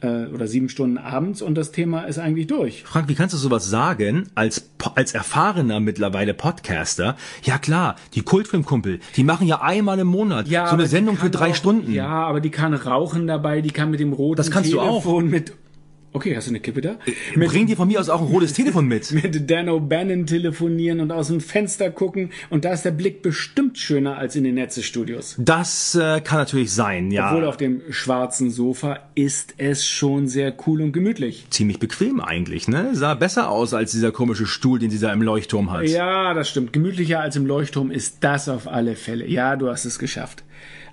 äh, 0.01 0.25
oder 0.27 0.47
sieben 0.47 0.69
Stunden 0.69 0.97
abends 0.97 1.41
und 1.41 1.55
das 1.55 1.71
Thema 1.71 2.03
ist 2.03 2.19
eigentlich 2.19 2.47
durch. 2.47 2.83
Frank, 2.83 3.07
wie 3.09 3.15
kannst 3.15 3.33
du 3.33 3.37
sowas 3.37 3.69
sagen 3.69 4.29
als, 4.35 4.69
als 4.95 5.13
erfahrener 5.13 5.79
mittlerweile 5.79 6.33
Podcaster? 6.33 7.15
Ja 7.43 7.57
klar, 7.57 7.95
die 8.13 8.21
Kultfilmkumpel, 8.21 8.99
die 9.15 9.23
machen 9.23 9.47
ja 9.47 9.61
einmal 9.61 9.99
im 9.99 10.07
Monat 10.07 10.47
so 10.47 10.55
aber 10.57 10.73
eine 10.73 10.87
Sendung 10.87 11.17
für 11.17 11.29
drei 11.29 11.51
auch, 11.51 11.55
Stunden. 11.55 11.91
Ja, 11.93 12.07
aber 12.07 12.41
die 12.41 12.51
kann 12.51 12.73
rauchen 12.73 13.27
dabei, 13.27 13.61
die 13.61 13.71
kann 13.71 13.91
mit 13.91 13.99
dem 13.99 14.13
roten 14.13 14.37
Das 14.37 14.51
kannst 14.51 14.71
du 14.71 14.79
auch. 14.79 15.03
Telefon 15.03 15.29
mit. 15.29 15.53
Okay, 16.17 16.35
hast 16.35 16.47
du 16.47 16.51
eine 16.51 16.59
Kippe 16.59 16.81
da? 16.81 16.95
Bring 17.35 17.67
dir 17.67 17.77
von 17.77 17.87
mir 17.87 17.99
aus 17.99 18.09
auch 18.09 18.21
ein 18.21 18.27
rotes 18.27 18.51
Telefon 18.51 18.87
mit. 18.87 19.11
mit 19.23 19.51
Dan 19.51 19.69
O'Bannon 19.69 20.25
telefonieren 20.25 20.99
und 20.99 21.11
aus 21.11 21.27
dem 21.27 21.41
Fenster 21.41 21.91
gucken 21.91 22.31
und 22.49 22.65
da 22.65 22.73
ist 22.73 22.85
der 22.85 22.89
Blick 22.89 23.21
bestimmt 23.21 23.77
schöner 23.77 24.17
als 24.17 24.35
in 24.35 24.43
den 24.43 24.55
Netzestudios. 24.55 25.35
Das 25.37 25.93
äh, 25.93 26.19
kann 26.21 26.39
natürlich 26.39 26.73
sein, 26.73 27.11
ja. 27.11 27.29
Obwohl 27.29 27.45
auf 27.45 27.57
dem 27.57 27.83
schwarzen 27.91 28.49
Sofa 28.49 28.97
ist 29.13 29.53
es 29.59 29.85
schon 29.85 30.27
sehr 30.27 30.55
cool 30.65 30.81
und 30.81 30.91
gemütlich. 30.91 31.45
Ziemlich 31.51 31.77
bequem 31.77 32.19
eigentlich, 32.19 32.67
ne? 32.67 32.95
Sah 32.95 33.13
besser 33.13 33.51
aus 33.51 33.75
als 33.75 33.91
dieser 33.91 34.11
komische 34.11 34.47
Stuhl, 34.47 34.79
den 34.79 34.89
sie 34.89 34.97
da 34.97 35.13
im 35.13 35.21
Leuchtturm 35.21 35.69
hat. 35.69 35.87
Ja, 35.87 36.33
das 36.33 36.49
stimmt. 36.49 36.73
Gemütlicher 36.73 37.19
als 37.19 37.35
im 37.35 37.45
Leuchtturm 37.45 37.91
ist 37.91 38.23
das 38.23 38.49
auf 38.49 38.67
alle 38.67 38.95
Fälle. 38.95 39.27
Ja, 39.27 39.55
du 39.55 39.69
hast 39.69 39.85
es 39.85 39.99
geschafft. 39.99 40.43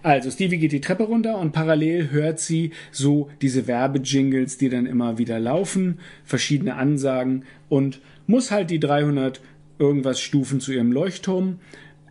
Also, 0.05 0.31
Stevie 0.31 0.59
geht 0.59 0.73
die 0.73 0.83
Treppe 0.83 1.05
runter 1.05 1.39
und 1.39 1.53
parallel 1.53 2.11
hört 2.11 2.39
sie 2.39 2.73
so 2.93 3.31
diese 3.41 3.67
Werbejingles, 3.67 4.59
die 4.59 4.69
dann 4.69 4.85
immer 4.85 5.17
wieder 5.17 5.41
laufen, 5.41 5.99
verschiedene 6.25 6.75
Ansagen 6.77 7.45
und 7.71 8.03
muss 8.27 8.51
halt 8.51 8.69
die 8.69 8.79
300 8.79 9.41
irgendwas 9.79 10.21
Stufen 10.21 10.61
zu 10.61 10.73
ihrem 10.73 10.93
Leuchtturm 10.93 11.59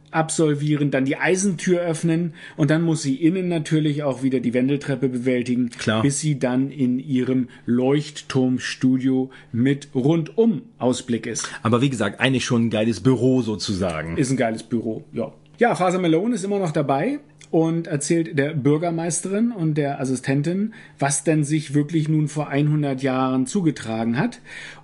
absolvieren, 0.09 0.89
dann 0.89 1.05
die 1.05 1.17
Eisentür 1.17 1.81
öffnen 1.81 2.33
und 2.57 2.71
dann 2.71 2.81
muss 2.81 3.03
sie 3.03 3.15
innen 3.15 3.47
natürlich 3.47 4.01
auch 4.01 4.23
wieder 4.23 4.39
die 4.39 4.55
Wendeltreppe 4.55 5.07
bewältigen, 5.07 5.69
Klar. 5.69 6.01
bis 6.01 6.19
sie 6.19 6.39
dann 6.39 6.71
in 6.71 6.97
ihrem 6.97 7.47
Leuchtturmstudio 7.67 9.29
mit 9.51 9.89
rundum 9.93 10.63
Ausblick 10.79 11.27
ist. 11.27 11.47
Aber 11.61 11.81
wie 11.81 11.91
gesagt, 11.91 12.19
eigentlich 12.19 12.45
schon 12.45 12.65
ein 12.65 12.69
geiles 12.71 13.01
Büro 13.01 13.43
sozusagen. 13.43 14.17
Ist 14.17 14.31
ein 14.31 14.37
geiles 14.37 14.63
Büro, 14.63 15.03
ja. 15.13 15.31
Ja, 15.59 15.75
Faser 15.75 15.99
Malone 15.99 16.33
ist 16.33 16.43
immer 16.43 16.57
noch 16.57 16.71
dabei 16.71 17.19
und 17.53 17.85
erzählt 17.85 18.39
der 18.39 18.55
Bürgermeisterin 18.55 19.51
und 19.51 19.75
der 19.75 19.99
Assistentin, 19.99 20.73
was 20.97 21.23
denn 21.23 21.43
sich 21.43 21.75
wirklich 21.75 22.09
nun 22.09 22.27
vor 22.27 22.47
100 22.47 23.03
Jahren 23.03 23.45
zugetragen 23.45 24.17
hat 24.17 24.39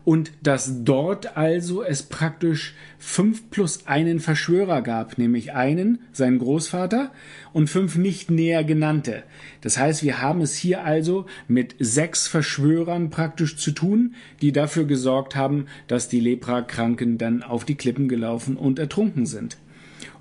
und 0.05 0.31
dass 0.43 0.83
dort 0.83 1.35
also 1.35 1.81
es 1.81 2.03
praktisch 2.03 2.75
fünf 2.99 3.49
plus 3.49 3.87
einen 3.87 4.19
Verschwörer 4.19 4.83
gab, 4.83 5.17
nämlich 5.17 5.53
einen, 5.53 5.97
seinen 6.11 6.37
Großvater 6.37 7.09
und 7.53 7.71
fünf 7.71 7.95
nicht 7.95 8.29
näher 8.29 8.63
genannte. 8.63 9.23
Das 9.61 9.79
heißt, 9.79 10.03
wir 10.03 10.21
haben 10.21 10.41
es 10.41 10.55
hier 10.55 10.83
also 10.83 11.25
mit 11.47 11.75
sechs 11.79 12.27
Verschwörern 12.27 13.09
praktisch 13.09 13.57
zu 13.57 13.71
tun, 13.71 14.13
die 14.43 14.51
dafür 14.51 14.85
gesorgt 14.85 15.35
haben, 15.35 15.65
dass 15.87 16.07
die 16.07 16.19
Leprakranken 16.19 17.17
dann 17.17 17.41
auf 17.41 17.65
die 17.65 17.75
Klippen 17.75 18.07
gelaufen 18.07 18.57
und 18.57 18.77
ertrunken 18.77 19.25
sind. 19.25 19.57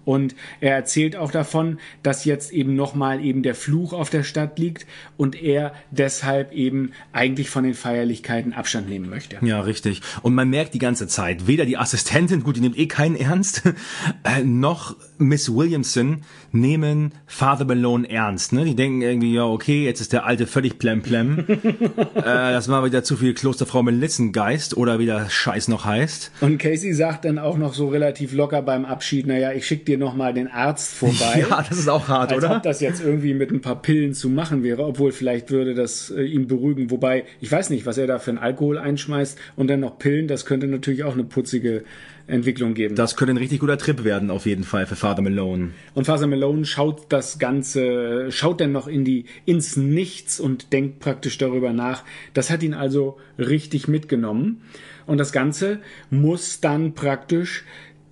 Und 0.09 0.35
er 0.63 0.75
erzählt 0.75 1.17
auch 1.17 1.31
davon, 1.31 1.81
dass 2.03 2.25
jetzt 2.25 2.51
eben 2.51 2.75
nochmal 2.75 3.23
eben 3.23 3.43
der 3.43 3.55
Fluch 3.55 3.93
auf 3.93 4.09
der 4.09 4.23
Stadt 4.23 4.59
liegt 4.59 4.87
und 5.19 5.37
er 5.43 5.75
deshalb 5.91 6.51
eben 6.53 6.93
eigentlich 7.13 7.51
von 7.51 7.63
den 7.63 7.75
Feierlichkeiten 7.75 8.55
Abstand 8.55 8.89
nehmen 8.89 9.11
möchte. 9.11 9.37
Ja, 9.43 9.61
richtig. 9.61 10.01
Und 10.23 10.35
man 10.35 10.49
merkt 10.49 10.73
die 10.73 10.79
ganze 10.79 11.09
Zeit, 11.09 11.47
weder 11.47 11.67
die 11.67 11.77
Assistentin, 11.77 12.43
gut, 12.43 12.57
die 12.57 12.63
nimmt 12.63 12.79
eh 12.79 12.87
keinen 12.87 13.17
ernst, 13.17 13.65
äh, 14.25 14.43
noch 14.43 14.97
Miss 15.19 15.55
Williamson 15.55 16.23
nehmen 16.53 17.13
Father 17.27 17.67
Malone 17.67 18.09
ernst. 18.09 18.55
Ne? 18.55 18.65
Die 18.65 18.77
denken 18.77 19.03
irgendwie, 19.03 19.35
ja, 19.35 19.45
okay, 19.45 19.85
jetzt 19.85 20.01
ist 20.01 20.15
der 20.15 20.25
Alte 20.25 20.47
völlig 20.47 20.79
plemplem. 20.79 21.45
äh, 21.49 22.23
das 22.23 22.71
war 22.71 22.83
wieder 22.83 23.05
zu 23.05 23.19
viel 23.19 23.35
Klosterfrau 23.35 23.83
Melitzengeist 23.83 24.75
oder 24.75 24.99
wie 24.99 25.07
der 25.07 25.29
Scheiß 25.29 25.69
noch 25.69 25.85
heißt. 25.85 26.31
Und 26.41 26.57
Casey 26.57 26.95
sagt 26.95 27.27
dann 27.27 27.39
auch 27.39 27.59
noch 27.59 27.75
so 27.75 27.89
relativ 27.89 28.33
locker 28.33 28.63
beim 28.63 28.87
Abschied, 28.87 29.27
naja, 29.27 29.53
ich 29.53 29.67
schick 29.67 29.85
dir 29.85 29.98
noch 29.99 30.15
mal 30.15 30.33
den 30.33 30.49
Arzt 30.49 30.95
vorbei. 30.95 31.45
Ja, 31.49 31.63
das 31.69 31.79
ist 31.79 31.89
auch 31.89 32.09
hart, 32.09 32.33
Als 32.33 32.45
oder? 32.45 32.57
ob 32.57 32.63
das 32.63 32.81
jetzt 32.81 33.03
irgendwie 33.03 33.35
mit 33.35 33.51
ein 33.51 33.61
paar 33.61 33.83
Pillen 33.83 34.15
zu 34.15 34.31
machen 34.31 34.63
wäre, 34.63 34.85
obwohl 34.85 35.13
vielleicht 35.13 35.51
würde 35.51 35.75
das 35.75 36.11
äh, 36.11 36.23
ihn 36.23 36.47
beruhigen. 36.47 36.91
Wobei, 36.91 37.25
ich 37.41 37.51
weiß 37.51 37.71
nicht, 37.71 37.87
was 37.87 37.99
er 37.99 38.07
da 38.07 38.19
für 38.19 38.31
einen 38.31 38.39
Alkohol 38.39 38.79
einschmeißt 38.79 39.39
und 39.57 39.69
dann 39.69 39.81
noch 39.81 39.99
Pillen, 39.99 40.29
das 40.29 40.47
könnte 40.47 40.67
natürlich 40.67 41.05
auch 41.05 41.15
eine 41.15 41.25
putzige 41.25 41.85
Entwicklung 42.29 42.75
geben. 42.75 42.95
Das 42.95 43.17
könnte 43.17 43.33
ein 43.33 43.39
richtig 43.39 43.61
guter 43.61 43.79
Trip 43.79 44.05
werden, 44.05 44.31
auf 44.31 44.47
jeden 44.47 44.65
Fall, 44.65 44.87
für 44.87 44.97
Father 44.97 45.23
Malone. 45.23 45.71
Und 45.95 46.05
Father 46.05 46.27
Malone 46.27 46.65
schaut 46.67 47.07
das 47.11 47.39
Ganze, 47.39 48.31
schaut 48.31 48.61
dann 48.61 48.73
noch 48.73 48.87
in 48.87 49.05
die, 49.05 49.25
ins 49.47 49.77
Nichts 49.77 50.39
und 50.39 50.73
denkt 50.73 51.01
praktisch 51.01 51.39
darüber 51.39 51.73
nach. 51.73 52.05
Das 52.35 52.51
hat 52.51 52.63
ihn 52.63 52.75
also 52.75 53.17
richtig 53.39 53.89
mitgenommen. 53.89 54.63
Und 55.07 55.17
das 55.17 55.33
Ganze 55.33 55.81
muss 56.11 56.61
dann 56.61 56.93
praktisch 56.93 57.65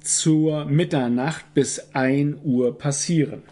zur 0.06 0.64
Mitternacht 0.64 1.52
bis 1.54 1.94
1 1.94 2.36
Uhr 2.44 2.76
passieren. 2.78 3.42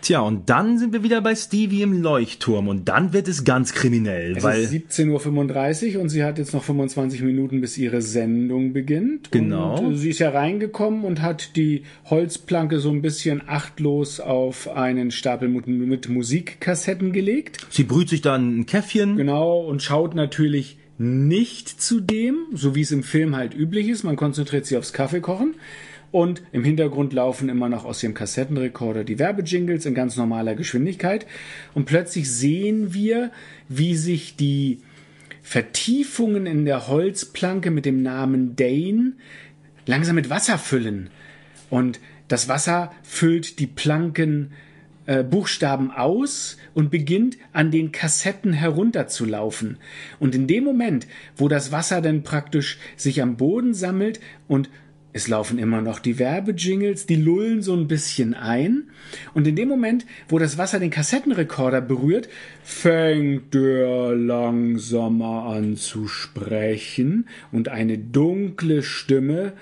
Tja, 0.00 0.20
und 0.20 0.48
dann 0.48 0.78
sind 0.78 0.92
wir 0.92 1.02
wieder 1.02 1.20
bei 1.20 1.34
Stevie 1.34 1.82
im 1.82 2.02
Leuchtturm 2.02 2.68
und 2.68 2.88
dann 2.88 3.12
wird 3.12 3.28
es 3.28 3.44
ganz 3.44 3.72
kriminell, 3.72 4.36
Es 4.36 4.42
weil 4.42 4.62
ist 4.62 4.72
17.35 4.72 5.96
Uhr 5.96 6.02
und 6.02 6.08
sie 6.08 6.24
hat 6.24 6.38
jetzt 6.38 6.54
noch 6.54 6.62
25 6.62 7.22
Minuten, 7.22 7.60
bis 7.60 7.76
ihre 7.76 8.00
Sendung 8.00 8.72
beginnt. 8.72 9.32
Genau. 9.32 9.78
Und 9.78 9.94
äh, 9.94 9.96
sie 9.96 10.10
ist 10.10 10.20
ja 10.20 10.30
reingekommen 10.30 11.04
und 11.04 11.20
hat 11.20 11.56
die 11.56 11.82
Holzplanke 12.06 12.78
so 12.78 12.90
ein 12.90 13.02
bisschen 13.02 13.42
achtlos 13.46 14.20
auf 14.20 14.68
einen 14.68 15.10
Stapel 15.10 15.48
mit, 15.48 15.66
mit 15.66 16.08
Musikkassetten 16.08 17.12
gelegt. 17.12 17.58
sie 17.68 17.84
brüht 17.84 18.08
sich 18.08 18.22
dann 18.22 18.60
ein 18.60 18.66
Käffchen. 18.66 19.16
Genau, 19.16 19.60
und 19.60 19.82
schaut 19.82 20.14
natürlich 20.14 20.78
nicht 20.98 21.68
zu 21.68 22.00
dem, 22.00 22.46
so 22.54 22.74
wie 22.74 22.80
es 22.80 22.92
im 22.92 23.02
Film 23.02 23.36
halt 23.36 23.54
üblich 23.54 23.88
ist. 23.88 24.04
Man 24.04 24.16
konzentriert 24.16 24.66
sich 24.66 24.76
aufs 24.78 24.92
Kaffeekochen. 24.92 25.54
Und 26.10 26.42
im 26.52 26.64
Hintergrund 26.64 27.12
laufen 27.12 27.48
immer 27.48 27.68
noch 27.68 27.84
aus 27.84 28.00
dem 28.00 28.14
Kassettenrekorder 28.14 29.04
die 29.04 29.18
Werbejingles 29.18 29.84
in 29.84 29.94
ganz 29.94 30.16
normaler 30.16 30.54
Geschwindigkeit. 30.54 31.26
Und 31.74 31.84
plötzlich 31.84 32.30
sehen 32.30 32.94
wir, 32.94 33.30
wie 33.68 33.94
sich 33.94 34.36
die 34.36 34.80
Vertiefungen 35.42 36.46
in 36.46 36.64
der 36.64 36.88
Holzplanke 36.88 37.70
mit 37.70 37.84
dem 37.84 38.02
Namen 38.02 38.56
Dane 38.56 39.12
langsam 39.86 40.16
mit 40.16 40.30
Wasser 40.30 40.58
füllen. 40.58 41.10
Und 41.70 42.00
das 42.28 42.48
Wasser 42.48 42.92
füllt 43.02 43.58
die 43.58 43.66
Planken 43.66 44.52
äh, 45.06 45.24
Buchstaben 45.24 45.90
aus 45.90 46.58
und 46.74 46.90
beginnt 46.90 47.38
an 47.52 47.70
den 47.70 47.92
Kassetten 47.92 48.52
herunterzulaufen. 48.52 49.78
Und 50.20 50.34
in 50.34 50.46
dem 50.46 50.64
Moment, 50.64 51.06
wo 51.36 51.48
das 51.48 51.72
Wasser 51.72 52.02
dann 52.02 52.22
praktisch 52.22 52.78
sich 52.96 53.22
am 53.22 53.38
Boden 53.38 53.72
sammelt 53.72 54.20
und 54.48 54.68
es 55.12 55.26
laufen 55.28 55.58
immer 55.58 55.80
noch 55.80 55.98
die 55.98 56.18
Werbejingles, 56.18 57.06
die 57.06 57.16
lullen 57.16 57.62
so 57.62 57.74
ein 57.74 57.88
bisschen 57.88 58.34
ein. 58.34 58.90
Und 59.34 59.46
in 59.46 59.56
dem 59.56 59.68
Moment, 59.68 60.04
wo 60.28 60.38
das 60.38 60.58
Wasser 60.58 60.78
den 60.78 60.90
Kassettenrekorder 60.90 61.80
berührt, 61.80 62.28
fängt 62.62 63.54
er 63.54 64.14
langsamer 64.14 65.46
an 65.46 65.76
zu 65.76 66.08
sprechen 66.08 67.26
und 67.52 67.68
eine 67.68 67.96
dunkle 67.96 68.82
Stimme 68.82 69.54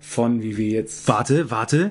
von, 0.00 0.42
wie 0.42 0.56
wir 0.56 0.68
jetzt 0.68 1.08
Warte, 1.08 1.50
warte. 1.50 1.90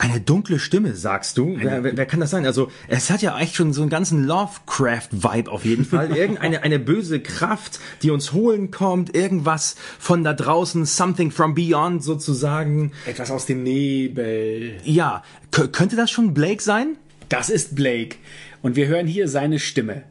Eine 0.00 0.18
dunkle 0.18 0.58
Stimme, 0.58 0.94
sagst 0.94 1.36
du? 1.36 1.56
Wer, 1.58 1.84
wer, 1.84 1.94
wer 1.94 2.06
kann 2.06 2.20
das 2.20 2.30
sein? 2.30 2.46
Also, 2.46 2.70
es 2.88 3.10
hat 3.10 3.20
ja 3.20 3.38
echt 3.38 3.54
schon 3.54 3.74
so 3.74 3.82
einen 3.82 3.90
ganzen 3.90 4.24
Lovecraft-Vibe 4.24 5.50
auf 5.52 5.66
jeden 5.66 5.84
Fall. 5.84 6.16
Irgendeine 6.16 6.62
eine 6.62 6.78
böse 6.78 7.20
Kraft, 7.20 7.80
die 8.02 8.10
uns 8.10 8.32
holen 8.32 8.70
kommt. 8.70 9.14
Irgendwas 9.14 9.76
von 9.98 10.24
da 10.24 10.32
draußen, 10.32 10.86
something 10.86 11.30
from 11.30 11.54
beyond 11.54 12.02
sozusagen. 12.02 12.92
etwas 13.04 13.30
aus 13.30 13.44
dem 13.44 13.62
Nebel. 13.62 14.78
Ja, 14.84 15.22
k 15.50 15.68
könnte 15.68 15.96
das 15.96 16.10
schon 16.10 16.32
Blake 16.32 16.62
sein? 16.62 16.96
Das 17.28 17.50
ist 17.50 17.76
Blake. 17.76 18.16
Und 18.62 18.76
wir 18.76 18.86
hören 18.86 19.06
hier 19.06 19.28
seine 19.28 19.58
Stimme. 19.58 20.04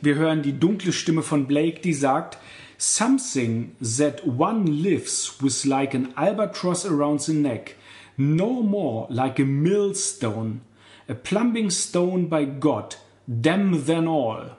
Wir 0.00 0.14
hören 0.14 0.40
die 0.40 0.58
dunkle 0.58 0.94
Stimme 0.94 1.20
von 1.20 1.46
Blake, 1.46 1.82
die 1.82 1.92
sagt, 1.92 2.38
Something 2.78 3.72
that 3.98 4.26
one 4.26 4.64
lives 4.64 5.34
with 5.40 5.66
like 5.66 5.94
an 5.94 6.08
albatross 6.16 6.86
around 6.86 7.20
the 7.20 7.34
neck, 7.34 7.76
no 8.16 8.62
more 8.62 9.06
like 9.10 9.38
a 9.38 9.44
millstone, 9.44 10.60
a 11.08 11.14
plumbing 11.14 11.70
stone 11.70 12.28
by 12.28 12.46
God, 12.46 12.96
damn 13.26 13.84
them 13.86 14.08
all. 14.08 14.56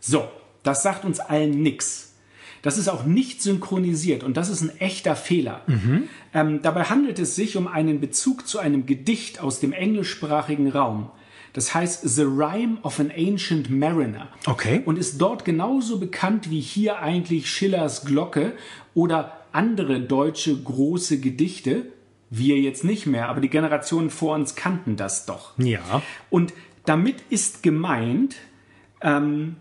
So, 0.00 0.28
das 0.62 0.82
sagt 0.82 1.04
uns 1.04 1.20
allen 1.20 1.62
nix. 1.62 2.14
Das 2.62 2.78
ist 2.78 2.88
auch 2.88 3.04
nicht 3.04 3.42
synchronisiert 3.42 4.24
und 4.24 4.38
das 4.38 4.48
ist 4.48 4.62
ein 4.62 4.80
echter 4.80 5.16
Fehler. 5.16 5.60
Ähm, 6.32 6.62
dabei 6.62 6.84
handelt 6.84 7.18
es 7.18 7.36
sich 7.36 7.58
um 7.58 7.68
einen 7.68 8.00
Bezug 8.00 8.48
zu 8.48 8.58
einem 8.58 8.86
Gedicht 8.86 9.40
aus 9.42 9.60
dem 9.60 9.72
englischsprachigen 9.72 10.70
Raum. 10.70 11.10
Das 11.52 11.74
heißt 11.74 12.08
The 12.08 12.22
Rhyme 12.22 12.78
of 12.82 12.98
an 12.98 13.12
Ancient 13.16 13.70
Mariner. 13.70 14.28
Okay. 14.46 14.82
Und 14.84 14.98
ist 14.98 15.20
dort 15.20 15.44
genauso 15.44 15.98
bekannt 15.98 16.50
wie 16.50 16.60
hier 16.60 17.00
eigentlich 17.00 17.48
Schillers 17.48 18.04
Glocke 18.06 18.54
oder 18.94 19.44
andere 19.52 20.00
deutsche 20.00 20.56
große 20.56 21.20
Gedichte. 21.20 21.92
Wir 22.36 22.58
jetzt 22.58 22.84
nicht 22.84 23.06
mehr, 23.06 23.28
aber 23.28 23.40
die 23.40 23.50
Generationen 23.50 24.10
vor 24.10 24.34
uns 24.34 24.54
kannten 24.54 24.96
das 24.96 25.26
doch. 25.26 25.58
Ja. 25.58 26.02
Und 26.30 26.52
damit 26.84 27.22
ist 27.30 27.62
gemeint, 27.62 28.36
ähm, 29.00 29.56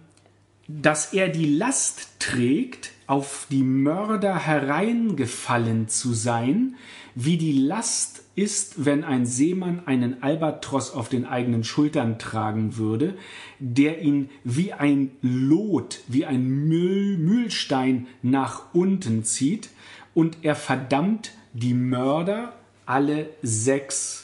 dass 0.68 1.14
er 1.14 1.30
die 1.30 1.56
Last 1.56 2.20
trägt, 2.20 2.92
auf 3.06 3.48
die 3.52 3.64
Mörder 3.64 4.40
hereingefallen 4.40 5.88
zu 5.90 6.14
sein, 6.14 6.76
wie 7.16 7.38
die 7.38 7.52
Last 7.52 8.24
ist, 8.36 8.86
wenn 8.86 9.04
ein 9.04 9.26
Seemann 9.26 9.84
einen 9.86 10.24
Albatros 10.24 10.92
auf 10.92 11.10
den 11.10 11.26
eigenen 11.26 11.64
Schultern 11.64 12.18
tragen 12.18 12.78
würde, 12.78 13.16
der 13.60 14.02
ihn 14.02 14.30
wie 14.44 14.74
ein 14.74 15.12
Lot, 15.22 16.00
wie 16.08 16.26
ein 16.26 16.48
Müll, 16.48 17.18
Mühlstein 17.18 18.08
nach 18.22 18.74
unten 18.74 19.24
zieht 19.24 19.70
und 20.14 20.38
er 20.42 20.56
verdammt 20.56 21.34
die 21.54 21.76
Mörder, 21.76 22.54
alle 22.86 23.30
sechs, 23.42 24.24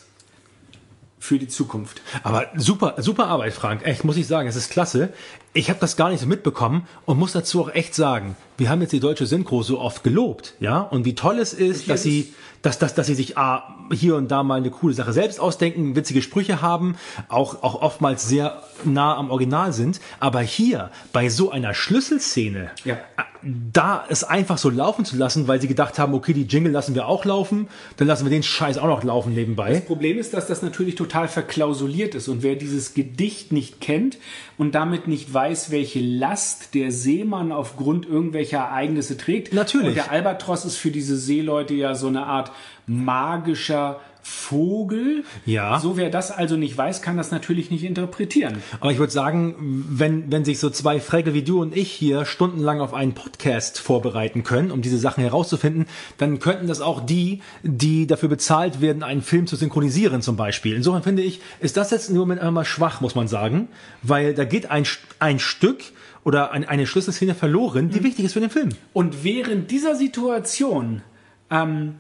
für 1.20 1.38
die 1.38 1.48
Zukunft. 1.48 2.02
Aber 2.24 2.48
super, 2.56 2.96
super 2.98 3.28
Arbeit, 3.28 3.54
Frank. 3.54 3.86
Echt, 3.86 4.04
muss 4.04 4.18
ich 4.18 4.26
sagen, 4.26 4.48
es 4.48 4.56
ist 4.56 4.72
klasse. 4.72 5.14
Ich 5.60 5.70
habe 5.70 5.82
das 5.82 5.98
gar 5.98 6.10
nicht 6.10 6.22
so 6.22 6.26
mitbekommen 6.26 6.88
und 7.06 7.20
muss 7.20 7.34
dazu 7.34 7.62
auch 7.62 7.74
echt 7.74 7.94
sagen, 7.94 8.38
wir 8.58 8.70
haben 8.70 8.80
jetzt 8.80 8.94
die 8.94 9.02
deutsche 9.02 9.26
Synchro 9.26 9.62
so 9.62 9.82
oft 9.82 10.06
gelobt, 10.06 10.54
ja, 10.62 10.80
und 10.80 11.04
wie 11.04 11.16
toll 11.16 11.38
es 11.38 11.52
ist, 11.52 11.90
dass 11.90 12.02
sie, 12.02 12.34
dass, 12.62 12.80
dass, 12.80 12.94
dass 12.96 13.08
sie 13.08 13.14
sich 13.16 13.38
ah, 13.38 13.76
hier 13.92 14.16
und 14.16 14.32
da 14.32 14.44
mal 14.44 14.56
eine 14.56 14.70
coole 14.70 14.94
Sache 14.94 15.12
selbst 15.12 15.38
ausdenken, 15.38 15.98
witzige 15.98 16.22
Sprüche 16.22 16.62
haben, 16.62 16.96
auch, 17.28 17.62
auch 17.62 17.82
oftmals 17.82 18.26
sehr 18.26 18.64
nah 18.86 19.18
am 19.18 19.32
Original 19.32 19.74
sind. 19.74 20.00
Aber 20.22 20.40
hier, 20.40 20.92
bei 21.12 21.28
so 21.28 21.52
einer 21.52 21.74
Schlüsselszene, 21.74 22.72
Ja. 22.86 22.98
ah, 23.18 23.26
da 23.72 24.04
es 24.10 24.26
einfach 24.26 24.58
so 24.58 24.70
laufen 24.70 25.06
zu 25.06 25.16
lassen, 25.16 25.48
weil 25.48 25.62
sie 25.62 25.70
gedacht 25.70 25.98
haben, 25.98 26.14
okay, 26.14 26.34
die 26.34 26.44
Jingle 26.44 26.74
lassen 26.74 26.94
wir 26.96 27.08
auch 27.08 27.24
laufen, 27.24 27.70
dann 27.96 28.08
lassen 28.08 28.26
wir 28.26 28.30
den 28.30 28.44
Scheiß 28.44 28.78
auch 28.78 28.88
noch 28.88 29.04
laufen 29.06 29.34
nebenbei. 29.34 29.72
Das 29.76 29.86
Problem 29.86 30.18
ist, 30.18 30.34
dass 30.34 30.48
das 30.48 30.62
natürlich 30.62 30.96
total 30.96 31.30
verklausuliert 31.30 32.16
ist 32.16 32.28
und 32.28 32.44
wer 32.44 32.56
dieses 32.56 32.94
Gedicht 32.94 33.54
nicht 33.54 33.80
kennt 33.80 34.18
und 34.58 34.76
damit 34.76 35.08
nicht 35.08 35.34
weiß, 35.34 35.49
welche 35.72 36.00
Last 36.00 36.74
der 36.74 36.92
Seemann 36.92 37.52
aufgrund 37.52 38.08
irgendwelcher 38.08 38.60
Ereignisse 38.60 39.18
trägt. 39.18 39.54
Natürlich. 39.54 39.90
Und 39.90 39.96
der 39.96 40.12
Albatros 40.12 40.66
ist 40.66 40.78
für 40.78 40.92
diese 40.92 41.18
Seeleute 41.18 41.74
ja 41.74 41.96
so 41.96 42.08
eine 42.08 42.26
Art 42.26 42.52
magischer 42.88 44.00
Vogel. 44.22 45.24
Ja. 45.46 45.80
So 45.80 45.98
wer 45.98 46.10
das 46.10 46.32
also 46.32 46.56
nicht 46.56 46.78
weiß, 46.78 47.02
kann 47.02 47.18
das 47.18 47.32
natürlich 47.32 47.72
nicht 47.72 47.84
interpretieren. 47.84 48.62
Aber 48.80 48.92
ich 48.92 48.98
würde 48.98 49.12
sagen, 49.12 49.86
wenn, 49.90 50.32
wenn 50.32 50.46
sich 50.46 50.60
so 50.60 50.70
zwei 50.70 51.00
Frägel 51.00 51.34
wie 51.34 51.44
du 51.44 51.62
und 51.62 51.76
ich 51.76 51.92
hier 51.92 52.26
stundenlang 52.26 52.82
auf 52.82 52.94
einen 52.94 53.14
Podcast 53.14 53.80
vorbereiten 53.80 54.44
können, 54.44 54.72
um 54.72 54.82
diese 54.82 54.98
Sachen 54.98 55.24
herauszufinden, 55.24 55.86
dann 56.18 56.40
könnten 56.40 56.68
das 56.68 56.82
auch 56.82 57.06
die, 57.06 57.42
die 57.64 58.08
dafür 58.08 58.30
bezahlt 58.30 58.82
werden, 58.82 59.04
einen 59.04 59.22
Film 59.22 59.48
zu 59.48 59.56
synchronisieren 59.56 60.22
zum 60.22 60.36
Beispiel. 60.36 60.76
Insofern 60.76 61.04
finde 61.04 61.22
ich, 61.22 61.42
ist 61.60 61.78
das 61.78 61.92
jetzt 61.92 62.10
im 62.10 62.18
Moment 62.18 62.42
einmal 62.42 62.66
schwach, 62.66 63.02
muss 63.02 63.16
man 63.16 63.28
sagen, 63.28 63.68
weil 64.02 64.34
da 64.34 64.44
geht 64.46 64.70
ein, 64.70 64.86
ein 65.20 65.40
Stück 65.40 65.84
oder 66.24 66.52
ein, 66.52 66.66
eine 66.66 66.86
Schlüsselszene 66.86 67.36
verloren, 67.36 67.90
die 67.90 68.04
wichtig 68.04 68.26
ist 68.26 68.34
für 68.34 68.40
den 68.40 68.50
Film. 68.50 68.70
Und 68.94 69.24
während 69.24 69.72
dieser 69.72 69.96
Situation 69.96 71.02
ähm, 71.50 71.96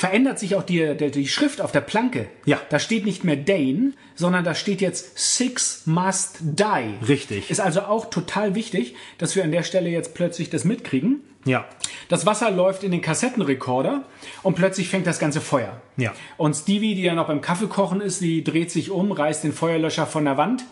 verändert 0.00 0.38
sich 0.38 0.54
auch 0.56 0.62
die, 0.62 0.96
die, 0.96 1.10
die 1.10 1.28
Schrift 1.28 1.60
auf 1.60 1.72
der 1.72 1.82
Planke. 1.82 2.26
Ja. 2.46 2.58
Da 2.70 2.78
steht 2.78 3.04
nicht 3.04 3.22
mehr 3.22 3.36
Dane, 3.36 3.92
sondern 4.14 4.44
da 4.44 4.54
steht 4.54 4.80
jetzt 4.80 5.18
Six 5.18 5.82
must 5.84 6.38
die. 6.40 6.94
Richtig. 7.06 7.50
Ist 7.50 7.60
also 7.60 7.82
auch 7.82 8.08
total 8.08 8.54
wichtig, 8.54 8.94
dass 9.18 9.36
wir 9.36 9.44
an 9.44 9.52
der 9.52 9.62
Stelle 9.62 9.90
jetzt 9.90 10.14
plötzlich 10.14 10.48
das 10.48 10.64
mitkriegen. 10.64 11.20
Ja. 11.44 11.66
Das 12.08 12.24
Wasser 12.24 12.50
läuft 12.50 12.82
in 12.82 12.92
den 12.92 13.02
Kassettenrekorder 13.02 14.04
und 14.42 14.54
plötzlich 14.54 14.88
fängt 14.88 15.06
das 15.06 15.18
ganze 15.18 15.42
Feuer. 15.42 15.82
Ja. 15.98 16.14
Und 16.38 16.54
Stevie, 16.54 16.94
die 16.94 17.02
ja 17.02 17.14
noch 17.14 17.26
beim 17.26 17.42
Kaffeekochen 17.42 18.00
ist, 18.00 18.22
die 18.22 18.42
dreht 18.42 18.70
sich 18.70 18.90
um, 18.90 19.12
reißt 19.12 19.44
den 19.44 19.52
Feuerlöscher 19.52 20.06
von 20.06 20.24
der 20.24 20.38
Wand, 20.38 20.64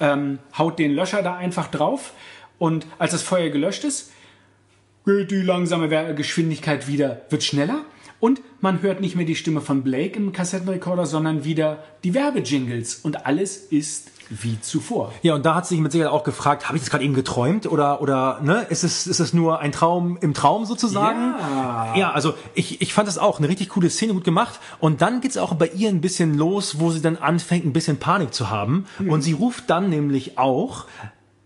ähm, 0.00 0.38
haut 0.56 0.78
den 0.78 0.94
Löscher 0.94 1.22
da 1.22 1.36
einfach 1.36 1.68
drauf 1.70 2.14
und 2.58 2.86
als 2.98 3.12
das 3.12 3.22
Feuer 3.22 3.50
gelöscht 3.50 3.84
ist, 3.84 4.12
geht 5.04 5.30
die 5.30 5.42
langsame 5.42 6.14
Geschwindigkeit 6.14 6.88
wieder, 6.88 7.20
wird 7.28 7.42
schneller 7.42 7.84
und 8.22 8.40
man 8.60 8.82
hört 8.82 9.00
nicht 9.00 9.16
mehr 9.16 9.26
die 9.26 9.34
Stimme 9.34 9.60
von 9.60 9.82
Blake 9.82 10.16
im 10.16 10.30
Kassettenrekorder, 10.30 11.06
sondern 11.06 11.42
wieder 11.44 11.82
die 12.04 12.14
Werbejingles 12.14 13.00
und 13.02 13.26
alles 13.26 13.56
ist 13.56 14.12
wie 14.30 14.60
zuvor. 14.60 15.12
Ja, 15.22 15.34
und 15.34 15.44
da 15.44 15.56
hat 15.56 15.66
sie 15.66 15.74
sich 15.74 15.82
mit 15.82 15.90
Sicherheit 15.90 16.12
auch 16.12 16.22
gefragt, 16.22 16.68
habe 16.68 16.76
ich 16.76 16.84
das 16.84 16.90
gerade 16.90 17.02
eben 17.02 17.14
geträumt 17.14 17.66
oder 17.66 18.00
oder 18.00 18.38
ne, 18.40 18.64
ist 18.70 18.84
es 18.84 19.08
ist 19.08 19.18
es 19.18 19.32
nur 19.32 19.58
ein 19.58 19.72
Traum 19.72 20.18
im 20.20 20.34
Traum 20.34 20.66
sozusagen? 20.66 21.34
Ja. 21.36 21.96
Ja, 21.96 22.10
also 22.12 22.34
ich, 22.54 22.80
ich 22.80 22.94
fand 22.94 23.08
das 23.08 23.18
auch 23.18 23.40
eine 23.40 23.48
richtig 23.48 23.70
coole 23.70 23.90
Szene, 23.90 24.14
gut 24.14 24.22
gemacht 24.22 24.60
und 24.78 25.02
dann 25.02 25.20
geht's 25.20 25.36
auch 25.36 25.54
bei 25.54 25.66
ihr 25.66 25.88
ein 25.88 26.00
bisschen 26.00 26.38
los, 26.38 26.78
wo 26.78 26.92
sie 26.92 27.02
dann 27.02 27.16
anfängt 27.16 27.66
ein 27.66 27.72
bisschen 27.72 27.96
Panik 27.96 28.32
zu 28.32 28.50
haben 28.50 28.86
und 29.04 29.22
sie 29.22 29.32
ruft 29.32 29.68
dann 29.68 29.90
nämlich 29.90 30.38
auch 30.38 30.86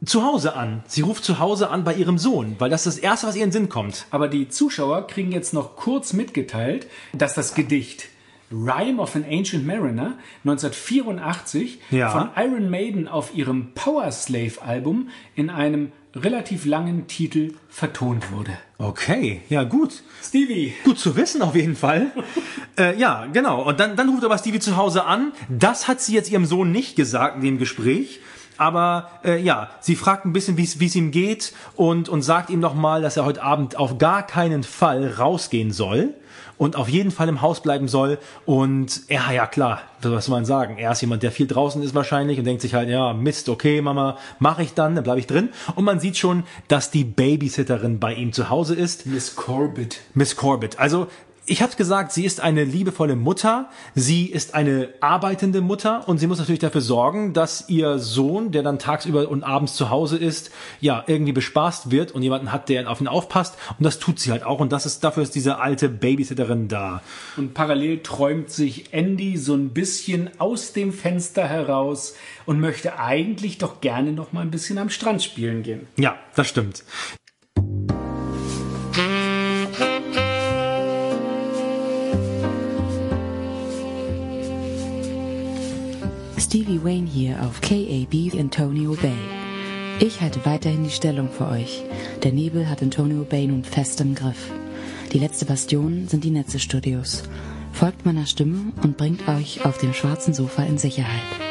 zu 0.04 0.22
Hause 0.24 0.54
an. 0.54 0.82
Sie 0.86 1.00
ruft 1.00 1.24
zu 1.24 1.38
Hause 1.38 1.70
an 1.70 1.84
bei 1.84 1.94
ihrem 1.94 2.18
Sohn, 2.18 2.56
weil 2.58 2.70
das 2.70 2.86
ist 2.86 2.96
das 2.98 3.02
erste, 3.02 3.26
was 3.26 3.36
ihr 3.36 3.42
in 3.44 3.48
den 3.48 3.52
Sinn 3.52 3.68
kommt. 3.68 4.06
Aber 4.10 4.28
die 4.28 4.48
Zuschauer 4.48 5.06
kriegen 5.06 5.32
jetzt 5.32 5.54
noch 5.54 5.76
kurz 5.76 6.12
mitgeteilt, 6.12 6.86
dass 7.12 7.34
das 7.34 7.54
Gedicht 7.54 8.08
Rhyme 8.52 9.00
of 9.00 9.16
an 9.16 9.24
Ancient 9.28 9.66
Mariner 9.66 10.18
1984 10.44 11.80
Ja. 11.90 12.10
von 12.10 12.28
Iron 12.36 12.70
Maiden 12.70 13.08
auf 13.08 13.34
ihrem 13.34 13.72
Power 13.74 14.10
Slave 14.12 14.62
Album 14.64 15.08
in 15.34 15.50
einem 15.50 15.92
relativ 16.14 16.64
langen 16.64 17.08
Titel 17.08 17.54
vertont 17.68 18.30
wurde. 18.32 18.52
Okay, 18.78 19.42
ja 19.48 19.64
gut. 19.64 20.02
Stevie, 20.22 20.72
Gut 20.84 20.98
zu 20.98 21.16
wissen 21.16 21.42
auf 21.42 21.54
jeden 21.54 21.76
Fall. 21.76 22.10
äh, 22.78 22.96
ja, 22.98 23.26
genau. 23.32 23.62
Und 23.68 23.80
dann, 23.80 23.96
dann 23.96 24.08
ruft 24.08 24.24
aber 24.24 24.38
Stevie 24.38 24.60
zu 24.60 24.76
Hause 24.76 25.04
an. 25.04 25.32
Das 25.48 25.88
hat 25.88 26.00
sie 26.00 26.14
jetzt 26.14 26.30
ihrem 26.30 26.46
Sohn 26.46 26.72
nicht 26.72 26.96
gesagt 26.96 27.36
in 27.36 27.42
dem 27.42 27.58
Gespräch. 27.58 28.20
Aber 28.58 29.10
äh, 29.24 29.40
ja, 29.40 29.70
sie 29.80 29.96
fragt 29.96 30.24
ein 30.24 30.32
bisschen, 30.32 30.56
wie 30.56 30.64
es 30.64 30.94
ihm 30.94 31.10
geht 31.10 31.52
und, 31.74 32.08
und 32.08 32.22
sagt 32.22 32.50
ihm 32.50 32.60
nochmal, 32.60 33.02
dass 33.02 33.16
er 33.16 33.24
heute 33.24 33.42
Abend 33.42 33.76
auf 33.76 33.98
gar 33.98 34.24
keinen 34.24 34.62
Fall 34.62 35.12
rausgehen 35.18 35.72
soll 35.72 36.14
und 36.58 36.76
auf 36.76 36.88
jeden 36.88 37.10
Fall 37.10 37.28
im 37.28 37.42
Haus 37.42 37.60
bleiben 37.60 37.88
soll. 37.88 38.18
Und 38.44 39.08
ja, 39.08 39.30
ja 39.30 39.46
klar, 39.46 39.82
was 40.02 40.26
soll 40.26 40.36
man 40.36 40.44
sagen? 40.44 40.78
Er 40.78 40.92
ist 40.92 41.00
jemand, 41.00 41.22
der 41.22 41.32
viel 41.32 41.46
draußen 41.46 41.82
ist 41.82 41.94
wahrscheinlich 41.94 42.38
und 42.38 42.44
denkt 42.44 42.62
sich 42.62 42.74
halt, 42.74 42.88
ja, 42.88 43.12
Mist, 43.12 43.48
okay, 43.48 43.80
Mama, 43.80 44.18
mache 44.38 44.62
ich 44.62 44.74
dann, 44.74 44.94
dann 44.94 45.04
bleibe 45.04 45.20
ich 45.20 45.26
drin. 45.26 45.50
Und 45.74 45.84
man 45.84 46.00
sieht 46.00 46.16
schon, 46.16 46.44
dass 46.68 46.90
die 46.90 47.04
Babysitterin 47.04 48.00
bei 48.00 48.14
ihm 48.14 48.32
zu 48.32 48.48
Hause 48.48 48.74
ist. 48.74 49.06
Miss 49.06 49.36
Corbett. 49.36 50.00
Miss 50.14 50.36
Corbett. 50.36 50.78
Also, 50.78 51.08
ich 51.46 51.62
habe 51.62 51.74
gesagt, 51.76 52.12
sie 52.12 52.24
ist 52.24 52.40
eine 52.40 52.64
liebevolle 52.64 53.14
Mutter, 53.14 53.70
sie 53.94 54.26
ist 54.26 54.54
eine 54.54 54.88
arbeitende 55.00 55.60
Mutter 55.60 56.08
und 56.08 56.18
sie 56.18 56.26
muss 56.26 56.38
natürlich 56.38 56.58
dafür 56.58 56.80
sorgen, 56.80 57.32
dass 57.32 57.68
ihr 57.68 57.98
Sohn, 57.98 58.50
der 58.50 58.62
dann 58.62 58.78
tagsüber 58.78 59.28
und 59.28 59.44
abends 59.44 59.74
zu 59.74 59.90
Hause 59.90 60.18
ist, 60.18 60.50
ja, 60.80 61.04
irgendwie 61.06 61.32
bespaßt 61.32 61.90
wird 61.90 62.12
und 62.12 62.22
jemanden 62.22 62.52
hat, 62.52 62.68
der 62.68 62.90
auf 62.90 63.00
ihn 63.00 63.08
aufpasst 63.08 63.56
und 63.78 63.84
das 63.84 63.98
tut 63.98 64.18
sie 64.18 64.32
halt 64.32 64.44
auch 64.44 64.58
und 64.58 64.72
das 64.72 64.86
ist 64.86 65.04
dafür 65.04 65.22
ist 65.22 65.34
diese 65.34 65.58
alte 65.58 65.88
Babysitterin 65.88 66.68
da. 66.68 67.02
Und 67.36 67.54
parallel 67.54 68.02
träumt 68.02 68.50
sich 68.50 68.92
Andy 68.92 69.36
so 69.36 69.54
ein 69.54 69.70
bisschen 69.70 70.30
aus 70.38 70.72
dem 70.72 70.92
Fenster 70.92 71.46
heraus 71.46 72.14
und 72.44 72.60
möchte 72.60 72.98
eigentlich 72.98 73.58
doch 73.58 73.80
gerne 73.80 74.12
noch 74.12 74.32
mal 74.32 74.40
ein 74.40 74.50
bisschen 74.50 74.78
am 74.78 74.90
Strand 74.90 75.22
spielen 75.22 75.62
gehen. 75.62 75.86
Ja, 75.96 76.16
das 76.34 76.48
stimmt. 76.48 76.82
Stevie 86.56 86.82
Wayne 86.82 87.06
hier 87.06 87.42
auf 87.42 87.60
KAB 87.60 88.32
Antonio 88.40 88.94
Bay. 88.94 89.12
Ich 90.00 90.22
halte 90.22 90.46
weiterhin 90.46 90.84
die 90.84 90.90
Stellung 90.90 91.28
für 91.28 91.48
euch. 91.48 91.82
Der 92.22 92.32
Nebel 92.32 92.66
hat 92.70 92.80
Antonio 92.80 93.24
Bay 93.24 93.46
nun 93.46 93.62
fest 93.62 94.00
im 94.00 94.14
Griff. 94.14 94.50
Die 95.12 95.18
letzte 95.18 95.44
Bastion 95.44 96.08
sind 96.08 96.24
die 96.24 96.30
Netze-Studios. 96.30 97.24
Folgt 97.74 98.06
meiner 98.06 98.24
Stimme 98.24 98.72
und 98.82 98.96
bringt 98.96 99.28
euch 99.28 99.66
auf 99.66 99.76
dem 99.76 99.92
schwarzen 99.92 100.32
Sofa 100.32 100.62
in 100.62 100.78
Sicherheit. 100.78 101.45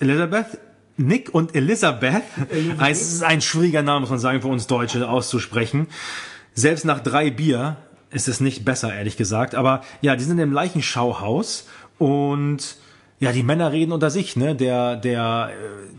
Elizabeth. 0.00 0.58
Nick 0.96 1.32
und 1.32 1.54
Elizabeth. 1.54 2.24
Es 2.80 3.00
ist 3.00 3.22
ein 3.22 3.40
schwieriger 3.40 3.82
Name, 3.82 4.00
muss 4.00 4.10
man 4.10 4.18
sagen, 4.18 4.42
für 4.42 4.48
uns 4.48 4.66
Deutsche 4.66 5.08
auszusprechen. 5.08 5.86
Selbst 6.54 6.84
nach 6.84 7.00
drei 7.00 7.30
Bier 7.30 7.76
ist 8.10 8.26
es 8.26 8.40
nicht 8.40 8.64
besser, 8.64 8.92
ehrlich 8.92 9.16
gesagt. 9.16 9.54
Aber 9.54 9.82
ja, 10.00 10.16
die 10.16 10.24
sind 10.24 10.38
im 10.40 10.52
Leichenschauhaus 10.52 11.68
und 11.98 12.76
ja, 13.20 13.32
die 13.32 13.42
Männer 13.42 13.72
reden 13.72 13.92
unter 13.92 14.10
sich, 14.10 14.36
ne? 14.36 14.54
Der, 14.54 14.96
der, 14.96 15.50
äh, 15.52 15.98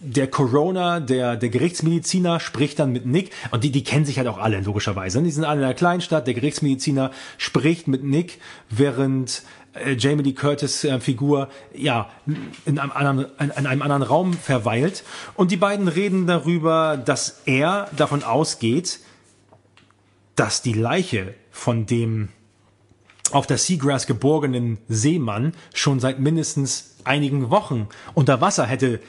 der 0.00 0.28
Corona, 0.28 0.98
der, 1.00 1.36
der 1.36 1.48
Gerichtsmediziner 1.50 2.40
spricht 2.40 2.78
dann 2.78 2.92
mit 2.92 3.04
Nick 3.04 3.30
und 3.50 3.64
die, 3.64 3.70
die 3.70 3.84
kennen 3.84 4.06
sich 4.06 4.18
halt 4.18 4.28
auch 4.28 4.38
alle, 4.38 4.60
logischerweise. 4.60 5.22
Die 5.22 5.30
sind 5.30 5.44
alle 5.44 5.60
in 5.60 5.64
einer 5.64 5.74
Kleinstadt, 5.74 6.26
der 6.26 6.34
Gerichtsmediziner 6.34 7.10
spricht 7.36 7.86
mit 7.86 8.02
Nick, 8.02 8.40
während 8.70 9.42
äh, 9.74 9.94
Jamie 9.94 10.22
Lee 10.22 10.32
Curtis 10.32 10.84
äh, 10.84 11.00
Figur 11.00 11.48
ja 11.74 12.10
in 12.64 12.78
einem, 12.78 12.92
anderen, 12.92 13.26
in, 13.38 13.50
in 13.50 13.66
einem 13.66 13.82
anderen 13.82 14.02
Raum 14.02 14.32
verweilt. 14.34 15.04
Und 15.34 15.50
die 15.50 15.56
beiden 15.56 15.88
reden 15.88 16.26
darüber, 16.26 16.96
dass 16.96 17.42
er 17.46 17.88
davon 17.96 18.22
ausgeht, 18.22 19.00
dass 20.36 20.62
die 20.62 20.72
Leiche 20.72 21.34
von 21.50 21.86
dem 21.86 22.28
auf 23.32 23.46
der 23.46 23.58
Seagrass 23.58 24.06
geborgenen 24.06 24.78
Seemann 24.88 25.52
schon 25.74 26.00
seit 26.00 26.18
mindestens 26.18 26.96
einigen 27.04 27.50
Wochen 27.50 27.88
unter 28.14 28.40
Wasser 28.40 28.66
hätte 28.66 29.00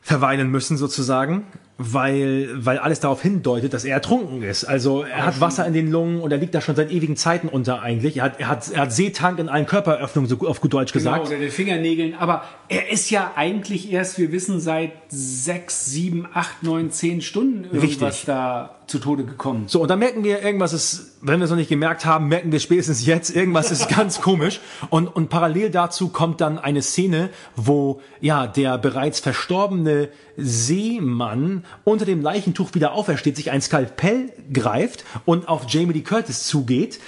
verweilen 0.00 0.50
müssen 0.50 0.76
sozusagen, 0.76 1.44
weil, 1.82 2.50
weil 2.54 2.78
alles 2.78 3.00
darauf 3.00 3.22
hindeutet, 3.22 3.72
dass 3.72 3.86
er 3.86 3.94
ertrunken 3.94 4.42
ist. 4.42 4.64
Also 4.64 5.02
er 5.02 5.24
hat 5.24 5.40
Wasser 5.40 5.66
in 5.66 5.72
den 5.72 5.90
Lungen 5.90 6.20
und 6.20 6.30
er 6.30 6.36
liegt 6.36 6.54
da 6.54 6.60
schon 6.60 6.76
seit 6.76 6.90
ewigen 6.90 7.16
Zeiten 7.16 7.48
unter 7.48 7.80
eigentlich. 7.80 8.18
Er 8.18 8.24
hat, 8.24 8.38
er 8.38 8.48
hat, 8.48 8.70
er 8.70 8.82
hat 8.82 8.92
Seetank 8.92 9.38
in 9.38 9.48
allen 9.48 9.64
Körperöffnungen, 9.64 10.28
so 10.28 10.46
auf 10.46 10.60
gut 10.60 10.74
Deutsch 10.74 10.92
Genau, 10.92 11.12
gesagt. 11.12 11.28
oder 11.28 11.38
den 11.38 11.50
Fingernägeln. 11.50 12.14
Aber 12.14 12.44
er 12.68 12.92
ist 12.92 13.08
ja 13.08 13.32
eigentlich 13.34 13.90
erst, 13.90 14.18
wir 14.18 14.30
wissen, 14.30 14.60
seit 14.60 14.92
sechs, 15.08 15.86
sieben, 15.86 16.28
acht, 16.34 16.62
neun, 16.62 16.90
zehn 16.90 17.22
Stunden 17.22 17.64
irgendwas 17.64 17.82
Richtig. 17.82 18.26
da 18.26 18.76
zu 18.90 18.98
Tode 18.98 19.24
gekommen. 19.24 19.64
So, 19.68 19.80
und 19.82 19.88
dann 19.88 20.00
merken 20.00 20.24
wir, 20.24 20.42
irgendwas 20.42 20.72
ist, 20.72 21.16
wenn 21.22 21.38
wir 21.38 21.44
es 21.44 21.50
noch 21.50 21.56
nicht 21.56 21.68
gemerkt 21.68 22.04
haben, 22.04 22.28
merken 22.28 22.50
wir 22.50 22.58
spätestens 22.58 23.06
jetzt, 23.06 23.34
irgendwas 23.34 23.70
ist 23.70 23.88
ganz 23.96 24.20
komisch. 24.20 24.60
Und, 24.90 25.06
und 25.06 25.28
parallel 25.28 25.70
dazu 25.70 26.08
kommt 26.08 26.40
dann 26.40 26.58
eine 26.58 26.82
Szene, 26.82 27.30
wo, 27.56 28.00
ja, 28.20 28.46
der 28.48 28.78
bereits 28.78 29.20
verstorbene 29.20 30.08
Seemann 30.36 31.64
unter 31.84 32.04
dem 32.04 32.22
Leichentuch 32.22 32.74
wieder 32.74 32.92
aufersteht, 32.92 33.36
sich 33.36 33.50
ein 33.50 33.60
Skalpell 33.60 34.32
greift 34.52 35.04
und 35.24 35.48
auf 35.48 35.64
Jamie 35.68 35.92
Lee 35.92 36.00
Curtis 36.02 36.46
zugeht. 36.46 37.00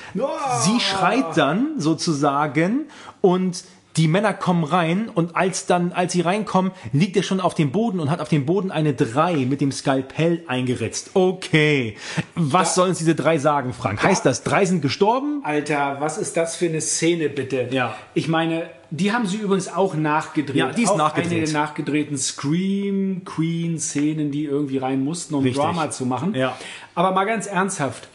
Sie 0.63 0.81
schreit 0.81 1.37
dann 1.37 1.79
sozusagen 1.79 2.87
und 3.21 3.65
die 3.97 4.09
Männer 4.09 4.33
kommen 4.33 4.65
rein 4.65 5.11
und 5.15 5.37
als 5.37 5.67
dann, 5.67 5.93
als 5.93 6.13
sie 6.13 6.23
reinkommen, 6.23 6.73
liegt 6.93 7.17
er 7.17 7.23
schon 7.23 7.41
auf 7.41 7.55
dem 7.55 7.73
Boden 7.73 8.01
und 8.01 8.11
hat 8.11 8.21
auf 8.21 8.29
dem 8.29 8.47
Boden 8.47 8.71
eine 8.71 8.95
3 8.95 9.45
mit 9.47 9.61
dem 9.61 9.71
Skalpell 9.71 10.45
eingeritzt. 10.47 11.11
Okay. 11.15 11.97
Was 12.35 12.75
sollen 12.75 12.91
uns 12.91 12.99
diese 12.99 13.15
drei 13.15 13.39
sagen, 13.39 13.75
Frank? 13.75 14.03
Heißt 14.03 14.25
das, 14.25 14.45
drei 14.45 14.65
sind 14.65 14.81
gestorben? 14.81 15.43
Alter, 15.45 15.97
was 16.01 16.17
ist 16.17 16.37
das 16.37 16.57
für 16.57 16.67
eine 16.67 16.81
Szene, 16.81 17.29
bitte? 17.29 17.69
Ja. 17.71 17.95
Ich 18.15 18.29
meine, 18.29 18.71
die 18.93 19.13
haben 19.13 19.27
sie 19.27 19.39
übrigens 19.39 19.69
auch 19.69 19.95
nachgedreht. 19.95 20.57
Ja, 20.57 20.71
die 20.71 20.83
ist 20.83 20.91
auch 20.91 20.99
nachgedreht. 20.99 21.33
Eine 21.33 21.45
der 21.45 21.53
nachgedrehten 21.53 22.19
Scream 22.19 23.23
Queen 23.25 23.79
Szenen, 23.79 24.31
die 24.31 24.45
irgendwie 24.45 24.77
rein 24.77 25.03
mussten, 25.03 25.35
um 25.35 25.43
Richtig. 25.43 25.63
Drama 25.63 25.91
zu 25.91 26.05
machen. 26.05 26.35
Ja. 26.35 26.57
Aber 26.95 27.13
mal 27.13 27.25
ganz 27.25 27.47
ernsthaft. 27.47 28.09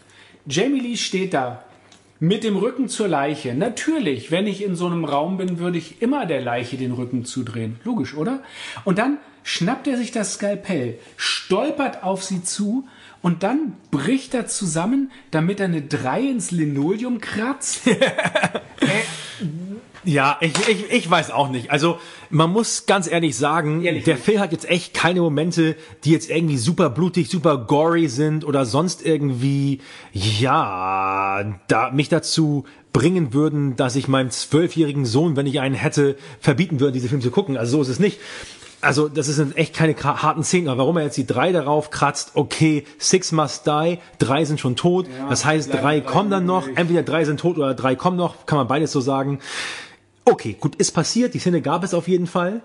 Jamie 0.45 0.79
Lee 0.79 0.95
steht 0.95 1.33
da 1.33 1.63
mit 2.19 2.43
dem 2.43 2.55
Rücken 2.55 2.89
zur 2.89 3.07
Leiche. 3.07 3.55
Natürlich, 3.55 4.29
wenn 4.29 4.45
ich 4.45 4.63
in 4.63 4.75
so 4.75 4.85
einem 4.85 5.03
Raum 5.03 5.37
bin, 5.37 5.57
würde 5.57 5.79
ich 5.79 6.01
immer 6.01 6.27
der 6.27 6.41
Leiche 6.41 6.77
den 6.77 6.91
Rücken 6.91 7.25
zudrehen. 7.25 7.79
Logisch, 7.83 8.15
oder? 8.15 8.43
Und 8.85 8.99
dann 8.99 9.17
schnappt 9.43 9.87
er 9.87 9.97
sich 9.97 10.11
das 10.11 10.35
Skalpell, 10.35 10.99
stolpert 11.15 12.03
auf 12.03 12.23
sie 12.23 12.43
zu 12.43 12.87
und 13.23 13.41
dann 13.41 13.73
bricht 13.89 14.35
er 14.35 14.45
zusammen, 14.45 15.11
damit 15.31 15.59
er 15.59 15.65
eine 15.65 15.81
3 15.81 16.21
ins 16.21 16.51
Linoleum 16.51 17.19
kratzt. 17.19 17.81
Ja, 20.03 20.37
ich, 20.39 20.53
ich, 20.67 20.91
ich 20.91 21.09
weiß 21.09 21.31
auch 21.31 21.49
nicht. 21.49 21.71
Also 21.71 21.99
man 22.29 22.51
muss 22.51 22.85
ganz 22.85 23.07
ehrlich 23.09 23.35
sagen, 23.35 23.83
Ehrlich 23.83 24.03
der 24.03 24.15
nicht. 24.15 24.25
Film 24.25 24.39
hat 24.39 24.51
jetzt 24.51 24.69
echt 24.69 24.93
keine 24.93 25.21
Momente, 25.21 25.75
die 26.03 26.11
jetzt 26.11 26.29
irgendwie 26.29 26.57
super 26.57 26.89
blutig, 26.89 27.29
super 27.29 27.57
gory 27.57 28.07
sind 28.07 28.45
oder 28.45 28.65
sonst 28.65 29.05
irgendwie, 29.05 29.81
ja, 30.13 31.59
da 31.67 31.91
mich 31.91 32.09
dazu 32.09 32.65
bringen 32.93 33.33
würden, 33.33 33.75
dass 33.75 33.95
ich 33.95 34.07
meinem 34.07 34.31
zwölfjährigen 34.31 35.05
Sohn, 35.05 35.35
wenn 35.35 35.45
ich 35.45 35.59
einen 35.59 35.75
hätte, 35.75 36.15
verbieten 36.39 36.79
würde, 36.79 36.93
diese 36.93 37.09
Filme 37.09 37.23
zu 37.23 37.31
gucken. 37.31 37.57
Also 37.57 37.77
so 37.77 37.81
ist 37.83 37.89
es 37.89 37.99
nicht. 37.99 38.19
Also 38.79 39.09
das 39.09 39.25
sind 39.27 39.57
echt 39.57 39.75
keine 39.75 39.95
harten 39.95 40.43
Szenen. 40.43 40.67
Aber 40.67 40.79
warum 40.79 40.97
er 40.97 41.03
jetzt 41.03 41.17
die 41.17 41.25
drei 41.25 41.51
darauf 41.51 41.89
kratzt, 41.89 42.31
okay, 42.35 42.85
six 42.99 43.31
must 43.31 43.65
die, 43.65 43.99
drei 44.19 44.45
sind 44.45 44.59
schon 44.59 44.75
tot. 44.75 45.07
das 45.29 45.45
heißt, 45.45 45.73
drei 45.73 45.79
drei 45.79 46.01
kommen 46.01 46.29
dann 46.29 46.45
noch. 46.45 46.63
übrig. 46.63 46.77
Entweder 46.77 47.03
drei 47.03 47.25
sind 47.25 47.39
tot 47.39 47.57
oder 47.57 47.73
drei 47.73 47.95
kommen 47.95 48.17
noch. 48.17 48.45
Kann 48.45 48.57
man 48.57 48.67
beides 48.67 48.91
so 48.91 49.01
sagen. 49.01 49.39
Okay, 50.25 50.55
gut, 50.59 50.75
ist 50.75 50.91
passiert. 50.91 51.33
Die 51.33 51.39
Szene 51.39 51.61
gab 51.61 51.83
es 51.83 51.93
auf 51.93 52.07
jeden 52.07 52.27
Fall. 52.27 52.61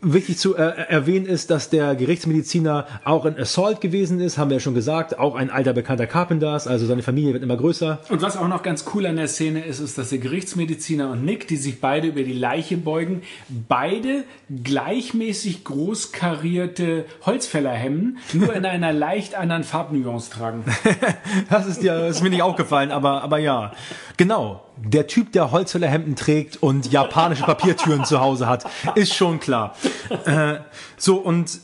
Wichtig 0.00 0.38
zu 0.38 0.56
äh, 0.56 0.62
erwähnen 0.88 1.26
ist, 1.26 1.50
dass 1.50 1.70
der 1.70 1.94
Gerichtsmediziner 1.94 2.86
auch 3.04 3.24
in 3.26 3.38
Assault 3.38 3.80
gewesen 3.80 4.18
ist, 4.18 4.36
haben 4.36 4.50
wir 4.50 4.56
ja 4.56 4.60
schon 4.60 4.74
gesagt, 4.74 5.18
auch 5.18 5.36
ein 5.36 5.50
alter 5.50 5.72
bekannter 5.72 6.08
Carpenters, 6.08 6.66
also 6.66 6.86
seine 6.86 7.02
Familie 7.04 7.32
wird 7.34 7.44
immer 7.44 7.56
größer. 7.56 8.00
Und 8.08 8.20
was 8.20 8.36
auch 8.36 8.48
noch 8.48 8.64
ganz 8.64 8.84
cool 8.92 9.06
an 9.06 9.16
der 9.16 9.28
Szene 9.28 9.64
ist, 9.64 9.78
ist, 9.78 9.96
dass 9.96 10.10
der 10.10 10.18
Gerichtsmediziner 10.18 11.12
und 11.12 11.24
Nick, 11.24 11.46
die 11.46 11.56
sich 11.56 11.80
beide 11.80 12.08
über 12.08 12.22
die 12.22 12.32
Leiche 12.32 12.76
beugen, 12.76 13.22
beide 13.68 14.24
gleichmäßig 14.64 15.62
groß 15.62 16.10
karierte 16.10 17.04
Holzfällerhemden, 17.24 18.18
nur 18.32 18.54
in 18.54 18.64
einer 18.64 18.92
leicht 19.08 19.36
anderen 19.36 19.62
Farbnuance 19.62 20.30
tragen. 20.30 20.64
Das 21.50 21.66
ist 21.66 21.84
ja, 21.84 22.06
ist 22.06 22.22
mir 22.22 22.30
nicht 22.30 22.42
aufgefallen, 22.42 22.90
aber, 22.90 23.22
aber 23.22 23.38
ja. 23.38 23.72
Genau. 24.16 24.67
Der 24.84 25.06
Typ, 25.06 25.32
der 25.32 25.50
Holzfällerhemden 25.50 26.16
trägt 26.16 26.62
und 26.62 26.90
japanische 26.92 27.44
Papiertüren 27.44 28.04
zu 28.04 28.20
Hause 28.20 28.46
hat, 28.46 28.64
ist 28.94 29.14
schon 29.14 29.40
klar. 29.40 29.74
Äh, 30.24 30.60
so, 30.96 31.16
und, 31.16 31.60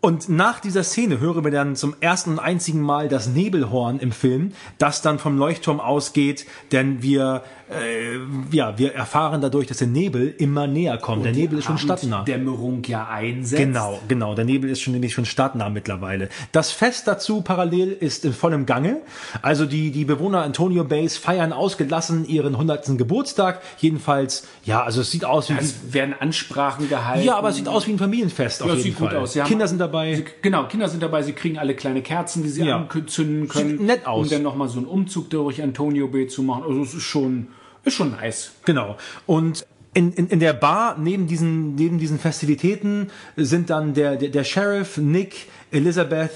und 0.00 0.28
nach 0.28 0.60
dieser 0.60 0.84
Szene 0.84 1.20
hören 1.20 1.44
wir 1.44 1.50
dann 1.50 1.76
zum 1.76 1.94
ersten 2.00 2.30
und 2.30 2.38
einzigen 2.38 2.80
Mal 2.80 3.08
das 3.08 3.28
Nebelhorn 3.28 3.98
im 3.98 4.12
Film, 4.12 4.52
das 4.78 5.02
dann 5.02 5.18
vom 5.18 5.36
Leuchtturm 5.36 5.80
ausgeht, 5.80 6.46
denn 6.72 7.02
wir, 7.02 7.42
äh, 7.70 8.18
ja, 8.54 8.78
wir 8.78 8.94
erfahren 8.94 9.40
dadurch, 9.40 9.66
dass 9.68 9.78
der 9.78 9.86
Nebel 9.86 10.34
immer 10.38 10.66
näher 10.66 10.98
kommt. 10.98 11.24
Der 11.24 11.32
Nebel 11.32 11.58
ist 11.58 11.64
schon 11.66 11.78
stadtnah. 11.78 12.24
Dämmerung 12.24 12.82
ja 12.86 13.06
einsetzt. 13.08 13.60
Genau, 13.62 14.00
genau. 14.08 14.34
Der 14.34 14.44
Nebel 14.44 14.70
ist 14.70 14.80
schon 14.80 14.92
nämlich 14.92 15.12
schon 15.14 15.24
stadtnah 15.24 15.68
mittlerweile. 15.70 16.28
Das 16.52 16.72
Fest 16.72 17.06
dazu 17.06 17.42
parallel 17.42 17.92
ist 17.92 18.24
in 18.24 18.32
vollem 18.32 18.66
Gange. 18.66 19.02
Also 19.42 19.66
die, 19.66 19.90
die 19.90 20.04
Bewohner 20.04 20.42
Antonio 20.42 20.84
Base 20.84 21.18
feiern 21.20 21.52
ausgelassen 21.52 22.26
ihren 22.26 22.54
100. 22.54 22.98
Geburtstag. 22.98 23.60
Jedenfalls, 23.78 24.46
ja, 24.64 24.82
also 24.82 25.00
es 25.02 25.10
sieht 25.10 25.24
aus 25.24 25.48
wie, 25.50 25.54
Es 25.54 25.92
werden 25.92 26.14
Ansprachen 26.18 26.88
gehalten. 26.88 27.24
ja, 27.24 27.36
aber 27.36 27.50
es 27.50 27.56
sieht 27.56 27.68
aus 27.68 27.86
wie 27.86 27.92
ein 27.92 27.98
Familienfest 27.98 28.62
auf 28.62 28.68
Ja, 28.68 28.74
jeden 28.74 28.84
sieht 28.84 28.94
Fall. 28.96 29.08
gut 29.08 29.16
aus. 29.16 29.32
Sie 29.34 29.40
haben- 29.40 29.48
Kinder 29.48 29.68
sind 29.68 29.78
dabei. 29.78 30.14
Sie, 30.16 30.24
genau, 30.42 30.64
Kinder 30.64 30.88
sind 30.88 31.02
dabei. 31.02 31.22
Sie 31.22 31.32
kriegen 31.32 31.58
alle 31.58 31.74
kleine 31.74 32.02
Kerzen, 32.02 32.42
die 32.42 32.48
sie 32.48 32.64
Ja. 32.64 32.76
anzünden 32.92 33.48
können. 33.48 33.70
Sieht 33.70 33.80
nett 33.80 34.06
aus. 34.06 34.26
Um 34.26 34.30
dann 34.30 34.42
nochmal 34.42 34.68
so 34.68 34.78
einen 34.78 34.86
Umzug 34.86 35.30
durch 35.30 35.62
Antonio 35.62 36.08
Bay 36.08 36.26
zu 36.26 36.42
machen. 36.42 36.64
Also 36.66 36.82
es 36.82 36.94
ist 36.94 37.02
schon, 37.02 37.48
ist 37.84 37.94
schon 37.94 38.12
nice. 38.12 38.52
Genau. 38.64 38.96
Und 39.26 39.66
in, 39.92 40.12
in, 40.12 40.28
in 40.28 40.40
der 40.40 40.52
Bar 40.52 40.96
neben 40.98 41.26
diesen, 41.26 41.74
neben 41.74 41.98
diesen 41.98 42.18
Festivitäten 42.18 43.10
sind 43.36 43.70
dann 43.70 43.94
der, 43.94 44.16
der, 44.16 44.28
der 44.28 44.44
Sheriff, 44.44 44.98
Nick, 44.98 45.48
Elizabeth, 45.72 46.30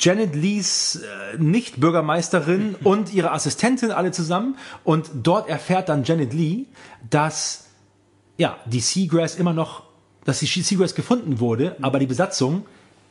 Janet 0.00 0.34
Lees 0.34 0.96
äh, 0.96 1.38
Nicht-Bürgermeisterin 1.38 2.74
und 2.82 3.12
ihre 3.12 3.32
Assistentin 3.32 3.90
alle 3.90 4.10
zusammen. 4.10 4.56
Und 4.84 5.10
dort 5.22 5.48
erfährt 5.48 5.88
dann 5.88 6.04
Janet 6.04 6.32
Lee, 6.32 6.64
dass 7.08 7.66
ja, 8.36 8.58
die 8.66 8.80
Seagrass 8.80 9.36
immer 9.36 9.52
noch, 9.52 9.84
dass 10.24 10.40
die 10.40 10.46
Seagrass 10.46 10.94
gefunden 10.94 11.40
wurde, 11.40 11.76
aber 11.82 11.98
die 11.98 12.06
Besatzung 12.06 12.66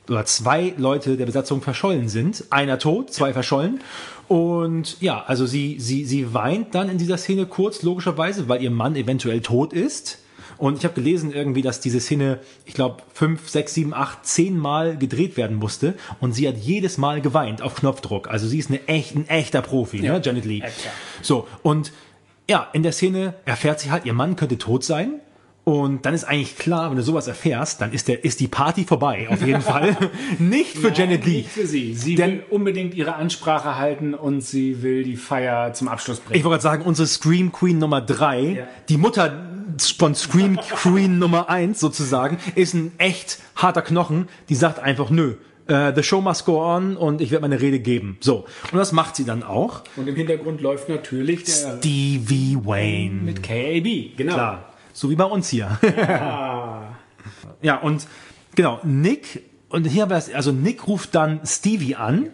oder 0.09 0.25
zwei 0.25 0.73
Leute 0.77 1.17
der 1.17 1.25
Besatzung 1.25 1.61
verschollen 1.61 2.09
sind. 2.09 2.45
Einer 2.49 2.79
tot, 2.79 3.11
zwei 3.11 3.33
verschollen. 3.33 3.81
Und 4.27 4.99
ja, 5.01 5.23
also 5.25 5.45
sie, 5.45 5.77
sie, 5.79 6.05
sie 6.05 6.33
weint 6.33 6.73
dann 6.73 6.89
in 6.89 6.97
dieser 6.97 7.17
Szene 7.17 7.45
kurz, 7.45 7.83
logischerweise, 7.83 8.47
weil 8.47 8.61
ihr 8.61 8.71
Mann 8.71 8.95
eventuell 8.95 9.41
tot 9.41 9.73
ist. 9.73 10.19
Und 10.57 10.77
ich 10.77 10.85
habe 10.85 10.93
gelesen 10.93 11.33
irgendwie, 11.33 11.61
dass 11.61 11.81
diese 11.81 11.99
Szene, 11.99 12.39
ich 12.65 12.73
glaube, 12.73 13.03
fünf, 13.13 13.49
sechs, 13.49 13.73
sieben, 13.73 13.93
acht, 13.93 14.25
zehn 14.25 14.57
Mal 14.57 14.97
gedreht 14.97 15.37
werden 15.37 15.57
musste. 15.57 15.95
Und 16.21 16.33
sie 16.33 16.47
hat 16.47 16.57
jedes 16.57 16.97
Mal 16.97 17.21
geweint 17.21 17.61
auf 17.61 17.75
Knopfdruck. 17.75 18.29
Also 18.29 18.47
sie 18.47 18.59
ist 18.59 18.69
eine 18.69 18.87
echt, 18.87 19.15
ein 19.15 19.27
echter 19.27 19.61
Profi, 19.61 19.99
ne, 19.99 20.21
Janet 20.23 20.45
Lee. 20.45 20.59
ja, 20.59 20.67
klar. 20.67 20.93
So, 21.21 21.47
und 21.61 21.91
ja, 22.49 22.67
in 22.73 22.83
der 22.83 22.93
Szene 22.93 23.33
erfährt 23.45 23.79
sie 23.79 23.91
halt, 23.91 24.05
ihr 24.05 24.13
Mann 24.13 24.35
könnte 24.35 24.57
tot 24.57 24.83
sein. 24.83 25.19
Und 25.65 26.05
dann 26.05 26.13
ist 26.13 26.23
eigentlich 26.25 26.57
klar, 26.57 26.89
wenn 26.91 26.95
du 26.97 27.01
sowas 27.03 27.27
erfährst, 27.27 27.81
dann 27.81 27.91
ist 27.91 28.07
der, 28.07 28.23
ist 28.23 28.39
die 28.39 28.47
Party 28.47 28.83
vorbei, 28.85 29.27
auf 29.31 29.43
jeden 29.45 29.61
Fall. 29.73 29.97
Nicht 30.37 30.77
für 30.77 30.93
Janet 30.93 31.25
Lee. 31.25 31.37
Nicht 31.37 31.49
für 31.49 31.65
sie. 31.65 31.95
Sie 31.95 32.13
Denn- 32.15 32.31
will 32.33 32.43
unbedingt 32.51 32.93
ihre 32.93 33.15
Ansprache 33.15 33.75
halten 33.77 34.13
und 34.13 34.41
sie 34.41 34.83
will 34.83 35.03
die 35.03 35.15
Feier 35.17 35.73
zum 35.73 35.87
Abschluss 35.87 36.19
bringen. 36.19 36.37
Ich 36.37 36.43
wollte 36.45 36.61
gerade 36.61 36.77
sagen, 36.77 36.83
unsere 36.83 37.07
Scream 37.07 37.51
Queen 37.51 37.79
Nummer 37.79 37.99
drei, 38.01 38.39
Ja. 38.59 38.67
die 38.89 38.97
Mutter 38.97 39.43
von 39.97 40.13
Scream 40.13 40.57
Queen 40.57 41.17
Nummer 41.19 41.49
eins 41.49 41.79
sozusagen, 41.79 42.37
ist 42.53 42.75
ein 42.75 42.91
echt 42.99 43.39
harter 43.55 43.81
Knochen, 43.81 44.27
die 44.49 44.55
sagt 44.55 44.77
einfach, 44.79 45.09
nö, 45.09 45.33
äh, 45.67 45.91
the 45.95 46.03
show 46.03 46.21
must 46.21 46.45
go 46.45 46.63
on 46.63 46.95
und 46.95 47.21
ich 47.21 47.31
werde 47.31 47.41
meine 47.41 47.59
Rede 47.59 47.79
geben. 47.79 48.17
So. 48.21 48.45
Und 48.71 48.77
das 48.77 48.91
macht 48.91 49.15
sie 49.15 49.25
dann 49.25 49.41
auch. 49.41 49.81
Und 49.95 50.07
im 50.07 50.15
Hintergrund 50.15 50.61
läuft 50.61 50.89
natürlich 50.89 51.43
der 51.45 51.77
Stevie 51.79 52.55
Wayne. 52.63 53.15
mit 53.23 53.41
KAB. 53.41 54.15
Genau. 54.15 54.33
Klar. 54.35 54.71
So 54.95 55.09
wie 55.09 55.15
bei 55.17 55.25
uns 55.25 55.49
hier. 55.49 55.77
ja, 57.61 57.77
und 57.81 58.07
genau, 58.55 58.79
Nick, 58.83 59.43
und 59.67 59.83
hier 59.83 60.09
wir 60.09 60.15
es, 60.15 60.33
also 60.33 60.53
Nick 60.53 60.87
ruft 60.87 61.13
dann 61.13 61.41
Stevie 61.43 61.97
an. 61.97 62.29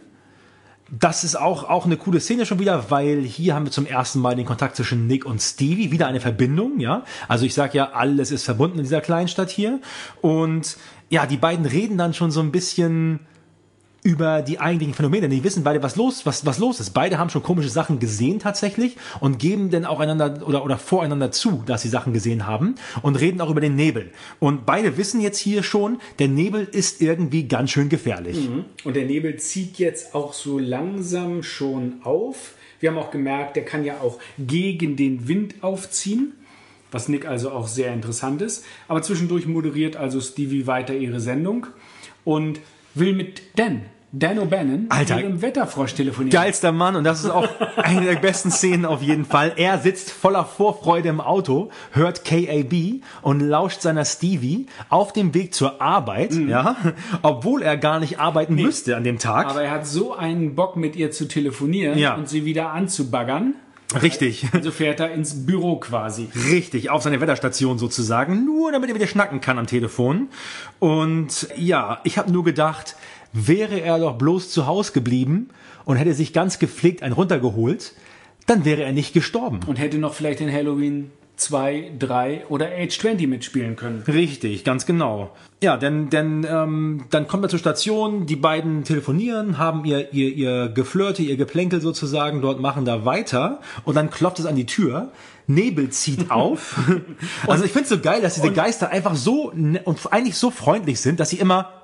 Das 0.92 1.24
ist 1.24 1.36
auch, 1.36 1.64
auch 1.64 1.86
eine 1.86 1.98
coole 1.98 2.20
Szene 2.20 2.46
schon 2.46 2.60
wieder, 2.60 2.92
weil 2.92 3.24
hier 3.24 3.56
haben 3.56 3.66
wir 3.66 3.72
zum 3.72 3.88
ersten 3.88 4.20
Mal 4.20 4.36
den 4.36 4.46
Kontakt 4.46 4.76
zwischen 4.76 5.08
Nick 5.08 5.26
und 5.26 5.42
Stevie, 5.42 5.90
wieder 5.92 6.06
eine 6.06 6.20
Verbindung, 6.20 6.80
ja. 6.80 7.04
Also 7.28 7.46
ich 7.46 7.56
sag 7.56 7.74
ja, 7.74 7.94
alles 7.94 8.30
ist 8.30 8.44
verbunden 8.44 8.78
in 8.78 8.84
dieser 8.84 9.02
Kleinstadt 9.02 9.50
hier. 9.50 9.80
Und 10.22 10.78
ja, 11.10 11.26
die 11.26 11.38
beiden 11.38 11.66
reden 11.66 11.98
dann 11.98 12.14
schon 12.14 12.30
so 12.30 12.42
ein 12.42 12.52
bisschen, 12.52 13.22
über 14.04 14.42
die 14.42 14.60
eigentlichen 14.60 14.94
Phänomene. 14.94 15.30
Die 15.30 15.44
wissen 15.44 15.64
beide, 15.64 15.84
was 15.84 15.96
los, 15.96 16.26
was, 16.26 16.46
was 16.46 16.58
los 16.58 16.80
ist. 16.80 16.92
Beide 16.92 17.20
haben 17.20 17.30
schon 17.30 17.44
komische 17.44 17.70
Sachen 17.70 18.00
gesehen 18.00 18.40
tatsächlich 18.40 18.98
und 19.20 19.38
geben 19.38 19.70
dann 19.70 19.86
auch 19.86 20.00
einander 20.00 20.48
oder, 20.48 20.66
oder 20.66 20.78
voreinander 20.78 21.32
zu, 21.32 21.64
dass 21.66 21.84
sie 21.84 21.90
Sachen 21.90 22.12
gesehen 22.12 22.48
haben 22.48 22.76
und 23.04 23.20
reden 23.20 23.42
auch 23.42 23.50
über 23.50 23.62
den 23.62 23.76
Nebel. 23.76 24.12
Und 24.40 24.66
beide 24.66 24.98
wissen 24.98 25.22
jetzt 25.22 25.38
hier 25.38 25.62
schon, 25.62 26.00
der 26.18 26.30
Nebel 26.30 26.68
ist 26.72 27.02
irgendwie 27.02 27.48
ganz 27.48 27.72
schön 27.72 27.90
gefährlich. 27.90 28.50
Und 28.84 28.96
der 28.96 29.06
Nebel 29.06 29.38
zieht 29.38 29.78
jetzt 29.78 30.16
auch 30.16 30.34
so 30.34 30.58
langsam 30.58 31.44
schon 31.44 32.02
auf. 32.04 32.56
Wir 32.80 32.90
haben 32.90 32.98
auch 32.98 33.12
gemerkt, 33.12 33.56
der 33.56 33.66
kann 33.66 33.86
ja 33.86 34.00
auch 34.02 34.18
gegen 34.40 34.96
den 34.96 35.28
Wind 35.28 35.56
aufziehen, 35.62 36.34
was 36.92 37.08
Nick 37.08 37.28
also 37.28 37.52
auch 37.52 37.68
sehr 37.68 37.94
interessant 37.94 38.42
ist. 38.42 38.66
Aber 38.88 39.04
zwischendurch 39.04 39.46
moderiert 39.46 39.96
also 39.96 40.20
Stevie 40.20 40.66
weiter 40.66 40.96
ihre 40.96 41.20
Sendung 41.20 41.68
und 42.26 42.60
will 42.94 43.14
mit 43.14 43.42
Dan, 43.56 43.84
Dan 44.14 44.40
O'Bannon, 44.40 44.88
Alter. 44.90 45.22
ihrem 45.22 45.42
Wetterfrosch 45.42 45.94
telefonieren. 45.94 46.32
Geilster 46.32 46.74
Mann 46.74 46.98
und 46.98 47.06
das 47.06 47.24
ist 47.24 47.30
auch 47.30 47.48
eine 47.78 48.06
der 48.08 48.16
besten 48.18 48.52
Szenen 48.52 48.86
auf 48.86 49.02
jeden 49.02 49.24
Fall. 49.24 49.54
Er 49.56 49.78
sitzt 49.80 50.12
voller 50.12 50.44
Vorfreude 50.44 51.08
im 51.08 51.22
Auto, 51.22 51.70
hört 51.92 52.26
KAB 52.26 53.02
und 53.22 53.40
lauscht 53.40 53.82
seiner 53.82 54.04
Stevie 54.04 54.66
auf 54.90 55.14
dem 55.14 55.34
Weg 55.34 55.54
zur 55.54 55.82
Arbeit, 55.82 56.34
ja, 56.34 56.76
obwohl 57.22 57.62
er 57.62 57.78
gar 57.78 58.02
nicht 58.02 58.20
arbeiten 58.20 58.56
müsste 58.56 58.98
an 58.98 59.06
dem 59.06 59.18
Tag. 59.18 59.48
Aber 59.48 59.64
er 59.64 59.72
hat 59.72 59.88
so 59.88 60.14
einen 60.14 60.56
Bock, 60.56 60.76
mit 60.76 60.98
ihr 60.98 61.12
zu 61.12 61.28
telefonieren 61.30 61.98
Ja. 61.98 62.16
und 62.16 62.28
sie 62.28 62.44
wieder 62.44 62.72
anzubaggern. 62.72 63.56
Richtig. 64.02 64.46
Also 64.54 64.72
fährt 64.72 65.00
er 65.02 65.12
ins 65.14 65.46
Büro 65.46 65.78
quasi. 65.78 66.30
Richtig, 66.50 66.90
auf 66.90 67.02
seine 67.04 67.20
Wetterstation 67.22 67.78
sozusagen, 67.78 68.46
nur 68.46 68.72
damit 68.72 68.90
er 68.90 68.96
wieder 68.96 69.08
schnacken 69.08 69.42
kann 69.42 69.58
am 69.60 69.68
Telefon. 69.68 70.30
Und 70.80 71.48
ja, 71.58 72.00
ich 72.04 72.18
habe 72.18 72.32
nur 72.32 72.44
gedacht, 72.44 72.96
wäre 73.34 73.80
er 73.80 74.00
doch 74.00 74.18
bloß 74.18 74.50
zu 74.50 74.68
Hause 74.68 74.92
geblieben 74.94 75.50
und 75.86 75.98
hätte 75.98 76.14
sich 76.14 76.34
ganz 76.34 76.60
gepflegt 76.60 77.04
einen 77.04 77.14
runtergeholt, 77.14 77.94
dann 78.48 78.66
wäre 78.66 78.84
er 78.84 78.92
nicht 78.92 79.14
gestorben. 79.14 79.60
Und 79.68 79.80
hätte 79.80 79.98
noch 79.98 80.14
vielleicht 80.14 80.42
in 80.42 80.52
Halloween 80.52 81.12
2, 81.42 81.94
3 81.98 82.46
oder 82.50 82.68
Age 82.68 83.00
20 83.00 83.28
mitspielen 83.28 83.76
können. 83.76 84.04
Richtig, 84.08 84.64
ganz 84.64 84.86
genau. 84.86 85.32
Ja, 85.64 85.76
denn, 85.76 86.10
denn 86.10 86.46
ähm, 86.48 87.06
dann 87.10 87.28
kommt 87.28 87.44
er 87.44 87.50
zur 87.50 87.60
Station, 87.60 88.28
die 88.28 88.36
beiden 88.36 88.84
telefonieren, 88.84 89.58
haben 89.58 89.84
ihr, 89.86 90.14
ihr, 90.14 90.34
ihr 90.34 90.70
Geflirte, 90.70 91.24
ihr 91.24 91.38
Geplänkel 91.38 91.82
sozusagen, 91.82 92.42
dort 92.42 92.60
machen 92.60 92.86
da 92.86 93.06
weiter 93.06 93.60
und 93.86 93.96
dann 93.96 94.12
klopft 94.12 94.40
es 94.40 94.46
an 94.46 94.56
die 94.56 94.68
Tür. 94.68 95.12
Nebel 95.48 95.90
zieht 95.90 96.30
auf. 96.32 96.80
also 97.48 97.64
ich 97.64 97.72
finde 97.72 97.84
es 97.84 97.90
so 97.90 98.00
geil, 98.00 98.22
dass 98.22 98.36
diese 98.36 98.52
Geister 98.52 98.90
einfach 98.90 99.16
so 99.16 99.52
und 99.52 100.00
eigentlich 100.12 100.36
so 100.36 100.52
freundlich 100.52 101.00
sind, 101.00 101.20
dass 101.20 101.30
sie 101.32 101.38
immer 101.38 101.82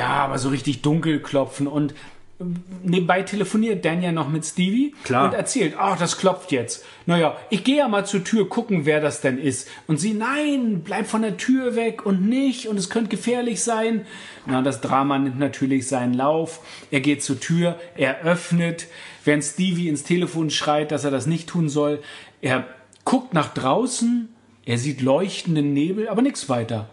Ja, 0.00 0.24
aber 0.24 0.38
so 0.38 0.48
richtig 0.48 0.80
dunkel 0.80 1.20
klopfen 1.20 1.66
und 1.66 1.94
ähm, 2.40 2.54
nebenbei 2.82 3.20
telefoniert 3.20 3.84
Dan 3.84 4.02
ja 4.02 4.12
noch 4.12 4.30
mit 4.30 4.46
Stevie 4.46 4.94
Klar. 5.04 5.26
und 5.26 5.34
erzählt, 5.34 5.74
ach, 5.78 5.98
das 5.98 6.16
klopft 6.16 6.52
jetzt. 6.52 6.86
Naja, 7.04 7.36
ich 7.50 7.64
gehe 7.64 7.76
ja 7.76 7.88
mal 7.88 8.06
zur 8.06 8.24
Tür 8.24 8.48
gucken, 8.48 8.86
wer 8.86 9.02
das 9.02 9.20
denn 9.20 9.38
ist. 9.38 9.68
Und 9.86 9.98
sie, 9.98 10.14
nein, 10.14 10.80
bleib 10.82 11.06
von 11.06 11.20
der 11.20 11.36
Tür 11.36 11.76
weg 11.76 12.06
und 12.06 12.26
nicht 12.26 12.66
und 12.66 12.78
es 12.78 12.88
könnte 12.88 13.10
gefährlich 13.10 13.62
sein. 13.62 14.06
Na, 14.46 14.62
das 14.62 14.80
Drama 14.80 15.18
nimmt 15.18 15.38
natürlich 15.38 15.86
seinen 15.86 16.14
Lauf. 16.14 16.60
Er 16.90 17.00
geht 17.00 17.22
zur 17.22 17.38
Tür, 17.38 17.78
er 17.94 18.22
öffnet, 18.22 18.86
während 19.26 19.44
Stevie 19.44 19.88
ins 19.88 20.04
Telefon 20.04 20.48
schreit, 20.48 20.92
dass 20.92 21.04
er 21.04 21.10
das 21.10 21.26
nicht 21.26 21.46
tun 21.46 21.68
soll. 21.68 22.00
Er 22.40 22.66
guckt 23.04 23.34
nach 23.34 23.52
draußen, 23.52 24.30
er 24.64 24.78
sieht 24.78 25.02
leuchtenden 25.02 25.74
Nebel, 25.74 26.08
aber 26.08 26.22
nichts 26.22 26.48
weiter. 26.48 26.88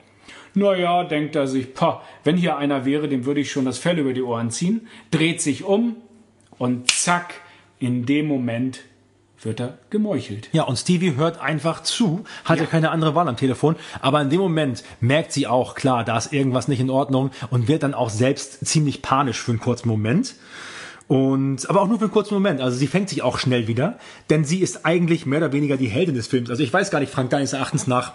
Naja, 0.58 1.04
denkt 1.04 1.36
er 1.36 1.46
sich, 1.46 1.76
pah, 1.76 2.02
wenn 2.24 2.36
hier 2.36 2.58
einer 2.58 2.84
wäre, 2.84 3.08
dem 3.08 3.26
würde 3.26 3.42
ich 3.42 3.52
schon 3.52 3.66
das 3.66 3.78
Fell 3.78 4.00
über 4.00 4.14
die 4.14 4.24
Ohren 4.24 4.50
ziehen, 4.50 4.88
dreht 5.12 5.40
sich 5.40 5.64
um 5.64 5.98
und 6.58 6.90
zack, 6.90 7.36
in 7.78 8.08
dem 8.08 8.26
Moment 8.26 8.80
wird 9.40 9.60
er 9.60 9.78
gemeuchelt. 9.92 10.50
Ja, 10.54 10.64
und 10.64 10.78
Stevie 10.78 11.16
hört 11.16 11.40
einfach 11.40 11.84
zu, 11.84 12.24
hat 12.44 12.58
ja. 12.58 12.66
keine 12.66 12.90
andere 12.90 13.14
Wahl 13.14 13.28
am 13.28 13.38
Telefon, 13.38 13.76
aber 14.02 14.20
in 14.20 14.32
dem 14.32 14.40
Moment 14.40 14.84
merkt 15.00 15.32
sie 15.32 15.46
auch, 15.46 15.76
klar, 15.76 16.04
da 16.04 16.18
ist 16.18 16.34
irgendwas 16.34 16.68
nicht 16.68 16.80
in 16.80 16.90
Ordnung 16.90 17.30
und 17.52 17.68
wird 17.68 17.84
dann 17.84 17.94
auch 17.94 18.10
selbst 18.10 18.66
ziemlich 18.66 19.04
panisch 19.04 19.40
für 19.40 19.52
einen 19.52 19.60
kurzen 19.60 19.88
Moment. 19.88 20.34
Und, 21.08 21.70
aber 21.70 21.84
auch 21.84 21.88
nur 21.88 22.00
für 22.00 22.06
einen 22.06 22.14
kurzen 22.14 22.34
Moment. 22.34 22.62
Also 22.62 22.78
sie 22.78 22.88
fängt 22.88 23.10
sich 23.10 23.22
auch 23.22 23.38
schnell 23.38 23.68
wieder, 23.68 24.00
denn 24.32 24.44
sie 24.44 24.58
ist 24.58 24.88
eigentlich 24.88 25.28
mehr 25.28 25.38
oder 25.38 25.54
weniger 25.54 25.78
die 25.78 25.88
Heldin 25.88 26.16
des 26.16 26.26
Films. 26.26 26.50
Also 26.50 26.64
ich 26.64 26.74
weiß 26.74 26.90
gar 26.90 27.00
nicht, 27.00 27.12
Frank, 27.12 27.30
deines 27.30 27.54
Erachtens 27.54 27.86
nach, 27.86 28.14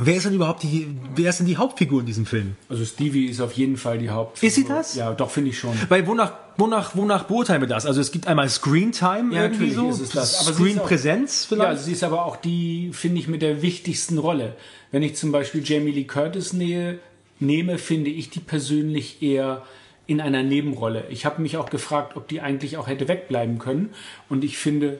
wer 0.00 0.16
ist 0.16 0.26
denn 0.26 0.34
überhaupt 0.34 0.62
die, 0.62 0.88
wer 1.14 1.30
ist 1.30 1.38
denn 1.40 1.46
die 1.46 1.56
Hauptfigur 1.56 2.00
in 2.00 2.06
diesem 2.06 2.26
Film? 2.26 2.56
Also 2.68 2.84
Stevie 2.84 3.26
ist 3.26 3.40
auf 3.40 3.52
jeden 3.52 3.76
Fall 3.76 3.98
die 3.98 4.10
Hauptfigur. 4.10 4.48
Ist 4.48 4.54
sie 4.54 4.64
das? 4.64 4.94
Ja, 4.94 5.12
doch, 5.12 5.30
finde 5.30 5.50
ich 5.50 5.58
schon. 5.58 5.74
Weil 5.88 6.06
wonach, 6.06 6.32
wonach, 6.56 6.96
wonach 6.96 7.24
beurteilen 7.24 7.60
wir 7.62 7.68
das? 7.68 7.86
Also 7.86 8.00
es 8.00 8.10
gibt 8.12 8.26
einmal 8.26 8.48
Screentime 8.48 9.34
Ja, 9.34 9.42
irgendwie 9.44 9.70
so, 9.70 9.90
ist 9.90 10.00
es 10.00 10.10
das. 10.10 10.34
Aber 10.40 10.44
sie 10.44 10.50
ist 10.50 10.50
auch- 10.50 10.54
Screenpräsenz 10.86 11.42
Ja, 11.50 11.56
vielleicht. 11.56 11.82
sie 11.82 11.92
ist 11.92 12.04
aber 12.04 12.24
auch 12.24 12.36
die, 12.36 12.90
finde 12.92 13.20
ich, 13.20 13.28
mit 13.28 13.42
der 13.42 13.62
wichtigsten 13.62 14.18
Rolle. 14.18 14.54
Wenn 14.90 15.02
ich 15.02 15.16
zum 15.16 15.32
Beispiel 15.32 15.62
Jamie 15.64 15.90
Lee 15.92 16.04
Curtis 16.04 16.52
nähe, 16.52 16.98
nehme, 17.40 17.78
finde 17.78 18.10
ich 18.10 18.30
die 18.30 18.40
persönlich 18.40 19.22
eher 19.22 19.62
in 20.06 20.20
einer 20.22 20.42
Nebenrolle. 20.42 21.04
Ich 21.10 21.26
habe 21.26 21.42
mich 21.42 21.56
auch 21.58 21.68
gefragt, 21.68 22.16
ob 22.16 22.28
die 22.28 22.40
eigentlich 22.40 22.78
auch 22.78 22.86
hätte 22.86 23.08
wegbleiben 23.08 23.58
können. 23.58 23.90
Und 24.30 24.42
ich 24.42 24.56
finde, 24.56 24.98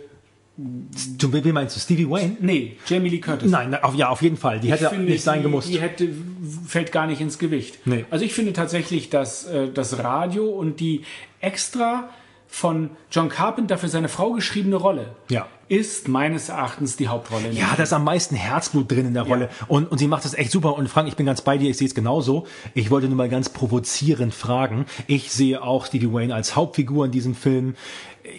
Du, 1.18 1.32
wie 1.32 1.52
meinst 1.52 1.76
du, 1.76 1.80
Stevie 1.80 2.10
Wayne? 2.10 2.36
nee, 2.40 2.76
Jamie 2.84 3.10
Lee 3.10 3.20
Curtis. 3.20 3.48
Nein, 3.48 3.76
auf, 3.80 3.94
ja, 3.94 4.08
auf 4.08 4.22
jeden 4.22 4.36
Fall. 4.36 4.58
Die 4.58 4.66
Ich 4.66 4.72
hätte 4.72 4.88
finde, 4.90 5.04
nicht 5.04 5.22
sein 5.22 5.38
die, 5.38 5.42
gemusst. 5.44 5.68
Die 5.68 5.80
hätte, 5.80 6.08
fällt 6.66 6.90
gar 6.90 7.06
nicht 7.06 7.20
ins 7.20 7.38
Gewicht. 7.38 7.78
Nee. 7.86 8.04
Also 8.10 8.24
ich 8.24 8.34
finde 8.34 8.52
tatsächlich, 8.52 9.08
dass 9.08 9.44
äh, 9.46 9.68
das 9.72 10.00
Radio 10.00 10.46
und 10.50 10.80
die 10.80 11.02
extra 11.40 12.08
von 12.48 12.90
John 13.12 13.28
Carpenter 13.28 13.78
für 13.78 13.88
seine 13.88 14.08
Frau 14.08 14.32
geschriebene 14.32 14.76
Rolle 14.76 15.14
Ja. 15.28 15.46
ist 15.68 16.08
meines 16.08 16.48
Erachtens 16.48 16.96
die 16.96 17.06
Hauptrolle. 17.06 17.50
Ja, 17.52 17.74
da 17.76 17.82
ist 17.82 17.92
am 17.92 18.02
meisten 18.04 18.34
Herzblut 18.34 18.90
drin 18.90 19.06
in 19.06 19.14
der 19.14 19.24
Rolle. 19.24 19.50
Und, 19.68 19.92
und 19.92 19.98
sie 19.98 20.08
macht 20.08 20.24
das 20.24 20.32
echt 20.34 20.50
super. 20.50 20.74
Und 20.76 20.88
Frank, 20.88 21.08
ich 21.08 21.14
bin 21.14 21.26
ganz 21.26 21.42
bei 21.42 21.58
dir, 21.58 21.68
ich 21.70 21.76
sehe 21.76 21.86
es 21.86 21.94
genauso. 21.94 22.46
Ich 22.74 22.90
wollte 22.90 23.06
nur 23.06 23.16
mal 23.18 23.28
ganz 23.28 23.50
provozierend 23.50 24.32
fragen. 24.34 24.86
Ich 25.06 25.30
sehe 25.30 25.62
auch 25.62 25.84
Stevie 25.86 26.10
Wayne 26.10 26.34
als 26.34 26.56
Hauptfigur 26.56 27.04
in 27.04 27.10
diesem 27.12 27.34
Film. 27.34 27.76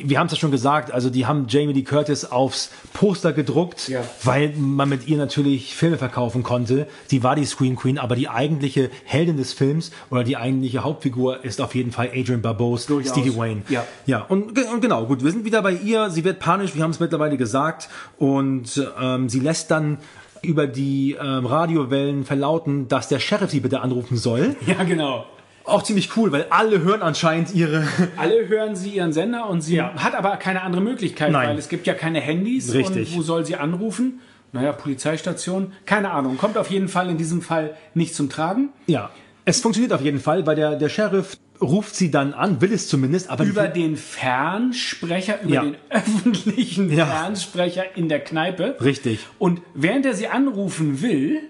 Wir 0.02 0.20
haben 0.20 0.28
es 0.28 0.34
ja 0.34 0.38
schon 0.38 0.52
gesagt, 0.52 0.92
also 0.92 1.10
die 1.10 1.26
haben 1.26 1.46
Jamie 1.50 1.74
Lee 1.74 1.82
Curtis 1.84 2.24
aufs 2.26 2.70
Poster 2.94 3.34
gedruckt, 3.34 3.90
Ja. 3.90 4.02
weil 4.24 4.54
man 4.56 4.88
mit 4.88 5.08
ihr 5.08 5.18
natürlich 5.18 5.74
Filme 5.76 5.98
verkaufen 5.98 6.44
konnte. 6.44 6.88
Sie 7.08 7.24
war 7.24 7.36
die 7.36 7.46
Screen 7.46 7.76
Queen, 7.76 7.98
aber 7.98 8.16
die 8.16 8.30
eigentliche 8.30 8.90
Heldin 9.06 9.38
des 9.38 9.54
Films 9.54 9.92
oder 10.12 10.24
die 10.24 10.38
eigentliche 10.38 10.84
Hauptfigur 10.84 11.44
ist 11.44 11.60
auf 11.60 11.76
jeden 11.76 11.92
Fall 11.92 12.12
Adrian 12.16 12.42
Barbeaus, 12.42 12.86
Durchaus. 12.86 13.12
Stevie 13.18 13.36
Wayne. 13.38 13.64
Ja. 13.70 13.86
Ja, 14.06 14.22
und, 14.22 14.58
und 14.58 14.82
genau, 14.82 15.06
gut, 15.06 15.24
wir 15.24 15.32
sind 15.32 15.44
wieder 15.44 15.62
bei 15.62 15.72
ihr. 15.74 16.10
Sie 16.12 16.24
wird 16.24 16.40
panisch, 16.40 16.76
wir 16.76 16.84
haben 16.84 16.92
es 16.92 17.00
mittlerweile 17.00 17.38
gesagt. 17.38 17.90
Und 18.18 18.86
ähm, 19.02 19.28
sie 19.28 19.40
lässt 19.40 19.72
dann 19.72 19.98
über 20.42 20.68
die 20.68 21.18
ähm, 21.22 21.46
Radiowellen 21.46 22.24
verlauten, 22.26 22.88
dass 22.88 23.10
der 23.10 23.20
Sheriff 23.20 23.50
sie 23.52 23.60
bitte 23.60 23.82
anrufen 23.82 24.18
soll. 24.18 24.56
Ja, 24.66 24.84
genau. 24.84 25.26
Auch 25.70 25.84
ziemlich 25.84 26.16
cool, 26.18 26.32
weil 26.32 26.48
alle 26.50 26.82
hören 26.82 27.02
anscheinend 27.02 27.54
ihre. 27.54 27.88
Alle 28.18 28.48
hören 28.48 28.76
sie 28.76 28.90
ihren 28.92 29.14
Sender 29.14 29.48
und 29.50 29.62
sie 29.62 29.82
hat 29.82 30.16
aber 30.16 30.38
keine 30.38 30.62
andere 30.64 30.82
Möglichkeit, 30.82 31.32
Nein. 31.32 31.50
weil 31.50 31.58
es 31.58 31.70
gibt 31.70 31.88
ja 31.88 31.94
keine 31.94 32.20
Handys. 32.20 32.74
Richtig. 32.74 33.12
Und 33.12 33.18
wo 33.18 33.22
soll 33.22 33.46
sie 33.46 33.56
anrufen? 33.56 34.20
Naja, 34.52 34.72
Polizeistation. 34.72 35.74
Keine 35.86 36.12
Ahnung. 36.12 36.38
Kommt 36.38 36.58
auf 36.58 36.70
jeden 36.72 36.88
Fall 36.88 37.10
in 37.10 37.18
diesem 37.18 37.42
Fall 37.42 37.76
nicht 37.94 38.16
zum 38.16 38.30
Tragen. 38.30 38.70
Ja, 38.88 39.12
es 39.46 39.62
funktioniert 39.62 39.94
auf 39.94 40.02
jeden 40.02 40.20
Fall, 40.20 40.46
weil 40.46 40.56
der, 40.56 40.76
der 40.76 40.90
Sheriff 40.90 41.38
ruft 41.62 41.96
sie 41.96 42.10
dann 42.10 42.34
an, 42.34 42.62
will 42.62 42.72
es 42.74 42.88
zumindest, 42.88 43.30
aber 43.30 43.44
Über 43.44 43.68
den 43.68 43.96
Fernsprecher, 43.98 45.42
über 45.44 45.54
Ja. 45.54 45.62
den 45.64 45.76
öffentlichen 45.90 46.92
Ja. 46.92 47.06
Fernsprecher 47.06 47.96
in 47.98 48.10
der 48.10 48.20
Kneipe. 48.22 48.78
Richtig. 48.82 49.20
Und 49.40 49.62
während 49.74 50.06
er 50.06 50.14
sie 50.14 50.28
anrufen 50.28 51.02
will 51.02 51.42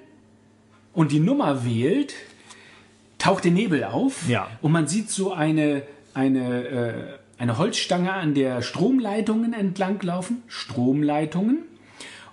und 0.93 1.11
die 1.11 1.19
Nummer 1.19 1.63
wählt, 1.65 2.13
taucht 3.19 3.43
der 3.43 3.51
Nebel 3.51 3.83
auf. 3.83 4.27
Ja. 4.27 4.49
Und 4.61 4.71
man 4.71 4.87
sieht 4.87 5.11
so 5.11 5.31
eine, 5.31 5.83
eine, 6.15 6.67
äh, 6.67 6.93
eine 7.37 7.57
Holzstange 7.59 8.11
an 8.11 8.33
der 8.33 8.63
Stromleitungen 8.63 9.53
entlang 9.53 10.01
laufen. 10.01 10.41
Stromleitungen. 10.47 11.59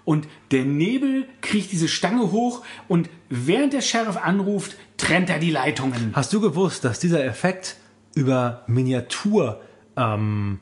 Und 0.06 0.28
der 0.52 0.64
Nebel 0.64 1.26
kriegt 1.40 1.72
diese 1.72 1.88
Stange 1.88 2.30
hoch 2.30 2.62
und 2.86 3.10
während 3.28 3.72
der 3.72 3.80
Sheriff 3.80 4.16
anruft, 4.16 4.76
trennt 4.96 5.28
er 5.28 5.40
die 5.40 5.50
Leitungen. 5.50 6.12
Hast 6.14 6.32
du 6.32 6.40
gewusst, 6.40 6.84
dass 6.84 7.00
dieser 7.00 7.24
Effekt 7.24 7.76
über 8.14 8.62
Miniatur 8.68 9.60
ähm, 9.96 10.60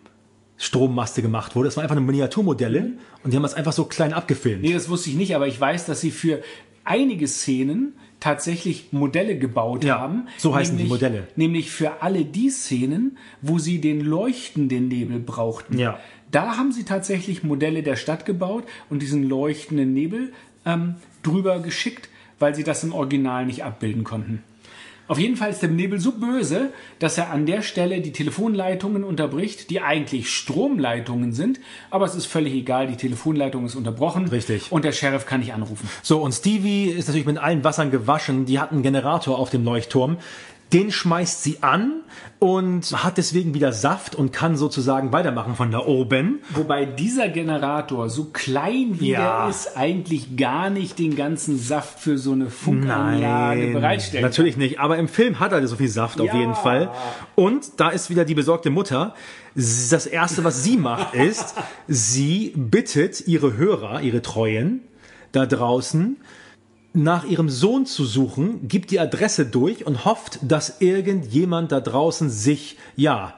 Strommaste 0.56 1.20
gemacht 1.20 1.54
wurde? 1.54 1.68
Das 1.68 1.76
waren 1.76 1.82
einfach 1.82 1.94
nur 1.94 2.06
Miniaturmodelle 2.06 2.94
und 3.22 3.32
die 3.32 3.36
haben 3.36 3.42
das 3.42 3.52
einfach 3.52 3.74
so 3.74 3.84
klein 3.84 4.14
abgefilmt. 4.14 4.62
Nee, 4.62 4.72
das 4.72 4.88
wusste 4.88 5.10
ich 5.10 5.16
nicht, 5.16 5.36
aber 5.36 5.46
ich 5.46 5.60
weiß, 5.60 5.84
dass 5.84 6.00
sie 6.00 6.10
für 6.10 6.42
einige 6.84 7.28
Szenen 7.28 7.92
tatsächlich 8.24 8.90
Modelle 8.90 9.36
gebaut 9.36 9.84
Ja, 9.84 10.00
haben. 10.00 10.28
so 10.38 10.54
heißen 10.54 10.78
die 10.78 10.84
nämlich, 10.84 11.02
Modelle. 11.02 11.28
Nämlich 11.36 11.70
für 11.70 12.00
alle 12.00 12.24
die 12.24 12.48
Szenen, 12.48 13.18
wo 13.42 13.58
sie 13.58 13.82
den 13.82 14.00
leuchtenden 14.00 14.88
Nebel 14.88 15.20
brauchten. 15.20 15.78
Ja. 15.78 15.98
Da 16.30 16.56
haben 16.56 16.72
sie 16.72 16.84
tatsächlich 16.84 17.42
Modelle 17.42 17.82
der 17.82 17.96
Stadt 17.96 18.24
gebaut 18.24 18.64
und 18.88 19.02
diesen 19.02 19.28
leuchtenden 19.28 19.92
Nebel 19.92 20.32
ähm, 20.64 20.94
drüber 21.22 21.60
geschickt, 21.60 22.08
weil 22.38 22.54
sie 22.54 22.64
das 22.64 22.82
im 22.82 22.94
Original 22.94 23.44
nicht 23.44 23.62
abbilden 23.62 24.04
konnten. 24.04 24.42
Auf 25.06 25.18
jeden 25.18 25.36
Fall 25.36 25.50
ist 25.50 25.60
der 25.60 25.68
Nebel 25.68 26.00
so 26.00 26.12
böse, 26.12 26.72
dass 26.98 27.18
er 27.18 27.30
an 27.30 27.44
der 27.44 27.60
Stelle 27.60 28.00
die 28.00 28.12
Telefonleitungen 28.12 29.04
unterbricht, 29.04 29.68
die 29.68 29.80
eigentlich 29.80 30.30
Stromleitungen 30.30 31.32
sind. 31.32 31.60
Aber 31.90 32.06
es 32.06 32.14
ist 32.14 32.24
völlig 32.24 32.54
egal, 32.54 32.86
die 32.86 32.96
Telefonleitung 32.96 33.66
ist 33.66 33.74
unterbrochen. 33.74 34.28
Richtig. 34.28 34.72
Und 34.72 34.84
der 34.84 34.92
Sheriff 34.92 35.26
kann 35.26 35.40
nicht 35.40 35.52
anrufen. 35.52 35.88
So, 36.02 36.22
und 36.22 36.32
Stevie 36.32 36.86
ist 36.86 37.06
natürlich 37.08 37.26
mit 37.26 37.36
allen 37.36 37.62
Wassern 37.64 37.90
gewaschen. 37.90 38.46
Die 38.46 38.58
hat 38.58 38.72
einen 38.72 38.82
Generator 38.82 39.38
auf 39.38 39.50
dem 39.50 39.64
Leuchtturm. 39.64 40.16
Den 40.72 40.90
schmeißt 40.90 41.42
sie 41.44 41.62
an 41.62 42.00
und 42.40 43.04
hat 43.04 43.16
deswegen 43.16 43.54
wieder 43.54 43.72
Saft 43.72 44.16
und 44.16 44.32
kann 44.32 44.56
sozusagen 44.56 45.12
weitermachen 45.12 45.54
von 45.54 45.70
da 45.70 45.78
oben. 45.80 46.40
Wobei 46.50 46.84
dieser 46.84 47.28
Generator, 47.28 48.10
so 48.10 48.24
klein 48.32 48.96
wie 48.98 49.10
Ja. 49.10 49.42
der 49.44 49.50
ist, 49.50 49.76
eigentlich 49.76 50.36
gar 50.36 50.70
nicht 50.70 50.98
den 50.98 51.14
ganzen 51.14 51.58
Saft 51.58 52.00
für 52.00 52.18
so 52.18 52.32
eine 52.32 52.50
Funkanlage 52.50 53.68
bereitstellt. 53.72 54.24
natürlich 54.24 54.56
nicht. 54.56 54.80
Aber 54.80 54.98
im 54.98 55.06
Film 55.08 55.38
hat 55.38 55.52
er 55.52 55.64
so 55.68 55.76
viel 55.76 55.88
Saft 55.88 56.20
auf 56.20 56.28
Ja. 56.28 56.34
jeden 56.40 56.54
Fall. 56.54 56.90
Und 57.36 57.78
da 57.78 57.90
ist 57.90 58.10
wieder 58.10 58.24
die 58.24 58.34
besorgte 58.34 58.70
Mutter. 58.70 59.14
Das 59.54 60.06
erste, 60.06 60.42
was 60.42 60.64
sie 60.64 60.76
macht, 60.76 61.14
ist, 61.14 61.54
sie 61.86 62.52
bittet 62.56 63.28
ihre 63.28 63.56
Hörer, 63.56 64.00
ihre 64.00 64.22
Treuen 64.22 64.80
da 65.32 65.46
draußen, 65.46 66.16
nach 66.94 67.24
ihrem 67.24 67.50
Sohn 67.50 67.86
zu 67.86 68.04
suchen, 68.04 68.68
gibt 68.68 68.90
die 68.92 69.00
Adresse 69.00 69.44
durch 69.44 69.84
und 69.84 70.04
hofft, 70.04 70.38
dass 70.42 70.80
irgendjemand 70.80 71.72
da 71.72 71.80
draußen 71.80 72.30
sich, 72.30 72.78
ja, 72.96 73.34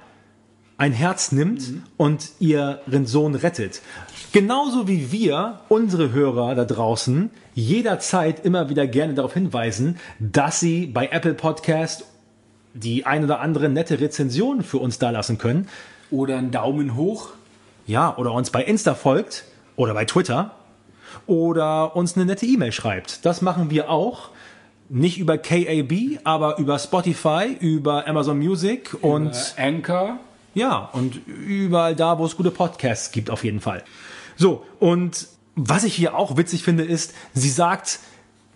ein 0.78 0.92
Herz 0.92 1.32
nimmt 1.32 1.62
und 1.96 2.28
ihren 2.38 3.06
Sohn 3.06 3.34
rettet. 3.34 3.80
Genauso 4.32 4.86
wie 4.86 5.10
wir, 5.10 5.60
unsere 5.70 6.12
Hörer 6.12 6.54
da 6.54 6.66
draußen, 6.66 7.30
jederzeit 7.54 8.44
immer 8.44 8.68
wieder 8.68 8.86
gerne 8.86 9.14
darauf 9.14 9.32
hinweisen, 9.32 9.96
dass 10.18 10.60
sie 10.60 10.86
bei 10.86 11.08
Apple 11.08 11.32
Podcast 11.32 12.04
die 12.74 13.06
ein 13.06 13.24
oder 13.24 13.40
andere 13.40 13.70
nette 13.70 14.00
Rezension 14.00 14.62
für 14.62 14.76
uns 14.76 14.98
dalassen 14.98 15.38
können. 15.38 15.68
Oder 16.10 16.36
einen 16.36 16.50
Daumen 16.50 16.94
hoch. 16.94 17.30
Ja, 17.86 18.14
oder 18.18 18.32
uns 18.32 18.50
bei 18.50 18.62
Insta 18.62 18.94
folgt 18.94 19.44
oder 19.76 19.94
bei 19.94 20.04
Twitter 20.04 20.54
oder 21.26 21.96
uns 21.96 22.16
eine 22.16 22.26
nette 22.26 22.46
E-Mail 22.46 22.72
schreibt. 22.72 23.24
Das 23.24 23.42
machen 23.42 23.70
wir 23.70 23.90
auch. 23.90 24.30
Nicht 24.88 25.18
über 25.18 25.36
KAB, 25.36 26.20
aber 26.22 26.58
über 26.58 26.78
Spotify, 26.78 27.56
über 27.58 28.06
Amazon 28.06 28.38
Music 28.38 28.96
und 29.02 29.32
Äh, 29.56 29.62
Anchor. 29.62 30.18
ja, 30.54 30.88
und 30.92 31.16
überall 31.26 31.96
da, 31.96 32.18
wo 32.18 32.24
es 32.26 32.36
gute 32.36 32.52
Podcasts 32.52 33.10
gibt, 33.10 33.30
auf 33.30 33.42
jeden 33.42 33.60
Fall. 33.60 33.82
So, 34.36 34.64
und 34.78 35.26
was 35.56 35.82
ich 35.84 35.94
hier 35.94 36.14
auch 36.16 36.36
witzig 36.36 36.62
finde, 36.62 36.84
ist, 36.84 37.14
sie 37.34 37.48
sagt, 37.50 37.98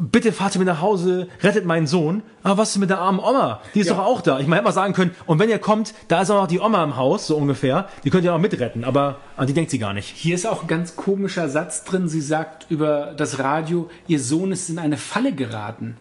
bitte 0.00 0.32
fahrt 0.32 0.54
ihr 0.56 0.58
mir 0.60 0.64
nach 0.64 0.80
Hause, 0.80 1.28
rettet 1.42 1.64
meinen 1.66 1.86
Sohn. 1.86 2.22
Aber 2.42 2.58
was 2.58 2.70
ist 2.70 2.78
mit 2.78 2.90
der 2.90 2.98
armen 2.98 3.20
Oma? 3.20 3.60
Die 3.74 3.80
ist 3.80 3.88
Ja. 3.88 3.94
doch 3.94 4.04
auch 4.04 4.20
da. 4.22 4.40
Ich 4.40 4.46
meine, 4.46 4.56
hätte 4.56 4.64
mal 4.64 4.72
sagen 4.72 4.94
können, 4.94 5.10
und 5.26 5.38
wenn 5.38 5.50
ihr 5.50 5.58
kommt, 5.58 5.94
da 6.08 6.22
ist 6.22 6.30
auch 6.30 6.40
noch 6.42 6.48
die 6.48 6.58
Oma 6.60 6.82
im 6.82 6.96
Haus, 6.96 7.26
so 7.26 7.36
ungefähr. 7.36 7.88
Die 8.04 8.10
könnt 8.10 8.24
ihr 8.24 8.34
auch 8.34 8.38
mitretten, 8.38 8.82
aber 8.84 9.18
an 9.36 9.46
die 9.46 9.52
denkt 9.52 9.70
sie 9.70 9.78
gar 9.78 9.92
nicht. 9.92 10.08
Hier 10.08 10.34
ist 10.34 10.46
auch 10.46 10.62
ein 10.62 10.68
ganz 10.68 10.96
komischer 10.96 11.48
Satz 11.48 11.84
drin. 11.84 12.08
Sie 12.08 12.20
sagt 12.22 12.66
über 12.70 13.12
das 13.16 13.38
Radio, 13.38 13.90
ihr 14.06 14.20
Sohn 14.20 14.52
ist 14.52 14.70
in 14.70 14.78
eine 14.78 14.96
Falle 14.96 15.32
geraten. 15.32 15.96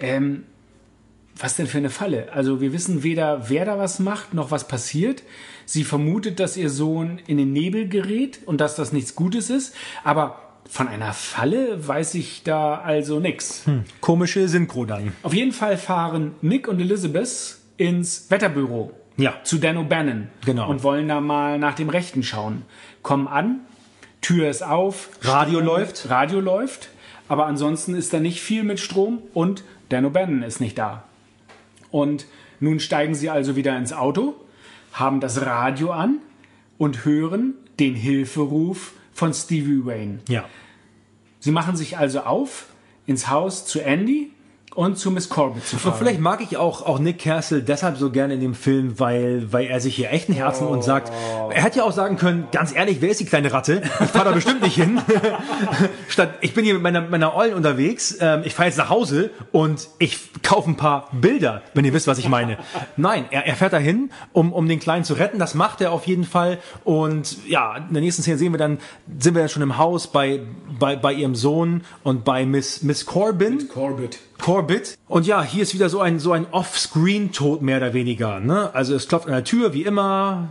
Ähm, 0.00 0.44
was 1.38 1.56
denn 1.56 1.66
für 1.66 1.78
eine 1.78 1.90
Falle? 1.90 2.28
Also 2.32 2.60
wir 2.60 2.72
wissen 2.72 3.02
weder, 3.02 3.48
wer 3.48 3.64
da 3.64 3.78
was 3.78 3.98
macht, 3.98 4.34
noch 4.34 4.50
was 4.50 4.68
passiert. 4.68 5.22
Sie 5.64 5.84
vermutet, 5.84 6.40
dass 6.40 6.56
ihr 6.56 6.68
Sohn 6.68 7.20
in 7.26 7.38
den 7.38 7.52
Nebel 7.52 7.88
gerät 7.88 8.40
und 8.46 8.60
dass 8.60 8.74
das 8.76 8.92
nichts 8.92 9.14
Gutes 9.14 9.48
ist. 9.48 9.74
Aber 10.04 10.40
von 10.70 10.86
einer 10.88 11.12
Falle 11.12 11.86
weiß 11.86 12.14
ich 12.14 12.42
da 12.44 12.76
also 12.76 13.18
nichts. 13.20 13.64
Komische 14.00 14.48
Synchro 14.48 14.84
dann. 14.86 15.12
Auf 15.22 15.34
jeden 15.34 15.52
Fall 15.52 15.76
fahren 15.76 16.32
Nick 16.42 16.68
und 16.68 16.80
Elizabeth 16.80 17.56
ins 17.76 18.30
Wetterbüro. 18.30 18.92
Ja. 19.16 19.34
Zu 19.42 19.58
Dan 19.58 19.76
O'Bannon. 19.76 20.28
Genau. 20.46 20.70
Und 20.70 20.82
wollen 20.82 21.08
da 21.08 21.20
mal 21.20 21.58
nach 21.58 21.74
dem 21.74 21.88
Rechten 21.90 22.22
schauen. 22.22 22.62
Kommen 23.02 23.26
an, 23.28 23.60
Tür 24.22 24.48
ist 24.48 24.62
auf. 24.62 25.10
Radio 25.22 25.54
Strom- 25.58 25.64
läuft. 25.66 26.08
Radio 26.08 26.40
läuft. 26.40 26.88
Aber 27.28 27.46
ansonsten 27.46 27.94
ist 27.94 28.12
da 28.12 28.20
nicht 28.20 28.40
viel 28.40 28.62
mit 28.62 28.78
Strom 28.80 29.18
und 29.34 29.64
Dan 29.88 30.06
O'Bannon 30.06 30.44
ist 30.44 30.60
nicht 30.60 30.78
da. 30.78 31.02
Und 31.90 32.26
nun 32.60 32.78
steigen 32.80 33.14
sie 33.14 33.28
also 33.30 33.56
wieder 33.56 33.76
ins 33.76 33.92
Auto, 33.92 34.34
haben 34.92 35.20
das 35.20 35.44
Radio 35.44 35.90
an 35.90 36.18
und 36.78 37.04
hören 37.04 37.54
den 37.80 37.94
Hilferuf 37.94 38.92
von 39.20 39.34
Stevie 39.34 39.84
Wayne. 39.84 40.20
Ja. 40.28 40.48
Sie 41.40 41.50
machen 41.50 41.76
sich 41.76 41.98
also 41.98 42.20
auf 42.20 42.68
ins 43.06 43.28
Haus 43.28 43.66
zu 43.66 43.80
Andy 43.80 44.32
und 44.74 44.96
zu 44.96 45.10
Miss 45.10 45.28
Corbett 45.28 45.66
zu 45.66 45.76
fahren. 45.76 45.92
Und 45.92 45.98
vielleicht 45.98 46.20
mag 46.20 46.40
ich 46.40 46.56
auch, 46.56 46.86
auch 46.86 46.98
Nick 46.98 47.18
Castle 47.18 47.62
deshalb 47.62 47.96
so 47.96 48.10
gerne 48.10 48.34
in 48.34 48.40
dem 48.40 48.54
Film, 48.54 48.98
weil, 49.00 49.52
weil 49.52 49.66
er 49.66 49.80
sich 49.80 49.96
hier 49.96 50.10
echt 50.12 50.28
ein 50.28 50.32
Herzen 50.32 50.66
und 50.66 50.84
sagt, 50.84 51.12
er 51.50 51.62
hätte 51.62 51.78
ja 51.78 51.84
auch 51.84 51.92
sagen 51.92 52.16
können, 52.16 52.48
ganz 52.52 52.74
ehrlich, 52.74 53.00
wer 53.00 53.10
ist 53.10 53.20
die 53.20 53.24
kleine 53.24 53.52
Ratte? 53.52 53.82
Ich 54.00 54.10
fahre 54.10 54.26
da 54.26 54.30
bestimmt 54.30 54.62
nicht 54.62 54.76
hin. 54.76 55.00
Statt, 56.08 56.34
ich 56.40 56.54
bin 56.54 56.64
hier 56.64 56.74
mit 56.74 56.82
meiner, 56.82 57.02
meiner 57.02 57.34
Ollen 57.34 57.54
unterwegs, 57.54 58.16
ähm, 58.20 58.42
ich 58.44 58.54
fahre 58.54 58.68
jetzt 58.68 58.78
nach 58.78 58.90
Hause 58.90 59.30
und 59.50 59.88
ich 59.98 60.18
kaufe 60.42 60.70
ein 60.70 60.76
paar 60.76 61.08
Bilder, 61.12 61.62
wenn 61.74 61.84
ihr 61.84 61.92
wisst, 61.92 62.06
was 62.06 62.18
ich 62.18 62.28
meine. 62.28 62.56
Nein, 62.96 63.24
er, 63.30 63.46
er 63.46 63.56
fährt 63.56 63.72
dahin, 63.72 64.10
um, 64.32 64.52
um 64.52 64.68
den 64.68 64.78
Kleinen 64.78 65.04
zu 65.04 65.14
retten, 65.14 65.38
das 65.38 65.54
macht 65.54 65.80
er 65.80 65.90
auf 65.90 66.06
jeden 66.06 66.24
Fall 66.24 66.58
und 66.84 67.46
ja, 67.48 67.76
in 67.76 67.92
der 67.92 68.02
nächsten 68.02 68.22
Szene 68.22 68.38
sehen 68.38 68.52
wir 68.52 68.58
dann, 68.58 68.78
sind 69.18 69.34
wir 69.34 69.42
dann 69.42 69.48
schon 69.48 69.62
im 69.62 69.78
Haus 69.78 70.06
bei, 70.06 70.40
bei, 70.78 70.94
bei 70.94 71.12
ihrem 71.12 71.34
Sohn 71.34 71.82
und 72.04 72.24
bei 72.24 72.46
Miss, 72.46 72.82
Miss 72.82 73.04
Corbin. 73.04 73.68
Corbett. 73.68 74.18
Corbett. 74.40 74.98
Und 75.08 75.26
ja, 75.26 75.42
hier 75.42 75.62
ist 75.62 75.74
wieder 75.74 75.88
so 75.88 76.00
ein, 76.00 76.18
so 76.18 76.32
ein 76.32 76.46
Off-Screen-Tod 76.50 77.62
mehr 77.62 77.76
oder 77.78 77.92
weniger. 77.94 78.40
Ne? 78.40 78.70
Also 78.74 78.94
es 78.94 79.08
klopft 79.08 79.26
an 79.26 79.32
der 79.32 79.44
Tür, 79.44 79.72
wie 79.74 79.82
immer. 79.82 80.48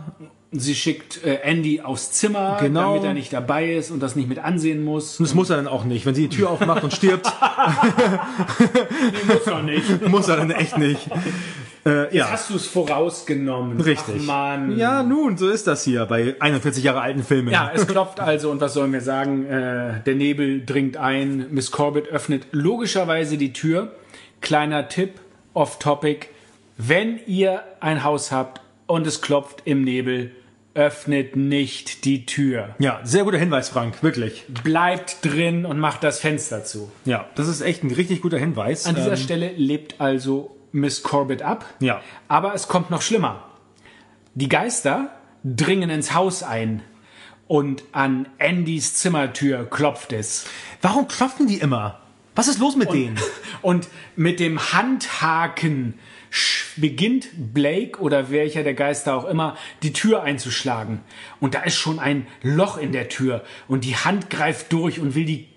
Sie 0.52 0.74
schickt 0.74 1.22
äh, 1.24 1.38
Andy 1.42 1.80
aufs 1.80 2.10
Zimmer, 2.10 2.56
Genau. 2.60 2.94
damit 2.94 3.04
er 3.04 3.14
nicht 3.14 3.32
dabei 3.32 3.72
ist 3.72 3.92
und 3.92 4.00
das 4.00 4.16
nicht 4.16 4.28
mit 4.28 4.40
ansehen 4.40 4.82
muss. 4.84 5.20
Und 5.20 5.28
das 5.28 5.34
muss 5.34 5.48
er 5.48 5.56
dann 5.56 5.68
auch 5.68 5.84
nicht. 5.84 6.06
Wenn 6.06 6.14
sie 6.16 6.28
die 6.28 6.36
Tür 6.36 6.50
aufmacht 6.50 6.82
und 6.82 6.92
stirbt, 6.92 7.26
muss 9.28 9.46
er 9.46 9.62
nicht. 9.62 10.08
muss 10.08 10.28
er 10.28 10.36
dann 10.38 10.50
echt 10.50 10.76
nicht. 10.76 11.08
Äh, 11.86 12.14
ja, 12.16 12.30
Hast 12.30 12.50
du 12.50 12.56
es 12.56 12.66
vorausgenommen? 12.66 13.80
richtig. 13.80 14.16
Ach, 14.20 14.26
Mann. 14.26 14.76
Ja, 14.76 15.02
nun, 15.02 15.36
so 15.38 15.48
ist 15.48 15.66
das 15.66 15.82
hier 15.84 16.04
bei 16.06 16.36
41 16.38 16.84
Jahre 16.84 17.00
alten 17.00 17.22
Filmen. 17.22 17.48
Ja, 17.52 17.70
es 17.74 17.86
klopft 17.88 18.20
also 18.20 18.50
und 18.50 18.60
was 18.60 18.74
sollen 18.74 18.92
wir 18.92 19.00
sagen? 19.00 19.46
Äh, 19.46 20.02
der 20.04 20.14
Nebel 20.14 20.64
dringt 20.64 20.96
ein. 20.96 21.46
Miss 21.50 21.70
Corbett 21.70 22.08
öffnet 22.08 22.46
logischerweise 22.52 23.36
die 23.38 23.52
Tür. 23.52 23.92
Kleiner 24.40 24.88
Tipp, 24.88 25.14
off-topic. 25.54 26.26
Wenn 26.76 27.18
ihr 27.26 27.62
ein 27.80 28.04
Haus 28.04 28.32
habt 28.32 28.60
und 28.86 29.06
es 29.06 29.20
klopft 29.20 29.62
im 29.64 29.82
Nebel, 29.84 30.32
öffnet 30.74 31.34
nicht 31.34 32.04
die 32.04 32.26
Tür. 32.26 32.74
ja, 32.78 33.00
sehr 33.02 33.24
guter 33.24 33.38
Hinweis, 33.38 33.68
Frank, 33.68 34.02
wirklich. 34.02 34.44
Bleibt 34.62 35.18
drin 35.24 35.66
und 35.66 35.78
macht 35.80 36.04
das 36.04 36.20
Fenster 36.20 36.64
zu. 36.64 36.90
Ja, 37.04 37.26
das 37.34 37.48
ist 37.48 37.60
echt 37.60 37.82
ein 37.82 37.90
richtig 37.90 38.22
guter 38.22 38.38
Hinweis. 38.38 38.86
An 38.86 38.94
dieser 38.94 39.10
Ähm, 39.12 39.16
Stelle 39.16 39.50
lebt 39.56 39.96
also 40.00 40.56
Miss 40.72 41.02
Corbett 41.02 41.42
ab. 41.42 41.64
Ja. 41.80 42.02
Aber 42.28 42.54
es 42.54 42.68
kommt 42.68 42.90
noch 42.90 43.02
schlimmer. 43.02 43.44
Die 44.34 44.48
Geister 44.48 45.10
dringen 45.44 45.90
ins 45.90 46.14
Haus 46.14 46.42
ein 46.42 46.82
und 47.48 47.82
an 47.92 48.28
Andys 48.38 48.94
Zimmertür 48.94 49.68
klopft 49.68 50.12
es. 50.12 50.46
warum 50.82 51.08
klopfen 51.08 51.46
die 51.46 51.58
immer? 51.58 52.00
Was 52.36 52.48
ist 52.48 52.60
los 52.60 52.76
mit 52.76 52.92
denen? 52.92 53.18
Und 53.60 53.88
mit 54.16 54.40
dem 54.40 54.72
Handhaken 54.72 55.98
beginnt 56.76 57.28
Blake 57.52 58.00
oder 58.00 58.30
welcher 58.30 58.62
der 58.62 58.74
Geister 58.74 59.14
auch 59.14 59.24
immer 59.24 59.56
die 59.82 59.92
Tür 59.92 60.22
einzuschlagen. 60.22 61.00
Und 61.40 61.54
da 61.54 61.62
ist 61.62 61.76
schon 61.76 61.98
ein 61.98 62.26
Loch 62.42 62.78
in 62.78 62.92
der 62.92 63.08
Tür 63.08 63.44
und 63.68 63.84
die 63.84 63.96
Hand 63.96 64.30
greift 64.30 64.72
durch 64.72 65.00
und 65.00 65.14
will 65.14 65.24
die 65.24 65.48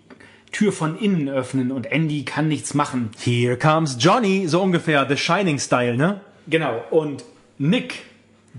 Tür 0.54 0.72
von 0.72 0.98
innen 0.98 1.28
öffnen 1.28 1.72
und 1.74 1.92
Andy 1.92 2.24
kann 2.24 2.48
nichts 2.48 2.74
machen. 2.74 3.10
Here 3.22 3.58
comes 3.58 3.98
Johnny, 4.00 4.48
so 4.48 4.62
ungefähr, 4.62 5.06
The 5.10 5.18
Shining-Style, 5.18 5.98
ne? 5.98 6.22
Genau. 6.48 6.82
Und 6.92 7.26
Nick, 7.58 8.04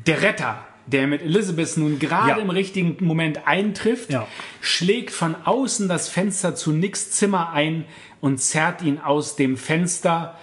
der 0.06 0.20
Retter, 0.20 0.64
der 0.86 1.06
mit 1.06 1.22
Elizabeth 1.22 1.76
nun 1.78 1.98
gerade 1.98 2.30
Ja. 2.30 2.36
im 2.36 2.50
richtigen 2.50 2.96
Moment 3.00 3.46
eintrifft, 3.46 4.10
Ja. 4.10 4.26
schlägt 4.60 5.10
von 5.12 5.34
außen 5.44 5.88
das 5.88 6.08
Fenster 6.10 6.54
zu 6.54 6.72
Nicks 6.72 7.10
Zimmer 7.12 7.52
ein 7.52 7.84
und 8.20 8.38
zerrt 8.38 8.82
ihn 8.82 8.98
aus 8.98 9.36
dem 9.36 9.56
Fenster, 9.56 10.38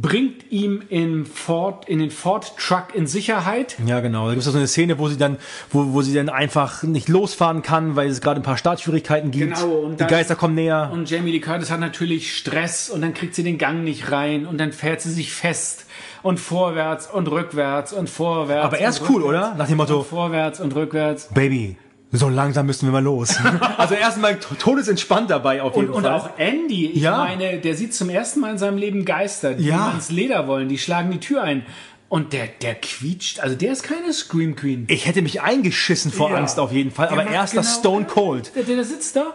bringt 0.00 0.50
ihm 0.50 0.82
in, 0.88 1.26
Ford, 1.26 1.88
in 1.88 1.98
den 1.98 2.10
Ford 2.10 2.52
Truck 2.58 2.94
in 2.94 3.06
Sicherheit. 3.06 3.76
Ja, 3.86 4.00
genau. 4.00 4.26
Da 4.26 4.32
gibt 4.34 4.44
es 4.46 4.52
so 4.52 4.56
eine 4.56 4.66
Szene, 4.66 4.98
wo 4.98 5.08
sie 5.08 5.16
dann, 5.16 5.38
wo, 5.70 5.92
wo 5.92 6.02
sie 6.02 6.14
dann 6.14 6.28
einfach 6.28 6.82
nicht 6.82 7.08
losfahren 7.08 7.62
kann, 7.62 7.96
weil 7.96 8.08
es 8.08 8.20
gerade 8.20 8.40
ein 8.40 8.42
paar 8.44 8.56
Startschwierigkeiten 8.56 9.30
gibt. 9.30 9.54
Genau, 9.56 9.72
und 9.80 9.92
Die 9.92 9.96
dann- 9.98 10.08
Geister 10.08 10.34
kommen 10.36 10.54
näher. 10.54 10.90
Und 10.92 11.08
Jamie 11.10 11.30
Lee 11.32 11.40
Curtis 11.40 11.70
hat 11.70 11.80
natürlich 11.80 12.36
Stress 12.36 12.90
und 12.90 13.00
dann 13.02 13.14
kriegt 13.14 13.34
sie 13.34 13.42
den 13.42 13.58
Gang 13.58 13.84
nicht 13.84 14.10
rein 14.10 14.46
und 14.46 14.58
dann 14.58 14.72
fährt 14.72 15.00
sie 15.00 15.10
sich 15.12 15.32
fest 15.32 15.86
und 16.22 16.40
vorwärts 16.40 17.06
und 17.06 17.28
rückwärts 17.30 17.92
und 17.92 18.08
vorwärts. 18.08 18.64
Aber 18.64 18.78
er 18.78 18.88
ist 18.90 19.02
cool, 19.08 19.22
oder? 19.22 19.54
Nach 19.56 19.66
dem 19.68 19.76
Motto, 19.76 19.98
Und 19.98 20.06
vorwärts 20.06 20.60
und 20.60 20.74
rückwärts. 20.74 21.28
Baby, 21.34 21.76
So 22.16 22.28
langsam 22.28 22.66
müssen 22.66 22.86
wir 22.86 22.92
mal 22.92 23.02
los. 23.02 23.36
also 23.76 23.94
erstmal 23.94 24.38
todesentspannt 24.38 25.30
dabei 25.30 25.62
auf 25.62 25.74
jeden 25.74 25.88
Und, 25.88 25.94
und 25.96 26.02
Fall. 26.04 26.12
auch 26.14 26.30
Andy, 26.38 26.86
ich 26.86 27.02
Ja. 27.02 27.18
meine, 27.18 27.58
der 27.58 27.74
sieht 27.74 27.92
zum 27.92 28.08
ersten 28.08 28.38
Mal 28.40 28.52
in 28.52 28.58
seinem 28.58 28.78
Leben 28.78 29.04
Geister, 29.04 29.54
die 29.54 29.64
Ja. 29.64 29.90
ins 29.92 30.10
Leder 30.10 30.46
wollen, 30.46 30.68
die 30.68 30.78
schlagen 30.78 31.10
die 31.10 31.18
Tür 31.20 31.42
ein. 31.42 31.66
Und 32.08 32.32
der, 32.32 32.46
der 32.46 32.76
quietscht, 32.76 33.40
also 33.40 33.56
der 33.56 33.72
ist 33.72 33.82
keine 33.82 34.12
Scream 34.12 34.54
Queen. 34.54 34.84
ich 34.88 35.06
hätte 35.06 35.22
mich 35.22 35.42
eingeschissen 35.42 36.12
vor 36.12 36.30
Ja. 36.30 36.36
Angst 36.36 36.60
auf 36.60 36.70
jeden 36.70 36.92
Fall, 36.92 37.06
Der 37.08 37.12
aber 37.14 37.24
macht 37.24 37.34
er 37.34 37.44
ist 37.44 37.56
das 37.56 37.82
genau 37.82 37.96
Stone. 37.98 38.04
Cold. 38.06 38.52
Der, 38.54 38.62
der 38.62 38.84
sitzt 38.84 39.16
da 39.16 39.32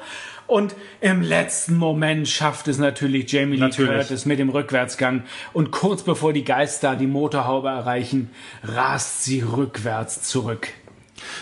und 0.48 0.74
im 1.02 1.22
letzten 1.22 1.76
Moment 1.76 2.30
schafft 2.30 2.70
es 2.70 2.78
natürlich 2.78 3.30
Jamie 3.30 3.56
Lee 3.56 3.60
Natürlich. 3.62 3.92
Curtis 4.08 4.26
mit 4.26 4.40
dem 4.40 4.50
Rückwärtsgang 4.50 5.24
und 5.52 5.72
kurz 5.72 6.04
bevor 6.04 6.32
die 6.32 6.46
Geister 6.46 6.96
die 6.96 7.08
Motorhaube 7.08 7.68
erreichen, 7.68 8.30
rast 8.64 9.26
sie 9.26 9.42
rückwärts 9.42 10.22
zurück. 10.22 10.70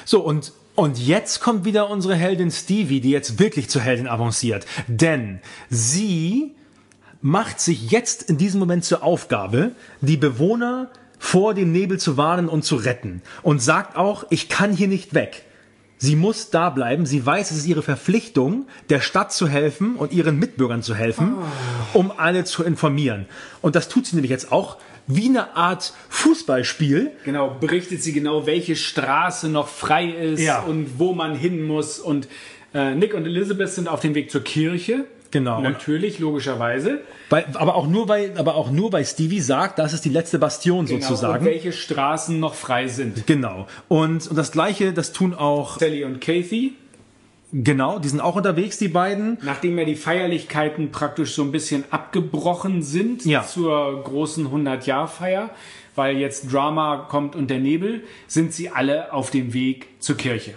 So, 0.06 0.22
und, 0.22 0.54
und 0.78 1.00
jetzt 1.00 1.40
kommt 1.40 1.66
wieder 1.66 1.90
unsere 1.90 2.14
Heldin 2.14 2.52
Stevie, 2.52 3.02
die 3.02 3.10
jetzt 3.10 3.40
wirklich 3.40 3.68
zur 3.68 3.82
Heldin 3.82 4.08
avanciert. 4.08 4.68
Denn 4.86 5.40
sie 5.72 6.54
macht 7.20 7.60
sich 7.60 7.90
jetzt 7.90 8.22
in 8.22 8.38
diesem 8.38 8.60
Moment 8.60 8.86
zur 8.86 9.02
Aufgabe, 9.02 9.72
die 10.02 10.18
Bewohner 10.18 10.92
vor 11.18 11.56
dem 11.56 11.72
Nebel 11.72 11.98
zu 12.00 12.16
warnen 12.16 12.48
und 12.48 12.64
zu 12.64 12.76
retten. 12.76 13.24
Und 13.42 13.60
sagt 13.60 13.98
auch, 13.98 14.26
ich 14.30 14.50
kann 14.50 14.72
hier 14.72 14.88
nicht 14.88 15.16
weg. 15.16 15.46
Sie 15.98 16.16
muss 16.16 16.52
da 16.52 16.70
bleiben. 16.70 17.08
Sie 17.08 17.26
weiß, 17.26 17.50
es 17.50 17.58
ist 17.58 17.66
ihre 17.66 17.82
Verpflichtung, 17.82 18.68
der 18.90 19.02
Stadt 19.02 19.34
zu 19.34 19.48
helfen 19.48 19.96
und 19.96 20.14
ihren 20.14 20.38
Mitbürgern 20.38 20.84
zu 20.84 20.94
helfen, 20.94 21.38
um 21.94 22.12
alle 22.16 22.44
zu 22.44 22.64
informieren. 22.64 23.26
Und 23.64 23.76
das 23.76 23.90
tut 23.90 24.06
sie 24.06 24.16
nämlich 24.16 24.30
jetzt 24.30 24.52
auch 24.52 24.78
wie 25.08 25.30
eine 25.30 25.56
Art 25.56 25.94
Fußballspiel. 26.10 27.12
Genau, 27.26 27.56
berichtet 27.60 28.04
sie 28.04 28.14
genau, 28.14 28.46
welche 28.46 28.76
Straße 28.76 29.50
noch 29.50 29.68
frei 29.68 30.06
ist 30.10 30.42
Ja. 30.42 30.62
und 30.62 31.00
wo 31.00 31.14
man 31.14 31.36
hin 31.36 31.64
muss. 31.66 32.00
Und 32.00 32.28
äh, 32.74 32.94
Nick 32.96 33.14
und 33.14 33.26
Elizabeth 33.26 33.70
sind 33.70 33.88
auf 33.88 34.02
dem 34.02 34.16
Weg 34.16 34.30
zur 34.32 34.44
Kirche. 34.44 35.06
Genau. 35.32 35.60
Natürlich, 35.60 36.20
logischerweise. 36.20 37.02
Weil, 37.30 37.46
aber 37.56 37.76
auch 37.76 37.88
nur, 37.88 38.08
weil, 38.08 38.32
aber 38.38 38.56
auch 38.56 38.72
nur, 38.72 38.94
weil 38.94 39.06
Stevie 39.06 39.42
sagt, 39.42 39.78
das 39.80 39.92
ist 39.94 40.06
die 40.06 40.10
letzte 40.10 40.40
Bastion 40.40 40.86
Genau, 40.86 41.02
sozusagen. 41.02 41.40
Und 41.40 41.52
welche 41.52 41.74
Straßen 41.74 42.40
noch 42.40 42.54
frei 42.56 42.88
sind. 42.88 43.28
Genau. 43.28 43.68
Und, 43.90 44.28
und 44.28 44.36
das 44.38 44.52
Gleiche, 44.54 44.94
das 44.94 45.12
tun 45.12 45.34
auch, 45.34 45.80
Sally 45.80 46.06
und 46.06 46.22
Kathy, 46.22 46.76
genau, 47.52 48.00
die 48.00 48.08
sind 48.10 48.20
auch 48.22 48.36
unterwegs, 48.36 48.78
die 48.78 48.88
beiden. 48.88 49.38
nachdem 49.42 49.78
ja 49.80 49.86
die 49.86 49.96
Feierlichkeiten 49.96 50.92
praktisch 50.92 51.34
so 51.36 51.44
ein 51.44 51.52
bisschen 51.52 51.84
abgebrochen 51.92 52.82
sind 52.82 53.26
Ja. 53.26 53.46
zur 53.46 54.04
großen 54.04 54.48
100-Jahr-Feier, 54.52 55.50
weil 55.96 56.18
jetzt 56.18 56.52
Drama 56.52 57.08
kommt 57.10 57.36
und 57.36 57.50
der 57.50 57.60
Nebel, 57.60 58.04
sind 58.28 58.54
sie 58.54 58.70
alle 58.70 59.14
auf 59.14 59.32
dem 59.32 59.54
Weg 59.54 59.88
zur 60.00 60.18
Kirche. 60.18 60.54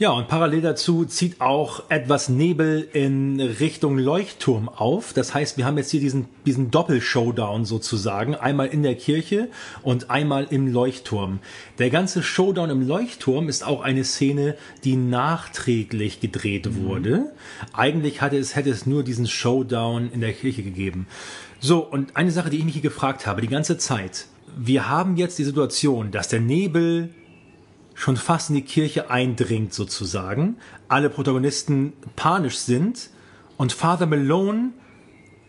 Ja, 0.00 0.12
und 0.12 0.28
parallel 0.28 0.62
dazu 0.62 1.04
zieht 1.04 1.42
auch 1.42 1.82
etwas 1.90 2.30
Nebel 2.30 2.88
in 2.94 3.38
Richtung 3.38 3.98
Leuchtturm 3.98 4.70
auf. 4.70 5.12
Das 5.12 5.34
heißt, 5.34 5.58
wir 5.58 5.66
haben 5.66 5.76
jetzt 5.76 5.90
hier 5.90 6.00
diesen, 6.00 6.26
diesen 6.46 6.70
Doppel-Showdown 6.70 7.66
sozusagen. 7.66 8.34
Einmal 8.34 8.68
in 8.68 8.82
der 8.82 8.94
Kirche 8.94 9.50
und 9.82 10.08
einmal 10.08 10.46
im 10.48 10.72
Leuchtturm. 10.72 11.40
Der 11.78 11.90
ganze 11.90 12.22
Showdown 12.22 12.70
im 12.70 12.88
Leuchtturm 12.88 13.50
ist 13.50 13.62
auch 13.62 13.82
eine 13.82 14.04
Szene, 14.04 14.56
die 14.84 14.96
nachträglich 14.96 16.18
gedreht 16.18 16.82
wurde. 16.82 17.32
Eigentlich 17.74 18.22
hatte 18.22 18.38
es, 18.38 18.56
hätte 18.56 18.70
es 18.70 18.86
nur 18.86 19.04
diesen 19.04 19.26
Showdown 19.26 20.10
in 20.12 20.22
der 20.22 20.32
Kirche 20.32 20.62
gegeben. 20.62 21.08
So, 21.58 21.80
und 21.80 22.16
eine 22.16 22.30
Sache, 22.30 22.48
die 22.48 22.56
ich 22.56 22.64
mich 22.64 22.72
hier 22.72 22.80
gefragt 22.80 23.26
habe, 23.26 23.42
die 23.42 23.48
ganze 23.48 23.76
Zeit. 23.76 24.28
Wir 24.56 24.88
haben 24.88 25.18
jetzt 25.18 25.38
die 25.38 25.44
Situation, 25.44 26.10
dass 26.10 26.28
der 26.28 26.40
Nebel 26.40 27.10
schon 28.00 28.16
fast 28.16 28.48
in 28.48 28.56
die 28.56 28.62
Kirche 28.62 29.10
eindringt 29.10 29.74
sozusagen, 29.74 30.56
alle 30.88 31.10
Protagonisten 31.10 31.92
panisch 32.16 32.56
sind 32.56 33.10
und 33.58 33.72
Father 33.72 34.06
Malone 34.06 34.70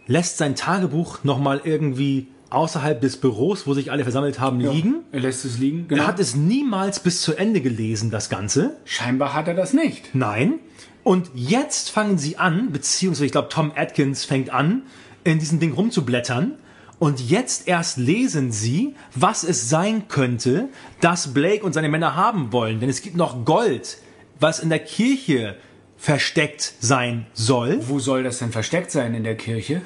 lässt 0.06 0.38
sein 0.38 0.56
Tagebuch 0.56 1.24
nochmal 1.24 1.62
irgendwie 1.64 2.28
außerhalb 2.50 3.00
des 3.00 3.16
Büros, 3.16 3.66
wo 3.68 3.74
sich 3.74 3.90
alle 3.90 4.04
versammelt 4.04 4.42
haben, 4.42 4.60
liegen. 4.60 4.96
Er 5.14 5.22
lässt 5.22 5.46
es 5.46 5.60
liegen. 5.60 5.88
Genau. 5.88 6.04
Er 6.04 6.08
hat 6.08 6.20
es 6.20 6.36
niemals 6.36 7.00
bis 7.00 7.22
zu 7.22 7.36
Ende 7.36 7.62
gelesen, 7.62 8.12
das 8.12 8.30
Ganze. 8.30 8.76
Scheinbar 8.84 9.34
hat 9.34 9.48
er 9.48 9.54
das 9.54 9.72
nicht. 9.72 10.14
Nein. 10.14 10.60
Und 11.04 11.32
jetzt 11.34 11.90
fangen 11.90 12.18
sie 12.18 12.38
an, 12.38 12.74
beziehungsweise 12.74 13.28
ich 13.28 13.32
glaube 13.32 13.48
Tom 13.48 13.72
Atkins 13.74 14.26
fängt 14.26 14.50
an, 14.50 14.82
in 15.24 15.40
diesem 15.40 15.62
Ding 15.62 15.72
rumzublättern. 15.72 16.56
Und 17.02 17.20
jetzt 17.20 17.68
erst 17.68 17.98
lesen 17.98 18.52
sie, 18.52 18.94
was 19.16 19.44
es 19.44 19.72
sein 19.72 20.08
könnte, 20.08 20.70
dass 21.00 21.34
Blake 21.34 21.66
und 21.66 21.74
seine 21.74 21.90
Männer 21.90 22.16
haben 22.16 22.54
wollen. 22.54 22.80
Denn 22.80 22.90
es 22.90 23.02
gibt 23.02 23.18
noch 23.18 23.44
Gold, 23.44 23.98
was 24.40 24.60
in 24.60 24.70
der 24.70 24.78
Kirche 24.78 25.56
versteckt 25.98 26.76
sein 26.80 27.26
soll. 27.34 27.80
Wo 27.88 27.98
soll 27.98 28.22
das 28.22 28.38
denn 28.38 28.52
versteckt 28.52 28.92
sein 28.92 29.16
in 29.16 29.24
der 29.24 29.36
Kirche? 29.36 29.82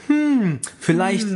Vielleicht 0.77 1.27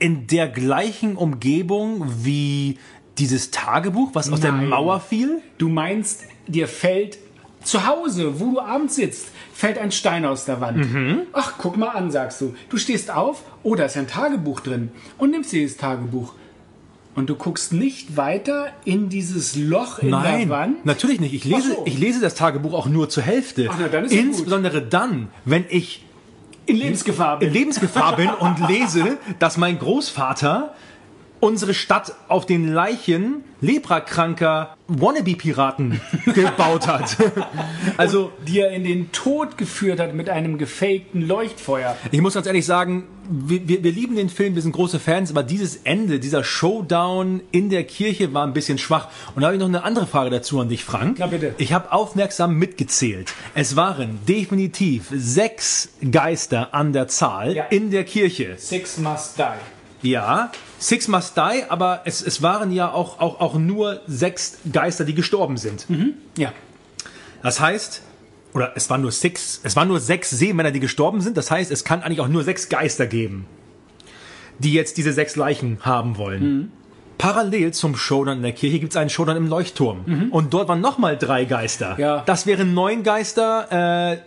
in 0.00 0.26
der 0.26 0.48
gleichen 0.48 1.14
Umgebung 1.14 2.04
wie 2.24 2.78
dieses 3.16 3.52
Tagebuch, 3.52 4.10
was 4.12 4.28
aus 4.28 4.40
der 4.40 4.50
Nein. 4.50 4.70
Mauer 4.70 4.98
fiel. 4.98 5.40
Du 5.56 5.68
meinst, 5.68 6.24
dir 6.48 6.66
fällt 6.66 7.18
zu 7.66 7.86
Hause, 7.86 8.40
wo 8.40 8.52
du 8.52 8.60
abends 8.60 8.96
sitzt, 8.96 9.28
fällt 9.52 9.78
ein 9.78 9.90
Stein 9.92 10.24
aus 10.24 10.44
der 10.44 10.60
Wand. 10.60 10.92
Mhm. 10.92 11.22
Ach, 11.32 11.54
guck 11.58 11.76
mal 11.76 11.88
an, 11.88 12.10
sagst 12.10 12.40
du. 12.40 12.54
Du 12.68 12.76
stehst 12.76 13.10
auf, 13.10 13.42
oh, 13.62 13.74
da 13.74 13.84
ist 13.84 13.96
ein 13.96 14.06
Tagebuch 14.06 14.60
drin 14.60 14.90
und 15.18 15.30
nimmst 15.30 15.52
dir 15.52 15.66
das 15.66 15.76
Tagebuch. 15.76 16.32
Und 17.14 17.30
du 17.30 17.34
guckst 17.34 17.72
nicht 17.72 18.18
weiter 18.18 18.68
in 18.84 19.08
dieses 19.08 19.56
Loch 19.56 20.00
in 20.00 20.10
der 20.10 20.18
Nein, 20.20 20.48
Wand. 20.50 20.84
natürlich 20.84 21.18
nicht. 21.18 21.32
Ich 21.32 21.44
lese, 21.44 21.72
so. 21.72 21.82
ich 21.86 21.98
lese 21.98 22.20
das 22.20 22.34
Tagebuch 22.34 22.74
auch 22.74 22.86
nur 22.88 23.08
zur 23.08 23.22
Hälfte. 23.22 23.68
Ach, 23.70 23.76
na, 23.80 23.88
dann 23.88 24.04
ist 24.04 24.12
ja 24.12 24.20
gut. 24.20 24.28
Insbesondere 24.30 24.82
dann, 24.82 25.28
wenn 25.46 25.64
ich 25.70 26.04
In 26.66 26.76
Lebensgefahr 26.76 27.34
in 27.34 27.38
bin. 27.40 27.52
Lebensgefahr 27.54 28.16
bin 28.16 28.28
und 28.28 28.68
lese, 28.68 29.16
dass 29.38 29.56
mein 29.56 29.78
Großvater 29.78 30.74
unsere 31.46 31.74
Stadt 31.74 32.12
auf 32.28 32.44
den 32.44 32.72
Leichen 32.72 33.44
leprakranker 33.60 34.76
Wannabe-Piraten 34.88 36.00
gebaut 36.34 36.86
hat. 36.88 37.16
Also, 37.96 38.32
die 38.46 38.60
er 38.60 38.70
in 38.70 38.84
den 38.84 39.12
Tod 39.12 39.56
geführt 39.56 40.00
hat 40.00 40.12
mit 40.14 40.28
einem 40.28 40.58
gefakten 40.58 41.26
Leuchtfeuer. 41.26 41.96
ich 42.10 42.20
muss 42.20 42.34
ganz 42.34 42.46
ehrlich 42.46 42.66
sagen, 42.66 43.04
wir, 43.28 43.66
wir, 43.68 43.82
wir 43.84 43.92
lieben 43.92 44.14
den 44.16 44.28
Film, 44.28 44.54
wir 44.56 44.62
sind 44.62 44.72
große 44.72 44.98
Fans, 45.00 45.30
aber 45.30 45.42
dieses 45.42 45.76
Ende, 45.84 46.18
dieser 46.20 46.44
Showdown 46.44 47.40
in 47.52 47.70
der 47.70 47.84
Kirche 47.84 48.34
war 48.34 48.44
ein 48.46 48.52
bisschen 48.52 48.78
schwach. 48.78 49.08
Und 49.34 49.42
da 49.42 49.46
habe 49.46 49.56
ich 49.56 49.60
noch 49.60 49.68
eine 49.68 49.84
andere 49.84 50.06
Frage 50.06 50.30
dazu 50.30 50.60
an 50.60 50.68
dich, 50.68 50.84
Frank. 50.84 51.16
Na 51.20 51.26
bitte. 51.26 51.54
Ich 51.58 51.72
habe 51.72 51.92
aufmerksam 51.92 52.56
mitgezählt. 52.56 53.32
Es 53.54 53.76
waren 53.76 54.18
definitiv 54.28 55.06
sechs 55.12 55.90
Geister 56.10 56.74
an 56.74 56.92
der 56.92 57.08
Zahl 57.08 57.54
Ja. 57.54 57.64
in 57.64 57.90
der 57.90 58.04
Kirche. 58.04 58.54
Six 58.58 58.98
must 58.98 59.38
die. 59.38 60.08
Ja, 60.10 60.52
Six 60.78 61.08
Must 61.08 61.36
Die, 61.36 61.62
aber 61.68 62.02
es, 62.04 62.22
es 62.22 62.42
waren 62.42 62.70
ja 62.72 62.92
auch, 62.92 63.18
auch, 63.18 63.40
auch 63.40 63.54
nur 63.54 64.00
sechs 64.06 64.58
Geister, 64.72 65.04
die 65.04 65.14
gestorben 65.14 65.56
sind. 65.56 65.86
Ja. 66.36 66.52
Das 67.42 67.60
heißt, 67.60 68.02
oder 68.52 68.72
es 68.74 68.88
waren 68.90 69.02
nur 69.02 69.12
six, 69.12 69.60
es 69.62 69.76
waren 69.76 69.88
nur 69.88 70.00
sechs 70.00 70.30
Seemänner, 70.30 70.70
die 70.70 70.80
gestorben 70.80 71.20
sind. 71.20 71.36
Das 71.36 71.50
heißt, 71.50 71.70
es 71.70 71.84
kann 71.84 72.02
eigentlich 72.02 72.20
auch 72.20 72.28
nur 72.28 72.42
sechs 72.42 72.68
Geister 72.68 73.06
geben, 73.06 73.46
die 74.58 74.72
jetzt 74.72 74.96
diese 74.96 75.12
sechs 75.12 75.36
Leichen 75.36 75.78
haben 75.82 76.16
wollen. 76.16 76.72
Parallel 77.18 77.72
zum 77.72 77.96
Showdown 77.96 78.38
in 78.38 78.42
der 78.42 78.52
Kirche 78.52 78.78
gibt 78.78 78.92
es 78.92 78.96
einen 78.96 79.10
Showdown 79.10 79.36
im 79.36 79.48
Leuchtturm. 79.48 80.04
Und 80.30 80.52
dort 80.52 80.68
waren 80.68 80.80
nochmal 80.80 81.16
drei 81.16 81.44
Geister. 81.44 81.98
Ja. 81.98 82.22
Das 82.26 82.46
wären 82.46 82.74
neun 82.74 83.02
Geister. 83.02 84.12
Äh, 84.12 84.18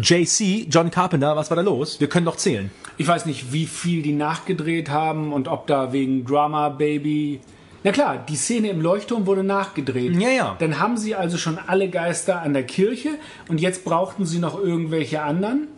JC, 0.00 0.66
John 0.70 0.90
Carpenter, 0.90 1.34
was 1.36 1.50
war 1.50 1.56
da 1.56 1.62
los? 1.62 2.00
Wir 2.00 2.08
können 2.08 2.24
doch 2.26 2.36
zählen. 2.36 2.70
Ich 3.00 3.08
weiß 3.08 3.24
nicht, 3.24 3.50
wie 3.50 3.64
viel 3.64 4.02
die 4.02 4.12
nachgedreht 4.12 4.90
haben 4.90 5.32
und 5.32 5.48
ob 5.48 5.66
da 5.66 5.94
wegen 5.94 6.26
Drama 6.26 6.68
Baby. 6.68 7.40
Na 7.82 7.92
klar, 7.92 8.22
die 8.28 8.36
Szene 8.36 8.68
im 8.68 8.82
Leuchtturm 8.82 9.24
wurde 9.24 9.42
nachgedreht. 9.42 10.20
Ja, 10.20 10.28
ja. 10.28 10.56
Dann 10.58 10.78
haben 10.78 10.98
sie 10.98 11.14
also 11.14 11.38
schon 11.38 11.56
alle 11.66 11.88
Geister 11.88 12.42
an 12.42 12.52
der 12.52 12.64
Kirche 12.64 13.12
und 13.48 13.58
jetzt 13.58 13.86
brauchten 13.86 14.26
sie 14.26 14.38
noch 14.38 14.60
irgendwelche 14.62 15.22
anderen. 15.22 15.68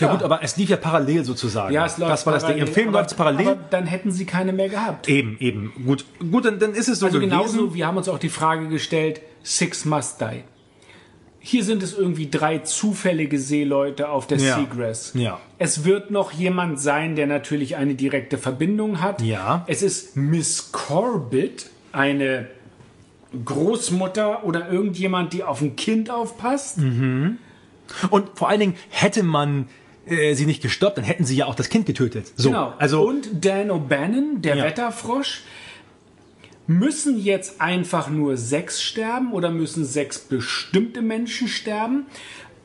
Ja 0.00 0.12
gut, 0.12 0.22
aber 0.22 0.42
es 0.42 0.56
lief 0.56 0.70
ja 0.70 0.78
parallel 0.78 1.26
sozusagen. 1.26 1.74
Ja, 1.74 1.84
es 1.84 1.98
läuft 1.98 2.12
das 2.12 2.24
war 2.24 2.32
das 2.32 2.46
Ding. 2.46 2.52
Im 2.56 2.60
parallel, 2.60 2.74
Film 2.74 2.92
läuft 2.94 3.10
es 3.10 3.16
parallel. 3.18 3.48
Aber 3.48 3.60
dann 3.68 3.84
hätten 3.84 4.10
sie 4.10 4.24
keine 4.24 4.54
mehr 4.54 4.70
gehabt. 4.70 5.10
eben, 5.10 5.36
eben. 5.40 5.74
Gut, 5.84 6.06
gut 6.30 6.46
dann, 6.46 6.58
dann 6.58 6.72
ist 6.72 6.88
es 6.88 7.00
so 7.00 7.06
Also 7.06 7.18
gewesen. 7.18 7.30
genauso, 7.36 7.74
wir 7.74 7.86
haben 7.86 7.98
uns 7.98 8.08
auch 8.08 8.18
die 8.18 8.30
Frage 8.30 8.68
gestellt, 8.68 9.20
Six 9.42 9.84
must 9.84 10.22
die. 10.22 10.42
Hier 11.44 11.64
sind 11.64 11.82
es 11.82 11.92
irgendwie 11.98 12.30
drei 12.30 12.58
zufällige 12.58 13.38
Seeleute 13.38 14.08
auf 14.10 14.26
der 14.28 14.38
Ja. 14.38 14.56
Seagrass. 14.58 15.10
Ja. 15.14 15.40
Es 15.58 15.84
wird 15.84 16.10
noch 16.12 16.30
jemand 16.30 16.78
sein, 16.80 17.16
der 17.16 17.26
natürlich 17.26 17.74
eine 17.76 17.94
direkte 17.96 18.38
Verbindung 18.38 19.00
hat. 19.02 19.20
Ja. 19.22 19.64
Es 19.66 19.82
ist 19.82 20.16
Miss 20.16 20.70
Corbett, 20.70 21.66
eine 21.90 22.46
Großmutter 23.44 24.44
oder 24.44 24.70
irgendjemand, 24.70 25.32
die 25.32 25.42
auf 25.42 25.60
ein 25.60 25.74
Kind 25.76 26.10
aufpasst. 26.10 26.78
Und 26.78 28.28
vor 28.34 28.48
allen 28.48 28.60
Dingen 28.60 28.74
hätte 28.90 29.22
man 29.22 29.68
äh, 30.06 30.34
sie 30.34 30.46
nicht 30.46 30.62
gestoppt, 30.62 30.98
dann 30.98 31.04
hätten 31.04 31.24
sie 31.24 31.36
ja 31.36 31.46
auch 31.46 31.54
das 31.54 31.68
Kind 31.68 31.86
getötet. 31.86 32.32
So, 32.36 32.50
Genau. 32.50 32.72
also 32.78 33.02
Und 33.06 33.44
Dan 33.44 33.70
O'Bannon, 33.70 34.40
der 34.40 34.56
Ja. 34.56 34.64
Wetterfrosch. 34.64 35.42
Müssen 36.78 37.22
jetzt 37.22 37.60
einfach 37.60 38.08
nur 38.08 38.36
sechs 38.36 38.82
sterben 38.82 39.32
oder 39.32 39.50
müssen 39.50 39.84
sechs 39.84 40.18
bestimmte 40.18 41.02
Menschen 41.02 41.48
sterben? 41.48 42.06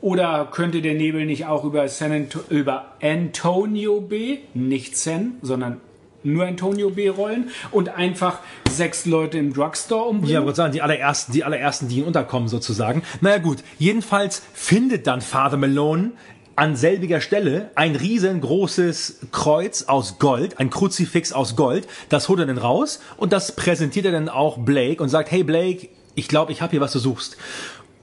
Oder 0.00 0.48
könnte 0.50 0.80
der 0.80 0.94
Nebel 0.94 1.26
nicht 1.26 1.46
auch 1.46 1.64
über, 1.64 1.88
San 1.88 2.12
Anto 2.12 2.40
über 2.50 2.94
Antonio 3.02 4.00
B, 4.00 4.38
nicht 4.54 4.96
San, 4.96 5.32
sondern 5.42 5.80
nur 6.22 6.46
Antonio 6.46 6.90
B 6.90 7.08
rollen 7.08 7.50
und 7.70 7.88
einfach 7.90 8.40
sechs 8.70 9.06
Leute 9.06 9.38
im 9.38 9.52
Drugstore 9.52 10.08
umbringen? 10.08 10.34
Ja, 10.34 10.44
würde 10.44 10.56
sagen, 10.56 10.72
die 10.72 10.82
allerersten, 10.82 11.32
die 11.32 11.44
allerersten, 11.44 11.88
die 11.88 11.98
ihn 11.98 12.04
unterkommen 12.04 12.48
sozusagen. 12.48 13.02
Naja 13.20 13.38
gut, 13.38 13.58
jedenfalls 13.78 14.42
findet 14.54 15.06
dann 15.06 15.20
Father 15.20 15.56
Malone 15.56 16.12
an 16.58 16.74
selbiger 16.74 17.20
Stelle 17.20 17.70
ein 17.76 17.94
riesengroßes 17.94 19.20
Kreuz 19.30 19.84
aus 19.84 20.18
Gold, 20.18 20.58
ein 20.58 20.70
Kruzifix 20.70 21.32
aus 21.32 21.54
Gold. 21.54 21.86
Das 22.08 22.28
holt 22.28 22.40
er 22.40 22.46
dann 22.46 22.58
raus 22.58 22.98
und 23.16 23.32
das 23.32 23.54
präsentiert 23.54 24.06
er 24.06 24.12
dann 24.12 24.28
auch 24.28 24.58
Blake 24.58 25.00
und 25.00 25.08
sagt, 25.08 25.30
hey 25.30 25.44
Blake, 25.44 25.88
ich 26.16 26.26
glaube, 26.26 26.50
ich 26.50 26.60
habe 26.60 26.72
hier 26.72 26.80
was 26.80 26.92
du 26.92 26.98
suchst. 26.98 27.36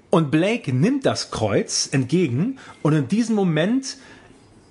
Und 0.10 0.32
Blake 0.32 0.72
nimmt 0.72 1.06
das 1.06 1.32
Kreuz 1.32 1.90
entgegen 1.92 2.58
und 2.82 2.94
in 2.94 3.10
diesem 3.10 3.36
Moment, 3.36 3.98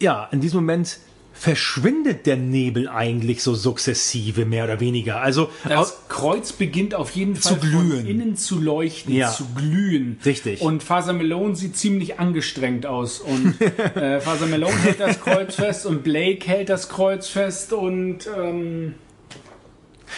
ja, 0.01 0.29
in 0.33 0.41
diesem 0.41 0.61
Moment 0.61 0.99
verschwindet 1.45 2.25
der 2.25 2.37
Nebel 2.37 2.89
eigentlich 2.89 3.43
so 3.43 3.55
sukzessive, 3.55 4.47
mehr 4.47 4.65
oder 4.65 4.81
weniger. 4.81 5.21
Also 5.21 5.51
Das 5.69 5.99
Kreuz 6.09 6.53
beginnt 6.53 6.95
auf 6.95 7.11
jeden 7.11 7.37
Fall 7.37 7.53
Zu 7.53 7.59
glühen. 7.61 7.91
von 7.99 8.07
innen 8.07 8.37
zu 8.39 8.59
leuchten, 8.59 9.13
Ja. 9.15 9.31
zu 9.31 9.45
glühen. 9.55 10.19
Richtig. 10.25 10.63
Und 10.63 10.83
Father 10.83 11.13
Malone 11.13 11.55
sieht 11.55 11.77
ziemlich 11.77 12.19
angestrengt 12.19 12.87
aus. 12.87 13.21
Und 13.21 13.61
äh, 13.95 14.23
Father 14.23 14.47
Malone 14.47 14.75
hält 14.85 15.01
das 15.01 15.21
Kreuz 15.21 15.57
fest 15.57 15.85
und 15.85 16.03
Blake 16.03 16.47
hält 16.49 16.71
das 16.71 16.89
Kreuz 16.89 17.29
fest 17.29 17.75
und 17.75 18.21
ähm, 18.35 18.95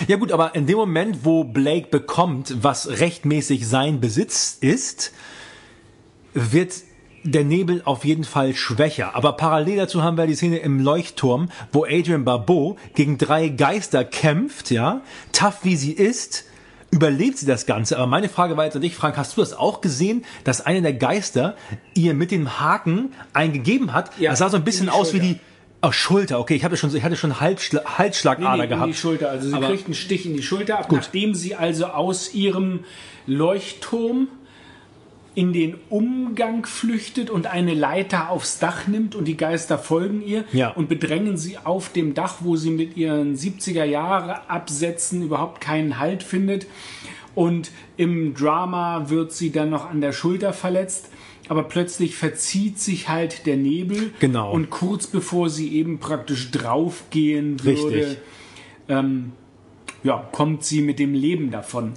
Ja 0.07 0.15
gut, 0.19 0.31
aber 0.31 0.55
in 0.55 0.69
dem 0.69 0.77
Moment, 0.77 1.25
wo 1.25 1.43
Blake 1.43 1.89
bekommt, 1.91 2.55
was 2.63 3.01
rechtmäßig 3.01 3.67
sein 3.67 3.99
Besitz 4.01 4.59
ist, 4.61 5.11
wird 6.35 6.73
der 7.27 7.45
Nebel 7.45 7.83
auf 7.85 8.05
jeden 8.05 8.25
Fall 8.25 8.55
schwächer. 8.55 9.15
Aber 9.15 9.33
parallel 9.33 9.77
dazu 9.77 10.03
haben 10.03 10.17
wir 10.17 10.27
die 10.27 10.35
Szene 10.35 10.59
im 10.59 10.81
Leuchtturm, 10.81 11.51
wo 11.73 11.85
Adrian 11.85 12.25
Barbeau 12.25 12.77
gegen 12.95 13.19
drei 13.19 13.49
Geister 13.49 14.05
kämpft, 14.05 14.71
ja. 14.71 15.03
Tough 15.33 15.59
wie 15.63 15.77
sie 15.77 15.93
ist, 15.93 16.45
überlebt 16.91 17.39
sie 17.39 17.47
das 17.47 17.67
Ganze. 17.67 17.99
Aber 17.99 18.07
meine 18.07 18.29
Frage 18.29 18.57
war 18.57 18.65
jetzt 18.65 18.77
an 18.77 18.83
dich, 18.83 18.95
Frank, 18.95 19.17
hast 19.17 19.37
du 19.37 19.41
das 19.41 19.55
auch 19.55 19.81
gesehen, 19.81 20.25
dass 20.45 20.61
einer 20.65 20.81
der 20.81 20.95
Geister 20.95 21.57
ihr 21.95 22.15
mit 22.15 22.31
dem 22.31 22.61
Haken 22.61 23.13
eingegeben 23.33 23.93
hat? 23.93 24.11
Ja, 24.19 24.31
das 24.31 24.39
sah 24.39 24.49
so 24.49 24.57
ein 24.57 24.61
in 24.61 24.65
bisschen 24.65 24.89
aus 24.89 25.13
wie 25.13 25.21
die 25.21 25.41
Oh, 25.83 25.93
Schulter, 25.93 26.41
okay, 26.41 26.55
ich 26.57 26.65
hatte 26.65 26.77
schon, 26.77 26.95
ich 26.97 27.05
hatte 27.05 27.17
schon 27.17 27.39
Halsschla 27.39 27.83
Halsschlagader 27.99 28.53
nee, 28.53 28.57
nee, 28.57 28.65
in 28.65 28.71
gehabt. 28.71 28.89
die 28.89 28.95
Schulter. 28.95 29.31
Also 29.31 29.51
sie 29.51 29.61
kriegt 29.61 29.85
einen 29.85 29.95
Stich 29.95 30.25
in 30.25 30.33
die 30.33 30.43
Schulter 30.43 30.79
ab, 30.79 30.91
nachdem 30.91 31.35
sie 31.35 31.55
also 31.55 31.87
aus 31.87 32.33
ihrem 32.35 32.81
Leuchtturm 33.27 34.29
in 35.37 35.53
den 35.53 35.77
Umgang 35.91 36.65
flüchtet 36.67 37.29
und 37.31 37.47
eine 37.47 37.75
Leiter 37.75 38.31
aufs 38.31 38.59
Dach 38.59 38.89
nimmt 38.89 39.15
und 39.15 39.27
die 39.27 39.37
Geister 39.37 39.79
folgen 39.79 40.23
ihr 40.27 40.45
Ja. 40.53 40.71
und 40.71 40.89
bedrängen 40.89 41.37
sie 41.37 41.59
auf 41.63 41.93
dem 41.93 42.15
Dach, 42.15 42.37
wo 42.41 42.57
sie 42.57 42.71
mit 42.71 42.97
ihren 42.97 43.37
70er 43.37 43.85
Jahre 43.85 44.49
Absätzen 44.51 45.23
überhaupt 45.23 45.61
keinen 45.61 45.99
Halt 45.99 46.23
findet. 46.23 46.67
Und 47.35 47.71
im 47.99 48.33
Drama 48.35 49.11
wird 49.11 49.31
sie 49.31 49.53
dann 49.53 49.69
noch 49.69 49.89
an 49.91 50.01
der 50.01 50.13
Schulter 50.13 50.55
verletzt. 50.55 51.11
Aber 51.49 51.65
plötzlich 51.65 52.17
verzieht 52.17 52.81
sich 52.81 53.09
halt 53.11 53.45
der 53.47 53.57
Nebel. 53.59 54.11
Genau. 54.19 54.51
Und 54.53 54.71
kurz 54.71 55.07
bevor 55.07 55.51
sie 55.51 55.75
eben 55.77 55.99
praktisch 56.01 56.51
draufgehen 56.51 57.63
würde, 57.63 57.95
Richtig. 57.95 58.19
ja, 60.03 60.29
kommt 60.33 60.65
sie 60.65 60.81
mit 60.81 60.99
dem 60.99 61.15
Leben 61.15 61.51
davon. 61.51 61.93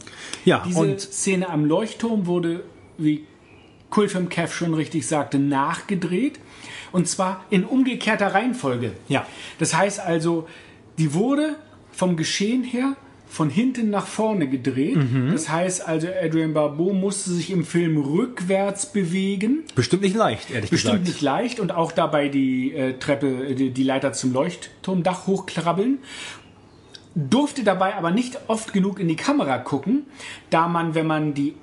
Ja, 0.45 0.63
Diese 0.67 0.99
Szene 0.99 1.49
am 1.49 1.65
Leuchtturm 1.65 2.25
wurde, 2.25 2.63
wie 2.97 3.23
Kulfilm 3.89 4.29
Kev 4.29 4.53
schon 4.53 4.73
richtig 4.73 5.07
sagte, 5.07 5.39
nachgedreht. 5.39 6.39
Und 6.91 7.07
zwar 7.07 7.45
in 7.49 7.63
umgekehrter 7.63 8.33
Reihenfolge. 8.33 8.93
Ja. 9.07 9.25
Das 9.59 9.75
heißt 9.75 9.99
also, 9.99 10.47
die 10.97 11.13
wurde 11.13 11.55
vom 11.91 12.17
Geschehen 12.17 12.63
her 12.63 12.95
von 13.29 13.51
hinten 13.51 13.91
nach 13.91 14.07
vorne 14.07 14.47
gedreht. 14.47 14.95
Mhm. 14.95 15.31
Das 15.31 15.49
heißt 15.49 15.87
also, 15.87 16.07
Adrian 16.07 16.53
Barbeau 16.53 16.93
musste 16.93 17.29
sich 17.29 17.51
im 17.51 17.63
Film 17.63 17.97
rückwärts 17.97 18.91
bewegen. 18.91 19.63
bestimmt 19.75 20.01
nicht 20.01 20.15
leicht, 20.15 20.49
ehrlich 20.49 20.71
Bestimmt 20.71 21.05
gesagt. 21.05 21.07
nicht 21.07 21.21
leicht 21.21 21.59
und 21.59 21.71
auch 21.71 21.91
dabei 21.91 22.27
die 22.29 22.73
äh, 22.73 22.97
Treppe, 22.97 23.27
äh, 23.49 23.53
die, 23.53 23.69
die 23.69 23.83
Leiter 23.83 24.13
zum 24.13 24.33
Leuchtturmdach 24.33 25.27
hochkrabbeln. 25.27 25.99
Durfte 27.13 27.63
dabei 27.63 27.95
aber 27.95 28.09
nicht 28.09 28.39
oft 28.47 28.73
genug 28.73 28.99
in 28.99 29.07
die 29.07 29.15
Kamera 29.15 29.59
gucken, 29.59 30.05
da 30.49 30.67
man, 30.67 30.95
wenn 30.95 31.05
man 31.05 31.35
die 31.35 31.53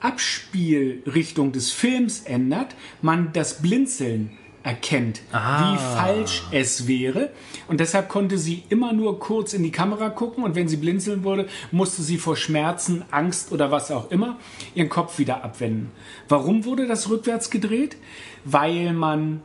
Abspielrichtung 0.00 1.52
des 1.52 1.72
Films 1.72 2.20
ändert, 2.20 2.74
man 3.02 3.32
das 3.32 3.62
Blinzeln 3.62 4.30
erkennt, 4.66 5.22
wie 5.30 5.78
falsch 5.78 6.42
es 6.50 6.88
wäre. 6.88 7.30
Und 7.68 7.78
deshalb 7.78 8.08
konnte 8.08 8.36
sie 8.36 8.64
immer 8.68 8.92
nur 8.92 9.20
kurz 9.20 9.54
in 9.54 9.62
die 9.62 9.70
Kamera 9.70 10.08
gucken 10.08 10.42
und 10.42 10.56
wenn 10.56 10.66
sie 10.66 10.76
blinzeln 10.76 11.22
wurde, 11.22 11.46
musste 11.70 12.02
sie 12.02 12.18
vor 12.18 12.36
Schmerzen, 12.36 13.04
Angst 13.12 13.52
oder 13.52 13.70
was 13.70 13.92
auch 13.92 14.10
immer 14.10 14.40
ihren 14.74 14.88
Kopf 14.88 15.20
wieder 15.20 15.44
abwenden. 15.44 15.92
Warum 16.28 16.64
wurde 16.64 16.88
das 16.88 17.08
rückwärts 17.08 17.50
gedreht? 17.50 17.96
Weil 18.44 18.92
man 18.92 19.40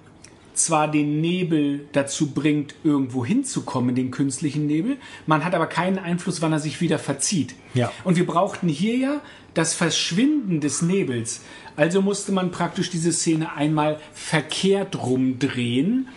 zwar 0.54 0.90
den 0.90 1.22
Nebel 1.22 1.88
dazu 1.92 2.32
bringt, 2.32 2.76
irgendwo 2.84 3.26
hinzukommen, 3.26 3.96
den 3.96 4.12
künstlichen 4.12 4.68
Nebel, 4.68 4.98
man 5.26 5.46
hat 5.46 5.54
aber 5.56 5.68
keinen 5.68 5.98
Einfluss, 6.00 6.42
wann 6.42 6.52
er 6.52 6.60
sich 6.60 6.82
wieder 6.82 7.00
verzieht. 7.00 7.56
Ja. 7.74 7.92
Und 8.04 8.18
wir 8.18 8.26
brauchten 8.26 8.68
hier 8.68 8.98
ja 8.98 9.22
das 9.54 9.74
Verschwinden 9.74 10.60
des 10.60 10.82
Nebels. 10.82 11.42
Also 11.76 12.02
musste 12.02 12.32
man 12.32 12.52
praktisch 12.52 12.90
diese 12.90 13.12
Szene 13.12 13.54
einmal 13.56 14.00
verkehrt 14.14 15.02
rumdrehen, 15.04 16.08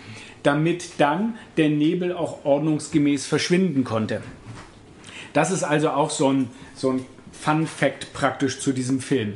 damit 0.42 0.92
dann 0.98 1.34
der 1.56 1.70
Nebel 1.70 2.12
auch 2.12 2.44
ordnungsgemäß 2.44 3.26
verschwinden 3.26 3.84
konnte. 3.84 4.22
Das 5.32 5.50
ist 5.50 5.64
also 5.64 5.90
auch 5.90 6.10
so 6.10 6.32
ein, 6.32 6.48
so 6.74 6.90
ein 6.90 7.06
Fun 7.32 7.66
Fact 7.66 8.12
praktisch 8.12 8.60
zu 8.60 8.72
diesem 8.72 9.00
Film. 9.00 9.34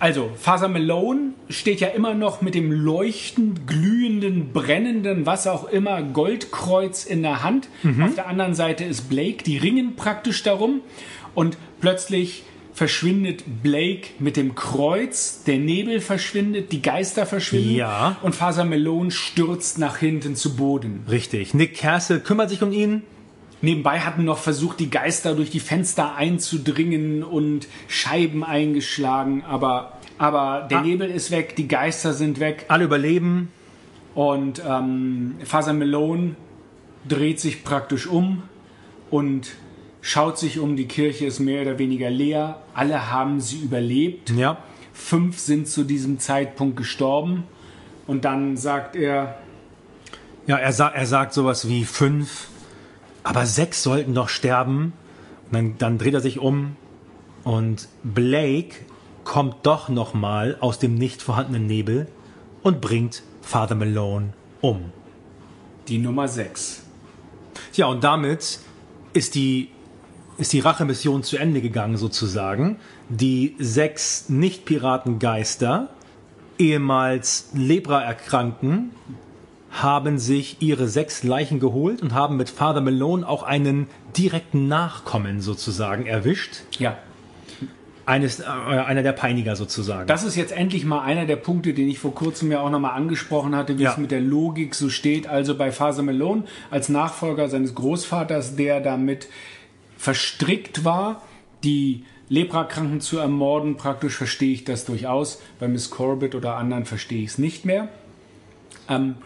Also, 0.00 0.30
Father 0.38 0.68
Malone 0.68 1.32
steht 1.48 1.80
ja 1.80 1.88
immer 1.88 2.14
noch 2.14 2.40
mit 2.40 2.54
dem 2.54 2.70
leuchtend, 2.70 3.66
glühenden, 3.66 4.52
brennenden, 4.52 5.26
was 5.26 5.48
auch 5.48 5.68
immer, 5.68 6.02
Goldkreuz 6.02 7.04
in 7.04 7.22
der 7.22 7.42
Hand. 7.42 7.68
Auf 8.00 8.14
der 8.14 8.28
anderen 8.28 8.54
Seite 8.54 8.84
ist 8.84 9.08
Blake, 9.08 9.42
die 9.42 9.58
ringen 9.58 9.96
praktisch 9.96 10.44
darum. 10.44 10.82
Und 11.34 11.56
plötzlich 11.80 12.44
verschwindet 12.78 13.42
Blake 13.62 14.08
mit 14.18 14.36
dem 14.36 14.54
Kreuz, 14.54 15.42
der 15.44 15.58
Nebel 15.58 16.00
verschwindet, 16.00 16.72
die 16.72 16.80
Geister 16.80 17.26
verschwinden. 17.26 17.74
Ja. 17.74 18.16
Und 18.22 18.34
Father 18.34 18.64
Malone 18.64 19.10
stürzt 19.10 19.78
nach 19.78 19.98
hinten 19.98 20.36
zu 20.36 20.56
Boden. 20.56 21.04
Richtig. 21.10 21.52
Nick 21.52 21.76
Castle 21.76 22.20
kümmert 22.20 22.48
sich 22.50 22.62
um 22.62 22.72
ihn. 22.72 23.02
Nebenbei 23.60 23.98
hatten 23.98 24.24
noch 24.24 24.38
versucht, 24.38 24.78
die 24.78 24.88
Geister 24.88 25.34
durch 25.34 25.50
die 25.50 25.58
Fenster 25.58 26.14
einzudringen 26.14 27.24
und 27.24 27.66
Scheiben 27.88 28.44
eingeschlagen, 28.44 29.42
aber, 29.44 29.98
aber 30.16 30.68
der 30.70 30.82
Nebel 30.82 31.10
ist 31.10 31.32
weg, 31.32 31.56
die 31.56 31.66
Geister 31.66 32.12
sind 32.12 32.38
weg 32.38 32.66
Alle 32.68 32.84
überleben. 32.84 33.50
und 34.14 34.62
ähm, 34.64 35.34
Father 35.44 35.72
Malone 35.72 36.36
dreht 37.08 37.40
sich 37.40 37.64
praktisch 37.64 38.06
um 38.06 38.44
und 39.10 39.50
schaut 40.00 40.38
sich 40.38 40.58
um, 40.58 40.76
die 40.76 40.86
Kirche 40.86 41.26
ist 41.26 41.38
mehr 41.40 41.62
oder 41.62 41.78
weniger 41.78 42.10
leer, 42.10 42.60
alle 42.74 43.10
haben 43.10 43.40
sie 43.40 43.58
überlebt, 43.58 44.30
Ja. 44.30 44.58
fünf 44.92 45.38
sind 45.38 45.68
zu 45.68 45.84
diesem 45.84 46.18
Zeitpunkt 46.18 46.76
gestorben 46.76 47.44
und 48.06 48.24
dann 48.24 48.56
sagt 48.56 48.96
er, 48.96 49.38
Ja, 50.46 50.56
er, 50.56 50.72
sa 50.72 50.88
er 50.88 51.06
sagt 51.06 51.32
sowas 51.34 51.68
wie 51.68 51.84
fünf, 51.84 52.48
aber 53.22 53.44
sechs 53.46 53.82
sollten 53.82 54.14
doch 54.14 54.28
sterben. 54.30 54.92
Und 55.46 55.54
dann, 55.54 55.78
dann 55.78 55.98
dreht 55.98 56.14
er 56.14 56.20
sich 56.20 56.38
um 56.38 56.76
und 57.44 57.88
Blake 58.02 58.76
kommt 59.24 59.56
doch 59.66 59.88
noch 59.90 60.14
mal 60.14 60.56
aus 60.60 60.78
dem 60.78 60.94
nicht 60.94 61.20
vorhandenen 61.22 61.66
Nebel 61.66 62.06
und 62.62 62.80
bringt 62.80 63.22
Father 63.42 63.74
Malone 63.74 64.32
um. 64.62 64.92
die 65.88 65.98
Nummer 65.98 66.28
sechs. 66.28 66.82
Tja, 67.72 67.86
und 67.86 68.04
damit 68.04 68.58
ist 69.14 69.34
die, 69.34 69.68
ist 70.38 70.52
die 70.52 70.60
Rachemission 70.60 71.22
zu 71.22 71.36
Ende 71.36 71.60
gegangen, 71.60 71.96
sozusagen. 71.96 72.76
Die 73.08 73.54
sechs 73.58 74.28
Nicht-Piratengeister, 74.28 75.88
ehemals 76.58 77.50
Lepra-Erkrankten, 77.54 78.90
haben 79.70 80.18
sich 80.18 80.56
ihre 80.60 80.88
sechs 80.88 81.22
Leichen 81.24 81.60
geholt 81.60 82.00
und 82.02 82.14
haben 82.14 82.36
mit 82.36 82.48
Father 82.48 82.80
Malone 82.80 83.28
auch 83.28 83.42
einen 83.42 83.86
direkten 84.16 84.66
Nachkommen 84.66 85.40
sozusagen 85.40 86.06
erwischt. 86.06 86.62
Ja, 86.78 86.96
Eines, 88.06 88.40
äh, 88.40 88.44
einer 88.46 89.02
der 89.02 89.12
Peiniger 89.12 89.54
sozusagen. 89.54 90.06
Das 90.06 90.24
ist 90.24 90.34
jetzt 90.34 90.52
endlich 90.52 90.86
mal 90.86 91.02
einer 91.02 91.26
der 91.26 91.36
Punkte, 91.36 91.74
den 91.74 91.90
ich 91.90 91.98
vor 91.98 92.14
kurzem 92.14 92.50
ja 92.50 92.60
auch 92.60 92.70
nochmal 92.70 92.92
angesprochen 92.92 93.54
hatte, 93.54 93.76
wie 93.78 93.82
Ja. 93.82 93.90
es 93.92 93.98
mit 93.98 94.10
der 94.10 94.22
Logik 94.22 94.74
so 94.74 94.88
steht. 94.88 95.26
Also 95.26 95.54
bei 95.54 95.70
Father 95.72 96.02
Malone 96.02 96.44
als 96.70 96.88
Nachfolger 96.88 97.50
seines 97.50 97.74
Großvaters, 97.74 98.56
der 98.56 98.80
damit 98.80 99.28
verstrickt 99.98 100.84
war, 100.84 101.22
die 101.64 102.04
Leprakranken 102.28 103.00
zu 103.00 103.18
ermorden, 103.18 103.76
praktisch 103.76 104.16
verstehe 104.16 104.52
ich 104.52 104.64
das 104.64 104.84
durchaus. 104.84 105.42
Bei 105.58 105.66
Miss 105.66 105.90
Corbett 105.90 106.34
oder 106.34 106.56
anderen 106.56 106.86
verstehe 106.86 107.22
ich 107.22 107.30
es 107.30 107.38
nicht 107.38 107.64
mehr. 107.64 107.88
Ähm, 108.88 109.16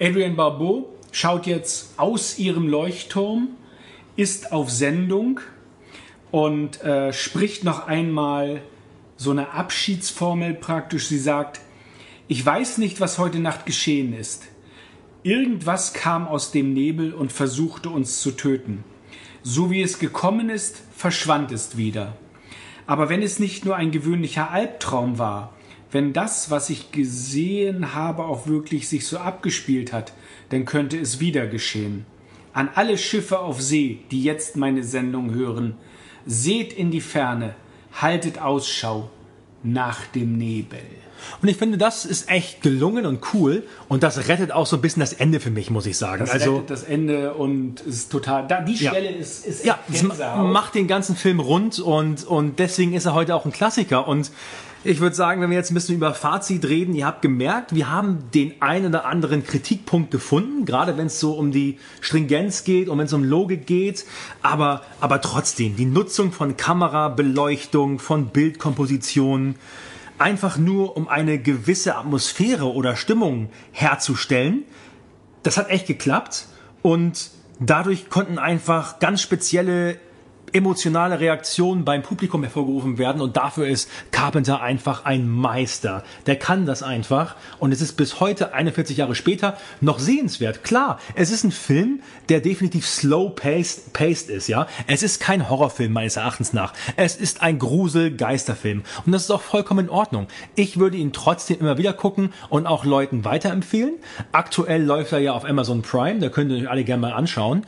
Adrian 0.00 0.36
Barbeau 0.36 0.88
schaut 1.10 1.46
jetzt 1.46 1.98
aus 1.98 2.38
ihrem 2.38 2.68
Leuchtturm, 2.68 3.48
ist 4.14 4.52
auf 4.52 4.70
Sendung 4.70 5.40
und 6.30 6.82
äh, 6.82 7.12
spricht 7.12 7.64
noch 7.64 7.86
einmal 7.88 8.62
so 9.16 9.32
eine 9.32 9.50
Abschiedsformel 9.50 10.54
praktisch. 10.54 11.08
Sie 11.08 11.18
sagt, 11.18 11.60
ich 12.28 12.44
weiß 12.44 12.78
nicht, 12.78 13.00
was 13.00 13.18
heute 13.18 13.40
Nacht 13.40 13.66
geschehen 13.66 14.12
ist. 14.12 14.44
Irgendwas 15.24 15.92
kam 15.92 16.28
aus 16.28 16.52
dem 16.52 16.72
Nebel 16.72 17.12
und 17.12 17.32
versuchte 17.32 17.90
uns 17.90 18.20
zu 18.20 18.30
töten. 18.30 18.84
So 19.42 19.70
wie 19.70 19.82
es 19.82 19.98
gekommen 19.98 20.50
ist, 20.50 20.82
verschwand 20.96 21.52
es 21.52 21.76
wieder. 21.76 22.16
Aber 22.86 23.08
wenn 23.08 23.22
es 23.22 23.38
nicht 23.38 23.64
nur 23.64 23.76
ein 23.76 23.90
gewöhnlicher 23.90 24.50
Albtraum 24.50 25.18
war, 25.18 25.54
wenn 25.90 26.12
das, 26.12 26.50
was 26.50 26.70
ich 26.70 26.92
gesehen 26.92 27.94
habe, 27.94 28.24
auch 28.24 28.46
wirklich 28.46 28.88
sich 28.88 29.06
so 29.06 29.18
abgespielt 29.18 29.92
hat, 29.92 30.12
dann 30.50 30.64
könnte 30.64 30.98
es 30.98 31.20
wieder 31.20 31.46
geschehen. 31.46 32.04
An 32.52 32.68
alle 32.74 32.98
Schiffe 32.98 33.38
auf 33.38 33.62
See, 33.62 34.00
die 34.10 34.22
jetzt 34.22 34.56
meine 34.56 34.82
Sendung 34.82 35.32
hören, 35.32 35.76
seht 36.26 36.72
in 36.72 36.90
die 36.90 37.00
Ferne, 37.00 37.54
haltet 37.92 38.40
Ausschau 38.40 39.10
nach 39.62 40.06
dem 40.06 40.36
Nebel. 40.36 40.80
Und 41.42 41.48
ich 41.48 41.56
finde, 41.56 41.78
das 41.78 42.04
ist 42.04 42.30
echt 42.30 42.62
gelungen 42.62 43.06
und 43.06 43.20
cool. 43.34 43.64
Und 43.88 44.02
das 44.02 44.28
rettet 44.28 44.52
auch 44.52 44.66
so 44.66 44.76
ein 44.76 44.82
bisschen 44.82 45.00
das 45.00 45.12
Ende 45.12 45.40
für 45.40 45.50
mich, 45.50 45.70
muss 45.70 45.86
ich 45.86 45.96
sagen. 45.96 46.20
Das 46.20 46.30
also, 46.30 46.56
rettet 46.56 46.70
das 46.70 46.82
Ende 46.84 47.34
und 47.34 47.80
ist 47.80 48.10
total. 48.10 48.46
Da, 48.46 48.60
die 48.60 48.74
Ja. 48.74 48.90
Stelle 48.90 49.10
ist, 49.10 49.46
ist 49.46 49.64
ja, 49.64 49.78
macht 50.36 50.74
den 50.74 50.86
ganzen 50.86 51.16
Film 51.16 51.40
rund 51.40 51.80
und, 51.80 52.24
und 52.24 52.58
deswegen 52.58 52.94
ist 52.94 53.06
er 53.06 53.14
heute 53.14 53.34
auch 53.34 53.44
ein 53.44 53.52
Klassiker. 53.52 54.06
Und 54.06 54.30
ich 54.84 55.00
würde 55.00 55.16
sagen, 55.16 55.40
wenn 55.40 55.50
wir 55.50 55.56
jetzt 55.56 55.72
ein 55.72 55.74
bisschen 55.74 55.96
über 55.96 56.14
Fazit 56.14 56.64
reden, 56.64 56.94
ihr 56.94 57.04
habt 57.04 57.20
gemerkt, 57.20 57.74
wir 57.74 57.90
haben 57.90 58.30
den 58.32 58.62
einen 58.62 58.86
oder 58.86 59.06
anderen 59.06 59.44
Kritikpunkt 59.44 60.12
gefunden, 60.12 60.64
gerade 60.66 60.96
wenn 60.96 61.08
es 61.08 61.18
so 61.18 61.32
um 61.32 61.50
die 61.50 61.78
Stringenz 62.00 62.62
geht 62.62 62.88
und 62.88 62.96
wenn 62.98 63.06
es 63.06 63.12
um 63.12 63.24
Logik 63.24 63.66
geht. 63.66 64.04
Aber, 64.40 64.82
aber 65.00 65.20
trotzdem, 65.20 65.74
die 65.74 65.84
Nutzung 65.84 66.30
von 66.30 66.56
Kamera, 66.56 67.08
Beleuchtung, 67.08 67.98
von 67.98 68.26
Bildkompositionen, 68.26 69.56
einfach 70.18 70.58
nur 70.58 70.96
um 70.96 71.08
eine 71.08 71.38
gewisse 71.38 71.96
Atmosphäre 71.96 72.72
oder 72.72 72.96
Stimmung 72.96 73.50
herzustellen, 73.72 74.64
das 75.42 75.56
hat 75.56 75.70
echt 75.70 75.86
geklappt. 75.86 76.46
Und 76.82 77.30
dadurch 77.60 78.08
konnten 78.08 78.38
einfach 78.38 78.98
ganz 78.98 79.22
spezielle 79.22 79.98
emotionale 80.52 81.20
Reaktionen 81.20 81.84
beim 81.84 82.02
Publikum 82.02 82.42
hervorgerufen 82.42 82.98
werden 82.98 83.20
und 83.20 83.36
dafür 83.36 83.66
ist 83.66 83.90
Carpenter 84.10 84.60
einfach 84.60 85.04
ein 85.04 85.28
Meister. 85.28 86.04
Der 86.26 86.36
kann 86.36 86.66
das 86.66 86.82
einfach 86.82 87.36
und 87.58 87.72
es 87.72 87.80
ist 87.80 87.94
bis 87.94 88.20
heute, 88.20 88.52
41 88.52 88.96
Jahre 88.96 89.14
später, 89.14 89.56
noch 89.80 89.98
sehenswert. 89.98 90.64
Klar, 90.64 91.00
es 91.14 91.30
ist 91.30 91.44
ein 91.44 91.52
Film, 91.52 92.00
der 92.28 92.40
definitiv 92.40 92.86
slow 92.86 93.30
paced, 93.34 93.92
paced 93.92 94.28
ist, 94.28 94.48
ja. 94.48 94.66
Es 94.86 95.02
ist 95.02 95.20
kein 95.20 95.48
Horrorfilm 95.48 95.92
meines 95.92 96.16
Erachtens 96.16 96.52
nach. 96.52 96.72
Es 96.96 97.16
ist 97.16 97.42
ein 97.42 97.58
Grusel-Geisterfilm 97.58 98.82
und 99.06 99.12
das 99.12 99.22
ist 99.22 99.30
auch 99.30 99.42
vollkommen 99.42 99.86
in 99.86 99.90
Ordnung. 99.90 100.28
Ich 100.54 100.78
würde 100.78 100.96
ihn 100.96 101.12
trotzdem 101.12 101.60
immer 101.60 101.78
wieder 101.78 101.92
gucken 101.92 102.32
und 102.48 102.66
auch 102.66 102.84
Leuten 102.84 103.24
weiterempfehlen. 103.24 103.94
Aktuell 104.32 104.82
läuft 104.82 105.12
er 105.12 105.18
ja 105.18 105.32
auf 105.32 105.44
Amazon 105.44 105.82
Prime, 105.82 106.20
da 106.20 106.28
könnt 106.28 106.50
ihr 106.50 106.58
euch 106.58 106.70
alle 106.70 106.84
gerne 106.84 107.02
mal 107.02 107.12
anschauen. 107.12 107.64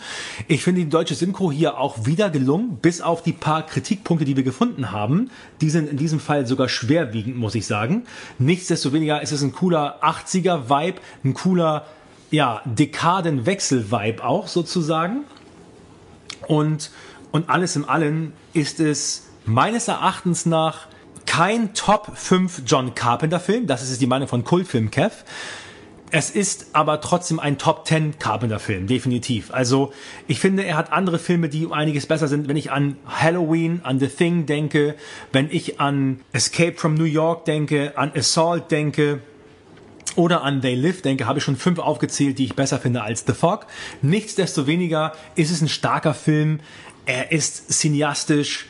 Ich 0.49 0.63
finde 0.63 0.83
die 0.83 0.89
deutsche 0.89 1.15
Synchro 1.15 1.51
hier 1.53 1.79
auch 1.79 2.07
wieder 2.07 2.31
gelungen, 2.31 2.70
bis 2.71 3.01
auf 3.01 3.23
die 3.23 3.33
paar 3.33 3.67
Kritikpunkte, 3.67 4.25
die 4.25 4.37
wir 4.37 4.45
gefunden 4.45 4.93
haben. 4.93 5.31
Die 5.61 5.71
sind 5.71 5.89
in 5.91 5.97
diesem 5.97 6.21
Fall 6.21 6.47
sogar 6.47 6.69
schwerwiegend, 6.69 7.37
muss 7.37 7.55
ich 7.55 7.67
sagen. 7.67 8.05
Nichtsdestoweniger 8.39 9.21
ist 9.23 9.33
es 9.33 9.43
ein 9.43 9.53
cooler 9.53 10.03
80er-Vibe, 10.03 11.01
ein 11.25 11.35
cooler, 11.35 11.87
ja, 12.31 12.63
Dekadenwechsel-Vibe 12.65 14.25
auch 14.25 14.47
sozusagen. 14.47 15.25
Und, 16.47 16.91
und 17.33 17.49
alles 17.49 17.77
im 17.77 17.89
Allen 17.89 18.33
ist 18.53 18.81
es 18.81 19.27
meines 19.45 19.89
Erachtens 19.89 20.47
nach 20.47 20.87
kein 21.27 21.75
Top 21.75 22.17
5 22.17 22.63
John 22.67 22.95
Carpenter 22.95 23.41
Film. 23.41 23.67
Das 23.67 23.83
ist 23.83 24.01
die 24.01 24.07
Meinung 24.07 24.29
von 24.29 24.45
Kultfilm 24.45 24.91
Kev. 24.91 25.25
Es 26.13 26.31
ist 26.31 26.67
aber 26.73 27.01
trotzdem 27.01 27.39
ein 27.39 27.57
Top 27.57 27.87
10 27.87 28.19
Carpenter-Film, 28.19 28.89
definitiv. 28.89 29.53
Also 29.53 29.93
ich 30.27 30.41
finde, 30.41 30.65
er 30.65 30.77
hat 30.77 30.93
andere 30.93 31.21
Filme, 31.21 31.49
die 31.49 31.65
um 31.65 31.73
einiges 31.73 32.07
besser 32.07 32.27
sind. 32.27 32.49
Wenn 32.49 32.57
ich 32.57 32.73
an 32.73 32.97
Halloween, 33.07 33.81
an 33.85 34.01
The 34.01 34.09
Thing 34.09 34.45
denke, 34.45 34.97
wenn 35.33 35.49
ich 35.51 35.79
an 35.79 36.21
Escape 36.33 36.75
from 36.77 36.95
New 36.95 37.05
York 37.05 37.45
denke, 37.45 37.97
an 37.97 38.11
Assault 38.15 38.73
denke, 38.73 39.21
oder 40.17 40.43
an 40.43 40.61
They 40.61 40.75
Live 40.75 41.03
denke, 41.03 41.27
habe 41.27 41.39
ich 41.39 41.45
schon 41.45 41.57
fünf 41.57 41.79
aufgezählt, 41.79 42.39
die 42.39 42.45
ich 42.45 42.57
besser 42.57 42.81
finde 42.81 43.03
als 43.03 43.25
The 43.27 43.33
Fog. 43.33 43.67
Nichtsdestoweniger 44.03 45.13
ist 45.37 45.53
es 45.53 45.61
ein 45.61 45.69
starker 45.69 46.15
Film. 46.15 46.59
Er 47.07 47.31
ist 47.31 47.73
cineastisch, 47.73 48.67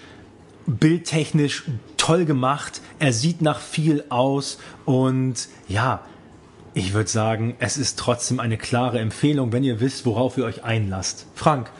bildtechnisch 0.66 1.64
toll 1.96 2.26
gemacht. 2.26 2.82
Er 2.98 3.14
sieht 3.14 3.40
nach 3.40 3.58
viel 3.58 4.04
aus 4.10 4.58
und 4.84 5.48
ja, 5.66 6.04
ich 6.80 6.94
würde 6.94 7.10
sagen, 7.10 7.54
es 7.58 7.76
ist 7.76 7.98
trotzdem 7.98 8.40
eine 8.40 8.56
klare 8.56 8.98
Empfehlung, 8.98 9.52
wenn 9.52 9.64
ihr 9.64 9.80
wisst, 9.80 10.06
worauf 10.06 10.38
ihr 10.38 10.44
euch 10.44 10.64
einlasst. 10.64 11.26
Frank, 11.34 11.70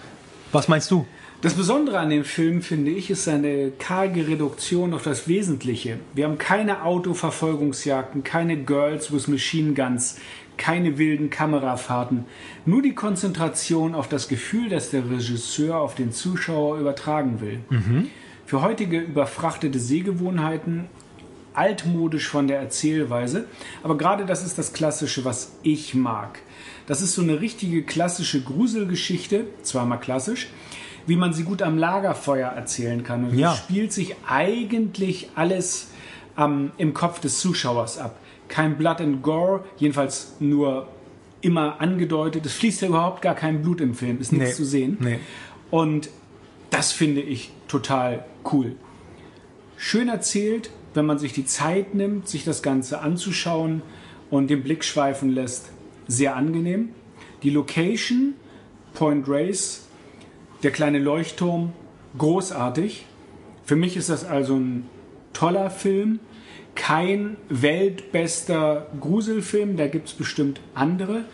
was 0.53 0.69
meinst 0.69 0.91
du? 0.91 1.07
Das 1.41 1.55
Besondere 1.55 1.99
an 1.99 2.11
dem 2.11 2.25
Film, 2.25 2.61
finde 2.61 2.91
ich, 2.91 3.09
ist 3.09 3.25
seine 3.25 3.71
karge 3.71 4.29
Reduktion 4.29 4.93
auf 4.93 5.03
das 5.03 5.27
Wesentliche. 5.27 5.99
Wir 6.15 6.27
haben 6.27 6.37
keine 6.37 6.85
Autoverfolgungsjagden, 6.85 8.25
keine 8.25 8.59
Girls 8.59 9.11
with 9.11 9.27
Machine 9.27 9.73
Guns, 9.73 10.19
keine 10.59 10.99
wilden 10.99 11.31
Kamerafahrten. 11.31 12.27
Nur 12.67 12.83
die 12.83 12.95
Konzentration 12.95 13.95
auf 13.95 14.07
das 14.07 14.29
Gefühl, 14.29 14.69
das 14.69 14.91
der 14.91 15.09
Regisseur 15.11 15.79
auf 15.79 15.95
den 15.95 16.13
Zuschauer 16.13 16.79
übertragen 16.79 17.41
will. 17.41 17.61
Für 18.45 18.61
heutige 18.61 18.99
überfrachtete 18.99 19.79
Sehgewohnheiten 19.79 20.91
altmodisch 21.55 22.29
von 22.29 22.47
der 22.49 22.59
Erzählweise, 22.61 23.47
aber 23.83 23.97
gerade 23.99 24.25
das 24.27 24.45
ist 24.45 24.59
das 24.59 24.73
Klassische, 24.73 25.25
was 25.25 25.53
ich 25.63 25.95
mag. 25.95 26.41
Das 26.87 27.03
ist 27.03 27.15
so 27.15 27.23
eine 27.23 27.41
richtige 27.41 27.83
klassische 27.83 28.41
Gruselgeschichte, 28.43 29.45
zweimal 29.63 30.01
klassisch, 30.01 30.49
wie 31.07 31.17
man 31.17 31.33
sie 31.33 31.45
gut 31.45 31.63
am 31.63 31.79
Lagerfeuer 31.79 32.49
erzählen 32.51 33.03
kann. 33.05 33.25
Und 33.25 33.39
Ja. 33.39 33.53
es 33.53 33.59
spielt 33.59 33.93
sich 33.93 34.15
eigentlich 34.29 35.31
alles 35.35 35.89
ähm, 36.39 36.73
im 36.79 36.95
Kopf 36.95 37.21
des 37.21 37.41
Zuschauers 37.41 37.99
ab. 37.99 38.17
Kein 38.49 38.77
Blood 38.77 39.01
and 39.01 39.23
Gore, 39.23 39.65
jedenfalls 39.79 40.35
nur 40.41 40.89
immer 41.41 41.81
angedeutet. 41.81 42.45
Es 42.47 42.53
fließt 42.55 42.83
ja 42.83 42.89
überhaupt 42.89 43.23
gar 43.23 43.35
kein 43.35 43.63
Blut 43.63 43.81
im 43.81 43.95
Film, 43.95 44.21
ist 44.21 44.33
nichts 44.33 44.51
Nee. 44.51 44.55
zu 44.55 44.65
sehen. 44.65 44.97
Nee. 45.01 45.19
Und 45.71 46.11
das 46.71 46.93
finde 46.93 47.21
ich 47.21 47.51
total 47.69 48.25
cool. 48.53 48.77
Schön 49.77 50.09
erzählt, 50.09 50.71
wenn 50.95 51.07
man 51.07 51.19
sich 51.19 51.33
die 51.33 51.45
Zeit 51.45 51.95
nimmt, 51.95 52.29
sich 52.29 52.45
das 52.45 52.63
Ganze 52.63 53.01
anzuschauen 53.01 53.83
und 54.31 54.51
den 54.51 54.63
Blick 54.63 54.85
schweifen 54.85 55.31
lässt. 55.31 55.71
Sehr 56.07 56.37
angenehm. 56.37 56.91
Die 57.43 57.51
Location, 57.51 58.35
Point 58.95 59.27
Race, 59.29 59.87
der 60.63 60.71
kleine 60.71 60.99
Leuchtturm, 60.99 61.73
großartig. 62.19 63.07
Für 63.65 63.77
mich 63.77 63.97
ist 63.97 64.11
das 64.11 64.25
also 64.25 64.57
ein 64.57 64.87
toller 65.33 65.71
Film. 65.71 66.19
Kein 66.75 67.37
weltbester 67.49 68.87
Gruselfilm, 69.01 69.77
da 69.77 69.87
gibt 69.87 70.09
es 70.09 70.15
bestimmt 70.15 70.61
andere. 70.75 71.25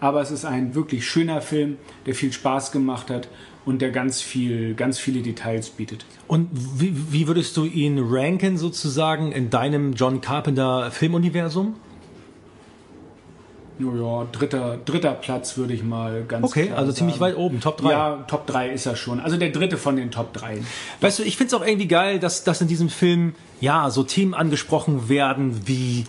Aber 0.00 0.20
es 0.20 0.30
ist 0.30 0.44
ein 0.44 0.74
wirklich 0.74 1.06
schöner 1.06 1.40
Film, 1.40 1.78
der 2.06 2.14
viel 2.14 2.32
Spaß 2.32 2.72
gemacht 2.72 3.10
hat 3.10 3.28
und 3.66 3.80
der 3.80 3.90
ganz 3.90 4.20
viel, 4.20 4.74
ganz 4.74 4.98
viele 4.98 5.22
Details 5.22 5.70
bietet. 5.70 6.04
Und 6.28 6.48
wie, 6.52 7.12
wie 7.12 7.26
würdest 7.28 7.56
du 7.56 7.64
ihn 7.64 7.98
ranken 7.98 8.58
sozusagen 8.58 9.32
in 9.32 9.50
deinem 9.50 9.94
John 9.94 10.20
Carpenter 10.20 10.90
Filmuniversum? 10.90 11.76
Ja, 13.78 14.26
dritter, 14.30 14.78
dritter 14.84 15.12
Platz 15.14 15.56
würde 15.56 15.74
ich 15.74 15.82
mal 15.82 16.24
ganz 16.28 16.46
Okay, 16.46 16.70
also 16.70 16.92
ziemlich 16.92 17.16
sagen. 17.16 17.32
weit 17.32 17.36
oben, 17.36 17.60
Top 17.60 17.78
3. 17.78 17.90
Ja, 17.90 18.24
Top 18.28 18.46
3 18.46 18.70
ist 18.70 18.86
er 18.86 18.94
schon. 18.94 19.18
Also 19.18 19.36
der 19.36 19.50
dritte 19.50 19.76
von 19.78 19.96
den 19.96 20.12
Top 20.12 20.32
3. 20.32 20.62
Weißt 21.00 21.18
du, 21.18 21.22
ich 21.24 21.36
finde 21.36 21.48
es 21.48 21.60
auch 21.60 21.66
irgendwie 21.66 21.88
geil, 21.88 22.20
dass, 22.20 22.44
dass 22.44 22.60
in 22.60 22.68
diesem 22.68 22.88
Film 22.88 23.34
ja 23.60 23.90
so 23.90 24.04
Themen 24.04 24.32
angesprochen 24.32 25.08
werden 25.08 25.66
wie, 25.66 26.06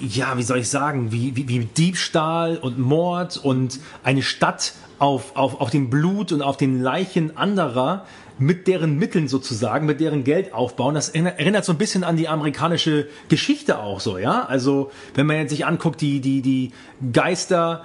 ja, 0.00 0.38
wie 0.38 0.44
soll 0.44 0.58
ich 0.58 0.68
sagen, 0.68 1.10
wie, 1.10 1.34
wie, 1.34 1.48
wie 1.48 1.64
Diebstahl 1.64 2.58
und 2.58 2.78
Mord 2.78 3.38
und 3.38 3.80
eine 4.04 4.22
Stadt 4.22 4.74
auf, 5.00 5.34
auf, 5.34 5.60
auf 5.60 5.70
dem 5.70 5.90
Blut 5.90 6.30
und 6.30 6.42
auf 6.42 6.56
den 6.56 6.80
Leichen 6.80 7.36
anderer 7.36 8.04
mit 8.38 8.68
deren 8.68 8.96
Mitteln 8.96 9.28
sozusagen, 9.28 9.84
mit 9.86 10.00
deren 10.00 10.24
Geld 10.24 10.54
aufbauen. 10.54 10.94
Das 10.94 11.08
erinner- 11.10 11.38
erinnert 11.38 11.64
so 11.64 11.72
ein 11.72 11.78
bisschen 11.78 12.04
an 12.04 12.16
die 12.16 12.28
amerikanische 12.28 13.08
Geschichte 13.28 13.78
auch 13.80 14.00
so, 14.00 14.16
ja. 14.18 14.44
Also 14.46 14.90
wenn 15.14 15.26
man 15.26 15.36
jetzt 15.36 15.50
sich 15.50 15.66
anguckt, 15.66 16.00
die, 16.00 16.20
die, 16.20 16.40
die 16.40 16.72
Geister 17.12 17.84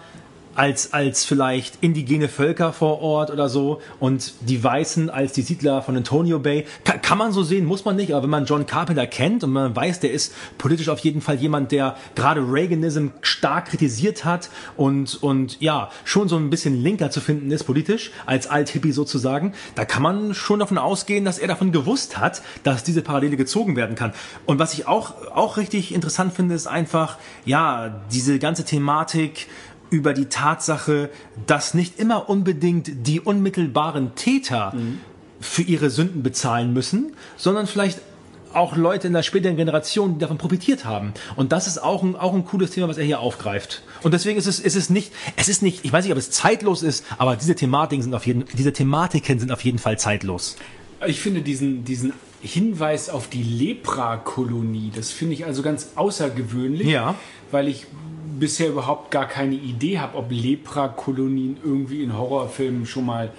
als, 0.56 0.94
als 0.94 1.26
vielleicht 1.26 1.78
indigene 1.82 2.30
Völker 2.30 2.74
vor 2.74 3.02
Ort 3.02 3.30
oder 3.30 3.50
so 3.50 3.82
und 4.00 4.34
die 4.42 4.64
Weißen 4.64 5.10
als 5.10 5.34
die 5.34 5.42
Siedler 5.42 5.82
von 5.82 5.96
Antonio 5.96 6.40
Bay. 6.40 6.66
Kann, 6.84 7.02
kann 7.02 7.18
man 7.18 7.32
so 7.32 7.44
sehen, 7.44 7.66
muss 7.66 7.86
man 7.86 7.96
nicht, 7.96 8.14
aber 8.14 8.24
wenn 8.24 8.30
man 8.30 8.46
John 8.46 8.66
Carpenter 8.66 9.06
kennt 9.06 9.44
und 9.44 9.52
man 9.52 9.76
weiß, 9.76 10.00
der 10.00 10.12
ist 10.12 10.34
politisch 10.58 10.90
auf 10.90 11.00
jeden 11.00 11.22
Fall 11.22 11.36
jemand, 11.36 11.72
der 11.72 11.98
gerade 12.16 12.42
Reaganism 12.42 13.08
stark 13.22 13.68
kritisiert 13.68 14.26
hat 14.26 14.50
und, 14.78 15.22
und 15.22 15.60
ja, 15.62 15.90
schon 16.06 16.30
so 16.30 16.38
ein 16.38 16.50
bisschen 16.50 16.82
linker 16.82 17.12
zu 17.12 17.22
finden 17.22 17.52
ist 17.52 17.66
politisch, 17.66 18.12
als 18.26 18.48
Alt-Hippie 18.48 18.94
sozusagen, 18.94 19.54
da 19.76 19.86
kann 19.86 20.02
man 20.02 20.34
schon 20.34 20.60
davon 20.60 20.78
ausgehen, 20.78 21.26
dass 21.26 21.38
er 21.38 21.48
davon 21.48 21.72
gewusst 21.72 22.18
hat, 22.18 22.42
dass 22.64 22.84
diese 22.84 23.02
Parallele 23.02 23.36
gezogen 23.36 23.76
werden 23.76 23.96
kann. 23.96 24.14
Und 24.46 24.60
was 24.60 24.74
ich 24.74 24.88
auch, 24.88 25.14
auch 25.34 25.58
richtig 25.58 25.94
interessant 25.94 26.34
finde, 26.34 26.56
ist 26.56 26.68
einfach, 26.68 27.18
ja, 27.46 28.02
diese 28.12 28.40
ganze 28.40 28.64
Thematik, 28.64 29.48
über 29.90 30.14
die 30.14 30.26
Tatsache, 30.26 31.10
dass 31.48 31.74
nicht 31.74 32.00
immer 32.00 32.30
unbedingt 32.30 33.08
die 33.08 33.20
unmittelbaren 33.22 34.16
Täter 34.16 34.74
für 35.40 35.62
ihre 35.62 35.90
Sünden 35.90 36.24
bezahlen 36.24 36.74
müssen, 36.74 37.14
sondern 37.38 37.68
vielleicht 37.68 38.00
auch 38.54 38.78
Leute 38.78 39.08
in 39.08 39.14
der 39.14 39.22
späteren 39.24 39.58
Generation, 39.58 40.14
die 40.14 40.20
davon 40.20 40.38
profitiert 40.38 40.86
haben. 40.86 41.14
Und 41.36 41.52
das 41.52 41.68
ist 41.68 41.78
auch 41.78 42.04
ein, 42.04 42.16
auch 42.16 42.34
ein 42.34 42.46
cooles 42.46 42.72
Thema, 42.72 42.88
was 42.88 42.98
er 42.98 43.04
hier 43.04 43.20
aufgreift. 43.20 43.84
Und 44.02 44.14
deswegen 44.14 44.38
ist 44.40 44.48
es, 44.48 44.62
ist 44.62 44.76
es 44.78 44.90
nicht, 44.90 45.12
es 45.36 45.50
ist 45.50 45.62
nicht, 45.62 45.84
ich 45.84 45.92
weiß 45.92 46.06
nicht, 46.06 46.14
ob 46.14 46.18
es 46.18 46.32
zeitlos 46.32 46.82
ist, 46.82 47.04
aber 47.18 47.36
diese 47.36 47.54
Thematiken 47.56 48.02
sind 48.02 48.14
auf 48.14 48.26
jeden, 48.26 48.46
diese 48.54 48.72
Thematiken 48.72 49.40
sind 49.40 49.52
auf 49.52 49.62
jeden 49.66 49.78
Fall 49.78 50.00
zeitlos. 50.00 50.56
Ich 51.06 51.20
finde 51.20 51.42
diesen, 51.42 51.84
diesen 51.84 52.14
Hinweis 52.42 53.10
auf 53.10 53.28
die 53.28 53.44
Lepra-Kolonie, 53.44 54.92
das 54.96 55.12
finde 55.12 55.34
ich 55.34 55.46
also 55.46 55.62
ganz 55.62 55.90
außergewöhnlich, 55.96 56.88
Ja. 56.88 57.16
weil 57.52 57.68
ich 57.68 57.88
bisher 58.40 58.70
überhaupt 58.70 59.12
gar 59.12 59.28
keine 59.28 59.56
Idee 59.56 60.00
habe, 60.00 60.18
ob 60.18 60.32
Lepra-Kolonien 60.32 61.58
irgendwie 61.64 62.04
in 62.04 62.18
Horrorfilmen 62.18 62.86
schon 62.86 63.06
mal 63.06 63.32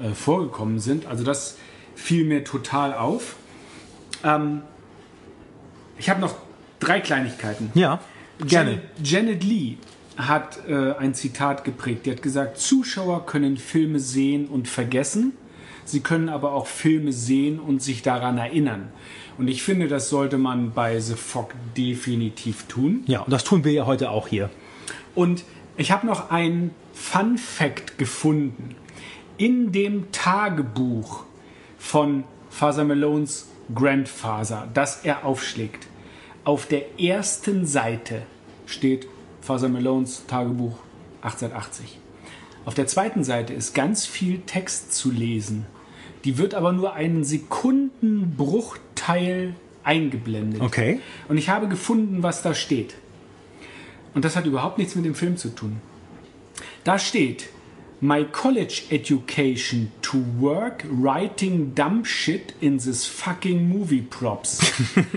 äh, 0.00 0.10
vorgekommen 0.10 0.78
sind. 0.78 1.06
Also 1.06 1.24
das 1.24 1.56
fiel 1.94 2.24
mir 2.24 2.44
total 2.44 2.94
auf. 2.94 3.36
Ähm, 4.24 4.62
ich 5.98 6.10
habe 6.10 6.20
noch 6.20 6.34
drei 6.80 7.00
Kleinigkeiten. 7.00 7.70
Ja, 7.74 8.00
gerne. 8.46 8.80
Janet, 9.02 9.40
Janet 9.40 9.44
Lee 9.44 9.76
hat 10.16 10.60
äh, 10.68 10.92
ein 10.92 11.14
Zitat 11.14 11.64
geprägt. 11.64 12.06
Die 12.06 12.10
hat 12.10 12.22
gesagt, 12.22 12.58
Zuschauer 12.58 13.26
können 13.26 13.56
Filme 13.56 13.98
sehen 14.00 14.46
und 14.46 14.68
vergessen. 14.68 15.32
Sie 15.84 16.00
können 16.00 16.28
aber 16.28 16.52
auch 16.52 16.66
Filme 16.66 17.12
sehen 17.12 17.58
und 17.58 17.82
sich 17.82 18.02
daran 18.02 18.38
erinnern. 18.38 18.88
Und 19.36 19.48
ich 19.48 19.62
finde, 19.62 19.88
das 19.88 20.08
sollte 20.08 20.38
man 20.38 20.72
bei 20.72 21.00
The 21.00 21.14
Fog 21.14 21.54
definitiv 21.76 22.64
tun. 22.64 23.02
Ja, 23.06 23.20
und 23.20 23.32
das 23.32 23.44
tun 23.44 23.64
wir 23.64 23.72
ja 23.72 23.86
heute 23.86 24.10
auch 24.10 24.28
hier. 24.28 24.50
Und 25.14 25.44
ich 25.76 25.90
habe 25.90 26.06
noch 26.06 26.30
einen 26.30 26.70
Fun 26.92 27.38
Fact 27.38 27.98
gefunden. 27.98 28.76
In 29.36 29.72
dem 29.72 30.12
Tagebuch 30.12 31.24
von 31.78 32.24
Father 32.50 32.84
Malones 32.84 33.48
Grandfather, 33.74 34.68
das 34.72 35.04
er 35.04 35.24
aufschlägt, 35.24 35.88
auf 36.44 36.66
der 36.66 37.00
ersten 37.00 37.66
Seite 37.66 38.22
steht 38.66 39.08
Father 39.40 39.68
Malones 39.68 40.24
Tagebuch 40.26 40.76
1880. 41.22 41.98
Auf 42.64 42.74
der 42.74 42.86
zweiten 42.86 43.24
Seite 43.24 43.52
ist 43.52 43.74
ganz 43.74 44.06
viel 44.06 44.40
Text 44.40 44.94
zu 44.94 45.10
lesen. 45.10 45.66
Die 46.24 46.38
wird 46.38 46.54
aber 46.54 46.72
nur 46.72 46.94
einen 46.94 47.24
Sekundenbruchteil 47.24 49.54
eingeblendet. 49.82 50.62
Okay. 50.62 51.00
Und 51.28 51.36
ich 51.38 51.50
habe 51.50 51.68
gefunden, 51.68 52.22
was 52.22 52.42
da 52.42 52.54
steht. 52.54 52.94
Und 54.14 54.24
das 54.24 54.36
hat 54.36 54.46
überhaupt 54.46 54.78
nichts 54.78 54.94
mit 54.94 55.04
dem 55.04 55.14
Film 55.14 55.36
zu 55.36 55.50
tun. 55.50 55.76
Da 56.84 56.98
steht, 56.98 57.50
My 58.00 58.24
college 58.24 58.82
education 58.90 59.92
to 60.02 60.18
work 60.38 60.84
writing 60.90 61.74
dumb 61.74 62.04
shit 62.04 62.54
in 62.60 62.78
this 62.78 63.06
fucking 63.06 63.66
movie 63.66 64.02
props. 64.02 64.60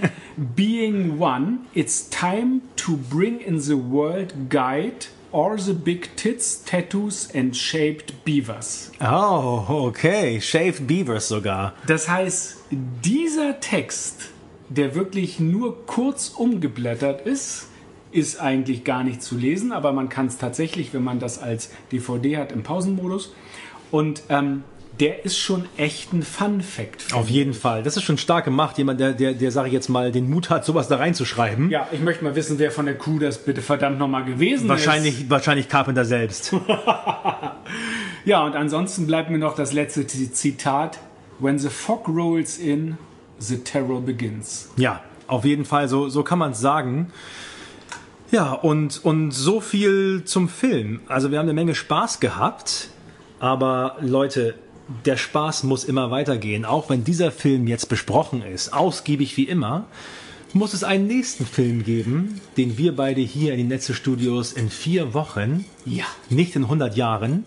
Being 0.56 1.20
one, 1.20 1.66
it's 1.74 2.10
time 2.10 2.62
to 2.78 2.96
bring 2.96 3.42
in 3.42 3.60
the 3.60 3.76
world 3.76 4.50
guide 4.50 5.08
or 5.32 5.58
the 5.58 5.74
big 5.74 6.16
tits, 6.16 6.64
tattoos 6.64 7.30
and 7.34 7.56
shaped 7.56 8.24
beavers. 8.24 8.92
Oh, 9.02 9.66
okay. 9.70 10.40
Shaved 10.40 10.88
Beavers 10.88 11.28
sogar. 11.28 11.74
Das 11.86 12.08
heißt, 12.08 12.58
dieser 12.72 13.60
Text, 13.60 14.30
der 14.70 14.96
wirklich 14.96 15.40
nur 15.40 15.86
kurz 15.86 16.30
umgeblättert 16.30 17.26
ist, 17.26 17.68
ist 18.12 18.40
eigentlich 18.40 18.84
gar 18.84 19.04
nicht 19.04 19.22
zu 19.22 19.38
lesen, 19.38 19.72
aber 19.72 19.92
man 19.92 20.10
kann 20.10 20.28
es 20.28 20.38
tatsächlich, 20.38 20.94
wenn 20.94 21.04
man 21.04 21.20
das 21.20 21.40
als 21.42 21.70
DVD 21.92 22.38
hat, 22.38 22.52
im 22.52 22.64
Pausenmodus. 22.64 23.34
Und 23.92 24.24
ähm, 24.30 24.64
der 25.00 25.26
ist 25.26 25.38
schon 25.38 25.66
echt 25.78 26.14
ein 26.14 26.24
Fun-Fact. 26.24 27.14
Auf 27.14 27.30
jeden 27.30 27.54
Fall. 27.54 27.84
Das 27.84 27.98
ist 27.98 28.04
schon 28.04 28.18
stark 28.18 28.46
gemacht. 28.46 28.78
Jemand, 28.78 29.00
der, 29.00 29.14
der, 29.14 29.34
der 29.34 29.52
sage 29.52 29.68
ich 29.68 29.74
jetzt 29.74 29.90
mal, 29.90 30.12
den 30.12 30.30
Mut 30.30 30.50
hat, 30.50 30.66
sowas 30.66 30.88
da 30.88 30.98
reinzuschreiben. 30.98 31.70
Ja, 31.70 31.88
ich 31.92 32.00
möchte 32.00 32.24
mal 32.24 32.36
wissen, 32.36 32.58
wer 32.60 32.72
von 32.72 32.86
der 32.86 32.98
Crew 32.98 33.20
das 33.20 33.38
bitte 33.38 33.62
verdammt 33.62 34.00
nochmal 34.00 34.26
gewesen 34.26 34.68
Wahrscheinlich, 34.68 35.30
wahrscheinlich 35.30 35.70
Carpenter 35.70 36.06
selbst. 36.06 36.54
ist. 36.54 36.62
Ja, 38.28 38.44
und 38.46 38.58
ansonsten 38.58 39.08
bleibt 39.08 39.30
mir 39.30 39.38
noch 39.38 39.56
das 39.56 39.72
letzte 39.72 40.06
Zitat. 40.06 41.00
When 41.40 41.58
the 41.58 41.70
fog 41.70 42.10
rolls 42.10 42.58
in, 42.58 42.98
the 43.40 43.60
terror 43.60 44.02
begins. 44.02 44.70
Ja, 44.76 45.02
auf 45.28 45.46
jeden 45.46 45.64
Fall, 45.64 45.88
so, 45.88 46.10
so 46.10 46.24
kann 46.24 46.38
man 46.38 46.52
es 46.52 46.60
sagen. 46.60 47.14
Ja, 48.30 48.52
und, 48.52 49.06
und 49.06 49.32
so 49.32 49.62
viel 49.62 50.24
zum 50.26 50.50
Film. 50.50 51.00
Also 51.08 51.32
wir 51.32 51.40
haben 51.40 51.46
eine 51.46 51.54
Menge 51.54 51.74
Spaß 51.74 52.20
gehabt, 52.20 52.90
aber 53.40 53.96
Leute, 54.02 54.56
der 55.06 55.18
Spaß 55.18 55.64
muss 55.64 55.84
immer 55.84 56.12
weitergehen. 56.12 56.66
Auch 56.66 56.90
wenn 56.90 57.04
dieser 57.04 57.32
Film 57.32 57.68
jetzt 57.68 57.90
besprochen 57.90 58.42
ist, 58.42 58.74
ausgiebig 58.74 59.36
wie 59.38 59.44
immer, 59.44 59.86
muss 60.54 60.74
es 60.74 60.84
einen 60.84 61.08
nächsten 61.08 61.46
Film 61.46 61.84
geben, 61.84 62.40
den 62.56 62.78
wir 62.78 62.96
beide 62.96 63.22
hier 63.22 63.52
in 63.52 63.58
den 63.60 63.68
Netze-Studios 63.68 64.54
in 64.54 64.70
vier 64.70 65.14
Wochen, 65.14 65.66
Ja. 65.86 66.06
nicht 66.30 66.56
in 66.56 66.64
100 66.64 66.96
Jahren, 66.96 67.46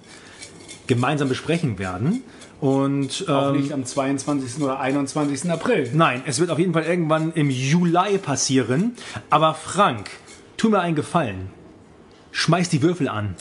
gemeinsam 0.86 1.28
besprechen 1.28 1.78
werden. 1.78 2.23
Und 2.60 3.25
Auch 3.27 3.55
ähm, 3.55 3.60
nicht 3.62 3.73
am 3.73 3.86
22. 3.86 4.62
oder 4.62 4.81
21. 4.81 5.51
April. 5.51 5.91
Nein, 5.94 6.23
es 6.27 6.41
wird 6.41 6.51
auf 6.51 6.59
jeden 6.59 6.75
Fall 6.75 6.85
irgendwann 6.85 7.33
im 7.33 7.49
Juli 7.49 8.19
passieren. 8.19 8.93
Aber 9.31 9.55
Frank, 9.55 10.10
tu 10.59 10.69
mir 10.69 10.81
einen 10.81 10.94
Gefallen. 10.94 11.49
Schmeiß 12.33 12.69
die 12.69 12.83
Würfel 12.83 13.09
an. 13.09 13.35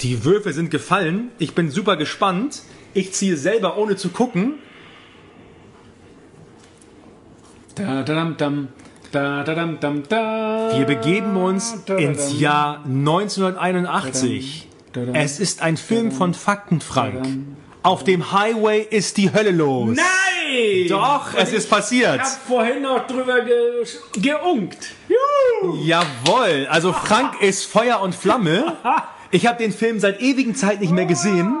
Die 0.00 0.24
Würfel 0.24 0.52
sind 0.52 0.70
gefallen. 0.70 1.30
Ich 1.38 1.54
bin 1.54 1.70
super 1.70 1.96
gespannt. 1.96 2.62
Ich 2.94 3.12
ziehe 3.12 3.36
selber 3.36 3.76
ohne 3.78 3.96
zu 3.96 4.10
gucken. 4.10 4.54
Da, 7.74 8.02
da, 8.02 8.14
dam, 8.14 8.36
dam, 8.36 8.68
da, 9.12 9.42
da, 9.42 9.54
dam, 9.54 9.80
dam, 9.80 10.02
da. 10.08 10.70
Wir 10.76 10.86
begeben 10.86 11.36
uns 11.36 11.84
Da, 11.86 11.94
da, 11.94 12.00
ins. 12.00 12.38
Jahr 12.40 12.84
1981. 12.86 14.68
Da, 14.92 15.04
dam. 15.04 15.14
Es 15.14 15.40
ist 15.40 15.62
ein 15.62 15.76
Film 15.76 16.10
von 16.12 16.34
Fakten, 16.34 16.80
Frank. 16.80 17.22
dam. 17.22 17.56
Auf 17.82 18.02
dem 18.02 18.32
Highway 18.32 18.80
ist 18.82 19.16
die 19.16 19.32
Hölle 19.32 19.52
los. 19.52 19.96
Nein! 19.96 20.88
Doch, 20.88 21.34
es 21.36 21.52
ist 21.52 21.70
passiert. 21.70 22.16
Ich 22.16 22.22
hab 22.22 22.46
vorhin 22.46 22.82
noch 22.82 23.06
drüber 23.06 23.42
ge 23.42 23.84
geunkt. 24.20 24.88
Juhu. 25.08 25.76
Jawohl, 25.84 26.66
also 26.68 26.92
Frank 26.92 27.40
ist 27.40 27.64
Feuer 27.66 28.00
und 28.00 28.14
Flamme. 28.14 28.76
Ich 29.32 29.46
habe 29.46 29.58
den 29.58 29.72
Film 29.72 29.98
seit 29.98 30.20
ewigen 30.20 30.54
Zeit 30.54 30.80
nicht 30.80 30.92
mehr 30.92 31.06
gesehen. 31.06 31.56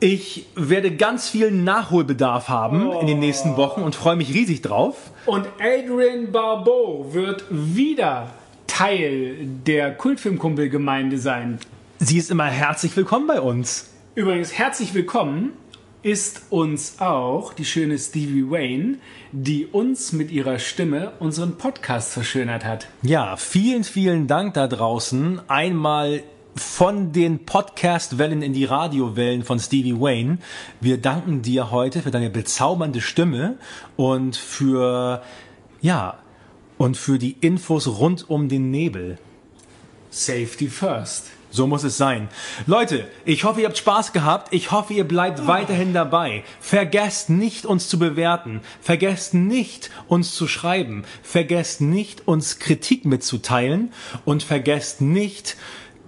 Ich 0.00 0.46
werde 0.54 0.94
ganz 0.94 1.28
viel 1.28 1.50
Nachholbedarf 1.50 2.48
haben 2.48 2.90
in 3.00 3.06
den 3.06 3.18
nächsten 3.18 3.56
Wochen 3.56 3.82
und 3.82 3.94
freue 3.94 4.16
mich 4.16 4.32
riesig 4.32 4.62
drauf. 4.62 4.96
Und 5.26 5.46
Adrian 5.58 6.32
Barbeau 6.32 7.06
wird 7.12 7.44
wieder 7.50 8.30
Teil 8.66 9.36
der 9.66 9.94
Kultfilmkumpelgemeinde 9.94 11.18
sein. 11.18 11.58
Sie 11.98 12.18
ist 12.18 12.30
immer 12.30 12.46
herzlich 12.46 12.96
willkommen 12.96 13.26
bei 13.26 13.40
uns. 13.40 13.90
Übrigens, 14.14 14.52
herzlich 14.52 14.94
willkommen 14.94 15.52
ist 16.02 16.42
uns 16.50 17.00
auch 17.00 17.52
die 17.52 17.64
schöne 17.64 17.98
Stevie 17.98 18.48
Wayne, 18.50 18.98
die 19.32 19.66
uns 19.66 20.12
mit 20.12 20.30
ihrer 20.30 20.58
Stimme 20.58 21.12
unseren 21.18 21.58
Podcast 21.58 22.12
verschönert 22.12 22.64
hat. 22.64 22.86
Ja, 23.02 23.36
vielen, 23.36 23.82
vielen 23.82 24.26
Dank 24.26 24.54
da 24.54 24.68
draußen. 24.68 25.40
Einmal 25.48 26.22
von 26.56 27.12
den 27.12 27.44
Podcast-Wellen 27.44 28.42
in 28.42 28.52
die 28.52 28.64
Radiowellen 28.64 29.44
von 29.44 29.58
Stevie 29.58 30.00
Wayne. 30.00 30.38
Wir 30.80 30.98
danken 30.98 31.42
dir 31.42 31.70
heute 31.70 32.02
für 32.02 32.10
deine 32.10 32.30
bezaubernde 32.30 33.00
Stimme 33.00 33.58
und 33.96 34.36
für, 34.36 35.22
ja, 35.80 36.18
und 36.78 36.96
für 36.96 37.18
die 37.18 37.36
Infos 37.40 37.86
rund 37.86 38.28
um 38.28 38.48
den 38.48 38.70
Nebel. 38.70 39.18
Safety 40.10 40.68
first. 40.68 41.26
So 41.50 41.66
muss 41.66 41.84
es 41.84 41.96
sein. 41.96 42.28
Leute, 42.66 43.06
ich 43.24 43.44
hoffe, 43.44 43.60
ihr 43.60 43.68
habt 43.68 43.78
Spaß 43.78 44.12
gehabt. 44.12 44.52
Ich 44.52 44.72
hoffe, 44.72 44.92
ihr 44.92 45.08
bleibt 45.08 45.46
weiterhin 45.46 45.94
dabei. 45.94 46.44
Vergesst 46.60 47.30
nicht, 47.30 47.64
uns 47.64 47.88
zu 47.88 47.98
bewerten. 47.98 48.60
Vergesst 48.82 49.32
nicht, 49.32 49.90
uns 50.08 50.34
zu 50.34 50.48
schreiben. 50.48 51.04
Vergesst 51.22 51.80
nicht, 51.80 52.28
uns 52.28 52.58
Kritik 52.58 53.04
mitzuteilen. 53.06 53.92
Und 54.24 54.42
vergesst 54.42 55.00
nicht, 55.00 55.56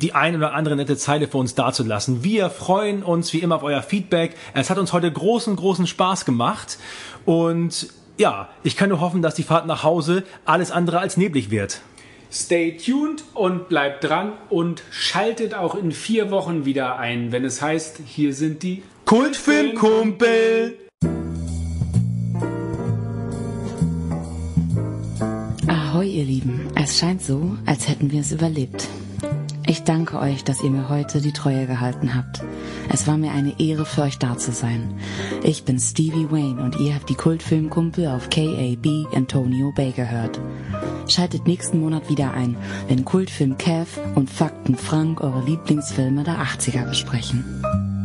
die 0.01 0.15
ein 0.15 0.37
oder 0.37 0.55
andere 0.55 0.77
nette 0.77 0.97
Zeile 0.97 1.29
für 1.29 1.39
uns 1.39 1.55
dazulassen. 1.55 2.23
Wir 2.23 2.51
freuen 2.51 3.03
uns 3.03 3.33
wie 3.33 3.39
immer 3.39 3.57
auf 3.57 3.63
euer 3.63 3.83
Feedback. 3.83 4.37
Es 4.55 4.71
hat 4.71 4.79
uns 4.79 4.93
heute 4.93 5.11
großen, 5.11 5.57
großen 5.57 5.87
Spaß 5.87 6.25
gemacht. 6.25 6.79
Und 7.25 7.89
ja, 8.17 8.49
ich 8.63 8.77
kann 8.77 8.89
nur 8.91 9.01
hoffen, 9.01 9.23
dass 9.23 9.35
die 9.35 9.43
Fahrt 9.43 9.67
nach 9.67 9.83
Hause 9.83 10.25
alles 10.45 10.71
andere 10.71 11.01
als 11.01 11.17
neblig 11.17 11.51
wird. 11.51 11.81
Stay 12.31 12.77
tuned 12.77 13.25
und 13.33 13.69
bleibt 13.71 14.05
dran 14.05 14.35
und 14.51 14.83
schaltet 14.91 15.55
auch 15.55 15.75
in 15.75 15.93
vier 15.93 16.31
Wochen 16.31 16.67
wieder 16.67 16.99
ein, 16.99 17.33
wenn 17.33 17.45
es 17.45 17.63
heißt, 17.63 18.01
hier 18.05 18.35
sind 18.35 18.63
die 18.63 18.83
Kultfilmkumpel! 19.07 20.77
Ahoi, 25.67 26.07
ihr 26.07 26.25
Lieben. 26.25 26.69
Es 26.75 26.99
scheint 26.99 27.23
so, 27.23 27.57
als 27.65 27.89
hätten 27.89 28.13
wir 28.13 28.21
es 28.21 28.31
überlebt. 28.31 28.87
Ich 29.69 29.85
danke 29.85 30.19
euch, 30.19 30.45
dass 30.45 30.63
ihr 30.63 30.71
mir 30.71 30.89
heute 30.89 31.21
die 31.21 31.35
Treue 31.35 31.67
gehalten 31.67 32.15
habt. 32.15 32.43
Es 32.89 33.07
war 33.07 33.19
mir 33.19 33.33
eine 33.33 33.61
Ehre 33.61 33.85
für 33.85 34.01
euch 34.01 34.19
da 34.19 34.39
zu 34.39 34.51
sein. 34.51 34.95
Ich 35.43 35.67
bin 35.67 35.79
Stevie 35.79 36.31
Wayne 36.31 36.63
und 36.63 36.81
ihr 36.81 36.95
habt 36.95 37.11
die 37.11 37.15
Kultfilmkumpel 37.15 38.07
auf 38.07 38.31
KAB 38.31 38.87
Antonio 39.15 39.71
Bay 39.77 39.93
gehört. 39.93 40.41
Schaltet 41.07 41.47
nächsten 41.47 41.81
Monat 41.81 42.09
wieder 42.09 42.33
ein, 42.33 42.57
wenn 42.89 43.05
Kultfilm 43.05 43.59
Kev 43.59 44.01
und 44.15 44.31
Fakten 44.31 44.75
Frank 44.75 45.21
eure 45.21 45.45
Lieblingsfilme 45.45 46.25
der 46.25 46.39
80er 46.39 46.89
besprechen. 46.89 47.98